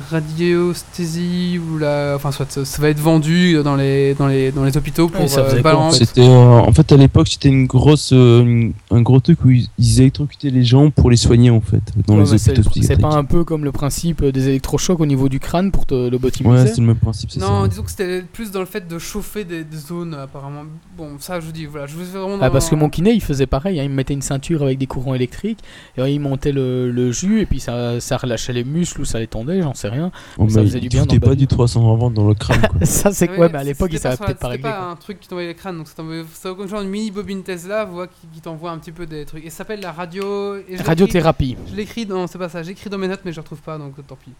radiosthésie 0.62 1.58
ou 1.58 1.78
la, 1.78 2.12
enfin 2.16 2.30
soit 2.30 2.50
ça, 2.50 2.64
ça 2.64 2.82
va 2.82 2.90
être 2.90 2.98
vendu 3.00 3.56
dans 3.64 3.74
les 3.76 4.14
dans 4.14 4.26
les 4.26 4.52
dans 4.52 4.64
les 4.64 4.76
hôpitaux 4.76 5.08
pour 5.08 5.22
faisait 5.22 5.38
euh, 5.38 5.48
quoi, 5.50 5.58
en 5.58 5.62
balance- 5.62 5.98
fait 5.98 6.04
C'était, 6.04 6.20
euh, 6.28 6.58
en 6.60 6.72
fait, 6.72 6.92
à 6.92 6.96
l'époque, 6.96 7.28
c'était 7.28 7.48
une 7.48 7.66
grosse, 7.66 8.10
euh, 8.12 8.42
une- 8.42 8.72
un 8.90 9.00
gros 9.00 9.20
truc 9.20 9.44
où 9.44 9.50
ils, 9.50 9.66
ils 9.78 10.00
électrocutaient 10.00 10.50
les 10.50 10.62
gens 10.64 10.90
pour 10.90 11.10
les 11.10 11.16
soigner 11.16 11.50
en 11.50 11.60
fait, 11.60 11.80
dans 12.06 12.14
Ouais, 12.18 12.24
les 12.24 12.34
hôpitaux 12.34 12.70
c'est 12.82 13.00
pas 13.00 13.14
un 13.14 13.24
peu 13.24 13.44
comme 13.44 13.64
le 13.64 13.72
principe 13.72 14.24
des 14.24 14.48
électrochocs 14.48 15.00
au 15.00 15.06
niveau 15.06 15.28
du 15.28 15.40
crâne 15.40 15.70
pour 15.70 15.86
te 15.86 16.10
lobotomiser 16.10 16.62
Ouais, 16.64 16.66
c'est 16.66 16.80
le 16.80 16.86
même 16.86 16.96
principe, 16.96 17.30
Non, 17.36 17.62
ça. 17.62 17.68
disons 17.68 17.82
que 17.82 17.90
c'était 17.90 18.22
plus 18.22 18.50
dans 18.50 18.60
le 18.60 18.66
fait 18.66 18.86
de 18.86 18.98
chauffer 18.98 19.44
des, 19.44 19.64
des 19.64 19.76
zones 19.76 20.14
apparemment. 20.14 20.64
Bon, 20.98 21.08
ça 21.18 21.40
je 21.40 21.46
vous 21.46 21.52
dis, 21.52 21.64
voilà, 21.66 21.86
je 21.86 21.94
vous 21.94 22.04
fais 22.04 22.18
vraiment. 22.18 22.38
Ah, 22.42 22.50
parce 22.50 22.68
que 22.68 22.74
mon 22.74 22.88
kiné 22.90 23.12
il 23.12 23.22
faisait 23.22 23.46
pareil, 23.46 23.80
hein, 23.80 23.84
il 23.84 23.90
me 23.90 23.94
mettait 23.94 24.14
une 24.14 24.22
ceinture 24.22 24.62
avec 24.62 24.78
des 24.78 24.86
courants 24.86 25.14
électriques, 25.14 25.58
et 25.96 26.02
il 26.12 26.20
montait 26.20 26.52
le, 26.52 26.90
le 26.90 27.12
et 27.38 27.46
puis 27.46 27.60
ça, 27.60 28.00
ça 28.00 28.16
relâchait 28.16 28.52
les 28.52 28.64
muscles 28.64 29.00
ou 29.02 29.04
ça 29.04 29.18
les 29.18 29.26
tendait, 29.26 29.62
j'en 29.62 29.74
sais 29.74 29.88
rien. 29.88 30.10
Oh, 30.38 30.48
ça 30.48 30.60
faisait 30.62 30.80
du 30.80 30.88
bien 30.88 31.04
le 31.10 31.18
pas 31.20 31.34
du 31.34 31.46
320 31.46 32.10
dans 32.10 32.26
le 32.28 32.34
crâne 32.34 32.60
quoi. 32.68 32.80
ça 32.86 33.12
c'est 33.12 33.28
Ouais, 33.30 33.36
quoi 33.36 33.48
Mais 33.48 33.58
à 33.58 33.64
l'époque 33.64 33.90
il 33.92 33.96
c'était 33.98 34.10
pas 34.10 34.16
savait 34.16 34.26
peut-être 34.26 34.38
pas 34.40 34.50
C'était 34.52 34.62
régler. 34.68 34.70
pas 34.70 34.76
quoi. 34.84 34.86
un 34.92 34.96
truc 34.96 35.20
qui 35.20 35.28
t'envoyait 35.28 35.48
les 35.48 35.54
crânes, 35.54 35.78
donc 35.78 35.86
c'est 35.88 36.54
comme 36.56 36.68
genre 36.68 36.80
une 36.80 36.88
mini 36.90 37.10
bobine 37.10 37.42
Tesla, 37.42 37.84
voit, 37.84 38.06
qui, 38.06 38.26
qui 38.32 38.40
t'envoie 38.40 38.70
un 38.70 38.78
petit 38.78 38.92
peu 38.92 39.06
des 39.06 39.24
trucs. 39.24 39.44
Et 39.44 39.50
ça 39.50 39.58
s'appelle 39.58 39.80
la 39.80 39.92
radio. 39.92 40.56
et 40.56 40.64
je 40.68 40.72
l'écris- 40.72 40.86
Radiothérapie. 40.86 41.56
Je 41.70 41.74
l'écris 41.76 42.06
dans, 42.06 42.26
c'est 42.26 42.38
pas 42.38 42.48
ça, 42.48 42.62
j'écris 42.62 42.90
dans 42.90 42.98
mes 42.98 43.08
notes, 43.08 43.20
mais 43.24 43.32
je 43.32 43.40
retrouve 43.40 43.60
pas, 43.60 43.78
donc 43.78 43.94
tant 44.06 44.16
pis. 44.16 44.32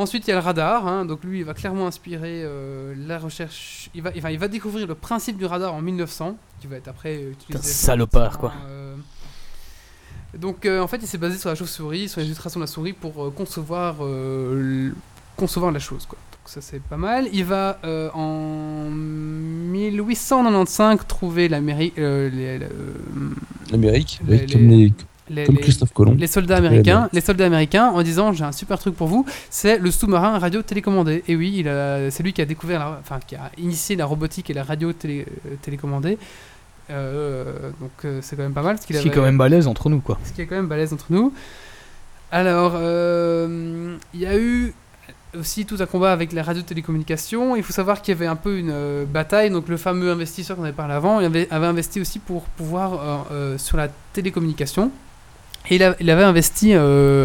Ensuite, 0.00 0.28
il 0.28 0.30
y 0.30 0.32
a 0.32 0.36
le 0.36 0.42
radar, 0.42 0.86
hein, 0.86 1.04
donc 1.04 1.24
lui, 1.24 1.40
il 1.40 1.44
va 1.44 1.54
clairement 1.54 1.88
inspirer 1.88 2.42
euh, 2.44 2.94
la 3.08 3.18
recherche. 3.18 3.90
Il 3.96 4.02
va, 4.02 4.10
va, 4.10 4.30
il 4.30 4.38
va 4.38 4.46
découvrir 4.46 4.86
le 4.86 4.94
principe 4.94 5.36
du 5.38 5.44
radar 5.44 5.74
en 5.74 5.82
1900, 5.82 6.36
qui 6.60 6.68
va 6.68 6.76
être 6.76 6.86
après 6.86 7.16
euh, 7.16 7.32
utilisé. 7.32 7.46
Putain, 7.48 7.62
salopard, 7.62 8.38
quoi. 8.38 8.52
Euh, 8.68 8.94
donc, 10.36 10.66
euh, 10.66 10.80
en 10.80 10.86
fait, 10.88 10.98
il 10.98 11.06
s'est 11.06 11.18
basé 11.18 11.38
sur 11.38 11.48
la 11.48 11.54
chauve-souris, 11.54 12.08
sur 12.08 12.20
les 12.20 12.26
illustrations 12.26 12.60
de 12.60 12.64
la 12.64 12.68
souris 12.68 12.92
pour 12.92 13.24
euh, 13.24 13.30
concevoir, 13.30 13.96
euh, 14.02 14.90
concevoir 15.36 15.70
la 15.72 15.78
chose, 15.78 16.06
quoi. 16.06 16.18
Donc, 16.32 16.40
ça, 16.46 16.60
c'est 16.60 16.82
pas 16.82 16.96
mal. 16.96 17.28
Il 17.32 17.44
va 17.44 17.78
en 18.14 18.88
1895 18.90 21.00
trouver 21.06 21.48
l'Amérique. 21.48 21.96
L'Amérique, 21.96 24.20
Les- 24.26 24.46
comme, 24.46 24.68
les- 24.68 24.76
les- 24.76 24.92
les- 25.30 25.44
comme 25.44 25.56
les- 25.56 25.60
Christophe 25.60 25.92
Colomb. 25.92 26.14
les 26.14 26.26
soldats 26.26 26.56
américains, 26.56 27.08
les 27.12 27.20
soldats 27.20 27.44
américains 27.46 27.88
en 27.90 28.02
disant 28.02 28.32
j'ai 28.32 28.44
un 28.44 28.52
super 28.52 28.78
truc 28.78 28.94
pour 28.94 29.08
vous, 29.08 29.26
c'est 29.50 29.78
le 29.78 29.90
sous-marin 29.90 30.38
radio 30.38 30.62
télécommandé. 30.62 31.22
Et 31.28 31.36
oui, 31.36 31.64
c'est 32.10 32.22
lui 32.22 32.32
qui 32.32 32.40
a 32.40 32.46
découvert, 32.46 32.80
la- 32.80 32.98
enfin 33.00 33.20
qui 33.26 33.34
a 33.36 33.50
initié 33.58 33.96
la 33.96 34.06
robotique 34.06 34.48
et 34.50 34.54
la 34.54 34.64
radio 34.64 34.92
télé, 34.92 35.26
télécommandée. 35.62 36.18
Euh, 36.90 37.70
donc 37.80 37.90
euh, 38.04 38.20
c'est 38.22 38.34
quand 38.36 38.42
même 38.42 38.52
pas 38.54 38.62
mal, 38.62 38.78
ce 38.80 38.86
qu'il 38.86 38.96
Ce 38.96 39.02
qui 39.02 39.08
est 39.08 39.10
quand 39.10 39.22
même 39.22 39.36
balèze 39.38 39.66
entre 39.66 39.88
nous 39.90 40.00
quoi. 40.00 40.18
ce 40.24 40.32
qui 40.32 40.40
est 40.42 40.46
quand 40.46 40.56
même 40.56 40.68
balèze 40.68 40.92
entre 40.92 41.06
nous. 41.10 41.32
Alors, 42.30 42.72
euh, 42.76 43.96
il 44.14 44.20
y 44.20 44.26
a 44.26 44.36
eu 44.38 44.74
aussi 45.38 45.64
tout 45.66 45.76
un 45.80 45.86
combat 45.86 46.12
avec 46.12 46.32
les 46.32 46.40
radios-télécommunications. 46.42 47.56
Il 47.56 47.62
faut 47.62 47.72
savoir 47.72 48.00
qu'il 48.02 48.12
y 48.14 48.16
avait 48.16 48.26
un 48.26 48.36
peu 48.36 48.58
une 48.58 48.70
euh, 48.70 49.04
bataille. 49.06 49.50
Donc, 49.50 49.68
le 49.68 49.76
fameux 49.78 50.10
investisseur 50.10 50.56
qu'on 50.56 50.64
avait 50.64 50.72
parlé 50.72 50.94
avant, 50.94 51.20
il 51.20 51.26
avait, 51.26 51.48
avait 51.50 51.66
investi 51.66 52.00
aussi 52.00 52.18
pour 52.18 52.42
pouvoir 52.44 52.92
euh, 52.94 53.16
euh, 53.32 53.58
sur 53.58 53.76
la 53.78 53.88
télécommunication. 54.12 54.90
Et 55.70 55.76
il, 55.76 55.82
a- 55.82 55.96
il 56.00 56.10
avait 56.10 56.22
investi 56.24 56.72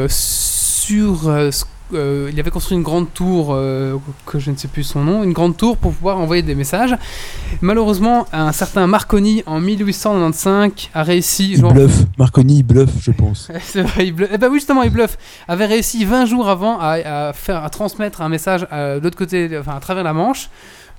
sur 0.10 1.24
ce- 1.52 1.66
euh, 1.94 2.30
il 2.32 2.40
avait 2.40 2.52
construit 2.52 2.78
une 2.78 2.84
grande 2.84 3.14
tour, 3.14 3.50
euh, 3.52 3.98
que 4.26 4.40
je 4.40 4.52
ne 4.52 4.56
sais 4.56 4.68
plus 4.68 4.84
son 4.84 5.04
nom, 5.04 5.24
une 5.24 5.34
grande 5.34 5.56
tour 5.58 5.78
pour 5.78 5.94
pouvoir 5.94 6.18
envoyer 6.18 6.42
des 6.42 6.56
messages. 6.56 6.96
Malheureusement, 7.62 8.28
un 8.34 8.52
certain 8.52 8.88
Marconi 8.88 9.44
en 9.46 9.60
1895 9.60 10.90
a 10.94 11.04
réussi. 11.04 11.52
Il 11.54 11.60
genre- 11.62 11.74
bluffe. 11.74 12.04
Marconi, 12.18 12.58
il 12.60 12.64
bluffe, 12.64 12.92
je 13.02 13.12
pense. 13.12 13.50
C'est 13.62 13.82
vrai, 13.82 14.08
il 14.08 14.14
bluffe. 14.14 14.30
Eh 14.34 14.38
ben 14.38 14.48
oui, 14.50 14.56
justement, 14.60 14.84
il 14.84 14.90
bluffe. 14.92 15.18
Avait 15.48 15.66
réussi 15.66 16.06
20 16.06 16.26
jours 16.26 16.50
avant 16.50 16.80
à, 16.80 17.28
à 17.30 17.34
faire, 17.34 17.64
à 17.64 17.70
transmettre 17.70 18.22
un 18.22 18.30
message 18.30 18.68
à 18.72 18.96
l'autre 18.96 19.18
côté, 19.18 19.50
enfin 19.60 19.76
à 19.76 19.80
travers 19.80 20.04
la 20.04 20.14
Manche. 20.14 20.50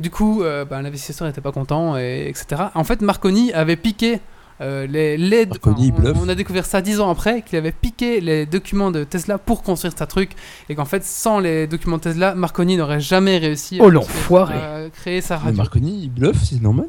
Du 0.00 0.10
coup, 0.10 0.42
euh, 0.42 0.64
ben, 0.64 0.82
l'investisseur 0.82 1.28
n'était 1.28 1.40
pas 1.40 1.52
content, 1.52 1.96
et, 1.96 2.26
etc. 2.28 2.62
En 2.74 2.82
fait, 2.82 3.00
Marconi 3.00 3.52
avait 3.52 3.76
piqué 3.76 4.18
euh, 4.60 4.86
les, 4.86 5.16
les 5.16 5.46
Marconi, 5.46 5.88
il 5.88 5.92
enfin, 5.92 6.12
on, 6.22 6.28
a 6.28 6.34
découvert 6.34 6.64
ça 6.64 6.80
10 6.80 7.00
ans 7.00 7.10
après 7.10 7.42
qu'il 7.42 7.58
avait 7.58 7.72
piqué 7.72 8.20
les 8.20 8.46
documents 8.46 8.90
de 8.90 9.02
Tesla 9.04 9.36
pour 9.38 9.62
construire 9.62 9.92
sa 9.96 10.06
truc 10.06 10.30
et 10.68 10.74
qu'en 10.74 10.84
fait, 10.84 11.04
sans 11.04 11.40
les 11.40 11.66
documents 11.66 11.96
de 11.96 12.02
Tesla, 12.02 12.34
Marconi 12.34 12.76
n'aurait 12.76 13.00
jamais 13.00 13.38
réussi 13.38 13.78
Oh, 13.80 13.90
à, 14.36 14.46
à 14.46 14.88
créer 14.90 15.20
sa 15.20 15.36
Mais 15.38 15.42
radio. 15.44 15.56
Marconi, 15.58 16.02
il 16.04 16.08
bluffe, 16.10 16.42
c'est 16.44 16.60
normal. 16.62 16.86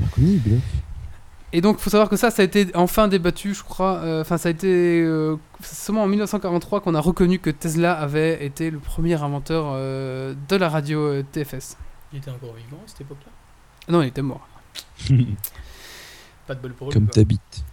Marconi, 0.00 0.32
il 0.34 0.40
bluffe. 0.42 0.62
Et 1.52 1.60
donc, 1.62 1.76
il 1.78 1.82
faut 1.82 1.90
savoir 1.90 2.08
que 2.10 2.16
ça, 2.16 2.30
ça 2.30 2.42
a 2.42 2.44
été 2.44 2.66
enfin 2.74 3.08
débattu, 3.08 3.54
je 3.54 3.62
crois. 3.62 4.00
euh, 4.02 4.20
Enfin, 4.20 4.36
ça 4.36 4.48
a 4.48 4.52
été 4.52 5.00
euh, 5.00 5.36
c'est 5.62 5.76
seulement 5.86 6.02
en 6.02 6.06
1943 6.08 6.80
qu'on 6.80 6.94
a 6.94 7.00
reconnu 7.00 7.38
que 7.38 7.48
Tesla 7.50 7.94
avait 7.94 8.44
été 8.44 8.68
le 8.70 8.78
premier 8.78 9.14
inventeur 9.22 9.70
euh, 9.74 10.34
de 10.48 10.56
la 10.56 10.68
radio 10.68 11.00
euh, 11.00 11.24
TFS. 11.32 11.78
Il 12.12 12.18
était 12.18 12.30
encore 12.30 12.54
vivant 12.54 12.82
à 12.84 12.88
cette 12.88 13.00
époque-là? 13.02 13.30
Non, 13.88 14.02
il 14.02 14.08
était 14.08 14.22
mort. 14.22 14.46
Pas 16.46 16.54
de 16.54 16.60
bol 16.60 16.72
pour 16.72 16.88
lui. 16.88 16.94
Comme 16.94 17.08
t'habites. 17.08 17.64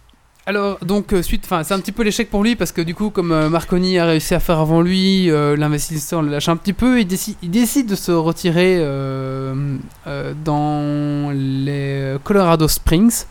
Alors, 0.46 0.78
donc, 0.84 1.14
euh, 1.14 1.22
suite, 1.22 1.42
enfin, 1.46 1.62
c'est 1.62 1.72
un 1.72 1.80
petit 1.80 1.92
peu 1.92 2.02
l'échec 2.02 2.28
pour 2.28 2.42
lui 2.42 2.54
parce 2.54 2.70
que 2.70 2.82
du 2.82 2.94
coup, 2.94 3.08
comme 3.08 3.32
euh, 3.32 3.48
Marconi 3.48 3.98
a 3.98 4.04
réussi 4.04 4.34
à 4.34 4.40
faire 4.40 4.58
avant 4.58 4.82
lui, 4.82 5.30
euh, 5.30 5.56
l'investisseur 5.56 6.20
le 6.20 6.30
lâche 6.30 6.50
un 6.50 6.56
petit 6.56 6.74
peu. 6.74 7.00
Il 7.00 7.06
décide, 7.06 7.36
il 7.42 7.50
décide 7.50 7.86
de 7.88 7.94
se 7.94 8.12
retirer 8.12 8.76
euh, 8.78 9.78
euh, 10.06 10.34
dans 10.44 11.30
les 11.32 12.16
Colorado 12.24 12.68
Springs, 12.68 13.24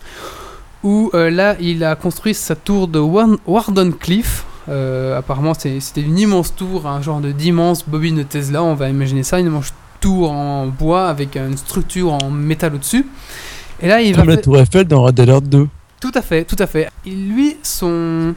où 0.81 1.11
euh, 1.13 1.29
là, 1.29 1.55
il 1.59 1.83
a 1.83 1.95
construit 1.95 2.33
sa 2.33 2.55
tour 2.55 2.87
de 2.87 2.97
Warden 2.97 3.93
Cliff. 3.93 4.45
Euh, 4.69 5.15
apparemment, 5.17 5.53
c'était 5.53 6.01
une 6.01 6.17
immense 6.17 6.55
tour, 6.55 6.87
un 6.87 7.01
genre 7.01 7.19
de 7.19 7.31
d'immense 7.31 7.87
bobine 7.87 8.15
de 8.15 8.23
Tesla. 8.23 8.63
On 8.63 8.73
va 8.73 8.89
imaginer 8.89 9.21
ça, 9.21 9.39
une 9.39 9.47
immense 9.47 9.71
tour 9.99 10.31
en 10.31 10.65
bois 10.65 11.09
avec 11.09 11.35
une 11.35 11.57
structure 11.57 12.13
en 12.13 12.31
métal 12.31 12.73
au-dessus. 12.73 13.05
Et 13.81 13.87
là, 13.87 14.01
il 14.01 14.15
Comme 14.15 14.25
va 14.27 14.35
la 14.35 14.41
Tour 14.41 14.57
Eiffel 14.59 14.85
dans 14.85 15.03
Red 15.03 15.19
Alert 15.19 15.43
2. 15.43 15.67
tout 15.99 16.11
à 16.13 16.21
fait, 16.21 16.45
tout 16.45 16.55
à 16.59 16.67
fait. 16.67 16.89
Et 17.05 17.09
lui, 17.11 17.57
son. 17.63 18.33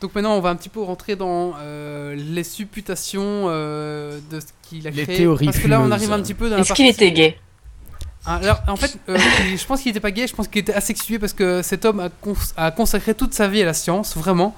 Donc 0.00 0.14
maintenant, 0.14 0.34
on 0.36 0.40
va 0.40 0.50
un 0.50 0.56
petit 0.56 0.68
peu 0.68 0.82
rentrer 0.82 1.16
dans 1.16 1.54
euh, 1.60 2.14
les 2.14 2.44
supputations 2.44 3.22
euh, 3.48 4.18
de 4.30 4.38
ce 4.40 4.46
qu'il 4.68 4.86
a 4.86 4.90
Les 4.90 5.04
créé. 5.04 5.16
théories 5.16 5.46
Parce 5.46 5.58
que 5.58 5.68
là, 5.68 5.80
on 5.80 5.90
arrive 5.90 6.12
un 6.12 6.20
petit 6.20 6.34
peu 6.34 6.48
dans 6.50 6.56
la 6.56 6.60
Est-ce 6.60 6.68
partie. 6.68 6.82
qu'il 6.84 6.90
était 6.92 7.10
gay 7.12 7.38
Ah, 8.26 8.36
Alors, 8.42 8.60
en 8.68 8.76
fait, 8.76 8.98
euh, 9.08 9.16
je 9.56 9.64
pense 9.64 9.80
qu'il 9.80 9.90
n'était 9.90 10.00
pas 10.00 10.10
gay, 10.10 10.26
je 10.26 10.34
pense 10.34 10.46
qu'il 10.48 10.60
était 10.60 10.74
asexué 10.74 11.18
parce 11.18 11.32
que 11.32 11.62
cet 11.62 11.84
homme 11.86 12.00
a, 12.00 12.08
cons- 12.10 12.34
a 12.56 12.70
consacré 12.70 13.14
toute 13.14 13.32
sa 13.32 13.48
vie 13.48 13.62
à 13.62 13.64
la 13.64 13.72
science, 13.72 14.16
vraiment. 14.16 14.54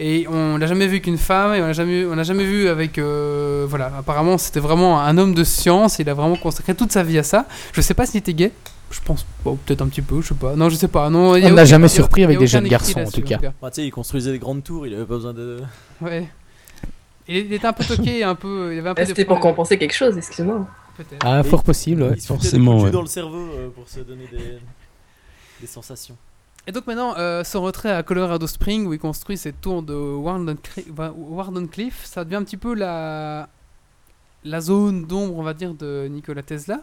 Et 0.00 0.26
on 0.28 0.56
l'a 0.56 0.66
jamais 0.66 0.86
vu 0.88 1.00
qu'une 1.00 1.18
femme, 1.18 1.54
et 1.54 1.62
on 1.62 1.66
l'a 1.66 1.72
jamais, 1.72 2.04
on 2.04 2.20
jamais 2.22 2.44
vu 2.44 2.68
avec. 2.68 2.98
euh, 2.98 3.66
voilà, 3.68 3.92
apparemment, 3.98 4.38
c'était 4.38 4.60
vraiment 4.60 5.00
un 5.00 5.18
homme 5.18 5.34
de 5.34 5.44
science, 5.44 6.00
et 6.00 6.02
il 6.02 6.08
a 6.10 6.14
vraiment 6.14 6.36
consacré 6.36 6.74
toute 6.74 6.90
sa 6.92 7.02
vie 7.04 7.18
à 7.18 7.22
ça. 7.22 7.46
Je 7.72 7.80
sais 7.80 7.94
pas 7.94 8.06
s'il 8.06 8.18
était 8.18 8.34
gay. 8.34 8.52
Je 8.90 9.00
pense 9.04 9.24
pas, 9.44 9.50
ou 9.50 9.56
peut-être 9.56 9.82
un 9.82 9.88
petit 9.88 10.02
peu, 10.02 10.20
je 10.20 10.28
sais 10.28 10.34
pas. 10.34 10.56
Non, 10.56 10.68
je 10.68 10.74
sais 10.74 10.88
pas. 10.88 11.08
Non, 11.10 11.36
il 11.36 11.44
y 11.44 11.46
a 11.46 11.50
On 11.50 11.54
n'a 11.54 11.64
jamais 11.64 11.88
surpris 11.88 12.24
avec 12.24 12.38
des 12.38 12.46
jeunes 12.46 12.66
garçons, 12.66 13.00
en 13.00 13.10
tout 13.10 13.22
cas. 13.22 13.38
Bah, 13.62 13.70
tu 13.70 13.76
sais, 13.76 13.86
il 13.86 13.90
construisait 13.90 14.32
des 14.32 14.38
grandes 14.38 14.64
tours, 14.64 14.86
il 14.86 14.94
avait 14.94 15.04
pas 15.04 15.14
besoin 15.14 15.32
de. 15.32 15.60
Ouais. 16.00 16.28
Il 17.28 17.52
était 17.52 17.66
un 17.66 17.72
peu 17.72 17.84
toqué, 17.84 18.24
un 18.24 18.34
peu. 18.34 18.74
Il 18.74 18.78
avait 18.80 18.90
un 18.90 18.94
peu 18.94 19.02
Ah, 19.02 19.04
des 19.04 19.10
C'était 19.10 19.24
pour 19.24 19.38
compenser 19.38 19.78
quelque 19.78 19.94
chose, 19.94 20.16
excuse-moi. 20.16 20.66
Ah, 21.20 21.42
fort 21.44 21.62
possible, 21.62 22.02
ouais. 22.02 22.12
il 22.16 22.20
se 22.20 22.26
foutait 22.26 22.42
forcément, 22.42 22.80
ouais. 22.82 22.90
dans 22.90 23.00
le 23.00 23.06
cerveau 23.06 23.38
euh, 23.38 23.70
pour 23.70 23.88
se 23.88 24.00
donner 24.00 24.28
des, 24.30 24.58
des 25.60 25.66
sensations. 25.66 26.16
Et 26.66 26.72
donc 26.72 26.86
maintenant, 26.86 27.14
euh, 27.16 27.42
son 27.42 27.62
retrait 27.62 27.90
à 27.90 28.02
Colorado 28.02 28.46
Springs, 28.46 28.86
où 28.86 28.92
il 28.92 28.98
construit 28.98 29.38
cette 29.38 29.60
tour 29.60 29.82
de 29.82 29.94
Warden 29.94 31.68
Cliff, 31.68 32.04
ça 32.04 32.24
devient 32.24 32.36
un 32.36 32.44
petit 32.44 32.58
peu 32.58 32.74
la, 32.74 33.48
la 34.44 34.60
zone 34.60 35.06
d'ombre, 35.06 35.38
on 35.38 35.42
va 35.42 35.54
dire, 35.54 35.72
de 35.72 36.06
Nikola 36.10 36.42
Tesla. 36.42 36.80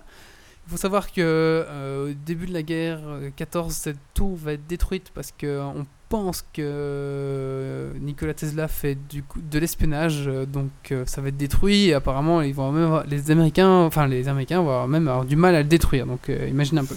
Il 0.68 0.72
faut 0.72 0.77
savoir 0.77 1.11
que 1.11 1.22
euh, 1.22 2.11
au 2.11 2.14
début 2.26 2.45
de 2.45 2.53
la 2.53 2.61
guerre 2.61 2.99
euh, 3.06 3.30
14, 3.35 3.73
cette 3.73 3.98
tour 4.14 4.35
va 4.35 4.53
être 4.53 4.68
détruite 4.68 5.11
parce 5.15 5.31
que 5.31 5.61
on 5.61 5.85
pense 6.10 6.41
que 6.41 6.61
euh, 6.61 7.94
Nikola 8.02 8.34
Tesla 8.34 8.68
fait 8.68 8.98
du 9.10 9.23
de 9.38 9.60
l'espionnage, 9.60 10.26
euh, 10.27 10.45
donc 10.45 10.69
euh, 10.91 11.06
ça 11.06 11.22
va 11.22 11.30
être 11.30 11.38
détruit. 11.38 11.88
Et 11.88 11.94
apparemment, 11.94 12.41
ils 12.41 12.53
vont 12.53 12.72
même 12.72 13.03
les 13.07 13.31
Américains, 13.31 13.69
enfin 13.69 14.07
les 14.07 14.27
Américains 14.27 14.61
vont 14.61 14.88
même 14.88 15.07
avoir 15.07 15.26
du 15.26 15.35
mal 15.35 15.56
à 15.56 15.60
le 15.60 15.68
détruire. 15.68 16.06
Donc 16.06 16.30
euh, 16.30 16.48
imagine 16.49 16.80
un 16.80 16.85
peu. 16.85 16.95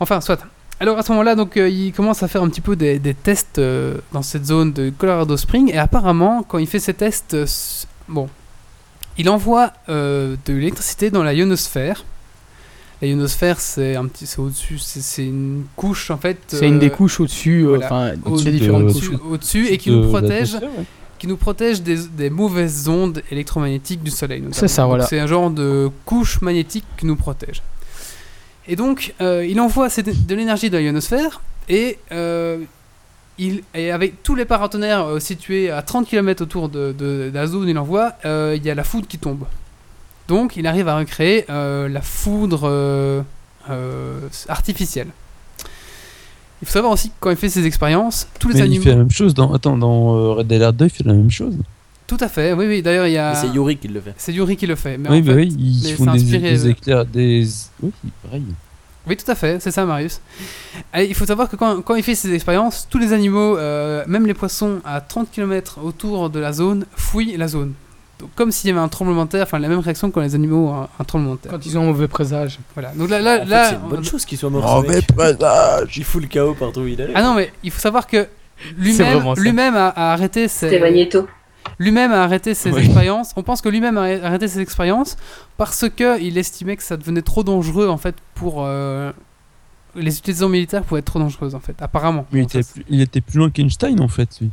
Enfin, 0.00 0.20
soit. 0.20 0.44
Alors 0.80 0.98
à 0.98 1.02
ce 1.02 1.12
moment-là, 1.12 1.36
donc 1.36 1.56
euh, 1.56 1.68
il 1.68 1.92
commence 1.92 2.22
à 2.22 2.28
faire 2.28 2.42
un 2.42 2.48
petit 2.48 2.60
peu 2.60 2.74
des, 2.74 2.98
tests 3.14 3.58
euh, 3.58 3.98
dans 4.12 4.22
cette 4.22 4.44
zone 4.44 4.72
de 4.72 4.90
Colorado 4.90 5.36
Springs 5.36 5.70
et 5.72 5.78
apparemment, 5.78 6.42
quand 6.42 6.58
il 6.58 6.66
fait 6.66 6.80
ces 6.80 6.94
tests, 6.94 7.34
euh, 7.34 7.46
bon, 8.08 8.28
il 9.16 9.30
envoie 9.30 9.72
euh, 9.88 10.34
de 10.46 10.52
l'électricité 10.52 11.10
dans 11.10 11.22
la 11.22 11.32
ionosphère. 11.32 12.04
La 13.02 13.08
ionosphère, 13.08 13.60
c'est 13.60 13.96
un 13.96 14.06
petit, 14.06 14.26
c'est 14.26 14.38
au-dessus, 14.38 14.78
c'est 14.78 15.26
une 15.26 15.64
couche 15.76 16.10
en 16.10 16.16
fait. 16.16 16.38
C'est 16.48 16.66
une 16.68 16.76
euh, 16.76 16.78
des 16.78 16.90
couches 16.90 17.20
au-dessus, 17.20 17.62
euh, 17.64 17.68
voilà. 17.70 17.86
enfin, 17.86 18.12
au- 18.24 18.40
de- 18.40 18.50
différentes 18.50 18.82
au-dessus- 18.84 19.10
couches. 19.10 19.20
au-dessus, 19.30 19.66
et 19.68 19.78
qui 19.78 19.90
nous 19.90 20.08
protège, 20.08 20.56
qui 21.18 21.26
nous 21.26 21.36
protège 21.36 21.82
des, 21.82 21.96
des 22.16 22.30
mauvaises 22.30 22.88
ondes 22.88 23.22
électromagnétiques 23.30 24.02
du 24.02 24.10
Soleil. 24.10 24.38
notamment. 24.40 24.54
C'est 24.54 24.68
ça, 24.68 24.86
voilà. 24.86 25.06
C'est 25.06 25.18
un 25.20 25.26
genre 25.26 25.50
de 25.50 25.90
couche 26.06 26.40
magnétique 26.40 26.84
qui 26.96 27.06
nous 27.06 27.16
protège. 27.16 27.62
Et 28.66 28.76
donc, 28.76 29.12
euh, 29.20 29.44
il 29.46 29.60
envoie 29.60 29.88
de 29.88 30.34
l'énergie 30.34 30.70
dans 30.70 30.78
l'ionosphère 30.78 31.42
et, 31.68 31.98
euh, 32.12 32.58
il, 33.38 33.62
et 33.74 33.90
avec 33.90 34.22
tous 34.22 34.34
les 34.34 34.46
paratonnerres 34.46 35.04
euh, 35.06 35.18
situés 35.20 35.70
à 35.70 35.82
30 35.82 36.06
km 36.08 36.42
autour 36.42 36.68
de, 36.70 36.92
de- 36.92 37.28
de 37.28 37.30
la 37.34 37.46
zone 37.46 37.68
il 37.68 37.76
envoie, 37.76 38.12
euh, 38.24 38.54
il 38.56 38.64
y 38.64 38.70
a 38.70 38.74
la 38.74 38.84
foudre 38.84 39.06
qui 39.06 39.18
tombe. 39.18 39.44
Donc, 40.28 40.56
il 40.56 40.66
arrive 40.66 40.88
à 40.88 40.96
recréer 40.96 41.44
euh, 41.50 41.88
la 41.88 42.00
foudre 42.00 42.62
euh, 42.64 43.22
euh, 43.70 44.20
artificielle. 44.48 45.08
Il 46.62 46.66
faut 46.66 46.72
savoir 46.72 46.92
aussi 46.92 47.10
que 47.10 47.14
quand 47.20 47.30
il 47.30 47.36
fait 47.36 47.50
ses 47.50 47.66
expériences, 47.66 48.26
tous 48.38 48.48
les 48.48 48.54
Mais 48.54 48.60
il 48.60 48.64
animaux. 48.64 48.82
fait 48.84 48.90
la 48.90 48.96
même 48.96 49.10
chose 49.10 49.34
dans. 49.34 49.52
Attends, 49.52 49.76
dans 49.76 50.34
Red 50.36 50.50
Alert 50.52 50.74
2, 50.76 50.84
il 50.86 50.90
fait 50.90 51.04
la 51.04 51.12
même 51.12 51.30
chose. 51.30 51.54
Tout 52.06 52.16
à 52.20 52.28
fait, 52.28 52.52
oui, 52.54 52.66
oui. 52.66 52.82
D'ailleurs, 52.82 53.06
il 53.06 53.12
y 53.12 53.18
a. 53.18 53.34
C'est 53.34 53.48
Yuri 53.48 53.76
qui 53.76 53.88
le 53.88 54.00
fait. 54.00 54.14
C'est 54.16 54.32
Yuri 54.32 54.56
qui 54.56 54.66
le 54.66 54.74
fait. 54.76 54.96
Mais 54.96 55.10
oui, 55.10 55.18
en 55.18 55.20
bah 55.24 55.32
fait- 55.32 55.38
oui, 55.38 55.56
ils 55.58 55.94
font 55.94 56.12
des, 56.12 56.22
des 56.22 56.38
de- 56.58 56.68
éclairs, 56.70 57.04
des. 57.04 57.46
Oui, 57.82 57.90
pareil. 58.22 58.44
Oui, 59.06 59.16
tout 59.18 59.30
à 59.30 59.34
fait, 59.34 59.60
c'est 59.60 59.70
ça, 59.70 59.84
Marius. 59.84 60.20
Et 60.96 61.04
il 61.04 61.14
faut 61.14 61.26
savoir 61.26 61.50
que 61.50 61.56
quand, 61.56 61.82
quand 61.82 61.94
il 61.94 62.02
fait 62.02 62.14
ses 62.14 62.32
expériences, 62.32 62.86
tous 62.88 62.96
les 62.98 63.12
animaux, 63.12 63.58
euh, 63.58 64.02
même 64.06 64.26
les 64.26 64.32
poissons 64.32 64.80
à 64.82 65.02
30 65.02 65.30
km 65.30 65.78
autour 65.82 66.30
de 66.30 66.38
la 66.40 66.52
zone, 66.54 66.86
fuient 66.96 67.36
la 67.36 67.46
zone. 67.48 67.74
Comme 68.36 68.50
s'il 68.52 68.68
y 68.68 68.72
avait 68.72 68.80
un 68.80 68.88
tremblement 68.88 69.24
de 69.24 69.30
terre, 69.30 69.42
enfin 69.42 69.58
la 69.58 69.68
même 69.68 69.80
réaction 69.80 70.10
quand 70.10 70.20
les 70.20 70.34
animaux 70.34 70.68
ont 70.68 70.82
un, 70.82 70.88
un 70.98 71.04
tremblement 71.04 71.34
de 71.34 71.40
terre. 71.40 71.52
Quand 71.52 71.66
ils 71.66 71.76
ont 71.76 71.82
un 71.82 71.86
mauvais 71.86 72.08
présage. 72.08 72.58
Voilà. 72.74 72.92
Donc 72.94 73.10
là, 73.10 73.20
là, 73.20 73.36
en 73.36 73.38
fait, 73.40 73.44
là, 73.50 73.68
c'est 73.70 73.74
une 73.76 73.88
bonne 73.88 74.00
on- 74.00 74.02
chose 74.04 74.24
qu'il 74.24 74.38
soit 74.38 74.50
mort. 74.50 74.64
Oh, 74.78 74.82
ce 74.82 74.88
mais 74.88 74.96
mec. 74.96 75.06
présage 75.08 75.96
Il 75.98 76.04
fout 76.04 76.22
le 76.22 76.28
chaos 76.28 76.54
partout 76.54 76.80
où 76.80 76.86
il 76.86 77.00
allait. 77.02 77.12
Ah 77.14 77.22
non, 77.22 77.34
mais 77.34 77.52
il 77.62 77.70
faut 77.70 77.80
savoir 77.80 78.06
que 78.06 78.26
lui-même, 78.78 79.22
lui-même 79.36 79.74
a, 79.76 79.88
a 79.88 80.12
arrêté 80.12 80.46
ses, 80.48 80.68
C'était 80.70 80.80
Magneto. 80.80 81.26
lui-même 81.78 82.12
a 82.12 82.22
arrêté 82.22 82.54
ses 82.54 82.70
Oui. 82.70 82.84
expériences. 82.84 83.32
On 83.36 83.42
pense 83.42 83.60
que 83.60 83.68
lui-même 83.68 83.98
a 83.98 84.02
arrêté 84.04 84.46
ses 84.48 84.60
expériences 84.60 85.16
parce 85.56 85.84
que 85.88 86.20
il 86.22 86.38
estimait 86.38 86.76
que 86.76 86.82
ça 86.82 86.96
devenait 86.96 87.22
trop 87.22 87.42
dangereux 87.42 87.88
en 87.88 87.96
fait 87.98 88.14
pour 88.34 88.64
euh, 88.64 89.10
les 89.96 90.16
utilisations 90.18 90.48
militaires 90.48 90.82
pouvaient 90.82 91.00
être 91.00 91.06
trop 91.06 91.18
dangereuses 91.18 91.54
en 91.54 91.60
fait. 91.60 91.74
Apparemment. 91.80 92.26
Mais 92.32 92.40
il 92.40 92.44
était, 92.44 92.62
plus, 92.62 92.84
il 92.88 93.00
était 93.00 93.20
plus 93.20 93.38
loin 93.38 93.50
qu'Einstein 93.50 94.00
en 94.00 94.08
fait, 94.08 94.28
lui. 94.40 94.50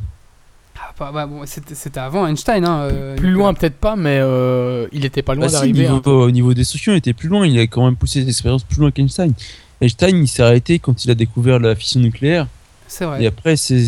Ah, 0.84 0.94
bah, 0.98 1.12
bah, 1.14 1.26
bon, 1.28 1.42
c'était 1.46 2.00
avant 2.00 2.26
Einstein. 2.28 2.66
Hein, 2.66 2.80
euh, 2.92 3.16
Plus 3.16 3.32
loin, 3.32 3.54
peut-être 3.54 3.76
pas, 3.78 3.96
mais 3.96 4.18
euh, 4.20 4.88
il 4.92 5.06
était 5.06 5.22
pas 5.22 5.36
loin 5.36 5.46
Bah 5.46 5.50
si, 5.50 5.56
d'arriver. 5.56 5.88
niveau- 5.90 6.02
hein. 6.22 6.26
au 6.26 6.32
niveau 6.32 6.54
destruction, 6.54 6.94
il 6.94 6.98
était 6.98 7.14
plus 7.14 7.30
loin. 7.30 7.46
Il 7.46 7.58
a 7.60 7.64
quand 7.68 7.86
même 7.86 7.96
poussé 7.96 8.24
des 8.24 8.30
expériences 8.30 8.64
plus 8.64 8.80
loin 8.80 8.92
qu'Einstein. 8.92 9.34
Einstein, 9.80 10.18
il 10.24 10.28
s'est 10.28 10.44
arrêté 10.44 10.80
quand 10.80 11.06
il 11.06 11.12
a 11.12 11.16
découvert 11.16 11.60
la 11.60 11.76
fission 11.76 12.00
nucléaire. 12.00 12.48
C'est 12.88 13.06
vrai. 13.06 13.24
Et 13.24 13.28
après, 13.28 13.56
c'est 13.56 13.86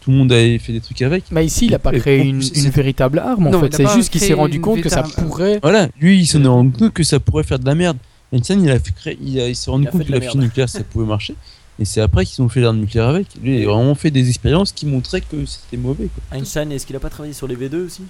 tout 0.00 0.10
le 0.10 0.16
monde 0.16 0.32
avait 0.32 0.58
fait 0.58 0.72
des 0.72 0.80
trucs 0.80 1.02
avec. 1.02 1.24
Mais 1.30 1.44
ici, 1.44 1.66
il 1.66 1.74
a 1.74 1.78
pas 1.78 1.92
créé 1.92 2.20
une, 2.22 2.40
véritable 2.70 3.18
arme, 3.18 3.46
en 3.46 3.50
Non, 3.50 3.60
fait. 3.60 3.74
a 3.74 3.76
C'est 3.88 3.94
juste 3.96 4.10
qu'il 4.10 4.20
s'est 4.22 4.32
rendu 4.34 4.60
compte 4.60 4.80
que 4.80 4.88
ça 4.88 5.02
pourrait. 5.02 5.58
Voilà, 5.62 5.88
lui, 6.00 6.18
il 6.20 6.26
s'en 6.26 6.42
est 6.42 6.48
rendu 6.48 6.72
compte 6.76 6.92
que 6.94 7.02
ça 7.02 7.20
pourrait 7.20 7.44
faire 7.44 7.58
de 7.58 7.66
la 7.66 7.74
merde. 7.74 7.98
Einstein, 8.32 8.62
il, 8.64 8.70
a 8.70 8.78
fait 8.78 8.92
créer- 8.94 9.18
il, 9.22 9.38
a- 9.40 9.48
il 9.48 9.54
s'est 9.56 9.70
rendu 9.70 9.84
Il 9.84 9.88
a 9.88 9.90
compte 9.90 10.06
que 10.06 10.12
la 10.12 10.20
merde. 10.20 10.38
nucléaire, 10.38 10.68
ça 10.68 10.80
pouvait 10.84 11.06
marcher. 11.06 11.34
Et 11.80 11.84
c'est 11.86 12.00
après 12.02 12.26
qu'ils 12.26 12.42
ont 12.44 12.48
fait 12.48 12.60
l'arme 12.60 12.76
nucléaire 12.78 13.08
avec. 13.08 13.26
Lui, 13.42 13.58
il 13.58 13.64
a 13.64 13.70
vraiment 13.72 13.94
fait 13.94 14.10
des 14.10 14.28
expériences 14.28 14.70
qui 14.72 14.84
montraient 14.86 15.22
que 15.22 15.44
c'était 15.46 15.76
mauvais. 15.78 16.08
Quoi. 16.08 16.38
Einstein, 16.38 16.70
est-ce 16.72 16.86
qu'il 16.86 16.94
a 16.96 17.00
pas 17.00 17.08
travaillé 17.10 17.32
sur 17.32 17.48
les 17.48 17.56
V2 17.56 17.86
aussi? 17.86 18.02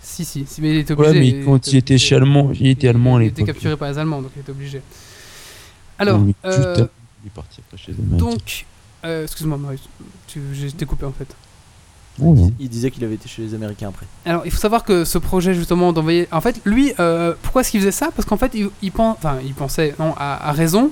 Si, 0.00 0.24
si, 0.24 0.44
si, 0.46 0.60
mais 0.60 0.70
il 0.70 0.76
était 0.78 0.92
obligé. 0.92 1.10
Ouais, 1.10 1.38
mais 1.38 1.44
quand 1.44 1.66
il 1.66 1.76
était 1.76 1.98
chez 1.98 2.14
Allemand, 2.16 2.50
il 2.58 2.68
était 2.68 2.88
allemand 2.88 3.16
à 3.16 3.22
Il 3.22 3.26
était 3.26 3.40
l'époque. 3.42 3.54
capturé 3.54 3.76
par 3.76 3.90
les 3.90 3.98
Allemands, 3.98 4.22
donc 4.22 4.30
il 4.36 4.40
était 4.40 4.50
obligé. 4.52 4.80
Alors, 5.98 6.18
Donc, 6.20 6.34
euh, 6.44 6.50
juste 6.52 6.66
après, 6.68 6.88
il 7.24 7.26
est 7.26 7.30
parti 7.34 7.60
après 7.66 7.76
chez 7.78 7.92
les 7.92 7.98
Américains. 7.98 8.16
donc, 8.30 8.66
euh, 9.04 9.24
excuse-moi, 9.24 9.58
Marius, 9.58 9.80
j'ai- 10.54 10.68
je 10.68 10.74
t'ai 10.74 10.86
coupé 10.86 11.04
en 11.06 11.12
fait. 11.12 11.28
Il 12.58 12.68
disait 12.68 12.90
qu'il 12.90 13.04
avait 13.04 13.14
été 13.14 13.28
chez 13.28 13.42
les 13.42 13.54
Américains 13.54 13.88
après. 13.88 14.06
Alors, 14.24 14.42
il 14.44 14.50
faut 14.50 14.58
savoir 14.58 14.82
que 14.84 15.04
ce 15.04 15.18
projet, 15.18 15.54
justement, 15.54 15.92
d'envoyer. 15.92 16.26
En 16.32 16.40
fait, 16.40 16.60
lui, 16.64 16.92
euh, 16.98 17.34
pourquoi 17.42 17.60
est-ce 17.60 17.70
qu'il 17.70 17.78
faisait 17.80 17.92
ça? 17.92 18.10
Parce 18.14 18.26
qu'en 18.26 18.36
fait, 18.36 18.50
il, 18.54 18.70
il, 18.82 18.90
pen- 18.90 19.14
enfin, 19.16 19.38
il 19.44 19.54
pensait, 19.54 19.94
non, 20.00 20.14
à, 20.16 20.48
à 20.48 20.52
raison, 20.52 20.90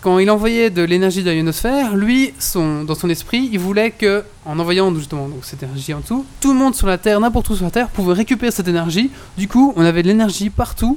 quand 0.00 0.18
il 0.18 0.30
envoyait 0.30 0.70
de 0.70 0.82
l'énergie 0.82 1.22
de 1.22 1.26
la 1.28 1.34
ionosphère, 1.34 1.94
lui, 1.96 2.32
son, 2.38 2.84
dans 2.84 2.94
son 2.94 3.08
esprit, 3.10 3.48
il 3.52 3.58
voulait 3.58 3.90
que, 3.90 4.22
en 4.46 4.58
envoyant 4.58 4.94
justement 4.94 5.28
donc, 5.28 5.40
cette 5.44 5.62
énergie 5.62 5.92
en 5.94 6.00
dessous, 6.00 6.24
tout 6.40 6.52
le 6.52 6.58
monde 6.58 6.74
sur 6.74 6.86
la 6.86 6.98
Terre, 6.98 7.20
n'importe 7.20 7.50
où 7.50 7.54
sur 7.56 7.64
la 7.64 7.70
Terre, 7.70 7.88
pouvait 7.88 8.14
récupérer 8.14 8.50
cette 8.52 8.68
énergie. 8.68 9.10
Du 9.36 9.46
coup, 9.48 9.72
on 9.76 9.84
avait 9.84 10.02
de 10.02 10.08
l'énergie 10.08 10.48
partout. 10.50 10.96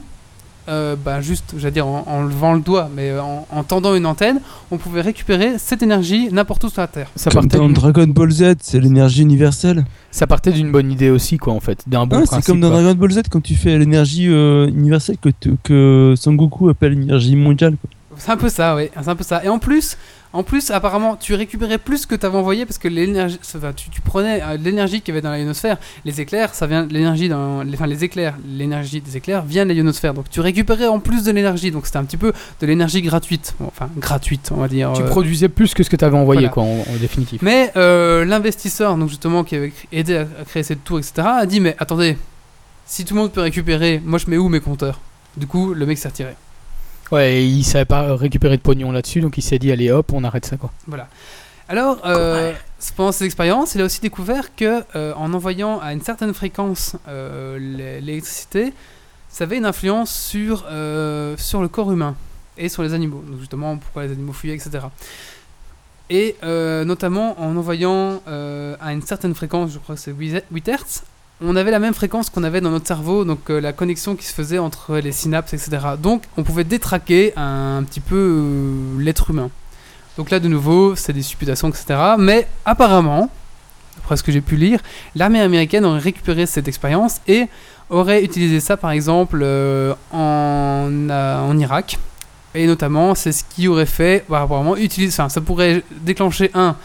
euh, 0.70 0.96
bah, 0.96 1.20
juste, 1.20 1.56
j'allais 1.58 1.74
dire 1.74 1.86
en, 1.88 2.06
en 2.08 2.22
levant 2.24 2.54
le 2.54 2.62
doigt, 2.62 2.90
mais 2.96 3.10
euh, 3.10 3.22
en, 3.22 3.46
en 3.52 3.64
tendant 3.64 3.94
une 3.96 4.06
antenne, 4.06 4.40
on 4.72 4.78
pouvait 4.78 5.02
récupérer 5.02 5.56
cette 5.58 5.84
énergie 5.84 6.30
n'importe 6.32 6.64
où 6.64 6.70
sur 6.70 6.80
la 6.80 6.88
Terre. 6.88 7.10
Ça 7.18 7.30
Comme 7.32 7.42
partait, 7.42 7.58
dans 7.58 7.66
d'une- 7.66 7.74
Dragon 7.74 8.08
Ball 8.08 8.32
Z, 8.32 8.54
c'est 8.62 8.80
l'énergie 8.80 9.24
universelle. 9.24 9.84
ça 10.12 10.26
partait 10.26 10.54
d'une 10.54 10.72
bonne 10.72 10.90
idée 10.90 11.10
aussi, 11.10 11.36
quoi, 11.38 11.52
en 11.52 11.60
fait. 11.60 11.84
D'un 11.86 12.06
bon 12.06 12.16
Ah, 12.16 12.26
principe. 12.28 12.44
c'est 12.46 12.52
comme 12.54 12.62
dans 12.62 12.70
quoi. 12.72 12.82
Dragon 12.82 12.98
Ball 12.98 13.12
Z 13.12 13.22
quand 13.30 13.42
tu 13.44 13.56
fais 13.56 13.78
l'énergie 13.78 14.28
euh, 14.30 14.68
universelle 14.70 15.18
que, 15.22 15.30
que 15.64 16.14
Sangoku 16.16 16.70
appelle 16.70 16.94
l'énergie 16.98 17.36
mondiale. 17.36 17.76
Quoi. 17.82 17.90
C'est 18.18 18.32
un 18.32 18.38
peu 18.38 18.50
ça, 18.50 18.76
oui. 18.76 18.90
C'est 19.02 19.10
un 19.10 19.16
peu 19.16 19.24
ça. 19.24 19.44
Et 19.44 19.50
en 19.50 19.60
plus, 19.60 19.98
en 20.34 20.42
plus, 20.44 20.72
apparemment, 20.72 21.16
tu 21.16 21.36
récupérais 21.36 21.78
plus 21.78 22.06
que 22.08 22.16
tu 22.16 22.26
avais 22.26 22.38
envoyé 22.38 22.66
parce 22.66 22.80
que 22.80 22.88
l'énergie, 22.88 23.40
enfin, 23.56 23.72
tu, 23.76 23.90
tu 23.92 24.02
prenais 24.02 24.42
euh, 24.42 24.58
l'énergie 24.58 25.02
qu'il 25.02 25.14
y 25.14 25.18
avait 25.18 25.22
dans 25.22 25.30
la 25.30 25.38
ionosphère. 25.40 25.78
Les 26.06 26.22
éclairs, 26.22 26.56
ça 26.56 26.66
vient 26.66 26.88
l'énergie 26.90 27.30
dans, 27.30 27.62
les- 27.62 27.76
enfin 27.76 27.86
les 27.86 28.04
éclairs, 28.04 28.36
l'énergie 28.48 29.00
des 29.00 29.16
éclairs 29.16 29.44
vient 29.44 29.64
de 29.64 29.70
la 29.70 29.76
ionosphère. 29.76 30.14
Donc 30.16 30.30
tu 30.32 30.40
récupérais 30.40 30.88
en 30.88 31.00
plus 31.00 31.24
de 31.24 31.32
l'énergie. 31.32 31.70
Donc 31.70 31.86
c'était 31.86 31.98
un 32.00 32.04
petit 32.06 32.18
peu 32.18 32.34
de 32.62 32.66
l'énergie 32.66 33.02
gratuite, 33.04 33.54
Bon, 33.60 33.68
enfin 33.68 33.90
gratuite, 33.98 34.50
on 34.52 34.58
va 34.60 34.68
dire. 34.68 34.92
Tu 34.96 35.04
euh. 35.04 35.08
produisais 35.08 35.50
plus 35.50 35.74
que 35.76 35.84
ce 35.84 35.90
que 35.92 35.96
tu 35.96 36.04
avais 36.06 36.18
envoyé, 36.18 36.48
voilà. 36.48 36.54
quoi, 36.54 36.64
en, 36.64 36.80
en 36.80 36.96
définitive. 37.00 37.40
Mais 37.44 37.72
euh, 37.78 38.26
l'investisseur, 38.26 38.96
donc 38.98 39.10
justement, 39.10 39.44
qui 39.44 39.56
avait 39.56 39.74
aidé 39.92 40.18
à, 40.18 40.22
à 40.22 40.46
créer 40.46 40.64
cette 40.64 40.84
tour, 40.84 40.98
etc., 40.98 41.14
a 41.42 41.46
dit 41.46 41.60
mais 41.60 41.76
attendez, 41.78 42.18
si 42.88 43.06
tout 43.06 43.14
le 43.14 43.22
monde 43.22 43.32
peut 43.32 43.42
récupérer, 43.42 44.02
moi 44.04 44.18
je 44.18 44.30
mets 44.30 44.38
où 44.38 44.50
mes 44.50 44.60
compteurs? 44.62 45.00
Du 45.38 45.46
coup, 45.48 45.74
le 45.76 45.86
mec 45.86 45.98
s'est 46.00 46.08
retiré. 46.08 46.34
Ouais, 47.12 47.34
et 47.36 47.46
il 47.46 47.64
savait 47.64 47.86
pas 47.86 48.16
récupérer 48.16 48.58
de 48.58 48.62
pognon 48.62 48.92
là-dessus, 48.92 49.22
donc 49.22 49.38
il 49.38 49.42
s'est 49.44 49.60
dit, 49.60 49.72
allez 49.72 49.92
hop, 49.92 50.12
on 50.14 50.24
arrête 50.24 50.46
ça, 50.46 50.58
quoi. 50.58 50.72
Voilà. 50.88 51.08
Alors, 51.70 52.00
euh, 52.06 52.54
pendant 52.96 53.12
ces 53.12 53.26
expériences, 53.26 53.76
il 53.76 53.82
a 53.82 53.86
aussi 53.86 54.02
découvert 54.02 54.56
que 54.56 54.84
euh, 54.96 55.14
en 55.16 55.34
envoyant 55.34 55.80
à 55.80 55.94
une 55.94 56.02
certaine 56.02 56.34
fréquence 56.34 56.96
euh, 57.08 57.58
l'é- 57.60 58.02
l'électricité, 58.02 58.74
ça 59.30 59.46
avait 59.46 59.58
une 59.58 59.66
influence 59.66 60.12
sur, 60.14 60.60
sur 61.38 61.62
le 61.62 61.68
corps 61.68 61.92
humain 61.92 62.16
et 62.58 62.70
sur 62.70 62.84
les 62.84 62.94
animaux. 62.94 63.24
Donc 63.28 63.40
justement, 63.40 63.78
pourquoi 63.78 64.04
les 64.06 64.12
animaux 64.12 64.34
fuyaient, 64.34 64.56
etc. 64.56 64.86
Et 66.10 66.36
notamment 66.44 67.40
en 67.42 67.56
envoyant 67.58 68.22
à 68.28 68.94
une 68.94 69.02
certaine 69.02 69.34
fréquence, 69.34 69.72
je 69.72 69.80
crois 69.80 69.96
que 69.96 70.02
c'est 70.02 70.12
8 70.12 70.44
8 70.52 70.68
Hz, 70.70 71.02
on 71.44 71.56
avait 71.56 71.72
la 71.72 71.80
même 71.80 71.94
fréquence 71.94 72.30
qu'on 72.30 72.44
avait 72.44 72.62
dans 72.62 72.72
notre 72.72 72.88
cerveau, 72.88 73.26
donc 73.26 73.50
euh, 73.50 73.60
la 73.60 73.74
connexion 73.74 74.16
qui 74.16 74.26
se 74.26 74.34
faisait 74.34 74.60
entre 74.60 74.98
les 74.98 75.12
synapses, 75.12 75.54
etc. 75.54 75.80
Donc 76.02 76.24
on 76.38 76.44
pouvait 76.44 76.64
détraquer 76.64 77.34
un, 77.36 77.84
petit 77.84 78.00
peu 78.00 78.16
euh, 78.16 79.02
l'être 79.02 79.30
humain. 79.30 79.50
Donc 80.18 80.30
là, 80.30 80.40
de 80.40 80.48
nouveau, 80.48 80.96
c'est 80.96 81.14
des 81.14 81.24
supputations, 81.24 81.70
etc. 81.70 81.86
Mais 82.18 82.48
apparemment, 82.66 83.30
d'après 83.98 84.18
ce 84.18 84.24
que 84.24 84.32
j'ai 84.32 84.42
pu 84.42 84.56
lire, 84.56 84.80
l'armée 85.16 85.42
américaine 85.42 85.86
aurait 85.86 86.00
récupéré 86.00 86.46
cette 86.46 86.68
expérience 86.68 87.20
et 87.28 87.48
aurait 87.90 88.24
utilisé 88.24 88.60
ça, 88.60 88.78
par 88.78 88.92
exemple, 88.92 89.40
euh, 89.42 89.94
en, 90.12 91.58
Irak. 91.58 91.98
Et 92.56 92.68
notamment, 92.68 93.16
c'est 93.16 93.32
ce 93.32 93.44
qui 93.44 93.68
aurait 93.68 93.88
fait, 93.88 94.24
bah, 94.30 94.44
apparemment, 94.44 94.78
utiliser, 94.78 95.12
enfin, 95.12 95.30
ça 95.30 95.42
pourrait 95.42 95.84
déclencher 96.02 96.52
un 96.54 96.76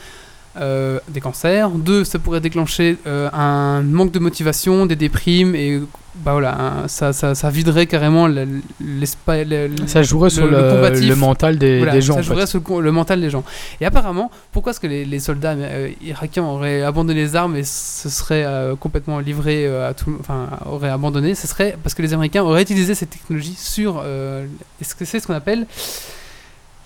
euh, 0.57 0.99
des 1.09 1.21
cancers, 1.21 1.71
deux, 1.71 2.05
ça 2.05 2.19
pourrait 2.19 2.41
déclencher 2.41 2.97
euh, 3.07 3.29
un 3.33 3.83
manque 3.83 4.11
de 4.13 4.19
motivation, 4.19 4.87
des 4.87 4.97
déprimes, 4.97 5.55
et 5.55 5.81
bah 6.17 6.33
voilà, 6.33 6.59
un- 6.61 6.89
ça, 6.89 7.13
ça, 7.13 7.37
ça 7.37 7.49
viderait 7.49 7.87
carrément 7.87 8.27
le- 8.27 8.49
l'espace. 8.81 9.47
le- 9.47 9.69
le- 9.69 9.87
Ça 9.87 10.03
jouerait 10.03 10.31
sur 10.31 10.47
le- 10.47 10.51
le, 10.91 11.07
le 11.09 11.15
mental 11.17 11.59
des, 11.59 11.79
voilà, 11.79 11.93
des 11.93 12.01
gens, 12.03 12.15
ça 12.15 12.21
en 12.21 12.23
fait. 12.23 12.29
jouerait 12.29 12.47
sur 12.49 12.81
le, 12.81 12.91
mental 12.91 13.21
des 13.21 13.31
gens. 13.31 13.45
Et 13.81 13.87
apparemment, 13.87 14.33
pourquoi 14.51 14.71
est-ce 14.73 14.81
que 14.81 14.89
les, 14.89 15.05
les 15.05 15.21
soldats 15.21 15.53
euh, 15.53 15.91
irakiens 16.03 16.45
auraient 16.45 16.83
abandonné 16.83 17.21
les 17.21 17.37
armes 17.37 17.55
et 17.55 17.63
se 17.63 18.09
seraient 18.09 18.47
complètement 18.81 19.21
livrés 19.21 19.67
à 19.69 19.95
tout, 19.95 20.17
enfin, 20.19 20.49
auraient 20.67 20.89
abandonné? 20.91 21.37
Ce 21.37 21.47
serait 21.47 21.77
parce 21.85 21.95
que 21.95 22.03
les 22.03 22.13
Américains 22.15 22.43
auraient 22.43 22.63
utilisé 22.63 22.97
cette 22.97 23.11
technologie 23.11 23.55
sur, 23.57 24.03
est-ce 24.81 24.95
que 24.97 25.05
c'est 25.05 25.21
ce 25.21 25.27
qu'on 25.29 25.35
appelle 25.35 25.67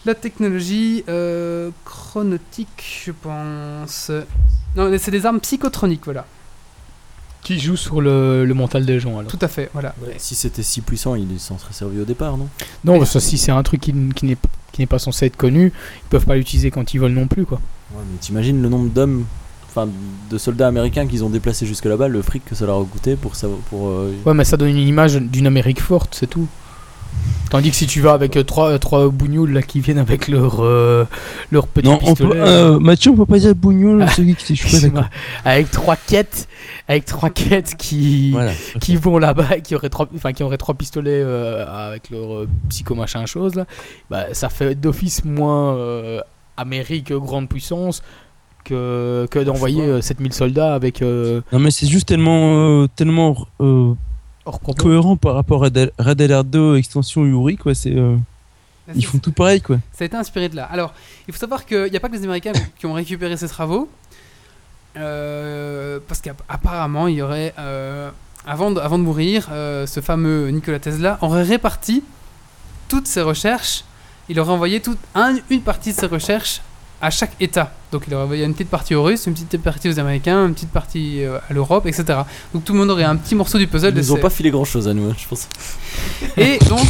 la 0.05 0.15
technologie 0.15 1.05
euh, 1.09 1.71
chronotique, 1.85 3.03
je 3.07 3.13
pense. 3.13 4.11
Non, 4.77 4.89
mais 4.89 4.99
c'est 4.99 5.11
des 5.11 5.27
armes 5.27 5.41
psychotroniques, 5.41 6.05
voilà. 6.05 6.27
Qui 7.43 7.59
joue 7.59 7.77
sur 7.77 8.01
le, 8.01 8.45
le 8.45 8.55
mental 8.55 8.87
des 8.87 9.01
gens, 9.01 9.19
alors. 9.19 9.31
Tout 9.31 9.39
à 9.41 9.49
fait, 9.49 9.69
voilà. 9.73 9.95
Si 10.19 10.35
c'était 10.37 10.63
si 10.63 10.81
puissant, 10.81 11.15
il 11.17 11.41
s'en 11.41 11.59
serait 11.59 11.73
servi 11.73 12.01
au 12.01 12.05
départ, 12.05 12.37
non? 12.37 12.49
Non, 12.85 12.99
parce 12.99 13.13
que 13.15 13.19
si 13.21 13.37
c'est 13.37 13.51
un 13.53 13.63
truc 13.63 13.81
qui, 13.81 13.93
qui 14.15 14.27
n'est 14.27 14.37
qui 14.71 14.81
n'est 14.81 14.87
pas 14.87 14.99
censé 14.99 15.27
être 15.27 15.37
connu, 15.37 15.67
ils 16.05 16.09
peuvent 16.09 16.25
pas 16.25 16.37
l'utiliser 16.37 16.71
quand 16.71 16.95
ils 16.95 16.99
veulent 17.01 17.13
non 17.13 17.27
plus, 17.27 17.45
quoi. 17.45 17.61
Ouais, 17.95 18.03
mais 18.11 18.17
t'imagines 18.19 18.63
le 18.63 18.69
nombre 18.71 18.89
d'hommes, 18.91 19.27
enfin 19.69 19.87
de 20.31 20.39
soldats 20.39 20.69
américains 20.69 21.07
qu'ils 21.07 21.25
ont 21.25 21.29
déplacés 21.29 21.67
jusque 21.67 21.85
là-bas, 21.85 22.09
le 22.09 22.23
fric 22.23 22.43
que 22.45 22.55
ça 22.55 22.65
leur 22.65 22.81
a 22.81 22.85
coûté 22.85 23.17
pour 23.17 23.35
savoir, 23.37 23.59
pour. 23.69 23.89
euh, 23.89 24.15
Ouais, 24.25 24.33
mais 24.35 24.45
ça 24.45 24.57
donne 24.57 24.71
une 24.71 24.89
image 24.89 25.17
d'une 25.17 25.47
Amérique 25.47 25.83
forte, 25.83 26.15
c'est 26.19 26.27
tout. 26.29 26.47
Tandis 27.51 27.69
que 27.71 27.77
si 27.77 27.87
tu 27.87 28.01
vas 28.01 28.15
avec 28.15 28.37
euh, 28.39 28.45
trois, 28.45 28.71
euh, 28.71 28.79
trois 28.79 29.09
bougnoules 29.11 29.53
là 29.53 29.61
qui 29.61 29.81
viennent 29.81 29.99
avec 29.99 30.29
leur, 30.29 30.61
euh, 30.61 31.05
leur 31.51 31.67
petit 31.67 31.87
Non, 31.87 31.99
on 32.03 32.15
pistolet, 32.15 32.31
peut, 32.41 32.47
euh, 32.49 32.79
Mathieu, 32.79 33.11
on 33.11 33.15
peut 33.17 33.27
pas 33.27 33.39
dire 33.39 33.55
bougnoul, 33.55 34.03
Ah. 34.03 34.09
celui 34.17 34.35
qui 34.37 34.57
je 34.57 34.67
suis 34.67 34.81
pas 34.81 34.87
d'accord. 34.89 35.11
avec 35.45 35.71
trois 35.71 35.97
quêtes, 35.97 36.49
avec 36.89 37.05
trois 37.05 37.29
quêtes 37.29 37.75
qui, 37.77 38.31
Voilà. 38.31 38.53
qui 38.81 38.97
vont 38.97 39.19
là-bas 39.19 39.59
et 39.59 39.61
qui 39.61 39.75
auraient 39.75 39.91
trois, 39.91 40.09
enfin 40.15 40.33
qui 40.33 40.43
auraient 40.43 40.57
trois 40.57 40.75
pistolets 40.75 41.11
euh, 41.23 41.67
avec 41.69 42.09
leur 42.09 42.47
psycho 42.71 42.95
machin 42.95 43.27
chose 43.27 43.55
là, 43.55 43.67
bah, 44.09 44.33
ça 44.33 44.49
fait 44.49 44.75
d'office 44.75 45.23
moins 45.23 45.77
Amérique 46.57 47.13
grande 47.13 47.51
puissance 47.51 48.03
que, 48.65 49.27
que 49.31 49.39
d'envoyer 49.41 49.83
euh, 49.83 50.01
7000 50.01 50.33
soldats 50.33 50.75
avec 50.75 51.03
Non, 51.03 51.59
mais 51.59 51.71
c'est 51.71 51.87
juste 51.87 52.09
tellement, 52.09 52.87
tellement 52.97 53.37
hors 54.45 54.61
propos. 54.61 54.83
cohérent 54.83 55.17
par 55.17 55.35
rapport 55.35 55.63
à 55.63 55.67
Red 55.67 55.93
Red 55.99 56.21
Alert 56.23 56.45
2 56.47 56.77
extension 56.77 57.25
Yuri, 57.25 57.57
quoi. 57.57 57.75
C'est, 57.75 57.95
euh, 57.97 58.17
ils 58.95 59.05
font 59.07 59.19
tout 59.19 59.33
pareil, 59.33 59.61
quoi. 59.61 59.77
Ça 59.93 60.05
a 60.05 60.07
été 60.07 60.17
inspiré 60.17 60.49
de 60.49 60.57
là. 60.57 60.65
Alors, 60.71 60.93
il 61.29 61.33
faut 61.35 61.41
savoir 61.41 61.65
qu'il 61.67 61.91
n'y 61.91 61.97
a 61.97 62.01
pas 62.01 62.09
que 62.09 62.15
les 62.17 62.25
Américains 62.25 62.53
qui 62.79 62.87
ont 62.87 62.93
récupéré 62.95 63.37
ces 63.37 63.49
travaux. 63.49 63.89
euh, 64.97 65.99
parce 66.07 66.21
qu'apparemment, 66.21 67.07
il 67.09 67.17
y 67.17 67.23
aurait. 67.23 67.55
euh, 67.59 68.11
avant, 68.47 68.71
de, 68.73 68.81
avant 68.81 68.99
de 68.99 69.05
mourir, 69.05 69.47
ce 69.51 70.01
fameux 70.03 70.49
Nikola 70.49 70.81
Tesla 70.81 71.17
aurait 71.21 71.45
réparti 71.45 72.03
toutes 72.89 73.07
ses 73.07 73.23
recherches. 73.23 73.85
Il 74.29 74.39
aurait 74.41 74.53
envoyé 74.53 74.81
toute, 74.81 74.99
un- 75.15 75.37
une 75.51 75.61
partie 75.63 75.93
de 75.93 75.97
ses 75.99 76.07
recherches 76.07 76.61
à 77.03 77.11
chaque 77.11 77.33
État. 77.41 77.73
Donc, 77.91 78.05
il 78.07 78.15
aurait 78.15 78.23
envoyé 78.25 78.45
une 78.45 78.53
petite 78.55 78.71
partie 78.71 78.95
aux 78.95 79.03
Russes, 79.03 79.27
une 79.27 79.35
petite 79.35 79.59
partie 79.61 79.89
aux 79.91 79.99
Américains, 79.99 80.47
une 80.47 80.55
petite 80.55 80.71
partie 80.71 81.23
euh, 81.25 81.39
à 81.51 81.53
l'Europe, 81.53 81.85
etc. 81.87 82.21
Donc, 82.55 82.65
tout 82.65 82.73
le 82.73 82.79
monde 82.79 82.91
aurait 82.91 83.05
un 83.05 83.17
petit 83.17 83.35
morceau 83.35 83.59
du 83.59 83.67
puzzle. 83.67 83.91
Ils 83.91 83.97
nous 83.97 84.13
ont 84.13 84.17
ces- 84.17 84.21
pas 84.23 84.31
filé 84.31 84.51
grand 84.51 84.65
chose 84.65 84.89
à 84.89 84.95
nous, 84.95 85.11
hein, 85.11 85.15
je 85.19 85.27
pense. 85.29 85.49
Et 86.39 86.59
donc, 86.69 86.87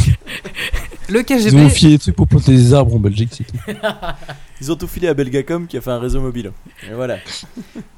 le 1.09 1.19
Ils 1.19 1.25
KGB. 1.25 1.57
ont 1.57 1.69
filé 1.69 1.91
des 1.93 1.99
trucs 1.99 2.15
pour 2.15 2.27
planter 2.27 2.51
des 2.55 2.73
arbres 2.73 2.95
en 2.95 2.99
Belgique, 2.99 3.31
c'est 3.33 3.43
tout. 3.43 3.57
Ils 4.61 4.71
ont 4.71 4.75
tout 4.77 4.87
filé 4.87 5.09
à 5.09 5.13
Belgacom 5.13 5.67
qui 5.67 5.75
a 5.77 5.81
fait 5.81 5.91
un 5.91 5.99
réseau 5.99 6.21
mobile. 6.21 6.53
Et 6.89 6.93
voilà. 6.93 7.17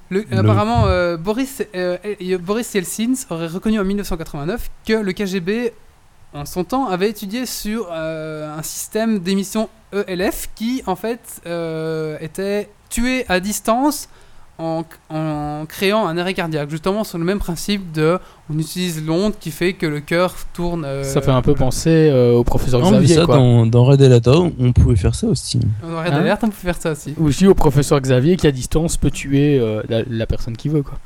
Le- 0.10 0.26
Le- 0.32 0.38
Apparemment, 0.40 0.86
euh, 0.88 1.18
Boris, 1.18 1.62
euh, 1.76 1.98
Boris 2.40 2.74
Yeltsin 2.74 3.14
aurait 3.30 3.48
reconnu 3.48 3.80
en 3.80 3.84
1989 3.84 4.70
que 4.88 4.94
le 4.94 5.12
KGB, 5.14 5.74
en 6.36 6.46
son 6.46 6.64
temps, 6.64 6.88
avait 6.88 7.10
étudié 7.10 7.46
sur 7.46 7.88
euh, 7.92 8.58
un 8.58 8.62
système 8.64 9.20
d'émission 9.20 9.70
ELF 10.08 10.50
qui, 10.56 10.84
en 10.86 10.96
fait, 10.96 11.20
euh, 11.48 12.18
était 12.22 12.70
tué 12.90 13.26
à 13.30 13.40
distance 13.40 14.10
en, 14.58 14.84
en 15.10 15.66
créant 15.68 16.08
un 16.08 16.18
arrêt 16.18 16.34
cardiaque, 16.34 16.70
justement 16.70 17.04
sur 17.04 17.18
le 17.18 17.26
même 17.26 17.40
principe 17.40 17.92
de 17.92 18.20
on 18.50 18.58
utilise 18.58 19.04
l'onde 19.06 19.34
qui 19.38 19.52
fait 19.52 19.74
que 19.74 19.86
le 19.86 20.00
cœur 20.00 20.34
tourne. 20.54 20.86
euh, 20.86 21.04
Ça 21.04 21.22
fait 21.22 21.32
un 21.32 21.42
peu 21.42 21.52
voilà. 21.52 21.66
penser 21.66 21.90
euh, 22.10 22.32
au 22.34 22.44
professeur 22.46 22.80
Non, 22.80 22.92
mais 22.92 22.98
Xavier 23.00 23.16
ça, 23.16 23.26
quoi. 23.26 23.36
dans, 23.36 23.66
dans 23.66 23.84
Red 23.84 24.02
Alert 24.02 24.24
2, 24.24 24.32
on 24.60 24.72
pouvait 24.72 24.96
faire 24.96 25.14
ça 25.14 25.28
aussi. 25.28 25.60
On 25.84 25.92
aurait 25.94 26.08
Hein 26.08 26.12
d'alerte, 26.12 26.42
on 26.44 26.48
peut 26.48 26.54
faire 26.54 26.78
ça 26.80 26.92
aussi. 26.94 27.14
Ou 27.18 27.26
aussi 27.28 27.48
au 27.48 27.54
professeur 27.54 28.00
Xavier 28.00 28.38
qui 28.38 28.48
à 28.48 28.52
distance 28.52 28.96
peut 28.96 29.12
tuer 29.12 29.60
euh, 29.60 29.82
la, 29.90 30.04
la 30.10 30.26
personne 30.26 30.56
qui 30.56 30.70
veut 30.70 30.84
quoi. 30.84 31.00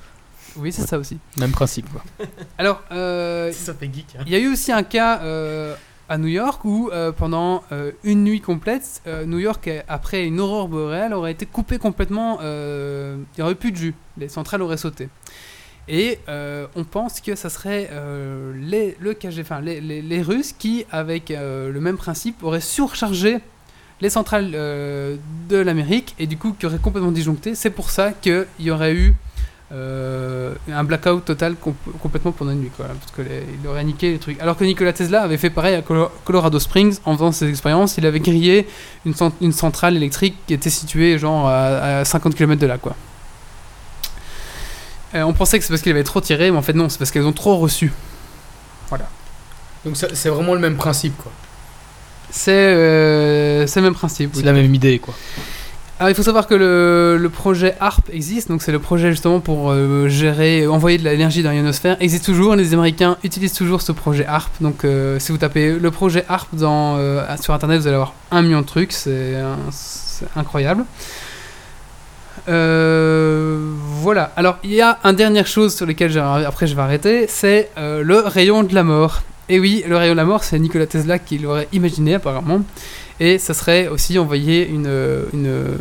Oui, 0.57 0.71
c'est 0.71 0.87
ça 0.87 0.97
aussi. 0.97 1.17
Même 1.37 1.51
principe 1.51 1.87
quoi. 1.91 2.03
Alors, 2.57 2.81
euh, 2.91 3.51
Ça 3.51 3.73
fait 3.73 3.89
geek. 3.93 4.15
Il 4.25 4.31
y 4.31 4.35
a 4.35 4.39
eu 4.39 4.51
aussi 4.51 4.71
un 4.71 4.83
cas 4.83 5.21
euh, 5.21 5.75
à 6.09 6.17
New 6.17 6.27
York 6.27 6.63
où 6.65 6.89
euh, 6.91 7.11
pendant 7.11 7.63
euh, 7.71 7.91
une 8.03 8.23
nuit 8.23 8.41
complète, 8.41 9.01
euh, 9.07 9.25
New 9.25 9.39
York, 9.39 9.69
après 9.87 10.25
une 10.25 10.39
aurore 10.39 10.67
boréale, 10.67 11.13
aurait 11.13 11.31
été 11.31 11.45
coupée 11.45 11.77
complètement. 11.77 12.39
euh, 12.41 13.17
il 13.37 13.41
n'y 13.41 13.43
aurait 13.43 13.55
plus 13.55 13.71
de 13.71 13.77
jus. 13.77 13.95
Les 14.17 14.27
centrales 14.29 14.61
auraient 14.61 14.77
sauté. 14.77 15.09
Et 15.87 16.19
euh, 16.29 16.67
on 16.75 16.83
pense 16.83 17.19
que 17.19 17.33
ça 17.35 17.49
serait 17.49 17.89
euh, 17.91 18.53
les, 18.55 18.95
le 18.99 19.13
KG, 19.15 19.39
enfin, 19.41 19.59
les, 19.59 19.81
les- 19.81 20.01
les 20.03 20.21
Russes 20.21 20.53
qui, 20.57 20.85
avec 20.91 21.31
euh, 21.31 21.71
le 21.71 21.79
même 21.81 21.97
principe, 21.97 22.43
auraient 22.43 22.61
surchargé 22.61 23.39
les 24.01 24.09
centrales 24.11 24.51
euh, 24.53 25.15
de 25.49 25.57
l'Amérique 25.57 26.15
et 26.19 26.27
du 26.27 26.37
coup 26.37 26.53
qui 26.57 26.65
auraient 26.67 26.77
complètement 26.77 27.11
disjoncté. 27.11 27.55
C'est 27.55 27.71
pour 27.71 27.89
ça 27.89 28.11
qu'il 28.13 28.45
y 28.59 28.69
aurait 28.71 28.93
eu 28.93 29.15
euh, 29.71 30.55
un 30.71 30.83
blackout 30.83 31.23
total 31.25 31.55
com- 31.55 31.75
complètement 32.01 32.31
pendant 32.31 32.51
une 32.51 32.61
nuit, 32.61 32.71
quoi, 32.75 32.87
parce 32.87 33.11
qu'il 33.11 33.67
aurait 33.67 33.83
niqué 33.83 34.11
les 34.11 34.17
trucs. 34.17 34.39
Alors 34.41 34.57
que 34.57 34.63
Nikola 34.63 34.93
Tesla 34.93 35.21
avait 35.21 35.37
fait 35.37 35.49
pareil 35.51 35.75
à 35.75 35.81
Colo- 35.81 36.09
Colorado 36.25 36.59
Springs 36.59 36.97
en 37.05 37.13
faisant 37.15 37.31
ses 37.31 37.47
expériences, 37.49 37.97
il 37.97 38.05
avait 38.05 38.19
grillé 38.19 38.67
une, 39.05 39.13
cent- 39.13 39.31
une 39.41 39.51
centrale 39.51 39.95
électrique 39.95 40.35
qui 40.47 40.53
était 40.55 40.69
située 40.71 41.19
genre 41.19 41.47
à, 41.47 41.99
à 41.99 42.05
50 42.05 42.33
km 42.35 42.59
de 42.59 42.65
là, 42.67 42.77
quoi. 42.79 42.95
Euh, 45.15 45.23
on 45.23 45.33
pensait 45.33 45.57
que 45.59 45.65
c'est 45.65 45.69
parce 45.71 45.81
qu'il 45.81 45.91
avait 45.91 46.03
trop 46.03 46.21
tiré, 46.21 46.51
mais 46.51 46.57
en 46.57 46.61
fait 46.61 46.73
non, 46.73 46.87
c'est 46.89 46.97
parce 46.99 47.11
qu'elles 47.11 47.25
ont 47.25 47.33
trop 47.33 47.57
reçu. 47.57 47.91
Donc 49.85 49.95
ça- 49.95 50.07
c'est 50.13 50.29
vraiment 50.29 50.53
le 50.55 50.59
même 50.59 50.75
principe, 50.75 51.15
quoi. 51.17 51.31
C'est 52.31 52.51
euh, 52.53 53.65
le 53.75 53.81
même 53.81 53.93
principe. 53.93 54.31
C'est 54.33 54.39
oui. 54.39 54.45
la 54.45 54.53
même 54.53 54.75
idée, 54.75 54.99
quoi. 54.99 55.13
Alors 55.99 56.09
il 56.09 56.15
faut 56.15 56.23
savoir 56.23 56.47
que 56.47 56.55
le, 56.55 57.29
projet 57.29 57.75
HARP 57.81 58.09
existe, 58.13 58.47
donc 58.47 58.61
c'est 58.61 58.71
le 58.71 58.79
projet 58.79 59.11
justement 59.11 59.41
pour 59.41 59.69
euh, 59.71 60.07
gérer, 60.07 60.65
envoyer 60.65 60.97
de 60.97 61.03
l'énergie 61.03 61.43
dans 61.43 61.51
l'ionosphère, 61.51 61.97
existe 61.99 62.23
toujours, 62.23 62.55
les 62.55 62.73
Américains 62.73 63.17
utilisent 63.21 63.51
toujours 63.51 63.81
ce 63.81 63.91
projet 63.91 64.25
HARP, 64.25 64.49
donc 64.61 64.85
euh, 64.85 65.19
si 65.19 65.33
vous 65.33 65.37
tapez 65.37 65.77
le 65.77 65.91
projet 65.91 66.23
HARP 66.29 66.55
dans, 66.55 66.95
euh, 66.97 67.25
sur 67.41 67.53
internet, 67.53 67.81
vous 67.81 67.87
allez 67.87 67.95
avoir 67.95 68.13
un 68.31 68.41
million 68.41 68.61
de 68.61 68.65
trucs, 68.65 68.93
c'est 68.93 69.35
incroyable. 70.37 70.85
Voilà, 72.47 74.31
alors 74.37 74.57
il 74.63 74.71
y 74.71 74.81
a 74.81 74.99
une 75.03 75.17
dernière 75.17 75.47
chose 75.47 75.75
sur 75.75 75.85
laquelle 75.85 76.17
après 76.17 76.65
je 76.65 76.75
vais 76.75 76.81
arrêter, 76.81 77.25
c'est 77.27 77.71
le 77.75 78.19
rayon 78.19 78.63
de 78.63 78.73
la 78.73 78.83
mort. 78.83 79.21
Et 79.51 79.59
oui, 79.59 79.83
le 79.87 79.97
rayon 79.97 80.13
de 80.13 80.17
la 80.17 80.25
mort, 80.25 80.43
c'est 80.43 80.59
Nikola 80.59 80.85
Tesla 80.85 81.17
qui 81.17 81.39
l'aurait 81.39 81.67
imaginé 81.73 82.13
apparemment. 82.13 82.61
Et 83.19 83.37
ça 83.37 83.53
serait 83.53 83.87
aussi 83.87 84.17
envoyer 84.17 84.67
une, 84.67 84.89
une, 85.33 85.77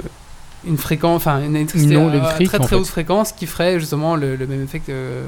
une 0.67 0.77
fréquence, 0.79 1.17
enfin 1.17 1.41
une 1.43 1.57
électricité 1.57 1.95
Une 1.95 2.01
à 2.01 2.21
très 2.33 2.45
en 2.45 2.49
très 2.49 2.69
fait. 2.69 2.75
haute 2.77 2.87
fréquence 2.87 3.33
qui 3.33 3.47
ferait 3.47 3.79
justement 3.79 4.17
le, 4.17 4.37
le 4.37 4.47
même 4.47 4.65
effet 4.65 4.81
que, 4.81 5.23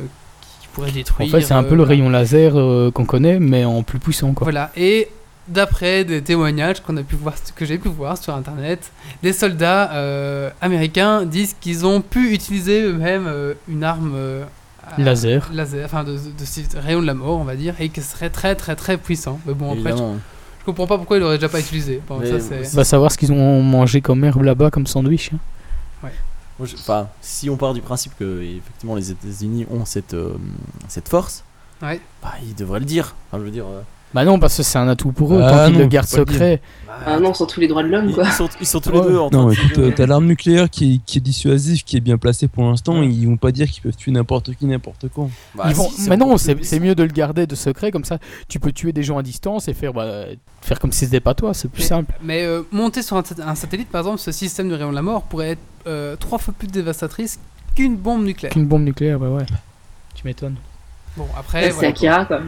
qui 0.61 0.69
pourrait 0.73 0.91
En 0.91 0.95
détruire. 0.95 1.31
fait, 1.31 1.41
c'est 1.43 1.55
un 1.55 1.63
peu 1.63 1.75
euh, 1.75 1.77
le 1.77 1.83
rayon 1.85 2.09
laser 2.11 2.53
euh, 2.59 2.91
qu'on 2.91 3.05
connaît, 3.05 3.39
mais 3.39 3.65
en 3.65 3.83
plus 3.83 3.99
puissant, 3.99 4.33
quoi. 4.33 4.45
Voilà. 4.45 4.71
Et 4.77 5.09
d'après 5.49 6.05
des 6.05 6.23
témoignages 6.23 6.81
qu'on 6.81 6.97
a 6.97 7.03
pu 7.03 7.17
voir, 7.17 7.35
que 7.57 7.65
j'ai 7.65 7.79
pu 7.79 7.89
voir 7.89 8.19
sur 8.19 8.35
internet, 8.35 8.91
des 9.23 9.33
soldats 9.33 9.93
euh, 9.93 10.51
américains 10.61 11.25
disent 11.25 11.57
qu'ils 11.61 11.87
ont 11.87 12.01
pu 12.01 12.33
utiliser 12.33 12.83
eux-mêmes 12.83 13.27
euh, 13.29 13.55
une 13.69 13.83
arme 13.85 14.13
euh, 14.17 14.45
Laser. 14.99 15.49
laser, 15.53 15.85
enfin 15.85 16.03
de, 16.03 16.15
de, 16.15 16.79
rayon 16.81 17.01
de 17.01 17.07
la 17.07 17.15
mort, 17.15 17.39
on 17.39 17.45
va 17.45 17.55
dire, 17.55 17.75
et 17.79 17.91
que 17.91 18.01
ce 18.01 18.13
serait 18.13 18.31
très 18.31 18.57
très 18.57 18.75
très 18.75 18.97
puissant. 18.97 19.39
Mais 19.47 19.55
bon, 19.55 19.73
après, 19.73 19.93
je, 20.61 20.65
comprends 20.65 20.87
pas 20.87 20.97
pourquoi 20.99 21.17
ils 21.17 21.21
l'auraient 21.21 21.37
déjà 21.39 21.49
pas 21.49 21.61
utilisé. 21.61 22.01
Bon, 22.09 22.21
ça, 22.25 22.39
c'est- 22.41 22.75
Va 22.77 22.85
savoir 22.85 23.11
ce 23.11 23.19
qu'ils 23.19 23.33
ont 23.33 23.63
mangé 23.63 24.01
comme 24.01 24.23
herbe 24.25 24.43
là-bas, 24.43 24.71
comme 24.71 24.87
sandwich. 24.87 25.31
hein. 25.35 25.39
Moi, 26.59 26.69
je- 26.69 26.77
Enfin, 26.77 27.09
si 27.23 27.49
on 27.49 27.57
part 27.57 27.73
du 27.73 27.81
principe 27.81 28.13
que 28.19 28.43
effectivement 28.43 28.95
les 28.95 29.11
États-Unis 29.11 29.67
ont 29.71 29.87
cette, 29.87 30.13
euh, 30.13 30.35
cette 30.89 31.09
force, 31.09 31.43
Ouais. 31.81 31.99
bah, 32.23 32.33
ils 32.45 32.55
devraient 32.55 32.81
le 32.81 32.85
dire. 32.85 33.15
Enfin, 33.29 33.39
je 33.39 33.45
veux 33.47 33.51
dire, 33.51 33.65
euh, 33.67 33.81
Bah 34.13 34.25
non, 34.25 34.41
parce 34.41 34.57
que 34.57 34.63
c'est 34.65 34.79
un 34.79 34.89
atout 34.89 35.13
pour 35.13 35.33
eux, 35.35 35.41
Ah 35.41 35.51
tant 35.51 35.65
qu'ils 35.67 35.75
non, 35.75 35.79
le 35.81 35.87
gardent 35.87 36.09
secret. 36.09 36.61
Ah 37.07 37.21
non, 37.21 37.33
sur 37.33 37.47
tous 37.47 37.61
les 37.61 37.69
droits 37.69 37.83
de 37.85 37.89
l'homme, 37.89 38.09
ils, 38.09 38.15
quoi. 38.15 38.25
ils 38.27 38.33
sont, 38.33 38.49
ils 38.61 38.67
sont 38.67 38.81
tous 38.81 38.91
les 38.91 39.01
deux 39.01 39.17
en 39.19 39.31
Non, 39.31 39.51
écoute, 39.53 39.79
euh, 39.79 39.93
t'as 39.95 40.05
l'arme 40.07 40.27
nucléaire 40.27 40.69
qui 40.69 40.97
est, 40.97 40.99
qui 41.07 41.19
est 41.19 41.21
dissuasive, 41.21 41.85
qui 41.85 41.97
est 41.97 42.01
bien 42.01 42.19
placée 42.19 42.49
pour 42.49 42.65
l'instant, 42.65 43.03
ils 43.03 43.27
vont 43.27 43.37
pas 43.37 43.53
dire 43.53 43.69
qu'ils 43.71 43.83
peuvent 43.83 43.95
tuer 43.97 44.11
n'importe 44.11 44.55
qui, 44.57 44.67
n'importe 44.67 45.07
quand. 45.15 45.31
Bah, 45.55 45.67
Ils 45.69 45.75
vont... 45.77 45.89
si, 45.89 46.11
Mais 46.11 46.17
non, 46.17 46.37
c'est 46.37 46.63
c'est 46.65 46.81
mieux 46.81 46.95
de 46.97 47.05
le 47.05 47.09
garder 47.13 47.47
de 47.47 47.55
secret, 47.55 47.91
comme 47.93 48.05
ça 48.05 48.19
tu 48.49 48.59
peux 48.59 48.73
tuer 48.73 48.93
des 48.93 49.05
gens 49.05 49.17
à 49.17 49.23
distance 49.23 49.69
et 49.69 49.75
faire, 49.75 49.93
bah, 49.93 50.25
faire 50.61 50.81
comme 50.81 50.91
si 50.93 51.05
c'était 51.05 51.21
pas 51.21 51.35
toi, 51.35 51.55
c'est 51.55 51.69
plus 51.69 51.83
Mais- 51.83 51.89
simple. 51.89 52.13
Mais 52.23 52.43
euh, 52.45 52.63
monter 52.73 53.03
sur 53.03 53.17
un, 53.17 53.23
sat- 53.25 53.41
un 53.47 53.55
satellite, 53.55 53.89
par 53.91 54.01
exemple, 54.01 54.19
ce 54.19 54.33
système 54.33 54.69
de 54.69 54.75
rayon 54.75 54.91
de 54.91 54.97
la 54.97 55.03
mort 55.03 55.23
pourrait 55.23 55.51
être 55.51 55.61
euh, 55.87 56.17
trois 56.17 56.39
fois 56.39 56.53
plus 56.59 56.67
dévastatrice 56.69 57.39
qu'une 57.77 57.97
bombe 57.97 58.25
nucléaire. 58.25 58.53
Qu'une 58.53 58.67
bombe 58.67 58.83
nucléaire, 58.83 59.21
bah 59.21 59.29
ouais. 59.29 59.47
Tu 60.15 60.27
m'étonnes. 60.27 60.57
Bon, 61.17 61.27
après, 61.39 61.67
c'est 61.67 61.71
voilà. 61.71 61.89
Akira, 61.91 62.25
quoi. 62.25 62.41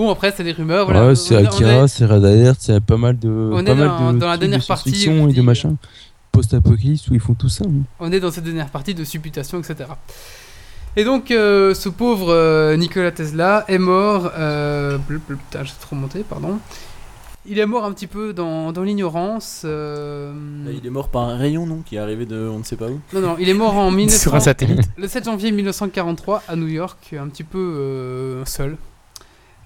Bon, 0.00 0.10
après, 0.10 0.32
c'est 0.34 0.44
des 0.44 0.52
rumeurs. 0.52 0.86
Voilà. 0.86 1.08
ouais, 1.08 1.14
c'est 1.14 1.36
On 1.36 1.40
est- 1.40 1.42
on 1.42 1.46
Akira, 1.48 1.70
est- 1.84 1.88
c'est 1.88 2.06
Red 2.06 2.24
Alert, 2.24 2.56
c'est 2.60 2.80
pas 2.80 2.96
mal 2.96 3.18
de. 3.18 3.28
On 3.28 3.62
pas 3.64 3.70
est 3.70 3.74
mal 3.74 3.88
dans- 3.88 4.12
de 4.14 4.18
dans 4.18 4.26
la 4.28 4.32
trucs 4.32 4.40
dernière 4.40 4.60
de 4.60 4.66
partie, 4.66 4.90
science-fiction 4.90 5.24
je 5.26 5.30
et 5.30 5.36
de 5.36 5.42
machin. 5.42 5.76
Post-apocalypse 6.32 7.08
où 7.08 7.14
ils 7.14 7.20
font 7.20 7.34
tout 7.34 7.48
ça. 7.48 7.64
hein. 7.66 7.82
On 7.98 8.10
est 8.12 8.20
dans 8.20 8.30
cette 8.30 8.44
dernière 8.44 8.70
partie 8.70 8.94
de 8.94 9.04
supputation, 9.04 9.58
etc. 9.58 9.90
Et 10.96 11.04
donc, 11.04 11.30
euh, 11.30 11.74
ce 11.74 11.88
pauvre 11.88 12.30
euh, 12.32 12.76
Nikola 12.76 13.10
Tesla 13.12 13.64
est 13.68 13.78
mort. 13.78 14.30
Euh, 14.38 14.96
bleu, 14.98 15.20
bleu, 15.26 15.36
putain, 15.36 15.64
j'ai 15.64 15.72
trop 15.80 15.96
monté, 15.96 16.24
pardon. 16.28 16.58
Il 17.46 17.58
est 17.58 17.66
mort 17.66 17.84
un 17.84 17.92
petit 17.92 18.06
peu 18.06 18.32
dans, 18.32 18.70
dans 18.72 18.82
l'ignorance. 18.82 19.62
euh, 19.64 20.32
Il 20.72 20.86
est 20.86 20.90
mort 20.90 21.08
par 21.08 21.22
un 21.22 21.36
rayon, 21.36 21.66
non 21.66 21.82
Qui 21.84 21.96
est 21.96 21.98
arrivé 21.98 22.26
de 22.26 22.48
on 22.48 22.58
ne 22.58 22.64
sait 22.64 22.76
pas 22.76 22.86
où. 22.88 23.00
Non, 23.12 23.20
non, 23.20 23.36
il 23.38 23.48
est 23.48 23.54
mort 23.54 23.76
en 23.76 23.90
1900 23.90 24.18
Sur 24.22 24.34
un 24.34 24.40
satellite. 24.40 24.88
le 24.96 25.08
7 25.08 25.24
janvier 25.24 25.50
1943 25.52 26.42
à 26.48 26.56
New 26.56 26.68
York, 26.68 27.14
un 27.18 27.28
petit 27.28 27.44
peu 27.44 27.58
euh, 27.58 28.44
seul. 28.44 28.76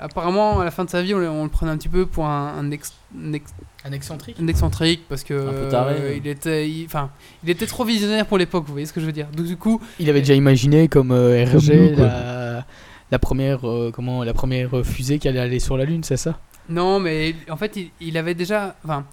Apparemment, 0.05 0.60
à 0.60 0.64
la 0.64 0.70
fin 0.70 0.85
de 0.85 0.90
sa 0.90 1.02
vie, 1.02 1.14
on, 1.14 1.18
le- 1.18 1.28
on 1.31 1.44
le 1.44 1.51
prenait 1.51 1.70
un 1.72 1.76
petit 1.76 1.89
peu 1.89 2.06
pour 2.06 2.26
un, 2.26 2.55
un 2.59 2.70
ex- 2.70 2.93
un 3.18 3.32
ex- 3.32 3.55
Un 3.85 3.93
excentrique 3.93 4.36
un 4.40 4.47
excentrique 4.48 5.02
parce 5.09 5.24
que 5.24 5.35
Un 5.35 5.52
peu 5.64 5.68
taré, 5.70 5.94
euh, 5.98 6.09
ouais. 6.10 6.16
il 6.22 6.26
était, 6.26 6.68
il- 6.68 6.86
enfin, 6.86 7.10
il 7.43 7.51
était 7.51 7.66
trop 7.66 7.85
visionnaire 7.85 8.26
pour 8.26 8.39
l'époque. 8.39 8.64
Vous 8.66 8.72
voyez 8.72 8.86
ce 8.86 8.93
que 8.93 9.01
je 9.01 9.06
veux 9.06 9.12
dire 9.12 9.26
Donc 9.36 9.47
du 9.47 9.56
coup, 9.56 9.81
Il 9.98 10.09
avait 10.10 10.20
déjà 10.20 10.35
imaginé 10.35 10.89
comme 10.89 11.10
euh, 11.12 11.44
Comme 11.47 11.59
RG 11.59 11.94
quoi. 11.97 12.06
la, 12.06 12.66
la 13.10 13.18
première 13.18 13.68
euh, 13.68 13.90
comment 13.94 14.24
la 14.24 14.35
première 14.35 14.76
euh, 14.78 14.82
fusée 14.85 15.18
qui 15.18 15.28
allait 15.28 15.40
aller 15.40 15.60
sur 15.60 15.76
la 15.76 15.85
lune, 15.85 16.05
c'est 16.05 16.16
ça? 16.16 16.39
Non, 16.68 16.98
mais 17.01 17.35
en 17.51 17.56
fait, 17.56 17.76
il, 17.76 17.90
il 18.01 18.16
avait 18.16 18.35
déjà. 18.35 18.74
Enfin, 18.85 19.05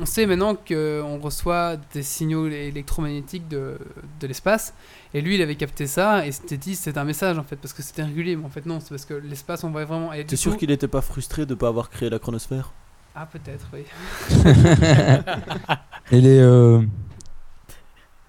on 0.00 0.06
sait 0.06 0.26
maintenant 0.26 0.54
qu'on 0.54 1.18
reçoit 1.20 1.76
des 1.92 2.02
signaux 2.02 2.46
électromagnétiques 2.48 3.48
de, 3.48 3.78
de 4.20 4.26
l'espace. 4.26 4.74
Et 5.14 5.20
lui, 5.20 5.34
il 5.36 5.42
avait 5.42 5.56
capté 5.56 5.86
ça 5.86 6.26
et 6.26 6.32
s'était 6.32 6.56
dit 6.56 6.74
c'est 6.76 6.96
un 6.98 7.04
message 7.04 7.38
en 7.38 7.42
fait, 7.44 7.56
parce 7.56 7.72
que 7.72 7.82
c'était 7.82 8.02
régulier. 8.04 8.36
Mais 8.36 8.44
en 8.44 8.48
fait, 8.50 8.66
non, 8.66 8.80
c'est 8.80 8.90
parce 8.90 9.04
que 9.04 9.14
l'espace, 9.14 9.64
on 9.64 9.70
voit 9.70 9.84
vraiment. 9.84 10.10
T'es 10.26 10.36
sûr 10.36 10.52
coup- 10.52 10.58
qu'il 10.58 10.70
était 10.70 10.88
pas 10.88 11.00
frustré 11.00 11.46
de 11.46 11.54
pas 11.54 11.68
avoir 11.68 11.90
créé 11.90 12.10
la 12.10 12.18
chronosphère 12.18 12.72
Ah, 13.14 13.26
peut-être, 13.26 13.66
oui. 13.72 13.84
Et 16.12 16.20
les. 16.20 16.38
euh, 16.38 16.82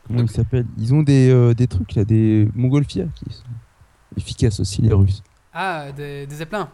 Comment 0.07 0.21
ils 0.23 0.29
s'appellent 0.31 0.65
Ils 0.77 0.93
ont 0.93 1.03
des, 1.03 1.29
euh, 1.29 1.53
des 1.53 1.67
trucs 1.67 1.93
là, 1.93 2.03
des 2.03 2.47
montgolfières 2.55 3.09
qui 3.15 3.31
sont 3.31 3.43
efficaces 4.17 4.59
aussi, 4.59 4.81
les 4.81 4.91
Russes. 4.93 5.21
Ah, 5.53 5.91
des, 5.91 6.25
des 6.25 6.35
zeppelins. 6.35 6.69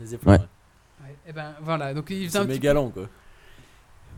Les 0.00 0.12
Ouais. 0.14 0.18
ouais. 0.26 0.38
Ouais, 0.38 1.16
et 1.28 1.32
ben 1.32 1.52
voilà, 1.62 1.94
donc 1.94 2.06
il 2.10 2.26
faisait 2.26 2.30
C'est 2.30 2.38
un 2.38 2.42
petit 2.46 2.54
méga 2.54 2.74
lent, 2.74 2.90
quoi. 2.90 3.04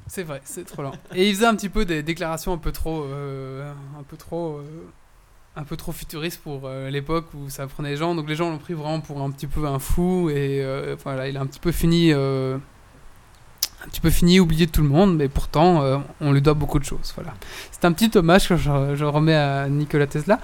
C'est 0.07 0.23
vrai, 0.23 0.43
c'est 0.45 0.65
trop 0.65 0.83
lent. 0.83 0.93
Et 1.15 1.29
il 1.29 1.35
faisait 1.35 1.47
un 1.47 1.55
petit 1.55 1.71
peu 1.71 1.85
des 1.85 2.03
déclarations 2.03 2.53
un 2.53 2.59
peu 2.59 2.73
trop, 2.73 3.05
euh, 3.05 3.73
un 3.99 4.03
peu 4.03 4.17
trop, 4.17 4.59
euh, 4.59 4.63
un 5.57 5.65
peu 5.65 5.77
trop 5.77 5.93
futuristes 5.93 6.41
pour 6.43 6.63
euh, 6.65 6.91
l'époque 6.91 7.27
où 7.35 7.49
ça 7.49 7.67
prenait 7.67 7.91
les 7.91 7.97
gens. 7.97 8.15
Donc 8.15 8.29
les 8.29 8.35
gens 8.37 8.51
l'ont 8.51 8.59
pris 8.59 8.75
vraiment 8.75 9.01
pour 9.01 9.23
un 9.23 9.31
petit 9.31 9.47
peu 9.47 9.67
un 9.67 9.79
fou 9.79 10.29
et 10.31 10.63
voilà, 11.03 11.29
il 11.29 11.37
a 11.37 11.41
un 11.41 11.47
petit 11.47 11.61
peu 11.61 11.73
fini, 11.73 12.13
un 12.13 12.61
petit 13.91 14.01
peu 14.01 14.11
fini 14.11 14.41
oublié 14.41 14.67
de 14.67 14.71
tout 14.71 14.83
le 14.83 14.89
monde, 14.89 15.17
mais 15.17 15.29
pourtant 15.29 16.03
on 16.21 16.33
lui 16.33 16.43
doit 16.43 16.55
beaucoup 16.55 16.79
de 16.79 16.85
choses. 16.85 17.13
Voilà, 17.15 17.35
c'est 17.73 17.85
un 17.87 17.93
petit 17.93 18.17
hommage 18.17 18.49
que 18.49 18.57
je, 18.57 18.95
je 18.95 19.05
remets 19.05 19.35
à 19.35 19.69
Nikola 19.69 20.07
Tesla. 20.07 20.39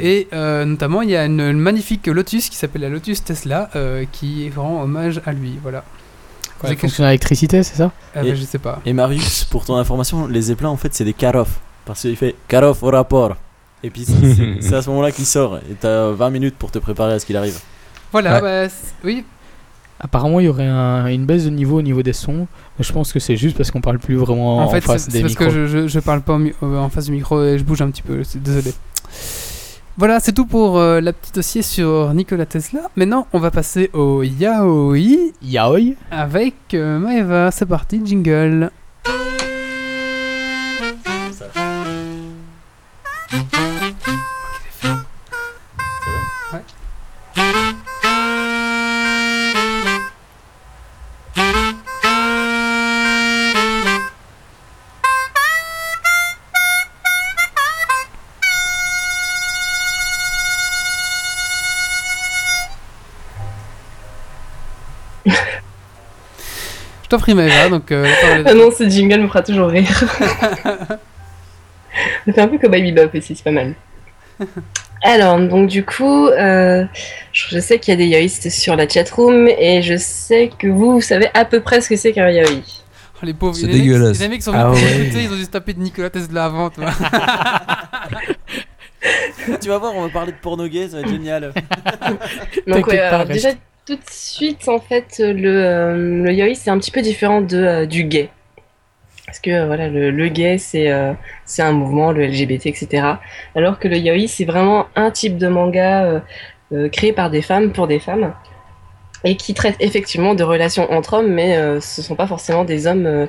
Et 0.00 0.28
notamment, 0.32 1.02
il 1.02 1.10
y 1.10 1.16
a 1.16 1.26
une, 1.26 1.40
une 1.40 1.60
magnifique 1.60 2.06
Lotus 2.06 2.48
qui 2.48 2.56
s'appelle 2.56 2.82
la 2.82 2.88
Lotus 2.88 3.22
Tesla 3.22 3.70
qui 4.12 4.50
rend 4.50 4.82
hommage 4.82 5.20
à 5.26 5.32
lui. 5.32 5.58
Voilà. 5.62 5.84
Quelque- 6.70 6.80
fonctionne 6.82 7.06
à 7.06 7.08
l'électricité, 7.10 7.62
c'est 7.62 7.76
ça? 7.76 7.90
Et- 8.16 8.22
ben, 8.22 8.34
je 8.34 8.42
sais 8.44 8.58
pas. 8.58 8.80
Et 8.86 8.92
Marius, 8.92 9.44
pour 9.44 9.64
ton 9.64 9.76
information, 9.76 10.26
les 10.26 10.42
zeppelins 10.42 10.70
en 10.70 10.76
fait 10.76 10.92
c'est 10.94 11.04
des 11.04 11.12
Karov. 11.14 11.48
Parce 11.84 12.00
qu'il 12.02 12.16
fait 12.16 12.34
Karov 12.48 12.78
au 12.82 12.90
rapport. 12.90 13.36
Et 13.82 13.90
puis 13.90 14.04
c'est- 14.60 14.74
à 14.74 14.82
ce 14.82 14.88
moment-là 14.90 15.10
qu'il 15.12 15.26
sort. 15.26 15.58
Et 15.70 15.74
t'as 15.78 16.10
20 16.10 16.30
minutes 16.30 16.56
pour 16.58 16.70
te 16.70 16.78
préparer 16.78 17.12
à 17.14 17.18
ce 17.18 17.26
qu'il 17.26 17.36
arrive. 17.36 17.58
Voilà, 18.12 18.42
Ouais. 18.42 18.66
bah, 18.68 18.74
oui, 19.04 19.24
Apparemment, 20.00 20.40
il 20.40 20.46
y 20.46 20.48
aurait 20.48 20.66
un- 20.66 21.06
une 21.06 21.24
baisse 21.24 21.44
de 21.44 21.50
niveau 21.50 21.78
au 21.78 21.82
niveau 21.82 22.02
des 22.02 22.12
sons. 22.12 22.46
Je 22.80 22.92
pense 22.92 23.12
que 23.12 23.20
c'est 23.20 23.36
juste 23.36 23.56
parce 23.56 23.70
qu'on 23.70 23.80
parle 23.80 23.98
plus 24.00 24.16
vraiment 24.16 24.58
en, 24.58 24.64
En 24.64 24.68
fait, 24.68 24.80
face 24.82 25.04
c'est 25.04 25.12
des 25.12 25.18
c'est 25.18 25.22
parce 25.22 25.30
micros. 25.32 25.46
que 25.46 25.50
je, 25.52 25.66
je, 25.66 25.86
je 25.88 26.00
parle 26.00 26.20
pas 26.20 26.36
mi- 26.36 26.52
euh, 26.62 26.78
en 26.78 26.90
face 26.90 27.06
du 27.06 27.12
micro 27.12 27.42
et 27.42 27.58
je 27.58 27.64
bouge 27.64 27.80
un 27.80 27.88
petit 27.90 28.02
peu, 28.02 28.22
c'est- 28.24 28.42
désolé. 28.42 28.74
Voilà, 29.96 30.18
c'est 30.18 30.32
tout 30.32 30.44
pour 30.44 30.78
euh, 30.78 31.00
la 31.00 31.12
petite 31.12 31.36
dossier 31.36 31.62
sur 31.62 32.12
Nikola 32.14 32.46
Tesla. 32.46 32.90
Maintenant, 32.96 33.28
on 33.32 33.38
va 33.38 33.52
passer 33.52 33.90
au 33.92 34.24
yaoi 34.24 35.30
Yaoi 35.40 35.94
avec 36.10 36.56
euh, 36.74 36.98
Maeva. 36.98 37.52
C'est 37.52 37.66
parti, 37.66 38.00
jingle. 38.04 38.72
Prie, 67.18 67.34
Maeva. 67.34 67.68
Donc, 67.68 67.92
euh, 67.92 68.04
la 68.42 68.50
Ah 68.50 68.54
non, 68.54 68.70
ce 68.70 68.88
jingle 68.88 69.20
me 69.20 69.28
fera 69.28 69.42
toujours 69.42 69.68
rire. 69.68 69.88
Ça 72.26 72.32
fait 72.32 72.40
un 72.40 72.48
peu 72.48 72.58
comme 72.58 72.72
Baby 72.72 72.90
Bop 72.92 73.14
aussi, 73.14 73.36
c'est 73.36 73.44
pas 73.44 73.50
mal. 73.52 73.74
Alors, 75.02 75.38
donc 75.38 75.68
du 75.68 75.84
coup, 75.84 76.28
euh, 76.28 76.84
je 77.32 77.58
sais 77.60 77.78
qu'il 77.78 77.92
y 77.92 77.94
a 77.94 77.98
des 77.98 78.06
yaoïstes 78.06 78.48
sur 78.50 78.74
la 78.74 78.88
chatroom 78.88 79.48
et 79.48 79.82
je 79.82 79.96
sais 79.98 80.50
que 80.58 80.66
vous, 80.66 80.92
vous 80.92 81.00
savez 81.02 81.28
à 81.34 81.44
peu 81.44 81.60
près 81.60 81.82
ce 81.82 81.90
que 81.90 81.96
c'est 81.96 82.12
qu'un 82.12 82.30
yaoi. 82.30 82.48
Oh, 83.22 83.26
les 83.26 83.34
pauvres, 83.34 83.54
C'est 83.54 83.66
dégueulasse. 83.66 84.18
Les 84.18 84.28
mecs 84.28 84.42
sont 84.42 84.52
Ah 84.54 84.70
ouais. 84.70 84.78
écouter, 84.80 85.24
ils 85.24 85.30
ont 85.32 85.36
dû 85.36 85.44
se 85.44 85.50
taper 85.50 85.74
de 85.74 85.80
Nicolas 85.80 86.10
Tesla 86.10 86.46
avant, 86.46 86.70
tu 86.70 86.80
vois. 86.80 86.90
tu 89.60 89.68
vas 89.68 89.78
voir, 89.78 89.92
on 89.94 90.02
va 90.02 90.08
parler 90.08 90.32
de 90.32 90.38
porno 90.40 90.66
gay, 90.66 90.88
ça 90.88 90.96
va 90.96 91.02
être 91.02 91.10
génial. 91.10 91.52
Donc 92.66 92.66
T'inquiète 92.66 92.86
ouais, 92.86 92.98
alors, 92.98 93.20
reste. 93.20 93.32
déjà 93.32 93.48
tout 93.86 93.96
de 93.96 94.00
suite, 94.10 94.68
en 94.68 94.78
fait, 94.80 95.16
le, 95.18 95.48
euh, 95.48 96.22
le 96.24 96.32
yaoi 96.32 96.54
c'est 96.54 96.70
un 96.70 96.78
petit 96.78 96.90
peu 96.90 97.02
différent 97.02 97.40
de, 97.40 97.56
euh, 97.58 97.86
du 97.86 98.04
gay. 98.04 98.30
Parce 99.26 99.40
que 99.40 99.50
euh, 99.50 99.66
voilà, 99.66 99.88
le, 99.88 100.10
le 100.10 100.28
gay 100.28 100.58
c'est 100.58 100.90
euh, 100.90 101.12
c'est 101.44 101.62
un 101.62 101.72
mouvement, 101.72 102.12
le 102.12 102.26
LGBT, 102.26 102.66
etc. 102.66 103.06
Alors 103.56 103.78
que 103.78 103.88
le 103.88 103.96
yaoi 103.96 104.26
c'est 104.28 104.44
vraiment 104.44 104.86
un 104.96 105.10
type 105.10 105.36
de 105.38 105.48
manga 105.48 106.04
euh, 106.04 106.20
euh, 106.72 106.88
créé 106.88 107.12
par 107.12 107.30
des 107.30 107.42
femmes 107.42 107.72
pour 107.72 107.86
des 107.86 107.98
femmes 107.98 108.32
et 109.26 109.36
qui 109.36 109.54
traite 109.54 109.76
effectivement 109.80 110.34
de 110.34 110.44
relations 110.44 110.90
entre 110.92 111.14
hommes, 111.14 111.32
mais 111.32 111.56
euh, 111.56 111.80
ce 111.80 112.02
sont 112.02 112.14
pas 112.14 112.26
forcément 112.26 112.64
des 112.64 112.86
hommes 112.86 113.06
euh, 113.06 113.26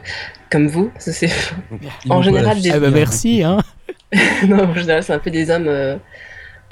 comme 0.49 0.67
vous. 0.67 0.91
C'est- 0.97 1.27
En 2.09 2.21
général, 2.21 2.61
des- 2.61 2.71
Ah 2.71 2.79
bah 2.79 2.91
merci, 2.91 3.43
hein. 3.43 3.59
non, 4.47 4.65
en 4.65 4.73
général, 4.73 5.03
c'est 5.03 5.13
un 5.13 5.19
peu 5.19 5.31
des 5.31 5.49
hommes 5.49 5.67
euh, 5.67 5.95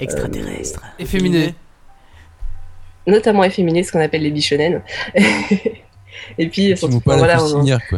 Extraterrestre. 0.00 0.82
Notamment 3.06 3.44
efféminés, 3.44 3.82
ce 3.82 3.92
qu'on 3.92 4.00
appelle 4.00 4.22
les 4.22 4.30
bichonen. 4.30 4.80
et 6.38 6.48
puis, 6.48 6.76
surtout, 6.76 7.02
voilà, 7.04 7.36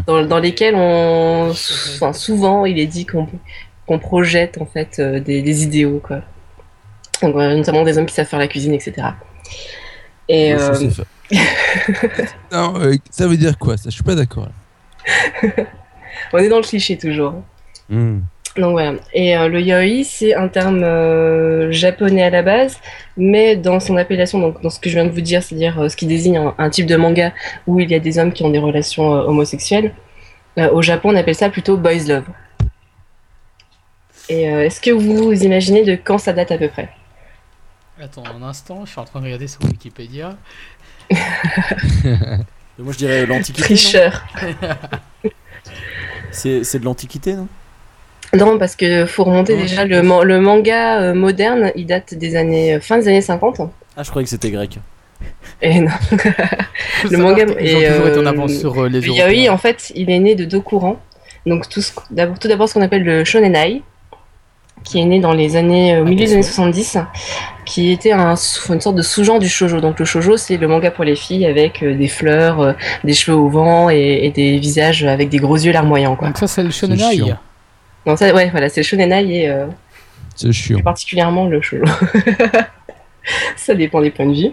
dans, 0.06 0.24
dans 0.24 0.38
lesquels 0.38 0.74
on, 0.74 1.50
enfin, 1.50 2.12
souvent, 2.12 2.66
il 2.66 2.78
est 2.78 2.86
dit 2.86 3.06
qu'on 3.06 3.98
projette 3.98 4.58
en 4.60 4.66
fait 4.66 4.98
euh, 4.98 5.20
des, 5.20 5.42
des 5.42 5.62
idéaux, 5.62 6.00
quoi. 6.02 6.20
Donc, 7.22 7.34
notamment 7.34 7.84
des 7.84 7.96
hommes 7.96 8.06
qui 8.06 8.14
savent 8.14 8.26
faire 8.26 8.38
la 8.38 8.48
cuisine, 8.48 8.74
etc. 8.74 9.08
Et 10.28 10.54
Ouais, 10.54 10.60
euh, 10.60 10.90
non, 12.52 12.74
euh, 12.80 12.96
ça 13.10 13.26
veut 13.26 13.36
dire 13.36 13.58
quoi 13.58 13.76
ça? 13.76 13.90
Je 13.90 13.94
suis 13.94 14.02
pas 14.02 14.14
d'accord. 14.14 14.48
on 16.32 16.38
est 16.38 16.48
dans 16.48 16.58
le 16.58 16.62
cliché 16.62 16.96
toujours. 16.98 17.34
Hmm. 17.88 18.20
Donc 18.56 18.72
voilà. 18.72 18.94
Et 19.12 19.36
euh, 19.36 19.48
le 19.48 19.60
yaoi, 19.60 20.02
c'est 20.04 20.34
un 20.34 20.48
terme 20.48 20.82
euh, 20.82 21.70
japonais 21.72 22.22
à 22.22 22.30
la 22.30 22.42
base, 22.42 22.78
mais 23.16 23.56
dans 23.56 23.80
son 23.80 23.96
appellation, 23.96 24.38
donc 24.38 24.62
dans 24.62 24.70
ce 24.70 24.80
que 24.80 24.88
je 24.88 24.94
viens 24.94 25.04
de 25.04 25.10
vous 25.10 25.20
dire, 25.20 25.42
c'est-à-dire 25.42 25.78
euh, 25.80 25.88
ce 25.88 25.96
qui 25.96 26.06
désigne 26.06 26.38
un, 26.38 26.54
un 26.56 26.70
type 26.70 26.86
de 26.86 26.96
manga 26.96 27.32
où 27.66 27.80
il 27.80 27.90
y 27.90 27.94
a 27.94 27.98
des 28.00 28.18
hommes 28.18 28.32
qui 28.32 28.44
ont 28.44 28.50
des 28.50 28.58
relations 28.58 29.14
euh, 29.14 29.24
homosexuelles, 29.24 29.92
euh, 30.58 30.70
au 30.70 30.80
Japon, 30.80 31.10
on 31.10 31.16
appelle 31.16 31.34
ça 31.34 31.50
plutôt 31.50 31.76
boys 31.76 32.04
love. 32.08 32.24
Et 34.28 34.48
euh, 34.48 34.64
est-ce 34.64 34.80
que 34.80 34.90
vous 34.90 35.24
vous 35.24 35.44
imaginez 35.44 35.84
de 35.84 35.94
quand 35.94 36.18
ça 36.18 36.32
date 36.32 36.50
à 36.50 36.58
peu 36.58 36.68
près? 36.68 36.88
Attends 38.00 38.24
un 38.24 38.42
instant, 38.42 38.84
je 38.84 38.90
suis 38.90 39.00
en 39.00 39.04
train 39.04 39.20
de 39.20 39.26
regarder 39.26 39.48
sur 39.48 39.62
Wikipédia. 39.64 40.36
Moi 41.10 42.92
je 42.92 42.98
dirais 42.98 43.26
l'Antiquité. 43.26 43.62
Tricheur. 43.62 44.24
C'est 46.30 46.64
c'est 46.64 46.78
de 46.78 46.84
l'Antiquité, 46.84 47.34
non? 47.34 47.48
Non, 48.34 48.58
parce 48.58 48.76
que 48.76 49.06
faut 49.06 49.24
remonter 49.24 49.54
Non, 49.56 49.62
déjà 49.62 49.84
le, 49.84 50.02
man- 50.02 50.22
le 50.22 50.40
manga 50.40 51.00
euh, 51.00 51.14
moderne, 51.14 51.72
il 51.76 51.86
date 51.86 52.14
des 52.14 52.36
années 52.36 52.74
euh, 52.74 52.80
fin 52.80 52.98
des 52.98 53.08
années 53.08 53.20
50. 53.20 53.60
Ah, 53.96 54.02
je 54.02 54.10
croyais 54.10 54.24
que 54.24 54.30
c'était 54.30 54.50
grec. 54.50 54.78
Et 55.62 55.80
non. 55.80 55.90
Le 57.10 57.16
manga 57.18 57.46
toujours 57.46 57.58
été 57.62 58.18
en 58.18 58.26
euh, 58.26 58.28
avance 58.28 58.52
sur 58.52 58.82
euh, 58.84 58.88
les 58.88 59.00
yaoi, 59.08 59.52
en 59.52 59.56
fait, 59.58 59.90
il 59.94 60.10
est 60.10 60.18
né 60.18 60.34
de 60.34 60.44
deux 60.44 60.60
courants. 60.60 60.96
Donc, 61.46 61.68
tout, 61.68 61.80
d'abord- 62.10 62.38
tout 62.38 62.48
d'abord, 62.48 62.68
ce 62.68 62.74
qu'on 62.74 62.82
appelle 62.82 63.04
le 63.04 63.24
shonenai, 63.24 63.82
qui 64.84 65.00
est 65.00 65.04
né 65.04 65.18
dans 65.20 65.32
les 65.32 65.56
années, 65.56 65.94
euh, 65.94 66.02
au 66.02 66.04
milieu 66.04 66.26
des 66.26 66.32
années 66.34 66.42
70, 66.42 66.98
qui 67.64 67.90
était 67.92 68.12
un, 68.12 68.36
sous- 68.36 68.72
une 68.74 68.80
sorte 68.80 68.96
de 68.96 69.02
sous-genre 69.02 69.38
du 69.38 69.48
shoujo. 69.48 69.80
Donc, 69.80 69.98
le 69.98 70.04
shoujo, 70.04 70.36
c'est 70.36 70.58
le 70.58 70.68
manga 70.68 70.90
pour 70.90 71.04
les 71.04 71.16
filles 71.16 71.46
avec 71.46 71.82
euh, 71.82 71.94
des 71.96 72.08
fleurs, 72.08 72.60
euh, 72.60 72.72
des 73.04 73.14
cheveux 73.14 73.36
au 73.36 73.48
vent 73.48 73.88
et, 73.88 74.20
et 74.24 74.30
des 74.30 74.58
visages 74.58 75.04
avec 75.04 75.28
des 75.30 75.38
gros 75.38 75.56
yeux 75.56 75.72
larmoyants, 75.72 76.16
quoi. 76.16 76.28
Donc 76.28 76.38
ça 76.38 76.46
c'est 76.48 76.62
le 76.62 76.70
shonenai. 76.70 77.32
Donc, 78.06 78.18
ça, 78.18 78.32
ouais, 78.34 78.48
voilà, 78.50 78.68
c'est 78.68 78.82
shonenai 78.82 79.34
et 79.42 79.48
euh, 79.50 79.66
C'est 80.34 80.52
chiant. 80.52 80.80
particulièrement 80.80 81.46
le 81.46 81.60
shoujo. 81.60 81.84
ça 83.56 83.74
dépend 83.74 84.00
des 84.00 84.10
points 84.10 84.26
de 84.26 84.34
vue. 84.34 84.50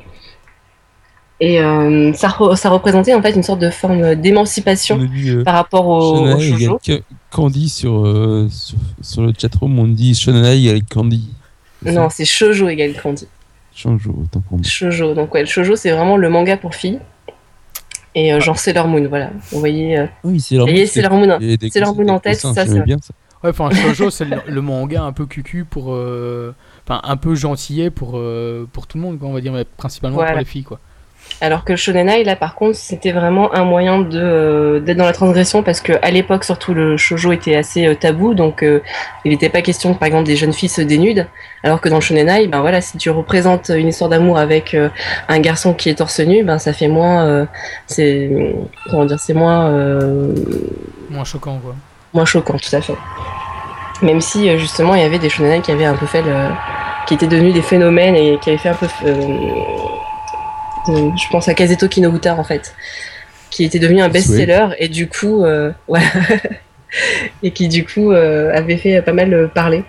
Et 1.39 1.59
euh, 1.59 2.13
ça, 2.13 2.29
re- 2.29 2.55
ça 2.55 2.69
représentait 2.69 3.13
en 3.13 3.21
fait 3.21 3.31
une 3.31 3.43
sorte 3.43 3.59
de 3.59 3.69
forme 3.69 4.15
d'émancipation 4.15 4.99
euh, 5.01 5.43
par 5.43 5.55
rapport 5.55 5.87
au, 5.87 6.27
au 6.33 6.39
shoujo. 6.39 6.79
Candy 7.31 7.67
sur, 7.69 8.05
euh, 8.05 8.47
sur, 8.49 8.77
sur 9.01 9.21
le 9.23 9.33
chatroom, 9.37 9.77
on 9.79 9.87
dit 9.87 10.15
Shonai 10.15 10.57
égale 10.59 10.81
Candy. 10.89 11.29
Non, 11.85 12.09
c'est 12.09 12.23
shoujo 12.25 12.69
égale 12.69 12.93
candy. 13.01 13.27
Change 13.75 14.07
autant 14.07 14.39
pour 14.47 14.57
moi. 14.59 14.65
Shoujo. 14.65 15.13
Donc 15.15 15.33
ouais, 15.33 15.41
le 15.41 15.47
shoujo 15.47 15.75
c'est 15.75 15.91
vraiment 15.91 16.15
le 16.15 16.29
manga 16.29 16.55
pour 16.55 16.75
filles. 16.75 16.99
Et 18.15 18.31
euh, 18.31 18.39
genre 18.39 18.57
Sailor 18.59 18.87
Moon, 18.87 19.05
voilà. 19.09 19.31
Vous 19.51 19.59
voyez, 19.59 20.05
Oui, 20.23 20.39
Sailor 20.87 21.17
Moon. 21.17 21.39
Sailor 21.71 21.89
cossins- 21.89 22.03
Moon 22.03 22.09
en 22.09 22.19
tête, 22.19 22.39
ça, 22.39 22.53
c'est- 22.53 22.81
bien 22.85 22.97
ça. 23.01 23.13
Ouais, 23.43 23.49
enfin 23.49 23.69
shoujo 23.71 24.09
c'est 24.09 24.25
le, 24.25 24.37
le 24.47 24.61
manga 24.61 25.01
un 25.03 25.11
peu 25.11 25.25
cucu 25.25 25.65
pour, 25.65 25.93
euh, 25.93 26.53
enfin 26.87 27.01
un 27.03 27.17
peu 27.17 27.35
gentillet 27.35 27.89
pour 27.89 28.13
euh, 28.17 28.67
pour 28.71 28.87
tout 28.87 28.97
le 28.97 29.03
monde 29.03 29.19
quoi, 29.19 29.27
on 29.27 29.33
va 29.33 29.41
dire, 29.41 29.51
mais 29.51 29.65
principalement 29.65 30.15
Voilà. 30.17 30.31
pour 30.31 30.39
les 30.39 30.45
filles 30.45 30.63
quoi. 30.63 30.79
Alors 31.39 31.63
que 31.63 31.71
le 31.71 31.77
shonenai 31.77 32.25
là 32.25 32.35
par 32.35 32.53
contre 32.53 32.75
c'était 32.75 33.13
vraiment 33.13 33.53
un 33.55 33.63
moyen 33.63 34.01
de 34.01 34.19
euh, 34.21 34.79
d'être 34.81 34.97
dans 34.97 35.05
la 35.05 35.13
transgression 35.13 35.63
parce 35.63 35.79
que 35.79 35.93
à 36.01 36.11
l'époque 36.11 36.43
surtout 36.43 36.73
le 36.73 36.97
shoujo 36.97 37.31
était 37.31 37.55
assez 37.55 37.87
euh, 37.87 37.95
tabou 37.95 38.33
donc 38.33 38.61
euh, 38.61 38.81
il 39.23 39.31
n'était 39.31 39.47
pas 39.49 39.61
question 39.61 39.93
que 39.93 39.99
par 39.99 40.07
exemple 40.07 40.25
des 40.25 40.35
jeunes 40.35 40.51
filles 40.51 40.67
se 40.69 40.81
dénudent 40.81 41.25
alors 41.63 41.79
que 41.79 41.87
dans 41.87 41.95
le 41.95 42.01
shonenai 42.01 42.47
ben 42.47 42.59
voilà 42.59 42.81
si 42.81 42.97
tu 42.97 43.09
représentes 43.09 43.71
une 43.73 43.87
histoire 43.87 44.09
d'amour 44.09 44.37
avec 44.37 44.75
un 45.29 45.39
garçon 45.39 45.73
qui 45.73 45.89
est 45.89 45.95
torse 45.95 46.19
nu 46.19 46.43
ben 46.43 46.59
ça 46.59 46.73
fait 46.73 46.89
moins 46.89 47.47
c'est 47.87 48.53
comment 48.89 49.05
dire 49.05 49.19
c'est 49.19 49.33
moins 49.33 49.71
Moins 51.09 51.23
choquant 51.23 51.57
quoi. 51.63 51.75
Moins 52.13 52.25
choquant, 52.25 52.57
tout 52.57 52.75
à 52.75 52.81
fait. 52.81 52.95
Même 54.01 54.21
si 54.21 54.49
euh, 54.49 54.57
justement 54.57 54.95
il 54.95 55.01
y 55.01 55.05
avait 55.05 55.19
des 55.19 55.29
shonen 55.29 55.61
qui 55.61 55.71
avaient 55.71 55.85
un 55.85 55.95
peu 55.95 56.05
fait 56.05 56.21
le... 56.21 56.33
qui 57.07 57.13
étaient 57.13 57.27
devenus 57.27 57.53
des 57.53 57.61
phénomènes 57.61 58.15
et 58.15 58.37
qui 58.41 58.49
avaient 58.49 58.59
fait 58.59 58.69
un 58.69 58.73
peu. 58.75 58.87
euh, 59.05 59.15
de- 60.87 61.11
je 61.17 61.29
pense 61.31 61.47
à 61.47 61.53
Kazeto 61.53 61.87
Kinobuta 61.87 62.35
en 62.35 62.43
fait, 62.43 62.75
qui 63.49 63.63
était 63.63 63.79
devenu 63.79 64.01
un 64.01 64.09
best-seller 64.09 64.69
et 64.79 64.87
du 64.89 65.07
coup, 65.07 65.43
euh, 65.45 65.71
voilà, 65.87 66.05
et 67.41 67.51
qui 67.51 67.67
du 67.67 67.85
coup 67.85 68.11
euh, 68.11 68.51
avait 68.55 68.77
fait 68.77 69.01
pas 69.01 69.13
mal 69.13 69.33
euh, 69.33 69.47
parler. 69.47 69.83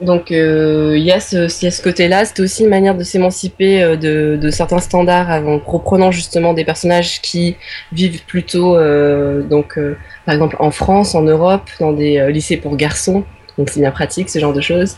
Donc 0.00 0.32
euh, 0.32 0.94
il 0.96 1.02
y 1.04 1.12
a 1.12 1.20
ce, 1.20 1.36
il 1.60 1.64
y 1.64 1.68
a 1.68 1.70
ce 1.70 1.82
côté-là, 1.82 2.24
c'était 2.24 2.40
aussi 2.40 2.62
une 2.62 2.70
manière 2.70 2.94
de 2.94 3.04
s'émanciper 3.04 3.82
euh, 3.82 3.96
de, 3.96 4.38
de 4.40 4.50
certains 4.50 4.78
standards 4.78 5.28
en 5.46 5.58
reprenant 5.58 6.10
justement 6.10 6.54
des 6.54 6.64
personnages 6.64 7.20
qui 7.20 7.56
vivent 7.92 8.22
plutôt 8.24 8.76
euh, 8.76 9.42
donc 9.42 9.76
euh, 9.76 9.98
par 10.30 10.34
exemple 10.34 10.54
en 10.60 10.70
France, 10.70 11.16
en 11.16 11.22
Europe, 11.22 11.68
dans 11.80 11.92
des 11.92 12.18
euh, 12.18 12.30
lycées 12.30 12.56
pour 12.56 12.76
garçons, 12.76 13.24
donc 13.58 13.68
c'est 13.68 13.80
bien 13.80 13.90
pratique 13.90 14.30
ce 14.30 14.38
genre 14.38 14.52
de 14.52 14.60
choses. 14.60 14.96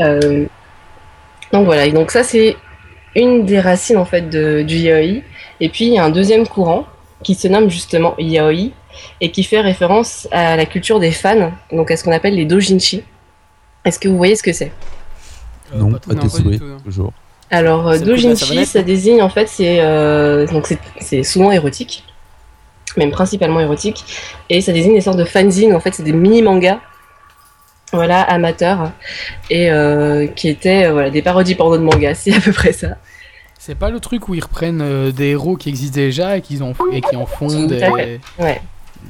Euh, 0.00 0.44
donc 1.54 1.64
voilà, 1.64 1.86
et 1.86 1.92
donc 1.92 2.10
ça 2.10 2.22
c'est 2.22 2.54
une 3.16 3.46
des 3.46 3.58
racines 3.60 3.96
en 3.96 4.04
fait 4.04 4.28
de, 4.28 4.60
du 4.60 4.76
yaoi. 4.76 5.22
Et 5.60 5.70
puis 5.70 5.86
il 5.86 5.94
y 5.94 5.98
a 5.98 6.04
un 6.04 6.10
deuxième 6.10 6.46
courant 6.46 6.84
qui 7.22 7.34
se 7.34 7.48
nomme 7.48 7.70
justement 7.70 8.14
yaoi 8.18 8.72
et 9.22 9.30
qui 9.30 9.42
fait 9.42 9.62
référence 9.62 10.28
à 10.32 10.54
la 10.54 10.66
culture 10.66 11.00
des 11.00 11.12
fans, 11.12 11.50
donc 11.72 11.90
à 11.90 11.96
ce 11.96 12.04
qu'on 12.04 12.12
appelle 12.12 12.34
les 12.34 12.44
dojinshi. 12.44 13.02
Est-ce 13.86 13.98
que 13.98 14.06
vous 14.08 14.18
voyez 14.18 14.36
ce 14.36 14.42
que 14.42 14.52
c'est? 14.52 14.70
Euh, 15.72 15.78
Non, 15.78 15.92
pas 15.92 16.12
non, 16.14 16.28
tes 16.28 16.42
pas 16.42 16.50
du 16.50 16.58
tout. 16.58 16.64
Alors, 17.50 17.88
savonnette, 18.36 18.66
ça 18.66 18.82
désigne 18.82 19.22
en 19.22 19.30
fait, 19.30 19.48
c'est 19.48 19.78
euh, 19.80 20.46
donc 20.46 20.66
c'est- 20.66 20.78
c'est 21.00 21.22
souvent 21.22 21.50
érotique, 21.50 22.04
même 22.96 23.10
principalement 23.10 23.60
érotique, 23.60 24.04
et 24.50 24.60
ça 24.60 24.72
désigne 24.72 24.94
des 24.94 25.00
sortes 25.00 25.18
de 25.18 25.24
fanzines. 25.24 25.74
En 25.74 25.80
fait, 25.80 25.94
c'est 25.94 26.02
des 26.02 26.12
mini 26.12 26.42
mangas, 26.42 26.80
voilà, 27.92 28.22
amateurs, 28.22 28.90
et 29.50 29.70
euh, 29.70 30.26
qui 30.26 30.48
étaient 30.48 30.86
euh, 30.86 30.92
voilà 30.92 31.10
des 31.10 31.22
parodies 31.22 31.54
porno 31.54 31.76
de 31.76 31.82
mangas. 31.82 32.14
C'est 32.22 32.34
à 32.34 32.40
peu 32.40 32.52
près 32.52 32.72
ça. 32.72 32.96
C'est 33.58 33.74
pas 33.76 33.90
le 33.90 34.00
truc 34.00 34.28
où 34.28 34.34
ils 34.34 34.42
reprennent 34.42 34.80
euh, 34.82 35.12
des 35.12 35.28
héros 35.30 35.56
qui 35.56 35.68
existent 35.68 35.94
déjà 35.94 36.36
et 36.36 36.40
qu'ils 36.40 36.62
en 36.64 36.72
et 36.92 37.00
qui 37.00 37.14
en 37.16 37.26
font 37.26 37.66
des 37.66 37.78
fait. 37.78 38.20
Ouais. 38.38 38.60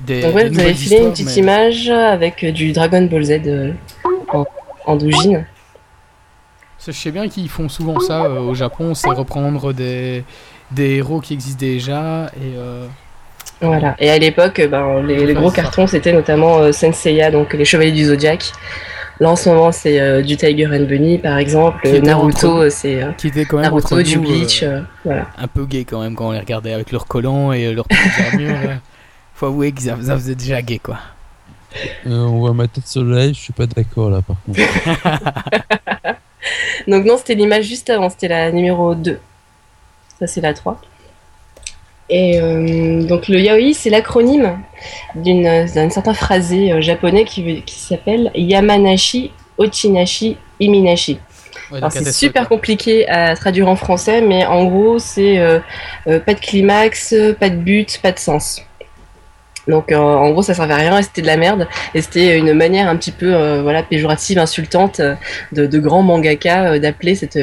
des, 0.04 0.20
Donc 0.22 0.34
ouais, 0.34 0.44
des 0.50 0.54
vous 0.56 0.60
avez 0.60 0.74
filé 0.74 0.98
une 0.98 1.10
petite 1.12 1.26
mais- 1.28 1.36
image 1.36 1.88
avec 1.88 2.44
du 2.44 2.72
Dragon 2.72 3.02
Ball 3.02 3.24
Z 3.24 3.40
en, 4.32 4.44
en 4.84 4.96
doujin. 4.96 5.44
Ça, 6.78 6.90
Je 6.92 6.98
sais 6.98 7.12
bien 7.12 7.28
qu'ils 7.28 7.48
font 7.48 7.68
souvent 7.68 7.98
ça 8.00 8.24
euh, 8.24 8.40
au 8.40 8.54
Japon, 8.54 8.94
c'est 8.94 9.08
reprendre 9.08 9.72
des, 9.72 10.24
des 10.72 10.96
héros 10.96 11.20
qui 11.20 11.32
existent 11.34 11.60
déjà 11.60 12.26
et 12.36 12.54
euh, 12.56 12.86
Voilà. 13.62 13.94
Et 13.98 14.10
à 14.10 14.18
l'époque, 14.18 14.58
euh, 14.58 14.68
ben, 14.68 15.02
les, 15.06 15.32
gros 15.34 15.50
ça. 15.50 15.56
cartons, 15.56 15.86
c'était 15.86 16.12
notamment 16.12 16.58
euh, 16.58 16.72
Senseiya, 16.72 17.30
donc 17.30 17.52
les 17.54 17.64
Chevaliers 17.64 17.92
du 17.92 18.04
Zodiac. 18.04 18.52
Là, 19.20 19.30
en 19.30 19.36
ce 19.36 19.48
moment, 19.50 19.70
c'est 19.70 20.00
euh, 20.00 20.20
du 20.22 20.36
Tiger 20.36 20.66
and 20.66 20.84
Bunny, 20.86 21.18
par 21.18 21.38
exemple. 21.38 21.80
Qui 21.82 21.90
était 21.96 22.00
Naruto, 22.00 22.48
entre- 22.62 22.68
c'est 22.70 23.02
euh, 23.02 23.12
qui 23.12 23.28
étaient 23.28 23.44
quand 23.44 23.56
même 23.58 23.66
Naruto, 23.66 24.02
du 24.02 24.16
nous, 24.18 24.24
euh, 24.24 24.26
Bleach. 24.38 24.62
euh, 24.64 24.80
voilà. 25.04 25.26
un 25.38 25.46
peu 25.46 25.64
gay 25.64 25.84
quand 25.84 26.00
même 26.00 26.14
quand 26.16 26.28
on 26.28 26.32
les 26.32 26.40
regardait 26.40 26.72
avec 26.72 26.90
leurs 26.90 27.06
collants 27.06 27.52
et 27.52 27.72
leurs 27.72 27.86
petites 27.86 28.02
armures. 28.32 28.56
Faut 29.34 29.46
avouer 29.46 29.70
que 29.72 29.80
ça, 29.82 29.96
ça 30.02 30.14
faisait 30.16 30.34
déjà 30.34 30.60
gay 30.62 30.78
quoi. 30.78 30.98
Euh, 32.06 32.10
on 32.10 32.40
voit 32.40 32.52
ma 32.52 32.66
tête 32.68 32.86
sur 32.86 33.02
le 33.02 33.16
live, 33.16 33.34
je 33.34 33.40
suis 33.40 33.52
pas 33.52 33.66
d'accord 33.66 34.10
là 34.10 34.20
par 34.22 34.36
contre. 34.44 34.60
Donc 36.88 37.04
non, 37.04 37.16
c'était 37.16 37.34
l'image 37.34 37.64
juste 37.64 37.88
avant, 37.90 38.10
c'était 38.10 38.28
la 38.28 38.50
numéro 38.50 38.94
2. 38.94 39.18
Ça, 40.18 40.26
c'est 40.26 40.40
la 40.40 40.52
3. 40.54 40.80
Et 42.08 42.40
euh, 42.40 43.02
donc 43.02 43.28
le 43.28 43.40
yaoi, 43.40 43.72
c'est 43.74 43.90
l'acronyme 43.90 44.58
d'un 45.14 45.90
certain 45.90 46.14
phrasé 46.14 46.72
euh, 46.72 46.80
japonais 46.80 47.24
qui, 47.24 47.64
s'appelle 47.66 48.30
Yamanashi 48.34 49.32
Ochinashi 49.58 50.36
Iminashi. 50.60 51.18
Ouais, 51.70 51.80
c'est 51.90 52.12
super 52.12 52.48
compliqué 52.48 53.08
à 53.08 53.34
traduire 53.34 53.68
en 53.68 53.76
français, 53.76 54.20
mais 54.20 54.44
en 54.44 54.64
gros 54.66 54.98
c'est 54.98 55.38
euh, 55.38 55.58
euh, 56.06 56.20
pas 56.20 56.34
de 56.34 56.40
climax, 56.40 57.14
pas 57.40 57.48
de 57.48 57.56
but, 57.56 57.98
pas 58.02 58.12
de 58.12 58.18
sens. 58.18 58.62
Donc 59.68 59.92
euh, 59.92 59.96
en 59.96 60.30
gros 60.30 60.42
ça 60.42 60.54
servait 60.54 60.74
à 60.74 60.78
rien 60.78 60.98
et 60.98 61.02
c'était 61.02 61.22
de 61.22 61.26
la 61.26 61.36
merde 61.36 61.68
et 61.94 62.02
c'était 62.02 62.38
une 62.38 62.52
manière 62.52 62.88
un 62.88 62.96
petit 62.96 63.12
peu 63.12 63.32
euh, 63.32 63.62
voilà 63.62 63.82
péjorative, 63.82 64.38
insultante 64.38 65.00
de, 65.52 65.66
de 65.66 65.78
grands 65.78 66.02
mangaka 66.02 66.72
euh, 66.72 66.78
d'appeler 66.78 67.14
cette, 67.14 67.38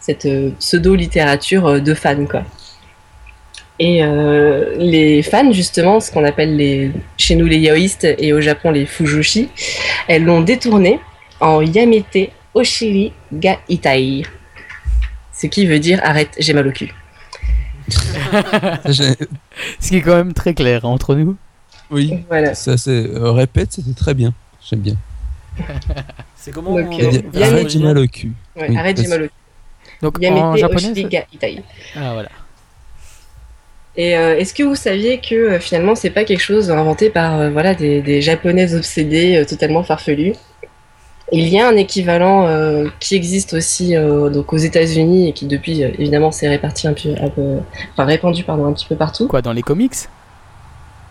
cette 0.00 0.28
pseudo 0.60 0.94
littérature 0.94 1.80
de 1.80 1.94
fans 1.94 2.26
quoi. 2.26 2.42
Et 3.78 4.02
euh, 4.02 4.74
les 4.78 5.22
fans 5.22 5.52
justement, 5.52 6.00
ce 6.00 6.10
qu'on 6.10 6.24
appelle 6.24 6.56
les 6.56 6.90
chez 7.18 7.36
nous 7.36 7.44
les 7.46 7.58
yaoïstes 7.58 8.06
et 8.18 8.32
au 8.32 8.40
Japon 8.40 8.70
les 8.70 8.86
fujoshi, 8.86 9.48
elles 10.08 10.24
l'ont 10.24 10.40
détourné 10.40 10.98
en 11.40 11.60
Yamete 11.60 12.30
Oshiri 12.54 13.12
ga 13.32 13.58
Itai. 13.68 14.22
Ce 15.32 15.46
qui 15.46 15.66
veut 15.66 15.78
dire 15.78 16.00
arrête, 16.02 16.30
j'ai 16.38 16.54
mal 16.54 16.66
au 16.66 16.72
cul. 16.72 16.90
Ce 18.90 19.88
qui 19.88 19.96
est 19.96 20.00
quand 20.00 20.16
même 20.16 20.32
très 20.32 20.54
clair 20.54 20.84
hein, 20.84 20.88
entre 20.88 21.14
nous. 21.14 21.36
oui, 21.90 22.24
Voilà. 22.28 22.54
ça 22.54 22.76
c'est. 22.76 22.90
euh, 22.90 23.30
répète, 23.32 23.72
c'était 23.72 23.92
très 23.94 24.14
bien. 24.14 24.32
J'aime 24.68 24.80
bien. 24.80 24.94
C'est 26.36 26.50
comment 26.52 26.74
Donc, 26.76 26.86
on- 26.92 26.96
dit, 27.10 27.18
Yamete- 27.18 27.42
Arrête, 27.42 27.70
j'ai 27.70 27.78
mal 27.78 27.98
au 27.98 28.06
cul. 28.06 28.32
Ouais, 28.56 28.66
Oui, 28.70 28.76
arrête, 28.76 29.00
j'ai 29.00 29.08
mal 29.08 29.22
au 29.22 29.26
cul. 29.26 29.32
Donc 30.02 30.18
en 30.18 30.20
Yamete 30.22 30.56
japonais. 30.58 30.90
Oshiri 30.92 31.04
ga 31.08 31.20
Itai. 31.32 31.62
Ah 31.94 32.12
voilà. 32.14 32.28
Et 33.96 34.16
euh, 34.16 34.36
est-ce 34.36 34.52
que 34.52 34.62
vous 34.62 34.74
saviez 34.74 35.18
que 35.18 35.34
euh, 35.34 35.58
finalement 35.58 35.94
c'est 35.94 36.10
pas 36.10 36.24
quelque 36.24 36.42
chose 36.42 36.70
inventé 36.70 37.08
par 37.08 37.40
euh, 37.40 37.50
voilà 37.50 37.74
des, 37.74 38.02
des 38.02 38.20
japonais 38.20 38.74
obsédés 38.74 39.36
euh, 39.36 39.44
totalement 39.44 39.82
farfelus? 39.82 40.34
Il 41.32 41.48
y 41.48 41.58
a 41.58 41.66
un 41.66 41.74
équivalent 41.74 42.48
qui 43.00 43.16
existe 43.16 43.52
aussi 43.52 43.96
donc 43.96 44.52
aux 44.52 44.56
États-Unis 44.56 45.28
et 45.28 45.32
qui 45.32 45.46
depuis 45.46 45.82
évidemment 45.82 46.30
s'est 46.30 46.48
réparti 46.48 46.86
un 46.86 46.92
peu, 46.92 47.08
un 47.20 47.30
peu 47.30 47.56
enfin 47.92 48.04
répandu 48.04 48.44
pardon 48.44 48.64
un 48.66 48.72
petit 48.72 48.86
peu 48.86 48.94
partout, 48.94 49.26
Quoi 49.26 49.42
dans 49.42 49.52
les 49.52 49.62
comics? 49.62 49.94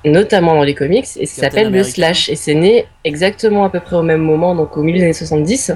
Notamment 0.05 0.55
dans 0.55 0.63
les 0.63 0.73
comics 0.73 1.05
et 1.17 1.25
ça 1.25 1.41
s'appelle 1.41 1.69
le 1.69 1.83
slash. 1.83 2.29
Et 2.29 2.37
c'est 2.37 2.53
né 2.53 2.85
exactement 3.03 3.65
à 3.65 3.69
peu 3.69 3.81
près 3.81 3.97
au 3.97 4.03
même 4.03 4.21
moment 4.21 4.55
donc 4.55 4.77
au 4.77 4.83
milieu 4.83 4.99
des 4.99 5.03
années 5.03 5.13
70 5.13 5.73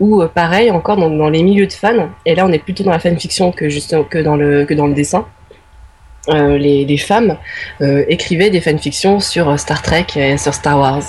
où 0.00 0.22
pareil 0.34 0.70
encore 0.70 0.96
donc, 0.96 1.18
dans 1.18 1.28
les 1.28 1.42
milieux 1.42 1.66
de 1.66 1.72
fans 1.74 2.08
et 2.24 2.34
là 2.34 2.46
on 2.46 2.52
est 2.52 2.60
plutôt 2.60 2.84
dans 2.84 2.90
la 2.90 3.00
fanfiction 3.00 3.52
que 3.52 3.68
justement 3.68 4.04
que 4.04 4.16
dans 4.16 4.36
le 4.36 4.64
que 4.64 4.72
dans 4.72 4.86
le 4.86 4.94
dessin 4.94 5.26
euh, 6.28 6.56
les, 6.58 6.84
les 6.84 6.98
femmes 6.98 7.36
euh, 7.80 8.04
écrivaient 8.08 8.50
des 8.50 8.60
fanfictions 8.60 9.20
sur 9.20 9.48
euh, 9.48 9.56
Star 9.56 9.82
Trek 9.82 10.06
et 10.16 10.36
sur 10.38 10.54
Star 10.54 10.78
Wars. 10.78 11.02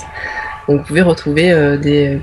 Donc 0.68 0.80
vous 0.80 0.86
pouvez 0.86 1.02
retrouver 1.02 1.50
euh, 1.52 1.76
des... 1.76 2.20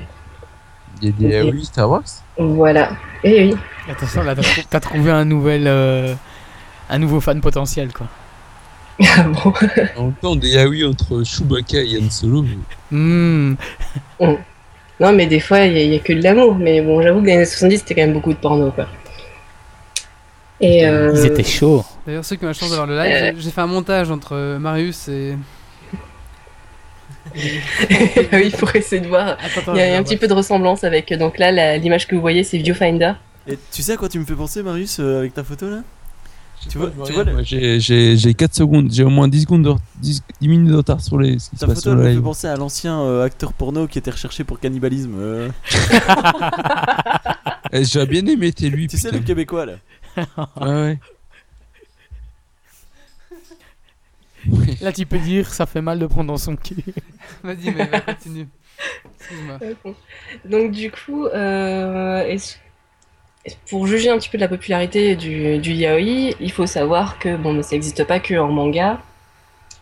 Il 1.02 1.08
y 1.08 1.10
a 1.10 1.42
des 1.42 1.46
yaoi 1.50 1.64
Star 1.64 1.90
Wars? 1.90 2.02
Voilà. 2.38 2.90
Et 3.22 3.44
oui. 3.48 3.54
Attention 3.90 4.22
là, 4.22 4.34
t'as 4.34 4.42
trou- 4.42 4.62
t'as 4.70 4.80
trouvé 4.80 5.10
un 5.10 5.24
nouvel, 5.24 5.64
euh, 5.66 6.14
un 6.88 6.98
nouveau 6.98 7.20
fan 7.20 7.40
potentiel 7.40 7.92
quoi. 7.92 8.06
Ah 9.16 9.24
bon? 9.24 9.52
En 9.96 10.02
même 10.04 10.12
temps, 10.22 10.36
des 10.36 10.50
yaoi 10.50 10.88
entre 10.88 11.24
Chewbacca 11.24 11.78
et 11.78 11.98
Han 12.00 12.10
Solo. 12.10 12.42
mais- 12.42 12.96
Hmm. 12.96 13.56
Non 15.00 15.12
mais 15.12 15.26
des 15.26 15.40
fois 15.40 15.62
il 15.62 15.76
y, 15.76 15.96
a- 15.96 15.98
que 15.98 16.12
de 16.12 16.22
l'amour. 16.22 16.54
Mais 16.54 16.80
bon 16.80 17.02
j'avoue 17.02 17.20
que 17.20 17.26
les 17.26 17.32
années 17.34 17.44
70 17.44 17.78
c'était 17.78 17.94
quand 17.96 18.02
même 18.02 18.12
beaucoup 18.12 18.32
de 18.32 18.38
porno 18.38 18.70
quoi. 18.70 18.86
Et 20.60 20.86
euh, 20.86 21.12
Ils 21.14 21.26
étaient 21.26 21.42
chauds. 21.44 21.84
D'ailleurs, 22.06 22.24
ceux 22.24 22.36
qui 22.36 22.44
ont 22.44 22.48
la 22.48 22.52
chance 22.54 22.70
d'avoir 22.70 22.86
le 22.86 22.96
live, 22.96 23.12
Euh. 23.12 23.32
j'ai- 23.38 23.50
fait 23.50 23.60
un 23.60 23.66
montage 23.66 24.10
entre 24.10 24.34
euh, 24.34 24.58
Marius 24.58 25.08
et. 25.08 25.36
oui 28.32 28.50
pour 28.58 28.74
essayer 28.76 29.00
de 29.02 29.08
voir. 29.08 29.36
Attends, 29.56 29.74
Il 29.74 29.78
y 29.78 29.82
a 29.82 29.96
un 29.98 30.02
petit 30.02 30.16
peu 30.16 30.28
de 30.28 30.32
ressemblance 30.34 30.84
avec 30.84 31.12
donc 31.14 31.38
là 31.38 31.76
l'image 31.78 32.06
que 32.06 32.14
vous 32.14 32.20
voyez 32.20 32.44
c'est 32.44 32.58
Viewfinder. 32.58 33.14
Et 33.48 33.58
tu 33.72 33.82
sais 33.82 33.92
à 33.92 33.96
quoi 33.96 34.08
tu 34.08 34.18
me 34.18 34.24
fais 34.24 34.34
penser, 34.34 34.62
Marius, 34.62 34.98
euh, 35.00 35.18
avec 35.18 35.34
ta 35.34 35.42
photo 35.42 35.68
là? 35.68 35.82
Tu 36.70 36.78
vois- 36.78 36.90
tu 37.04 37.12
vois 37.12 37.24
j'ai- 37.42 37.78
J'ai 37.80 38.16
j'ai 38.16 38.32
4 38.34 38.54
secondes, 38.54 38.90
j'ai 38.90 39.02
au 39.04 39.10
moins 39.10 39.28
10, 39.28 39.42
secondes 39.42 39.62
de- 39.64 39.74
10, 40.00 40.22
10 40.40 40.48
minutes 40.48 40.68
de 40.70 40.76
retard 40.76 41.00
sur 41.00 41.18
les, 41.18 41.38
ce 41.38 41.50
qui 41.50 41.56
se 41.56 41.60
Ta 41.60 41.66
passe 41.66 41.82
photo 41.84 41.96
me 41.96 42.14
fait 42.14 42.20
penser 42.20 42.46
à 42.46 42.56
l'ancien 42.56 43.00
euh, 43.02 43.24
acteur 43.24 43.52
porno 43.52 43.86
qui 43.86 43.98
était 43.98 44.12
recherché 44.12 44.44
pour 44.44 44.60
cannibalisme. 44.60 45.14
euh. 45.18 45.48
Eh, 47.72 47.84
J'ai 47.84 48.06
bien 48.06 48.24
aimé, 48.26 48.52
t'es 48.52 48.68
lui. 48.68 48.86
tu 48.86 48.96
sais, 48.98 49.10
le 49.10 49.18
québécois 49.18 49.66
là. 49.66 49.72
Ouais, 50.16 50.66
ouais. 50.66 50.98
Là 54.80 54.92
tu 54.92 55.06
peux 55.06 55.18
dire 55.18 55.52
ça 55.52 55.66
fait 55.66 55.80
mal 55.80 55.98
de 55.98 56.06
prendre 56.06 56.28
dans 56.28 56.36
son 56.38 56.56
cul. 56.56 56.76
Vas-y, 57.42 57.70
mais 57.70 57.86
va, 57.86 58.00
continue. 58.00 58.48
Excuse-moi. 59.18 59.58
Donc 60.44 60.72
du 60.72 60.90
coup, 60.90 61.26
euh, 61.26 62.36
pour 63.68 63.86
juger 63.86 64.10
un 64.10 64.18
petit 64.18 64.28
peu 64.28 64.38
de 64.38 64.42
la 64.42 64.48
popularité 64.48 65.16
du, 65.16 65.58
du 65.58 65.72
yaoi, 65.72 66.34
il 66.40 66.52
faut 66.52 66.66
savoir 66.66 67.18
que 67.18 67.36
bon, 67.36 67.52
mais 67.52 67.62
ça 67.62 67.72
n'existe 67.72 68.04
pas 68.04 68.20
que 68.20 68.34
en 68.34 68.48
manga, 68.48 69.00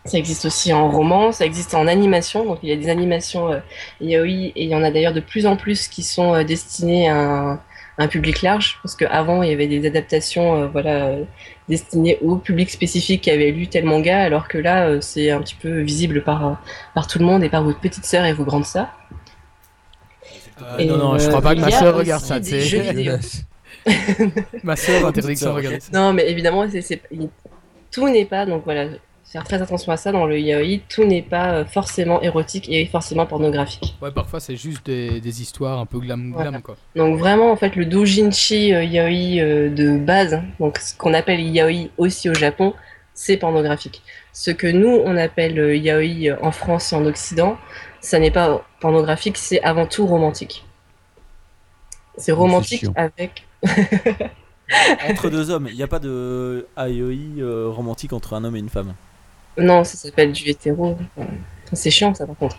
ça 0.05 0.17
existe 0.17 0.45
aussi 0.45 0.73
en 0.73 0.89
roman, 0.89 1.31
ça 1.31 1.45
existe 1.45 1.73
en 1.73 1.87
animation. 1.87 2.45
Donc 2.45 2.59
il 2.63 2.69
y 2.69 2.71
a 2.71 2.75
des 2.75 2.89
animations 2.89 3.51
euh, 3.51 3.59
yaoi 4.01 4.51
et 4.55 4.63
il 4.63 4.69
y 4.69 4.75
en 4.75 4.83
a 4.83 4.91
d'ailleurs 4.91 5.13
de 5.13 5.21
plus 5.21 5.45
en 5.45 5.55
plus 5.57 5.87
qui 5.87 6.03
sont 6.03 6.33
euh, 6.33 6.43
destinées 6.43 7.09
à 7.09 7.61
un, 7.97 8.07
public 8.07 8.41
large, 8.41 8.79
parce 8.81 8.95
qu'avant 8.95 9.43
il 9.43 9.49
y 9.49 9.53
avait 9.53 9.67
des 9.67 9.85
adaptations, 9.85 10.63
euh, 10.63 10.67
voilà. 10.67 11.15
destinées 11.69 12.17
au 12.21 12.35
public 12.37 12.69
spécifique 12.69 13.21
qui 13.21 13.31
avait 13.31 13.51
lu 13.51 13.67
tel 13.67 13.85
manga, 13.85 14.21
alors 14.21 14.47
que 14.47 14.57
là, 14.57 14.87
euh, 14.87 15.01
c'est 15.01 15.31
un 15.31 15.41
petit 15.41 15.55
peu 15.55 15.79
visible 15.79 16.23
par, 16.23 16.47
euh, 16.47 16.53
par 16.93 17.07
tout 17.07 17.19
le 17.19 17.25
monde 17.25 17.43
et 17.43 17.49
par 17.49 17.63
vos 17.63 17.73
petites 17.73 18.05
sœurs 18.05 18.25
et 18.25 18.33
vos 18.33 18.43
grandes 18.43 18.65
sœurs. 18.65 18.89
Euh, 20.61 20.85
non 20.85 20.97
non, 20.97 21.17
je 21.17 21.27
crois 21.27 21.41
pas 21.41 21.55
que 21.55 21.61
ma 21.61 21.67
aussi 21.67 21.83
regarde 21.85 22.23
ça. 22.23 22.39
Ma 24.63 24.77
soeur 24.77 25.01
Petite 25.01 25.07
interdit 25.07 25.33
que 25.33 25.39
ça 25.39 25.45
sœur, 25.45 25.55
regarde 25.55 25.75
ok. 25.75 25.81
ça. 25.81 25.99
Non, 25.99 26.13
mais 26.13 26.29
évidemment, 26.29 26.65
c'est, 26.69 27.01
tout 27.91 28.07
n'est 28.07 28.25
pas, 28.25 28.45
donc 28.45 28.63
voilà, 28.63 28.87
faire 29.33 29.43
très 29.43 29.61
attention 29.63 29.91
à 29.91 29.97
ça 29.97 30.11
dans 30.11 30.25
le 30.27 30.39
yaoi, 30.39 30.79
tout 30.87 31.03
n'est 31.03 31.23
pas 31.23 31.53
euh, 31.53 31.65
forcément 31.65 32.21
érotique 32.21 32.69
et 32.69 32.85
forcément 32.85 33.25
pornographique. 33.25 33.95
Ouais, 33.99 34.11
parfois 34.11 34.39
c'est 34.39 34.55
juste 34.55 34.85
des, 34.85 35.19
des 35.19 35.41
histoires 35.41 35.79
un 35.79 35.87
peu 35.87 35.99
glam 35.99 36.31
glam 36.31 36.33
Voilà. 36.33 36.61
quoi. 36.61 36.77
Donc 36.95 37.17
vraiment, 37.17 37.51
en 37.51 37.55
fait, 37.55 37.75
le 37.75 37.85
doujinshi 37.85 38.73
euh, 38.73 38.83
yaoi 38.83 39.41
euh, 39.41 39.69
de 39.69 39.97
base, 39.97 40.35
hein, 40.35 40.43
donc 40.59 40.77
ce 40.77 40.95
qu'on 40.95 41.15
appelle 41.15 41.41
yaoi 41.41 41.89
aussi 41.97 42.29
au 42.29 42.35
Japon, 42.35 42.75
c'est 43.15 43.37
pornographique. 43.37 44.03
Ce 44.33 44.51
que 44.51 44.67
nous, 44.67 45.01
on 45.03 45.17
appelle 45.17 45.59
euh, 45.59 45.75
yaoi 45.75 46.37
en 46.41 46.51
France 46.51 46.93
et 46.93 46.95
en 46.95 47.05
Occident, 47.05 47.57
ça 48.01 48.19
n'est 48.19 48.31
pas 48.31 48.63
pornographique, 48.79 49.37
c'est 49.37 49.61
avant 49.63 49.87
tout 49.87 50.05
romantique. 50.05 50.63
C'est 52.17 52.31
romantique 52.31 52.85
avec... 52.95 53.47
Entre 55.09 55.29
deux 55.29 55.49
hommes, 55.49 55.67
il 55.69 55.75
n'y 55.75 55.83
a 55.83 55.87
pas 55.87 55.99
de 55.99 56.67
AIOI 56.77 57.39
euh, 57.39 57.67
romantique 57.69 58.13
entre 58.13 58.33
un 58.33 58.43
homme 58.43 58.55
et 58.55 58.59
une 58.59 58.69
femme? 58.69 58.93
Non, 59.57 59.83
ça 59.83 59.97
s'appelle 59.97 60.31
du 60.31 60.49
hétéro. 60.49 60.97
Enfin, 61.17 61.27
C'est 61.73 61.91
chiant 61.91 62.13
ça 62.13 62.25
par 62.25 62.35
contre. 62.37 62.57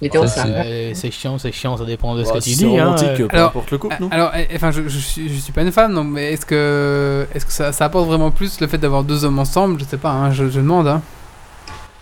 L'hétéro, 0.00 0.26
Ça, 0.26 0.34
ça. 0.34 0.42
c'est- 0.44 0.50
Euh, 0.66 0.90
c'est 0.94 1.10
chiant, 1.10 1.38
c'est 1.38 1.52
chiant, 1.52 1.76
ça 1.76 1.84
dépend 1.84 2.14
de 2.16 2.24
ce 2.24 2.28
Bah, 2.32 2.38
que 2.38 2.44
tu 2.44 2.50
dis. 2.50 2.56
c'est 2.56 2.66
hein, 2.78 2.84
romantique, 2.84 3.08
euh. 3.20 3.24
euh, 3.24 3.28
peu 3.28 3.36
Alors, 3.36 3.48
importe 3.50 3.70
le 3.70 3.78
couple, 3.78 3.96
non 4.00 4.08
Alors, 4.10 4.32
eh, 4.36 4.48
enfin, 4.56 4.70
je, 4.72 4.88
je, 4.88 4.98
suis, 4.98 5.28
je 5.28 5.38
suis 5.38 5.52
pas 5.52 5.62
une 5.62 5.70
femme, 5.72 5.94
donc, 5.94 6.08
mais 6.08 6.32
est-ce 6.32 6.44
que, 6.44 7.26
est-ce 7.32 7.46
que 7.46 7.52
ça, 7.52 7.72
ça 7.72 7.84
apporte 7.86 8.08
vraiment 8.08 8.30
plus 8.32 8.60
le 8.60 8.66
fait 8.66 8.76
d'avoir 8.78 9.04
deux 9.04 9.24
hommes 9.24 9.38
ensemble? 9.38 9.78
Je 9.80 9.84
sais 9.84 9.96
pas, 9.96 10.10
hein, 10.10 10.32
je, 10.32 10.50
je 10.50 10.60
demande. 10.60 10.88
Hein. 10.88 11.00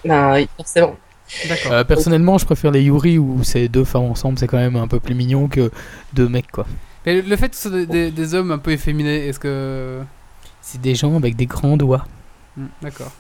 Ben, 0.05 0.33
oui, 0.35 0.49
forcément. 0.57 0.97
D'accord. 1.49 1.73
Euh, 1.73 1.85
personnellement, 1.85 2.39
je 2.39 2.45
préfère 2.47 2.71
les 2.71 2.83
Yuri 2.83 3.19
où 3.19 3.41
c'est 3.45 3.69
deux 3.69 3.85
femmes 3.85 4.03
ensemble, 4.05 4.39
c'est 4.39 4.47
quand 4.49 4.57
même 4.59 4.77
un 4.77 4.89
peu 4.89 4.99
plus 5.01 5.15
mignon 5.15 5.49
que 5.49 5.71
deux 6.13 6.29
mecs 6.29 6.51
quoi. 6.51 6.67
Mais 7.07 7.15
le, 7.17 7.21
le 7.23 7.37
fait 7.37 7.49
que 7.51 7.57
ce 7.57 7.69
soit 7.69 7.71
des, 7.79 7.87
des- 7.87 8.11
des 8.11 8.35
hommes 8.35 8.51
un 8.53 8.59
peu 8.59 8.71
efféminés, 8.73 9.29
est-ce 9.29 9.39
que. 9.39 10.01
C'est 10.61 10.81
des 10.81 10.95
gens 10.95 11.17
avec 11.17 11.35
des 11.37 11.47
grands 11.47 11.77
doigts. 11.77 12.07
Hmm, 12.57 12.67
D'accord. 12.83 13.11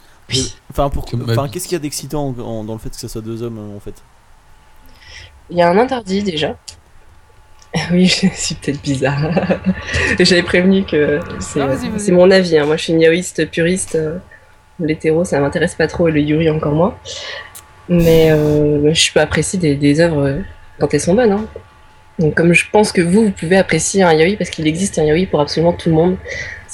Enfin, 0.70 0.88
pour... 0.90 1.04
Enfin 1.28 1.48
qu'est-ce 1.48 1.64
qu'il 1.68 1.74
y 1.74 1.76
a 1.76 1.80
d'excitant 1.80 2.28
en- 2.28 2.40
en- 2.40 2.64
dans 2.64 2.72
le 2.74 2.78
fait 2.78 2.90
que 2.90 2.96
ce 2.96 3.08
soit 3.08 3.20
deux 3.22 3.42
hommes 3.42 3.58
en 3.76 3.80
fait? 3.80 3.94
Il 5.50 5.56
y 5.56 5.62
a 5.62 5.68
un 5.70 5.78
interdit 5.78 6.22
déjà. 6.22 6.56
Oui, 7.90 8.06
je 8.06 8.26
suis 8.34 8.54
peut-être 8.54 8.82
bizarre. 8.82 9.18
J'avais 10.20 10.42
prévenu 10.42 10.84
que 10.84 11.20
c'est 11.40 11.60
Ah, 11.60 11.68
mon 12.12 12.30
avis. 12.30 12.58
hein. 12.58 12.66
Moi, 12.66 12.76
je 12.76 12.82
suis 12.84 12.92
une 12.92 13.00
yaoïste 13.00 13.50
puriste. 13.50 13.94
euh, 13.94 14.18
L'hétéro, 14.78 15.24
ça 15.24 15.40
m'intéresse 15.40 15.74
pas 15.74 15.86
trop 15.86 16.08
et 16.08 16.12
le 16.12 16.20
yuri 16.20 16.50
encore 16.50 16.72
moins. 16.72 16.94
Mais 17.88 18.30
euh, 18.30 18.92
je 18.94 19.12
peux 19.12 19.20
apprécier 19.20 19.58
des, 19.58 19.74
des 19.74 20.00
œuvres 20.00 20.22
euh, 20.26 20.40
quand 20.80 20.92
elles 20.94 21.00
sont 21.00 21.14
bonnes. 21.14 21.32
hein. 21.32 21.46
Donc, 22.18 22.34
comme 22.34 22.52
je 22.52 22.66
pense 22.70 22.92
que 22.92 23.00
vous, 23.00 23.24
vous 23.26 23.30
pouvez 23.32 23.56
apprécier 23.56 24.02
un 24.02 24.12
yaoi 24.12 24.36
parce 24.36 24.50
qu'il 24.50 24.66
existe 24.66 24.98
un 24.98 25.04
yaoi 25.04 25.26
pour 25.26 25.40
absolument 25.40 25.72
tout 25.72 25.88
le 25.88 25.94
monde. 25.94 26.16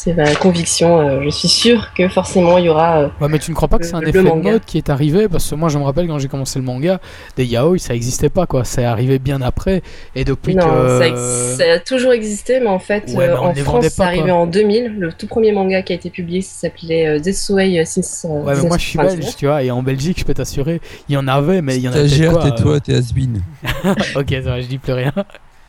C'est 0.00 0.14
ma 0.14 0.32
conviction. 0.36 1.00
euh, 1.00 1.22
je 1.24 1.28
suis 1.30 1.48
sûre 1.48 1.92
que 1.92 2.06
forcément 2.08 2.56
il 2.56 2.66
y 2.66 2.68
aura. 2.68 3.00
euh, 3.00 3.08
Ouais, 3.20 3.26
mais 3.28 3.40
tu 3.40 3.50
ne 3.50 3.56
crois 3.56 3.66
pas 3.66 3.78
que 3.78 3.84
c'est 3.84 3.94
un 3.96 4.00
effet 4.02 4.22
de 4.22 4.30
mode 4.42 4.64
qui 4.64 4.78
est 4.78 4.90
arrivé? 4.90 5.26
Parce 5.28 5.50
que 5.50 5.56
moi, 5.56 5.68
je 5.68 5.76
me 5.76 5.82
rappelle 5.82 6.06
quand 6.06 6.20
j'ai 6.20 6.28
commencé 6.28 6.60
le 6.60 6.64
manga, 6.64 7.00
des 7.36 7.44
yaoi, 7.44 7.78
ça 7.78 7.96
existait 7.96 8.28
pas, 8.28 8.46
quoi. 8.46 8.62
C'est 8.64 8.84
arrivé 8.84 9.18
bien 9.18 9.42
après. 9.42 9.82
Et 10.14 10.24
depuis 10.24 10.54
non, 10.54 10.62
que. 10.64 10.98
ça, 11.00 11.08
ex- 11.08 11.56
ça 11.58 11.72
a 11.72 11.78
toujours 11.80 12.12
existé, 12.12 12.60
mais 12.60 12.68
en 12.68 12.78
fait, 12.78 13.10
Ouais, 13.12 13.24
euh, 13.28 13.36
en 13.38 13.52
France, 13.54 13.86
c'est 13.88 13.96
pas, 13.96 14.04
arrivé 14.06 14.30
en 14.30 14.46
2000. 14.46 14.94
Le 15.00 15.12
tout 15.12 15.26
premier 15.26 15.50
manga 15.50 15.82
qui 15.82 15.92
a 15.92 15.96
été 15.96 16.10
publié, 16.10 16.42
ça 16.42 16.68
s'appelait 16.68 17.06
euh, 17.08 17.18
Desuei 17.18 17.84
since. 17.84 18.24
euh, 18.24 18.42
Ouais, 18.44 18.54
mais 18.54 18.68
moi, 18.68 18.78
je 18.78 18.84
suis 18.84 18.98
1999. 18.98 19.18
belge, 19.18 19.36
tu 19.36 19.46
vois. 19.46 19.62
Et 19.64 19.70
en 19.72 19.82
Belgique, 19.82 20.20
je 20.20 20.24
peux 20.24 20.34
t'assurer, 20.34 20.80
il 21.08 21.14
y 21.14 21.16
en 21.18 21.26
avait, 21.26 21.60
mais 21.60 21.74
il 21.76 21.82
y 21.82 21.88
en 21.88 21.92
avait 21.92 22.06
Stagiaire, 22.06 22.38
euh, 22.38 22.50
tais-toi, 22.50 22.78
t'es 22.80 22.94
has-been. 22.94 23.42
Ok, 24.14 24.30
ça 24.30 24.40
va, 24.42 24.60
je 24.60 24.66
dis 24.68 24.78
plus 24.78 24.92
rien. 24.92 25.12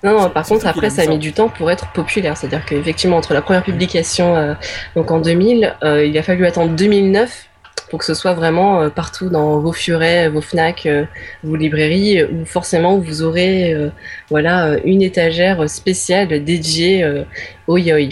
Non, 0.04 0.18
non, 0.18 0.30
par 0.30 0.46
contre, 0.46 0.66
après, 0.66 0.90
ça 0.90 1.02
a 1.02 1.06
ça. 1.06 1.12
mis 1.12 1.18
du 1.18 1.34
temps 1.34 1.50
pour 1.50 1.70
être 1.70 1.92
populaire. 1.92 2.38
C'est-à-dire 2.38 2.66
qu'effectivement, 2.66 3.18
entre 3.18 3.34
la 3.34 3.42
première 3.42 3.64
publication, 3.64 4.36
euh, 4.36 4.54
donc 4.96 5.12
en 5.12 5.20
2000, 5.20 5.76
euh, 5.84 6.06
il 6.06 6.18
a 6.18 6.24
fallu 6.24 6.46
attendre 6.46 6.74
2009 6.74 7.48
pour 7.90 8.00
que 8.00 8.06
ce 8.06 8.14
soit 8.14 8.34
vraiment 8.34 8.82
euh, 8.82 8.90
partout 8.90 9.30
dans 9.30 9.60
vos 9.60 9.74
furets, 9.74 10.30
vos 10.30 10.42
FNAC, 10.42 10.86
euh, 10.86 11.06
vos 11.44 11.56
librairies, 11.58 12.24
où 12.24 12.46
forcément 12.46 12.98
vous 12.98 13.24
aurez 13.24 13.74
euh, 13.74 13.90
voilà, 14.30 14.78
une 14.86 15.02
étagère 15.02 15.70
spéciale 15.70 16.44
dédiée 16.46 17.04
euh, 17.04 17.24
au 17.68 17.78
yaoi. 17.78 18.10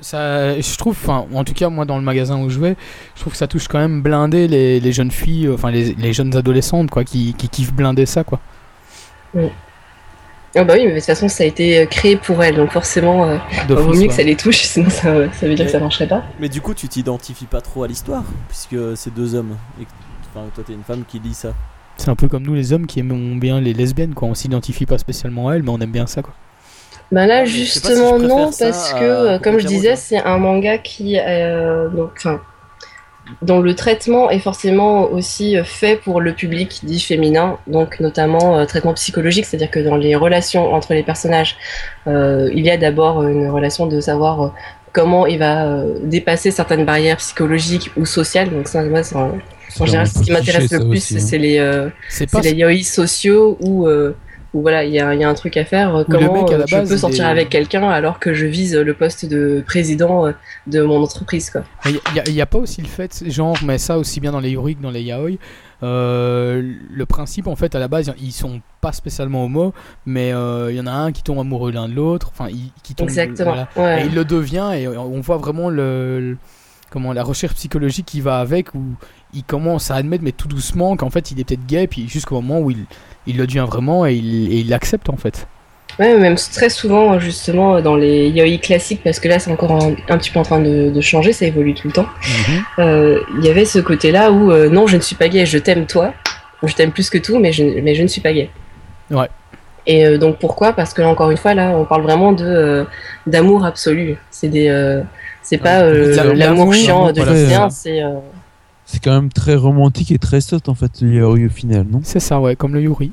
Ça- 0.00 0.58
je 0.58 0.76
trouve, 0.78 0.96
enfin, 1.00 1.26
en 1.34 1.44
tout 1.44 1.52
cas, 1.52 1.68
moi, 1.68 1.84
dans 1.84 1.98
le 1.98 2.02
magasin 2.02 2.38
où 2.38 2.48
je 2.48 2.58
vais, 2.58 2.74
je 3.14 3.20
trouve 3.20 3.34
que 3.34 3.38
ça 3.38 3.46
touche 3.46 3.68
quand 3.68 3.78
même 3.78 4.00
blindé 4.00 4.48
les, 4.48 4.80
les 4.80 4.92
jeunes 4.92 5.10
filles, 5.10 5.50
enfin, 5.50 5.70
les, 5.70 5.94
les 5.94 6.12
jeunes 6.14 6.34
adolescentes, 6.34 6.90
quoi, 6.90 7.04
qui, 7.04 7.34
qui 7.34 7.50
kiffent 7.50 7.74
blinder 7.74 8.06
ça, 8.06 8.24
quoi. 8.24 8.40
Ah 10.56 10.64
bah 10.64 10.74
oui, 10.76 10.84
mais 10.86 10.92
de 10.92 10.96
toute 10.96 11.04
façon, 11.06 11.28
ça 11.28 11.42
a 11.42 11.46
été 11.46 11.80
euh, 11.80 11.86
créé 11.86 12.16
pour 12.16 12.42
elles, 12.42 12.54
donc 12.54 12.70
forcément, 12.70 13.28
euh, 13.28 13.36
vaut 13.68 13.92
mieux 13.94 14.06
que 14.06 14.12
ça 14.12 14.22
les 14.22 14.36
touche, 14.36 14.62
sinon 14.62 14.88
ça, 14.90 15.02
ça 15.32 15.46
veut 15.46 15.54
dire 15.54 15.66
que 15.66 15.72
ça 15.72 15.80
marcherait 15.80 16.06
pas. 16.06 16.22
Mais 16.38 16.48
du 16.48 16.60
coup, 16.60 16.74
tu 16.74 16.88
t'identifies 16.88 17.46
pas 17.46 17.60
trop 17.60 17.82
à 17.84 17.88
l'histoire, 17.88 18.22
puisque 18.48 18.76
c'est 18.96 19.12
deux 19.12 19.34
hommes. 19.34 19.56
Et 19.80 19.84
que- 19.84 19.90
enfin, 20.34 20.46
toi, 20.54 20.62
t'es 20.66 20.72
une 20.72 20.84
femme 20.84 21.02
qui 21.08 21.18
lit 21.18 21.34
ça. 21.34 21.52
C'est 21.96 22.08
un 22.08 22.16
peu 22.16 22.28
comme 22.28 22.42
nous, 22.44 22.54
les 22.54 22.72
hommes, 22.72 22.86
qui 22.86 23.00
aiment 23.00 23.38
bien 23.38 23.60
les 23.60 23.72
lesbiennes, 23.72 24.14
quoi. 24.14 24.28
On 24.28 24.34
s'identifie 24.34 24.86
pas 24.86 24.98
spécialement 24.98 25.48
à 25.48 25.56
elles, 25.56 25.62
mais 25.62 25.70
on 25.70 25.78
aime 25.80 25.92
bien 25.92 26.06
ça, 26.06 26.22
quoi. 26.22 26.34
Ben 27.12 27.26
là, 27.26 27.44
si 27.46 27.52
justement, 27.66 28.18
non, 28.18 28.50
parce 28.58 28.92
que, 28.94 29.04
à 29.04 29.04
euh, 29.34 29.38
comme 29.38 29.58
je 29.58 29.66
disais, 29.66 29.94
c'est 29.94 30.16
un 30.24 30.38
manga 30.38 30.78
qui, 30.78 31.18
euh, 31.18 31.88
donc, 31.88 32.12
enfin, 32.16 32.40
dont 33.42 33.60
le 33.60 33.74
traitement 33.74 34.30
est 34.30 34.38
forcément 34.38 35.10
aussi 35.10 35.56
fait 35.64 35.96
pour 35.96 36.20
le 36.20 36.32
public 36.32 36.80
dit 36.84 37.00
féminin, 37.00 37.58
donc 37.66 38.00
notamment 38.00 38.58
euh, 38.58 38.66
traitement 38.66 38.94
psychologique, 38.94 39.46
c'est-à-dire 39.46 39.70
que 39.70 39.80
dans 39.80 39.96
les 39.96 40.14
relations 40.14 40.72
entre 40.72 40.94
les 40.94 41.02
personnages, 41.02 41.56
euh, 42.06 42.50
il 42.52 42.64
y 42.64 42.70
a 42.70 42.76
d'abord 42.76 43.22
une 43.22 43.48
relation 43.48 43.86
de 43.86 44.00
savoir 44.00 44.42
euh, 44.42 44.48
comment 44.92 45.26
il 45.26 45.38
va 45.38 45.82
dépasser 46.02 46.50
certaines 46.50 46.84
barrières 46.84 47.16
psychologiques 47.16 47.90
ou 47.96 48.06
sociales. 48.06 48.50
Donc 48.50 48.68
ça, 48.68 48.82
moi, 48.82 49.02
c'est 49.02 49.16
en, 49.16 49.32
en 49.80 49.86
général, 49.86 50.06
ce 50.06 50.22
qui 50.22 50.32
m'intéresse 50.32 50.72
le 50.72 50.88
plus, 50.88 51.18
c'est 51.18 51.38
les, 51.38 51.58
euh, 51.58 51.88
C'est 52.08 52.30
pas. 52.30 52.40
les 52.40 52.52
yaoi 52.52 52.82
sociaux 52.82 53.58
euh, 53.62 54.14
où 54.54 54.62
voilà, 54.62 54.84
il 54.84 54.92
y 54.92 55.00
a, 55.00 55.12
il 55.14 55.20
y 55.20 55.24
a 55.24 55.28
un 55.28 55.34
truc 55.34 55.56
à 55.56 55.64
faire. 55.64 55.94
euh, 55.96 56.04
Comment 56.08 56.32
mec, 56.32 56.50
à 56.52 56.56
la 56.58 56.64
euh, 56.64 56.66
je 56.66 56.76
base, 56.76 56.88
peux 56.88 56.96
sortir 56.96 57.26
avec 57.26 57.50
quelqu'un 57.50 57.88
alors 57.90 58.18
que 58.20 58.32
je 58.32 58.46
vise 58.46 58.74
le 58.76 58.94
poste 58.94 59.26
de 59.26 59.62
président 59.66 60.26
euh, 60.26 60.32
de 60.66 60.80
mon 60.80 61.02
entreprise, 61.02 61.50
quoi. 61.50 61.64
Il 61.86 62.32
n'y 62.32 62.40
a, 62.40 62.46
pas 62.46 62.58
aussi 62.58 62.80
le 62.80 62.86
fait, 62.88 63.24
genre, 63.30 63.56
mais 63.64 63.76
ça 63.78 63.98
aussi 63.98 64.20
bien 64.20 64.32
dans 64.32 64.40
les 64.40 64.50
yuri 64.50 64.76
que 64.76 64.82
dans 64.82 64.90
les 64.92 65.02
yaoi. 65.02 65.38
euh, 65.82 66.62
le 66.90 67.06
principe, 67.06 67.46
en 67.46 67.56
fait, 67.56 67.74
à 67.74 67.78
la 67.78 67.88
base, 67.88 68.12
ils 68.20 68.32
sont 68.32 68.60
pas 68.80 68.92
spécialement 68.92 69.44
homo, 69.44 69.74
mais 70.06 70.32
euh, 70.32 70.70
il 70.70 70.76
y 70.76 70.80
en 70.80 70.86
a 70.86 70.92
un 70.92 71.12
qui 71.12 71.22
tombe 71.22 71.38
amoureux 71.40 71.72
l'un 71.72 71.88
de 71.88 71.94
l'autre, 71.94 72.30
enfin, 72.32 72.48
il- 72.50 72.70
qui 72.82 72.94
tombe. 72.94 73.08
Exactement. 73.08 73.66
voilà. 73.74 73.96
Ouais. 73.96 74.02
Et 74.02 74.06
il 74.06 74.14
le 74.14 74.24
devient, 74.24 74.70
et 74.76 74.88
on 74.88 75.20
voit 75.20 75.36
vraiment 75.38 75.68
le, 75.68 76.20
le- 76.20 76.36
comment, 76.90 77.12
la 77.12 77.22
recherche 77.24 77.54
psychologique 77.54 78.06
qui 78.06 78.20
va 78.20 78.38
avec, 78.38 78.74
où 78.74 78.82
il 79.34 79.44
commence 79.44 79.90
à 79.90 79.96
admettre, 79.96 80.24
mais 80.24 80.32
tout 80.32 80.48
doucement, 80.48 80.96
qu'en 80.96 81.10
fait, 81.10 81.30
il 81.30 81.40
est 81.40 81.44
peut-être 81.44 81.66
gay, 81.66 81.86
puis 81.86 82.08
jusqu'au 82.08 82.40
moment 82.40 82.60
où 82.60 82.70
il, 82.70 82.84
il 83.26 83.36
le 83.36 83.46
devient 83.46 83.66
vraiment, 83.66 84.06
et 84.06 84.14
il 84.14 84.52
et 84.52 84.60
il 84.60 84.68
l'accepte, 84.68 85.08
en 85.10 85.16
fait. 85.16 85.46
Ouais, 85.98 86.16
même 86.18 86.34
très 86.34 86.70
souvent, 86.70 87.18
justement, 87.20 87.80
dans 87.80 87.94
les 87.94 88.28
yaoi 88.28 88.58
classiques, 88.58 89.02
parce 89.04 89.20
que 89.20 89.28
là, 89.28 89.38
c'est 89.38 89.52
encore 89.52 89.72
un, 89.72 89.94
un 90.08 90.18
petit 90.18 90.30
peu 90.30 90.40
en 90.40 90.42
train 90.42 90.60
de, 90.60 90.90
de 90.90 91.00
changer, 91.00 91.32
ça 91.32 91.46
évolue 91.46 91.74
tout 91.74 91.86
le 91.86 91.92
temps. 91.92 92.08
Euh, 92.78 93.20
Il 93.38 93.44
y 93.44 93.48
avait 93.48 93.64
ce 93.64 93.78
côté-là 93.78 94.32
où, 94.32 94.50
euh, 94.50 94.68
non, 94.68 94.86
je 94.88 94.96
ne 94.96 95.02
suis 95.02 95.14
pas 95.14 95.28
gay, 95.28 95.46
je 95.46 95.58
t'aime 95.58 95.86
toi, 95.86 96.12
je 96.64 96.74
t'aime 96.74 96.90
plus 96.90 97.10
que 97.10 97.18
tout, 97.18 97.38
mais 97.38 97.52
je, 97.52 97.62
mais 97.80 97.94
je 97.94 98.02
ne 98.02 98.08
suis 98.08 98.20
pas 98.20 98.32
gay. 98.32 98.50
Ouais. 99.10 99.28
Et 99.86 100.06
euh, 100.06 100.16
donc 100.16 100.38
pourquoi? 100.38 100.72
Parce 100.72 100.94
que 100.94 101.02
là, 101.02 101.08
encore 101.08 101.30
une 101.30 101.36
fois, 101.36 101.52
là, 101.54 101.70
on 101.76 101.84
parle 101.84 102.02
vraiment 102.02 102.32
de 102.32 102.44
euh, 102.44 102.84
d'amour 103.26 103.66
absolu. 103.66 104.16
C'est 104.30 104.48
des, 104.48 104.68
euh, 104.68 105.02
c'est 105.42 105.58
pas 105.58 105.82
euh, 105.82 106.34
l'amour, 106.34 106.72
chiant 106.72 107.12
de 107.12 107.20
lycéen, 107.20 107.68
c'est 107.68 108.00
c'est 108.94 109.02
quand 109.02 109.12
même 109.12 109.32
très 109.32 109.54
romantique 109.56 110.12
et 110.12 110.18
très 110.18 110.40
soft 110.40 110.68
en 110.68 110.74
fait, 110.74 111.00
le 111.00 111.14
yaoi 111.14 111.46
au 111.46 111.48
final, 111.48 111.84
non? 111.90 112.00
C'est 112.04 112.20
ça, 112.20 112.40
ouais, 112.40 112.54
comme 112.56 112.74
le 112.74 112.80
yuri. 112.82 113.12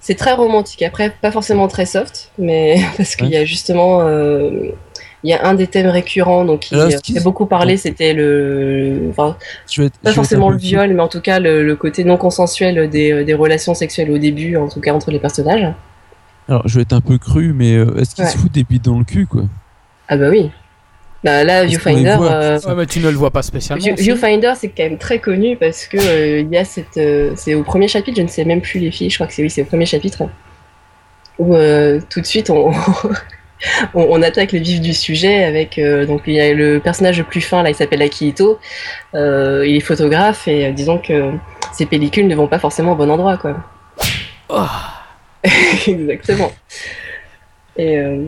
c'est 0.00 0.14
très 0.14 0.32
romantique. 0.32 0.82
Après, 0.82 1.10
pas 1.10 1.30
forcément 1.30 1.68
très 1.68 1.86
soft, 1.86 2.30
mais 2.38 2.76
parce 2.96 3.16
qu'il 3.16 3.28
y 3.28 3.36
a 3.36 3.44
justement, 3.44 4.02
euh, 4.02 4.70
il 5.24 5.30
y 5.30 5.32
a 5.34 5.46
un 5.46 5.54
des 5.54 5.66
thèmes 5.66 5.86
récurrents, 5.88 6.44
donc 6.44 6.60
qui 6.60 6.74
Alors, 6.74 6.90
ce 6.92 6.96
qui- 6.98 7.14
fait 7.14 7.22
beaucoup 7.22 7.46
parler, 7.46 7.76
c'était 7.76 8.14
le, 8.14 9.06
enfin, 9.10 9.36
Je 9.70 9.80
vais 9.82 9.86
être- 9.88 9.98
pas 9.98 10.10
je 10.10 10.14
forcément 10.16 10.48
le 10.50 10.56
viol, 10.58 10.92
mais 10.94 11.02
en 11.02 11.08
tout 11.08 11.20
cas 11.20 11.38
le, 11.40 11.62
le 11.64 11.76
côté 11.76 12.04
non 12.04 12.16
consensuel 12.16 12.88
des, 12.90 13.12
euh, 13.12 13.24
des 13.24 13.34
relations 13.34 13.74
sexuelles 13.74 14.10
au 14.10 14.18
début, 14.18 14.56
en 14.56 14.68
tout 14.68 14.80
cas 14.80 14.92
entre 14.94 15.10
les 15.10 15.18
personnages. 15.18 15.72
Alors, 16.48 16.66
je 16.66 16.76
vais 16.76 16.82
être 16.82 16.92
un 16.94 17.00
peu 17.00 17.16
cru, 17.18 17.52
mais 17.52 17.76
euh, 17.76 17.96
est-ce 17.98 18.14
qu'ils 18.14 18.24
Ouais. 18.24 18.30
se 18.30 18.38
foutent 18.38 18.52
des 18.52 18.64
bites 18.64 18.84
dans 18.84 18.98
le 18.98 19.04
cul 19.04 19.26
quoi? 19.26 19.42
Ah 20.08 20.16
bah 20.16 20.28
oui. 20.30 20.50
Bah 21.22 21.44
là, 21.44 21.64
Viewfinder, 21.64 22.16
euh, 22.20 22.58
Ouais, 22.60 22.74
mais 22.74 22.86
tu 22.86 22.98
ne 23.00 23.10
le 23.10 23.16
vois 23.16 23.30
pas 23.30 23.42
spécialement. 23.42 23.84
View-. 23.84 23.94
Viewfinder, 23.94 24.52
c'est 24.56 24.68
quand 24.68 24.84
même 24.84 24.98
très 24.98 25.18
connu 25.18 25.56
parce 25.56 25.86
que 25.86 25.98
euh, 25.98 26.40
il 26.40 26.48
y 26.50 26.56
a 26.56 26.64
cette, 26.64 26.96
euh, 26.96 27.32
c'est 27.36 27.54
au 27.54 27.62
premier 27.62 27.88
chapitre, 27.88 28.16
je 28.16 28.22
ne 28.22 28.28
sais 28.28 28.44
même 28.44 28.62
plus 28.62 28.78
les 28.80 28.90
filles, 28.90 29.10
je 29.10 29.16
crois 29.16 29.26
que 29.26 29.34
c'est 29.34 29.42
oui, 29.42 29.50
c'est 29.50 29.62
au 29.62 29.66
premier 29.66 29.86
chapitre 29.86 30.22
où 31.38 31.54
euh, 31.54 32.00
tout 32.10 32.20
de 32.20 32.26
suite 32.26 32.50
on, 32.50 32.70
on, 33.94 34.02
on 34.10 34.22
attaque 34.22 34.52
le 34.52 34.58
vif 34.60 34.80
du 34.80 34.94
sujet 34.94 35.44
avec 35.44 35.78
euh, 35.78 36.06
donc 36.06 36.22
il 36.26 36.34
y 36.34 36.40
a 36.40 36.52
le 36.52 36.80
personnage 36.80 37.18
le 37.18 37.24
plus 37.24 37.40
fin 37.40 37.62
là, 37.62 37.70
il 37.70 37.74
s'appelle 37.74 38.02
Akihito, 38.02 38.58
euh, 39.14 39.64
il 39.66 39.76
est 39.76 39.80
photographe 39.80 40.46
et 40.46 40.66
euh, 40.66 40.72
disons 40.72 40.98
que 40.98 41.32
ses 41.72 41.86
pellicules 41.86 42.28
ne 42.28 42.34
vont 42.34 42.46
pas 42.46 42.58
forcément 42.58 42.92
au 42.92 42.96
bon 42.96 43.10
endroit 43.10 43.36
quoi. 43.38 43.56
Oh. 44.48 44.66
Exactement. 45.86 46.52
Et 47.76 47.96
euh, 47.98 48.24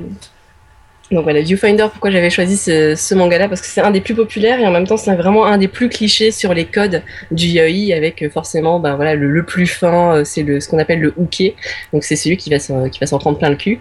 donc 1.13 1.25
voilà, 1.25 1.41
Viewfinder, 1.43 1.87
pourquoi 1.91 2.11
j'avais 2.11 2.31
choisi 2.31 2.57
ce, 2.57 2.95
ce 2.97 3.15
manga-là? 3.15 3.49
Parce 3.49 3.61
que 3.61 3.67
c'est 3.67 3.81
un 3.81 3.91
des 3.91 4.01
plus 4.01 4.15
populaires 4.15 4.59
et 4.61 4.67
en 4.67 4.71
même 4.71 4.87
temps 4.87 4.97
c'est 4.97 5.15
vraiment 5.15 5.47
un 5.47 5.59
des 5.59 5.69
plus 5.69 5.89
clichés 5.89 6.31
sur 6.31 6.55
les 6.55 6.65
codes 6.65 7.03
du 7.31 7.47
yaoi 7.47 7.95
avec 7.97 8.23
euh, 8.23 8.31
forcément 8.31 8.81
ben, 8.81 8.97
voilà, 8.97 9.15
le, 9.15 9.31
le 9.31 9.43
plus 9.45 9.67
fin, 9.67 10.17
euh, 10.17 10.25
c'est 10.25 10.43
le, 10.43 10.61
ce 10.61 10.69
qu'on 10.69 10.79
appelle 10.79 11.01
le 11.01 11.13
hooké. 11.17 11.55
Donc 11.93 12.05
c'est 12.05 12.17
celui 12.17 12.37
qui 12.37 12.51
va 12.51 12.59
s'en 12.59 12.89
qui 12.89 12.99
va 13.01 13.07
s'en 13.07 13.19
prendre 13.19 13.39
plein 13.39 13.51
le 13.51 13.57
cul. 13.57 13.79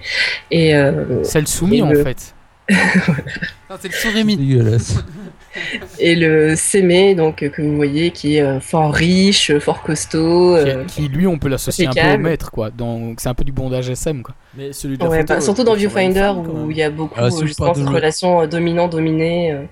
Et 0.52 0.76
euh, 0.76 1.24
C'est 1.24 1.40
le 1.40 1.46
soumis, 1.48 1.80
Et 1.80 1.82
en 1.82 1.90
le- 1.90 2.04
fait. 2.04 2.34
Non, 3.70 3.78
c'est 3.82 3.88
le 3.88 3.94
Surimi. 3.94 4.38
Et 6.00 6.16
le 6.16 6.56
sémé, 6.56 7.16
donc 7.16 7.44
euh, 7.44 7.50
que 7.50 7.62
vous 7.62 7.76
voyez, 7.76 8.12
qui 8.12 8.38
est 8.38 8.42
euh, 8.42 8.60
fort 8.60 8.94
riche, 8.94 9.58
fort 9.60 9.82
costaud. 9.84 10.56
Qui, 10.64 10.70
euh, 10.70 10.84
qui, 10.86 11.08
lui, 11.08 11.28
on 11.28 11.38
peut 11.38 11.50
l'associer 11.50 11.88
un 11.88 11.92
peu 11.94 12.14
au 12.14 12.18
maître, 12.18 12.52
quoi. 12.52 12.70
Donc, 12.70 13.20
c'est 13.22 13.30
un 13.30 13.34
peu 13.34 13.44
du 13.44 13.52
bondage 13.52 13.90
SM, 13.90 14.24
quoi. 14.24 14.36
Mais 14.56 14.74
celui 14.74 14.98
de 14.98 15.04
la 15.04 15.10
ouais, 15.10 15.20
photo, 15.22 15.34
bah, 15.34 15.42
surtout 15.42 15.62
euh, 15.62 15.66
dans 15.66 15.74
Viewfinder 15.76 16.34
où 16.38 16.72
il 16.72 16.78
y 16.78 16.84
a 16.84 16.90
beaucoup 16.90 17.16
Ah, 17.18 17.30
si 17.32 17.46
justement 17.46 17.72
de 17.72 17.78
cette 17.78 17.86
le- 17.88 17.94
relation 17.94 18.42
euh, 18.42 18.48
dominant-dominé. 18.48 19.52
euh. 19.52 19.64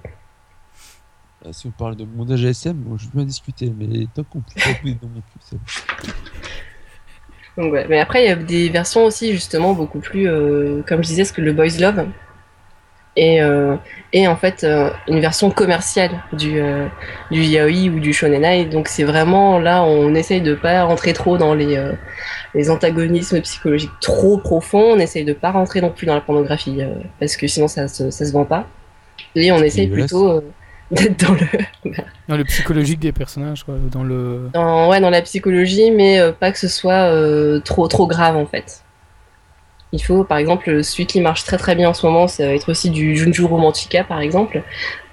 Ah, 1.45 1.53
si 1.53 1.67
on 1.67 1.71
parle 1.71 1.95
de 1.95 2.03
mondage 2.03 2.43
ASM, 2.43 2.75
moi, 2.85 2.97
je 2.99 3.05
veux 3.05 3.11
bien 3.15 3.23
discuter, 3.25 3.71
mais 3.77 4.07
tant 4.13 4.23
qu'on 4.23 4.39
peut 4.39 4.53
pas 4.55 4.69
dans 5.01 5.07
mon 5.07 5.21
cul, 5.21 5.39
ça. 5.39 5.55
Donc, 7.57 7.73
ouais. 7.73 7.85
Mais 7.89 7.99
après, 7.99 8.23
il 8.23 8.27
y 8.27 8.31
a 8.31 8.35
des 8.35 8.69
versions 8.69 9.05
aussi, 9.05 9.31
justement, 9.31 9.73
beaucoup 9.73 9.99
plus, 9.99 10.27
euh, 10.29 10.81
comme 10.87 11.01
je 11.03 11.07
disais, 11.07 11.23
ce 11.23 11.33
que 11.33 11.41
le 11.41 11.53
Boys 11.53 11.77
Love. 11.79 12.05
Et, 13.21 13.41
euh, 13.41 13.75
et 14.13 14.29
en 14.29 14.37
fait, 14.37 14.63
euh, 14.63 14.89
une 15.09 15.19
version 15.19 15.51
commerciale 15.51 16.11
du, 16.31 16.61
euh, 16.61 16.87
du 17.31 17.41
yaoi 17.43 17.89
ou 17.93 17.99
du 17.99 18.13
shonenai. 18.13 18.63
Donc, 18.65 18.87
c'est 18.87 19.03
vraiment 19.03 19.59
là, 19.59 19.83
on 19.83 20.15
essaye 20.15 20.39
de 20.39 20.55
pas 20.55 20.83
rentrer 20.83 21.11
trop 21.11 21.37
dans 21.37 21.53
les, 21.53 21.75
euh, 21.75 21.91
les 22.55 22.69
antagonismes 22.69 23.41
psychologiques 23.41 23.91
trop 23.99 24.37
profonds. 24.37 24.93
On 24.95 24.99
essaye 24.99 25.25
de 25.25 25.33
pas 25.33 25.51
rentrer 25.51 25.81
non 25.81 25.89
plus 25.89 26.05
dans 26.07 26.15
la 26.15 26.21
pornographie, 26.21 26.77
euh, 26.81 26.93
parce 27.19 27.35
que 27.35 27.45
sinon, 27.47 27.67
ça, 27.67 27.89
se- 27.89 28.09
ça 28.09 28.25
se 28.25 28.31
vend 28.31 28.45
pas. 28.45 28.67
Et 29.35 29.51
on 29.51 29.57
essaye 29.57 29.87
plutôt 30.07 30.29
euh, 30.31 30.41
d'être 30.91 31.19
dans 31.27 31.33
le, 31.33 31.99
Dans 32.29 32.37
le 32.37 32.43
psychologique 32.45 32.99
des 32.99 33.11
personnages, 33.11 33.63
quoi. 33.65 33.75
Dans 33.91 34.03
le. 34.05 34.49
dans, 34.53 34.89
ouais, 34.89 35.01
dans 35.01 35.09
la 35.09 35.21
psychologie, 35.23 35.91
mais 35.91 36.19
euh, 36.21 36.31
pas 36.31 36.51
que 36.53 36.57
ce 36.57 36.69
soit 36.69 37.11
euh, 37.11 37.59
trop, 37.59 37.87
trop 37.89 38.07
grave 38.07 38.37
en 38.37 38.45
fait. 38.45 38.81
Il 39.91 40.03
faut, 40.03 40.23
par 40.23 40.37
exemple, 40.37 40.83
celui 40.83 41.07
qui 41.07 41.19
marche 41.19 41.43
très 41.43 41.57
très 41.57 41.73
bien 41.75 41.89
en 41.89 41.93
ce 41.95 42.05
moment, 42.05 42.27
ça 42.27 42.45
va 42.45 42.53
être 42.53 42.69
aussi 42.69 42.91
du 42.91 43.15
Junju 43.15 43.43
Romantica, 43.43 44.03
par 44.03 44.19
exemple. 44.19 44.61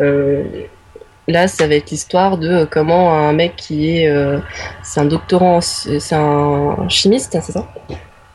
Euh, 0.03 0.45
là, 1.29 1.49
ça 1.49 1.67
va 1.67 1.77
être 1.77 1.91
l'histoire 1.91 2.37
de 2.37 2.67
comment 2.71 3.15
un 3.15 3.33
mec 3.33 3.57
qui 3.57 3.97
est, 3.97 4.09
euh, 4.09 4.39
c'est 4.83 5.01
un 5.01 5.07
doctorant, 5.07 5.63
c'est 5.63 6.15
un 6.15 6.89
chimiste, 6.91 7.39
c'est 7.41 7.53
ça? 7.53 7.73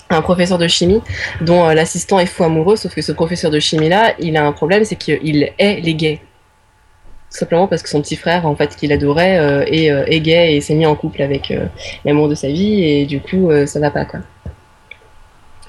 Un 0.10 0.22
professeur 0.24 0.58
de 0.58 0.68
chimie 0.68 1.02
dont 1.42 1.64
euh, 1.70 1.74
l'assistant 1.76 2.20
est 2.20 2.26
fou 2.26 2.44
amoureux, 2.44 2.76
sauf 2.76 2.96
que 2.96 3.04
ce 3.04 3.12
professeur 3.12 3.52
de 3.52 3.60
chimie 3.60 3.88
là, 3.88 4.16
il 4.18 4.36
a 4.36 4.44
un 4.44 4.52
problème, 4.52 4.84
c'est 4.84 4.96
qu'il 4.96 5.54
est 5.60 5.82
les 5.82 5.94
gays. 5.94 6.22
Simplement 7.30 7.68
parce 7.68 7.84
que 7.84 7.90
son 7.90 8.02
petit 8.02 8.16
frère, 8.16 8.48
en 8.48 8.56
fait, 8.56 8.76
qu'il 8.76 8.92
adorait, 8.92 9.64
est, 9.72 9.86
est 9.86 10.20
gay 10.20 10.56
et 10.56 10.60
s'est 10.60 10.74
mis 10.74 10.88
en 10.88 10.96
couple 10.96 11.22
avec 11.22 11.54
l'amour 12.04 12.28
de 12.28 12.36
sa 12.36 12.48
vie, 12.48 12.84
et 12.84 13.06
du 13.06 13.22
coup, 13.22 13.50
ça 13.68 13.80
va 13.80 13.90
pas, 13.90 14.04
quoi. 14.04 14.20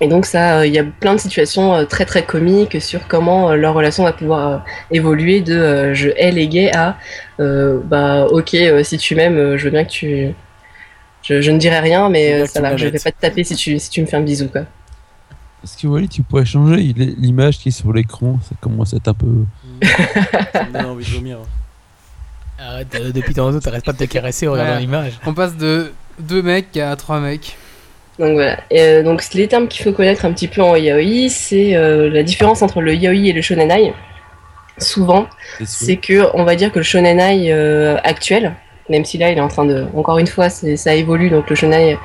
Et 0.02 0.08
donc, 0.08 0.26
ça, 0.26 0.58
euh, 0.58 0.66
il 0.66 0.74
y 0.74 0.78
a 0.80 0.84
plein 0.84 1.14
de 1.14 1.20
situations 1.20 1.74
euh, 1.74 1.84
très 1.84 2.04
très 2.04 2.24
comiques 2.24 2.82
sur 2.82 3.06
comment 3.06 3.50
euh, 3.50 3.54
leur 3.56 3.72
relation 3.72 4.02
va 4.02 4.12
pouvoir 4.12 4.48
euh, 4.48 4.58
évoluer 4.90 5.40
de 5.40 5.54
euh, 5.54 5.94
je 5.94 6.08
hais 6.16 6.32
les 6.32 6.48
gays 6.48 6.72
à 6.74 6.98
euh, 7.38 7.78
bah, 7.84 8.26
ok, 8.26 8.52
euh, 8.54 8.82
si 8.82 8.98
tu 8.98 9.14
m'aimes, 9.14 9.36
euh, 9.36 9.56
je 9.56 9.64
veux 9.64 9.70
bien 9.70 9.84
que 9.84 9.90
tu. 9.90 10.34
Je, 11.22 11.40
je 11.40 11.50
ne 11.52 11.58
dirai 11.58 11.78
rien, 11.78 12.08
mais 12.08 12.32
euh, 12.42 12.46
ça 12.46 12.60
va, 12.60 12.76
je 12.76 12.88
vais 12.88 12.98
pas 12.98 13.12
te 13.12 13.20
taper 13.20 13.44
si 13.44 13.54
tu, 13.54 13.78
si 13.78 13.90
tu 13.90 14.00
me 14.02 14.06
fais 14.06 14.16
un 14.16 14.22
bisou, 14.22 14.48
quoi. 14.48 14.62
Est-ce 15.62 15.78
que 15.80 15.86
Wally, 15.86 16.08
tu 16.08 16.22
pourrais 16.22 16.44
changer 16.44 16.78
l'image 16.78 17.58
qui 17.58 17.68
est 17.68 17.70
sur 17.70 17.92
l'écran? 17.92 18.40
Ça 18.42 18.56
commence 18.60 18.92
à 18.94 18.96
être 18.96 19.06
un 19.06 19.14
peu. 19.14 19.44
Ça 20.52 20.64
me 20.64 20.72
donne 20.72 20.84
envie 20.86 21.04
de 21.04 21.10
vomir. 21.14 21.38
Arrête, 22.58 22.92
euh, 22.96 23.12
depuis 23.12 23.34
tantôt, 23.34 23.60
t'arrêtes 23.60 23.84
pas 23.84 23.92
de 23.92 23.98
te 23.98 24.04
caresser 24.04 24.48
en 24.48 24.52
regardant 24.52 24.72
Ouais. 24.74 24.80
l'image. 24.80 25.12
On 25.24 25.32
passe 25.32 25.56
de 25.56 25.92
deux 26.18 26.42
mecs 26.42 26.76
à 26.76 26.96
trois 26.96 27.20
mecs. 27.20 27.56
Donc 28.18 28.34
voilà. 28.34 28.58
Et, 28.70 28.80
euh, 28.80 29.02
donc 29.02 29.22
les 29.34 29.48
termes 29.48 29.68
qu'il 29.68 29.84
faut 29.84 29.92
connaître 29.92 30.24
un 30.24 30.32
petit 30.32 30.48
peu 30.48 30.62
en 30.62 30.76
yaoi, 30.76 31.28
c'est 31.28 31.74
euh, 31.74 32.10
la 32.10 32.22
différence 32.22 32.62
entre 32.62 32.80
le 32.80 32.94
yaoi 32.94 33.28
et 33.28 33.32
le 33.32 33.42
shonenai. 33.42 33.94
Souvent, 34.78 35.26
c'est 35.64 35.96
que 35.96 36.28
on 36.34 36.44
va 36.44 36.56
dire 36.56 36.72
que 36.72 36.78
le 36.78 36.82
shonenai 36.82 37.52
euh, 37.52 37.96
actuel, 38.04 38.54
même 38.88 39.04
si 39.04 39.18
là 39.18 39.30
il 39.30 39.38
est 39.38 39.42
en 39.42 39.48
train 39.48 39.64
de, 39.64 39.86
encore 39.94 40.18
une 40.18 40.26
fois, 40.26 40.48
ça 40.48 40.94
évolue, 40.94 41.30
donc 41.30 41.48
le 41.50 41.56
shonenai 41.56 41.98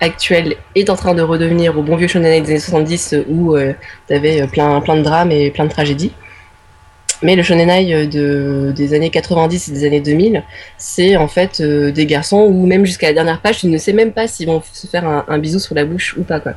actuel 0.00 0.56
est 0.74 0.90
en 0.90 0.96
train 0.96 1.14
de 1.14 1.22
redevenir 1.22 1.76
au 1.78 1.82
bon 1.82 1.96
vieux 1.96 2.08
shonenai 2.08 2.40
des 2.40 2.50
années 2.50 2.60
70 2.60 3.12
euh, 3.12 3.24
où 3.28 3.56
euh, 3.56 3.72
t'avais 4.06 4.42
euh, 4.42 4.46
plein, 4.46 4.80
plein 4.80 4.96
de 4.96 5.02
drames 5.02 5.32
et 5.32 5.50
plein 5.50 5.64
de 5.64 5.70
tragédies. 5.70 6.12
Mais 7.22 7.34
le 7.34 7.42
shonenai 7.42 7.92
euh, 7.94 8.06
de, 8.06 8.72
des 8.72 8.94
années 8.94 9.10
90 9.10 9.68
et 9.68 9.72
des 9.72 9.84
années 9.86 10.00
2000, 10.00 10.42
c'est 10.76 11.16
en 11.16 11.26
fait 11.28 11.60
euh, 11.60 11.90
des 11.90 12.06
garçons 12.06 12.46
où 12.48 12.64
même 12.66 12.84
jusqu'à 12.86 13.08
la 13.08 13.14
dernière 13.14 13.40
page, 13.40 13.58
tu 13.58 13.66
ne 13.66 13.76
sais 13.78 13.92
même 13.92 14.12
pas 14.12 14.28
s'ils 14.28 14.46
vont 14.46 14.62
se 14.72 14.86
faire 14.86 15.06
un, 15.06 15.24
un 15.26 15.38
bisou 15.38 15.58
sur 15.58 15.74
la 15.74 15.84
bouche 15.84 16.14
ou 16.18 16.22
pas 16.22 16.38
quoi. 16.40 16.52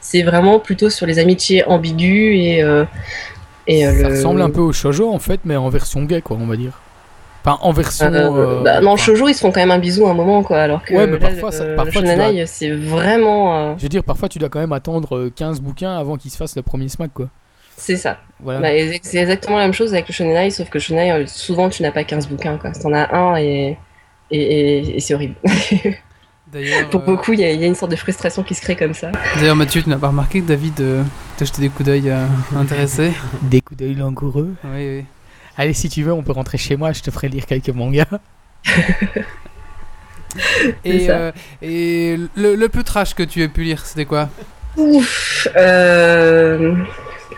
C'est 0.00 0.22
vraiment 0.22 0.58
plutôt 0.58 0.88
sur 0.88 1.04
les 1.06 1.18
amitiés 1.18 1.64
ambiguës 1.66 2.34
et 2.38 2.62
euh, 2.62 2.84
et 3.66 3.84
Ça 3.84 3.92
le- 3.92 4.08
ressemble 4.16 4.40
un 4.42 4.50
peu 4.50 4.60
au 4.60 4.72
shoujo 4.72 5.10
en 5.12 5.18
fait, 5.18 5.40
mais 5.44 5.56
en 5.56 5.68
version 5.68 6.02
gay, 6.04 6.22
quoi, 6.22 6.38
on 6.40 6.46
va 6.46 6.56
dire. 6.56 6.80
Enfin, 7.44 7.58
en 7.62 7.72
version. 7.72 8.06
Euh, 8.10 8.62
bah, 8.62 8.80
non, 8.80 8.92
enfin, 8.92 9.04
shoujo 9.04 9.28
ils 9.28 9.34
se 9.34 9.40
font 9.40 9.52
quand 9.52 9.60
même 9.60 9.70
un 9.70 9.78
bisou 9.78 10.06
à 10.06 10.10
un 10.10 10.14
moment 10.14 10.42
quoi, 10.42 10.58
alors 10.62 10.82
que 10.84 10.94
Ouais, 10.94 11.06
mais 11.06 11.18
là, 11.18 11.28
parfois, 11.28 11.52
ça- 11.52 11.64
c'est 12.46 12.70
vraiment 12.70 13.76
Je 13.76 13.82
veux 13.82 13.88
dire, 13.88 14.02
parfois 14.02 14.28
tu 14.28 14.38
dois 14.38 14.48
quand 14.48 14.60
même 14.60 14.72
attendre 14.72 15.16
euh, 15.16 15.32
15 15.34 15.60
bouquins 15.60 15.96
avant 15.96 16.16
qu'ils 16.16 16.30
se 16.30 16.36
fassent 16.36 16.56
le 16.56 16.62
premier 16.62 16.88
smack, 16.88 17.12
quoi. 17.12 17.28
C'est 17.76 17.96
ça. 17.96 18.18
Voilà. 18.40 18.60
Bah, 18.60 18.68
c'est 19.02 19.18
exactement 19.18 19.56
la 19.58 19.64
même 19.64 19.72
chose 19.74 19.92
avec 19.94 20.08
le 20.08 20.12
shonenai, 20.14 20.50
sauf 20.50 20.68
que 20.68 20.78
le 20.78 20.82
shonenai 20.82 21.12
euh, 21.12 21.26
souvent 21.26 21.68
tu 21.70 21.82
n'as 21.82 21.90
pas 21.92 22.04
15 22.04 22.28
bouquins 22.28 22.56
quoi, 22.58 22.70
t'en 22.72 22.92
as 22.92 23.14
un 23.14 23.36
et 23.36 23.76
et, 24.30 24.40
et- 24.40 24.96
et 24.96 25.00
c'est 25.00 25.14
horrible. 25.14 25.34
D'ailleurs, 26.52 26.88
Pour 26.90 27.00
euh, 27.02 27.04
beaucoup, 27.06 27.32
il 27.32 27.40
y, 27.40 27.44
a- 27.44 27.50
il 27.52 27.60
y 27.60 27.64
a 27.64 27.66
une 27.66 27.74
sorte 27.74 27.90
de 27.90 27.96
frustration 27.96 28.42
qui 28.44 28.54
se 28.54 28.60
crée 28.60 28.76
comme 28.76 28.94
ça. 28.94 29.10
d'ailleurs, 29.36 29.56
Mathieu, 29.56 29.82
tu 29.82 29.88
n'as 29.88 29.98
pas 29.98 30.08
remarqué 30.08 30.40
que 30.40 30.46
David 30.46 30.80
euh, 30.80 31.02
t'a 31.36 31.44
jeté 31.44 31.60
des 31.62 31.68
coups 31.68 31.86
d'œil 31.86 32.08
euh, 32.08 32.24
intéressés 32.56 33.12
Des 33.42 33.60
coups 33.60 33.78
d'œil 33.78 33.94
langoureux. 33.94 34.54
Oui, 34.64 34.70
oui. 34.98 35.04
Allez, 35.56 35.72
si 35.72 35.88
tu 35.88 36.02
veux, 36.04 36.12
on 36.12 36.22
peut 36.22 36.32
rentrer 36.32 36.56
chez 36.58 36.76
moi, 36.76 36.92
je 36.92 37.02
te 37.02 37.10
ferai 37.10 37.28
lire 37.28 37.46
quelques 37.46 37.70
mangas. 37.70 38.06
Et, 40.84 41.08
euh, 41.10 41.32
et 41.62 42.16
le, 42.36 42.54
le 42.56 42.68
plus 42.68 42.84
trash 42.84 43.14
que 43.14 43.22
tu 43.22 43.42
aies 43.42 43.48
pu 43.48 43.62
lire, 43.62 43.84
c'était 43.86 44.04
quoi? 44.04 44.28
Ouf. 44.76 45.48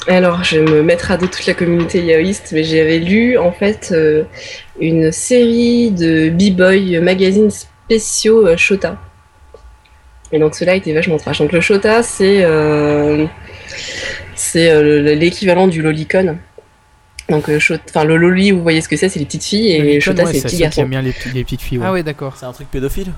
Alors, 0.07 0.45
je 0.45 0.59
vais 0.59 0.71
me 0.71 0.83
mettre 0.83 1.11
à 1.11 1.17
dos 1.17 1.27
toute 1.27 1.47
la 1.47 1.55
communauté 1.55 2.03
yaoïste, 2.03 2.51
mais 2.53 2.63
j'avais 2.65 2.99
lu 2.99 3.37
en 3.39 3.53
fait 3.53 3.91
euh, 3.93 4.25
une 4.81 5.13
série 5.13 5.91
de 5.91 6.29
b-boy 6.31 6.99
magazines 7.01 7.51
spéciaux 7.51 8.47
euh, 8.47 8.57
Shota. 8.57 8.99
Et 10.31 10.39
donc 10.39 10.55
cela 10.55 10.75
était 10.75 10.93
vachement 10.93 11.17
trash. 11.17 11.39
Donc 11.39 11.53
le 11.53 11.61
Shota, 11.61 12.03
c'est 12.03 12.45
euh, 12.45 13.25
c'est 14.35 14.71
euh, 14.71 15.15
l'équivalent 15.15 15.67
du 15.69 15.81
lolicon. 15.81 16.37
Donc 17.31 17.49
euh, 17.49 17.59
Shota- 17.59 17.81
enfin 17.89 18.05
le 18.05 18.17
loli, 18.17 18.51
vous 18.51 18.63
voyez 18.63 18.81
ce 18.83 18.89
que 18.89 18.97
c'est, 18.97 19.09
c'est 19.09 19.19
les 19.19 19.25
petites 19.27 19.45
filles, 19.45 19.73
et 19.73 20.01
Shota, 20.01 20.25
ouais, 20.25 20.29
c'est 20.29 20.35
les 20.39 20.43
petits 20.43 20.57
qui 20.57 20.63
garçons. 20.63 20.83
aiment 20.83 20.89
bien 20.91 21.03
les, 21.03 21.13
petits- 21.13 21.31
les 21.35 21.45
petites 21.45 21.63
filles. 21.63 21.79
ouais. 21.79 21.85
Ah 21.87 21.93
oui, 21.93 22.03
d'accord. 22.03 22.37
C'est 22.39 22.47
un 22.47 22.53
truc 22.53 22.71
pédophile 22.71 23.13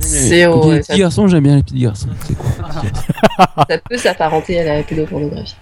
C'est 0.00 0.46
ouais, 0.46 0.76
les 0.76 0.82
ça, 0.82 0.92
petits 0.92 1.00
garçons, 1.00 1.26
j'aime 1.28 1.44
bien 1.44 1.56
les 1.56 1.62
petits 1.62 1.78
garçons. 1.80 2.08
C'est 2.26 2.34
cool. 2.36 2.50
ça 3.68 3.78
peut 3.78 3.96
s'apparenter 3.96 4.58
à 4.60 4.64
la 4.76 4.82
pédopornographie. 4.82 5.56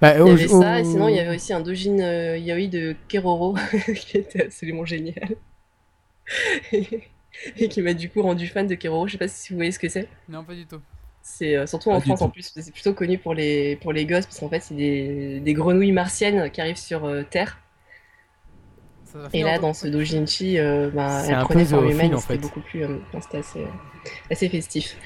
Bah, 0.00 0.14
Il 0.18 0.26
y 0.26 0.30
avait 0.30 0.48
au- 0.48 0.60
ça, 0.60 0.80
et 0.80 0.84
sinon 0.84 1.08
il 1.08 1.16
y 1.16 1.20
avait 1.20 1.34
aussi 1.36 1.52
un 1.52 1.60
dojin 1.60 1.98
euh, 2.00 2.36
yaoi 2.36 2.66
de 2.68 2.94
Keroro 3.08 3.56
qui 3.94 4.18
était 4.18 4.44
absolument 4.44 4.84
génial. 4.84 5.36
et, 6.72 7.02
et 7.56 7.68
qui 7.68 7.82
m'a 7.82 7.94
du 7.94 8.10
coup 8.10 8.22
rendu 8.22 8.46
fan 8.46 8.66
de 8.66 8.74
Keroro. 8.74 9.06
Je 9.06 9.12
sais 9.12 9.18
pas 9.18 9.28
si 9.28 9.50
vous 9.50 9.56
voyez 9.56 9.72
ce 9.72 9.78
que 9.78 9.88
c'est. 9.88 10.08
Non, 10.28 10.44
pas 10.44 10.54
du 10.54 10.66
tout. 10.66 10.80
C'est 11.22 11.56
euh, 11.56 11.66
surtout 11.66 11.90
en 11.90 12.00
France 12.00 12.22
en 12.22 12.28
plus, 12.28 12.52
c'est 12.54 12.70
plutôt 12.72 12.92
connu 12.94 13.18
pour 13.18 13.34
les, 13.34 13.76
pour 13.76 13.92
les 13.92 14.06
gosses 14.06 14.26
parce 14.26 14.38
qu'en 14.38 14.48
fait 14.48 14.60
c'est 14.60 14.74
des, 14.76 15.40
des 15.40 15.54
grenouilles 15.54 15.90
martiennes 15.92 16.50
qui 16.50 16.60
arrivent 16.60 16.76
sur 16.76 17.04
euh, 17.04 17.22
Terre. 17.28 17.58
Ça 19.16 19.22
va 19.22 19.28
Et 19.32 19.42
là 19.42 19.58
dans 19.58 19.72
ce 19.72 19.86
dojinchi, 19.86 20.58
euh, 20.58 20.90
bah, 20.92 21.22
elle 21.26 21.38
prenait 21.38 21.64
forme 21.64 21.90
humaine, 21.90 22.14
en 22.14 22.20
c'était 22.20 22.34
fait. 22.34 22.38
beaucoup 22.38 22.60
plus, 22.60 22.84
euh, 22.84 22.98
c'était 23.20 23.38
assez, 23.38 23.60
euh, 23.60 24.10
assez 24.30 24.48
festif. 24.48 24.96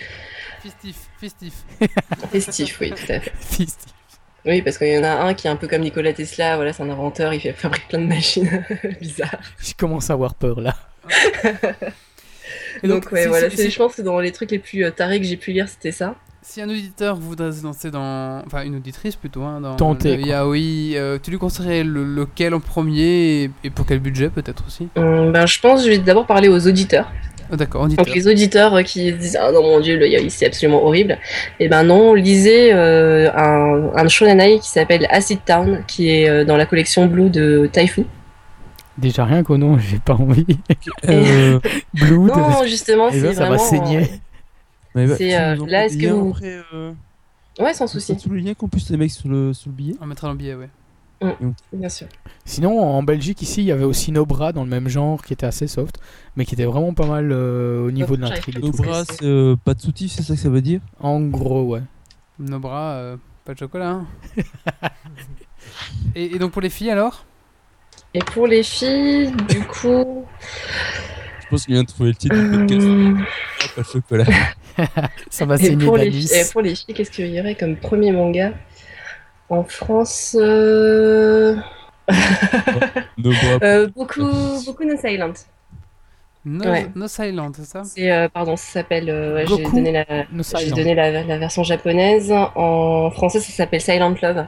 Festif, 0.63 0.97
festif. 1.19 1.55
Festif, 2.33 2.81
oui, 2.81 2.91
tout 2.91 3.13
à 3.13 3.21
fait. 3.21 3.33
Fist. 3.41 3.87
Oui, 4.45 4.63
parce 4.63 4.79
qu'il 4.79 4.89
y 4.89 4.99
en 4.99 5.05
a 5.05 5.11
un 5.11 5.35
qui 5.35 5.47
est 5.47 5.51
un 5.51 5.57
peu 5.57 5.69
comme 5.69 5.83
Nikola 5.83 6.13
Tesla, 6.13 6.57
voilà, 6.57 6.73
c'est 6.73 6.83
un 6.83 6.91
inventeur, 6.91 7.33
il 7.35 7.41
fait, 7.41 7.53
fabrique 7.53 7.89
plein 7.89 8.01
de 8.01 8.07
machines 8.07 8.65
bizarres. 9.01 9.41
Je 9.59 9.75
commence 9.75 10.11
à 10.11 10.15
avoir 10.15 10.35
peur 10.35 10.61
là. 10.61 10.77
Et 12.83 12.89
donc, 12.89 13.11
ouais, 13.13 13.27
voilà, 13.27 13.49
je 13.49 13.77
pense 13.77 13.97
que 13.97 14.03
dans 14.03 14.19
les 14.21 14.33
trucs 14.33 14.51
les 14.51 14.59
plus 14.59 14.85
euh, 14.85 14.91
tarés 14.91 15.21
que 15.21 15.27
j'ai 15.27 15.37
pu 15.37 15.53
lire, 15.53 15.69
c'était 15.69 15.93
ça. 15.93 16.17
Si 16.43 16.61
un 16.63 16.69
auditeur 16.71 17.17
voudrait 17.17 17.53
se 17.53 17.63
lancer 17.63 17.91
dans. 17.91 18.43
Enfin, 18.47 18.63
une 18.65 18.77
auditrice 18.77 19.15
plutôt, 19.15 19.43
hein, 19.43 19.61
dans 19.61 19.77
Tenter, 19.77 20.17
le 20.17 20.23
yaoi, 20.27 20.99
euh, 20.99 21.19
tu 21.23 21.31
lui 21.31 21.39
conseillerais 21.39 21.85
le- 21.85 22.03
lequel 22.05 22.55
en 22.55 22.61
premier 22.61 23.43
et, 23.45 23.51
et 23.63 23.71
pour 23.71 23.85
quel 23.85 23.99
budget 24.01 24.31
peut-être 24.31 24.65
aussi? 24.67 24.89
Hum, 24.97 25.33
ben, 25.33 25.47
je 25.47 25.61
pense 25.61 25.81
que 25.81 25.87
je 25.87 25.91
vais 25.93 25.99
d'abord 25.99 26.27
parler 26.27 26.49
aux 26.49 26.67
auditeurs. 26.67 27.11
Oh, 27.53 27.57
D'accord, 27.57 27.83
auditeur. 27.83 28.05
Donc, 28.07 28.15
les 28.15 28.27
auditeurs 28.27 28.75
euh, 28.75 28.83
qui 28.83 29.11
se 29.11 29.17
disent 29.17 29.39
Ah 29.41 29.53
non, 29.53 29.63
mon 29.63 29.81
dieu, 29.81 29.99
le 29.99 30.09
yaoi 30.09 30.31
c'est 30.31 30.47
absolument 30.47 30.83
horrible. 30.83 31.19
Et 31.59 31.69
ben 31.69 31.83
non, 31.83 32.15
lisez 32.15 32.73
euh, 32.73 33.31
un, 33.35 33.91
un 33.95 34.09
shonenai 34.09 34.61
qui 34.61 34.69
s'appelle 34.71 35.07
Acid 35.11 35.41
Town, 35.45 35.85
qui 35.87 36.09
est 36.09 36.29
euh, 36.29 36.45
dans 36.45 36.57
la 36.57 36.65
collection 36.65 37.07
Blue 37.07 37.29
de 37.29 37.69
Taifu. 37.71 38.07
Déjà 38.97 39.25
rien 39.25 39.43
qu'au 39.43 39.57
nom, 39.59 39.79
j'ai 39.79 39.99
pas 39.99 40.15
envie. 40.15 40.47
Euh, 41.09 41.59
Blood. 41.95 42.29
Non, 42.29 42.65
justement, 42.67 43.11
c'est 43.11 43.35
ça 43.35 43.49
va 43.49 43.59
saigner. 43.59 44.09
Mais 44.95 45.07
bah, 45.07 45.15
C'est, 45.17 45.35
euh, 45.39 45.57
là, 45.67 45.87
est-ce 45.87 45.97
que 45.99 46.07
vous- 46.09 46.31
après, 46.31 46.61
euh, 46.73 46.93
Ouais, 47.59 47.75
sans 47.75 47.87
souci, 47.87 48.19
Sous 48.19 48.31
le 48.31 48.39
lien 48.39 48.55
qu'on 48.55 48.69
puisse 48.69 48.89
les 48.91 48.97
mecs 48.97 49.11
sur 49.11 49.29
le, 49.29 49.53
sur 49.53 49.71
le 49.71 49.75
billet. 49.77 49.95
On 50.01 50.07
mettra 50.07 50.27
dans 50.29 50.33
le 50.33 50.39
billet, 50.39 50.55
ouais. 50.55 50.69
bien 51.73 51.89
sûr. 51.91 52.07
Sinon, 52.47 52.81
en 52.81 53.03
Belgique, 53.03 53.43
ici, 53.43 53.61
il 53.61 53.67
y 53.67 53.73
avait 53.73 53.85
aussi 53.85 54.11
Nobra 54.13 54.53
dans 54.53 54.65
le 54.65 54.71
même 54.71 54.89
genre 54.89 55.23
qui 55.23 55.35
était 55.35 55.45
assez 55.47 55.67
soft, 55.67 55.97
mais 56.37 56.47
qui 56.47 56.55
était 56.55 56.65
vraiment 56.65 56.95
pas 56.95 57.07
mal 57.07 57.31
euh, 57.31 57.87
au 57.87 57.91
niveau 57.91 58.17
de 58.17 58.23
l'intrigue. 58.23 58.59
bras, 58.73 59.05
c'est. 59.05 59.23
euh, 59.25 59.55
pas 59.63 59.75
de 59.75 59.81
soutif, 59.83 60.13
c'est 60.13 60.23
ça 60.23 60.35
que 60.35 60.41
ça 60.41 60.49
veut 60.49 60.63
dire? 60.63 60.81
En 60.99 61.21
gros, 61.21 61.65
ouais. 61.65 61.83
Nos 62.39 62.59
bras, 62.59 62.93
euh, 62.95 63.17
pas 63.45 63.53
de 63.53 63.59
chocolat. 63.59 63.91
hein. 63.91 64.07
et, 66.15 66.35
et 66.37 66.39
donc 66.39 66.53
pour 66.53 66.63
les 66.63 66.71
filles 66.71 66.91
alors? 66.91 67.27
Et 68.15 68.21
pour 68.21 68.47
les 68.47 68.63
filles, 68.63 69.31
du 69.49 69.61
coup. 69.61 70.25
Je 71.43 71.49
pense 71.51 71.65
qu'il 71.67 71.75
vient 71.75 71.83
de 71.83 71.89
trouver 71.89 72.11
le 72.11 72.15
titre 72.17 72.37
du 72.37 72.51
podcast. 72.51 73.75
Pas 73.77 73.83
de 73.83 73.87
chocolat. 73.87 74.25
Ça 75.31 75.47
va 75.47 75.59
Et 75.59 75.71
saigner 75.71 75.85
pour, 75.85 75.97
les, 75.97 76.35
et 76.35 76.45
pour 76.47 76.61
les 76.63 76.75
filles, 76.75 76.95
qu'est-ce 76.95 77.11
qu'il 77.11 77.27
y 77.29 77.41
aurait 77.41 77.55
comme 77.55 77.77
premier 77.77 78.13
manga 78.13 78.53
En 79.51 79.65
France, 79.65 80.37
euh, 80.41 81.57
euh, 83.63 83.89
beaucoup, 83.89 84.61
beaucoup 84.65 84.85
No 84.85 84.97
Silent. 84.97 85.33
No, 86.45 86.65
Ouais. 86.71 86.87
no 86.95 87.09
Silent, 87.09 87.53
c'est 87.55 87.65
ça? 87.65 87.83
C'est, 87.83 88.11
euh, 88.13 88.29
pardon, 88.29 88.57
ça 88.57 88.65
s'appelle. 88.73 89.11
euh, 89.11 89.35
ouais, 89.35 89.47
j'ai 89.47 89.63
la, 89.93 90.05
donné 90.73 90.95
la, 90.95 91.23
la 91.25 91.39
version 91.39 91.63
japonaise. 91.65 92.33
En 92.33 93.11
français, 93.11 93.41
ça 93.41 93.53
s'appelle 93.53 93.81
Silent 93.81 94.15
Love. 94.23 94.47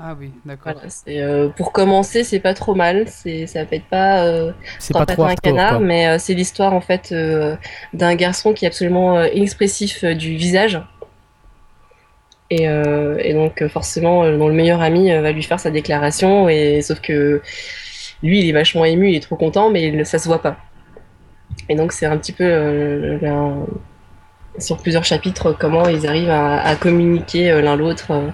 Ah 0.00 0.14
oui, 0.18 0.30
d'accord. 0.44 0.74
Voilà, 0.74 0.88
euh, 1.26 1.48
pour 1.48 1.72
commencer, 1.72 2.22
c'est 2.22 2.38
pas 2.38 2.54
trop 2.54 2.74
mal. 2.76 3.06
C'est, 3.08 3.46
ça 3.48 3.64
peut 3.64 3.74
être 3.76 3.88
pas. 3.90 4.24
euh, 4.26 4.52
C'est 4.78 4.92
pas 4.94 5.04
trop 5.06 5.24
un 5.24 5.28
hardcore, 5.30 5.52
canard, 5.56 5.78
quoi. 5.78 5.86
mais 5.86 6.06
euh, 6.06 6.18
c'est 6.18 6.34
l'histoire 6.34 6.72
en 6.72 6.80
fait 6.80 7.10
euh, 7.10 7.56
d'un 7.94 8.14
garçon 8.14 8.52
qui 8.52 8.64
est 8.64 8.68
absolument 8.68 9.18
euh, 9.18 9.28
inexpressif 9.34 10.04
euh, 10.04 10.14
du 10.14 10.36
visage. 10.36 10.80
Et, 12.50 12.68
euh, 12.68 13.18
et 13.22 13.34
donc 13.34 13.60
euh, 13.60 13.68
forcément, 13.68 14.22
euh, 14.24 14.38
dont 14.38 14.48
le 14.48 14.54
meilleur 14.54 14.80
ami 14.80 15.10
euh, 15.12 15.20
va 15.20 15.32
lui 15.32 15.42
faire 15.42 15.60
sa 15.60 15.70
déclaration, 15.70 16.48
et 16.48 16.80
sauf 16.80 17.00
que 17.00 17.42
lui, 18.22 18.40
il 18.40 18.48
est 18.48 18.52
vachement 18.52 18.84
ému, 18.84 19.10
il 19.10 19.16
est 19.16 19.20
trop 19.20 19.36
content, 19.36 19.68
mais 19.68 19.82
il- 19.88 20.06
ça 20.06 20.18
se 20.18 20.26
voit 20.28 20.40
pas. 20.40 20.56
Et 21.68 21.74
donc 21.74 21.92
c'est 21.92 22.06
un 22.06 22.16
petit 22.16 22.32
peu 22.32 22.44
euh, 22.44 23.18
un- 23.26 23.66
sur 24.60 24.78
plusieurs 24.78 25.04
chapitres 25.04 25.52
comment 25.52 25.88
ils 25.88 26.06
arrivent 26.06 26.30
à, 26.30 26.60
à 26.62 26.74
communiquer 26.76 27.50
euh, 27.50 27.60
l'un 27.60 27.76
l'autre 27.76 28.12
euh, 28.12 28.28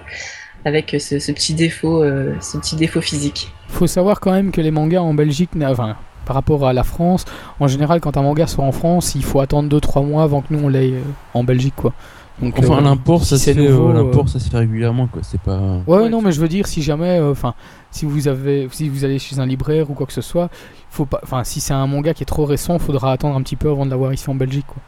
avec 0.65 0.95
ce, 0.99 1.19
ce 1.19 1.31
petit 1.31 1.53
défaut, 1.53 2.03
euh, 2.03 2.33
ce 2.41 2.57
petit 2.57 2.75
défaut 2.75 3.01
physique. 3.01 3.51
Faut 3.69 3.87
savoir 3.87 4.19
quand 4.19 4.31
même 4.31 4.51
que 4.51 4.61
les 4.61 4.71
mangas 4.71 5.01
en 5.01 5.13
Belgique, 5.13 5.51
enfin, 5.63 5.95
par 6.25 6.35
rapport 6.35 6.67
à 6.67 6.73
la 6.73 6.83
France, 6.83 7.23
en 7.59 7.67
général, 7.67 8.01
quand 8.01 8.17
un 8.17 8.23
manga 8.23 8.47
sort 8.47 8.65
en 8.65 8.71
France, 8.71 9.13
il 9.15 9.23
faut 9.23 9.39
attendre 9.39 9.69
2-3 9.69 10.05
mois 10.05 10.23
avant 10.23 10.41
que 10.41 10.47
nous 10.53 10.59
on 10.63 10.67
l'ait 10.69 10.91
euh, 10.93 11.01
en 11.33 11.43
Belgique, 11.43 11.75
quoi. 11.75 11.93
Donc, 12.41 12.55
Enfin, 12.59 12.79
euh, 12.79 12.81
l'import, 12.81 13.23
ça, 13.23 13.37
si 13.37 13.43
se 13.45 13.45
c'est 13.45 13.53
fait, 13.53 13.69
nouveau, 13.69 13.89
euh, 13.89 13.93
euh, 13.93 14.03
l'import, 14.03 14.27
ça 14.27 14.39
se 14.39 14.49
fait 14.49 14.57
régulièrement, 14.57 15.07
quoi. 15.07 15.21
C'est 15.23 15.39
pas. 15.39 15.57
Ouais, 15.87 15.99
Ouais, 15.99 16.09
non, 16.09 16.21
mais 16.21 16.31
je 16.33 16.41
veux 16.41 16.49
dire, 16.49 16.67
si 16.67 16.81
jamais, 16.81 17.19
euh, 17.19 17.31
enfin, 17.31 17.53
si 17.91 18.05
vous 18.05 18.27
avez, 18.27 18.67
si 18.71 18.89
vous 18.89 19.05
allez 19.05 19.19
chez 19.19 19.39
un 19.39 19.45
libraire 19.45 19.89
ou 19.89 19.93
quoi 19.93 20.05
que 20.05 20.11
ce 20.13 20.21
soit, 20.21 20.49
faut 20.89 21.05
pas, 21.05 21.21
enfin, 21.23 21.43
si 21.45 21.61
c'est 21.61 21.73
un 21.73 21.87
manga 21.87 22.13
qui 22.13 22.23
est 22.23 22.25
trop 22.25 22.45
récent, 22.45 22.77
faudra 22.79 23.13
attendre 23.13 23.35
un 23.37 23.41
petit 23.41 23.55
peu 23.55 23.69
avant 23.69 23.85
de 23.85 23.91
l'avoir 23.91 24.11
ici 24.13 24.29
en 24.29 24.35
Belgique, 24.35 24.65
quoi. 24.67 24.81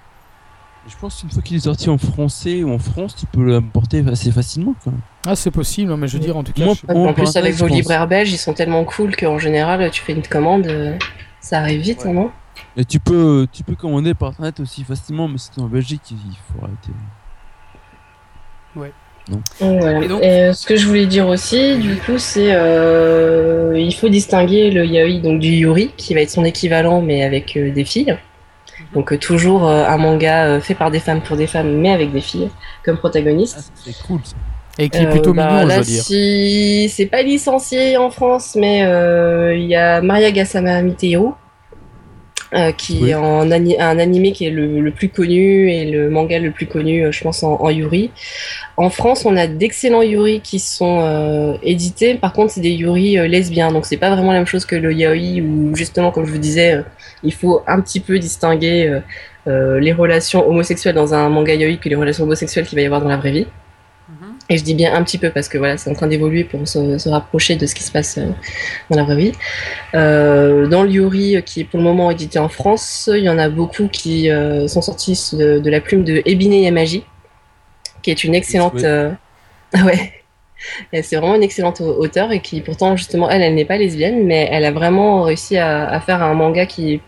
Je 0.87 0.95
pense 0.99 1.19
qu'une 1.19 1.29
fois 1.29 1.41
qu'il 1.41 1.57
est 1.57 1.61
sorti 1.61 1.89
en 1.89 1.97
français 1.97 2.63
ou 2.63 2.71
en 2.71 2.79
France, 2.79 3.15
tu 3.15 3.25
peux 3.25 3.43
l'importer 3.43 4.03
assez 4.09 4.31
facilement, 4.31 4.73
quoi. 4.83 4.93
Ah, 5.25 5.35
c'est 5.35 5.51
possible, 5.51 5.91
hein, 5.91 5.97
mais 5.97 6.07
je 6.07 6.13
veux 6.17 6.23
dire, 6.23 6.37
en 6.37 6.43
tout 6.43 6.53
cas, 6.53 6.63
Moi, 6.63 6.75
je- 6.75 6.93
en 6.93 7.13
plus, 7.13 7.35
avec 7.35 7.53
vos 7.55 7.67
libraires 7.67 8.07
belges, 8.07 8.31
ils 8.31 8.37
sont 8.37 8.53
tellement 8.53 8.83
cool 8.85 9.15
qu'en 9.15 9.37
général, 9.37 9.89
tu 9.91 10.01
fais 10.01 10.13
une 10.13 10.21
commande, 10.23 10.65
euh, 10.67 10.97
ça 11.41 11.59
arrive 11.59 11.81
vite, 11.81 12.05
Ouais. 12.05 12.13
non? 12.13 12.31
Et 12.77 12.85
tu 12.85 12.99
peux, 12.99 13.47
tu 13.51 13.63
peux 13.63 13.75
commander 13.75 14.13
par 14.13 14.29
internet 14.29 14.59
aussi 14.61 14.83
facilement, 14.83 15.27
mais 15.27 15.37
si 15.37 15.51
t'es 15.51 15.61
en 15.61 15.67
Belgique, 15.67 16.01
il 16.11 16.17
faut 16.53 16.63
arrêter. 16.63 16.91
Donc, 19.29 19.41
voilà. 19.59 19.99
Et 20.01 20.05
Et, 20.05 20.07
donc- 20.07 20.23
euh, 20.23 20.53
ce 20.53 20.65
que 20.65 20.77
je 20.77 20.87
voulais 20.87 21.05
dire 21.05 21.27
aussi, 21.27 21.77
du 21.79 21.97
coup, 21.97 22.17
c'est 22.17 22.53
euh, 22.53 23.73
il 23.77 23.93
faut 23.93 24.07
distinguer 24.07 24.71
le 24.71 24.85
yaoi 24.85 25.19
donc 25.19 25.41
du 25.41 25.49
yuri, 25.49 25.91
qui 25.97 26.13
va 26.13 26.21
être 26.21 26.29
son 26.29 26.45
équivalent, 26.45 27.01
mais 27.01 27.23
avec 27.23 27.57
euh, 27.57 27.71
des 27.73 27.83
filles. 27.83 28.17
Donc 28.93 29.11
euh, 29.11 29.17
toujours 29.17 29.67
euh, 29.67 29.85
un 29.85 29.97
manga 29.97 30.45
euh, 30.45 30.61
fait 30.61 30.75
par 30.75 30.91
des 30.91 30.99
femmes 30.99 31.21
pour 31.21 31.37
des 31.37 31.47
femmes, 31.47 31.73
mais 31.77 31.91
avec 31.91 32.11
des 32.11 32.21
filles 32.21 32.49
comme 32.85 32.95
Ah, 32.95 32.99
protagonistes. 32.99 33.71
c'est 33.75 33.97
cool 34.07 34.19
ça. 34.23 34.35
et 34.79 34.89
qui 34.89 34.97
est 35.03 35.07
Euh, 35.07 35.11
plutôt 35.11 35.33
bah, 35.33 35.47
mignon, 35.49 35.69
je 35.69 35.75
veux 35.77 35.83
dire. 35.83 36.03
si 36.03 36.89
c'est 36.89 37.07
pas 37.07 37.21
licencié 37.21 37.97
en 37.97 38.09
France, 38.09 38.55
mais 38.55 38.83
euh, 38.83 39.55
il 39.55 39.65
y 39.65 39.75
a 39.75 40.01
Maria 40.01 40.31
Gasama 40.31 40.81
euh, 42.53 42.71
qui 42.71 42.99
Oui. 43.03 43.09
est 43.09 43.15
en 43.15 43.51
ani- 43.51 43.77
un 43.77 43.99
animé 43.99 44.31
qui 44.31 44.45
est 44.45 44.51
le, 44.51 44.79
le 44.79 44.91
plus 44.91 45.09
connu 45.09 45.69
et 45.69 45.91
le 45.91 46.09
manga 46.09 46.39
le 46.39 46.51
plus 46.51 46.65
connu, 46.65 47.03
euh, 47.05 47.11
je 47.11 47.21
pense, 47.21 47.43
en, 47.43 47.55
en 47.59 47.69
Yuri. 47.69 48.11
En 48.77 48.89
France, 48.89 49.25
on 49.25 49.35
a 49.35 49.47
d'excellents 49.47 50.01
Yuri 50.01 50.39
qui 50.39 50.59
sont 50.59 50.99
euh, 51.01 51.57
édités. 51.61 52.15
Par 52.15 52.31
contre, 52.31 52.53
c'est 52.53 52.61
des 52.61 52.71
Yuri 52.71 53.17
euh, 53.19 53.27
lesbiens, 53.27 53.71
donc 53.73 53.85
c'est 53.85 53.97
pas 53.97 54.11
vraiment 54.11 54.31
la 54.31 54.37
même 54.37 54.47
chose 54.47 54.65
que 54.65 54.77
le 54.77 54.93
yaoi 54.93 55.41
où 55.41 55.75
justement, 55.75 56.11
comme 56.11 56.25
je 56.25 56.31
vous 56.31 56.37
disais, 56.37 56.75
euh, 56.75 56.81
il 57.23 57.33
faut 57.33 57.63
un 57.67 57.81
petit 57.81 57.99
peu 57.99 58.19
distinguer 58.19 58.87
euh, 58.87 58.99
euh, 59.47 59.79
les 59.79 59.93
relations 59.93 60.47
homosexuelles 60.47 60.95
dans 60.95 61.13
un 61.13 61.29
manga 61.29 61.53
yaoi 61.53 61.77
que 61.77 61.89
les 61.89 61.95
relations 61.95 62.23
homosexuelles 62.23 62.65
qu'il 62.65 62.77
va 62.77 62.81
y 62.81 62.85
avoir 62.85 63.01
dans 63.01 63.09
la 63.09 63.17
vraie 63.17 63.31
vie. 63.31 63.47
Mhm. 64.09 64.35
Et 64.49 64.57
je 64.57 64.63
dis 64.63 64.73
bien 64.73 64.93
un 64.93 65.03
petit 65.03 65.17
peu 65.17 65.29
parce 65.29 65.49
que 65.49 65.57
voilà, 65.57 65.77
c'est 65.77 65.89
en 65.89 65.93
train 65.93 66.07
d'évoluer 66.07 66.43
pour 66.43 66.65
se, 66.67 66.97
se 66.97 67.09
rapprocher 67.09 67.55
de 67.55 67.65
ce 67.65 67.75
qui 67.75 67.83
se 67.83 67.91
passe 67.91 68.17
euh, 68.17 68.27
dans 68.89 68.97
la 68.97 69.03
vraie 69.03 69.17
vie. 69.17 69.31
Euh, 69.95 70.67
dans 70.67 70.83
le 70.83 70.89
Yuri, 70.89 71.35
euh, 71.35 71.41
qui 71.41 71.61
est 71.61 71.63
pour 71.65 71.79
le 71.79 71.83
moment 71.83 72.11
édité 72.11 72.39
en 72.39 72.49
France, 72.49 73.09
il 73.13 73.23
y 73.23 73.29
en 73.29 73.37
a 73.37 73.49
beaucoup 73.49 73.87
qui 73.87 74.29
euh, 74.29 74.67
sont 74.67 74.81
sortis 74.81 75.31
de, 75.33 75.59
de 75.59 75.69
la 75.69 75.81
plume 75.81 76.03
de 76.03 76.21
Ebine 76.25 76.53
Yamaji, 76.53 77.03
qui 78.01 78.11
est 78.11 78.23
une 78.23 78.35
excellente. 78.35 78.83
Euh, 78.83 79.11
ah 79.73 79.83
ouais. 79.85 80.13
C'est 80.93 81.15
vraiment 81.15 81.35
une 81.35 81.43
excellente 81.43 81.81
au- 81.81 82.01
auteure 82.01 82.31
et 82.31 82.41
qui 82.41 82.61
pourtant 82.61 82.95
justement 82.95 83.29
elle, 83.29 83.41
elle 83.41 83.55
n'est 83.55 83.65
pas 83.65 83.77
lesbienne, 83.77 84.25
mais 84.25 84.47
elle 84.51 84.65
a 84.65 84.71
vraiment 84.71 85.23
réussi 85.23 85.57
à, 85.57 85.87
à 85.89 85.99
faire 85.99 86.21
un 86.23 86.33
manga 86.33 86.65
qui 86.65 87.01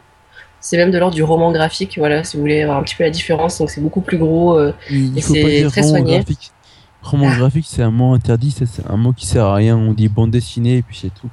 c'est 0.61 0.75
même 0.77 0.91
de 0.91 0.97
l'ordre 0.97 1.15
du 1.15 1.23
roman 1.23 1.51
graphique, 1.53 1.95
voilà, 1.97 2.23
si 2.25 2.35
vous 2.35 2.41
voulez 2.41 2.65
voir 2.65 2.77
un 2.77 2.83
petit 2.83 2.95
peu 2.95 3.03
la 3.05 3.09
différence. 3.09 3.57
Donc 3.59 3.69
c'est 3.69 3.79
beaucoup 3.81 4.01
plus 4.01 4.17
gros. 4.17 4.57
euh, 4.57 4.73
Il 4.91 5.17
Et 5.17 5.21
c'est 5.21 5.65
très 5.69 5.81
roman 5.81 5.89
soigné. 5.93 6.15
graphique. 6.17 6.51
Roman 7.01 7.29
graphique, 7.29 7.65
c'est 7.67 7.81
un 7.81 7.91
mot 7.91 8.13
interdit, 8.13 8.51
ça, 8.51 8.65
c'est 8.65 8.85
un 8.89 8.97
mot 8.97 9.13
qui 9.13 9.25
sert 9.25 9.45
à 9.45 9.55
rien. 9.55 9.77
On 9.77 9.93
dit 9.93 10.09
bande 10.09 10.31
dessinée 10.31 10.77
et 10.77 10.81
puis 10.81 10.97
c'est 11.01 11.13
tout. 11.13 11.29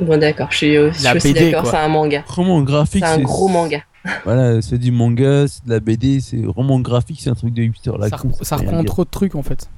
Bon 0.00 0.18
d'accord, 0.18 0.48
je 0.50 0.56
suis, 0.56 0.76
euh, 0.76 0.90
je 0.92 1.04
La 1.04 1.10
suis 1.10 1.18
aussi 1.18 1.34
d'accord, 1.34 1.66
c'est 1.66 1.76
un 1.76 1.88
manga. 1.88 2.24
Roman 2.26 2.62
graphique, 2.62 3.04
C'est 3.06 3.12
un 3.12 3.20
gros 3.22 3.48
manga. 3.48 3.82
Voilà, 4.24 4.60
c'est 4.62 4.78
du 4.78 4.90
manga, 4.92 5.46
c'est 5.48 5.64
de 5.64 5.70
la 5.70 5.80
BD, 5.80 6.20
c'est 6.20 6.42
roman 6.46 6.80
graphique, 6.80 7.20
c'est 7.20 7.30
un 7.30 7.34
truc 7.34 7.52
de 7.54 7.62
hipster. 7.62 7.92
Là, 7.98 8.08
Ça, 8.08 8.18
ça 8.42 8.56
dire. 8.56 8.84
trop 8.84 9.04
de 9.04 9.10
trucs 9.10 9.34
en 9.34 9.42
fait. 9.42 9.68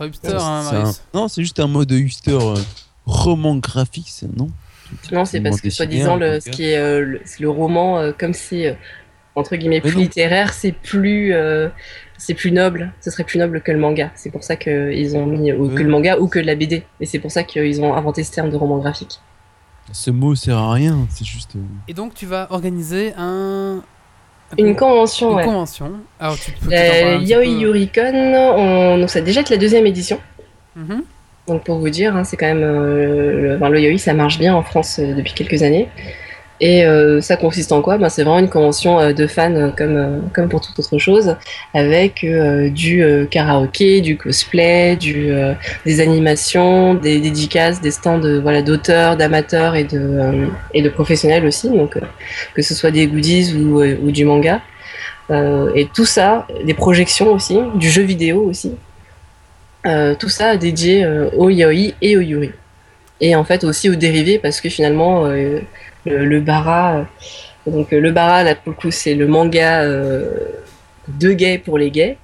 Hipster, 0.00 0.36
hein, 0.40 0.64
un-. 0.72 0.92
Non, 1.14 1.28
c'est 1.28 1.42
juste 1.42 1.60
un 1.60 1.66
mot 1.66 1.84
de 1.84 1.96
hipster. 1.96 2.32
euh, 2.32 2.54
roman 3.06 3.56
graphique, 3.56 4.08
c'est 4.08 4.34
non 4.36 4.48
Non, 5.12 5.24
c'est 5.24 5.40
parce 5.40 5.60
que 5.60 5.70
soi-disant, 5.70 6.16
le, 6.16 6.40
ce 6.40 6.50
qui 6.50 6.64
est 6.64 6.78
euh, 6.78 7.00
le, 7.04 7.20
c'est 7.24 7.40
le 7.40 7.50
roman, 7.50 7.98
euh, 7.98 8.12
comme 8.16 8.34
c'est 8.34 8.68
euh, 8.68 8.74
entre 9.34 9.56
guillemets 9.56 9.80
plus 9.80 9.94
littéraire, 9.94 10.52
c'est 10.52 10.72
plus, 10.72 11.32
euh, 11.34 11.68
c'est 12.18 12.34
plus 12.34 12.52
noble. 12.52 12.92
Ce 13.00 13.10
serait 13.10 13.24
plus 13.24 13.38
noble 13.38 13.62
que 13.62 13.72
le 13.72 13.78
manga. 13.78 14.10
C'est 14.16 14.30
pour 14.30 14.42
ça 14.44 14.56
qu'ils 14.56 15.16
ont 15.16 15.26
mis 15.26 15.52
ou 15.52 15.68
que 15.68 15.82
le 15.82 15.88
manga 15.88 16.18
ou 16.18 16.28
que 16.28 16.38
la 16.38 16.54
BD. 16.54 16.84
Et 17.00 17.06
c'est 17.06 17.18
pour 17.20 17.30
ça 17.30 17.42
qu'ils 17.44 17.80
ont 17.80 17.94
inventé 17.94 18.22
ce 18.24 18.32
terme 18.32 18.50
de 18.50 18.56
roman 18.56 18.78
graphique. 18.78 19.20
Ce 19.92 20.10
mot 20.10 20.34
sert 20.34 20.56
à 20.58 20.72
rien, 20.72 21.06
c'est 21.10 21.24
juste. 21.24 21.54
Et 21.88 21.94
donc, 21.94 22.14
tu 22.14 22.26
vas 22.26 22.46
organiser 22.50 23.12
un. 23.16 23.82
Une 24.58 24.76
convention, 24.76 25.30
Une 25.30 25.36
ouais. 25.36 25.44
convention. 25.44 25.92
Alors, 26.18 26.36
tu 26.38 26.50
peux 26.52 26.70
parler 26.70 27.02
La 27.02 27.14
Yaoi. 27.16 27.44
Yurikon, 27.44 28.34
on... 28.56 29.06
ça 29.08 29.20
déjà 29.20 29.40
été 29.42 29.54
la 29.54 29.60
deuxième 29.60 29.86
édition. 29.86 30.18
Mhm. 30.76 31.02
Donc 31.46 31.64
pour 31.64 31.78
vous 31.78 31.90
dire, 31.90 32.14
hein, 32.16 32.24
c'est 32.24 32.36
quand 32.36 32.46
même 32.46 32.62
euh, 32.62 33.40
le, 33.42 33.56
enfin, 33.56 33.68
le 33.68 33.80
yaoi, 33.80 33.98
ça 33.98 34.14
marche 34.14 34.38
bien 34.38 34.54
en 34.54 34.62
France 34.62 35.00
euh, 35.00 35.14
depuis 35.14 35.32
quelques 35.32 35.62
années. 35.62 35.88
Et 36.62 36.84
euh, 36.84 37.22
ça 37.22 37.36
consiste 37.36 37.72
en 37.72 37.80
quoi? 37.80 37.96
Ben, 37.96 38.10
C'est 38.10 38.22
vraiment 38.22 38.38
une 38.38 38.50
convention 38.50 39.00
euh, 39.00 39.12
de 39.12 39.26
fans 39.26 39.54
euh, 39.54 39.70
comme, 39.70 40.28
comme 40.34 40.48
pour 40.48 40.60
toute 40.60 40.78
autre 40.78 40.98
chose, 40.98 41.36
avec 41.72 42.20
du 42.20 43.02
euh, 43.02 43.24
karaoké, 43.24 44.02
du 44.02 44.18
cosplay, 44.18 44.96
des 44.96 46.00
animations, 46.00 46.94
des 46.94 47.18
dédicaces, 47.20 47.80
des 47.80 47.90
stands 47.90 48.40
voilà, 48.42 48.60
d'auteurs, 48.60 49.16
d'amateurs 49.16 49.74
et 49.74 49.84
de, 49.84 50.48
et 50.74 50.82
de 50.82 50.88
professionnels 50.90 51.46
aussi, 51.46 51.70
donc 51.70 51.98
que 52.54 52.62
ce 52.62 52.74
soit 52.74 52.90
des 52.90 53.06
goodies 53.06 53.54
ou, 53.54 54.10
du 54.10 54.24
manga. 54.24 54.60
Et 55.74 55.86
tout 55.94 56.04
ça, 56.04 56.46
des 56.64 56.74
projections 56.74 57.32
aussi, 57.32 57.58
du 57.76 57.88
jeu 57.88 58.02
vidéo 58.02 58.42
aussi. 58.42 58.72
Tout 59.84 60.28
ça 60.28 60.56
dédié 60.56 61.06
au 61.36 61.48
yaoi 61.48 61.94
et 62.02 62.16
au 62.16 62.20
yuri. 62.20 62.50
Et 63.20 63.36
en 63.36 63.44
fait 63.44 63.64
aussi 63.64 63.88
aux 63.88 63.94
dérivés 63.94 64.38
parce 64.38 64.60
que 64.60 64.68
finalement 64.68 65.30
le, 66.06 66.24
le 66.24 66.40
bara, 66.40 66.96
euh, 66.96 67.02
donc 67.70 67.92
euh, 67.92 68.00
le 68.00 68.10
bara 68.10 68.42
là 68.44 68.54
pour 68.54 68.70
le 68.72 68.76
coup 68.76 68.90
c'est 68.90 69.14
le 69.14 69.26
manga 69.26 69.82
euh, 69.82 70.30
de 71.08 71.32
gays 71.32 71.58
pour 71.58 71.78
les 71.78 71.90
gays. 71.90 72.16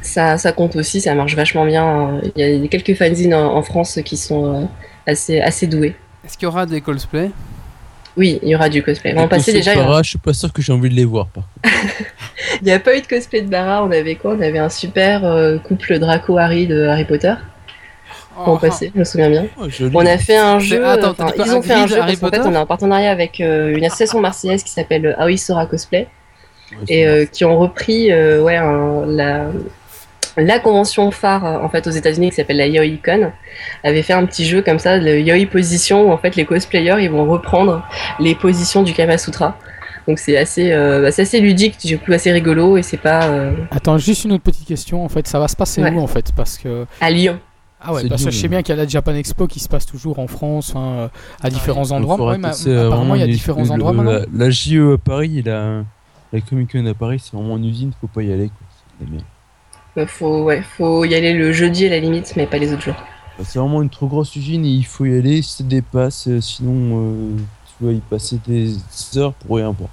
Ça, 0.00 0.38
ça 0.38 0.52
compte 0.52 0.74
aussi, 0.76 1.00
ça 1.00 1.14
marche 1.14 1.36
vachement 1.36 1.66
bien. 1.66 2.20
Il 2.34 2.42
y 2.62 2.64
a 2.64 2.68
quelques 2.68 2.94
fanzines 2.94 3.34
en, 3.34 3.54
en 3.56 3.62
France 3.62 3.98
qui 4.04 4.16
sont 4.16 4.62
euh, 4.62 4.64
assez, 5.06 5.40
assez 5.40 5.66
doués. 5.66 5.94
Est-ce 6.24 6.38
qu'il 6.38 6.46
y 6.46 6.48
aura 6.48 6.64
des 6.66 6.80
cosplays? 6.80 7.30
Oui, 8.16 8.38
il 8.42 8.48
y 8.48 8.54
aura 8.54 8.68
du 8.68 8.82
cosplay. 8.82 9.14
Passé 9.14 9.28
consos 9.28 9.52
déjà, 9.54 9.74
il 9.74 9.78
y 9.78 9.80
a- 9.80 9.84
para, 9.84 10.02
je 10.02 10.10
suis 10.10 10.18
pas 10.18 10.32
sûr 10.32 10.52
que 10.52 10.60
j'ai 10.62 10.72
envie 10.72 10.88
de 10.90 10.94
les 10.94 11.04
voir. 11.04 11.28
Par 11.28 11.44
contre. 11.44 11.74
il 12.60 12.64
n'y 12.64 12.72
a 12.72 12.78
pas 12.80 12.96
eu 12.96 13.00
de 13.02 13.06
cosplay 13.06 13.42
de 13.42 13.48
bara. 13.48 13.84
On 13.84 13.90
avait 13.90 14.16
quoi? 14.16 14.32
On 14.34 14.40
avait 14.40 14.58
un 14.58 14.68
super 14.70 15.24
euh, 15.24 15.58
couple 15.58 15.98
Draco-Harry 15.98 16.66
de 16.66 16.86
Harry 16.86 17.04
Potter 17.04 17.34
Oh, 18.46 18.56
passé, 18.56 18.90
je 18.94 18.98
me 18.98 19.04
souviens 19.04 19.30
bien. 19.30 19.46
Oh, 19.60 19.68
joli. 19.68 19.94
On 19.94 20.06
a 20.06 20.18
fait 20.18 20.36
un 20.36 20.58
jeu. 20.58 20.84
attends, 20.86 21.10
enfin, 21.10 21.32
ils 21.36 21.52
ont 21.54 21.62
fait 21.62 21.74
un 21.74 21.86
jeu 21.86 21.96
parce 21.96 22.16
qu'en 22.18 22.28
fait, 22.30 22.40
on 22.40 22.52
est 22.54 22.56
en 22.58 22.66
partenariat 22.66 23.10
avec 23.10 23.40
euh, 23.40 23.76
une 23.76 23.84
association 23.84 24.20
marseillaise 24.20 24.62
qui 24.62 24.70
s'appelle 24.70 25.14
Aoi 25.18 25.36
Sora 25.36 25.66
Cosplay 25.66 26.08
Ouais, 26.72 26.78
et 26.88 27.06
euh, 27.06 27.26
qui 27.26 27.44
ont 27.44 27.58
repris 27.58 28.10
euh, 28.10 28.40
ouais, 28.42 28.56
un- 28.56 29.04
la, 29.06 29.44
la 30.38 30.58
convention 30.58 31.10
phare 31.10 31.44
euh, 31.44 31.58
en 31.60 31.68
fait 31.68 31.86
aux 31.86 31.90
États-Unis 31.90 32.30
qui 32.30 32.36
s'appelle 32.36 32.56
la 32.56 32.66
YoiCon 32.66 33.30
avait 33.84 34.00
fait 34.02 34.14
un 34.14 34.24
petit 34.24 34.46
jeu 34.46 34.62
comme 34.62 34.78
ça, 34.78 34.96
le 34.96 35.20
Yoi 35.20 35.44
Position, 35.46 36.08
où 36.08 36.12
en 36.12 36.16
fait 36.16 36.34
les 36.34 36.46
cosplayers 36.46 36.96
ils 37.02 37.10
vont 37.10 37.26
reprendre 37.26 37.86
les 38.18 38.34
positions 38.34 38.82
du 38.82 38.94
Kama 38.94 39.18
Sutra. 39.18 39.58
Donc 40.08 40.18
c'est 40.18 40.36
assez, 40.38 40.72
euh, 40.72 41.02
bah, 41.02 41.12
c'est 41.12 41.22
assez 41.22 41.40
ludique, 41.40 41.76
du 41.84 41.98
coup 41.98 42.12
assez 42.12 42.32
rigolo 42.32 42.76
et 42.78 42.82
c'est 42.82 42.96
pas 42.96 43.24
euh, 43.26 43.52
Attends, 43.70 43.98
juste 43.98 44.24
une 44.24 44.32
autre 44.32 44.42
petite 44.42 44.66
question 44.66 45.04
en 45.04 45.08
fait, 45.10 45.28
ça 45.28 45.38
va 45.38 45.48
se 45.48 45.54
passer 45.56 45.82
Ouais. 45.82 45.92
où 45.92 46.00
en 46.00 46.06
fait? 46.06 46.32
Parce 46.34 46.56
que. 46.56 46.86
à 47.02 47.10
Lyon. 47.10 47.38
Ah 47.84 47.92
ouais, 47.92 48.08
parce 48.08 48.24
que 48.24 48.30
je 48.30 48.38
sais 48.38 48.48
bien 48.48 48.62
qu'il 48.62 48.74
y 48.76 48.78
a 48.78 48.82
la 48.82 48.88
Japan 48.88 49.14
Expo 49.14 49.46
qui 49.46 49.58
se 49.60 49.68
passe 49.68 49.86
toujours 49.86 50.18
en 50.20 50.26
France, 50.28 50.72
euh, 50.76 51.08
à 51.42 51.50
différents 51.50 51.84
Il 51.86 51.92
endroits. 51.92 52.16
Ouais, 52.30 52.38
mais 52.38 52.48
euh, 52.68 52.86
apparemment, 52.86 53.14
il 53.16 53.20
y 53.20 53.24
a 53.24 53.26
différents 53.26 53.64
le- 53.64 53.70
endroits 53.70 53.92
maintenant. 53.92 54.12
La, 54.12 54.44
la 54.46 54.50
JE 54.50 54.94
à 54.94 54.98
Paris 54.98 55.38
et 55.38 55.42
la, 55.42 55.82
la 56.32 56.40
Comic 56.40 56.70
Con 56.72 56.86
à 56.86 56.94
Paris, 56.94 57.20
c'est 57.24 57.36
vraiment 57.36 57.56
une 57.56 57.64
usine, 57.64 57.92
faut 58.00 58.06
pas 58.06 58.22
y 58.22 58.32
aller. 58.32 58.48
quoi. 58.48 59.16
Euh, 59.98 60.06
Faut, 60.06 60.44
ouais, 60.44 60.62
faut 60.62 61.04
y 61.04 61.14
aller 61.14 61.32
le 61.34 61.52
jeudi 61.52 61.86
à 61.86 61.90
la 61.90 61.98
limite, 61.98 62.34
mais 62.36 62.46
pas 62.46 62.58
les 62.58 62.72
autres 62.72 62.82
jours. 62.82 62.94
Bah, 63.38 63.44
C'est 63.46 63.58
vraiment 63.58 63.82
une 63.82 63.90
trop 63.90 64.06
grosse 64.06 64.34
usine 64.36 64.64
et 64.64 64.68
il 64.70 64.86
faut 64.86 65.04
y 65.04 65.18
aller 65.18 65.42
si 65.42 65.56
ça 65.56 65.64
dépasse, 65.64 66.28
euh, 66.28 66.40
sinon 66.40 66.98
euh, 67.00 67.36
tu 67.78 67.84
vas 67.84 67.92
y 67.92 68.00
passer 68.00 68.38
des 68.46 68.76
heures 69.16 69.34
pour 69.34 69.56
rien 69.56 69.70
voir. 69.76 69.90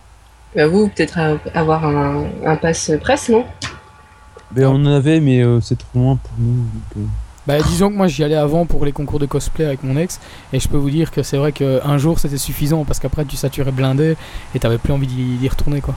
Bah, 0.55 0.67
vous, 0.67 0.87
peut-être 0.89 1.19
avoir 1.53 1.85
un, 1.85 2.25
un 2.45 2.55
pass 2.55 2.91
presse, 3.01 3.29
non? 3.29 3.45
Ben, 4.51 4.67
on 4.67 4.75
en 4.75 4.85
avait, 4.85 5.19
mais 5.19 5.41
euh, 5.41 5.59
c'est 5.61 5.77
trop 5.77 5.99
loin 5.99 6.15
pour 6.15 6.31
nous. 6.39 6.53
donc, 6.63 6.97
euh, 6.97 7.01
Bah, 7.49 7.57
disons 7.67 7.89
que 7.89 7.95
moi 7.95 8.05
j'y 8.05 8.23
allais 8.23 8.35
avant 8.35 8.67
pour 8.67 8.85
les 8.85 8.91
concours 8.91 9.17
de 9.17 9.25
cosplay 9.25 9.65
avec 9.65 9.83
mon 9.83 9.97
ex, 9.97 10.19
et 10.53 10.59
je 10.59 10.67
peux 10.67 10.77
vous 10.77 10.91
dire 10.91 11.09
que 11.09 11.23
c'est 11.23 11.37
vrai 11.37 11.51
qu'un 11.51 11.97
jour 11.97 12.19
c'était 12.19 12.37
suffisant 12.37 12.85
parce 12.85 12.99
qu'après 12.99 13.25
tu 13.25 13.37
saturais 13.37 13.71
blindé 13.71 14.15
et 14.53 14.59
t'avais 14.59 14.77
plus 14.77 14.93
envie 14.93 15.07
d'y 15.07 15.49
retourner 15.49 15.81
quoi. 15.81 15.95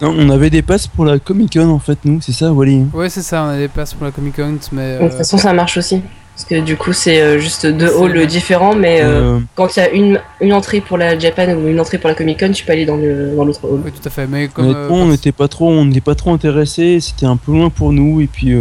Non, 0.00 0.14
on 0.16 0.30
avait 0.30 0.48
des 0.48 0.62
passes 0.62 0.86
pour 0.86 1.04
la 1.04 1.18
Comic 1.18 1.52
Con 1.52 1.68
en 1.68 1.78
fait, 1.78 1.98
nous, 2.06 2.22
c'est 2.22 2.32
ça, 2.32 2.50
Wally? 2.50 2.86
Ouais, 2.94 3.10
c'est 3.10 3.20
ça, 3.20 3.42
on 3.42 3.48
a 3.48 3.58
des 3.58 3.68
passes 3.68 3.92
pour 3.92 4.06
la 4.06 4.10
Comic 4.10 4.36
Con, 4.36 4.56
mais. 4.72 4.94
De 4.94 5.02
toute 5.02 5.12
euh, 5.12 5.18
façon, 5.18 5.36
ça 5.36 5.52
marche 5.52 5.76
aussi. 5.76 6.00
Parce 6.34 6.48
que 6.48 6.60
du 6.60 6.78
coup, 6.78 6.94
c'est 6.94 7.20
euh, 7.20 7.38
juste 7.38 7.66
deux 7.66 7.90
halls 8.02 8.26
différents, 8.26 8.74
mais 8.74 9.02
euh, 9.02 9.36
Euh, 9.36 9.38
quand 9.54 9.76
il 9.76 9.80
y 9.80 9.82
a 9.82 9.90
une, 9.90 10.18
une 10.40 10.54
entrée 10.54 10.80
pour 10.80 10.96
la 10.96 11.18
Japan 11.18 11.54
ou 11.54 11.68
une 11.68 11.78
entrée 11.78 11.98
pour 11.98 12.08
la 12.08 12.14
Comic 12.14 12.40
Con, 12.40 12.52
tu 12.52 12.64
peux 12.64 12.72
aller 12.72 12.86
dans 12.86 12.96
le 12.96 13.34
dans 13.36 13.44
l'autre 13.44 13.60
hall. 13.64 13.82
Oui, 13.84 13.92
tout 13.92 14.06
à 14.06 14.10
fait. 14.10 14.26
Mais 14.26 14.48
comme. 14.48 14.64
Honnêtement, 14.64 14.98
euh, 14.98 15.02
on 15.02 15.08
n'était 15.08 15.32
pas 15.32 15.48
trop, 15.48 15.68
on 15.68 15.84
n'était 15.86 16.00
pas 16.00 16.14
trop 16.14 16.32
intéressés. 16.32 17.00
C'était 17.00 17.26
un 17.26 17.36
peu 17.36 17.52
loin 17.52 17.68
pour 17.68 17.92
nous 17.92 18.22
et 18.22 18.26
puis. 18.26 18.54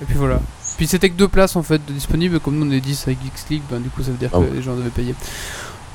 Euh, 0.00 0.02
Et 0.02 0.06
puis 0.06 0.16
voilà. 0.16 0.40
Puis 0.76 0.86
c'était 0.86 1.08
que 1.08 1.14
deux 1.14 1.28
places 1.28 1.54
en 1.56 1.62
fait 1.62 1.80
de 1.86 1.92
disponibles, 1.92 2.40
comme 2.40 2.58
nous 2.58 2.66
on 2.66 2.70
est 2.72 2.80
10 2.80 3.04
avec 3.06 3.18
Geeks 3.22 3.50
League, 3.50 3.62
ben, 3.70 3.80
du 3.80 3.88
coup 3.90 4.02
ça 4.02 4.10
veut 4.10 4.16
dire 4.16 4.30
Ah 4.32 4.38
que 4.38 4.42
ouais. 4.42 4.50
les 4.56 4.62
gens 4.62 4.74
devaient 4.74 4.88
payer. 4.90 5.14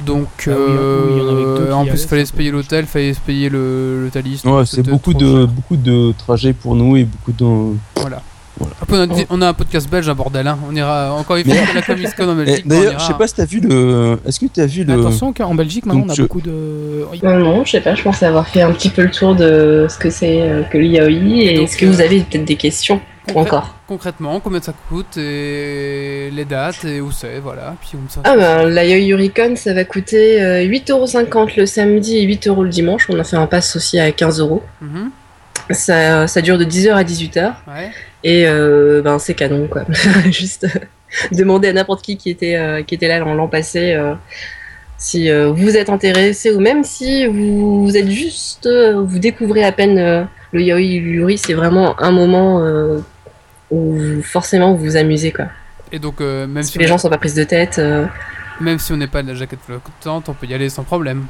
Donc, 0.05 0.27
Ah 0.47 0.51
euh, 0.51 1.57
oui, 1.67 1.73
en 1.73 1.79
en 1.81 1.85
plus 1.85 2.03
il 2.03 2.07
fallait 2.07 2.23
se 2.25 2.31
payer 2.31 2.51
l'hôtel, 2.51 2.85
fallait 2.85 3.13
se 3.13 3.19
payer 3.19 3.49
le, 3.49 4.09
le. 4.13 4.49
Ouais, 4.49 4.65
c'est 4.65 4.81
beaucoup 4.83 5.13
de 5.13 5.25
cher. 5.39 5.47
beaucoup 5.47 5.75
de 5.75 6.13
trajets 6.17 6.53
pour 6.53 6.75
nous 6.75 6.95
et 6.95 7.03
beaucoup 7.03 7.33
de. 7.33 7.75
Voilà. 7.97 8.21
Voilà. 8.57 8.73
Après, 8.81 8.97
on, 8.97 9.01
a, 9.01 9.07
dit- 9.07 9.25
on 9.29 9.41
a 9.41 9.47
un 9.49 9.53
podcast 9.53 9.89
belge, 9.89 10.07
un 10.09 10.15
bordel. 10.15 10.45
Hein. 10.47 10.57
On 10.69 10.75
ira 10.75 11.13
encore 11.13 11.37
une 11.37 11.45
fois 11.45 11.53
à 11.69 11.73
la 11.73 11.81
Comic 11.81 12.13
Con 12.15 12.27
en 12.29 12.33
Eh, 12.41 12.45
Belgique. 12.45 12.67
D'ailleurs, 12.67 12.99
je 12.99 13.05
sais 13.05 13.13
pas 13.13 13.27
si 13.27 13.35
t'as 13.35 13.45
vu 13.45 13.59
le. 13.61 14.19
Est-ce 14.25 14.39
que 14.39 14.45
t'as 14.47 14.65
vu 14.65 14.83
le. 14.85 14.93
Attention 14.99 15.31
qu'en 15.33 15.53
Belgique, 15.55 15.85
maintenant, 15.85 16.01
Donc 16.01 16.09
on 16.09 16.13
a 16.13 16.15
je- 16.15 16.21
beaucoup 16.23 16.41
de. 16.41 17.05
Non, 17.23 17.39
non, 17.39 17.65
je 17.65 17.71
sais 17.71 17.81
pas, 17.81 17.95
je 17.95 18.01
pense 18.03 18.21
avoir 18.23 18.47
fait 18.47 18.61
un 18.61 18.71
petit 18.71 18.89
peu 18.89 19.03
le 19.03 19.11
tour 19.11 19.35
de 19.35 19.85
ce 19.89 19.97
que 19.97 20.09
c'est 20.09 20.41
euh, 20.41 20.63
que 20.63 20.77
l'IAOI 20.77 21.09
et 21.41 21.63
est-ce 21.63 21.75
que 21.77 21.85
euh, 21.85 21.89
vous 21.89 21.99
avez 22.01 22.19
peut-être 22.21 22.45
des 22.45 22.55
questions 22.55 22.99
encore 23.35 23.75
Concrètement, 23.89 24.39
combien 24.39 24.61
ça 24.61 24.71
coûte 24.87 25.17
et 25.17 26.29
les 26.31 26.45
dates 26.45 26.85
et 26.85 27.01
où 27.01 27.11
c'est, 27.11 27.39
voilà. 27.39 27.75
Puis 27.81 27.97
ça. 28.07 28.21
Ah 28.23 28.37
ben, 28.37 28.69
l'IAOI 28.69 29.07
Uricon, 29.07 29.55
ça 29.55 29.73
va 29.73 29.83
coûter 29.83 30.39
euh, 30.39 30.63
8,50€ 30.63 31.57
le 31.57 31.65
samedi 31.65 32.19
et 32.19 32.27
8€ 32.27 32.61
le 32.61 32.69
dimanche. 32.69 33.07
On 33.09 33.19
a 33.19 33.23
fait 33.23 33.35
un 33.35 33.47
pass 33.47 33.75
aussi 33.75 33.99
à 33.99 34.11
15€. 34.11 34.61
Mhm. 34.81 35.09
Ça, 35.71 36.27
ça 36.27 36.41
dure 36.41 36.59
de 36.59 36.65
10h 36.65 36.91
à 36.91 37.03
18h. 37.03 37.53
Ouais. 37.67 37.89
Et 38.23 38.47
euh, 38.47 39.01
ben 39.01 39.17
c'est 39.17 39.33
canon 39.33 39.67
quoi. 39.67 39.85
Juste 40.29 40.65
euh, 40.65 40.79
demander 41.31 41.69
à 41.69 41.73
n'importe 41.73 42.03
qui 42.03 42.15
qui 42.15 42.29
était 42.29 42.57
euh, 42.57 42.83
qui 42.83 42.93
était 42.93 43.07
là 43.07 43.17
l'an 43.17 43.47
passé 43.47 43.93
euh, 43.93 44.13
si 44.99 45.31
euh, 45.31 45.51
vous 45.51 45.77
êtes 45.77 45.89
intéressé 45.89 46.51
ou 46.51 46.59
même 46.59 46.83
si 46.83 47.25
vous, 47.25 47.85
vous 47.85 47.97
êtes 47.97 48.09
juste 48.09 48.67
euh, 48.67 49.01
vous 49.01 49.17
découvrez 49.17 49.63
à 49.63 49.71
peine 49.71 49.97
euh, 49.97 50.23
le 50.51 50.61
yaoi 50.61 50.81
yuri, 50.81 51.37
c'est 51.37 51.53
vraiment 51.53 51.99
un 52.01 52.11
moment 52.11 52.59
euh, 52.61 52.99
où 53.71 53.95
vous- 53.97 54.21
forcément 54.23 54.73
vous 54.73 54.83
vous 54.83 54.97
amusez 54.97 55.31
quoi. 55.31 55.45
Et 55.91 55.97
donc, 55.99 56.21
euh, 56.21 56.45
même, 56.47 56.63
si 56.63 56.77
les 56.77 56.85
gens 56.87 56.97
sont 56.99 57.09
pas 57.09 57.17
prises 57.17 57.33
de 57.35 57.43
tête. 57.43 57.79
euh, 57.79 58.05
même 58.61 58.77
si 58.79 58.91
on 58.91 58.97
n'est 58.97 59.07
pas 59.07 59.23
de 59.23 59.29
la 59.29 59.35
jaquette 59.35 59.59
flottante, 59.65 60.29
on 60.29 60.33
peut 60.33 60.45
y 60.47 60.53
aller 60.53 60.69
sans 60.69 60.83
problème. 60.83 61.25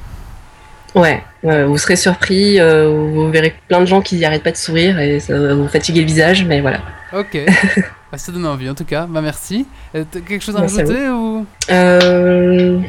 ouais, 0.96 1.24
ouais, 1.44 1.64
vous 1.64 1.78
serez 1.78 1.96
surpris, 1.96 2.60
euh, 2.60 2.90
vous 2.90 3.30
verrez 3.30 3.54
plein 3.68 3.80
de 3.82 3.86
gens 3.86 4.02
qui 4.02 4.18
n'arrêtent 4.20 4.44
pas 4.44 4.52
de 4.52 4.58
sourire 4.58 5.00
et 5.00 5.20
ça 5.20 5.38
va 5.40 5.54
vous 5.54 5.68
fatiguer 5.68 6.02
le 6.02 6.08
visage, 6.08 6.44
mais 6.46 6.60
voilà. 6.62 6.80
Ok. 7.14 7.38
bah, 8.12 8.18
ça 8.18 8.32
donne 8.32 8.46
envie 8.48 8.70
en 8.70 8.74
tout 8.76 8.86
cas. 8.86 9.06
Bah 9.08 9.22
merci. 9.22 9.66
Quelque 9.94 10.42
chose 10.44 10.56
à 10.58 10.62
Merci 10.62 10.82
à 10.82 10.84
vous. 10.84 10.92
rajouter 10.92 11.10
ou? 11.10 11.46
Euh, 11.72 12.80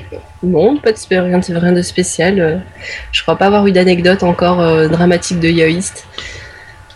non, 0.42 0.78
pas 0.78 0.92
de 0.92 0.98
rien, 1.10 1.38
de- 1.38 1.56
rien 1.56 1.72
de 1.72 1.82
spécial. 1.82 2.62
Je 3.12 3.22
crois 3.22 3.36
pas 3.36 3.46
avoir 3.46 3.66
eu 3.66 3.72
d'anecdote 3.72 4.22
encore 4.22 4.88
dramatique 4.88 5.38
de 5.40 5.48
yaoïste. 5.48 6.06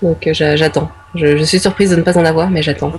Donc 0.02 0.26
euh, 0.26 0.34
j'a- 0.34 0.56
j'attends. 0.56 0.90
Je, 1.14 1.36
je 1.36 1.44
suis 1.44 1.58
surprise 1.60 1.90
de 1.90 1.96
ne 1.96 2.02
pas 2.02 2.16
en 2.18 2.24
avoir, 2.24 2.50
mais 2.50 2.62
j'attends. 2.62 2.92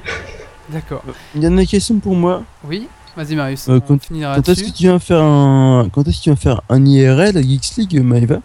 D'accord. 0.69 1.03
Une 1.35 1.41
dernière 1.41 1.67
question 1.67 1.99
pour 1.99 2.15
moi. 2.15 2.43
Oui. 2.63 2.87
Vas-y 3.15 3.35
Marius. 3.35 3.69
Euh, 3.69 3.79
quand- 3.79 3.97
Quand 4.09 4.49
est-ce 4.49 4.63
que 4.63 4.69
tu 4.71 4.83
viens 4.83 4.99
faire 4.99 5.21
un. 5.21 5.87
Quand 5.91 6.07
est-ce 6.07 6.17
que 6.17 6.23
tu 6.23 6.29
viens 6.29 6.35
faire 6.35 6.61
un 6.69 6.83
IRL 6.85 7.37
à 7.37 7.41
Geeks 7.41 7.75
League, 7.77 8.01
Maëva 8.03 8.39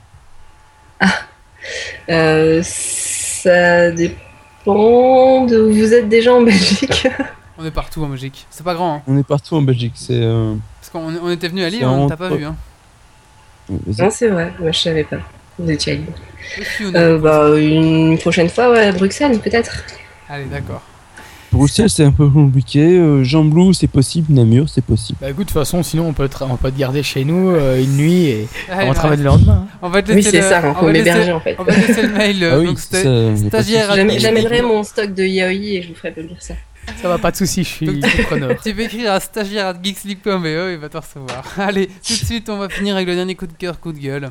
Euh, 2.08 2.60
ça 2.64 3.90
dépend 3.90 5.44
de 5.46 5.60
où 5.60 5.72
vous 5.72 5.94
êtes 5.94 6.08
déjà 6.08 6.32
en 6.34 6.42
Belgique. 6.42 7.06
On 7.58 7.64
est 7.64 7.70
partout 7.70 8.02
en 8.02 8.08
Belgique. 8.08 8.46
C'est 8.50 8.64
pas 8.64 8.74
grand. 8.74 8.96
Hein. 8.96 9.02
On 9.06 9.18
est 9.18 9.22
partout 9.26 9.54
en 9.54 9.62
Belgique. 9.62 9.92
C'est. 9.94 10.14
euh, 10.14 10.54
Parce 10.80 10.90
qu'on 10.90 11.14
on 11.22 11.30
était 11.30 11.48
venu 11.48 11.62
à 11.62 11.68
Lille, 11.68 11.84
on 11.84 12.04
en- 12.04 12.08
t'a 12.08 12.16
pas 12.16 12.30
vu. 12.30 12.44
Hein. 12.44 12.56
non, 13.68 14.08
c'est 14.10 14.28
vrai. 14.28 14.52
Moi, 14.58 14.72
je 14.72 14.78
savais 14.78 15.04
pas. 15.04 15.18
On 15.64 15.68
est- 15.68 15.88
Euh, 16.96 17.18
bah, 17.18 17.50
une 17.58 18.18
prochaine 18.18 18.48
fois, 18.48 18.70
ouais, 18.72 18.86
à 18.86 18.92
Bruxelles, 18.92 19.38
peut-être. 19.38 19.84
Allez, 20.28 20.44
d'accord. 20.46 20.82
Bruxelles, 21.52 21.90
c'est 21.90 22.04
un 22.04 22.12
peu 22.12 22.28
compliqué. 22.28 22.80
Euh, 22.98 23.24
Jean 23.24 23.44
Blou, 23.44 23.72
c'est 23.72 23.88
possible. 23.88 24.32
Namur, 24.32 24.68
c'est 24.68 24.84
possible. 24.84 25.18
Bah 25.20 25.30
écoute, 25.30 25.48
de 25.48 25.52
toute 25.52 25.58
façon, 25.58 25.82
sinon 25.82 26.06
on 26.06 26.12
peut, 26.12 26.28
te, 26.28 26.44
on 26.44 26.56
peut 26.56 26.70
te 26.70 26.78
garder 26.78 27.02
chez 27.02 27.24
nous 27.24 27.50
euh, 27.50 27.82
une 27.82 27.96
nuit 27.96 28.26
et 28.26 28.48
Allez, 28.70 28.84
on 28.84 28.88
bah, 28.90 28.94
travaille 28.94 29.18
le 29.18 29.24
lendemain. 29.24 29.66
hein. 29.68 29.78
on 29.82 29.88
va 29.88 30.00
te 30.00 30.12
Oui, 30.12 30.22
c'est 30.22 30.30
le- 30.36 30.42
ça, 30.42 30.60
on 30.64 30.68
on 30.70 30.74
faut 30.74 30.86
va 30.86 30.92
laisser- 30.92 31.04
m'héberger 31.10 31.32
en 31.32 31.40
fait. 31.40 31.56
On 31.58 31.64
va 31.64 31.74
laisser 31.74 32.02
le 32.02 32.08
mail. 32.10 32.36
euh, 32.44 32.50
ah 32.54 32.58
oui, 32.60 32.66
donc 32.66 32.78
ça. 32.78 32.98
stagiaire 33.48 33.94
J'amènerai 34.20 34.62
mon 34.62 34.84
stock 34.84 35.12
de 35.12 35.24
yaoi 35.24 35.50
et 35.52 35.82
je 35.82 35.88
vous 35.88 35.94
ferai 35.96 36.14
lire 36.18 36.36
ça. 36.38 36.54
Ça 37.02 37.08
va, 37.08 37.18
pas 37.18 37.32
de 37.32 37.36
soucis, 37.36 37.64
je 37.64 37.68
suis 37.68 37.86
preneur. 38.22 38.54
Tu 38.64 38.72
peux 38.72 38.82
écrire 38.82 39.10
à 39.12 39.18
stagiaire 39.18 39.66
à 39.66 39.74
geeksleague.be 39.74 40.46
et 40.46 40.72
il 40.74 40.78
va 40.78 40.88
te 40.88 40.98
recevoir. 40.98 41.42
Allez, 41.58 41.88
tout 41.88 42.12
de 42.12 42.24
suite, 42.26 42.48
on 42.48 42.58
va 42.58 42.68
finir 42.68 42.94
avec 42.94 43.08
le 43.08 43.16
dernier 43.16 43.34
coup 43.34 43.48
de 43.48 43.52
cœur, 43.54 43.80
coup 43.80 43.92
de 43.92 43.98
gueule. 43.98 44.30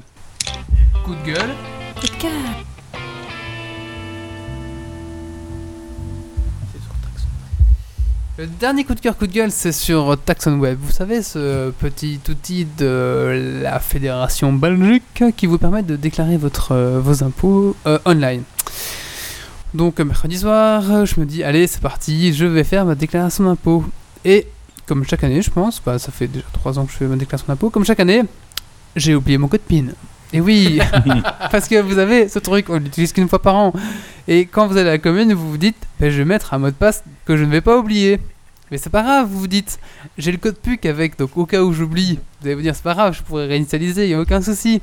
Coup 1.03 1.15
de 1.15 1.25
gueule. 1.25 1.55
C'est 2.01 2.07
sur 6.81 6.93
Taxon. 7.01 7.27
Le 8.37 8.47
dernier 8.47 8.83
coup 8.83 8.93
de 8.93 8.99
cœur, 8.99 9.17
coup 9.17 9.27
de 9.27 9.31
gueule, 9.31 9.51
c'est 9.51 9.71
sur 9.71 10.17
Taxon 10.23 10.59
Web. 10.59 10.77
Vous 10.81 10.91
savez, 10.91 11.23
ce 11.23 11.71
petit 11.71 12.19
outil 12.29 12.65
de 12.77 13.61
la 13.63 13.79
fédération 13.79 14.53
belgique 14.53 15.23
qui 15.35 15.45
vous 15.45 15.57
permet 15.57 15.83
de 15.83 15.95
déclarer 15.95 16.37
votre, 16.37 16.73
euh, 16.73 16.99
vos 16.99 17.23
impôts 17.23 17.75
euh, 17.85 17.99
online. 18.05 18.43
Donc, 19.73 19.99
euh, 19.99 20.05
mercredi 20.05 20.37
soir, 20.37 21.05
je 21.05 21.19
me 21.19 21.25
dis, 21.25 21.43
allez, 21.43 21.67
c'est 21.67 21.81
parti, 21.81 22.33
je 22.33 22.45
vais 22.45 22.63
faire 22.63 22.85
ma 22.85 22.95
déclaration 22.95 23.45
d'impôt. 23.45 23.83
Et 24.25 24.47
comme 24.85 25.05
chaque 25.05 25.23
année, 25.23 25.41
je 25.41 25.51
pense, 25.51 25.81
bah, 25.85 25.99
ça 25.99 26.11
fait 26.11 26.27
déjà 26.27 26.45
3 26.53 26.79
ans 26.79 26.85
que 26.85 26.91
je 26.91 26.97
fais 26.97 27.05
ma 27.05 27.15
déclaration 27.15 27.45
d'impôt, 27.47 27.69
comme 27.69 27.85
chaque 27.85 27.99
année, 27.99 28.23
j'ai 28.95 29.15
oublié 29.15 29.37
mon 29.37 29.47
code 29.47 29.61
PIN. 29.61 29.85
Et 30.31 30.41
oui, 30.41 30.79
parce 31.51 31.67
que 31.67 31.81
vous 31.81 31.97
avez 31.97 32.27
ce 32.27 32.39
truc, 32.39 32.69
on 32.69 32.77
l'utilise 32.77 33.13
qu'une 33.13 33.27
fois 33.27 33.41
par 33.41 33.55
an. 33.55 33.73
Et 34.27 34.45
quand 34.45 34.67
vous 34.67 34.77
allez 34.77 34.89
à 34.89 34.93
la 34.93 34.97
commune, 34.99 35.33
vous 35.33 35.49
vous 35.49 35.57
dites, 35.57 35.77
bah, 35.99 36.09
je 36.09 36.17
vais 36.17 36.25
mettre 36.25 36.53
un 36.53 36.59
mot 36.59 36.67
de 36.67 36.75
passe 36.75 37.03
que 37.25 37.35
je 37.35 37.43
ne 37.43 37.49
vais 37.49 37.61
pas 37.61 37.77
oublier. 37.77 38.19
Mais 38.71 38.77
c'est 38.77 38.91
pas 38.91 39.01
grave, 39.01 39.27
vous 39.27 39.39
vous 39.39 39.47
dites, 39.47 39.79
j'ai 40.19 40.31
le 40.31 40.37
code 40.37 40.55
PUC 40.55 40.85
avec, 40.85 41.17
donc 41.17 41.35
au 41.35 41.47
cas 41.47 41.63
où 41.63 41.73
j'oublie, 41.73 42.19
vous 42.39 42.47
allez 42.47 42.55
vous 42.55 42.61
dire, 42.61 42.75
c'est 42.75 42.83
pas 42.83 42.93
grave, 42.93 43.15
je 43.17 43.23
pourrais 43.23 43.47
réinitialiser, 43.47 44.03
il 44.03 44.09
n'y 44.09 44.13
a 44.13 44.19
aucun 44.19 44.41
souci. 44.41 44.79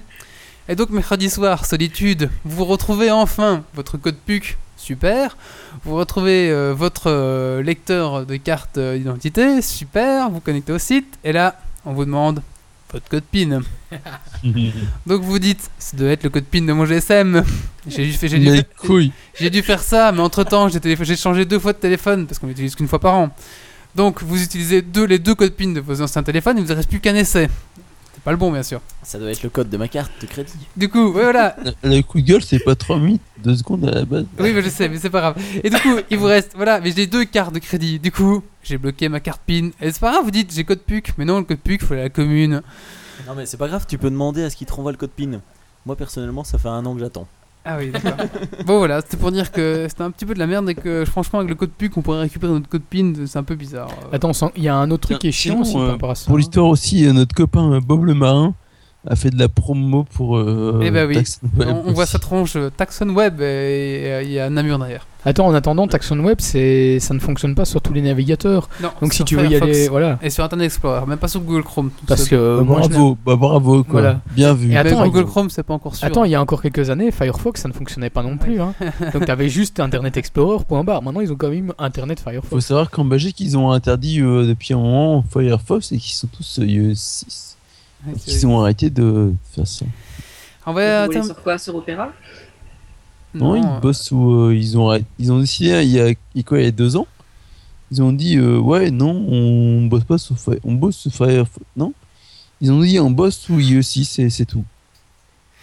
Et 0.68 0.74
donc 0.74 0.90
mercredi 0.90 1.30
soir, 1.30 1.64
solitude, 1.64 2.28
vous 2.44 2.64
retrouvez 2.64 3.12
enfin 3.12 3.62
votre 3.74 3.96
code 3.96 4.16
PUC, 4.16 4.58
super. 4.76 5.36
Vous 5.84 5.94
retrouvez 5.94 6.50
euh, 6.50 6.74
votre 6.76 7.04
euh, 7.06 7.62
lecteur 7.62 8.26
de 8.26 8.34
carte 8.36 8.78
euh, 8.78 8.98
d'identité, 8.98 9.62
super. 9.62 10.30
Vous 10.30 10.40
connectez 10.40 10.72
au 10.72 10.78
site, 10.80 11.18
et 11.22 11.32
là, 11.32 11.56
on 11.84 11.92
vous 11.92 12.04
demande 12.04 12.42
votre 12.96 13.08
code 13.08 13.24
PIN. 13.24 13.60
Donc 15.06 15.22
vous 15.22 15.38
dites, 15.38 15.70
ça 15.78 15.96
doit 15.96 16.08
être 16.10 16.24
le 16.24 16.30
code 16.30 16.44
PIN 16.44 16.62
de 16.62 16.72
mon 16.72 16.86
GSM. 16.86 17.44
J'ai 17.86 18.10
fait- 18.12 18.28
j'ai 18.28 18.38
dû, 18.38 18.46
Les 18.46 18.56
faire- 18.56 18.64
couilles. 18.78 19.12
j'ai 19.38 19.50
dû 19.50 19.62
faire 19.62 19.82
ça, 19.82 20.12
mais 20.12 20.20
entre 20.20 20.44
temps, 20.44 20.68
j'ai 20.68 20.80
j'ai 20.82 21.16
changé 21.16 21.44
deux 21.44 21.58
fois 21.58 21.72
de 21.72 21.78
téléphone 21.78 22.26
parce 22.26 22.38
qu'on 22.38 22.46
l'utilise 22.46 22.74
qu'une 22.74 22.88
fois 22.88 22.98
par 22.98 23.14
an. 23.14 23.30
Donc 23.94 24.22
vous 24.22 24.42
utilisez 24.42 24.82
deux, 24.82 25.04
les 25.04 25.18
deux 25.18 25.34
codes 25.34 25.52
PIN 25.52 25.68
de 25.72 25.80
vos 25.80 26.00
anciens 26.02 26.22
téléphones, 26.22 26.56
il 26.58 26.64
vous 26.64 26.74
reste 26.74 26.88
plus 26.88 27.00
qu'un 27.00 27.14
essai. 27.14 27.48
C'est 28.14 28.22
pas 28.24 28.30
le 28.30 28.36
bon, 28.38 28.50
bien 28.50 28.62
sûr. 28.62 28.80
Ça 29.02 29.18
doit 29.18 29.30
être 29.30 29.42
le 29.42 29.50
code 29.50 29.68
de 29.70 29.76
ma 29.76 29.88
carte 29.88 30.10
de 30.20 30.26
crédit. 30.26 30.52
Du 30.76 30.88
coup, 30.88 31.12
ouais, 31.12 31.22
voilà, 31.22 31.54
Le 31.84 32.00
coup 32.02 32.20
de 32.20 32.26
gueule, 32.26 32.42
c'est 32.42 32.58
pas 32.58 32.74
3 32.74 32.98
minutes, 32.98 33.20
2 33.44 33.56
secondes 33.56 33.86
à 33.86 33.90
la 33.92 34.04
base. 34.04 34.24
Oui, 34.40 34.52
mais 34.54 34.62
je 34.62 34.68
sais, 34.70 34.88
mais 34.88 34.96
c'est 34.98 35.10
pas 35.10 35.20
grave. 35.20 35.36
Et 35.62 35.70
du 35.70 35.76
coup, 35.76 35.96
il 36.10 36.18
vous 36.18 36.24
reste, 36.26 36.52
voilà, 36.56 36.80
mais 36.80 36.92
j'ai 36.96 37.06
deux 37.06 37.24
cartes 37.24 37.54
de 37.54 37.58
crédit. 37.60 37.98
Du 38.00 38.10
coup, 38.10 38.42
j'ai 38.66 38.78
bloqué 38.78 39.08
ma 39.08 39.20
carte 39.20 39.40
PIN. 39.46 39.70
Et 39.80 39.90
c'est 39.92 40.00
pas 40.00 40.10
grave, 40.12 40.24
vous 40.24 40.30
dites, 40.30 40.52
j'ai 40.54 40.64
code 40.64 40.80
PUC. 40.80 41.14
Mais 41.18 41.24
non, 41.24 41.38
le 41.38 41.44
code 41.44 41.58
PUC, 41.58 41.82
faut 41.82 41.92
aller 41.94 42.02
à 42.02 42.04
la 42.06 42.10
commune. 42.10 42.62
Non 43.26 43.34
mais 43.34 43.46
c'est 43.46 43.56
pas 43.56 43.68
grave, 43.68 43.86
tu 43.88 43.96
peux 43.98 44.10
demander 44.10 44.42
à 44.44 44.50
ce 44.50 44.56
qu'il 44.56 44.66
te 44.66 44.72
renvoie 44.74 44.92
le 44.92 44.98
code 44.98 45.10
PIN. 45.10 45.40
Moi 45.86 45.96
personnellement, 45.96 46.44
ça 46.44 46.58
fait 46.58 46.68
un 46.68 46.84
an 46.84 46.94
que 46.94 47.00
j'attends. 47.00 47.26
Ah 47.64 47.78
oui, 47.78 47.90
d'accord. 47.90 48.12
bon, 48.66 48.78
voilà, 48.78 49.00
c'était 49.00 49.16
pour 49.16 49.32
dire 49.32 49.50
que 49.50 49.86
c'était 49.88 50.02
un 50.02 50.10
petit 50.12 50.24
peu 50.26 50.34
de 50.34 50.38
la 50.38 50.46
merde 50.46 50.68
et 50.70 50.74
que 50.76 51.04
franchement, 51.04 51.40
avec 51.40 51.48
le 51.48 51.56
code 51.56 51.70
PUC, 51.70 51.96
on 51.96 52.02
pourrait 52.02 52.20
récupérer 52.20 52.52
notre 52.52 52.68
code 52.68 52.82
PIN. 52.82 53.12
C'est 53.26 53.38
un 53.38 53.42
peu 53.42 53.54
bizarre. 53.56 53.88
Attends, 54.12 54.32
sans- 54.32 54.52
il 54.56 54.62
y 54.62 54.68
a 54.68 54.76
un 54.76 54.90
autre 54.90 55.08
truc 55.08 55.18
qui 55.18 55.28
est 55.28 55.32
chiant 55.32 55.60
aussi 55.62 55.72
par 55.72 55.82
euh, 55.82 55.90
rapport 55.92 56.10
à 56.10 56.14
ça. 56.14 56.26
Pour 56.26 56.38
l'histoire 56.38 56.66
aussi, 56.66 57.06
euh, 57.06 57.12
notre 57.12 57.34
copain 57.34 57.72
euh, 57.72 57.80
Bob 57.80 58.04
le 58.04 58.14
Marin 58.14 58.54
a 59.08 59.16
fait 59.16 59.30
de 59.30 59.38
la 59.38 59.48
promo 59.48 60.04
pour. 60.04 60.36
Euh, 60.36 60.80
Eh 60.84 60.90
ben 60.90 61.08
oui. 61.08 61.14
Taxon 61.14 61.40
Web 61.56 61.68
on, 61.68 61.88
on 61.88 61.92
voit 61.92 62.06
sa 62.06 62.18
tronche 62.20 62.54
euh, 62.56 62.70
Taxon 62.70 63.08
Web 63.08 63.40
et 63.40 63.44
euh, 63.44 64.22
il 64.22 64.30
y 64.30 64.38
a 64.38 64.48
Namur 64.50 64.78
derrière. 64.78 65.06
Attends, 65.26 65.46
en 65.48 65.54
attendant, 65.54 65.86
Taxon 65.88 66.18
Web, 66.20 66.36
c'est 66.40 67.00
ça 67.00 67.12
ne 67.12 67.18
fonctionne 67.18 67.54
pas 67.56 67.64
sur 67.64 67.82
tous 67.82 67.92
les 67.92 68.00
navigateurs. 68.00 68.68
Non, 68.80 68.90
Donc 69.02 69.12
si 69.12 69.24
tu 69.24 69.36
veux 69.36 69.46
y 69.48 69.56
aller, 69.56 69.88
voilà. 69.88 70.18
Et 70.22 70.30
sur 70.30 70.44
Internet 70.44 70.66
Explorer, 70.66 71.04
même 71.06 71.18
pas 71.18 71.26
sur 71.28 71.40
Google 71.40 71.64
Chrome. 71.64 71.90
tout 71.90 72.06
Parce 72.06 72.28
que 72.28 72.36
euh, 72.36 72.58
Bah, 72.58 72.62
moi, 72.64 72.78
bravo, 72.80 73.18
bah, 73.26 73.36
bravo 73.36 73.82
quoi. 73.84 74.00
Voilà. 74.00 74.20
Bien 74.36 74.54
vu. 74.54 74.66
Et 74.66 74.68
Mais 74.68 74.76
attends, 74.76 75.04
Google 75.04 75.20
il- 75.20 75.26
Chrome, 75.26 75.50
c'est 75.50 75.64
pas 75.64 75.74
encore 75.74 75.96
sûr. 75.96 76.06
Attends, 76.06 76.24
il 76.24 76.30
y 76.30 76.34
a 76.36 76.40
encore 76.40 76.62
quelques 76.62 76.90
années, 76.90 77.10
Firefox, 77.10 77.60
ça 77.60 77.68
ne 77.68 77.72
fonctionnait 77.74 78.08
pas 78.08 78.22
non 78.22 78.36
plus. 78.38 78.60
Hein. 78.60 78.72
Donc 79.12 79.26
t'avais 79.26 79.48
juste 79.48 79.80
Internet 79.80 80.16
Explorer, 80.16 80.62
point 80.64 80.84
barre. 80.84 81.02
Maintenant, 81.02 81.20
ils 81.20 81.32
ont 81.32 81.36
quand 81.36 81.50
même 81.50 81.72
Internet 81.78 82.20
Faut 82.20 82.30
Firefox. 82.30 82.64
savoir 82.64 82.90
qu'en 82.90 83.04
Belgique, 83.04 83.40
ils 83.40 83.58
ont 83.58 83.72
interdit 83.72 84.20
euh, 84.20 84.46
depuis 84.46 84.74
un 84.74 84.78
moment 84.78 85.24
Firefox 85.32 85.90
et 85.90 85.98
qu'ils 85.98 86.14
sont 86.14 86.28
tous 86.28 86.60
euh, 86.60 86.64
iOS 86.66 86.92
6. 86.94 87.56
Ouais, 88.06 88.12
Donc, 88.12 88.22
c'est- 88.24 88.30
Ils 88.32 88.46
ont 88.46 88.60
arrêté 88.60 88.90
de 88.90 89.32
faire 89.54 89.66
ça. 89.66 89.84
On 90.68 90.72
va 90.72 91.06
sur 91.10 91.42
quoi? 91.42 91.58
Sur 91.58 91.74
Opéra 91.76 92.10
Non, 93.38 93.54
euh, 93.54 93.58
ils 93.58 93.80
bossent 93.80 94.10
où 94.12 94.32
euh, 94.48 94.54
ils 94.54 94.76
ont 94.78 94.98
ils 95.18 95.32
ont 95.32 95.40
décidé 95.40 95.82
il 95.82 95.90
y 95.90 96.00
a 96.00 96.08
il 96.08 96.16
y 96.34 96.40
a 96.40 96.42
quoi 96.42 96.58
il 96.58 96.64
y 96.64 96.68
a 96.68 96.70
deux 96.70 96.96
ans. 96.96 97.06
Ils 97.90 98.02
ont 98.02 98.12
dit 98.12 98.36
euh, 98.36 98.58
ouais 98.58 98.90
non 98.90 99.10
on 99.28 99.86
bosse 99.86 100.04
pas 100.04 100.18
sur 100.18 100.38
Fire- 100.38 100.58
on 100.64 100.72
bosse 100.72 100.96
sur 100.96 101.12
Firefox 101.12 101.64
non? 101.76 101.92
Ils 102.60 102.72
ont 102.72 102.80
dit 102.80 102.98
on 102.98 103.10
bosse 103.10 103.36
sous 103.38 103.58
IE6 103.58 104.04
c'est 104.04 104.30
c'est 104.30 104.44
tout. 104.46 104.64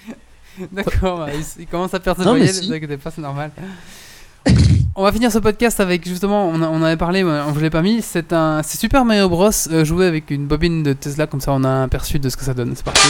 D'accord, 0.72 1.28
il, 1.34 1.44
il 1.64 1.68
commence 1.68 1.94
à 1.94 2.00
perdre 2.00 2.22
ses 2.24 2.30
voyelles, 2.30 2.54
si. 2.54 2.68
vous 2.68 2.74
inquiétez 2.74 2.98
pas, 2.98 3.10
c'est 3.12 3.22
normal. 3.22 3.52
on 4.96 5.02
va 5.04 5.12
finir 5.12 5.32
ce 5.32 5.40
podcast 5.40 5.80
avec 5.80 6.08
justement, 6.08 6.48
on, 6.50 6.62
a- 6.62 6.68
on 6.70 6.84
avait 6.84 6.98
parlé, 6.98 7.24
mais 7.24 7.32
on 7.48 7.52
vous 7.52 7.60
l'ai 7.60 7.70
pas 7.72 7.82
mis, 7.82 8.02
c'est 8.02 8.32
un, 8.34 8.62
c'est 8.62 8.78
Super 8.78 9.04
Mario 9.06 9.30
Bros 9.30 9.50
euh, 9.72 9.84
joué 9.84 10.06
avec 10.06 10.30
une 10.32 10.46
bobine 10.46 10.84
de 10.84 10.94
Tesla, 10.94 11.26
comme 11.28 11.42
ça 11.42 11.52
on 11.54 11.64
a 11.64 11.68
un 11.70 11.84
aperçu 11.84 12.20
de 12.20 12.30
ce 12.30 12.38
que 12.38 12.44
ça 12.44 12.54
donne. 12.54 12.74
C'est 12.76 12.84
parti. 12.86 13.08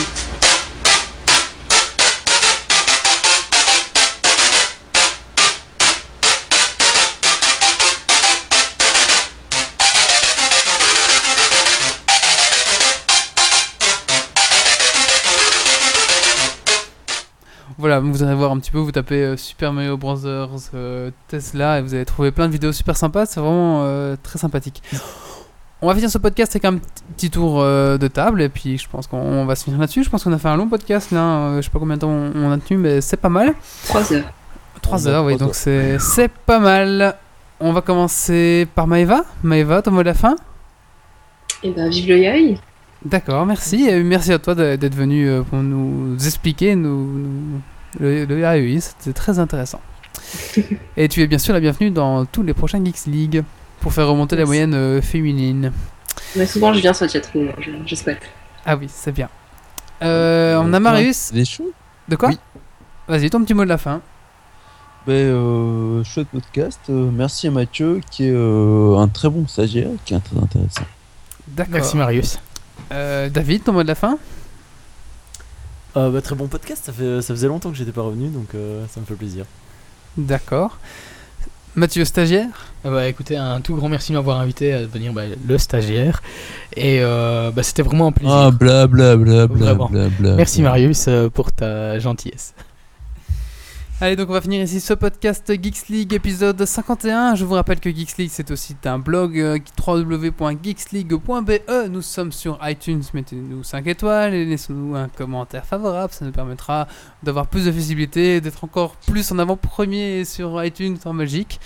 Voilà, 17.83 17.99
vous 17.99 18.23
allez 18.23 18.33
voir 18.33 18.49
un 18.53 18.59
petit 18.59 18.71
peu, 18.71 18.77
vous 18.77 18.93
tapez 18.93 19.21
euh, 19.25 19.35
Super 19.35 19.73
Mario 19.73 19.97
Bros. 19.97 20.15
euh, 20.25 21.11
Tesla 21.27 21.79
et 21.79 21.81
vous 21.81 21.93
allez 21.93 22.05
trouver 22.05 22.31
plein 22.31 22.47
de 22.47 22.53
vidéos 22.53 22.71
super 22.71 22.95
sympas, 22.95 23.25
c'est 23.25 23.41
vraiment 23.41 23.81
euh, 23.83 24.15
très 24.23 24.39
sympathique. 24.39 24.81
On 25.81 25.87
va 25.87 25.93
finir 25.93 26.09
ce 26.09 26.17
podcast 26.17 26.53
avec 26.55 26.63
un 26.63 26.77
petit- 27.17 27.29
tour 27.29 27.59
euh, 27.59 27.97
de 27.97 28.07
table 28.07 28.41
et 28.41 28.47
puis 28.47 28.77
je 28.77 28.87
pense 28.87 29.05
qu'on 29.07 29.43
va 29.45 29.55
se 29.57 29.65
finir 29.65 29.81
là-dessus. 29.81 30.05
Je 30.05 30.09
pense 30.09 30.23
qu'on 30.23 30.31
a 30.31 30.37
fait 30.37 30.47
un 30.47 30.55
long 30.55 30.69
podcast 30.69 31.11
là, 31.11 31.19
euh, 31.19 31.57
je 31.57 31.63
sais 31.63 31.69
pas 31.71 31.79
combien 31.79 31.95
de 31.97 31.99
temps 32.01 32.07
on, 32.09 32.31
on 32.33 32.51
a 32.53 32.57
tenu, 32.57 32.79
mais 32.79 33.01
c'est 33.01 33.17
pas 33.17 33.27
mal. 33.27 33.53
3 33.87 34.13
heures. 34.13 34.23
3 34.81 35.03
On 35.03 35.05
a 35.05 35.09
heures, 35.11 35.25
oui, 35.25 35.35
donc 35.35 35.53
c'est 35.53 35.99
c'est 35.99 36.29
pas 36.31 36.59
mal. 36.59 37.17
On 37.59 37.73
va 37.73 37.81
commencer 37.81 38.65
par 38.75 38.87
Maëva. 38.87 39.25
Maëva, 39.43 39.81
ton 39.81 39.91
mot 39.91 40.03
de 40.03 40.07
la 40.07 40.13
fin? 40.13 40.37
Et 41.63 41.71
ben, 41.71 41.89
vive 41.89 42.07
le 42.07 42.17
yaoi 42.17 42.57
D'accord, 43.03 43.45
merci. 43.45 43.89
Et 43.89 44.01
merci 44.03 44.31
à 44.31 44.39
toi 44.39 44.55
d'être 44.55 44.95
venu 44.95 45.29
pour 45.49 45.59
nous 45.59 46.15
expliquer 46.25 46.77
nous, 46.77 47.17
nous- 47.17 47.61
le, 47.99 48.25
le 48.25 48.43
AEI, 48.43 48.79
c'était 48.81 49.13
très 49.13 49.39
intéressant. 49.39 49.81
Et 50.97 51.07
tu 51.07 51.21
es 51.21 51.27
bien 51.27 51.37
sûr 51.37 51.53
la 51.53 51.59
bienvenue 51.59 51.91
dans 51.91 52.25
tous 52.25 52.43
les 52.43 52.53
prochains 52.53 52.83
Geeks 52.83 53.05
League 53.07 53.43
pour 53.81 53.93
faire 53.93 54.07
remonter 54.07 54.35
la 54.35 54.45
moyenne 54.45 54.73
euh, 54.73 55.01
féminine. 55.01 55.71
Mais 56.35 56.45
souvent, 56.45 56.73
je 56.73 56.79
viens 56.79 56.93
sur 56.93 57.05
le 57.05 57.11
chatroom, 57.11 57.51
je, 57.59 57.71
je 57.85 57.95
souhaite. 57.95 58.21
Ah 58.65 58.75
oui, 58.75 58.87
c'est 58.89 59.11
bien. 59.11 59.29
Euh, 60.01 60.59
on 60.61 60.73
a 60.73 60.79
Marius. 60.79 61.31
Choses? 61.45 61.71
De 62.07 62.15
quoi? 62.15 62.29
Oui. 62.29 62.37
Vas-y, 63.07 63.29
ton 63.29 63.43
petit 63.43 63.53
mot 63.53 63.63
de 63.63 63.69
la 63.69 63.77
fin. 63.77 64.01
Ben, 65.05 65.13
euh, 65.13 66.03
chouette 66.05 66.29
podcast. 66.29 66.79
euh, 66.89 67.09
merci 67.11 67.47
à 67.47 67.51
Mathieu 67.51 67.99
qui 68.09 68.25
est 68.25 68.31
euh, 68.33 68.97
un 68.97 69.09
très 69.09 69.29
bon 69.29 69.45
stagiaire, 69.47 69.89
qui 70.05 70.13
est 70.13 70.19
très 70.19 70.37
intéressant. 70.41 70.85
D'accord. 71.49 71.73
Merci 71.73 71.97
Marius. 71.97 72.39
Euh, 72.93 73.29
David, 73.29 73.65
ton 73.65 73.73
mot 73.73 73.83
de 73.83 73.87
la 73.89 73.95
fin? 73.95 74.17
Euh, 75.95 76.09
bah, 76.09 76.21
très 76.21 76.35
bon 76.35 76.47
podcast, 76.47 76.83
ça, 76.85 76.93
fait, 76.93 77.21
ça 77.21 77.33
faisait 77.33 77.47
longtemps 77.47 77.69
que 77.71 77.77
j'étais 77.77 77.91
pas 77.91 78.01
revenu, 78.01 78.29
donc 78.29 78.47
euh, 78.55 78.83
ça 78.93 78.99
me 78.99 79.05
fait 79.05 79.13
plaisir. 79.13 79.45
D'accord. 80.17 80.77
Mathieu, 81.75 82.05
stagiaire? 82.05 82.67
Ah 82.85 82.91
bah 82.91 83.07
écoutez, 83.07 83.35
un 83.35 83.59
tout 83.61 83.75
grand 83.75 83.89
merci 83.89 84.11
de 84.11 84.17
m'avoir 84.17 84.39
invité 84.39 84.73
à 84.73 84.81
devenir 84.81 85.11
bah, 85.11 85.23
le 85.47 85.57
stagiaire. 85.57 86.21
Et 86.75 86.99
euh, 87.01 87.49
bah, 87.51 87.63
c'était 87.63 87.81
vraiment 87.81 88.07
un 88.07 88.11
plaisir. 88.11 88.31
Ah 88.35 88.51
bla 88.51 88.85
bla 88.85 89.15
bla 89.17 89.47
bla 89.47 89.73
Vraiment. 89.73 89.87
bla 89.89 90.07
bla. 90.19 90.35
merci. 90.35 90.61
Marius 90.61 91.05
euh, 91.07 91.29
pour 91.29 91.51
ta 91.51 91.97
gentillesse. 91.97 92.53
Allez, 94.03 94.17
donc 94.17 94.29
on 94.29 94.33
va 94.33 94.41
finir 94.41 94.61
ici 94.61 94.81
ce 94.81 94.93
podcast 94.93 95.49
Geeks 95.49 95.87
League 95.87 96.13
épisode 96.13 96.65
51. 96.65 97.35
Je 97.35 97.45
vous 97.45 97.53
rappelle 97.53 97.79
que 97.79 97.89
Geeks 97.89 98.17
League 98.17 98.31
c'est 98.33 98.51
aussi 98.51 98.75
un 98.83 98.99
blog 98.99 99.39
euh, 99.39 99.57
www.geeksleague.be. 99.79 101.89
Nous 101.89 102.01
sommes 102.01 102.33
sur 102.33 102.59
iTunes, 102.63 103.01
mettez-nous 103.13 103.63
5 103.63 103.87
étoiles 103.87 104.33
et 104.33 104.43
laissez-nous 104.43 104.97
un 104.97 105.07
commentaire 105.07 105.65
favorable. 105.65 106.11
Ça 106.11 106.25
nous 106.25 106.33
permettra 106.33 106.89
d'avoir 107.23 107.47
plus 107.47 107.63
de 107.63 107.71
visibilité, 107.71 108.41
d'être 108.41 108.65
encore 108.65 108.97
plus 109.07 109.31
en 109.31 109.39
avant-premier 109.39 110.25
sur 110.25 110.61
iTunes 110.61 110.97
en 111.05 111.13
Belgique. 111.13 111.61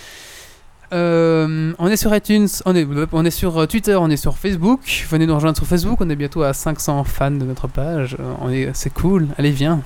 Euh, 0.93 1.73
on 1.79 1.87
est 1.87 1.97
sur 1.97 2.15
iTunes, 2.15 2.49
on 2.67 2.75
est, 2.75 2.87
on 3.13 3.25
est 3.25 3.31
sur 3.31 3.57
euh, 3.57 3.65
Twitter, 3.65 3.95
on 3.95 4.11
est 4.11 4.15
sur 4.15 4.37
Facebook. 4.37 5.07
Venez 5.09 5.25
nous 5.25 5.33
rejoindre 5.33 5.57
sur 5.57 5.65
Facebook. 5.65 5.97
On 6.01 6.09
est 6.11 6.15
bientôt 6.15 6.43
à 6.43 6.53
500 6.53 7.03
fans 7.03 7.31
de 7.31 7.45
notre 7.45 7.67
page. 7.67 8.15
Euh, 8.19 8.33
On 8.41 8.51
est, 8.51 8.69
c'est 8.75 8.93
cool. 8.93 9.27
Allez, 9.39 9.49
viens. 9.49 9.81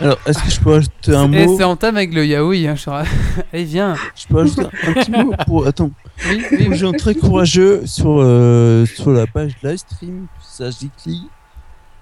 Alors, 0.00 0.18
est-ce 0.26 0.42
que 0.42 0.50
je 0.50 0.60
peux 0.60 0.74
ajouter 0.74 1.14
un 1.14 1.32
Et 1.32 1.46
mot 1.46 1.56
c'est 1.56 1.64
en 1.64 1.76
thème 1.76 1.96
avec 1.96 2.14
le 2.14 2.24
yaoi. 2.24 2.68
Hein, 2.68 2.74
je 2.76 2.90
Allez, 3.52 3.64
viens. 3.64 3.96
Je 4.14 4.26
peux 4.28 4.40
ajouter 4.40 4.62
un 4.62 4.92
petit 4.92 5.10
mot 5.10 5.32
pour. 5.46 5.66
Attends. 5.66 5.90
Oui, 6.28 6.44
oui, 6.52 6.68
Les 6.68 6.76
gens 6.76 6.92
très 6.92 7.14
courageux 7.14 7.86
sur, 7.86 8.20
euh, 8.20 8.86
sur 8.86 9.10
la 9.10 9.26
page 9.26 9.56
livestream, 9.62 10.26
Sagicli, 10.42 11.28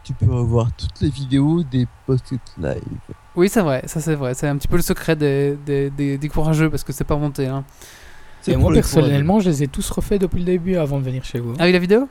tu 0.05 0.13
peux 0.13 0.33
avoir 0.33 0.71
toutes 0.73 1.01
les 1.01 1.09
vidéos 1.11 1.63
des 1.63 1.87
posts 2.07 2.33
live. 2.59 2.83
oui 3.35 3.49
c'est 3.49 3.63
vrai. 3.63 3.83
Ça, 3.87 4.01
c'est 4.01 4.15
vrai. 4.15 4.35
C'est 4.35 4.49
un 4.49 4.57
petit 4.57 4.69
peu 4.69 4.77
le 4.77 4.83
secret 4.83 5.17
des, 5.17 5.57
des, 5.65 5.91
des, 5.91 6.19
des 6.19 6.29
courageux 6.29 6.71
parce 6.71 6.85
que 6.85 6.93
c'est 6.93 7.05
pas 7.05 7.17
monté. 7.17 7.47
Hein. 7.47 7.65
C'est 8.43 8.53
Et 8.53 8.57
moi 8.57 8.73
personnellement, 8.73 9.41
je 9.41 9.49
les 9.51 9.65
ai 9.65 9.67
tous 9.67 9.91
refaits 9.91 10.21
depuis 10.21 10.39
le 10.39 10.45
début 10.45 10.77
avant 10.77 10.99
de 11.01 11.05
venir 11.05 11.25
chez 11.25 11.41
vous. 11.41 11.55
Avec 11.59 11.73
la 11.73 11.81
vidéo? 11.81 12.09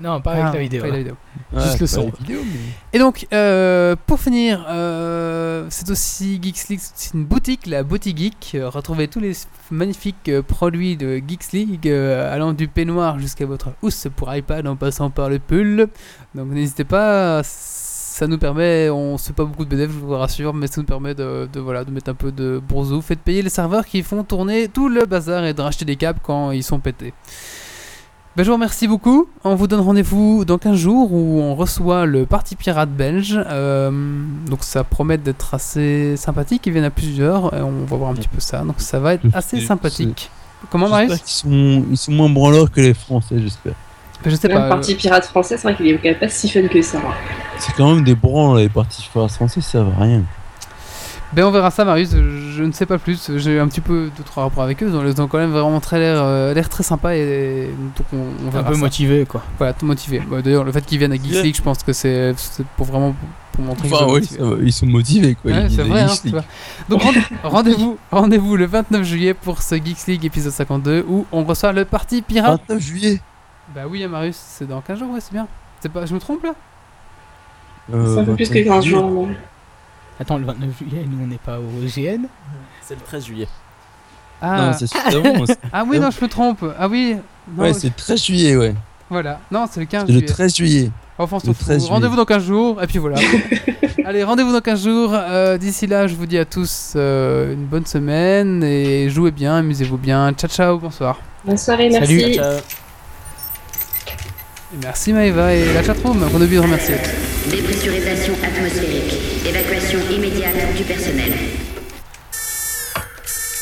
Non, 0.00 0.20
pas 0.22 0.32
avec 0.32 0.44
Ah, 0.46 0.52
la 0.54 0.60
vidéo. 0.60 0.80
pas 0.80 0.88
avec 0.88 0.92
la 0.92 0.98
vidéo. 0.98 1.14
courageux. 1.50 1.66
Juste 1.68 1.80
le 1.80 1.86
son. 1.86 2.04
les 2.06 2.12
vidéos, 2.26 2.40
mais- 2.44 2.60
Et 2.94 2.98
donc, 2.98 3.26
euh, 3.32 3.94
pour 4.06 4.18
finir, 4.20 4.64
euh, 4.68 5.66
c'est 5.68 5.90
aussi 5.90 6.38
Geeks 6.42 6.68
League, 6.68 6.80
c'est 6.82 7.12
une 7.14 7.24
boutique, 7.24 7.66
la 7.66 7.82
Boutique 7.82 8.16
Geek. 8.16 8.52
Euh, 8.54 8.68
retrouvez 8.70 9.08
tous 9.08 9.20
les 9.20 9.32
magnifiques 9.70 10.28
euh, 10.28 10.40
produits 10.42 10.96
de 10.96 11.16
Geeks 11.26 11.52
League, 11.52 11.88
euh, 11.88 12.32
allant 12.32 12.52
du 12.52 12.68
peignoir 12.68 13.18
jusqu'à 13.18 13.44
votre 13.44 13.70
housse 13.82 14.06
pour 14.16 14.32
iPad 14.34 14.66
en 14.66 14.76
passant 14.76 15.10
par 15.10 15.28
le 15.28 15.38
pull. 15.40 15.88
Donc 16.34 16.48
n'hésitez 16.48 16.84
pas, 16.84 17.42
ça 18.16 18.26
nous 18.26 18.38
permet, 18.38 18.88
on 18.88 19.18
se 19.18 19.26
fait 19.26 19.32
pas 19.34 19.44
beaucoup 19.44 19.64
de 19.66 19.68
BDF, 19.70 19.90
je 19.92 19.98
vous 19.98 20.10
rassure, 20.16 20.54
mais 20.54 20.68
ça 20.68 20.80
nous 20.80 20.86
permet 20.86 21.14
de, 21.14 21.48
de, 21.52 21.60
voilà, 21.60 21.84
de 21.84 21.90
mettre 21.90 22.10
un 22.10 22.14
peu 22.14 22.32
de 22.32 22.58
bourreau. 22.66 23.02
Faites 23.02 23.20
payer 23.20 23.42
les 23.42 23.50
serveurs 23.50 23.84
qui 23.84 24.02
font 24.02 24.24
tourner 24.24 24.68
tout 24.68 24.88
le 24.88 25.04
bazar 25.04 25.44
et 25.44 25.52
de 25.52 25.60
racheter 25.60 25.84
des 25.84 25.96
câbles 25.96 26.20
quand 26.22 26.50
ils 26.50 26.62
sont 26.62 26.78
pétés. 26.80 27.12
Ben, 28.36 28.42
je 28.42 28.48
vous 28.48 28.54
remercie 28.54 28.88
beaucoup. 28.88 29.28
On 29.44 29.54
vous 29.54 29.66
donne 29.66 29.80
rendez-vous 29.80 30.44
dans 30.46 30.56
15 30.56 30.76
jours 30.78 31.12
où 31.12 31.40
on 31.42 31.54
reçoit 31.54 32.06
le 32.06 32.24
Parti 32.26 32.56
Pirate 32.56 32.90
belge. 32.90 33.38
Euh, 33.48 33.90
donc 34.48 34.62
ça 34.62 34.82
promet 34.84 35.18
d'être 35.18 35.52
assez 35.54 36.16
sympathique. 36.16 36.66
Ils 36.66 36.72
viennent 36.72 36.84
à 36.84 36.90
plusieurs 36.90 37.54
et 37.54 37.60
on 37.60 37.84
va 37.84 37.96
voir 37.96 38.10
un 38.10 38.14
petit 38.14 38.28
peu 38.28 38.40
ça. 38.40 38.60
Donc 38.60 38.76
ça 38.80 38.98
va 38.98 39.14
être 39.14 39.26
assez 39.34 39.60
C'est- 39.60 39.66
sympathique. 39.66 40.30
Comment 40.70 40.86
J'espère 40.86 41.08
Marius 41.08 41.22
qu'ils 41.22 41.50
sont, 41.50 41.84
ils 41.90 41.96
sont 41.98 42.12
moins 42.12 42.30
branleurs 42.30 42.70
que 42.70 42.80
les 42.80 42.94
Français, 42.94 43.36
j'espère. 43.38 43.74
Je 44.24 44.34
sais 44.34 44.48
Même 44.48 44.56
pas. 44.58 44.68
parti 44.68 44.94
pirate 44.94 45.24
français, 45.26 45.56
c'est 45.56 45.62
vrai 45.68 45.76
qu'il 45.76 45.86
est 45.88 45.94
quand 45.98 46.08
même 46.08 46.18
pas 46.18 46.28
si 46.28 46.48
fun 46.48 46.66
que 46.68 46.82
ça. 46.82 46.98
C'est 47.58 47.72
quand 47.74 47.94
même 47.94 48.04
des 48.04 48.14
branles, 48.14 48.58
les 48.58 48.68
parties 48.68 49.04
français, 49.04 49.46
ça 49.48 49.60
servent 49.60 49.92
à 49.98 50.02
rien. 50.04 50.22
Ben 51.32 51.44
on 51.44 51.50
verra 51.50 51.70
ça 51.70 51.84
Marius. 51.84 52.10
Je, 52.12 52.62
ne 52.62 52.72
sais 52.72 52.86
pas 52.86 52.98
plus. 52.98 53.30
J'ai 53.36 53.58
un 53.58 53.66
petit 53.68 53.80
peu 53.80 54.10
d'autres 54.16 54.40
rapports 54.40 54.62
avec 54.62 54.82
eux. 54.82 54.90
Ils 54.90 55.20
ont 55.20 55.26
quand 55.26 55.38
même 55.38 55.50
vraiment 55.50 55.80
très 55.80 55.98
l'air 55.98 56.16
euh, 56.18 56.54
l'air 56.54 56.68
très 56.68 56.84
sympa 56.84 57.14
et, 57.16 57.68
donc 57.96 58.06
on, 58.12 58.46
on 58.46 58.56
Un 58.58 58.62
peu 58.62 58.74
ça. 58.74 58.80
motivé, 58.80 59.26
quoi. 59.26 59.42
Voilà, 59.58 59.72
tout 59.74 59.84
motivé. 59.86 60.22
Bah, 60.30 60.40
D'ailleurs 60.40 60.64
le 60.64 60.70
fait 60.72 60.86
qu'ils 60.86 60.98
viennent 60.98 61.12
à 61.12 61.16
Geeks. 61.16 61.42
League, 61.42 61.56
je 61.56 61.62
pense 61.62 61.82
que 61.82 61.92
c'est 61.92 62.32
c'est 62.36 62.64
pour 62.76 62.86
vraiment 62.86 63.14
pour 63.52 63.64
montrer 63.64 63.88
qu'ils 63.88 63.94
Enfin, 63.96 64.04
sont 64.06 64.12
oui, 64.12 64.20
motivés. 64.20 64.42
va, 64.42 64.56
ils 64.62 64.72
sont 64.72 64.86
motivés, 64.86 65.34
quoi. 65.34 65.50
Ouais, 65.50 65.58
Ils 65.64 65.70
c'est 65.70 65.82
disent 65.82 65.90
vrai, 65.92 66.00
hein, 66.02 66.08
Geeks 66.08 66.20
tu 66.20 66.26
League. 66.28 66.34
vois. 66.36 66.44
Donc 66.88 67.02
rend- 67.02 67.20
rendez-vous, 67.50 67.98
rendez-vous 68.12 68.56
le 68.56 68.66
29 68.66 69.02
juillet 69.02 69.34
pour 69.34 69.60
ce 69.62 69.74
Geeks 69.74 70.06
League 70.06 70.24
épisode 70.24 70.52
52 70.52 71.04
où 71.08 71.26
on 71.32 71.44
reçoit 71.44 71.72
le 71.72 71.84
parti 71.84 72.22
pirate. 72.22 72.60
29 72.68 72.82
juillet. 72.82 73.20
Bah 73.74 73.82
oui, 73.88 74.06
Marius, 74.06 74.36
c'est 74.36 74.66
dans 74.66 74.80
15 74.80 74.98
jours, 74.98 75.10
ouais, 75.12 75.20
c'est 75.20 75.32
bien. 75.32 75.46
C'est 75.80 75.88
pas, 75.90 76.06
je 76.06 76.14
me 76.14 76.20
trompe 76.20 76.44
là? 76.44 76.54
Euh, 77.92 78.18
un 78.18 78.24
peu 78.24 78.34
plus 78.34 78.48
que 78.48 78.54
29 78.54 78.64
15 78.74 78.84
juillet. 78.84 78.98
jours. 78.98 79.10
non 79.10 79.28
Attends, 80.18 80.38
le 80.38 80.44
29 80.46 80.78
juillet, 80.78 81.04
nous 81.08 81.24
on 81.24 81.26
n'est 81.26 81.36
pas 81.38 81.58
au 81.58 81.62
GN 81.84 82.26
C'est 82.82 82.94
le 82.94 83.00
13 83.04 83.24
juillet. 83.26 83.48
Ah, 84.40 84.66
Non, 84.66 84.72
c'est- 85.46 85.58
ah 85.72 85.84
oui, 85.88 85.98
non, 85.98 86.10
je 86.10 86.22
me 86.24 86.28
trompe. 86.28 86.64
Ah 86.78 86.88
oui. 86.88 87.16
Non, 87.54 87.62
Ouais, 87.64 87.72
c'est 87.74 87.88
le 87.88 87.92
13 87.94 88.24
juillet, 88.24 88.56
ouais. 88.56 88.74
Voilà. 89.10 89.40
Non, 89.50 89.66
c'est 89.70 89.80
le 89.80 89.86
15 89.86 90.02
C'est 90.06 90.12
le 90.12 90.18
juillet. 90.18 90.26
13 90.32 90.56
juillet. 90.56 90.90
Enfin, 91.18 91.36
on 91.36 91.40
s'en 91.40 91.48
le 91.48 91.54
fout. 91.54 91.64
13 91.66 91.78
juillet. 91.82 91.92
Rendez-vous 91.92 92.16
dans 92.16 92.24
15 92.24 92.42
jours, 92.44 92.82
et 92.82 92.86
puis 92.86 92.98
voilà. 92.98 93.16
Allez, 94.04 94.24
rendez-vous 94.24 94.52
dans 94.52 94.60
15 94.60 94.84
jours. 94.84 95.10
Euh, 95.14 95.56
D'ici 95.58 95.86
là, 95.86 96.06
je 96.06 96.14
vous 96.14 96.26
dis 96.26 96.38
à 96.38 96.44
tous 96.44 96.92
euh, 96.96 97.52
une 97.54 97.64
bonne 97.66 97.86
semaine 97.86 98.62
et 98.62 99.08
jouez 99.10 99.30
bien, 99.30 99.56
amusez-vous 99.56 99.98
bien. 99.98 100.32
Ciao, 100.32 100.50
ciao, 100.50 100.78
bonsoir. 100.78 101.18
Bonne 101.44 101.56
soirée, 101.58 101.90
Salut. 101.90 102.16
merci. 102.16 102.34
Ciao. 102.34 102.52
Merci 104.72 105.12
Maëva 105.12 105.54
et 105.54 105.72
la 105.72 105.82
chatroom, 105.82 106.28
qu'on 106.30 106.40
a 106.40 106.44
oublié 106.44 106.56
de 106.56 106.64
remercier. 106.64 106.96
Dépressurisation 107.48 108.34
atmosphérique. 108.42 109.14
Évacuation 109.46 110.00
immédiate 110.10 110.74
du 110.76 110.82
personnel. 110.82 111.32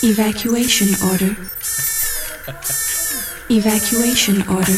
Evacuation 0.03 0.87
order. 1.03 1.33
Evacuation 3.51 4.35
order. 4.49 4.73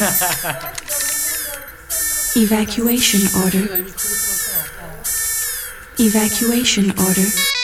Evacuation 2.34 3.20
order. 3.44 3.64
Evacuation 5.98 6.84
order. 6.98 7.55